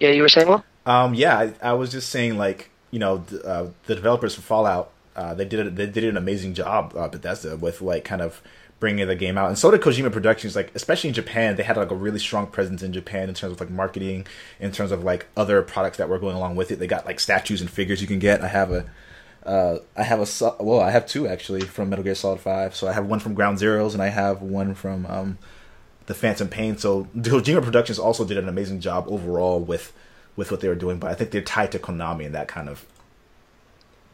Yeah, 0.00 0.10
you 0.10 0.22
were 0.22 0.28
saying 0.28 0.48
well. 0.48 0.64
Um, 0.86 1.14
yeah, 1.14 1.38
I, 1.38 1.54
I 1.62 1.72
was 1.74 1.92
just 1.92 2.10
saying, 2.10 2.36
like, 2.36 2.70
you 2.90 2.98
know, 2.98 3.24
uh, 3.44 3.66
the 3.86 3.94
developers 3.94 4.34
for 4.34 4.42
Fallout, 4.42 4.90
uh, 5.16 5.34
they 5.34 5.44
did 5.44 5.66
it, 5.66 5.76
they 5.76 5.86
did 5.86 6.04
an 6.04 6.16
amazing 6.16 6.54
job, 6.54 6.94
uh, 6.96 7.08
Bethesda, 7.08 7.56
with 7.56 7.80
like 7.82 8.04
kind 8.04 8.22
of 8.22 8.40
bringing 8.80 9.06
the 9.06 9.14
game 9.14 9.36
out, 9.36 9.48
and 9.48 9.58
so 9.58 9.70
did 9.70 9.80
Kojima 9.82 10.10
Productions. 10.10 10.56
Like, 10.56 10.72
especially 10.74 11.08
in 11.08 11.14
Japan, 11.14 11.56
they 11.56 11.62
had 11.62 11.76
like 11.76 11.90
a 11.90 11.94
really 11.94 12.18
strong 12.18 12.46
presence 12.46 12.82
in 12.82 12.92
Japan 12.92 13.28
in 13.28 13.34
terms 13.34 13.52
of 13.52 13.60
like 13.60 13.70
marketing, 13.70 14.26
in 14.58 14.72
terms 14.72 14.90
of 14.90 15.04
like 15.04 15.26
other 15.36 15.62
products 15.62 15.98
that 15.98 16.08
were 16.08 16.18
going 16.18 16.34
along 16.34 16.56
with 16.56 16.70
it. 16.70 16.78
They 16.78 16.86
got 16.86 17.06
like 17.06 17.20
statues 17.20 17.60
and 17.60 17.70
figures 17.70 18.00
you 18.00 18.08
can 18.08 18.18
get. 18.18 18.40
I 18.40 18.48
have 18.48 18.72
a, 18.72 18.86
uh, 19.44 19.78
I 19.96 20.02
have 20.02 20.20
a 20.20 20.62
well, 20.62 20.80
I 20.80 20.90
have 20.90 21.06
two 21.06 21.28
actually 21.28 21.60
from 21.60 21.90
Metal 21.90 22.02
Gear 22.02 22.14
Solid 22.14 22.40
Five. 22.40 22.74
So 22.74 22.88
I 22.88 22.92
have 22.92 23.06
one 23.06 23.20
from 23.20 23.34
Ground 23.34 23.58
Zeroes, 23.58 23.92
and 23.92 24.02
I 24.02 24.08
have 24.08 24.42
one 24.42 24.74
from 24.74 25.06
um, 25.06 25.38
the 26.06 26.14
Phantom 26.14 26.48
Pain. 26.48 26.78
So 26.78 27.04
Kojima 27.16 27.62
Productions 27.62 27.98
also 27.98 28.24
did 28.24 28.38
an 28.38 28.48
amazing 28.48 28.80
job 28.80 29.04
overall 29.08 29.60
with 29.60 29.92
with 30.40 30.50
what 30.50 30.60
they 30.62 30.68
were 30.68 30.74
doing, 30.74 30.98
but 30.98 31.10
I 31.10 31.14
think 31.14 31.32
they're 31.32 31.42
tied 31.42 31.70
to 31.72 31.78
Konami 31.78 32.24
and 32.24 32.34
that 32.34 32.48
kind 32.48 32.66
of 32.70 32.86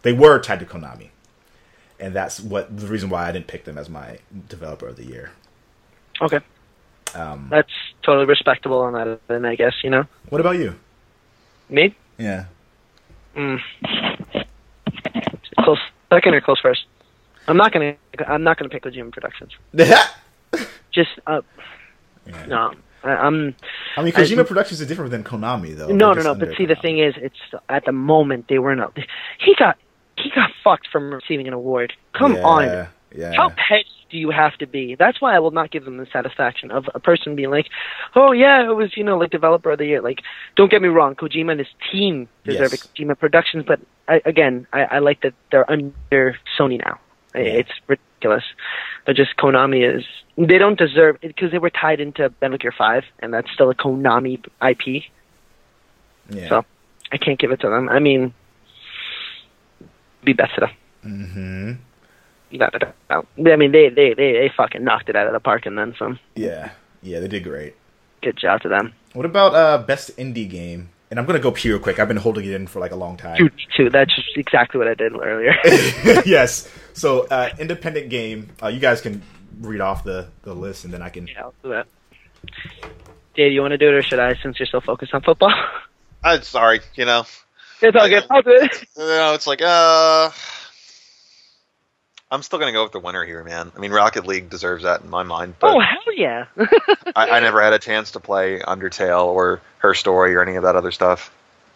they 0.02 0.12
were 0.12 0.40
tied 0.40 0.58
to 0.58 0.66
Konami. 0.66 1.10
And 2.00 2.12
that's 2.14 2.40
what 2.40 2.76
the 2.76 2.88
reason 2.88 3.10
why 3.10 3.28
I 3.28 3.32
didn't 3.32 3.46
pick 3.46 3.62
them 3.64 3.78
as 3.78 3.88
my 3.88 4.18
developer 4.48 4.88
of 4.88 4.96
the 4.96 5.04
year. 5.04 5.30
Okay, 6.20 6.40
Um, 7.14 7.46
that's 7.48 7.70
totally 8.02 8.26
respectable 8.26 8.80
on 8.80 8.94
that. 8.94 9.20
Then 9.28 9.44
I 9.44 9.54
guess 9.54 9.74
you 9.84 9.90
know 9.90 10.04
what 10.28 10.40
about 10.40 10.56
you? 10.56 10.74
me. 11.68 11.94
Yeah. 12.18 12.46
Mm. 13.36 13.60
Close 15.60 15.78
second 16.12 16.34
or 16.34 16.40
close 16.40 16.58
first. 16.60 16.86
I'm 17.46 17.56
not 17.56 17.70
gonna. 17.72 17.94
I'm 18.26 18.42
not 18.42 18.58
gonna 18.58 18.68
pick 18.68 18.82
Kojima 18.82 19.12
Productions. 19.12 19.52
Just 20.92 21.10
uh, 21.28 21.42
no. 22.48 22.72
I, 23.06 23.16
I'm 23.26 23.54
I 23.96 24.02
mean, 24.02 24.12
Kojima 24.12 24.46
Productions 24.46 24.80
is 24.80 24.86
different 24.86 25.10
than 25.10 25.24
Konami, 25.24 25.76
though. 25.76 25.88
no, 25.88 26.12
no, 26.12 26.22
no. 26.22 26.34
But 26.34 26.50
see, 26.56 26.66
the 26.66 26.76
thing 26.76 26.98
is, 26.98 27.14
it's 27.16 27.36
at 27.68 27.84
the 27.84 27.92
moment 27.92 28.46
they 28.48 28.58
weren't. 28.58 28.80
He 29.38 29.54
got 29.58 29.76
he 30.16 30.30
got 30.34 30.50
fucked 30.64 30.88
from 30.90 31.12
receiving 31.12 31.46
an 31.46 31.54
award. 31.54 31.92
Come 32.12 32.34
yeah, 32.34 32.42
on. 32.42 32.88
Yeah. 33.14 33.32
How 33.34 33.50
petty 33.50 33.86
do 34.10 34.18
you 34.18 34.30
have 34.30 34.56
to 34.58 34.66
be? 34.66 34.94
That's 34.94 35.20
why 35.20 35.34
I 35.34 35.38
will 35.38 35.50
not 35.50 35.70
give 35.70 35.84
them 35.84 35.96
the 35.96 36.06
satisfaction 36.12 36.70
of 36.70 36.88
a 36.94 37.00
person 37.00 37.34
being 37.34 37.50
like, 37.50 37.68
"Oh 38.14 38.32
yeah, 38.32 38.68
it 38.68 38.74
was 38.74 38.96
you 38.96 39.04
know 39.04 39.16
like 39.16 39.30
developer 39.30 39.70
of 39.70 39.78
the 39.78 39.86
year." 39.86 40.02
Like, 40.02 40.20
don't 40.56 40.70
get 40.70 40.82
me 40.82 40.88
wrong, 40.88 41.14
Kojima 41.14 41.52
and 41.52 41.60
his 41.60 41.68
team 41.90 42.28
deserve 42.44 42.72
Yes. 42.72 42.86
Kojima 42.86 43.18
Productions, 43.18 43.64
but 43.66 43.80
I, 44.08 44.20
again, 44.24 44.66
I, 44.72 44.82
I 44.82 44.98
like 44.98 45.22
that 45.22 45.34
they're 45.50 45.70
under 45.70 46.36
Sony 46.58 46.78
now. 46.84 46.98
Yeah. 47.34 47.62
It's 47.62 47.70
ridiculous, 48.26 48.44
but 49.04 49.16
just 49.16 49.36
Konami 49.36 49.96
is 49.96 50.04
they 50.36 50.58
don't 50.58 50.78
deserve 50.78 51.16
it 51.22 51.28
because 51.28 51.50
they 51.50 51.58
were 51.58 51.70
tied 51.70 52.00
into 52.00 52.32
Metal 52.40 52.58
Gear 52.58 52.74
Five, 52.76 53.04
and 53.20 53.32
that's 53.32 53.50
still 53.52 53.70
a 53.70 53.74
Konami 53.74 54.44
IP. 54.66 55.04
yeah. 56.30 56.48
So 56.48 56.64
I 57.12 57.16
can't 57.18 57.38
give 57.38 57.50
it 57.52 57.60
to 57.60 57.68
them. 57.68 57.88
I 57.88 57.98
mean, 58.00 58.34
be 60.24 60.32
better. 60.32 60.70
hmm 61.02 61.72
Without 62.50 62.74
a 62.76 62.78
doubt. 63.08 63.26
I 63.38 63.56
mean, 63.56 63.72
they, 63.72 63.88
they, 63.88 64.14
they, 64.14 64.32
they 64.32 64.50
fucking 64.56 64.84
knocked 64.84 65.08
it 65.08 65.16
out 65.16 65.26
of 65.26 65.32
the 65.32 65.40
park 65.40 65.66
and 65.66 65.76
then 65.76 65.94
some. 65.98 66.18
Yeah. 66.36 66.70
Yeah, 67.02 67.18
they 67.20 67.28
did 67.28 67.42
great. 67.42 67.74
Good 68.22 68.36
job 68.36 68.60
to 68.62 68.68
them. 68.68 68.92
What 69.14 69.26
about 69.26 69.54
uh 69.54 69.78
best 69.78 70.16
indie 70.16 70.48
game? 70.48 70.90
And 71.10 71.20
I'm 71.20 71.26
gonna 71.26 71.38
go 71.38 71.52
pure 71.52 71.78
quick. 71.78 71.98
I've 71.98 72.08
been 72.08 72.16
holding 72.16 72.44
it 72.44 72.52
in 72.52 72.66
for 72.66 72.80
like 72.80 72.90
a 72.90 72.96
long 72.96 73.16
time. 73.16 73.36
Two, 73.36 73.50
two. 73.76 73.90
That's 73.90 74.14
just 74.14 74.36
exactly 74.36 74.78
what 74.78 74.88
I 74.88 74.94
did 74.94 75.12
earlier. 75.14 75.54
yes. 76.26 76.68
So 76.94 77.26
uh 77.28 77.50
independent 77.58 78.10
game. 78.10 78.48
Uh, 78.62 78.68
you 78.68 78.80
guys 78.80 79.00
can 79.00 79.22
read 79.60 79.80
off 79.80 80.04
the 80.04 80.28
the 80.42 80.54
list, 80.54 80.84
and 80.84 80.92
then 80.92 81.02
I 81.02 81.08
can. 81.08 81.26
yeah, 81.28 81.42
I'll 81.42 81.54
do 81.62 81.68
that. 81.70 81.86
Dave, 83.34 83.52
you 83.52 83.60
want 83.60 83.72
to 83.72 83.78
do 83.78 83.88
it 83.88 83.94
or 83.94 84.02
should 84.02 84.18
I? 84.18 84.34
Since 84.42 84.58
you're 84.58 84.66
so 84.66 84.80
focused 84.80 85.14
on 85.14 85.22
football, 85.22 85.52
I'm 86.24 86.42
sorry, 86.42 86.80
you 86.94 87.04
know. 87.04 87.24
it's 87.80 87.96
all 87.96 88.08
good. 88.08 88.24
I'll 88.30 88.42
do 88.42 88.50
it. 88.50 88.84
You 88.96 89.04
know, 89.04 89.34
it's 89.34 89.46
like 89.46 89.62
uh 89.62 90.30
I'm 92.30 92.42
still 92.42 92.58
gonna 92.58 92.72
go 92.72 92.82
with 92.82 92.92
the 92.92 92.98
winner 93.00 93.24
here, 93.24 93.44
man. 93.44 93.70
I 93.76 93.78
mean, 93.78 93.92
Rocket 93.92 94.26
League 94.26 94.50
deserves 94.50 94.82
that 94.82 95.02
in 95.02 95.10
my 95.10 95.22
mind, 95.22 95.54
but 95.60 95.74
Oh 95.74 95.80
hell 95.80 96.14
yeah! 96.16 96.46
I, 97.14 97.30
I 97.30 97.40
never 97.40 97.62
had 97.62 97.72
a 97.72 97.78
chance 97.78 98.10
to 98.12 98.20
play 98.20 98.58
Undertale 98.60 99.26
or 99.26 99.60
Her 99.78 99.94
Story 99.94 100.34
or 100.34 100.42
any 100.42 100.56
of 100.56 100.64
that 100.64 100.74
other 100.74 100.90
stuff. 100.90 101.32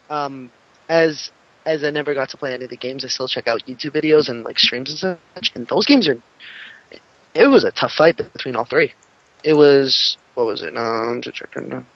um, 0.08 0.50
as 0.88 1.30
as 1.66 1.84
I 1.84 1.90
never 1.90 2.14
got 2.14 2.30
to 2.30 2.36
play 2.36 2.52
any 2.54 2.64
of 2.64 2.70
the 2.70 2.76
games, 2.76 3.04
I 3.04 3.08
still 3.08 3.28
check 3.28 3.46
out 3.46 3.64
YouTube 3.66 3.92
videos 3.92 4.28
and 4.28 4.42
like 4.44 4.58
streams 4.58 4.90
and 4.90 5.18
such. 5.34 5.52
And 5.54 5.66
those 5.68 5.86
games 5.86 6.08
are. 6.08 6.20
It 7.32 7.46
was 7.46 7.62
a 7.62 7.70
tough 7.70 7.92
fight 7.92 8.16
between 8.16 8.56
all 8.56 8.64
three. 8.64 8.92
It 9.44 9.54
was 9.54 10.16
what 10.34 10.46
was 10.46 10.62
it? 10.62 10.76
Um, 10.76 11.08
I'm 11.08 11.22
just 11.22 11.36
checking. 11.36 11.86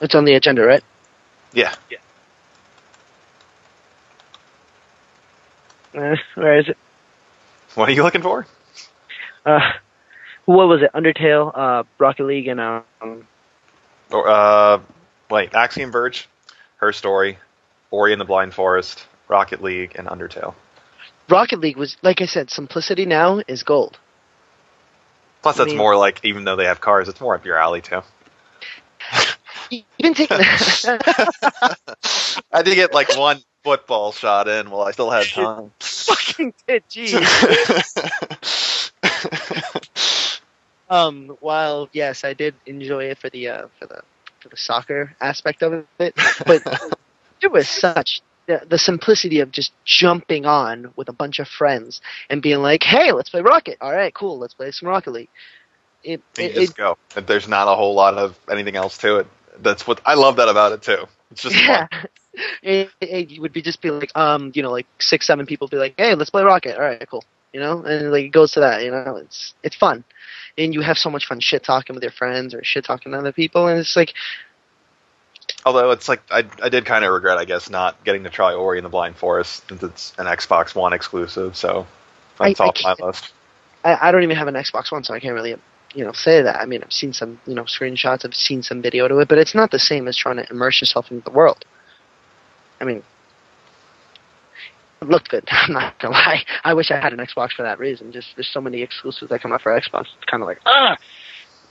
It's 0.00 0.16
on 0.16 0.24
the 0.24 0.34
agenda, 0.34 0.64
right? 0.64 0.82
Yeah, 1.52 1.72
Uh, 5.94 6.16
where 6.34 6.58
is 6.58 6.68
it? 6.68 6.76
what 7.74 7.88
are 7.88 7.92
you 7.92 8.02
looking 8.02 8.22
for? 8.22 8.46
Uh, 9.44 9.72
what 10.44 10.68
was 10.68 10.82
it? 10.82 10.90
Undertale, 10.94 11.52
uh, 11.54 11.84
Rocket 11.98 12.24
League, 12.24 12.48
and 12.48 12.60
um, 12.60 13.26
Or 14.10 14.28
uh, 14.28 14.80
wait, 15.30 15.54
Axiom 15.54 15.90
Verge, 15.90 16.28
Her 16.76 16.92
Story, 16.92 17.38
Ori 17.90 18.12
and 18.12 18.20
the 18.20 18.24
Blind 18.24 18.54
Forest, 18.54 19.06
Rocket 19.28 19.62
League, 19.62 19.94
and 19.96 20.06
Undertale. 20.06 20.54
Rocket 21.28 21.60
League 21.60 21.76
was 21.76 21.96
like 22.02 22.20
I 22.20 22.26
said. 22.26 22.50
Simplicity 22.50 23.06
now 23.06 23.40
is 23.48 23.62
gold. 23.62 23.98
Plus, 25.42 25.56
that's 25.56 25.68
mean- 25.68 25.78
more 25.78 25.96
like 25.96 26.20
even 26.24 26.44
though 26.44 26.56
they 26.56 26.66
have 26.66 26.80
cars, 26.80 27.08
it's 27.08 27.20
more 27.20 27.34
up 27.34 27.44
your 27.44 27.56
alley 27.56 27.80
too. 27.80 28.02
Even 29.98 30.14
taking 30.14 30.36
I 30.40 31.74
did 32.62 32.74
get 32.74 32.94
like 32.94 33.16
one 33.16 33.38
football 33.64 34.12
shot 34.12 34.46
in 34.46 34.70
while 34.70 34.82
I 34.82 34.92
still 34.92 35.10
had 35.10 35.26
time. 35.32 35.72
fucking 35.80 36.54
did, 36.68 36.84
geez. 36.88 37.14
Um, 40.90 41.36
while 41.40 41.88
yes, 41.92 42.24
I 42.24 42.34
did 42.34 42.54
enjoy 42.66 43.04
it 43.04 43.18
for 43.18 43.30
the 43.30 43.48
uh, 43.48 43.66
for 43.80 43.86
the 43.86 44.02
for 44.40 44.48
the 44.50 44.56
soccer 44.56 45.16
aspect 45.20 45.62
of 45.62 45.86
it, 45.98 46.14
but 46.46 46.92
it 47.42 47.50
was 47.50 47.68
such 47.68 48.20
the, 48.46 48.62
the 48.68 48.78
simplicity 48.78 49.40
of 49.40 49.50
just 49.50 49.72
jumping 49.84 50.44
on 50.44 50.92
with 50.94 51.08
a 51.08 51.12
bunch 51.12 51.38
of 51.38 51.48
friends 51.48 52.00
and 52.28 52.42
being 52.42 52.58
like, 52.58 52.82
"Hey, 52.82 53.12
let's 53.12 53.30
play 53.30 53.40
Rocket." 53.40 53.78
All 53.80 53.92
right, 53.92 54.12
cool. 54.12 54.38
Let's 54.38 54.54
play 54.54 54.70
some 54.72 54.88
Rocket 54.88 55.10
League. 55.10 55.30
It, 56.02 56.20
it, 56.38 56.54
just 56.54 56.72
it 56.72 56.76
go. 56.76 56.98
And 57.16 57.26
There's 57.26 57.48
not 57.48 57.66
a 57.66 57.74
whole 57.74 57.94
lot 57.94 58.14
of 58.14 58.38
anything 58.50 58.76
else 58.76 58.98
to 58.98 59.20
it. 59.20 59.26
That's 59.58 59.86
what 59.86 60.02
I 60.04 60.14
love 60.14 60.36
that 60.36 60.50
about 60.50 60.72
it 60.72 60.82
too. 60.82 61.06
It's 61.30 61.42
just 61.42 61.56
yeah. 61.56 61.86
fun. 61.86 62.08
It, 62.62 63.40
would 63.40 63.52
be 63.52 63.62
just 63.62 63.80
be 63.80 63.90
like, 63.90 64.10
um, 64.16 64.52
you 64.54 64.62
know, 64.62 64.70
like 64.70 64.86
six, 64.98 65.26
seven 65.26 65.46
people 65.46 65.68
be 65.68 65.76
like, 65.76 65.94
"Hey, 65.96 66.14
let's 66.14 66.30
play 66.30 66.42
Rocket." 66.42 66.76
All 66.76 66.82
right, 66.82 67.06
cool. 67.08 67.24
you 67.52 67.60
know, 67.60 67.82
and 67.82 68.10
like 68.10 68.24
it 68.24 68.32
goes 68.32 68.52
to 68.52 68.60
that, 68.60 68.82
you 68.82 68.90
know, 68.90 69.16
it's 69.16 69.54
it's 69.62 69.76
fun, 69.76 70.04
and 70.58 70.74
you 70.74 70.80
have 70.80 70.98
so 70.98 71.10
much 71.10 71.26
fun 71.26 71.40
shit 71.40 71.62
talking 71.62 71.94
with 71.94 72.02
your 72.02 72.12
friends 72.12 72.54
or 72.54 72.64
shit 72.64 72.84
talking 72.84 73.12
to 73.12 73.18
other 73.18 73.32
people, 73.32 73.68
and 73.68 73.78
it's 73.78 73.96
like 73.96 74.14
Although 75.66 75.90
it's 75.92 76.08
like 76.08 76.22
I, 76.30 76.44
I 76.62 76.68
did 76.68 76.84
kind 76.84 77.04
of 77.04 77.12
regret, 77.12 77.38
I 77.38 77.44
guess, 77.44 77.70
not 77.70 78.02
getting 78.04 78.24
to 78.24 78.30
try 78.30 78.52
Ori 78.52 78.78
in 78.78 78.84
the 78.84 78.90
Blind 78.90 79.16
Forest 79.16 79.64
since 79.68 79.82
it's 79.82 80.12
an 80.18 80.26
Xbox 80.26 80.74
One 80.74 80.92
exclusive. 80.92 81.56
So 81.56 81.86
that's 82.38 82.60
I- 82.60 82.64
I 82.64 82.68
off 82.68 82.76
my 82.82 83.06
list. 83.06 83.32
I, 83.84 84.08
I 84.08 84.12
don't 84.12 84.22
even 84.22 84.36
have 84.36 84.48
an 84.48 84.54
Xbox 84.54 84.90
One, 84.90 85.04
so 85.04 85.14
I 85.14 85.20
can't 85.20 85.34
really, 85.34 85.56
you 85.94 86.04
know, 86.04 86.12
say 86.12 86.42
that. 86.42 86.56
I 86.60 86.64
mean, 86.64 86.82
I've 86.82 86.92
seen 86.92 87.12
some, 87.12 87.40
you 87.46 87.54
know, 87.54 87.64
screenshots, 87.64 88.24
I've 88.24 88.34
seen 88.34 88.62
some 88.62 88.80
video 88.80 89.08
to 89.08 89.18
it, 89.18 89.28
but 89.28 89.38
it's 89.38 89.54
not 89.54 89.70
the 89.70 89.78
same 89.78 90.08
as 90.08 90.16
trying 90.16 90.36
to 90.36 90.50
immerse 90.50 90.80
yourself 90.80 91.10
into 91.10 91.24
the 91.24 91.30
world. 91.36 91.64
I 92.84 92.86
mean, 92.86 93.02
it 95.00 95.08
looked 95.08 95.30
good. 95.30 95.44
I'm 95.50 95.72
not 95.72 95.98
gonna 95.98 96.12
lie. 96.12 96.44
I 96.64 96.74
wish 96.74 96.90
I 96.90 97.00
had 97.00 97.12
an 97.14 97.18
Xbox 97.18 97.52
for 97.52 97.62
that 97.62 97.78
reason. 97.78 98.12
Just 98.12 98.28
there's 98.36 98.50
so 98.52 98.60
many 98.60 98.82
exclusives 98.82 99.30
that 99.30 99.40
come 99.40 99.52
out 99.52 99.62
for 99.62 99.72
Xbox. 99.72 100.02
It's 100.16 100.24
kind 100.30 100.42
of 100.42 100.46
like 100.46 100.58
ah, 100.66 100.96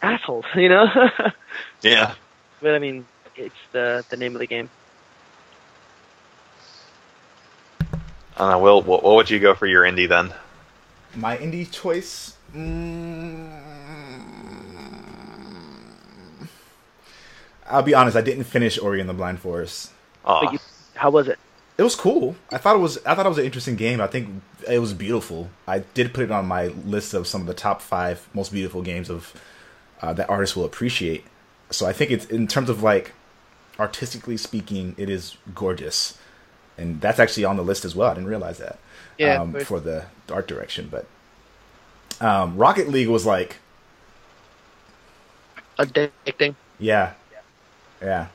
assholes, 0.01 0.45
you 0.55 0.69
know. 0.69 0.87
Yeah. 1.81 2.15
but 2.61 2.73
I 2.73 2.79
mean, 2.79 3.05
it's 3.35 3.53
the 3.73 4.03
the 4.09 4.17
name 4.17 4.35
of 4.35 4.39
the 4.39 4.47
game. 4.47 4.69
I 8.35 8.51
don't 8.51 8.63
Will, 8.63 8.81
what, 8.81 9.03
what 9.03 9.15
would 9.15 9.29
you 9.29 9.39
go 9.39 9.53
for 9.53 9.67
your 9.67 9.83
indie 9.83 10.09
then? 10.09 10.33
My 11.15 11.37
indie 11.37 11.69
choice. 11.69 12.35
Mm, 12.55 13.51
I'll 17.69 17.83
be 17.83 17.93
honest. 17.93 18.17
I 18.17 18.21
didn't 18.21 18.45
finish 18.45 18.79
Ori 18.79 19.01
and 19.01 19.09
the 19.09 19.13
Blind 19.13 19.39
Forest. 19.39 19.91
Aw. 20.25 20.45
But 20.45 20.53
you, 20.53 20.59
how 20.95 21.09
was 21.09 21.27
it? 21.27 21.39
It 21.77 21.83
was 21.83 21.95
cool. 21.95 22.35
I 22.51 22.57
thought 22.59 22.75
it 22.75 22.79
was. 22.79 22.97
I 23.05 23.15
thought 23.15 23.25
it 23.25 23.29
was 23.29 23.39
an 23.39 23.45
interesting 23.45 23.75
game. 23.75 23.99
I 23.99 24.07
think 24.07 24.29
it 24.69 24.79
was 24.79 24.93
beautiful. 24.93 25.49
I 25.67 25.79
did 25.79 26.13
put 26.13 26.23
it 26.23 26.31
on 26.31 26.45
my 26.45 26.67
list 26.67 27.13
of 27.13 27.27
some 27.27 27.41
of 27.41 27.47
the 27.47 27.53
top 27.53 27.81
five 27.81 28.27
most 28.33 28.51
beautiful 28.51 28.81
games 28.83 29.09
of 29.09 29.33
uh, 30.01 30.13
that 30.13 30.29
artists 30.29 30.55
will 30.55 30.65
appreciate. 30.65 31.25
So 31.71 31.87
I 31.87 31.93
think 31.93 32.11
it's 32.11 32.25
in 32.25 32.47
terms 32.47 32.69
of 32.69 32.83
like 32.83 33.13
artistically 33.79 34.37
speaking, 34.37 34.93
it 34.97 35.09
is 35.09 35.37
gorgeous, 35.55 36.17
and 36.77 37.01
that's 37.01 37.19
actually 37.19 37.45
on 37.45 37.57
the 37.57 37.63
list 37.63 37.85
as 37.85 37.95
well. 37.95 38.11
I 38.11 38.13
didn't 38.13 38.29
realize 38.29 38.59
that. 38.59 38.77
Yeah, 39.17 39.41
um, 39.41 39.53
for 39.61 39.79
the 39.79 40.05
art 40.29 40.47
direction, 40.47 40.89
but 40.91 41.07
um, 42.21 42.55
Rocket 42.57 42.87
League 42.89 43.07
was 43.09 43.25
like, 43.25 43.57
Addicting. 45.79 46.55
yeah, 46.79 47.13
yeah, 48.01 48.27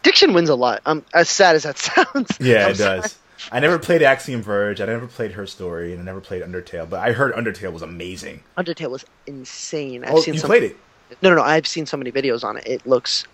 Addiction 0.00 0.32
wins 0.32 0.48
a 0.48 0.54
lot. 0.54 0.80
Um, 0.86 1.04
as 1.14 1.28
sad 1.28 1.56
as 1.56 1.64
that 1.64 1.78
sounds. 1.78 2.36
yeah, 2.40 2.66
I'm 2.66 2.70
it 2.72 2.76
sorry. 2.76 3.00
does. 3.00 3.18
I 3.52 3.60
never 3.60 3.78
played 3.78 4.02
Axiom 4.02 4.42
Verge. 4.42 4.80
I 4.80 4.86
never 4.86 5.06
played 5.06 5.32
Her 5.32 5.46
Story, 5.46 5.92
and 5.92 6.00
I 6.00 6.04
never 6.04 6.20
played 6.20 6.42
Undertale. 6.42 6.88
But 6.90 7.00
I 7.00 7.12
heard 7.12 7.32
Undertale 7.34 7.72
was 7.72 7.82
amazing. 7.82 8.42
Undertale 8.56 8.90
was 8.90 9.04
insane. 9.26 10.04
I've 10.04 10.14
Oh, 10.14 10.20
seen 10.20 10.34
you 10.34 10.40
some, 10.40 10.48
played 10.48 10.64
it? 10.64 10.76
No, 11.22 11.30
no, 11.30 11.36
no. 11.36 11.42
I've 11.42 11.66
seen 11.66 11.86
so 11.86 11.96
many 11.96 12.10
videos 12.10 12.42
on 12.44 12.56
it. 12.56 12.66
It 12.66 12.86
looks 12.86 13.24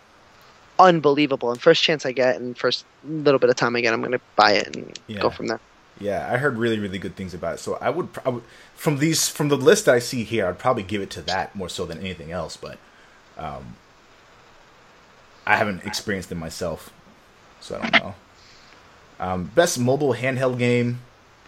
unbelievable. 0.79 1.51
And 1.51 1.61
first 1.61 1.83
chance 1.83 2.05
I 2.05 2.13
get, 2.13 2.37
and 2.37 2.57
first 2.57 2.85
little 3.07 3.39
bit 3.39 3.51
of 3.51 3.57
time 3.57 3.77
I 3.77 3.81
get, 3.81 3.93
I'm 3.93 4.01
going 4.01 4.13
to 4.13 4.21
buy 4.37 4.53
it 4.53 4.77
and 4.77 4.99
Yeah. 5.07 5.21
go 5.21 5.31
from 5.31 5.47
there. 5.47 5.61
Yeah, 6.01 6.29
I 6.31 6.37
heard 6.39 6.59
really, 6.59 6.79
really 6.79 6.99
good 6.99 7.15
things 7.17 7.35
about 7.35 7.55
it. 7.55 7.59
So 7.61 7.79
I 7.81 7.89
would, 7.91 8.09
I 8.27 8.29
would 8.31 8.43
from 8.75 8.99
these 8.99 9.29
from 9.29 9.49
the 9.49 9.57
list 9.57 9.85
that 9.87 9.95
I 9.95 10.01
see 10.01 10.25
here, 10.25 10.47
I'd 10.49 10.59
probably 10.59 10.83
give 10.83 11.01
it 11.01 11.11
to 11.11 11.23
that 11.23 11.55
more 11.55 11.69
so 11.69 11.87
than 11.87 11.99
anything 12.01 12.33
else. 12.33 12.57
But 12.57 12.79
um, 13.39 13.77
I 15.47 15.57
haven't 15.57 15.85
experienced 15.85 16.33
it 16.33 16.37
myself, 16.37 16.91
so 17.61 17.79
I 17.83 17.89
don't 17.91 18.03
know. 18.03 18.15
Um, 19.21 19.45
best 19.55 19.79
mobile 19.79 20.15
handheld 20.15 20.59
game. 20.59 21.01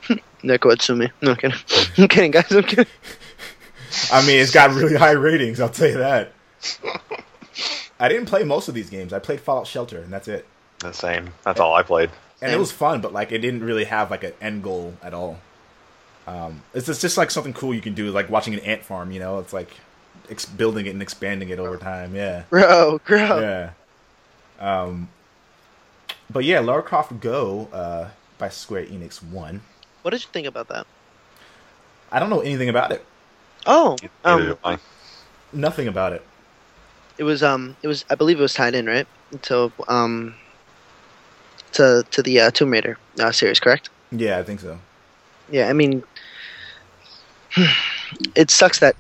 Neko 0.43 0.73
Atsume. 0.73 1.11
No 1.23 1.31
I'm 1.33 1.37
kidding. 1.37 1.59
I'm 1.99 2.09
kidding, 2.09 2.31
guys. 2.31 2.51
I'm 2.53 2.63
kidding. 2.63 2.87
I 4.13 4.25
mean, 4.27 4.39
it's 4.41 4.53
got 4.53 4.71
really 4.73 4.95
high 4.97 5.13
ratings. 5.13 5.61
I'll 5.61 5.69
tell 5.69 5.89
you 5.89 5.99
that. 5.99 6.33
I 7.99 8.09
didn't 8.09 8.27
play 8.27 8.45
most 8.45 8.69
of 8.69 8.75
these 8.75 8.91
games. 8.91 9.13
I 9.13 9.19
played 9.19 9.41
Fallout 9.41 9.67
Shelter, 9.67 9.99
and 10.01 10.13
that's 10.13 10.29
it. 10.29 10.47
The 10.81 10.93
same. 10.93 11.33
That's 11.45 11.59
all 11.61 11.75
I 11.75 11.83
played. 11.83 12.11
and 12.43 12.53
it 12.53 12.59
was 12.59 12.71
fun, 12.71 13.01
but 13.01 13.13
like 13.15 13.33
it 13.33 13.39
didn't 13.39 13.65
really 13.65 13.85
have 13.85 14.11
like 14.11 14.23
an 14.25 14.33
end 14.41 14.63
goal 14.63 14.95
at 15.03 15.15
all. 15.15 15.39
Um, 16.27 16.63
it's 16.75 16.87
just, 16.87 17.01
just 17.01 17.17
like 17.17 17.31
something 17.31 17.53
cool 17.55 17.73
you 17.73 17.81
can 17.81 17.95
do, 17.95 18.11
like 18.11 18.29
watching 18.29 18.53
an 18.53 18.61
ant 18.61 18.85
farm. 18.85 19.11
You 19.13 19.21
know, 19.21 19.39
it's 19.39 19.53
like 19.55 19.71
ex- 20.29 20.45
building 20.45 20.87
it 20.87 20.91
and 20.91 21.01
expanding 21.01 21.49
it 21.49 21.59
over 21.59 21.79
time. 21.79 22.15
Yeah, 22.15 22.43
Bro, 22.51 23.01
bro. 23.07 23.41
yeah. 23.41 23.71
Um, 24.59 25.09
but 26.31 26.45
yeah, 26.45 26.61
Lara 26.61 26.83
Croft 26.83 27.21
Go 27.21 27.69
uh, 27.73 28.09
by 28.39 28.49
Square 28.49 28.87
Enix 28.87 29.23
won. 29.23 29.63
What 30.03 30.11
did 30.11 30.23
you 30.23 30.29
think 30.33 30.47
about 30.47 30.69
that? 30.69 30.87
I 32.11 32.19
don't 32.19 32.31
know 32.31 32.41
anything 32.41 32.69
about 32.69 32.93
it. 32.93 33.05
Oh, 33.67 33.97
um. 34.25 34.57
Nothing 35.53 35.89
about 35.89 36.13
it. 36.13 36.23
it 37.19 37.25
was 37.25 37.43
um, 37.43 37.77
it 37.83 37.89
was 37.89 38.05
I 38.11 38.15
believe 38.15 38.39
it 38.39 38.43
was 38.43 38.55
tied 38.55 38.75
in 38.75 38.87
right 38.87 39.07
to 39.43 39.73
um, 39.89 40.35
to 41.73 42.05
to 42.11 42.23
the 42.23 42.41
uh, 42.41 42.51
Tomb 42.51 42.71
Raider 42.71 42.99
uh, 43.21 43.33
series, 43.33 43.61
correct? 43.61 43.89
Yeah, 44.13 44.39
I 44.39 44.43
think 44.43 44.61
so. 44.61 44.79
Yeah, 45.51 45.69
I 45.69 45.73
mean, 45.73 46.03
it 48.35 48.51
sucks 48.51 48.81
that 48.81 48.97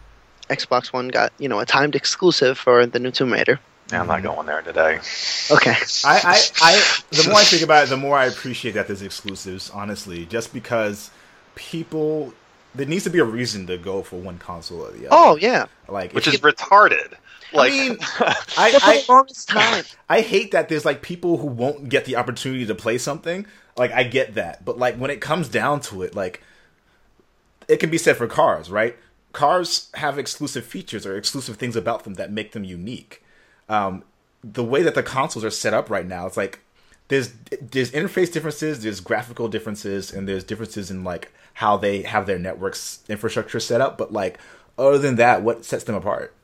Xbox 0.49 0.93
One 0.93 1.09
got 1.09 1.33
you 1.39 1.49
know 1.49 1.61
a 1.61 1.66
timed 1.66 1.95
exclusive 1.95 2.59
for 2.59 2.87
the 2.87 2.99
new 2.99 3.11
Tomb 3.11 3.33
Raider. 3.33 3.61
Yeah, 3.91 4.01
I'm 4.01 4.09
not 4.09 4.19
mm-hmm. 4.19 4.27
going 4.27 4.47
there 4.47 4.63
today. 4.63 4.99
Okay, 5.51 5.77
I, 6.05 6.21
I, 6.25 6.43
I, 6.61 6.99
the 7.11 7.29
more 7.29 7.39
I 7.39 7.45
think 7.45 7.63
about 7.63 7.85
it, 7.85 7.91
the 7.91 7.97
more 7.97 8.17
I 8.17 8.27
appreciate 8.27 8.73
that 8.73 8.89
there's 8.89 9.03
exclusives. 9.03 9.71
Honestly, 9.71 10.27
just 10.27 10.53
because 10.53 11.11
people, 11.55 12.35
there 12.75 12.87
needs 12.87 13.05
to 13.05 13.11
be 13.11 13.21
a 13.21 13.25
reason 13.25 13.67
to 13.69 13.79
go 13.79 14.03
for 14.03 14.17
one 14.17 14.39
console 14.39 14.83
or 14.83 14.91
the 14.91 15.07
other. 15.07 15.09
Oh 15.13 15.37
yeah, 15.37 15.67
like 15.89 16.13
Which 16.13 16.27
is 16.27 16.35
you- 16.35 16.41
retarded. 16.41 17.15
Like, 17.53 17.71
mean, 17.71 17.97
for 17.99 18.27
I, 18.59 18.73
the 18.73 18.81
I, 18.83 19.05
longest 19.09 19.49
time. 19.49 19.85
I 20.09 20.21
hate 20.21 20.51
that 20.51 20.69
there's 20.69 20.85
like 20.85 21.01
people 21.01 21.39
who 21.39 21.47
won't 21.47 21.89
get 21.89 22.05
the 22.05 22.17
opportunity 22.17 22.67
to 22.67 22.75
play 22.75 22.99
something. 22.99 23.47
Like 23.77 23.93
I 23.93 24.03
get 24.03 24.35
that, 24.35 24.65
but 24.65 24.79
like 24.79 24.97
when 24.97 25.11
it 25.11 25.21
comes 25.21 25.49
down 25.49 25.81
to 25.83 26.03
it, 26.03 26.15
like 26.15 26.43
it 27.69 27.77
can 27.77 27.91
be 27.91 27.99
said 27.99 28.17
for 28.17 28.27
cars, 28.27 28.71
right? 28.71 28.97
Cars 29.33 29.91
have 29.95 30.19
exclusive 30.19 30.65
features 30.65 31.07
or 31.07 31.17
exclusive 31.17 31.57
things 31.57 31.77
about 31.77 32.05
them 32.05 32.15
that 32.15 32.33
make 32.33 32.53
them 32.53 32.65
unique. 32.65 33.23
Um, 33.68 34.05
the 34.44 34.64
way 34.64 34.82
that 34.82 34.94
the 34.94 35.02
consoles 35.02 35.44
are 35.44 35.51
set 35.51 35.74
up 35.74 35.90
right 35.90 36.06
now, 36.06 36.26
it's 36.26 36.36
like 36.36 36.60
there's 37.09 37.32
there's 37.60 37.90
interface 37.93 38.32
differences, 38.32 38.82
there's 38.82 39.01
graphical 39.01 39.48
differences, 39.48 40.12
and 40.12 40.28
there's 40.28 40.44
differences 40.44 40.90
in 40.90 41.05
like 41.05 41.32
how 41.55 41.76
they 41.76 42.02
have 42.02 42.26
their 42.26 42.38
networks 42.38 43.01
infrastructure 43.09 43.60
set 43.60 43.80
up. 43.80 43.98
But 43.98 44.12
like 44.12 44.38
other 44.78 44.98
than 44.98 45.16
that, 45.16 45.43
what 45.43 45.64
sets 45.64 45.84
them 45.84 45.94
apart? 45.94 46.34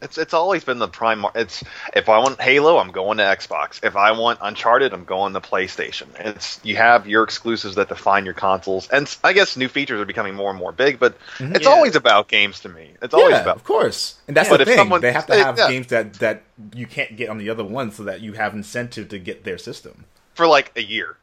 It's 0.00 0.16
it's 0.16 0.32
always 0.32 0.62
been 0.62 0.78
the 0.78 0.86
prime. 0.88 1.20
mar- 1.20 1.32
It's 1.34 1.64
if 1.94 2.08
I 2.08 2.18
want 2.18 2.40
Halo, 2.40 2.78
I'm 2.78 2.92
going 2.92 3.18
to 3.18 3.24
Xbox. 3.24 3.82
If 3.84 3.96
I 3.96 4.12
want 4.12 4.38
Uncharted, 4.40 4.92
I'm 4.92 5.04
going 5.04 5.32
to 5.32 5.40
PlayStation. 5.40 6.06
It's 6.20 6.60
you 6.62 6.76
have 6.76 7.08
your 7.08 7.24
exclusives 7.24 7.74
that 7.74 7.88
define 7.88 8.24
your 8.24 8.34
consoles, 8.34 8.88
and 8.90 9.12
I 9.24 9.32
guess 9.32 9.56
new 9.56 9.68
features 9.68 10.00
are 10.00 10.04
becoming 10.04 10.34
more 10.34 10.50
and 10.50 10.58
more 10.58 10.70
big. 10.70 11.00
But 11.00 11.18
mm-hmm. 11.38 11.56
it's 11.56 11.64
Yeah. 11.64 11.72
always 11.72 11.96
about 11.96 12.28
games 12.28 12.60
to 12.60 12.68
me. 12.68 12.92
It's 13.02 13.12
always 13.12 13.32
yeah, 13.34 13.42
about 13.42 13.56
of 13.56 13.64
course, 13.64 14.14
and 14.28 14.36
that's 14.36 14.48
But 14.48 14.58
the 14.58 14.62
if 14.62 14.68
thing. 14.68 14.76
someone- 14.78 15.00
they 15.00 15.12
have 15.12 15.26
to 15.26 15.34
have 15.34 15.58
yeah. 15.58 15.68
games 15.68 15.88
that 15.88 16.14
that 16.14 16.42
you 16.74 16.86
can't 16.86 17.16
get 17.16 17.28
on 17.28 17.38
the 17.38 17.50
other 17.50 17.64
one, 17.64 17.90
so 17.90 18.04
that 18.04 18.20
you 18.20 18.34
have 18.34 18.54
incentive 18.54 19.08
to 19.08 19.18
get 19.18 19.44
their 19.44 19.58
system. 19.58 20.04
for 20.34 20.46
like 20.46 20.70
a 20.76 20.82
year. 20.82 21.16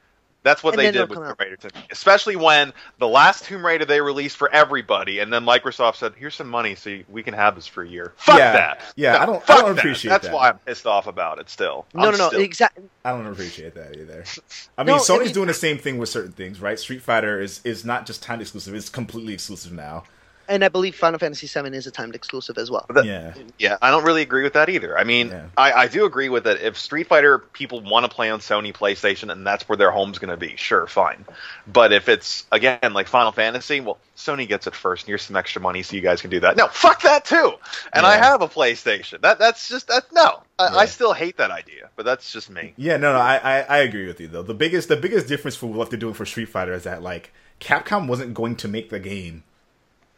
That's 0.46 0.64
what 0.64 0.76
And 0.76 0.80
they 0.80 0.92
did 0.92 1.10
with 1.10 1.18
come 1.18 1.28
Tomb. 1.28 1.36
Raider 1.40 1.56
to 1.58 1.76
me. 1.76 1.82
Especially 1.92 2.36
when 2.36 2.72
the 3.00 3.08
last 3.08 3.44
Tomb 3.46 3.66
Raider 3.66 3.84
they 3.84 4.00
released 4.00 4.38
for 4.38 4.50
everybody, 4.52 5.20
and 5.20 5.34
then 5.34 5.44
Microsoft 5.44 5.96
said, 5.96 6.14
"Here's 6.16 6.36
some 6.36 6.48
money, 6.48 6.76
so 6.76 6.92
you- 6.92 7.04
we 7.10 7.24
can 7.24 7.34
have 7.34 7.56
this 7.56 7.66
for 7.66 7.82
a 7.82 7.88
year." 7.88 8.14
Fuck 8.16 8.38
Yeah. 8.38 8.52
that. 8.54 8.82
Yeah, 8.96 9.14
No, 9.14 9.18
I 9.20 9.26
don't- 9.26 9.50
I 9.50 9.56
don't 9.62 9.76
that. 9.76 9.80
appreciate 9.80 10.10
That's 10.12 10.28
that. 10.28 10.34
why 10.34 10.50
I'm 10.50 10.60
pissed 10.60 10.86
off 10.86 11.08
about 11.08 11.40
it. 11.40 11.50
Still, 11.50 11.88
No, 11.96 12.04
I'm 12.06 12.12
no, 12.12 12.18
no. 12.18 12.28
still- 12.30 12.42
Exactly. 12.42 12.84
I 13.04 13.10
don't 13.12 13.26
appreciate 13.26 13.74
that 13.74 13.98
either. 13.98 14.24
I 14.78 14.84
mean, 14.84 14.96
No, 14.96 14.96
I 14.96 15.00
Sony's 15.00 15.20
mean- 15.26 15.34
doing 15.34 15.48
the 15.48 15.54
same 15.56 15.80
thing 15.80 15.98
with 15.98 16.10
certain 16.10 16.32
things, 16.34 16.62
right? 16.62 16.80
Street 16.80 17.02
Fighter 17.02 17.42
is 17.42 17.60
is 17.64 17.84
not 17.84 18.06
just 18.06 18.22
time 18.22 18.40
exclusive; 18.40 18.76
it's 18.76 18.88
completely 18.90 19.34
exclusive 19.34 19.72
now. 19.72 20.04
And 20.48 20.64
I 20.64 20.70
believe 20.70 20.96
Final 20.96 21.20
Fantasy 21.20 21.48
VII 21.48 21.76
is 21.76 21.88
a 21.88 21.92
timed 21.92 22.16
exclusive 22.16 22.58
as 22.58 22.70
well. 22.70 22.86
Yeah, 23.04 23.34
Yeah, 23.58 23.78
I 23.82 23.92
don't 23.92 24.04
really 24.04 24.22
agree 24.22 24.44
with 24.44 24.54
that 24.54 24.70
either. 24.70 24.98
I 24.98 25.04
mean, 25.04 25.30
Yeah. 25.30 25.48
I, 25.58 25.72
I 25.74 25.88
do 25.88 26.06
agree 26.06 26.30
with 26.30 26.46
it. 26.48 26.62
If 26.62 26.78
Street 26.78 27.08
Fighter 27.08 27.40
people 27.40 27.82
want 27.82 28.06
to 28.06 28.14
play 28.14 28.30
on 28.30 28.40
Sony 28.40 28.74
PlayStation 28.74 29.32
and 29.32 29.46
that's 29.46 29.68
where 29.68 29.78
their 29.78 29.92
home's 29.92 30.20
going 30.20 30.30
to 30.32 30.38
be, 30.38 30.56
sure, 30.56 30.88
fine. 30.88 31.26
But 31.68 31.94
if 31.94 32.10
it's 32.10 32.46
again 32.52 32.94
like 32.94 33.08
Final 33.08 33.32
Fantasy, 33.32 33.82
well, 33.82 33.98
Sony 34.16 34.48
gets 34.48 34.68
it 34.68 34.76
first. 34.76 35.04
And 35.04 35.08
here's 35.10 35.24
some 35.24 35.36
extra 35.36 35.62
money 35.62 35.84
so 35.84 35.96
you 35.96 36.02
guys 36.02 36.22
can 36.22 36.30
do 36.30 36.40
that. 36.42 36.56
No, 36.56 36.68
fuck 36.68 37.02
that 37.02 37.26
too. 37.26 37.54
And 37.92 38.06
I 38.06 38.18
have 38.18 38.42
a 38.42 38.48
PlayStation. 38.48 39.22
That 39.22 39.40
that's 39.40 39.68
just 39.68 39.88
that. 39.88 40.06
No, 40.14 40.42
I, 40.58 40.70
Yeah. 40.70 40.76
I 40.78 40.86
still 40.86 41.14
hate 41.14 41.38
that 41.38 41.52
idea, 41.52 41.90
but 41.96 42.06
that's 42.06 42.32
just 42.32 42.50
me. 42.50 42.74
yeah. 42.78 42.98
No, 42.98 43.14
no, 43.14 43.20
I, 43.20 43.36
I 43.38 43.60
I 43.62 43.78
agree 43.80 44.08
with 44.08 44.20
you 44.22 44.28
though. 44.28 44.44
The 44.44 44.54
biggest 44.54 44.88
the 44.90 44.96
biggest 44.96 45.28
difference 45.28 45.56
for 45.56 45.68
what 45.68 45.90
they're 45.90 46.00
doing 46.00 46.14
for 46.14 46.26
Street 46.26 46.50
Fighter 46.50 46.74
is 46.74 46.84
that 46.84 47.02
like 47.02 47.34
Capcom 47.60 48.08
wasn't 48.08 48.34
going 48.34 48.56
to 48.58 48.68
make 48.68 48.90
the 48.90 49.00
game. 49.00 49.44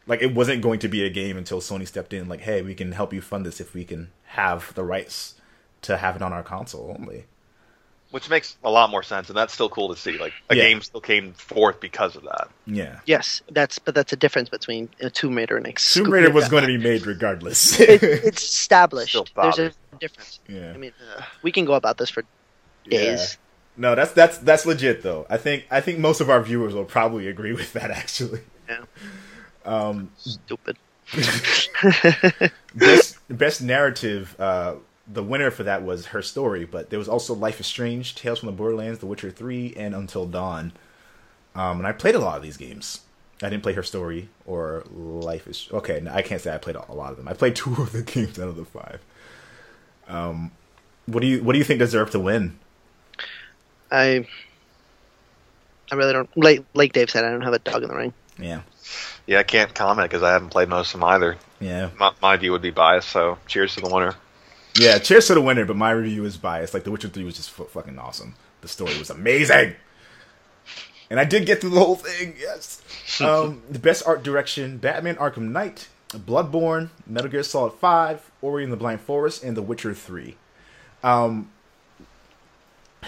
Like 0.07 0.21
it 0.21 0.33
wasn't 0.33 0.61
going 0.61 0.79
to 0.79 0.87
be 0.87 1.03
a 1.05 1.09
game 1.09 1.37
until 1.37 1.59
Sony 1.61 1.87
stepped 1.87 2.13
in. 2.13 2.27
Like, 2.29 2.41
hey, 2.41 2.61
we 2.61 2.73
can 2.73 2.93
help 2.93 3.13
you 3.13 3.21
fund 3.21 3.45
this 3.45 3.59
if 3.59 3.73
we 3.73 3.83
can 3.83 4.09
have 4.25 4.73
the 4.73 4.83
rights 4.83 5.35
to 5.83 5.97
have 5.97 6.15
it 6.15 6.21
on 6.21 6.33
our 6.33 6.43
console 6.43 6.95
only. 6.99 7.25
which 8.11 8.29
makes 8.29 8.55
a 8.63 8.71
lot 8.71 8.89
more 8.89 9.03
sense, 9.03 9.27
and 9.27 9.37
that's 9.37 9.53
still 9.53 9.67
cool 9.67 9.93
to 9.93 9.99
see. 9.99 10.17
Like 10.17 10.31
a 10.49 10.55
Yeah. 10.55 10.63
game 10.63 10.81
still 10.81 11.01
came 11.01 11.33
forth 11.33 11.81
because 11.81 12.15
of 12.15 12.23
that. 12.23 12.47
Yeah. 12.65 12.99
Yes, 13.05 13.41
that's 13.51 13.79
but 13.79 13.93
that's 13.95 14.13
a 14.13 14.15
difference 14.15 14.47
between 14.47 14.87
a 15.01 15.09
Tomb 15.09 15.35
Raider 15.35 15.57
and 15.57 15.67
a 15.67 15.73
Tomb 15.73 16.09
Raider 16.09 16.31
was 16.31 16.47
going 16.47 16.61
to 16.63 16.67
be 16.67 16.77
made 16.77 17.05
regardless. 17.05 17.77
It, 17.79 18.01
it's 18.01 18.43
established. 18.43 19.09
Still 19.09 19.27
There's 19.35 19.59
a 19.59 19.71
difference. 19.99 20.39
yeah. 20.47 20.71
I 20.73 20.77
mean, 20.77 20.93
uh, 21.17 21.21
we 21.41 21.51
can 21.51 21.65
go 21.65 21.73
about 21.73 21.97
this 21.97 22.09
for 22.09 22.23
days. 22.89 23.37
No, 23.75 23.93
that's 23.93 24.13
that's 24.13 24.37
that's 24.39 24.65
legit 24.65 25.03
though. 25.03 25.27
I 25.29 25.35
think 25.37 25.65
I 25.69 25.81
think 25.81 25.99
most 25.99 26.21
of 26.21 26.29
our 26.29 26.41
viewers 26.41 26.73
will 26.73 26.85
probably 26.85 27.27
agree 27.27 27.51
with 27.53 27.73
that 27.73 27.91
actually. 28.01 28.39
Yeah. 28.69 28.85
Um, 29.67 30.09
Stupid. 30.17 30.77
best 32.75 33.17
best 33.29 33.61
narrative. 33.61 34.35
Uh, 34.39 34.75
the 35.11 35.23
winner 35.23 35.51
for 35.51 35.63
that 35.63 35.83
was 35.83 36.07
her 36.07 36.21
story, 36.21 36.65
but 36.65 36.89
there 36.89 36.99
was 36.99 37.07
also 37.07 37.33
Life 37.33 37.59
is 37.59 37.67
Strange, 37.67 38.15
Tales 38.15 38.39
from 38.39 38.47
the 38.47 38.53
Borderlands, 38.53 38.99
The 38.99 39.05
Witcher 39.05 39.31
Three, 39.31 39.73
and 39.77 39.95
Until 39.95 40.25
Dawn. 40.25 40.73
Um, 41.55 41.77
and 41.77 41.87
I 41.87 41.91
played 41.91 42.15
a 42.15 42.19
lot 42.19 42.37
of 42.37 42.43
these 42.43 42.57
games. 42.57 43.01
I 43.41 43.49
didn't 43.49 43.63
play 43.63 43.73
her 43.73 43.83
story 43.83 44.29
or 44.45 44.83
Life 44.91 45.47
is 45.47 45.69
okay. 45.71 45.99
No, 46.01 46.11
I 46.11 46.21
can't 46.23 46.41
say 46.41 46.53
I 46.53 46.57
played 46.57 46.75
a 46.75 46.91
lot 46.91 47.11
of 47.11 47.17
them. 47.17 47.27
I 47.27 47.33
played 47.33 47.55
two 47.57 47.73
of 47.73 47.91
the 47.91 48.01
games 48.01 48.39
out 48.39 48.47
of 48.47 48.55
the 48.55 48.65
five. 48.65 49.01
Um, 50.07 50.51
what 51.05 51.21
do 51.21 51.27
you 51.27 51.43
what 51.43 51.53
do 51.53 51.59
you 51.59 51.65
think 51.65 51.79
deserved 51.79 52.11
to 52.13 52.19
win? 52.19 52.57
I 53.91 54.27
I 55.91 55.95
really 55.95 56.13
don't 56.13 56.29
like 56.37 56.63
like 56.73 56.93
Dave 56.93 57.09
said. 57.09 57.23
I 57.23 57.31
don't 57.31 57.41
have 57.41 57.53
a 57.53 57.59
dog 57.59 57.83
in 57.83 57.89
the 57.89 57.95
ring. 57.95 58.13
Yeah, 58.37 58.61
Yeah, 59.27 59.39
I 59.39 59.43
can't 59.43 59.73
comment 59.75 60.09
because 60.09 60.23
I 60.23 60.31
haven't 60.31 60.49
played 60.49 60.69
most 60.69 60.93
of 60.93 60.99
them 61.01 61.09
either. 61.09 61.37
yeah. 61.59 61.89
My, 61.99 62.11
my 62.21 62.37
view 62.37 62.51
would 62.53 62.61
be 62.61 62.71
biased, 62.71 63.09
so 63.09 63.37
cheers 63.45 63.75
to 63.75 63.81
the 63.81 63.89
winner. 63.93 64.15
Yeah, 64.79 64.97
cheers 64.99 65.27
to 65.27 65.33
the 65.33 65.41
winner, 65.41 65.65
but 65.65 65.75
my 65.75 65.91
review 65.91 66.23
is 66.25 66.37
biased. 66.37 66.73
Like, 66.73 66.83
The 66.85 66.91
Witcher 66.91 67.09
3 67.09 67.23
was 67.23 67.35
just 67.35 67.49
fu- 67.51 67.65
fucking 67.65 67.99
awesome. 67.99 68.35
The 68.61 68.67
story 68.67 68.97
was 68.97 69.09
amazing. 69.09 69.75
And 71.09 71.19
I 71.19 71.23
did 71.25 71.45
get 71.45 71.61
through 71.61 71.71
the 71.71 71.79
whole 71.79 71.95
thing, 71.95 72.35
yes. 72.39 72.81
Um, 73.21 73.63
the 73.69 73.79
best 73.79 74.05
art 74.05 74.21
direction 74.21 74.77
Batman 74.77 75.15
Arkham 75.15 75.49
Knight, 75.51 75.87
Bloodborne, 76.09 76.89
Metal 77.07 77.29
Gear 77.31 77.41
Solid 77.41 77.73
5, 77.73 78.29
Ori 78.41 78.63
and 78.63 78.71
the 78.71 78.77
Blind 78.77 79.01
Forest, 79.01 79.43
and 79.43 79.57
The 79.57 79.61
Witcher 79.63 79.93
3. 79.95 80.35
Um, 81.03 81.49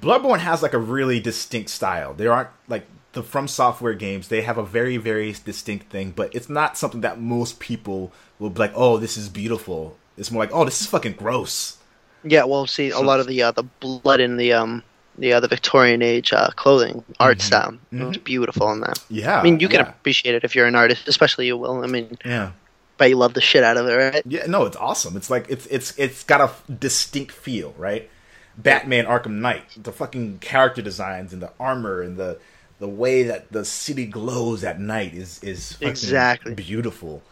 Bloodborne 0.00 0.38
has 0.38 0.62
like 0.62 0.72
a 0.74 0.78
really 0.78 1.18
distinct 1.20 1.70
style. 1.70 2.14
There 2.14 2.32
aren't 2.32 2.50
like 2.68 2.86
the 3.12 3.22
From 3.22 3.48
Software 3.48 3.94
games. 3.94 4.28
They 4.28 4.42
have 4.42 4.58
a 4.58 4.64
very 4.64 4.96
very 4.96 5.34
distinct 5.44 5.90
thing, 5.90 6.12
but 6.14 6.34
it's 6.34 6.48
not 6.48 6.76
something 6.76 7.00
that 7.00 7.20
most 7.20 7.60
people 7.60 8.12
will 8.38 8.50
be 8.50 8.58
like, 8.58 8.72
"Oh, 8.74 8.98
this 8.98 9.16
is 9.16 9.28
beautiful." 9.28 9.96
It's 10.16 10.30
more 10.30 10.42
like, 10.42 10.52
"Oh, 10.52 10.64
this 10.64 10.80
is 10.80 10.86
fucking 10.86 11.14
gross." 11.14 11.78
Yeah, 12.22 12.44
well, 12.44 12.66
see, 12.66 12.90
a 12.90 13.00
lot 13.00 13.20
of 13.20 13.26
the 13.26 13.42
uh, 13.42 13.50
the 13.52 13.62
blood 13.62 14.20
in 14.20 14.36
the 14.36 14.52
um 14.52 14.82
the 15.18 15.34
uh, 15.34 15.40
the 15.40 15.48
Victorian 15.48 16.02
age 16.02 16.32
uh, 16.32 16.50
clothing 16.56 17.04
art 17.18 17.40
style 17.40 17.76
it 17.92 18.02
was 18.02 18.18
beautiful 18.18 18.70
in 18.72 18.80
that. 18.80 18.98
Yeah, 19.08 19.38
I 19.38 19.42
mean, 19.42 19.60
you 19.60 19.68
can 19.68 19.80
yeah. 19.80 19.88
appreciate 19.88 20.34
it 20.34 20.44
if 20.44 20.54
you're 20.54 20.66
an 20.66 20.74
artist, 20.74 21.08
especially 21.08 21.46
you 21.46 21.56
will. 21.56 21.82
I 21.82 21.86
mean, 21.86 22.16
yeah. 22.24 22.52
but 22.96 23.08
you 23.08 23.16
love 23.16 23.34
the 23.34 23.40
shit 23.40 23.62
out 23.64 23.76
of 23.76 23.86
it, 23.86 23.94
right? 23.94 24.22
Yeah, 24.26 24.46
no, 24.46 24.66
it's 24.66 24.76
awesome. 24.76 25.16
It's 25.16 25.30
like 25.30 25.46
it's 25.48 25.66
it's 25.66 25.96
it's 25.98 26.24
got 26.24 26.40
a 26.40 26.72
distinct 26.72 27.32
feel, 27.32 27.74
right? 27.76 28.08
Batman 28.56 29.06
Arkham 29.06 29.40
Knight, 29.40 29.64
the 29.76 29.92
fucking 29.92 30.38
character 30.38 30.82
designs 30.82 31.32
and 31.32 31.40
the 31.40 31.52
armor 31.58 32.02
and 32.02 32.16
the 32.16 32.38
the 32.80 32.88
way 32.88 33.24
that 33.24 33.52
the 33.52 33.64
city 33.66 34.06
glows 34.06 34.64
at 34.64 34.80
night 34.80 35.14
is 35.14 35.40
is 35.44 35.74
fucking 35.74 36.28
Exactly. 36.30 36.56
beautiful. 36.56 37.24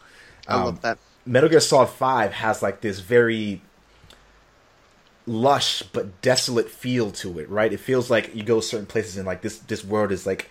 I 0.49 0.57
Um, 0.57 0.57
love 0.57 0.81
that. 0.83 0.99
Metal 1.27 1.49
Gear 1.51 1.61
Solid 1.61 1.89
5 1.91 2.33
has 2.35 2.63
like 2.63 2.83
this 2.83 3.01
very 3.01 3.63
lush 5.27 5.83
but 5.93 6.23
desolate 6.23 6.71
feel 6.71 7.11
to 7.11 7.39
it, 7.39 7.49
right? 7.51 7.73
It 7.73 7.81
feels 7.81 8.11
like 8.11 8.35
you 8.35 8.43
go 8.43 8.61
certain 8.61 8.87
places 8.87 9.17
and 9.17 9.27
like 9.27 9.43
this 9.43 9.59
this 9.59 9.85
world 9.85 10.13
is 10.13 10.27
like 10.27 10.51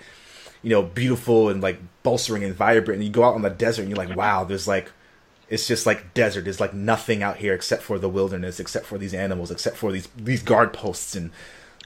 you 0.64 0.72
know, 0.72 0.84
beautiful 0.84 1.50
and 1.50 1.62
like 1.62 1.80
bolstering 2.04 2.44
and 2.44 2.56
vibrant 2.56 2.98
and 3.00 3.04
you 3.06 3.12
go 3.12 3.24
out 3.24 3.36
on 3.36 3.44
the 3.44 3.50
desert 3.50 3.84
and 3.84 3.90
you're 3.92 3.98
like, 3.98 4.16
wow, 4.16 4.44
there's 4.44 4.68
like 4.68 4.92
it's 5.50 5.68
just 5.68 5.86
like 5.86 6.14
desert. 6.14 6.44
There's 6.46 6.60
like 6.62 6.74
nothing 6.74 7.24
out 7.24 7.38
here 7.38 7.54
except 7.54 7.84
for 7.84 8.00
the 8.00 8.10
wilderness, 8.10 8.60
except 8.60 8.86
for 8.86 8.98
these 8.98 9.14
animals, 9.14 9.52
except 9.52 9.78
for 9.78 9.92
these 9.92 10.08
these 10.18 10.44
guard 10.44 10.74
posts 10.74 11.16
and 11.16 11.32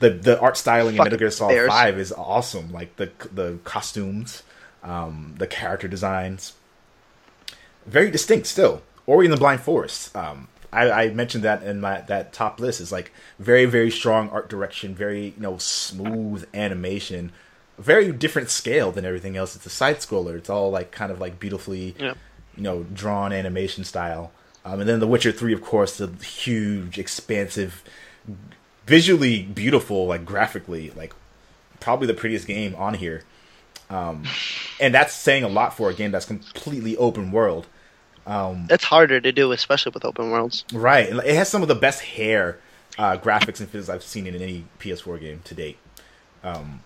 the 0.02 0.10
the 0.10 0.38
art 0.40 0.56
styling 0.56 0.94
in 0.94 0.98
Fucking 0.98 1.04
Metal 1.06 1.18
Gear 1.18 1.30
Solid 1.30 1.54
bears. 1.54 1.68
Five 1.70 1.98
is 1.98 2.12
awesome. 2.12 2.70
Like 2.72 2.96
the 2.96 3.10
the 3.32 3.58
costumes, 3.64 4.42
um, 4.82 5.34
the 5.38 5.46
character 5.46 5.88
designs, 5.88 6.52
very 7.86 8.10
distinct 8.10 8.46
still. 8.46 8.82
Ori 9.06 9.26
and 9.26 9.32
the 9.32 9.38
Blind 9.38 9.60
Forest. 9.60 10.14
Um, 10.14 10.48
I, 10.72 10.90
I 10.90 11.10
mentioned 11.10 11.44
that 11.44 11.62
in 11.62 11.80
my 11.80 12.00
that 12.02 12.32
top 12.32 12.60
list 12.60 12.80
is 12.80 12.92
like 12.92 13.12
very 13.38 13.64
very 13.64 13.90
strong 13.90 14.28
art 14.30 14.48
direction, 14.48 14.94
very 14.94 15.26
you 15.36 15.40
know 15.42 15.58
smooth 15.58 16.46
animation, 16.54 17.32
very 17.78 18.12
different 18.12 18.48
scale 18.50 18.92
than 18.92 19.04
everything 19.04 19.36
else. 19.36 19.56
It's 19.56 19.66
a 19.66 19.70
side 19.70 19.96
scroller. 19.98 20.36
It's 20.36 20.50
all 20.50 20.70
like 20.70 20.90
kind 20.92 21.10
of 21.12 21.20
like 21.20 21.38
beautifully 21.40 21.94
Yeah. 21.98 22.14
you 22.56 22.62
know 22.62 22.84
drawn 22.84 23.32
animation 23.32 23.84
style. 23.84 24.32
Um, 24.64 24.78
and 24.80 24.88
then 24.88 25.00
The 25.00 25.08
Witcher 25.08 25.32
Three, 25.32 25.52
of 25.52 25.60
course, 25.62 25.98
the 25.98 26.06
huge, 26.24 26.96
expansive, 26.96 27.82
visually 28.86 29.42
beautiful, 29.42 30.06
like 30.06 30.24
graphically, 30.24 30.90
like 30.90 31.14
probably 31.80 32.06
the 32.06 32.14
prettiest 32.14 32.46
game 32.46 32.74
on 32.76 32.94
here. 32.94 33.24
Um, 33.90 34.24
and 34.80 34.94
that's 34.94 35.12
saying 35.12 35.44
a 35.44 35.48
lot 35.48 35.76
for 35.76 35.90
a 35.90 35.94
game 35.94 36.10
that's 36.10 36.24
completely 36.24 36.96
open 36.96 37.30
world. 37.30 37.66
That's 38.68 38.84
harder 38.84 39.20
to 39.20 39.32
do, 39.32 39.52
especially 39.52 39.90
with 39.92 40.04
open 40.04 40.30
worlds. 40.30 40.64
Right. 40.72 41.08
It 41.08 41.34
has 41.34 41.48
some 41.48 41.62
of 41.62 41.68
the 41.68 41.74
best 41.74 42.02
hair 42.02 42.58
uh, 42.98 43.16
graphics 43.16 43.60
and 43.60 43.68
physics 43.68 43.88
I've 43.88 44.02
seen 44.02 44.26
in 44.26 44.34
any 44.34 44.64
PS4 44.78 45.20
game 45.20 45.40
to 45.44 45.54
date. 45.54 45.78
Um, 46.42 46.82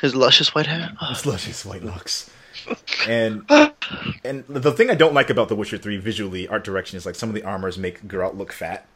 His 0.00 0.14
luscious 0.14 0.54
white 0.54 0.66
hair. 0.66 0.92
His 1.08 1.24
luscious 1.24 1.64
white 1.64 1.82
looks. 1.82 2.30
And 3.06 3.44
and 4.24 4.44
the 4.48 4.72
thing 4.72 4.90
I 4.90 4.94
don't 4.94 5.14
like 5.14 5.30
about 5.30 5.48
The 5.48 5.54
Witcher 5.54 5.78
3 5.78 5.98
visually, 5.98 6.48
art 6.48 6.64
direction, 6.64 6.96
is 6.96 7.06
like 7.06 7.14
some 7.14 7.28
of 7.28 7.34
the 7.34 7.44
armors 7.44 7.78
make 7.78 8.02
Geralt 8.08 8.36
look 8.36 8.52
fat. 8.52 8.86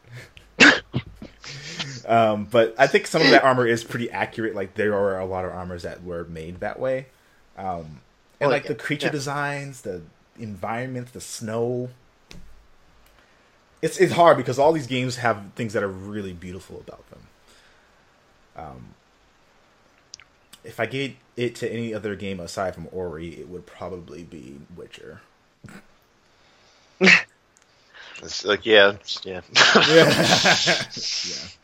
Um, 2.07 2.45
but 2.45 2.75
I 2.77 2.87
think 2.87 3.07
some 3.07 3.21
of 3.21 3.29
that 3.31 3.43
armor 3.43 3.65
is 3.65 3.83
pretty 3.83 4.09
accurate. 4.11 4.55
Like 4.55 4.75
there 4.75 4.93
are 4.95 5.19
a 5.19 5.25
lot 5.25 5.45
of 5.45 5.51
armors 5.51 5.83
that 5.83 6.03
were 6.03 6.23
made 6.25 6.59
that 6.61 6.79
way. 6.79 7.07
Um, 7.57 8.01
and 8.39 8.49
like 8.51 8.63
yeah. 8.63 8.69
the 8.69 8.75
creature 8.75 9.07
Yeah. 9.07 9.11
designs, 9.11 9.81
the 9.81 10.01
environments, 10.39 11.11
the 11.11 11.21
snow. 11.21 11.89
It's 13.81 13.97
it's 13.99 14.13
hard 14.13 14.37
because 14.37 14.59
all 14.59 14.71
these 14.73 14.87
games 14.87 15.17
have 15.17 15.41
things 15.55 15.73
that 15.73 15.83
are 15.83 15.87
really 15.87 16.33
beautiful 16.33 16.79
about 16.79 17.03
them. 17.09 17.19
Um, 18.55 18.85
if 20.63 20.79
I 20.79 20.85
gave 20.85 21.15
it 21.35 21.55
to 21.55 21.71
any 21.71 21.93
other 21.93 22.15
game 22.15 22.39
aside 22.39 22.75
from 22.75 22.87
Ori, 22.91 23.29
it 23.39 23.49
would 23.49 23.65
probably 23.65 24.23
be 24.23 24.59
Witcher. 24.75 25.21
It's 28.23 28.45
like, 28.45 28.67
yeah, 28.67 28.89
it's- 28.89 29.19
yeah. 29.25 29.41
yeah. 29.89 31.47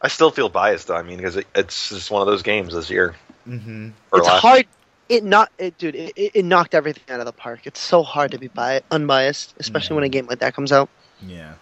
I 0.00 0.08
still 0.08 0.30
feel 0.30 0.48
biased 0.48 0.86
though. 0.88 0.96
I 0.96 1.02
mean, 1.02 1.16
because 1.16 1.36
it, 1.36 1.46
it's 1.54 1.88
just 1.88 2.10
one 2.10 2.22
of 2.22 2.26
those 2.28 2.42
games 2.42 2.74
this 2.74 2.88
year. 2.90 3.14
Mm-hmm. 3.48 3.90
Or 4.12 4.18
it's 4.20 4.28
last- 4.28 4.40
hard. 4.40 4.66
It 5.08 5.24
not 5.24 5.50
it, 5.58 5.78
dude. 5.78 5.94
It, 5.94 6.12
it 6.16 6.32
it 6.34 6.44
knocked 6.44 6.74
everything 6.74 7.02
out 7.08 7.18
of 7.20 7.24
the 7.26 7.32
park. 7.32 7.60
It's 7.64 7.80
so 7.80 8.02
hard 8.02 8.30
to 8.32 8.38
be 8.38 8.48
bi- 8.48 8.82
unbiased, 8.90 9.54
especially 9.58 9.94
when 9.94 10.04
a 10.04 10.10
game 10.10 10.26
like 10.26 10.40
that 10.40 10.54
comes 10.54 10.70
out. 10.70 10.90
Yeah, 11.22 11.54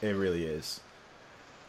it 0.00 0.16
really 0.16 0.46
is. 0.46 0.80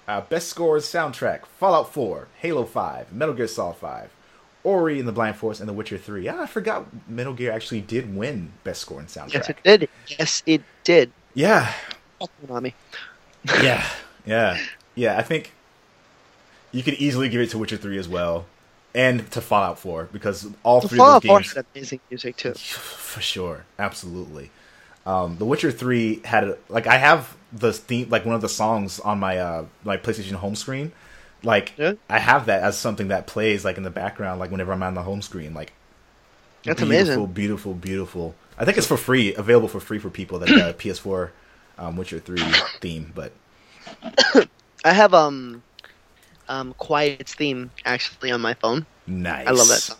Uh, 0.08 0.22
best 0.22 0.48
scores 0.48 0.86
soundtrack: 0.86 1.46
Fallout 1.46 1.94
4, 1.94 2.30
Halo 2.38 2.64
5, 2.64 3.12
Metal 3.12 3.36
Gear 3.36 3.48
Solid 3.48 3.76
5, 3.76 4.10
Ori 4.64 4.98
and 4.98 5.06
the 5.08 5.12
Blind 5.12 5.36
Forest, 5.36 5.60
and 5.60 5.68
The 5.68 5.74
Witcher 5.74 5.98
3. 5.98 6.26
Ah, 6.30 6.44
I 6.44 6.46
forgot 6.46 6.86
Metal 7.10 7.34
Gear 7.34 7.52
actually 7.52 7.82
did 7.82 8.16
win 8.16 8.54
best 8.64 8.80
score 8.80 9.02
in 9.02 9.08
soundtrack. 9.08 9.34
Yes, 9.34 9.50
it 9.50 9.58
did. 9.64 9.90
Yes, 10.08 10.44
it 10.46 10.62
did. 10.86 11.12
Yeah, 11.34 11.74
Konami. 12.22 12.74
yeah, 13.62 13.86
yeah, 14.26 14.58
yeah. 14.96 15.18
I 15.18 15.22
think 15.22 15.52
you 16.72 16.84
could 16.84 16.96
easily 16.96 17.30
give 17.30 17.42
it 17.42 17.50
to 17.52 17.58
Witcher 17.58 17.78
3 17.78 17.98
as 17.98 18.08
well, 18.08 18.46
and 18.94 19.30
to 19.32 19.42
Fallout 19.42 19.80
4 19.80 20.10
because 20.12 20.48
all 20.64 20.82
three 20.82 20.98
Fallout 20.98 21.24
of 21.24 21.28
4 21.28 21.40
those 21.40 21.48
games 21.48 21.56
had 21.56 21.66
amazing 21.76 22.00
music 22.10 22.38
too. 22.38 22.54
for 22.56 23.22
sure, 23.22 23.66
absolutely. 23.78 24.52
Um, 25.06 25.38
the 25.38 25.46
Witcher 25.46 25.72
Three 25.72 26.22
had 26.26 26.58
like 26.68 26.86
I 26.88 26.98
have 26.98 27.36
the 27.52 27.74
theme 27.74 28.10
like 28.10 28.26
one 28.26 28.36
of 28.36 28.42
the 28.42 28.50
songs 28.50 29.00
on 29.00 29.20
my 29.20 29.38
uh 29.38 29.66
my 29.84 29.98
PlayStation 29.98 30.34
home 30.34 30.56
screen. 30.56 30.92
Like 31.42 31.74
Yeah. 31.78 31.94
I 32.10 32.20
have 32.20 32.46
that 32.48 32.62
as 32.64 32.78
something 32.78 33.08
that 33.08 33.26
plays 33.26 33.64
like 33.66 33.78
in 33.78 33.84
the 33.84 33.90
background, 33.90 34.40
like 34.40 34.52
whenever 34.52 34.72
I'm 34.74 34.84
on 34.84 34.94
the 34.94 35.04
home 35.04 35.22
screen. 35.22 35.54
Like 35.54 35.74
That's 36.64 36.82
beautiful, 36.82 36.88
amazing. 36.88 37.26
beautiful, 37.34 37.74
beautiful. 37.74 38.36
I 38.58 38.66
think 38.66 38.78
it's 38.78 38.86
for 38.88 38.98
free, 38.98 39.34
available 39.36 39.70
for 39.70 39.80
free 39.80 40.00
for 40.00 40.10
people 40.10 40.38
that 40.40 40.50
got 40.50 40.70
a 40.70 40.74
PS4 40.74 41.30
um, 41.78 41.96
Witcher 41.96 42.20
Three 42.20 42.44
theme. 42.82 43.12
But 43.16 43.32
I 44.84 44.94
have 44.94 45.14
um 45.14 45.64
um 46.50 46.74
Quiet's 46.78 47.34
theme 47.34 47.72
actually 47.86 48.32
on 48.32 48.42
my 48.42 48.54
phone. 48.56 48.86
nice, 49.08 49.48
I 49.48 49.52
love 49.52 49.68
that 49.70 49.80
song. 49.80 49.98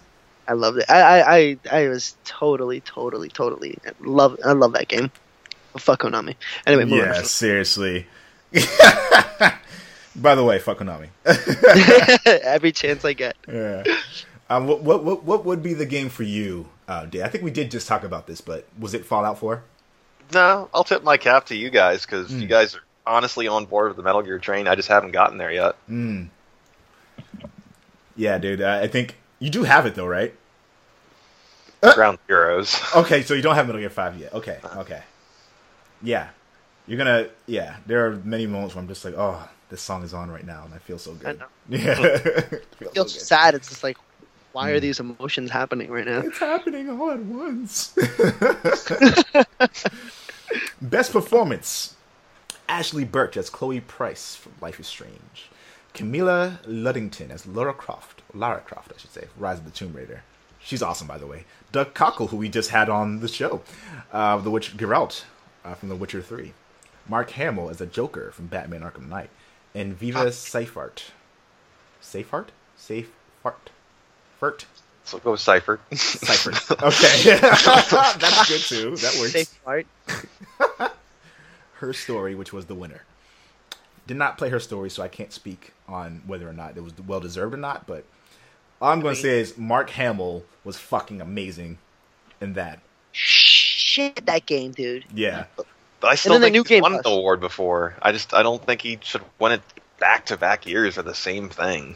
I 0.48 0.54
loved 0.54 0.80
it. 0.80 0.86
I 0.90 1.00
I 1.22 1.38
I, 1.38 1.58
I 1.84 1.88
was 1.88 2.18
totally 2.26 2.82
totally 2.82 3.30
totally 3.30 3.78
love 4.02 4.38
I 4.46 4.52
love 4.52 4.74
that 4.74 4.88
game. 4.90 5.12
Fuck 5.78 6.02
Konami. 6.02 6.36
Anyway, 6.66 6.84
moving 6.86 7.06
Yeah, 7.06 7.18
on. 7.20 7.24
seriously. 7.26 8.08
By 10.16 10.36
the 10.36 10.44
way, 10.44 10.60
fuck 10.60 10.80
Konami. 10.80 11.10
Every 12.44 12.72
chance 12.72 13.06
I 13.06 13.14
get. 13.14 13.38
yeah. 13.48 13.84
Um, 14.50 14.66
what, 14.68 14.82
what 14.82 15.04
what 15.04 15.24
what 15.24 15.46
would 15.46 15.62
be 15.62 15.74
the 15.76 15.86
game 15.86 16.10
for 16.10 16.24
you? 16.24 16.68
Uh, 16.88 17.06
Dan? 17.06 17.22
I 17.24 17.30
think 17.30 17.44
we 17.44 17.52
did 17.52 17.70
just 17.70 17.88
talk 17.88 18.04
about 18.04 18.26
this, 18.26 18.42
but 18.42 18.66
was 18.80 18.96
it 18.96 19.06
Fallout 19.06 19.38
Four? 19.38 19.64
No, 20.34 20.70
I'll 20.74 20.84
tip 20.84 21.04
my 21.04 21.18
cap 21.18 21.46
to 21.48 21.56
you 21.56 21.70
guys 21.70 22.06
because 22.06 22.30
Hmm. 22.32 22.40
you 22.40 22.48
guys 22.48 22.76
are 22.76 22.82
honestly 23.06 23.48
on 23.48 23.66
board 23.66 23.90
with 23.90 23.98
the 23.98 24.04
Metal 24.04 24.24
Gear 24.24 24.40
train. 24.40 24.68
I 24.68 24.74
just 24.76 24.88
haven't 24.88 25.12
gotten 25.12 25.38
there 25.38 25.52
yet. 25.52 25.76
Mm. 25.90 26.30
Yeah, 28.20 28.38
dude. 28.38 28.62
Uh, 28.62 28.80
I 28.84 28.88
think 28.88 29.16
you 29.40 29.50
do 29.50 29.64
have 29.64 29.86
it 29.86 29.96
though, 29.96 30.06
right? 30.06 30.36
Uh, 31.82 31.96
Ground 31.96 32.20
Zeroes. 32.28 32.78
Okay, 33.02 33.22
so 33.24 33.34
you 33.34 33.42
don't 33.42 33.56
have 33.56 33.66
Metal 33.66 33.80
Gear 33.80 33.90
Five 33.90 34.18
yet. 34.18 34.34
Okay, 34.34 34.60
uh-huh. 34.62 34.82
okay. 34.82 35.04
Yeah, 36.04 36.28
you're 36.86 36.98
gonna. 36.98 37.30
Yeah, 37.46 37.78
there 37.86 38.06
are 38.06 38.18
many 38.18 38.46
moments 38.46 38.76
where 38.76 38.82
I'm 38.82 38.90
just 38.90 39.06
like, 39.06 39.14
oh, 39.18 39.48
this 39.70 39.82
song 39.82 40.04
is 40.04 40.14
on 40.14 40.30
right 40.30 40.46
now, 40.46 40.66
and 40.66 40.74
I 40.74 40.80
feel 40.80 40.98
so 40.98 41.14
good. 41.14 41.40
know. 41.40 41.46
Yeah, 41.70 41.96
hmm. 41.96 42.02
Feel 42.78 42.90
It 42.90 42.94
feels 42.94 43.14
so 43.14 43.20
sad. 43.20 43.56
It's 43.56 43.70
just 43.70 43.84
like, 43.84 43.98
why 44.52 44.72
are 44.72 44.76
hmm. 44.76 44.82
these 44.82 45.00
emotions 45.00 45.50
happening 45.50 45.90
right 45.90 46.06
now? 46.06 46.20
It's 46.20 46.40
happening 46.40 46.90
all 46.90 47.12
at 47.12 47.20
once. 47.20 47.96
Best 50.82 51.14
performance: 51.14 51.96
Ashly 52.68 53.10
Burch 53.10 53.38
as 53.38 53.50
Chloe 53.50 53.80
Price 53.80 54.36
from 54.36 54.52
Life 54.60 54.78
is 54.78 54.88
Strange, 54.88 55.50
Camilla 55.94 56.60
Luddington 56.66 57.32
as 57.32 57.46
Lara 57.46 57.74
Croft, 57.74 58.22
Lara 58.34 58.62
Croft, 58.62 58.92
I 58.96 59.00
should 59.00 59.12
say, 59.12 59.28
Rise 59.38 59.60
of 59.60 59.66
the 59.66 59.72
Tomb 59.72 59.94
Raider. 59.94 60.24
She's 60.60 60.82
awesome, 60.84 61.08
by 61.08 61.18
the 61.18 61.28
way. 61.28 61.46
Doug 61.72 61.94
Cockle, 61.94 62.28
who 62.28 62.38
we 62.38 62.50
just 62.50 62.70
had 62.70 62.90
on 62.90 63.20
the 63.20 63.28
show, 63.28 63.62
uh, 64.12 64.38
The 64.38 64.52
Witch 64.52 64.76
Geralt 64.78 65.24
uh, 65.64 65.74
from 65.74 65.90
The 65.90 65.96
Witcher 65.96 66.22
Three, 66.22 66.54
Mark 67.08 67.32
Hamill 67.32 67.70
as 67.70 67.78
the 67.78 67.86
Joker 67.86 68.32
from 68.32 68.48
Batman: 68.48 68.82
Arkham 68.82 69.08
Knight, 69.10 69.30
and 69.74 69.98
Viva 69.98 70.32
Seifert. 70.32 71.12
Seifert? 72.02 72.52
Seifert. 72.76 73.70
Fert. 74.40 74.66
So 75.04 75.18
go 75.20 75.32
with 75.32 75.40
Cypher. 75.40 75.80
Cypher. 75.94 76.52
Okay. 76.86 77.40
That's 77.40 78.48
good 78.48 78.62
too. 78.62 78.96
That 78.98 79.18
works. 79.20 79.32
Safe 79.32 79.64
part. 79.66 79.88
Her 81.74 81.94
story, 81.94 82.36
which 82.36 82.54
was 82.54 82.66
the 82.66 82.76
winner. 82.76 83.04
Did 84.06 84.18
not 84.18 84.38
play 84.38 84.50
her 84.50 84.60
story, 84.60 84.90
so 84.90 85.02
I 85.02 85.08
can't 85.08 85.32
speak 85.32 85.72
on 85.90 86.22
whether 86.26 86.48
or 86.48 86.54
not 86.54 86.78
it 86.78 86.84
was 86.84 86.94
well 87.06 87.20
deserved 87.20 87.54
or 87.54 87.58
not, 87.58 87.88
but 87.88 88.04
all 88.82 88.92
I'm 88.92 89.02
going 89.02 89.16
to 89.16 89.22
say 89.22 89.40
is 89.40 89.58
Mark 89.58 89.90
Hamill 89.92 90.44
was 90.64 90.78
fucking 90.78 91.20
amazing 91.22 91.78
in 92.40 92.54
that. 92.54 92.80
Shit, 93.12 94.26
that 94.26 94.46
game, 94.46 94.72
dude. 94.72 95.06
Yeah. 95.14 95.46
But 96.00 96.08
I 96.08 96.16
still 96.16 96.34
then 96.34 96.42
the 96.42 96.46
think 96.46 96.54
new 96.54 96.64
he's 96.64 96.70
Game 96.70 96.82
won 96.84 96.92
Plus. 96.94 97.04
the 97.04 97.10
award 97.10 97.40
before. 97.42 97.96
I 98.02 98.12
just 98.12 98.34
I 98.34 98.44
don't 98.44 98.64
think 98.66 98.82
he 98.82 99.00
should 99.02 99.22
win 99.40 99.52
it 99.54 99.62
back 100.00 100.26
to 100.28 100.38
back 100.38 100.66
years 100.66 100.96
for 100.96 101.02
the 101.02 101.14
same 101.16 101.50
thing. 101.50 101.96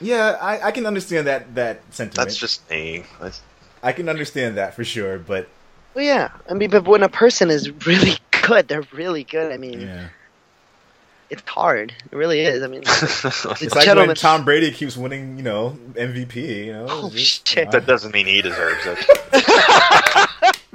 Yeah, 0.00 0.36
I, 0.40 0.68
I 0.68 0.70
can 0.70 0.86
understand 0.86 1.26
that 1.26 1.54
that 1.54 1.80
sentiment. 1.90 2.16
That's 2.28 2.36
just 2.36 2.68
me. 2.70 3.04
That's, 3.20 3.40
I 3.82 3.92
can 3.92 4.08
understand 4.08 4.56
that 4.58 4.74
for 4.74 4.84
sure, 4.84 5.18
but 5.18 5.48
Well, 5.94 6.04
yeah. 6.04 6.30
I 6.48 6.54
mean, 6.54 6.70
but 6.70 6.86
when 6.86 7.02
a 7.02 7.08
person 7.08 7.50
is 7.50 7.70
really 7.86 8.16
good, 8.42 8.68
they're 8.68 8.84
really 8.92 9.24
good. 9.24 9.52
I 9.52 9.56
mean, 9.56 9.80
yeah. 9.80 10.08
It's 11.30 11.42
hard. 11.48 11.92
It 12.10 12.16
really 12.16 12.40
is. 12.40 12.62
I 12.62 12.66
mean, 12.68 12.82
It's 12.86 13.74
like 13.74 13.86
when 13.96 14.14
Tom 14.14 14.44
Brady 14.44 14.70
keeps 14.70 14.96
winning, 14.96 15.36
you 15.36 15.42
know, 15.42 15.76
MVP, 15.94 16.66
you 16.66 16.72
know. 16.72 16.86
Oh, 16.88 17.10
just- 17.10 17.46
shit. 17.48 17.70
that 17.72 17.86
doesn't 17.86 18.12
mean 18.12 18.26
he 18.26 18.42
deserves 18.42 18.80
it. 18.86 18.98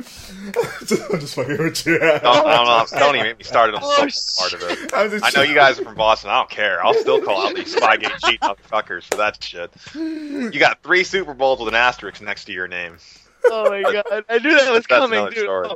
I'm 0.04 1.20
just 1.20 1.36
fucking 1.36 1.58
with 1.58 1.86
you. 1.86 2.00
Don't, 2.00 2.22
don't, 2.24 2.44
don't, 2.46 2.90
don't 2.92 3.16
even 3.16 3.28
get 3.28 3.38
me 3.38 3.44
started 3.44 3.76
on 3.76 3.82
the 3.82 3.88
Oh, 3.88 4.40
part 4.40 4.54
of 4.54 4.62
it. 4.64 4.94
I'm 4.94 5.24
I 5.24 5.30
know 5.36 5.42
you 5.44 5.54
guys 5.56 5.80
are 5.80 5.84
from 5.84 5.96
Boston. 5.96 6.30
I 6.32 6.40
don't 6.40 6.50
care. 6.50 6.84
I'll 6.86 6.94
still 6.96 7.22
call 7.22 7.48
out 7.48 7.56
these 7.56 7.76
Spygate 7.76 8.18
cheat 8.28 8.42
motherfuckers 8.42 9.04
for 9.04 9.16
that 9.18 9.42
shit. 9.44 9.72
You 9.96 10.60
got 10.60 10.82
three 10.84 11.04
Super 11.04 11.34
Bowls 11.34 11.60
with 11.60 11.68
an 11.70 11.76
asterisk 11.76 12.22
next 12.22 12.46
to 12.46 12.52
your 12.52 12.68
name. 12.68 12.98
oh 13.46 13.70
my 13.70 13.82
god, 13.82 14.26
I 14.30 14.38
knew 14.40 14.52
that 14.58 14.72
was 14.72 14.84
That's 14.84 14.88
coming, 14.88 15.20
another 15.20 15.32
dude. 15.32 15.44
story. 15.44 15.70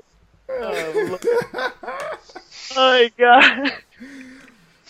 Oh, 0.49 1.17
oh, 1.53 1.71
oh 2.75 2.75
my 2.75 3.11
god. 3.17 3.71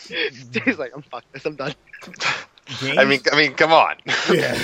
He's 0.66 0.78
like, 0.78 0.92
I'm 0.96 1.02
fucked 1.02 1.32
this. 1.34 1.46
I'm 1.46 1.56
done. 1.56 1.74
Games, 2.82 2.98
I 2.98 3.06
mean, 3.06 3.20
I 3.32 3.36
mean, 3.38 3.54
come 3.54 3.72
on. 3.72 3.96
yeah. 4.32 4.58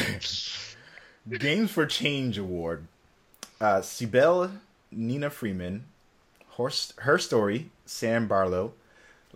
Games 1.38 1.72
for 1.72 1.86
Change 1.86 2.38
Award. 2.38 2.88
Uh, 3.60 3.80
Cibele 3.82 4.52
Nina 4.92 5.30
Freeman, 5.30 5.86
Horse, 6.50 6.94
Her 7.00 7.18
Story, 7.18 7.72
Sam 7.86 8.28
Barlow, 8.28 8.74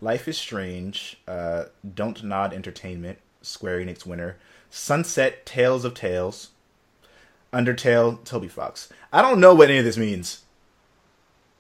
Life 0.02 0.28
is 0.28 0.38
Strange, 0.38 1.18
uh, 1.28 1.66
Don't 1.94 2.24
Nod 2.24 2.54
Entertainment, 2.54 3.20
Square 3.42 3.80
Enix 3.80 4.06
winner, 4.06 4.36
Sunset 4.70 5.46
Tales 5.46 5.86
of 5.86 5.94
Tales, 5.94 6.50
Undertale, 7.54 8.22
Toby 8.26 8.50
Fox. 8.50 8.90
I 9.14 9.22
don't 9.22 9.40
know 9.40 9.56
what 9.56 9.70
any 9.70 9.80
of 9.80 9.86
this 9.86 9.98
means. 9.98 10.42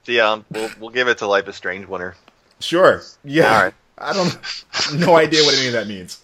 Yeah, 0.06 0.42
we'll 0.52 0.70
we'll 0.80 0.90
give 0.90 1.08
it 1.08 1.18
to 1.20 1.28
Life 1.28 1.48
is 1.48 1.56
Strange 1.56 1.88
winner. 1.88 2.16
Sure. 2.60 3.02
Yeah. 3.24 3.56
All 3.56 3.64
right. 3.64 3.74
I 3.98 4.14
don't 4.14 4.38
no 4.96 5.16
idea 5.16 5.44
what 5.44 5.56
any 5.58 5.68
of 5.68 5.74
that 5.74 5.88
means. 5.88 6.22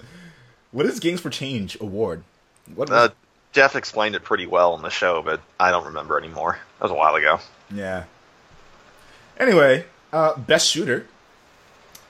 What 0.72 0.86
is 0.86 1.00
Games 1.00 1.20
for 1.22 1.30
Change 1.30 1.78
award? 1.82 2.24
What 2.76 2.90
was, 2.90 3.10
Uh, 3.12 3.14
Jeff 3.52 3.76
explained 3.76 4.16
it 4.16 4.24
pretty 4.24 4.46
well 4.46 4.74
on 4.74 4.82
the 4.82 4.90
show, 4.90 5.22
but 5.22 5.42
I 5.60 5.72
don't 5.72 5.86
remember 5.86 6.18
anymore. 6.18 6.60
That 6.80 6.84
was 6.84 6.92
a 6.92 6.96
while 6.96 7.16
ago. 7.16 7.40
Yeah. 7.74 8.04
Anyway, 9.38 9.86
uh, 10.14 10.38
best 10.38 10.70
shooter: 10.70 11.08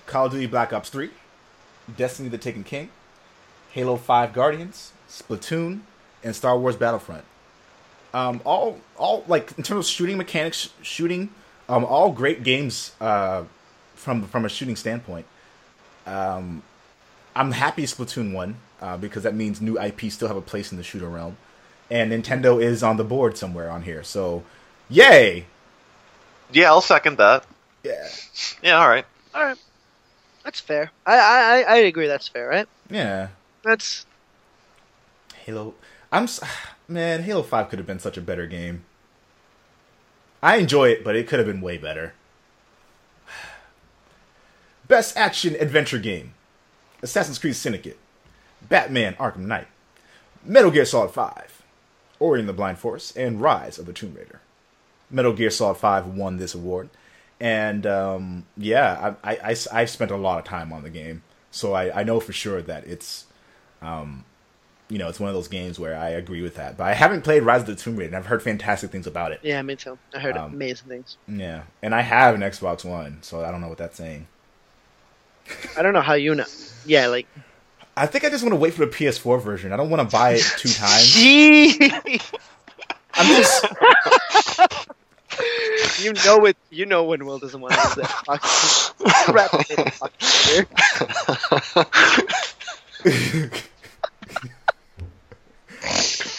Call 0.05 0.25
of 0.27 0.31
Duty 0.33 0.45
Black 0.47 0.73
Ops 0.73 0.89
Three, 0.89 1.11
Destiny: 1.95 2.29
The 2.29 2.37
Taken 2.37 2.63
King, 2.63 2.89
Halo 3.71 3.95
Five 3.97 4.33
Guardians, 4.33 4.91
Splatoon, 5.09 5.81
and 6.23 6.35
Star 6.35 6.57
Wars 6.57 6.75
Battlefront. 6.75 7.23
Um, 8.13 8.41
all, 8.43 8.79
all 8.97 9.23
like 9.27 9.53
in 9.57 9.63
terms 9.63 9.85
of 9.85 9.91
shooting 9.91 10.17
mechanics, 10.17 10.69
shooting, 10.81 11.29
um, 11.69 11.85
all 11.85 12.11
great 12.11 12.43
games. 12.43 12.93
Uh, 12.99 13.43
from 13.95 14.23
from 14.23 14.45
a 14.45 14.49
shooting 14.49 14.75
standpoint, 14.75 15.25
um, 16.05 16.63
I'm 17.35 17.51
happy 17.51 17.83
Splatoon 17.83 18.33
won 18.33 18.55
uh, 18.81 18.97
because 18.97 19.23
that 19.23 19.35
means 19.35 19.61
new 19.61 19.79
IP 19.79 20.11
still 20.11 20.27
have 20.27 20.37
a 20.37 20.41
place 20.41 20.71
in 20.71 20.77
the 20.77 20.83
shooter 20.83 21.07
realm, 21.09 21.37
and 21.89 22.11
Nintendo 22.11 22.61
is 22.61 22.83
on 22.83 22.97
the 22.97 23.03
board 23.03 23.37
somewhere 23.37 23.69
on 23.69 23.83
here. 23.83 24.03
So, 24.03 24.43
yay! 24.89 25.45
Yeah, 26.51 26.67
I'll 26.69 26.81
second 26.81 27.17
that. 27.17 27.45
Yeah. 27.83 28.07
Yeah, 28.61 28.77
all 28.81 28.89
right. 28.89 29.05
All 29.33 29.43
right, 29.43 29.57
that's 30.43 30.59
fair. 30.59 30.91
I 31.05 31.15
I 31.17 31.59
I- 31.61 31.73
I 31.73 31.77
agree. 31.77 32.07
That's 32.07 32.27
fair, 32.27 32.47
right? 32.49 32.67
Yeah. 32.89 33.29
That's 33.63 34.05
Halo. 35.45 35.73
I'm 36.11 36.23
s- 36.23 36.41
man. 36.87 37.23
Halo 37.23 37.43
Five 37.43 37.69
could 37.69 37.79
have 37.79 37.87
been 37.87 37.99
such 37.99 38.17
a 38.17 38.21
better 38.21 38.45
game. 38.47 38.83
I 40.43 40.57
enjoy 40.57 40.89
it, 40.89 41.03
but 41.03 41.15
it 41.15 41.27
could 41.27 41.39
have 41.39 41.47
been 41.47 41.61
way 41.61 41.77
better. 41.77 42.13
Best 44.91 45.15
action 45.15 45.55
adventure 45.57 45.99
game: 45.99 46.33
Assassin's 47.01 47.39
Creed 47.39 47.55
Syndicate, 47.55 47.97
Batman: 48.67 49.13
Arkham 49.13 49.45
Knight, 49.47 49.67
Metal 50.43 50.69
Gear 50.69 50.83
Solid 50.83 51.11
Five, 51.11 51.61
Ori 52.19 52.41
and 52.41 52.49
the 52.49 52.51
Blind 52.51 52.77
Forest, 52.77 53.15
and 53.15 53.39
Rise 53.39 53.79
of 53.79 53.85
the 53.85 53.93
Tomb 53.93 54.15
Raider. 54.15 54.41
Metal 55.09 55.31
Gear 55.31 55.49
Solid 55.49 55.75
Five 55.75 56.07
won 56.07 56.35
this 56.35 56.53
award, 56.53 56.89
and 57.39 57.87
um, 57.87 58.45
yeah, 58.57 59.15
I, 59.23 59.35
I, 59.37 59.55
I 59.71 59.85
spent 59.85 60.11
a 60.11 60.17
lot 60.17 60.39
of 60.39 60.43
time 60.43 60.73
on 60.73 60.83
the 60.83 60.89
game, 60.89 61.23
so 61.51 61.71
I, 61.71 62.01
I 62.01 62.03
know 62.03 62.19
for 62.19 62.33
sure 62.33 62.61
that 62.61 62.85
it's 62.85 63.27
um, 63.81 64.25
you 64.89 64.97
know, 64.97 65.07
it's 65.07 65.21
one 65.21 65.29
of 65.29 65.35
those 65.35 65.47
games 65.47 65.79
where 65.79 65.95
I 65.95 66.09
agree 66.09 66.41
with 66.41 66.55
that. 66.55 66.75
But 66.75 66.83
I 66.87 66.95
haven't 66.95 67.21
played 67.21 67.43
Rise 67.43 67.61
of 67.61 67.67
the 67.67 67.75
Tomb 67.77 67.95
Raider, 67.95 68.09
and 68.09 68.17
I've 68.17 68.25
heard 68.25 68.43
fantastic 68.43 68.91
things 68.91 69.07
about 69.07 69.31
it. 69.31 69.39
yeah, 69.41 69.61
me 69.61 69.77
too. 69.77 69.97
I 70.13 70.19
heard 70.19 70.35
Um, 70.35 70.53
amazing 70.53 70.89
things. 70.89 71.15
Yeah, 71.29 71.63
and 71.81 71.95
I 71.95 72.01
have 72.01 72.35
an 72.35 72.41
Xbox 72.41 72.83
One, 72.83 73.19
so 73.21 73.41
I 73.45 73.51
don't 73.51 73.61
know 73.61 73.69
what 73.69 73.77
that's 73.77 73.95
saying. 73.95 74.27
I 75.77 75.81
don't 75.81 75.93
know 75.93 76.01
how 76.01 76.13
you 76.13 76.35
know. 76.35 76.45
Yeah, 76.85 77.07
like 77.07 77.27
I 77.95 78.05
think 78.07 78.23
I 78.23 78.29
just 78.29 78.43
want 78.43 78.53
to 78.53 78.57
wait 78.59 78.73
for 78.73 78.85
the 78.85 78.91
PS4 78.91 79.41
version. 79.41 79.71
I 79.73 79.77
don't 79.77 79.89
want 79.89 80.07
to 80.07 80.15
buy 80.15 80.31
it 80.33 80.43
two 80.57 80.69
times. 80.69 81.17
you 81.17 81.77
I'm 83.13 83.25
just 83.27 83.65
you 86.01 86.13
know 86.25 86.45
it. 86.45 86.57
You 86.69 86.85
know 86.85 87.03
when 87.03 87.25
Will 87.25 87.39
doesn't 87.39 87.59
want 87.59 87.73
to 87.73 87.79
use 87.79 87.95
that. 87.95 88.07
Fuck. 88.25 89.33
Wrap 89.33 89.53
it 89.53 89.71
in, 89.77 89.85
fuck. 89.91 90.13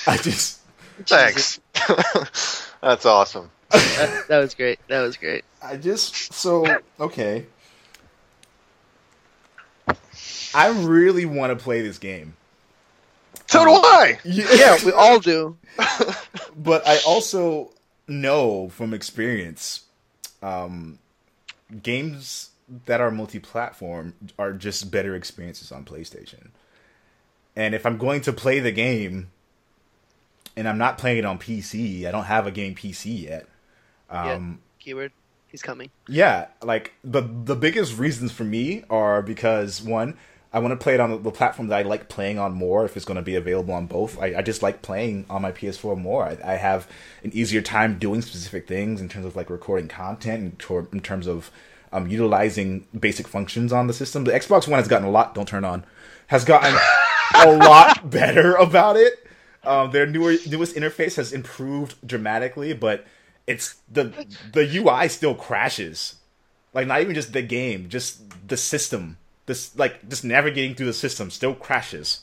I 0.06 0.16
just 0.18 0.62
Thanks. 1.06 1.60
That's 2.80 3.06
awesome. 3.06 3.50
That, 3.70 4.24
that 4.28 4.38
was 4.38 4.54
great. 4.54 4.78
That 4.88 5.02
was 5.02 5.16
great. 5.16 5.44
I 5.62 5.76
just 5.76 6.32
so 6.32 6.64
okay. 7.00 7.46
I 10.54 10.68
really 10.68 11.24
want 11.24 11.56
to 11.56 11.62
play 11.62 11.82
this 11.82 11.98
game. 11.98 12.34
So 13.46 13.64
do 13.64 13.70
I. 13.70 14.18
Yeah, 14.24 14.78
we 14.84 14.92
all 14.92 15.18
do. 15.18 15.56
but 16.56 16.86
I 16.86 16.98
also 17.06 17.70
know 18.08 18.68
from 18.68 18.94
experience, 18.94 19.82
um, 20.42 20.98
games 21.82 22.50
that 22.86 23.00
are 23.00 23.10
multi-platform 23.10 24.14
are 24.38 24.52
just 24.52 24.90
better 24.90 25.14
experiences 25.14 25.72
on 25.72 25.84
PlayStation. 25.84 26.48
And 27.54 27.74
if 27.74 27.84
I'm 27.84 27.98
going 27.98 28.22
to 28.22 28.32
play 28.32 28.60
the 28.60 28.72
game 28.72 29.30
and 30.56 30.68
I'm 30.68 30.78
not 30.78 30.98
playing 30.98 31.18
it 31.18 31.24
on 31.24 31.38
PC, 31.38 32.06
I 32.06 32.10
don't 32.10 32.24
have 32.24 32.46
a 32.46 32.50
game 32.50 32.74
PC 32.74 33.22
yet. 33.22 33.46
Um, 34.08 34.26
yeah, 34.26 34.84
keyword. 34.84 35.12
He's 35.48 35.62
coming. 35.62 35.90
Yeah, 36.08 36.46
like 36.62 36.92
the 37.04 37.20
the 37.20 37.54
biggest 37.54 37.98
reasons 37.98 38.32
for 38.32 38.44
me 38.44 38.84
are 38.88 39.20
because 39.20 39.82
one, 39.82 40.16
I 40.52 40.58
want 40.58 40.72
to 40.78 40.82
play 40.82 40.94
it 40.94 41.00
on 41.00 41.22
the 41.22 41.30
platform 41.30 41.68
that 41.68 41.78
I 41.78 41.82
like 41.82 42.10
playing 42.10 42.38
on 42.38 42.52
more. 42.52 42.84
If 42.84 42.96
it's 42.96 43.06
going 43.06 43.16
to 43.16 43.22
be 43.22 43.36
available 43.36 43.72
on 43.72 43.86
both, 43.86 44.20
I, 44.20 44.36
I 44.36 44.42
just 44.42 44.62
like 44.62 44.82
playing 44.82 45.24
on 45.30 45.40
my 45.40 45.50
PS4 45.50 45.98
more. 45.98 46.24
I, 46.24 46.38
I, 46.44 46.54
have 46.56 46.86
an 47.24 47.30
easier 47.32 47.62
time 47.62 47.98
doing 47.98 48.20
specific 48.20 48.68
things 48.68 49.00
in 49.00 49.08
terms 49.08 49.24
of 49.24 49.34
like 49.34 49.48
recording 49.48 49.88
content 49.88 50.42
and 50.42 50.86
in 50.92 51.00
terms 51.00 51.26
of 51.26 51.50
um, 51.90 52.08
utilizing 52.08 52.86
basic 52.98 53.28
functions 53.28 53.72
on 53.72 53.86
the 53.86 53.94
system. 53.94 54.24
The 54.24 54.32
Xbox 54.32 54.68
One 54.68 54.78
has 54.78 54.88
gotten 54.88 55.08
a 55.08 55.10
lot. 55.10 55.34
Don't 55.34 55.48
turn 55.48 55.64
on. 55.64 55.84
Has 56.26 56.44
gotten 56.44 56.78
a 57.34 57.56
lot 57.56 58.10
better 58.10 58.54
about 58.54 58.96
it. 58.96 59.26
Um, 59.64 59.90
their 59.90 60.06
newer 60.06 60.34
newest 60.46 60.74
interface 60.74 61.16
has 61.16 61.32
improved 61.32 61.94
dramatically, 62.06 62.72
but 62.72 63.06
it's 63.46 63.76
the 63.90 64.26
the 64.52 64.68
UI 64.78 65.08
still 65.08 65.34
crashes. 65.34 66.16
Like 66.74 66.86
not 66.86 67.00
even 67.00 67.14
just 67.14 67.32
the 67.32 67.42
game, 67.42 67.88
just 67.88 68.48
the 68.48 68.56
system. 68.56 69.18
This 69.52 69.76
like 69.76 70.08
just 70.08 70.24
navigating 70.24 70.74
through 70.74 70.86
the 70.86 70.94
system 70.94 71.30
still 71.30 71.54
crashes. 71.54 72.22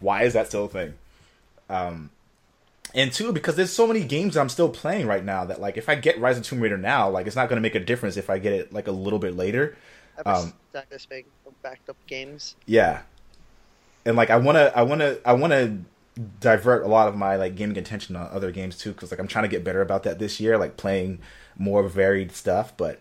Why 0.00 0.24
is 0.24 0.34
that 0.34 0.48
still 0.48 0.66
a 0.66 0.68
thing? 0.68 0.92
Um, 1.70 2.10
and 2.94 3.10
two, 3.10 3.32
because 3.32 3.56
there's 3.56 3.72
so 3.72 3.86
many 3.86 4.04
games 4.04 4.36
I'm 4.36 4.50
still 4.50 4.68
playing 4.68 5.06
right 5.06 5.24
now 5.24 5.46
that 5.46 5.62
like 5.62 5.78
if 5.78 5.88
I 5.88 5.94
get 5.94 6.20
Rise 6.20 6.36
of 6.36 6.44
Tomb 6.44 6.60
Raider 6.60 6.76
now, 6.76 7.08
like 7.08 7.26
it's 7.26 7.36
not 7.36 7.48
going 7.48 7.56
to 7.56 7.62
make 7.62 7.74
a 7.74 7.80
difference 7.80 8.18
if 8.18 8.28
I 8.28 8.36
get 8.38 8.52
it 8.52 8.70
like 8.70 8.86
a 8.86 8.92
little 8.92 9.18
bit 9.18 9.34
later. 9.34 9.78
Um, 10.26 10.52
this 10.90 11.06
big 11.06 11.24
backed 11.62 11.88
up 11.88 11.96
games. 12.06 12.54
Yeah, 12.66 13.00
and 14.04 14.14
like 14.14 14.28
I 14.28 14.36
wanna, 14.36 14.70
I 14.76 14.82
wanna, 14.82 15.16
I 15.24 15.32
wanna 15.32 15.78
divert 16.40 16.84
a 16.84 16.88
lot 16.88 17.08
of 17.08 17.16
my 17.16 17.36
like 17.36 17.56
gaming 17.56 17.78
attention 17.78 18.14
on 18.14 18.28
other 18.30 18.50
games 18.50 18.76
too 18.76 18.92
because 18.92 19.10
like 19.10 19.18
i'm 19.18 19.26
trying 19.26 19.44
to 19.44 19.48
get 19.48 19.64
better 19.64 19.80
about 19.80 20.02
that 20.02 20.18
this 20.18 20.38
year 20.38 20.58
like 20.58 20.76
playing 20.76 21.18
more 21.56 21.82
varied 21.88 22.30
stuff 22.32 22.76
but 22.76 23.00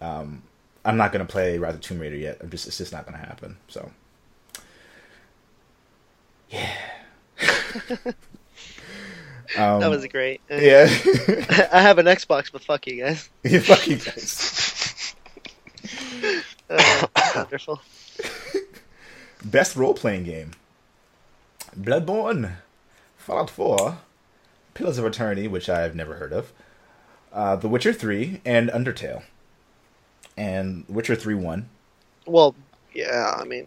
um 0.00 0.40
i'm 0.84 0.96
not 0.96 1.12
going 1.12 1.24
to 1.24 1.30
play 1.30 1.58
rise 1.58 1.74
of 1.74 1.80
tomb 1.80 1.98
raider 1.98 2.16
yet. 2.16 2.38
I'm 2.40 2.50
just 2.50 2.66
it's 2.66 2.78
just 2.78 2.92
not 2.92 3.06
going 3.06 3.18
to 3.18 3.26
happen 3.26 3.56
so. 3.68 3.90
Yeah. 6.50 6.72
Um, 9.56 9.80
that 9.80 9.90
was 9.90 10.04
great. 10.06 10.40
yeah. 10.50 10.84
I 11.72 11.80
have 11.80 11.98
an 11.98 12.06
xbox 12.06 12.50
but 12.50 12.64
fuck 12.64 12.86
you 12.86 13.02
guys. 13.04 13.28
Yeah, 13.44 13.60
fuck 13.60 13.86
you 13.86 13.96
guys. 13.96 15.14
Uh, 16.68 17.06
wonderful. 17.36 17.80
Best 19.44 19.76
role-playing 19.76 20.24
game. 20.24 20.52
Bloodborne, 21.78 22.54
Fallout 23.18 23.50
4, 23.50 23.98
Pillars 24.72 24.98
of 24.98 25.04
Eternity, 25.04 25.46
which 25.46 25.68
I've 25.68 25.94
never 25.94 26.14
heard 26.14 26.32
of, 26.32 26.52
uh, 27.32 27.56
The 27.56 27.68
Witcher 27.68 27.92
3, 27.92 28.40
and 28.44 28.70
Undertale. 28.70 29.22
And 30.36 30.84
Witcher 30.88 31.14
3 31.14 31.34
won. 31.34 31.68
Well, 32.26 32.54
yeah, 32.92 33.34
I 33.38 33.44
mean, 33.44 33.66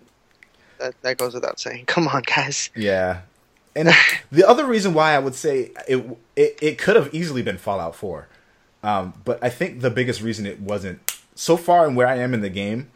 that, 0.79 0.99
that 1.01 1.17
goes 1.17 1.33
without 1.33 1.59
saying. 1.59 1.85
Come 1.87 2.07
on, 2.07 2.23
guys. 2.23 2.69
Yeah. 2.75 3.21
And 3.77 3.89
the 4.31 4.43
other 4.43 4.65
reason 4.65 4.95
why 4.95 5.13
I 5.13 5.19
would 5.19 5.35
say 5.35 5.69
it, 5.87 6.17
it, 6.35 6.57
it 6.59 6.77
could 6.79 6.95
have 6.95 7.13
easily 7.13 7.43
been 7.43 7.59
Fallout 7.59 7.95
4. 7.95 8.27
Um, 8.81 9.13
but 9.23 9.37
I 9.43 9.49
think 9.49 9.81
the 9.81 9.91
biggest 9.91 10.19
reason 10.19 10.47
it 10.47 10.59
wasn't, 10.59 11.19
so 11.35 11.57
far 11.57 11.85
and 11.85 11.95
where 11.95 12.07
I 12.07 12.15
am 12.15 12.33
in 12.33 12.41
the 12.41 12.49
game, 12.49 12.89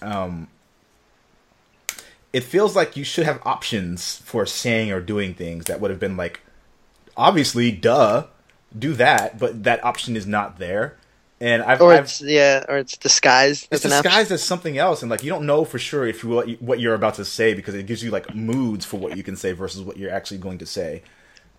um, 0.00 0.46
it 2.32 2.44
feels 2.44 2.76
like 2.76 2.96
you 2.96 3.04
should 3.04 3.24
have 3.24 3.40
options 3.44 4.18
for 4.18 4.46
saying 4.46 4.92
or 4.92 5.00
doing 5.00 5.34
things 5.34 5.64
that 5.66 5.80
would 5.80 5.90
have 5.90 6.00
been 6.00 6.16
like 6.16 6.40
obviously 7.16 7.72
duh 7.72 8.26
do 8.78 8.92
that 8.94 9.38
but 9.38 9.64
that 9.64 9.82
option 9.84 10.16
is 10.16 10.26
not 10.26 10.58
there 10.58 10.96
and 11.40 11.62
I've, 11.62 11.80
or 11.80 11.92
I've, 11.92 12.20
yeah 12.20 12.64
or 12.68 12.78
it's 12.78 12.96
disguised 12.96 13.68
it's 13.70 13.82
disguised 13.82 14.32
as 14.32 14.42
something 14.42 14.76
else 14.76 15.02
and 15.02 15.10
like 15.10 15.22
you 15.22 15.30
don't 15.30 15.46
know 15.46 15.64
for 15.64 15.78
sure 15.78 16.06
if 16.06 16.22
you 16.22 16.30
what, 16.30 16.48
you 16.48 16.56
what 16.60 16.80
you're 16.80 16.94
about 16.94 17.14
to 17.14 17.24
say 17.24 17.54
because 17.54 17.74
it 17.74 17.86
gives 17.86 18.02
you 18.02 18.10
like 18.10 18.34
moods 18.34 18.84
for 18.84 18.98
what 18.98 19.16
you 19.16 19.22
can 19.22 19.36
say 19.36 19.52
versus 19.52 19.82
what 19.82 19.96
you're 19.96 20.10
actually 20.10 20.38
going 20.38 20.58
to 20.58 20.66
say 20.66 21.02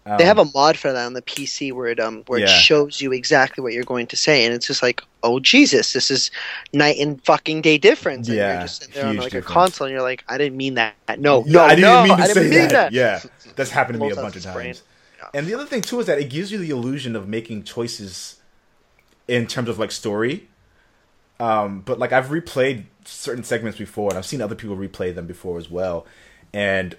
um, 0.05 0.17
they 0.17 0.25
have 0.25 0.37
a 0.37 0.45
mod 0.45 0.77
for 0.77 0.91
that 0.91 1.05
on 1.05 1.13
the 1.13 1.21
PC 1.21 1.73
where 1.73 1.87
it 1.87 1.99
um 1.99 2.23
where 2.27 2.39
yeah. 2.39 2.45
it 2.45 2.49
shows 2.49 3.01
you 3.01 3.11
exactly 3.11 3.61
what 3.61 3.73
you're 3.73 3.83
going 3.83 4.07
to 4.07 4.15
say, 4.15 4.45
and 4.45 4.53
it's 4.53 4.65
just 4.65 4.81
like, 4.81 5.03
oh 5.23 5.39
Jesus, 5.39 5.93
this 5.93 6.09
is 6.09 6.31
night 6.73 6.97
and 6.99 7.23
fucking 7.25 7.61
day 7.61 7.77
difference. 7.77 8.27
And 8.27 8.37
yeah, 8.37 8.53
you're 8.53 8.61
just 8.61 8.81
sitting 8.81 8.95
there 8.95 9.05
on 9.05 9.17
like 9.17 9.25
difference. 9.25 9.45
a 9.45 9.53
console, 9.53 9.87
and 9.87 9.93
you're 9.93 10.01
like, 10.01 10.23
I 10.27 10.37
didn't 10.37 10.57
mean 10.57 10.75
that. 10.75 10.95
No, 11.19 11.43
no, 11.45 11.63
I 11.63 11.75
didn't 11.75 11.81
no, 11.81 12.03
mean 12.05 12.17
to 12.17 12.23
I 12.23 12.27
say 12.27 12.41
mean 12.41 12.51
that. 12.51 12.71
that. 12.71 12.91
Yeah, 12.91 13.21
that's 13.55 13.71
happened 13.71 13.99
to 13.99 14.05
me 14.05 14.11
a 14.11 14.15
bunch 14.15 14.35
of 14.35 14.43
times. 14.43 14.81
Yeah. 15.19 15.29
And 15.33 15.45
the 15.45 15.53
other 15.53 15.65
thing 15.65 15.81
too 15.81 15.99
is 15.99 16.05
that 16.05 16.17
it 16.17 16.29
gives 16.29 16.51
you 16.51 16.57
the 16.57 16.69
illusion 16.69 17.15
of 17.15 17.27
making 17.27 17.63
choices 17.63 18.38
in 19.29 19.47
terms 19.47 19.69
of 19.69 19.79
like 19.79 19.91
story. 19.91 20.49
Um, 21.39 21.81
but 21.81 21.99
like 21.99 22.11
I've 22.11 22.27
replayed 22.27 22.85
certain 23.05 23.43
segments 23.43 23.77
before, 23.77 24.09
and 24.09 24.17
I've 24.17 24.25
seen 24.25 24.41
other 24.41 24.55
people 24.55 24.75
replay 24.75 25.15
them 25.15 25.27
before 25.27 25.57
as 25.57 25.69
well, 25.69 26.05
and 26.51 26.97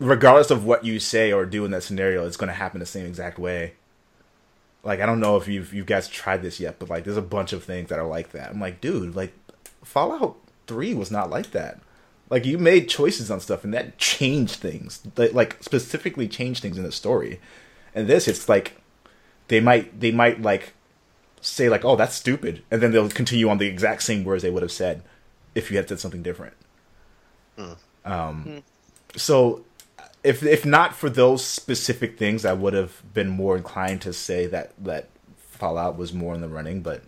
regardless 0.00 0.50
of 0.50 0.64
what 0.64 0.84
you 0.84 0.98
say 0.98 1.30
or 1.30 1.44
do 1.44 1.64
in 1.64 1.70
that 1.70 1.82
scenario, 1.82 2.26
it's 2.26 2.38
going 2.38 2.48
to 2.48 2.54
happen 2.54 2.80
the 2.80 2.86
same 2.86 3.06
exact 3.06 3.38
way. 3.38 3.74
Like 4.82 5.00
I 5.00 5.06
don't 5.06 5.20
know 5.20 5.36
if 5.36 5.46
you've 5.46 5.72
you 5.72 5.84
guys 5.84 6.08
tried 6.08 6.42
this 6.42 6.58
yet, 6.58 6.78
but 6.78 6.88
like 6.88 7.04
there's 7.04 7.18
a 7.18 7.22
bunch 7.22 7.52
of 7.52 7.62
things 7.62 7.90
that 7.90 7.98
are 7.98 8.08
like 8.08 8.32
that. 8.32 8.50
I'm 8.50 8.60
like, 8.60 8.80
dude, 8.80 9.14
like 9.14 9.34
Fallout 9.84 10.36
Three 10.66 10.94
was 10.94 11.10
not 11.10 11.30
like 11.30 11.50
that. 11.50 11.80
Like 12.30 12.46
you 12.46 12.58
made 12.58 12.88
choices 12.88 13.30
on 13.30 13.40
stuff 13.40 13.62
and 13.62 13.74
that 13.74 13.98
changed 13.98 14.56
things. 14.56 15.02
Like 15.16 15.62
specifically 15.62 16.28
changed 16.28 16.62
things 16.62 16.78
in 16.78 16.84
the 16.84 16.92
story. 16.92 17.40
And 17.94 18.08
this, 18.08 18.26
it's 18.26 18.48
like 18.48 18.80
they 19.48 19.60
might 19.60 20.00
they 20.00 20.10
might 20.10 20.40
like 20.40 20.72
say 21.40 21.68
like, 21.68 21.84
oh, 21.84 21.96
that's 21.96 22.14
stupid, 22.14 22.62
and 22.70 22.82
then 22.82 22.92
they'll 22.92 23.08
continue 23.08 23.48
on 23.48 23.58
the 23.58 23.66
exact 23.66 24.02
same 24.02 24.24
words 24.24 24.42
they 24.42 24.50
would 24.50 24.62
have 24.62 24.72
said 24.72 25.02
if 25.54 25.70
you 25.70 25.76
had 25.76 25.88
said 25.88 26.00
something 26.00 26.22
different. 26.22 26.54
Mm. 27.58 27.76
Um, 28.04 28.44
mm. 28.46 28.62
so 29.18 29.64
if 30.22 30.42
if 30.42 30.64
not 30.64 30.94
for 30.94 31.10
those 31.10 31.44
specific 31.44 32.18
things, 32.18 32.44
I 32.44 32.52
would 32.52 32.74
have 32.74 33.02
been 33.14 33.28
more 33.28 33.56
inclined 33.56 34.02
to 34.02 34.12
say 34.12 34.46
that 34.46 34.72
that 34.82 35.08
Fallout 35.36 35.96
was 35.96 36.12
more 36.12 36.34
in 36.34 36.40
the 36.40 36.48
running. 36.48 36.82
But 36.82 37.02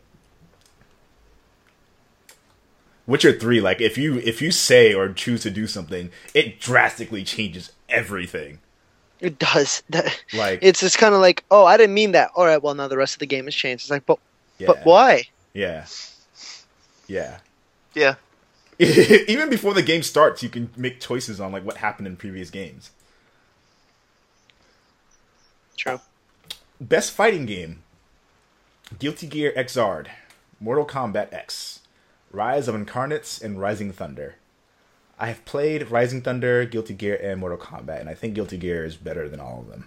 Witcher 3.06 3.38
three, 3.38 3.60
like 3.60 3.80
if 3.80 3.98
you 3.98 4.18
if 4.18 4.40
you 4.40 4.50
say 4.50 4.94
or 4.94 5.12
choose 5.12 5.42
to 5.42 5.50
do 5.50 5.66
something, 5.66 6.10
it 6.34 6.60
drastically 6.60 7.24
changes 7.24 7.72
everything. 7.88 8.60
It 9.22 9.38
does. 9.38 9.82
That, 9.90 10.20
Like 10.34 10.58
it's 10.62 10.80
just 10.80 10.98
kind 10.98 11.14
of 11.14 11.20
like, 11.20 11.44
oh, 11.50 11.64
I 11.64 11.76
didn't 11.76 11.94
mean 11.94 12.12
that. 12.12 12.30
All 12.34 12.44
right, 12.44 12.62
well 12.62 12.74
now 12.74 12.88
the 12.88 12.96
rest 12.98 13.14
of 13.14 13.20
the 13.20 13.26
game 13.26 13.44
has 13.44 13.54
changed. 13.54 13.84
It's 13.84 13.90
like, 13.90 14.04
but 14.04 14.18
yeah. 14.58 14.66
but 14.66 14.84
why? 14.84 15.24
Yeah. 15.54 15.86
Yeah. 17.06 17.38
Yeah. 17.94 18.16
Even 18.78 19.48
before 19.48 19.74
the 19.74 19.82
game 19.82 20.02
starts, 20.02 20.42
you 20.42 20.48
can 20.48 20.70
make 20.76 21.00
choices 21.00 21.40
on 21.40 21.52
like 21.52 21.64
what 21.64 21.78
happened 21.78 22.08
in 22.08 22.16
previous 22.16 22.50
games. 22.50 22.90
True. 25.76 26.00
Best 26.80 27.12
fighting 27.12 27.46
game: 27.46 27.82
Guilty 28.98 29.28
Gear 29.28 29.52
Xrd, 29.56 30.08
Mortal 30.58 30.86
Kombat 30.86 31.32
X, 31.32 31.80
Rise 32.32 32.66
of 32.66 32.74
Incarnates, 32.74 33.40
and 33.40 33.60
Rising 33.60 33.92
Thunder. 33.92 34.36
I 35.22 35.26
have 35.26 35.44
played 35.44 35.88
Rising 35.88 36.20
Thunder, 36.20 36.64
Guilty 36.64 36.94
Gear, 36.94 37.16
and 37.22 37.38
Mortal 37.38 37.56
Kombat, 37.56 38.00
and 38.00 38.08
I 38.08 38.14
think 38.14 38.34
Guilty 38.34 38.56
Gear 38.56 38.84
is 38.84 38.96
better 38.96 39.28
than 39.28 39.38
all 39.38 39.60
of 39.60 39.68
them. 39.68 39.86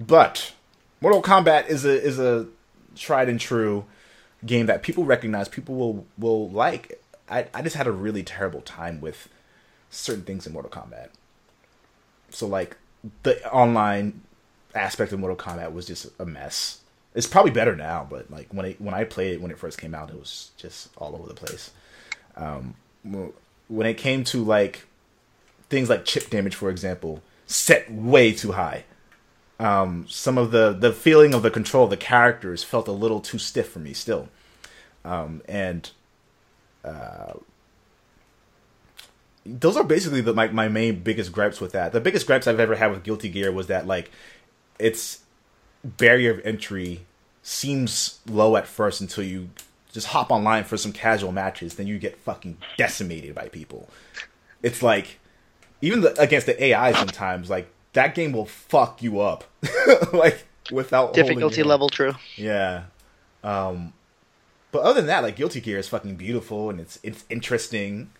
But 0.00 0.54
Mortal 1.02 1.20
Kombat 1.20 1.68
is 1.68 1.84
a 1.84 2.02
is 2.02 2.18
a 2.18 2.46
tried 2.96 3.28
and 3.28 3.38
true 3.38 3.84
game 4.46 4.64
that 4.64 4.82
people 4.82 5.04
recognize, 5.04 5.46
people 5.46 5.74
will 5.74 6.06
will 6.16 6.48
like. 6.48 7.02
I 7.28 7.48
I 7.52 7.60
just 7.60 7.76
had 7.76 7.86
a 7.86 7.92
really 7.92 8.22
terrible 8.22 8.62
time 8.62 8.98
with 8.98 9.28
certain 9.90 10.24
things 10.24 10.46
in 10.46 10.54
Mortal 10.54 10.70
Kombat. 10.70 11.10
So 12.30 12.46
like 12.46 12.78
the 13.24 13.46
online 13.52 14.22
aspect 14.74 15.12
of 15.12 15.20
Mortal 15.20 15.36
Kombat 15.36 15.74
was 15.74 15.84
just 15.84 16.06
a 16.18 16.24
mess. 16.24 16.80
It's 17.14 17.26
probably 17.26 17.50
better 17.50 17.76
now, 17.76 18.06
but 18.08 18.30
like 18.30 18.54
when 18.54 18.64
it 18.64 18.80
when 18.80 18.94
I 18.94 19.04
played 19.04 19.34
it 19.34 19.42
when 19.42 19.50
it 19.50 19.58
first 19.58 19.76
came 19.78 19.94
out, 19.94 20.08
it 20.08 20.18
was 20.18 20.52
just 20.56 20.88
all 20.96 21.14
over 21.14 21.28
the 21.28 21.34
place. 21.34 21.72
Um, 22.36 22.74
when 23.72 23.86
it 23.86 23.94
came 23.94 24.22
to 24.24 24.44
like 24.44 24.86
things 25.70 25.88
like 25.88 26.04
chip 26.04 26.28
damage, 26.28 26.54
for 26.54 26.68
example, 26.68 27.22
set 27.46 27.90
way 27.90 28.32
too 28.32 28.52
high. 28.52 28.84
Um, 29.58 30.06
some 30.08 30.36
of 30.38 30.50
the 30.50 30.72
the 30.72 30.92
feeling 30.92 31.34
of 31.34 31.42
the 31.42 31.50
control 31.50 31.84
of 31.84 31.90
the 31.90 31.96
characters 31.96 32.62
felt 32.62 32.88
a 32.88 32.92
little 32.92 33.20
too 33.20 33.38
stiff 33.38 33.70
for 33.70 33.78
me 33.78 33.94
still, 33.94 34.28
um, 35.04 35.40
and 35.48 35.90
uh, 36.84 37.34
those 39.46 39.76
are 39.76 39.84
basically 39.84 40.20
the, 40.20 40.34
my 40.34 40.48
my 40.48 40.68
main 40.68 41.00
biggest 41.00 41.32
gripes 41.32 41.60
with 41.60 41.72
that. 41.72 41.92
The 41.92 42.00
biggest 42.00 42.26
gripes 42.26 42.46
I've 42.46 42.60
ever 42.60 42.74
had 42.74 42.90
with 42.90 43.04
Guilty 43.04 43.28
Gear 43.28 43.52
was 43.52 43.68
that 43.68 43.86
like 43.86 44.10
its 44.78 45.20
barrier 45.84 46.32
of 46.32 46.44
entry 46.44 47.06
seems 47.42 48.20
low 48.26 48.56
at 48.56 48.66
first 48.66 49.00
until 49.00 49.24
you 49.24 49.50
just 49.92 50.08
hop 50.08 50.30
online 50.30 50.64
for 50.64 50.76
some 50.76 50.92
casual 50.92 51.32
matches, 51.32 51.74
then 51.76 51.86
you 51.86 51.98
get 51.98 52.18
fucking 52.18 52.56
decimated 52.76 53.34
by 53.34 53.48
people. 53.48 53.88
It's 54.62 54.82
like 54.82 55.18
even 55.80 56.00
the, 56.00 56.18
against 56.20 56.46
the 56.46 56.64
AI 56.64 56.92
sometimes, 56.92 57.50
like 57.50 57.70
that 57.92 58.14
game 58.14 58.32
will 58.32 58.46
fuck 58.46 59.02
you 59.02 59.20
up, 59.20 59.44
like 60.12 60.46
without 60.70 61.12
Difficulty 61.12 61.62
level 61.62 61.88
true. 61.88 62.14
Yeah. 62.36 62.84
Um, 63.44 63.92
but 64.70 64.82
other 64.82 65.00
than 65.00 65.06
that, 65.06 65.22
like 65.22 65.36
Guilty 65.36 65.60
Gear 65.60 65.78
is 65.78 65.88
fucking 65.88 66.16
beautiful 66.16 66.70
and 66.70 66.80
it's 66.80 66.98
it's 67.02 67.24
interesting. 67.28 68.10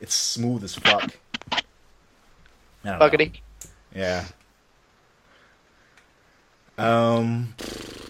It's 0.00 0.14
smooth 0.14 0.64
as 0.64 0.74
fuck. 0.74 1.16
I. 2.84 2.98
Buggity. 2.98 3.40
Yeah. 3.94 4.24
Um. 6.76 7.54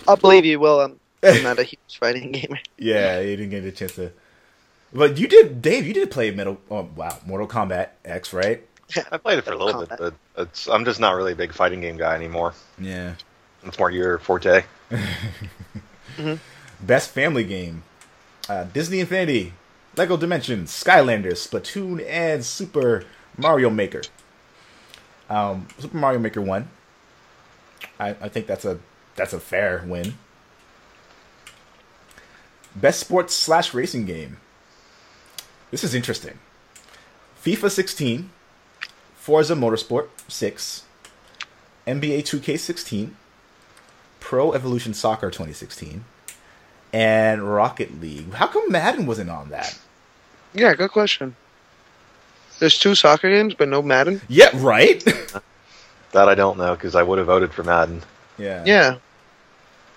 I'll 0.09 0.17
believe 0.17 0.47
you 0.47 0.59
will. 0.59 0.81
Um, 0.81 1.01
I'm 1.23 1.43
not 1.43 1.59
a 1.59 1.65
huge 1.65 1.99
fighting 1.99 2.33
gamer. 2.33 2.59
Yeah, 2.79 3.21
you 3.21 3.37
didn't 3.37 3.51
get 3.51 3.65
a 3.65 3.73
chance 3.73 3.95
to. 3.97 4.13
But 4.93 5.19
you 5.19 5.27
did, 5.27 5.63
Dave. 5.63 5.87
You 5.87 5.95
did 5.95 6.11
play 6.11 6.31
Metal. 6.31 6.61
Oh 6.71 6.89
wow, 6.95 7.19
Mortal 7.25 7.49
Kombat 7.49 7.91
X, 8.05 8.33
right? 8.33 8.67
I 9.11 9.17
played 9.17 9.39
it 9.39 9.45
for 9.45 9.53
a 9.53 9.65
little 9.65 9.87
bit, 9.87 9.99
but 9.99 10.15
it's, 10.37 10.69
I'm 10.69 10.85
just 10.85 11.01
not 11.01 11.15
really 11.17 11.33
a 11.33 11.37
big 11.37 11.53
fighting 11.53 11.81
game 11.81 11.97
guy 11.97 12.15
anymore. 12.15 12.53
Yeah. 12.79 13.15
It's 13.65 13.79
more 13.79 13.91
your 13.91 14.19
forte. 14.19 14.65
Best 16.81 17.11
family 17.11 17.45
game: 17.45 17.85
uh, 18.49 18.65
Disney 18.65 19.01
Infinity, 19.01 19.55
Lego 19.97 20.17
Dimensions, 20.17 20.71
Skylanders, 20.71 21.49
Splatoon, 21.49 22.05
and 22.07 22.45
Super 22.45 23.05
Mario 23.39 23.71
Maker. 23.71 24.03
Um, 25.31 25.69
Super 25.79 25.97
Mario 25.97 26.19
Maker 26.19 26.43
One. 26.43 26.69
I, 27.99 28.11
I 28.11 28.29
think 28.29 28.47
that's 28.47 28.65
a 28.65 28.79
that's 29.15 29.33
a 29.33 29.41
fair 29.41 29.85
win. 29.87 30.15
Best 32.75 33.01
sports 33.01 33.35
slash 33.35 33.75
racing 33.75 34.05
game. 34.07 34.39
This 35.71 35.85
is 35.85 35.95
interesting. 35.95 36.39
FIFA 37.43 37.71
16, 37.71 38.31
Forza 39.17 39.55
Motorsport 39.55 40.09
6, 40.29 40.85
NBA 41.87 42.21
2K16, 42.21 43.11
Pro 44.21 44.53
Evolution 44.53 44.95
Soccer 44.95 45.29
2016, 45.31 46.05
and 46.93 47.43
Rocket 47.43 48.01
League. 48.01 48.33
How 48.35 48.47
come 48.47 48.71
Madden 48.71 49.07
wasn't 49.07 49.31
on 49.31 49.49
that? 49.51 49.79
Yeah, 50.55 50.75
good 50.75 50.91
question. 50.93 51.35
There's 52.59 52.79
two 52.79 52.95
soccer 52.95 53.29
games, 53.31 53.55
but 53.55 53.69
no 53.69 53.83
Madden. 53.83 54.21
Yeah, 54.29 54.51
right. 54.55 55.03
That 56.13 56.29
I 56.29 56.35
don't 56.35 56.59
know 56.59 56.75
because 56.75 56.95
I 56.95 57.03
would 57.03 57.17
have 57.17 57.27
voted 57.27 57.55
for 57.55 57.63
Madden. 57.65 58.03
yeah. 58.37 58.63
Yeah, 58.67 58.97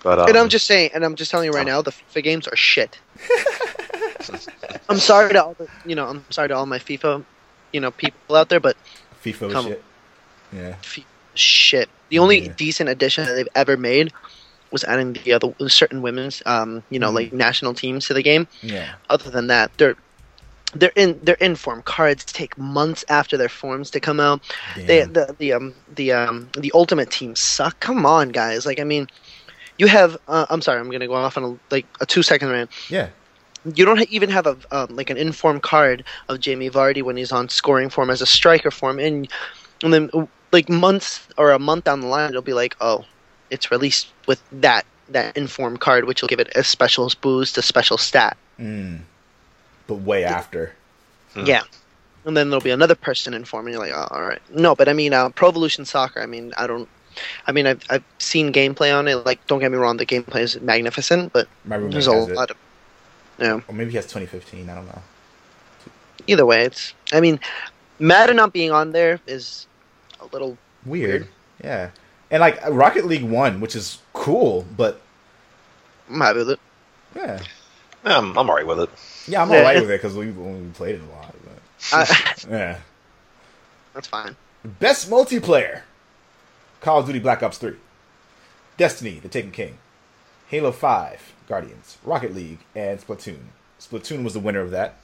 But 0.06 0.20
um, 0.20 0.28
and 0.28 0.38
I'm 0.38 0.48
just 0.48 0.68
saying, 0.68 0.90
and 0.94 1.04
I'm 1.04 1.16
just 1.16 1.32
telling 1.32 1.46
you 1.46 1.50
right 1.50 1.66
now, 1.66 1.82
the 1.82 1.90
FIFA 1.90 2.22
games 2.22 2.46
are 2.46 2.54
shit. 2.54 2.96
I'm 4.88 4.98
sorry 4.98 5.32
to 5.32 5.44
all 5.44 5.54
the, 5.54 5.66
you 5.84 5.96
know, 5.96 6.06
I'm 6.06 6.24
sorry 6.30 6.46
to 6.46 6.54
all 6.54 6.64
my 6.64 6.78
FIFA, 6.78 7.24
you 7.72 7.80
know, 7.80 7.90
people 7.90 8.36
out 8.36 8.48
there, 8.48 8.60
but 8.60 8.76
FIFA 9.24 9.40
was 9.40 9.52
Come- 9.52 9.66
shit. 9.66 9.84
Yeah. 10.52 10.74
FIFA 10.82 11.04
shit. 11.34 11.88
The 12.10 12.20
only 12.20 12.38
Yeah. 12.46 12.52
decent 12.56 12.88
addition 12.88 13.24
that 13.26 13.32
they've 13.34 13.48
ever 13.56 13.76
made 13.76 14.12
was 14.70 14.84
adding 14.84 15.14
the 15.14 15.32
other 15.32 15.52
certain 15.68 16.02
women's, 16.02 16.40
um, 16.46 16.84
you 16.90 17.00
know, 17.00 17.10
Mhm. 17.10 17.14
like 17.14 17.32
national 17.32 17.74
teams 17.74 18.06
to 18.06 18.14
the 18.14 18.22
game. 18.22 18.46
Yeah. 18.62 18.92
Other 19.10 19.28
than 19.30 19.48
that, 19.48 19.72
they're 19.76 19.96
they're 20.74 20.92
in 20.94 21.18
their 21.22 21.36
inform 21.36 21.82
cards 21.82 22.24
take 22.24 22.56
months 22.58 23.04
after 23.08 23.36
their 23.36 23.48
forms 23.48 23.90
to 23.90 23.98
come 24.00 24.20
out. 24.20 24.40
They 24.76 25.02
the 25.02 25.34
the 25.38 25.52
um 25.52 25.74
the 25.96 26.12
um 26.12 26.48
the 26.56 26.70
ultimate 26.74 27.10
teams 27.10 27.40
suck. 27.40 27.80
Come 27.80 28.06
on, 28.06 28.28
guys. 28.30 28.66
Like 28.66 28.78
I 28.78 28.84
mean, 28.84 29.08
you 29.78 29.86
have. 29.86 30.16
Uh, 30.28 30.46
I'm 30.50 30.62
sorry. 30.62 30.80
I'm 30.80 30.90
gonna 30.90 31.06
go 31.06 31.14
off 31.14 31.36
on 31.36 31.44
a 31.44 31.58
like 31.74 31.86
a 32.00 32.06
two 32.06 32.22
second 32.22 32.50
rant. 32.50 32.70
yeah. 32.88 33.08
You 33.74 33.84
don't 33.84 34.00
even 34.10 34.30
have 34.30 34.46
a 34.46 34.56
um, 34.70 34.94
like 34.94 35.10
an 35.10 35.16
informed 35.16 35.62
card 35.62 36.04
of 36.28 36.38
Jamie 36.38 36.70
Vardy 36.70 37.02
when 37.02 37.16
he's 37.16 37.32
on 37.32 37.48
scoring 37.48 37.88
form 37.90 38.10
as 38.10 38.22
a 38.22 38.26
striker 38.26 38.70
form, 38.70 39.00
and 39.00 39.28
and 39.82 39.92
then 39.92 40.28
like 40.52 40.68
months 40.68 41.26
or 41.36 41.50
a 41.50 41.58
month 41.58 41.84
down 41.84 42.00
the 42.00 42.06
line, 42.06 42.30
it'll 42.30 42.42
be 42.42 42.52
like, 42.52 42.76
oh, 42.80 43.04
it's 43.50 43.70
released 43.70 44.08
with 44.26 44.40
that 44.52 44.86
that 45.08 45.36
informed 45.36 45.80
card, 45.80 46.04
which 46.04 46.22
will 46.22 46.28
give 46.28 46.40
it 46.40 46.48
a 46.56 46.64
special 46.64 47.10
boost, 47.20 47.58
a 47.58 47.62
special 47.62 47.98
stat. 47.98 48.36
Mm. 48.58 49.00
But 49.86 49.96
way 49.96 50.24
after. 50.24 50.72
Hmm. 51.34 51.46
Yeah. 51.46 51.62
And 52.24 52.36
then 52.36 52.50
there'll 52.50 52.62
be 52.62 52.70
another 52.70 52.96
person 52.96 53.34
informed, 53.34 53.68
and 53.68 53.74
you're 53.74 53.82
like, 53.82 53.92
oh, 53.94 54.08
all 54.10 54.22
right. 54.22 54.42
No, 54.50 54.74
but 54.74 54.88
I 54.88 54.92
mean, 54.92 55.12
uh, 55.12 55.28
Pro 55.28 55.48
Evolution 55.48 55.84
Soccer. 55.84 56.20
I 56.20 56.26
mean, 56.26 56.52
I 56.56 56.66
don't. 56.66 56.88
I 57.46 57.52
mean, 57.52 57.66
I've 57.66 57.82
I've 57.90 58.04
seen 58.18 58.52
gameplay 58.52 58.96
on 58.96 59.08
it. 59.08 59.14
Like, 59.26 59.44
don't 59.46 59.60
get 59.60 59.70
me 59.72 59.78
wrong, 59.78 59.96
the 59.96 60.06
gameplay 60.06 60.40
is 60.40 60.60
magnificent, 60.60 61.32
but 61.32 61.48
My 61.64 61.78
there's 61.78 62.06
a 62.06 62.14
has 62.14 62.28
it. 62.28 62.34
lot 62.36 62.50
of. 62.50 62.56
Yeah. 63.38 63.60
Or 63.68 63.74
maybe 63.74 63.90
he 63.90 63.96
has 63.96 64.06
2015. 64.06 64.68
I 64.70 64.74
don't 64.74 64.86
know. 64.86 65.02
Either 66.26 66.46
way, 66.46 66.64
it's. 66.64 66.94
I 67.12 67.20
mean, 67.20 67.38
Madden 67.98 68.36
not 68.36 68.52
being 68.52 68.72
on 68.72 68.92
there 68.92 69.20
is 69.26 69.66
a 70.20 70.26
little. 70.26 70.56
Weird. 70.84 71.10
Weird. 71.22 71.28
Yeah. 71.62 71.90
And 72.30 72.40
like 72.40 72.58
Rocket 72.68 73.06
League 73.06 73.22
One, 73.24 73.60
which 73.60 73.76
is 73.76 73.98
cool, 74.12 74.66
but 74.76 75.00
I'm 76.10 76.20
happy 76.20 76.38
with 76.40 76.50
it. 76.50 76.60
yeah. 77.14 77.40
yeah, 78.04 78.18
I'm, 78.18 78.36
I'm 78.36 78.48
alright 78.48 78.66
with 78.66 78.80
it. 78.80 78.90
Yeah, 79.28 79.42
I'm 79.42 79.50
alright 79.50 79.80
with 79.80 79.90
it 79.90 80.00
because 80.02 80.16
we 80.16 80.30
we 80.30 80.68
played 80.70 80.96
it 80.96 81.02
a 81.02 81.12
lot. 81.14 81.34
But 81.44 81.92
Uh, 81.92 82.14
yeah. 82.50 82.78
that's 83.94 84.08
fine. 84.08 84.34
Best 84.80 85.08
multiplayer: 85.08 85.82
Call 86.80 87.00
of 87.00 87.06
Duty 87.06 87.18
Black 87.18 87.42
Ops 87.42 87.58
3, 87.58 87.74
Destiny: 88.76 89.18
The 89.18 89.28
Taken 89.28 89.50
King, 89.50 89.78
Halo 90.48 90.72
5, 90.72 91.32
Guardians, 91.48 91.98
Rocket 92.04 92.34
League, 92.34 92.60
and 92.74 93.00
Splatoon. 93.00 93.38
Splatoon 93.80 94.22
was 94.24 94.34
the 94.34 94.40
winner 94.40 94.60
of 94.60 94.70
that. 94.70 94.96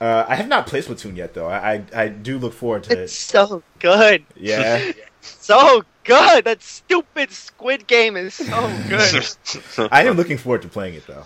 Uh, 0.00 0.24
I 0.28 0.34
have 0.34 0.48
not 0.48 0.66
played 0.66 0.84
Splatoon 0.84 1.16
yet, 1.16 1.34
though. 1.34 1.46
I 1.46 1.74
I, 1.74 1.84
I 2.02 2.08
do 2.08 2.38
look 2.38 2.52
forward 2.52 2.84
to 2.84 3.00
It's 3.02 3.12
it. 3.12 3.16
so 3.16 3.62
good. 3.78 4.24
Yeah, 4.36 4.92
So 5.20 5.82
good. 6.02 6.44
That 6.44 6.62
stupid 6.62 7.30
Squid 7.30 7.86
Game 7.86 8.16
is 8.16 8.34
so 8.34 8.76
good. 8.88 9.88
I 9.92 10.04
am 10.04 10.16
looking 10.16 10.36
forward 10.36 10.62
to 10.62 10.68
playing 10.68 10.94
it, 10.94 11.06
though. 11.06 11.24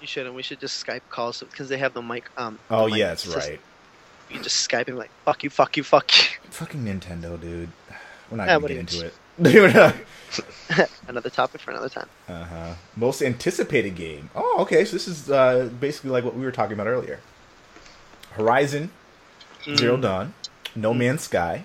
you 0.00 0.06
shouldn't. 0.06 0.34
We 0.34 0.42
should 0.42 0.58
just 0.60 0.84
Skype 0.84 1.02
calls 1.10 1.40
because 1.40 1.68
they 1.68 1.78
have 1.78 1.94
the 1.94 2.02
mic. 2.02 2.28
Um. 2.36 2.58
Oh 2.70 2.84
the 2.86 2.90
mic 2.92 2.98
yeah, 2.98 3.06
that's 3.08 3.22
system. 3.24 3.40
right. 3.42 3.60
You 4.28 4.34
can 4.36 4.42
just 4.44 4.68
Skype 4.68 4.88
and 4.88 4.96
like, 4.98 5.10
fuck 5.24 5.44
you, 5.44 5.50
fuck 5.50 5.76
you, 5.76 5.82
fuck 5.84 6.10
you. 6.16 6.38
Fucking 6.50 6.84
Nintendo, 6.84 7.40
dude. 7.40 7.68
We're 8.30 8.36
not 8.36 8.46
Yeah, 8.48 8.54
gonna 8.60 8.68
get 8.68 8.76
into 8.78 9.06
it. 9.06 9.14
Another 11.08 11.30
topic 11.30 11.60
for 11.60 11.72
another 11.72 11.88
time. 11.88 12.06
Uh-huh. 12.28 12.74
Most 12.96 13.20
anticipated 13.22 13.96
game. 13.96 14.30
Oh, 14.34 14.58
okay. 14.60 14.84
So 14.84 14.92
this 14.92 15.08
is 15.08 15.30
uh, 15.30 15.68
basically 15.80 16.10
like 16.10 16.24
what 16.24 16.34
we 16.36 16.44
were 16.44 16.52
talking 16.52 16.74
about 16.74 16.86
earlier. 16.86 17.18
Horizon 18.32 18.90
Zero 19.76 19.96
Dawn, 19.96 20.34
No 20.76 20.94
Man's 20.94 21.22
Sky, 21.22 21.64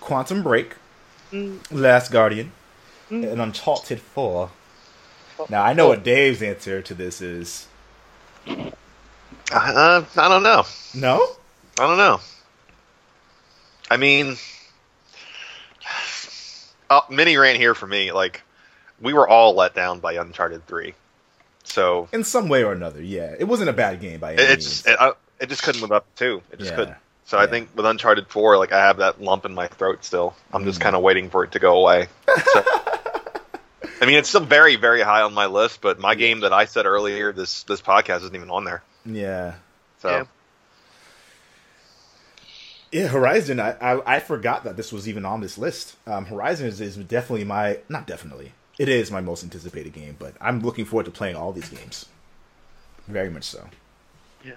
Quantum 0.00 0.42
Break, 0.42 0.76
Last 1.70 2.12
Guardian, 2.12 2.52
and 3.10 3.40
Uncharted 3.40 4.00
4. 4.00 4.50
Now, 5.48 5.62
I 5.64 5.72
know 5.72 5.88
what 5.88 6.04
Dave's 6.04 6.42
answer 6.42 6.82
to 6.82 6.94
this 6.94 7.20
is. 7.22 7.66
Uh, 8.46 10.04
I 10.16 10.28
don't 10.28 10.42
know. 10.42 10.64
No? 10.94 11.26
I 11.78 11.86
don't 11.86 11.96
know. 11.96 12.20
I 13.90 13.96
mean, 13.96 14.36
uh, 16.96 17.00
mini 17.10 17.36
rant 17.36 17.58
here 17.58 17.74
for 17.74 17.86
me. 17.86 18.12
Like, 18.12 18.42
we 19.00 19.12
were 19.12 19.28
all 19.28 19.54
let 19.54 19.74
down 19.74 20.00
by 20.00 20.14
Uncharted 20.14 20.66
Three, 20.66 20.94
so 21.64 22.08
In 22.12 22.24
some 22.24 22.48
way 22.48 22.62
or 22.64 22.72
another, 22.72 23.02
yeah. 23.02 23.34
It 23.38 23.44
wasn't 23.44 23.68
a 23.70 23.72
bad 23.72 24.00
game 24.00 24.20
by 24.20 24.34
any 24.34 24.42
it's 24.42 24.84
means. 24.84 24.86
it, 24.86 25.00
I, 25.00 25.12
it 25.40 25.48
just 25.48 25.62
couldn't 25.62 25.80
live 25.82 25.92
up 25.92 26.06
to. 26.16 26.42
It 26.52 26.58
just 26.58 26.70
Yeah. 26.70 26.76
couldn't. 26.76 26.96
So 27.24 27.38
I 27.38 27.46
think 27.46 27.70
with 27.74 27.86
Uncharted 27.86 28.28
Four, 28.28 28.58
like 28.58 28.72
I 28.72 28.80
have 28.86 28.98
that 28.98 29.20
lump 29.22 29.44
in 29.46 29.54
my 29.54 29.66
throat 29.68 30.04
still. 30.04 30.34
I'm 30.52 30.64
just 30.64 30.80
Mm. 30.80 30.82
kind 30.82 30.96
of 30.96 31.02
waiting 31.02 31.30
for 31.30 31.44
it 31.44 31.52
to 31.52 31.58
go 31.58 31.78
away. 31.78 32.08
So- 32.52 32.64
I 34.00 34.06
mean, 34.06 34.16
it's 34.18 34.28
still 34.28 34.40
very, 34.44 34.74
very 34.76 35.00
high 35.00 35.22
on 35.22 35.32
my 35.32 35.46
list, 35.46 35.80
but 35.80 35.98
my 36.00 36.16
game 36.16 36.40
that 36.40 36.52
I 36.52 36.64
said 36.64 36.86
earlier, 36.86 37.32
this 37.32 37.62
this 37.64 37.80
podcast 37.80 38.18
isn't 38.22 38.34
even 38.34 38.50
on 38.50 38.64
there. 38.64 38.82
yeah. 39.06 39.54
So 40.00 40.10
Yeah. 40.10 40.24
Yeah, 42.92 43.08
Horizon. 43.08 43.58
I, 43.58 43.70
I 43.80 44.16
I 44.16 44.20
forgot 44.20 44.64
that 44.64 44.76
this 44.76 44.92
was 44.92 45.08
even 45.08 45.24
on 45.24 45.40
this 45.40 45.56
list. 45.58 45.96
Um, 46.06 46.26
Horizon 46.26 46.66
is, 46.66 46.80
is 46.80 46.96
definitely 46.96 47.44
my 47.44 47.78
not 47.88 48.06
definitely. 48.06 48.52
It 48.78 48.88
is 48.88 49.10
my 49.10 49.20
most 49.20 49.42
anticipated 49.42 49.92
game, 49.94 50.16
but 50.18 50.34
I'm 50.40 50.60
looking 50.60 50.84
forward 50.84 51.04
to 51.06 51.10
playing 51.10 51.36
all 51.36 51.52
these 51.52 51.68
games. 51.68 52.06
Very 53.08 53.30
much 53.30 53.44
so. 53.44 53.66
Yeah. 54.44 54.52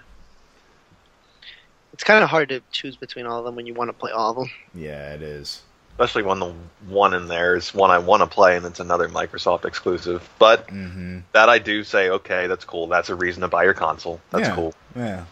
It's 1.94 2.04
kind 2.04 2.24
of 2.24 2.30
hard 2.30 2.50
to 2.50 2.62
choose 2.72 2.96
between 2.96 3.26
all 3.26 3.40
of 3.40 3.46
them 3.46 3.56
when 3.56 3.66
you 3.66 3.74
want 3.74 3.90
to 3.90 3.94
play 3.94 4.12
all 4.12 4.32
of 4.32 4.36
them. 4.38 4.50
Yeah, 4.74 5.14
it 5.14 5.22
is. 5.22 5.62
especially 5.92 6.24
when 6.24 6.40
the 6.40 6.54
one 6.88 7.14
in 7.14 7.28
there 7.28 7.56
is 7.56 7.74
one 7.74 7.90
I 7.92 8.00
want 8.00 8.22
to 8.22 8.28
play 8.28 8.58
and 8.58 8.66
it's 8.66 8.80
another 8.82 9.08
Microsoft 9.08 9.64
exclusive. 9.66 10.28
But 10.40 10.68
Mm-hmm. 10.68 11.20
that 11.34 11.48
I 11.50 11.60
do 11.60 11.84
say, 11.84 12.10
okay, 12.10 12.48
that's 12.48 12.66
cool. 12.66 12.88
That's 12.88 13.10
a 13.10 13.16
reason 13.16 13.42
to 13.42 13.48
buy 13.48 13.64
your 13.64 13.74
console. 13.74 14.20
That's 14.32 14.48
yeah. 14.50 14.56
cool. 14.56 14.74
Yeah. 14.96 15.26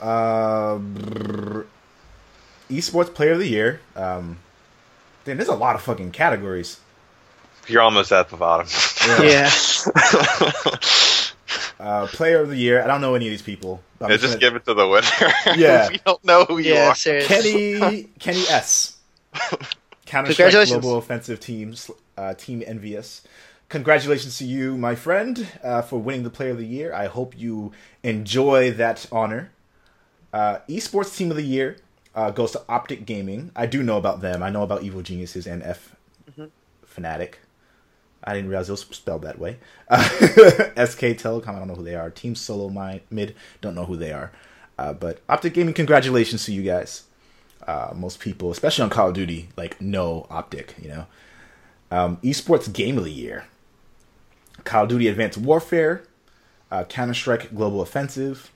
Uh, 0.00 0.78
esports 2.70 3.12
player 3.14 3.32
of 3.32 3.38
the 3.38 3.48
year. 3.48 3.80
Um, 3.96 4.38
damn, 5.24 5.36
there's 5.36 5.48
a 5.48 5.54
lot 5.54 5.74
of 5.76 5.82
fucking 5.82 6.12
categories. 6.12 6.80
You're 7.66 7.82
almost 7.82 8.10
at 8.12 8.28
the 8.30 8.36
bottom. 8.36 8.66
Yeah. 9.22 9.50
Uh, 11.78 12.06
player 12.08 12.40
of 12.42 12.50
the 12.50 12.56
year. 12.58 12.82
I 12.82 12.86
don't 12.86 13.00
know 13.00 13.14
any 13.14 13.26
of 13.26 13.30
these 13.30 13.40
people. 13.40 13.80
but 13.98 14.04
I'm 14.04 14.10
Yeah, 14.10 14.16
just 14.18 14.24
just 14.24 14.34
gonna- 14.34 14.50
give 14.50 14.56
it 14.56 14.64
to 14.66 14.74
the 14.74 14.86
winner. 14.86 15.56
Yeah. 15.58 15.88
we 15.88 15.96
don't 16.04 16.22
know 16.26 16.44
who 16.44 16.58
you 16.58 16.74
Yeah, 16.74 16.88
are. 16.90 16.94
seriously. 16.94 17.78
Kenny 17.78 18.02
Kenny 18.18 18.40
S. 18.50 18.96
Counter 19.32 19.64
Strike 20.04 20.36
Congratulations. 20.36 20.80
Global 20.82 20.98
Offensive 20.98 21.40
Teams 21.40 21.90
uh, 22.18 22.34
Team 22.34 22.60
EnVyUs. 22.60 23.22
Congratulations 23.70 24.36
to 24.38 24.44
you, 24.44 24.76
my 24.76 24.94
friend, 24.94 25.46
uh, 25.64 25.80
for 25.80 25.98
winning 25.98 26.22
the 26.22 26.28
Player 26.30 26.50
of 26.50 26.58
the 26.58 26.66
Year. 26.66 26.92
I 26.92 27.06
hope 27.06 27.32
you 27.38 27.72
enjoy 28.02 28.72
that 28.72 29.06
honor. 29.10 29.50
Uh, 30.32 30.58
Esports 30.68 31.16
Team 31.16 31.30
of 31.30 31.36
the 31.36 31.42
Year 31.42 31.76
uh, 32.14 32.30
goes 32.30 32.52
to 32.52 32.62
Optic 32.68 33.06
Gaming. 33.06 33.50
I 33.56 33.66
do 33.66 33.82
know 33.82 33.96
about 33.98 34.20
them. 34.20 34.42
I 34.42 34.50
know 34.50 34.62
about 34.62 34.82
Evil 34.82 35.02
Geniuses 35.02 35.46
and 35.46 35.62
F 35.62 35.94
Fnatic. 36.86 37.34
I 38.22 38.34
didn't 38.34 38.50
realize 38.50 38.68
it 38.68 38.72
was 38.72 38.80
spelled 38.82 39.22
that 39.22 39.38
way. 39.38 39.58
Uh, 39.88 40.02
SK 40.86 41.16
Telecom, 41.18 41.48
I 41.48 41.58
don't 41.58 41.68
know 41.68 41.74
who 41.74 41.82
they 41.84 41.94
are. 41.96 42.10
Team 42.10 42.34
Solo 42.34 42.68
Mi- 42.68 43.02
Mid, 43.10 43.34
don't 43.60 43.74
know 43.74 43.84
who 43.86 43.96
they 43.96 44.12
are. 44.12 44.30
Uh, 44.78 44.92
but 44.92 45.20
Optic 45.28 45.54
Gaming, 45.54 45.74
congratulations 45.74 46.44
to 46.44 46.52
you 46.52 46.62
guys. 46.62 47.04
Uh, 47.66 47.92
most 47.94 48.20
people, 48.20 48.50
especially 48.50 48.84
on 48.84 48.90
Call 48.90 49.08
of 49.08 49.14
Duty, 49.14 49.48
like 49.56 49.80
know 49.80 50.26
Optic. 50.30 50.74
You 50.80 50.88
know, 50.88 51.06
um, 51.90 52.16
Esports 52.18 52.72
Game 52.72 52.96
of 52.98 53.04
the 53.04 53.10
Year: 53.12 53.44
Call 54.64 54.84
of 54.84 54.88
Duty 54.88 55.08
Advanced 55.08 55.38
Warfare, 55.38 56.04
uh, 56.70 56.84
Counter 56.84 57.14
Strike 57.14 57.54
Global 57.54 57.82
Offensive, 57.82 58.50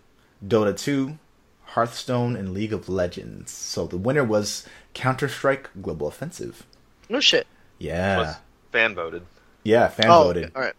Dota 0.46 0.78
2, 0.78 1.18
Hearthstone, 1.66 2.36
and 2.36 2.52
League 2.52 2.72
of 2.72 2.88
Legends. 2.88 3.50
So 3.52 3.86
the 3.86 3.96
winner 3.98 4.24
was 4.24 4.66
Counter 4.94 5.28
Strike 5.28 5.70
Global 5.82 6.06
Offensive. 6.08 6.64
No 7.08 7.20
shit. 7.20 7.46
Yeah, 7.78 8.18
Was 8.18 8.36
fan 8.72 8.94
voted. 8.94 9.22
yeah, 9.64 9.88
fan 9.88 10.06
oh, 10.08 10.24
voted. 10.24 10.44
okay. 10.44 10.52
all 10.56 10.62
right. 10.62 10.74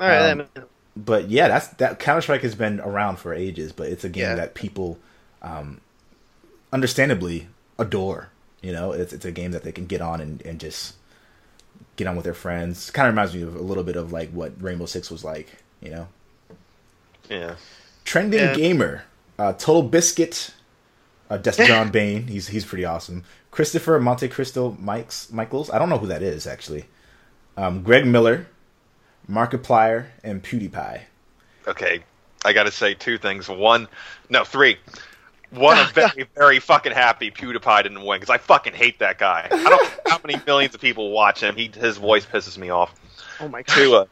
All 0.00 0.08
right. 0.08 0.30
Um, 0.30 0.46
but 0.96 1.28
yeah, 1.30 1.48
that's 1.48 1.68
that 1.68 1.98
Counter 2.00 2.20
Strike 2.20 2.42
has 2.42 2.54
been 2.54 2.80
around 2.80 3.16
for 3.16 3.32
ages, 3.32 3.72
but 3.72 3.88
it's 3.88 4.04
a 4.04 4.08
game 4.08 4.22
Yeah. 4.24 4.34
that 4.36 4.54
people, 4.54 4.98
um, 5.42 5.80
understandably 6.72 7.48
adore. 7.78 8.30
You 8.62 8.72
know, 8.72 8.92
it's 8.92 9.12
it's 9.12 9.24
a 9.24 9.30
game 9.32 9.52
that 9.52 9.62
they 9.62 9.72
can 9.72 9.86
get 9.86 10.00
on 10.00 10.20
and, 10.20 10.40
and 10.42 10.58
just 10.58 10.94
get 11.96 12.06
on 12.06 12.16
with 12.16 12.24
their 12.24 12.34
friends. 12.34 12.90
Kind 12.90 13.06
of 13.08 13.12
reminds 13.14 13.34
me 13.34 13.42
of 13.42 13.54
a 13.54 13.60
little 13.62 13.84
bit 13.84 13.96
of 13.96 14.10
like 14.12 14.30
what 14.30 14.52
Rainbow 14.60 14.86
Six 14.86 15.10
was 15.10 15.22
like. 15.24 15.48
You 15.80 15.90
know, 15.90 16.08
Yeah. 17.28 17.56
trending 18.04 18.40
Yeah. 18.40 18.54
gamer, 18.54 19.04
uh, 19.38 19.52
Total 19.54 19.82
Biscuit, 19.82 20.50
uh, 21.30 21.36
Des 21.36 21.52
John 21.66 21.90
Bain. 21.90 22.26
He's 22.26 22.48
he's 22.48 22.64
pretty 22.64 22.84
awesome. 22.84 23.24
Christopher 23.50 24.00
Monte 24.00 24.28
Cristo 24.28 24.76
Mikes 24.80 25.30
Michaels. 25.30 25.70
I 25.70 25.78
don't 25.78 25.88
know 25.88 25.98
who 25.98 26.08
that 26.08 26.22
is 26.22 26.46
actually. 26.46 26.86
Um, 27.56 27.82
Greg 27.82 28.04
Miller, 28.06 28.48
Markiplier, 29.30 30.06
and 30.24 30.42
PewDiePie. 30.42 31.02
Okay. 31.68 32.02
I 32.44 32.52
got 32.52 32.64
to 32.64 32.70
say 32.70 32.94
two 32.94 33.16
things. 33.16 33.48
One, 33.48 33.88
no, 34.28 34.44
three. 34.44 34.76
One, 35.50 35.78
I'm 35.78 35.92
very, 35.94 36.28
very 36.34 36.58
fucking 36.58 36.92
happy 36.92 37.30
PewDiePie 37.30 37.84
didn't 37.84 38.04
win 38.04 38.20
because 38.20 38.32
I 38.32 38.38
fucking 38.38 38.74
hate 38.74 38.98
that 38.98 39.18
guy. 39.18 39.46
I 39.50 39.56
don't 39.56 39.82
know 39.82 39.90
how 40.08 40.20
many 40.24 40.42
millions 40.46 40.74
of 40.74 40.80
people 40.80 41.10
watch 41.10 41.42
him. 41.42 41.56
He 41.56 41.70
his 41.74 41.96
voice 41.96 42.26
pisses 42.26 42.58
me 42.58 42.70
off. 42.70 42.94
Oh 43.40 43.48
my 43.48 43.62
god. 43.62 43.74
Two, 43.74 43.94
uh, 43.94 44.06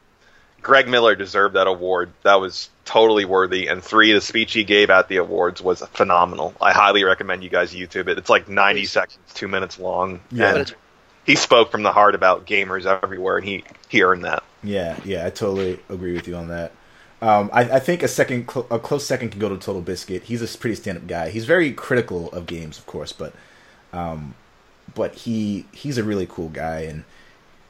Greg 0.62 0.88
Miller 0.88 1.14
deserved 1.14 1.56
that 1.56 1.66
award. 1.66 2.12
That 2.22 2.36
was 2.36 2.70
totally 2.84 3.24
worthy. 3.24 3.66
And 3.66 3.82
three, 3.82 4.12
the 4.12 4.20
speech 4.20 4.52
he 4.52 4.64
gave 4.64 4.90
at 4.90 5.08
the 5.08 5.16
awards 5.16 5.60
was 5.60 5.82
phenomenal. 5.92 6.54
I 6.60 6.72
highly 6.72 7.04
recommend 7.04 7.42
you 7.42 7.50
guys 7.50 7.74
YouTube 7.74 8.08
it. 8.08 8.18
It's 8.18 8.30
like 8.30 8.48
90 8.48 8.84
seconds, 8.86 9.18
two 9.34 9.48
minutes 9.48 9.78
long. 9.78 10.20
Yeah. 10.30 10.56
And 10.56 10.74
he 11.24 11.36
spoke 11.36 11.70
from 11.70 11.82
the 11.82 11.92
heart 11.92 12.14
about 12.14 12.46
gamers 12.46 12.86
everywhere, 12.86 13.36
and 13.36 13.46
he 13.46 13.64
he 13.88 14.02
earned 14.02 14.24
that. 14.24 14.42
Yeah, 14.62 14.98
yeah, 15.04 15.26
I 15.26 15.30
totally 15.30 15.80
agree 15.88 16.12
with 16.12 16.26
you 16.28 16.36
on 16.36 16.48
that. 16.48 16.72
Um, 17.20 17.50
I, 17.52 17.62
I 17.62 17.78
think 17.78 18.02
a 18.02 18.08
second, 18.08 18.50
cl- 18.50 18.66
a 18.70 18.78
close 18.80 19.06
second 19.06 19.30
can 19.30 19.40
go 19.40 19.48
to 19.48 19.56
Total 19.56 19.80
Biscuit. 19.80 20.24
He's 20.24 20.42
a 20.42 20.58
pretty 20.58 20.74
stand-up 20.74 21.06
guy. 21.06 21.30
He's 21.30 21.44
very 21.44 21.72
critical 21.72 22.30
of 22.32 22.46
games, 22.46 22.78
of 22.78 22.86
course, 22.86 23.12
but, 23.12 23.32
um, 23.92 24.34
but 24.94 25.14
he 25.14 25.66
he's 25.72 25.98
a 25.98 26.04
really 26.04 26.26
cool 26.26 26.48
guy. 26.48 26.80
And 26.80 27.04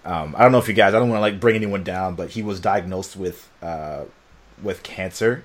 um, 0.05 0.35
I 0.37 0.43
don't 0.43 0.53
know 0.53 0.59
if 0.59 0.69
you 0.69 0.75
guys, 0.75 0.95
I 0.95 0.99
don't 0.99 1.09
want 1.09 1.19
to 1.19 1.23
like 1.23 1.41
bring 1.41 1.57
anyone 1.57 1.85
down, 1.85 2.15
but 2.15 2.31
he 2.31 2.43
was 2.43 2.61
diagnosed 2.61 3.17
with 3.17 3.49
uh, 3.63 4.05
with 4.63 4.83
cancer, 4.83 5.45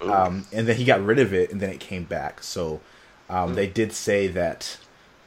um, 0.00 0.46
and 0.52 0.66
then 0.66 0.76
he 0.76 0.84
got 0.84 1.04
rid 1.04 1.18
of 1.18 1.32
it, 1.34 1.50
and 1.52 1.60
then 1.60 1.70
it 1.70 1.80
came 1.80 2.04
back. 2.04 2.42
So 2.42 2.80
um, 3.28 3.54
they 3.54 3.66
did 3.66 3.92
say 3.92 4.26
that 4.28 4.78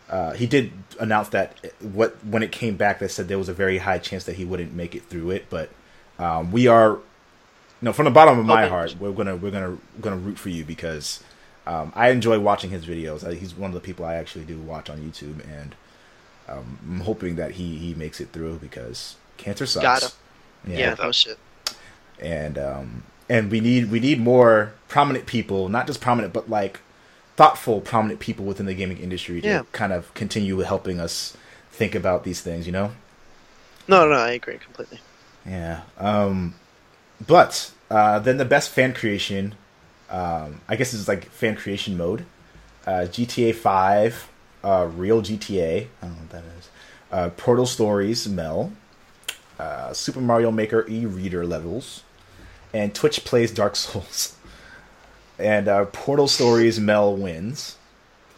uh, 0.09 0.31
he 0.33 0.45
did 0.47 0.71
announce 0.99 1.29
that 1.29 1.55
what 1.81 2.17
when 2.25 2.43
it 2.43 2.51
came 2.51 2.75
back, 2.77 2.99
they 2.99 3.07
said 3.07 3.27
there 3.27 3.37
was 3.37 3.49
a 3.49 3.53
very 3.53 3.79
high 3.79 3.99
chance 3.99 4.23
that 4.25 4.35
he 4.35 4.45
wouldn't 4.45 4.73
make 4.73 4.95
it 4.95 5.03
through 5.03 5.31
it. 5.31 5.45
But 5.49 5.69
um, 6.19 6.51
we 6.51 6.67
are, 6.67 6.91
you 6.93 7.01
know, 7.81 7.93
from 7.93 8.05
the 8.05 8.11
bottom 8.11 8.39
of 8.39 8.45
my 8.45 8.63
Okay. 8.63 8.69
heart, 8.69 8.95
we're 8.99 9.11
gonna 9.11 9.35
we're 9.35 9.51
gonna 9.51 9.77
gonna 10.01 10.17
root 10.17 10.37
for 10.39 10.49
you 10.49 10.65
because 10.65 11.23
um, 11.67 11.93
I 11.95 12.09
enjoy 12.09 12.39
watching 12.39 12.71
his 12.71 12.85
videos. 12.85 13.31
He's 13.37 13.53
one 13.55 13.69
of 13.69 13.75
the 13.75 13.79
people 13.81 14.05
I 14.05 14.15
actually 14.15 14.45
do 14.45 14.57
watch 14.59 14.89
on 14.89 14.97
YouTube, 14.99 15.43
and 15.47 15.75
um, 16.49 16.77
I'm 16.87 16.99
hoping 17.01 17.35
that 17.37 17.51
he 17.51 17.77
he 17.77 17.93
makes 17.93 18.19
it 18.21 18.29
through 18.31 18.57
because 18.59 19.15
cancer 19.37 19.65
sucks. 19.65 19.83
Got 19.83 20.03
him. 20.03 20.09
Yeah, 20.67 20.77
Yeah. 20.77 20.95
No 20.99 21.11
shit. 21.11 21.37
and 22.19 22.57
um, 22.57 23.03
and 23.29 23.49
we 23.51 23.59
need 23.59 23.89
we 23.91 23.99
need 23.99 24.19
more 24.19 24.73
prominent 24.87 25.25
people, 25.25 25.69
not 25.69 25.87
just 25.87 26.01
prominent, 26.01 26.33
but 26.33 26.49
like 26.49 26.79
thoughtful, 27.35 27.81
prominent 27.81 28.19
people 28.19 28.45
within 28.45 28.65
the 28.67 28.73
gaming 28.75 28.97
industry 28.99 29.41
to 29.41 29.47
Yeah. 29.47 29.61
kind 29.71 29.91
of 29.93 30.13
continue 30.13 30.59
helping 30.59 30.99
us 30.99 31.35
think 31.71 31.95
about 31.95 32.23
these 32.23 32.41
things. 32.41 32.65
You 32.65 32.71
know? 32.73 32.91
No, 33.87 34.07
no, 34.07 34.15
I 34.15 34.31
agree 34.31 34.57
completely. 34.57 34.99
Yeah. 35.45 35.81
Um, 35.97 36.55
but 37.25 37.71
uh, 37.89 38.19
then 38.19 38.37
the 38.37 38.45
best 38.45 38.69
fan 38.69 38.93
creation, 38.93 39.55
um, 40.09 40.61
I 40.69 40.75
guess 40.75 40.93
it's 40.93 41.07
like 41.07 41.25
fan 41.31 41.55
creation 41.55 41.97
mode. 41.97 42.25
Uh, 42.85 43.07
GTA 43.09 43.53
Five, 43.55 44.29
uh, 44.63 44.89
Real 44.95 45.21
GTA. 45.21 45.87
I 46.01 46.05
don't 46.05 46.11
know 46.11 46.21
what 46.21 46.29
that 46.29 46.43
is. 46.57 46.69
Uh, 47.11 47.29
Portal 47.37 47.65
Stories, 47.65 48.27
Mel. 48.27 48.71
Uh, 49.59 49.93
Super 49.93 50.19
Mario 50.19 50.51
Maker 50.51 50.85
e-reader 50.89 51.45
levels, 51.45 52.03
and 52.73 52.93
Twitch 52.93 53.23
plays 53.23 53.51
Dark 53.51 53.75
Souls. 53.75 54.35
And 55.39 55.67
uh, 55.67 55.85
Portal 55.85 56.27
Stories, 56.27 56.79
Mel 56.79 57.17
wins. 57.17 57.77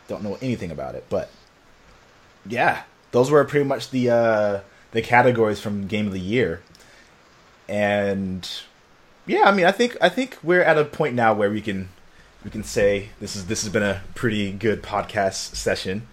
Don't 0.08 0.24
know 0.24 0.38
anything 0.42 0.72
about 0.72 0.96
it, 0.96 1.04
but 1.10 1.30
yeah, 2.46 2.84
those 3.12 3.30
were 3.30 3.44
pretty 3.44 3.66
much 3.66 3.90
the 3.90 4.10
uh, 4.10 4.60
the 4.92 5.02
categories 5.02 5.60
from 5.60 5.88
Game 5.88 6.08
of 6.08 6.14
the 6.14 6.22
Year. 6.22 6.62
And 7.68 8.50
yeah, 9.28 9.44
I 9.44 9.52
mean, 9.52 9.66
I 9.66 9.74
think 9.74 9.98
I 10.00 10.08
think 10.08 10.38
we're 10.42 10.64
at 10.64 10.78
a 10.78 10.86
point 10.86 11.16
now 11.16 11.34
where 11.34 11.52
we 11.52 11.60
can 11.60 11.90
we 12.46 12.50
can 12.50 12.64
say 12.64 13.10
this 13.20 13.36
is 13.36 13.48
this 13.48 13.64
has 13.64 13.74
been 13.74 13.84
a 13.84 14.02
pretty 14.16 14.54
good 14.54 14.82
podcast 14.82 15.56
session. 15.56 16.08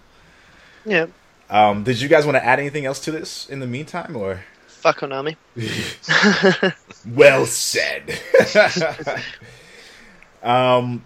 Yeah. 0.85 1.07
Um, 1.49 1.83
did 1.83 2.01
you 2.01 2.07
guys 2.09 2.25
want 2.25 2.35
to 2.35 2.43
add 2.43 2.59
anything 2.59 2.85
else 2.85 2.99
to 3.01 3.11
this 3.11 3.47
in 3.49 3.59
the 3.59 3.67
meantime, 3.67 4.15
or 4.15 4.43
Fuck 4.83 4.99
Konami. 4.99 5.37
well 7.07 7.45
said? 7.45 8.19
um, 10.43 11.05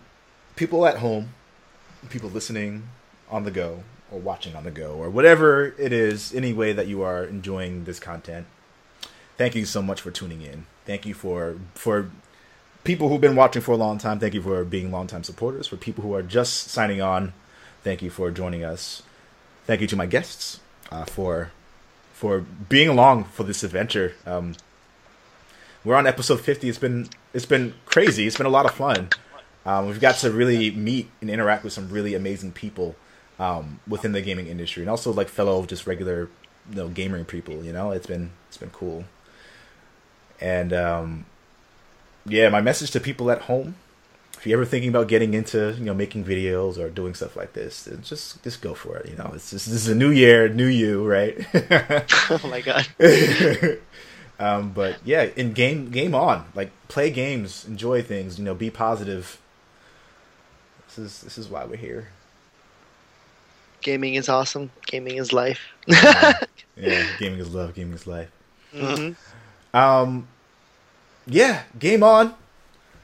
people 0.55 0.87
at 0.87 0.97
home, 0.97 1.29
people 2.09 2.31
listening 2.31 2.89
on 3.29 3.43
the 3.43 3.51
go 3.51 3.83
or 4.11 4.19
watching 4.19 4.55
on 4.55 4.63
the 4.63 4.71
go 4.71 4.93
or 4.93 5.11
whatever 5.11 5.75
it 5.77 5.93
is, 5.93 6.33
any 6.33 6.53
way 6.53 6.73
that 6.73 6.87
you 6.87 7.03
are 7.03 7.23
enjoying 7.23 7.83
this 7.83 7.99
content. 7.99 8.47
Thank 9.37 9.53
you 9.53 9.65
so 9.65 9.83
much 9.83 10.01
for 10.01 10.09
tuning 10.09 10.41
in. 10.41 10.65
Thank 10.85 11.05
you 11.05 11.13
for 11.13 11.59
for 11.75 12.09
people 12.83 13.09
who've 13.09 13.21
been 13.21 13.35
watching 13.35 13.61
for 13.61 13.73
a 13.73 13.77
long 13.77 13.99
time. 13.99 14.17
Thank 14.17 14.33
you 14.33 14.41
for 14.41 14.63
being 14.63 14.91
longtime 14.91 15.23
supporters. 15.23 15.67
For 15.67 15.77
people 15.77 16.03
who 16.03 16.15
are 16.15 16.23
just 16.23 16.69
signing 16.69 16.99
on, 16.99 17.33
thank 17.83 18.01
you 18.01 18.09
for 18.09 18.31
joining 18.31 18.63
us. 18.63 19.03
Thank 19.67 19.81
you 19.81 19.87
to 19.87 19.97
my 19.97 20.05
guests 20.05 20.61
uh, 20.93 21.03
for 21.03 21.51
for 22.13 22.39
being 22.39 22.87
along 22.87 23.25
for 23.25 23.43
this 23.43 23.65
adventure. 23.65 24.13
Um, 24.25 24.55
we're 25.83 25.95
on 25.95 26.07
episode 26.07 26.39
50. 26.39 26.69
It's 26.69 26.77
been 26.77 27.09
it's 27.33 27.45
been 27.45 27.73
crazy. 27.85 28.25
It's 28.25 28.37
been 28.37 28.45
a 28.45 28.49
lot 28.49 28.65
of 28.65 28.71
fun. 28.71 29.09
Um, 29.65 29.87
we've 29.87 29.99
got 29.99 30.15
to 30.19 30.31
really 30.31 30.71
meet 30.71 31.09
and 31.19 31.29
interact 31.29 31.65
with 31.65 31.73
some 31.73 31.89
really 31.89 32.15
amazing 32.15 32.53
people 32.53 32.95
um, 33.39 33.81
within 33.85 34.13
the 34.13 34.21
gaming 34.21 34.47
industry, 34.47 34.83
and 34.83 34.89
also 34.89 35.11
like 35.11 35.27
fellow 35.27 35.65
just 35.65 35.85
regular 35.85 36.29
you 36.69 36.75
know 36.77 36.87
gaming 36.87 37.25
people. 37.25 37.61
You 37.61 37.73
know, 37.73 37.91
it's 37.91 38.07
been 38.07 38.31
it's 38.47 38.55
been 38.55 38.69
cool. 38.69 39.03
And 40.39 40.71
um, 40.71 41.25
yeah, 42.25 42.47
my 42.47 42.61
message 42.61 42.91
to 42.91 43.01
people 43.01 43.29
at 43.29 43.41
home: 43.41 43.75
you're 44.47 44.59
ever 44.59 44.65
thinking 44.65 44.89
about 44.89 45.07
getting 45.07 45.33
into 45.33 45.75
you 45.77 45.85
know 45.85 45.93
making 45.93 46.23
videos 46.25 46.77
or 46.77 46.89
doing 46.89 47.13
stuff 47.13 47.35
like 47.35 47.53
this, 47.53 47.83
then 47.83 48.01
just 48.01 48.41
just 48.43 48.61
go 48.61 48.73
for 48.73 48.97
it. 48.97 49.09
You 49.09 49.15
know, 49.17 49.31
it's 49.33 49.51
just 49.51 49.65
this 49.67 49.75
is 49.75 49.87
a 49.87 49.95
new 49.95 50.09
year, 50.11 50.49
new 50.49 50.65
you, 50.67 51.07
right? 51.07 51.37
oh 52.29 52.41
my 52.49 52.61
god. 52.61 52.87
um, 54.39 54.71
but 54.71 54.97
yeah, 55.05 55.23
in 55.35 55.53
game 55.53 55.89
game 55.91 56.15
on, 56.15 56.45
like 56.55 56.71
play 56.87 57.09
games, 57.09 57.65
enjoy 57.65 58.01
things, 58.01 58.39
you 58.39 58.45
know, 58.45 58.55
be 58.55 58.69
positive. 58.69 59.39
This 60.87 60.97
is 60.97 61.21
this 61.21 61.37
is 61.37 61.47
why 61.49 61.65
we're 61.65 61.77
here. 61.77 62.09
Gaming 63.81 64.15
is 64.15 64.27
awesome. 64.27 64.71
Gaming 64.85 65.17
is 65.17 65.31
life. 65.31 65.59
Yeah, 66.79 67.07
gaming 67.17 67.39
is 67.39 67.53
love, 67.53 67.73
gaming 67.73 67.93
is 67.95 68.05
life. 68.05 68.29
hmm 68.71 69.13
Um, 69.73 70.27
yeah, 71.25 71.63
game 71.79 72.03
on. 72.03 72.35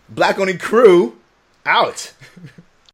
Black 0.10 0.38
Oni 0.38 0.54
Crew 0.58 1.18
out. 1.66 2.14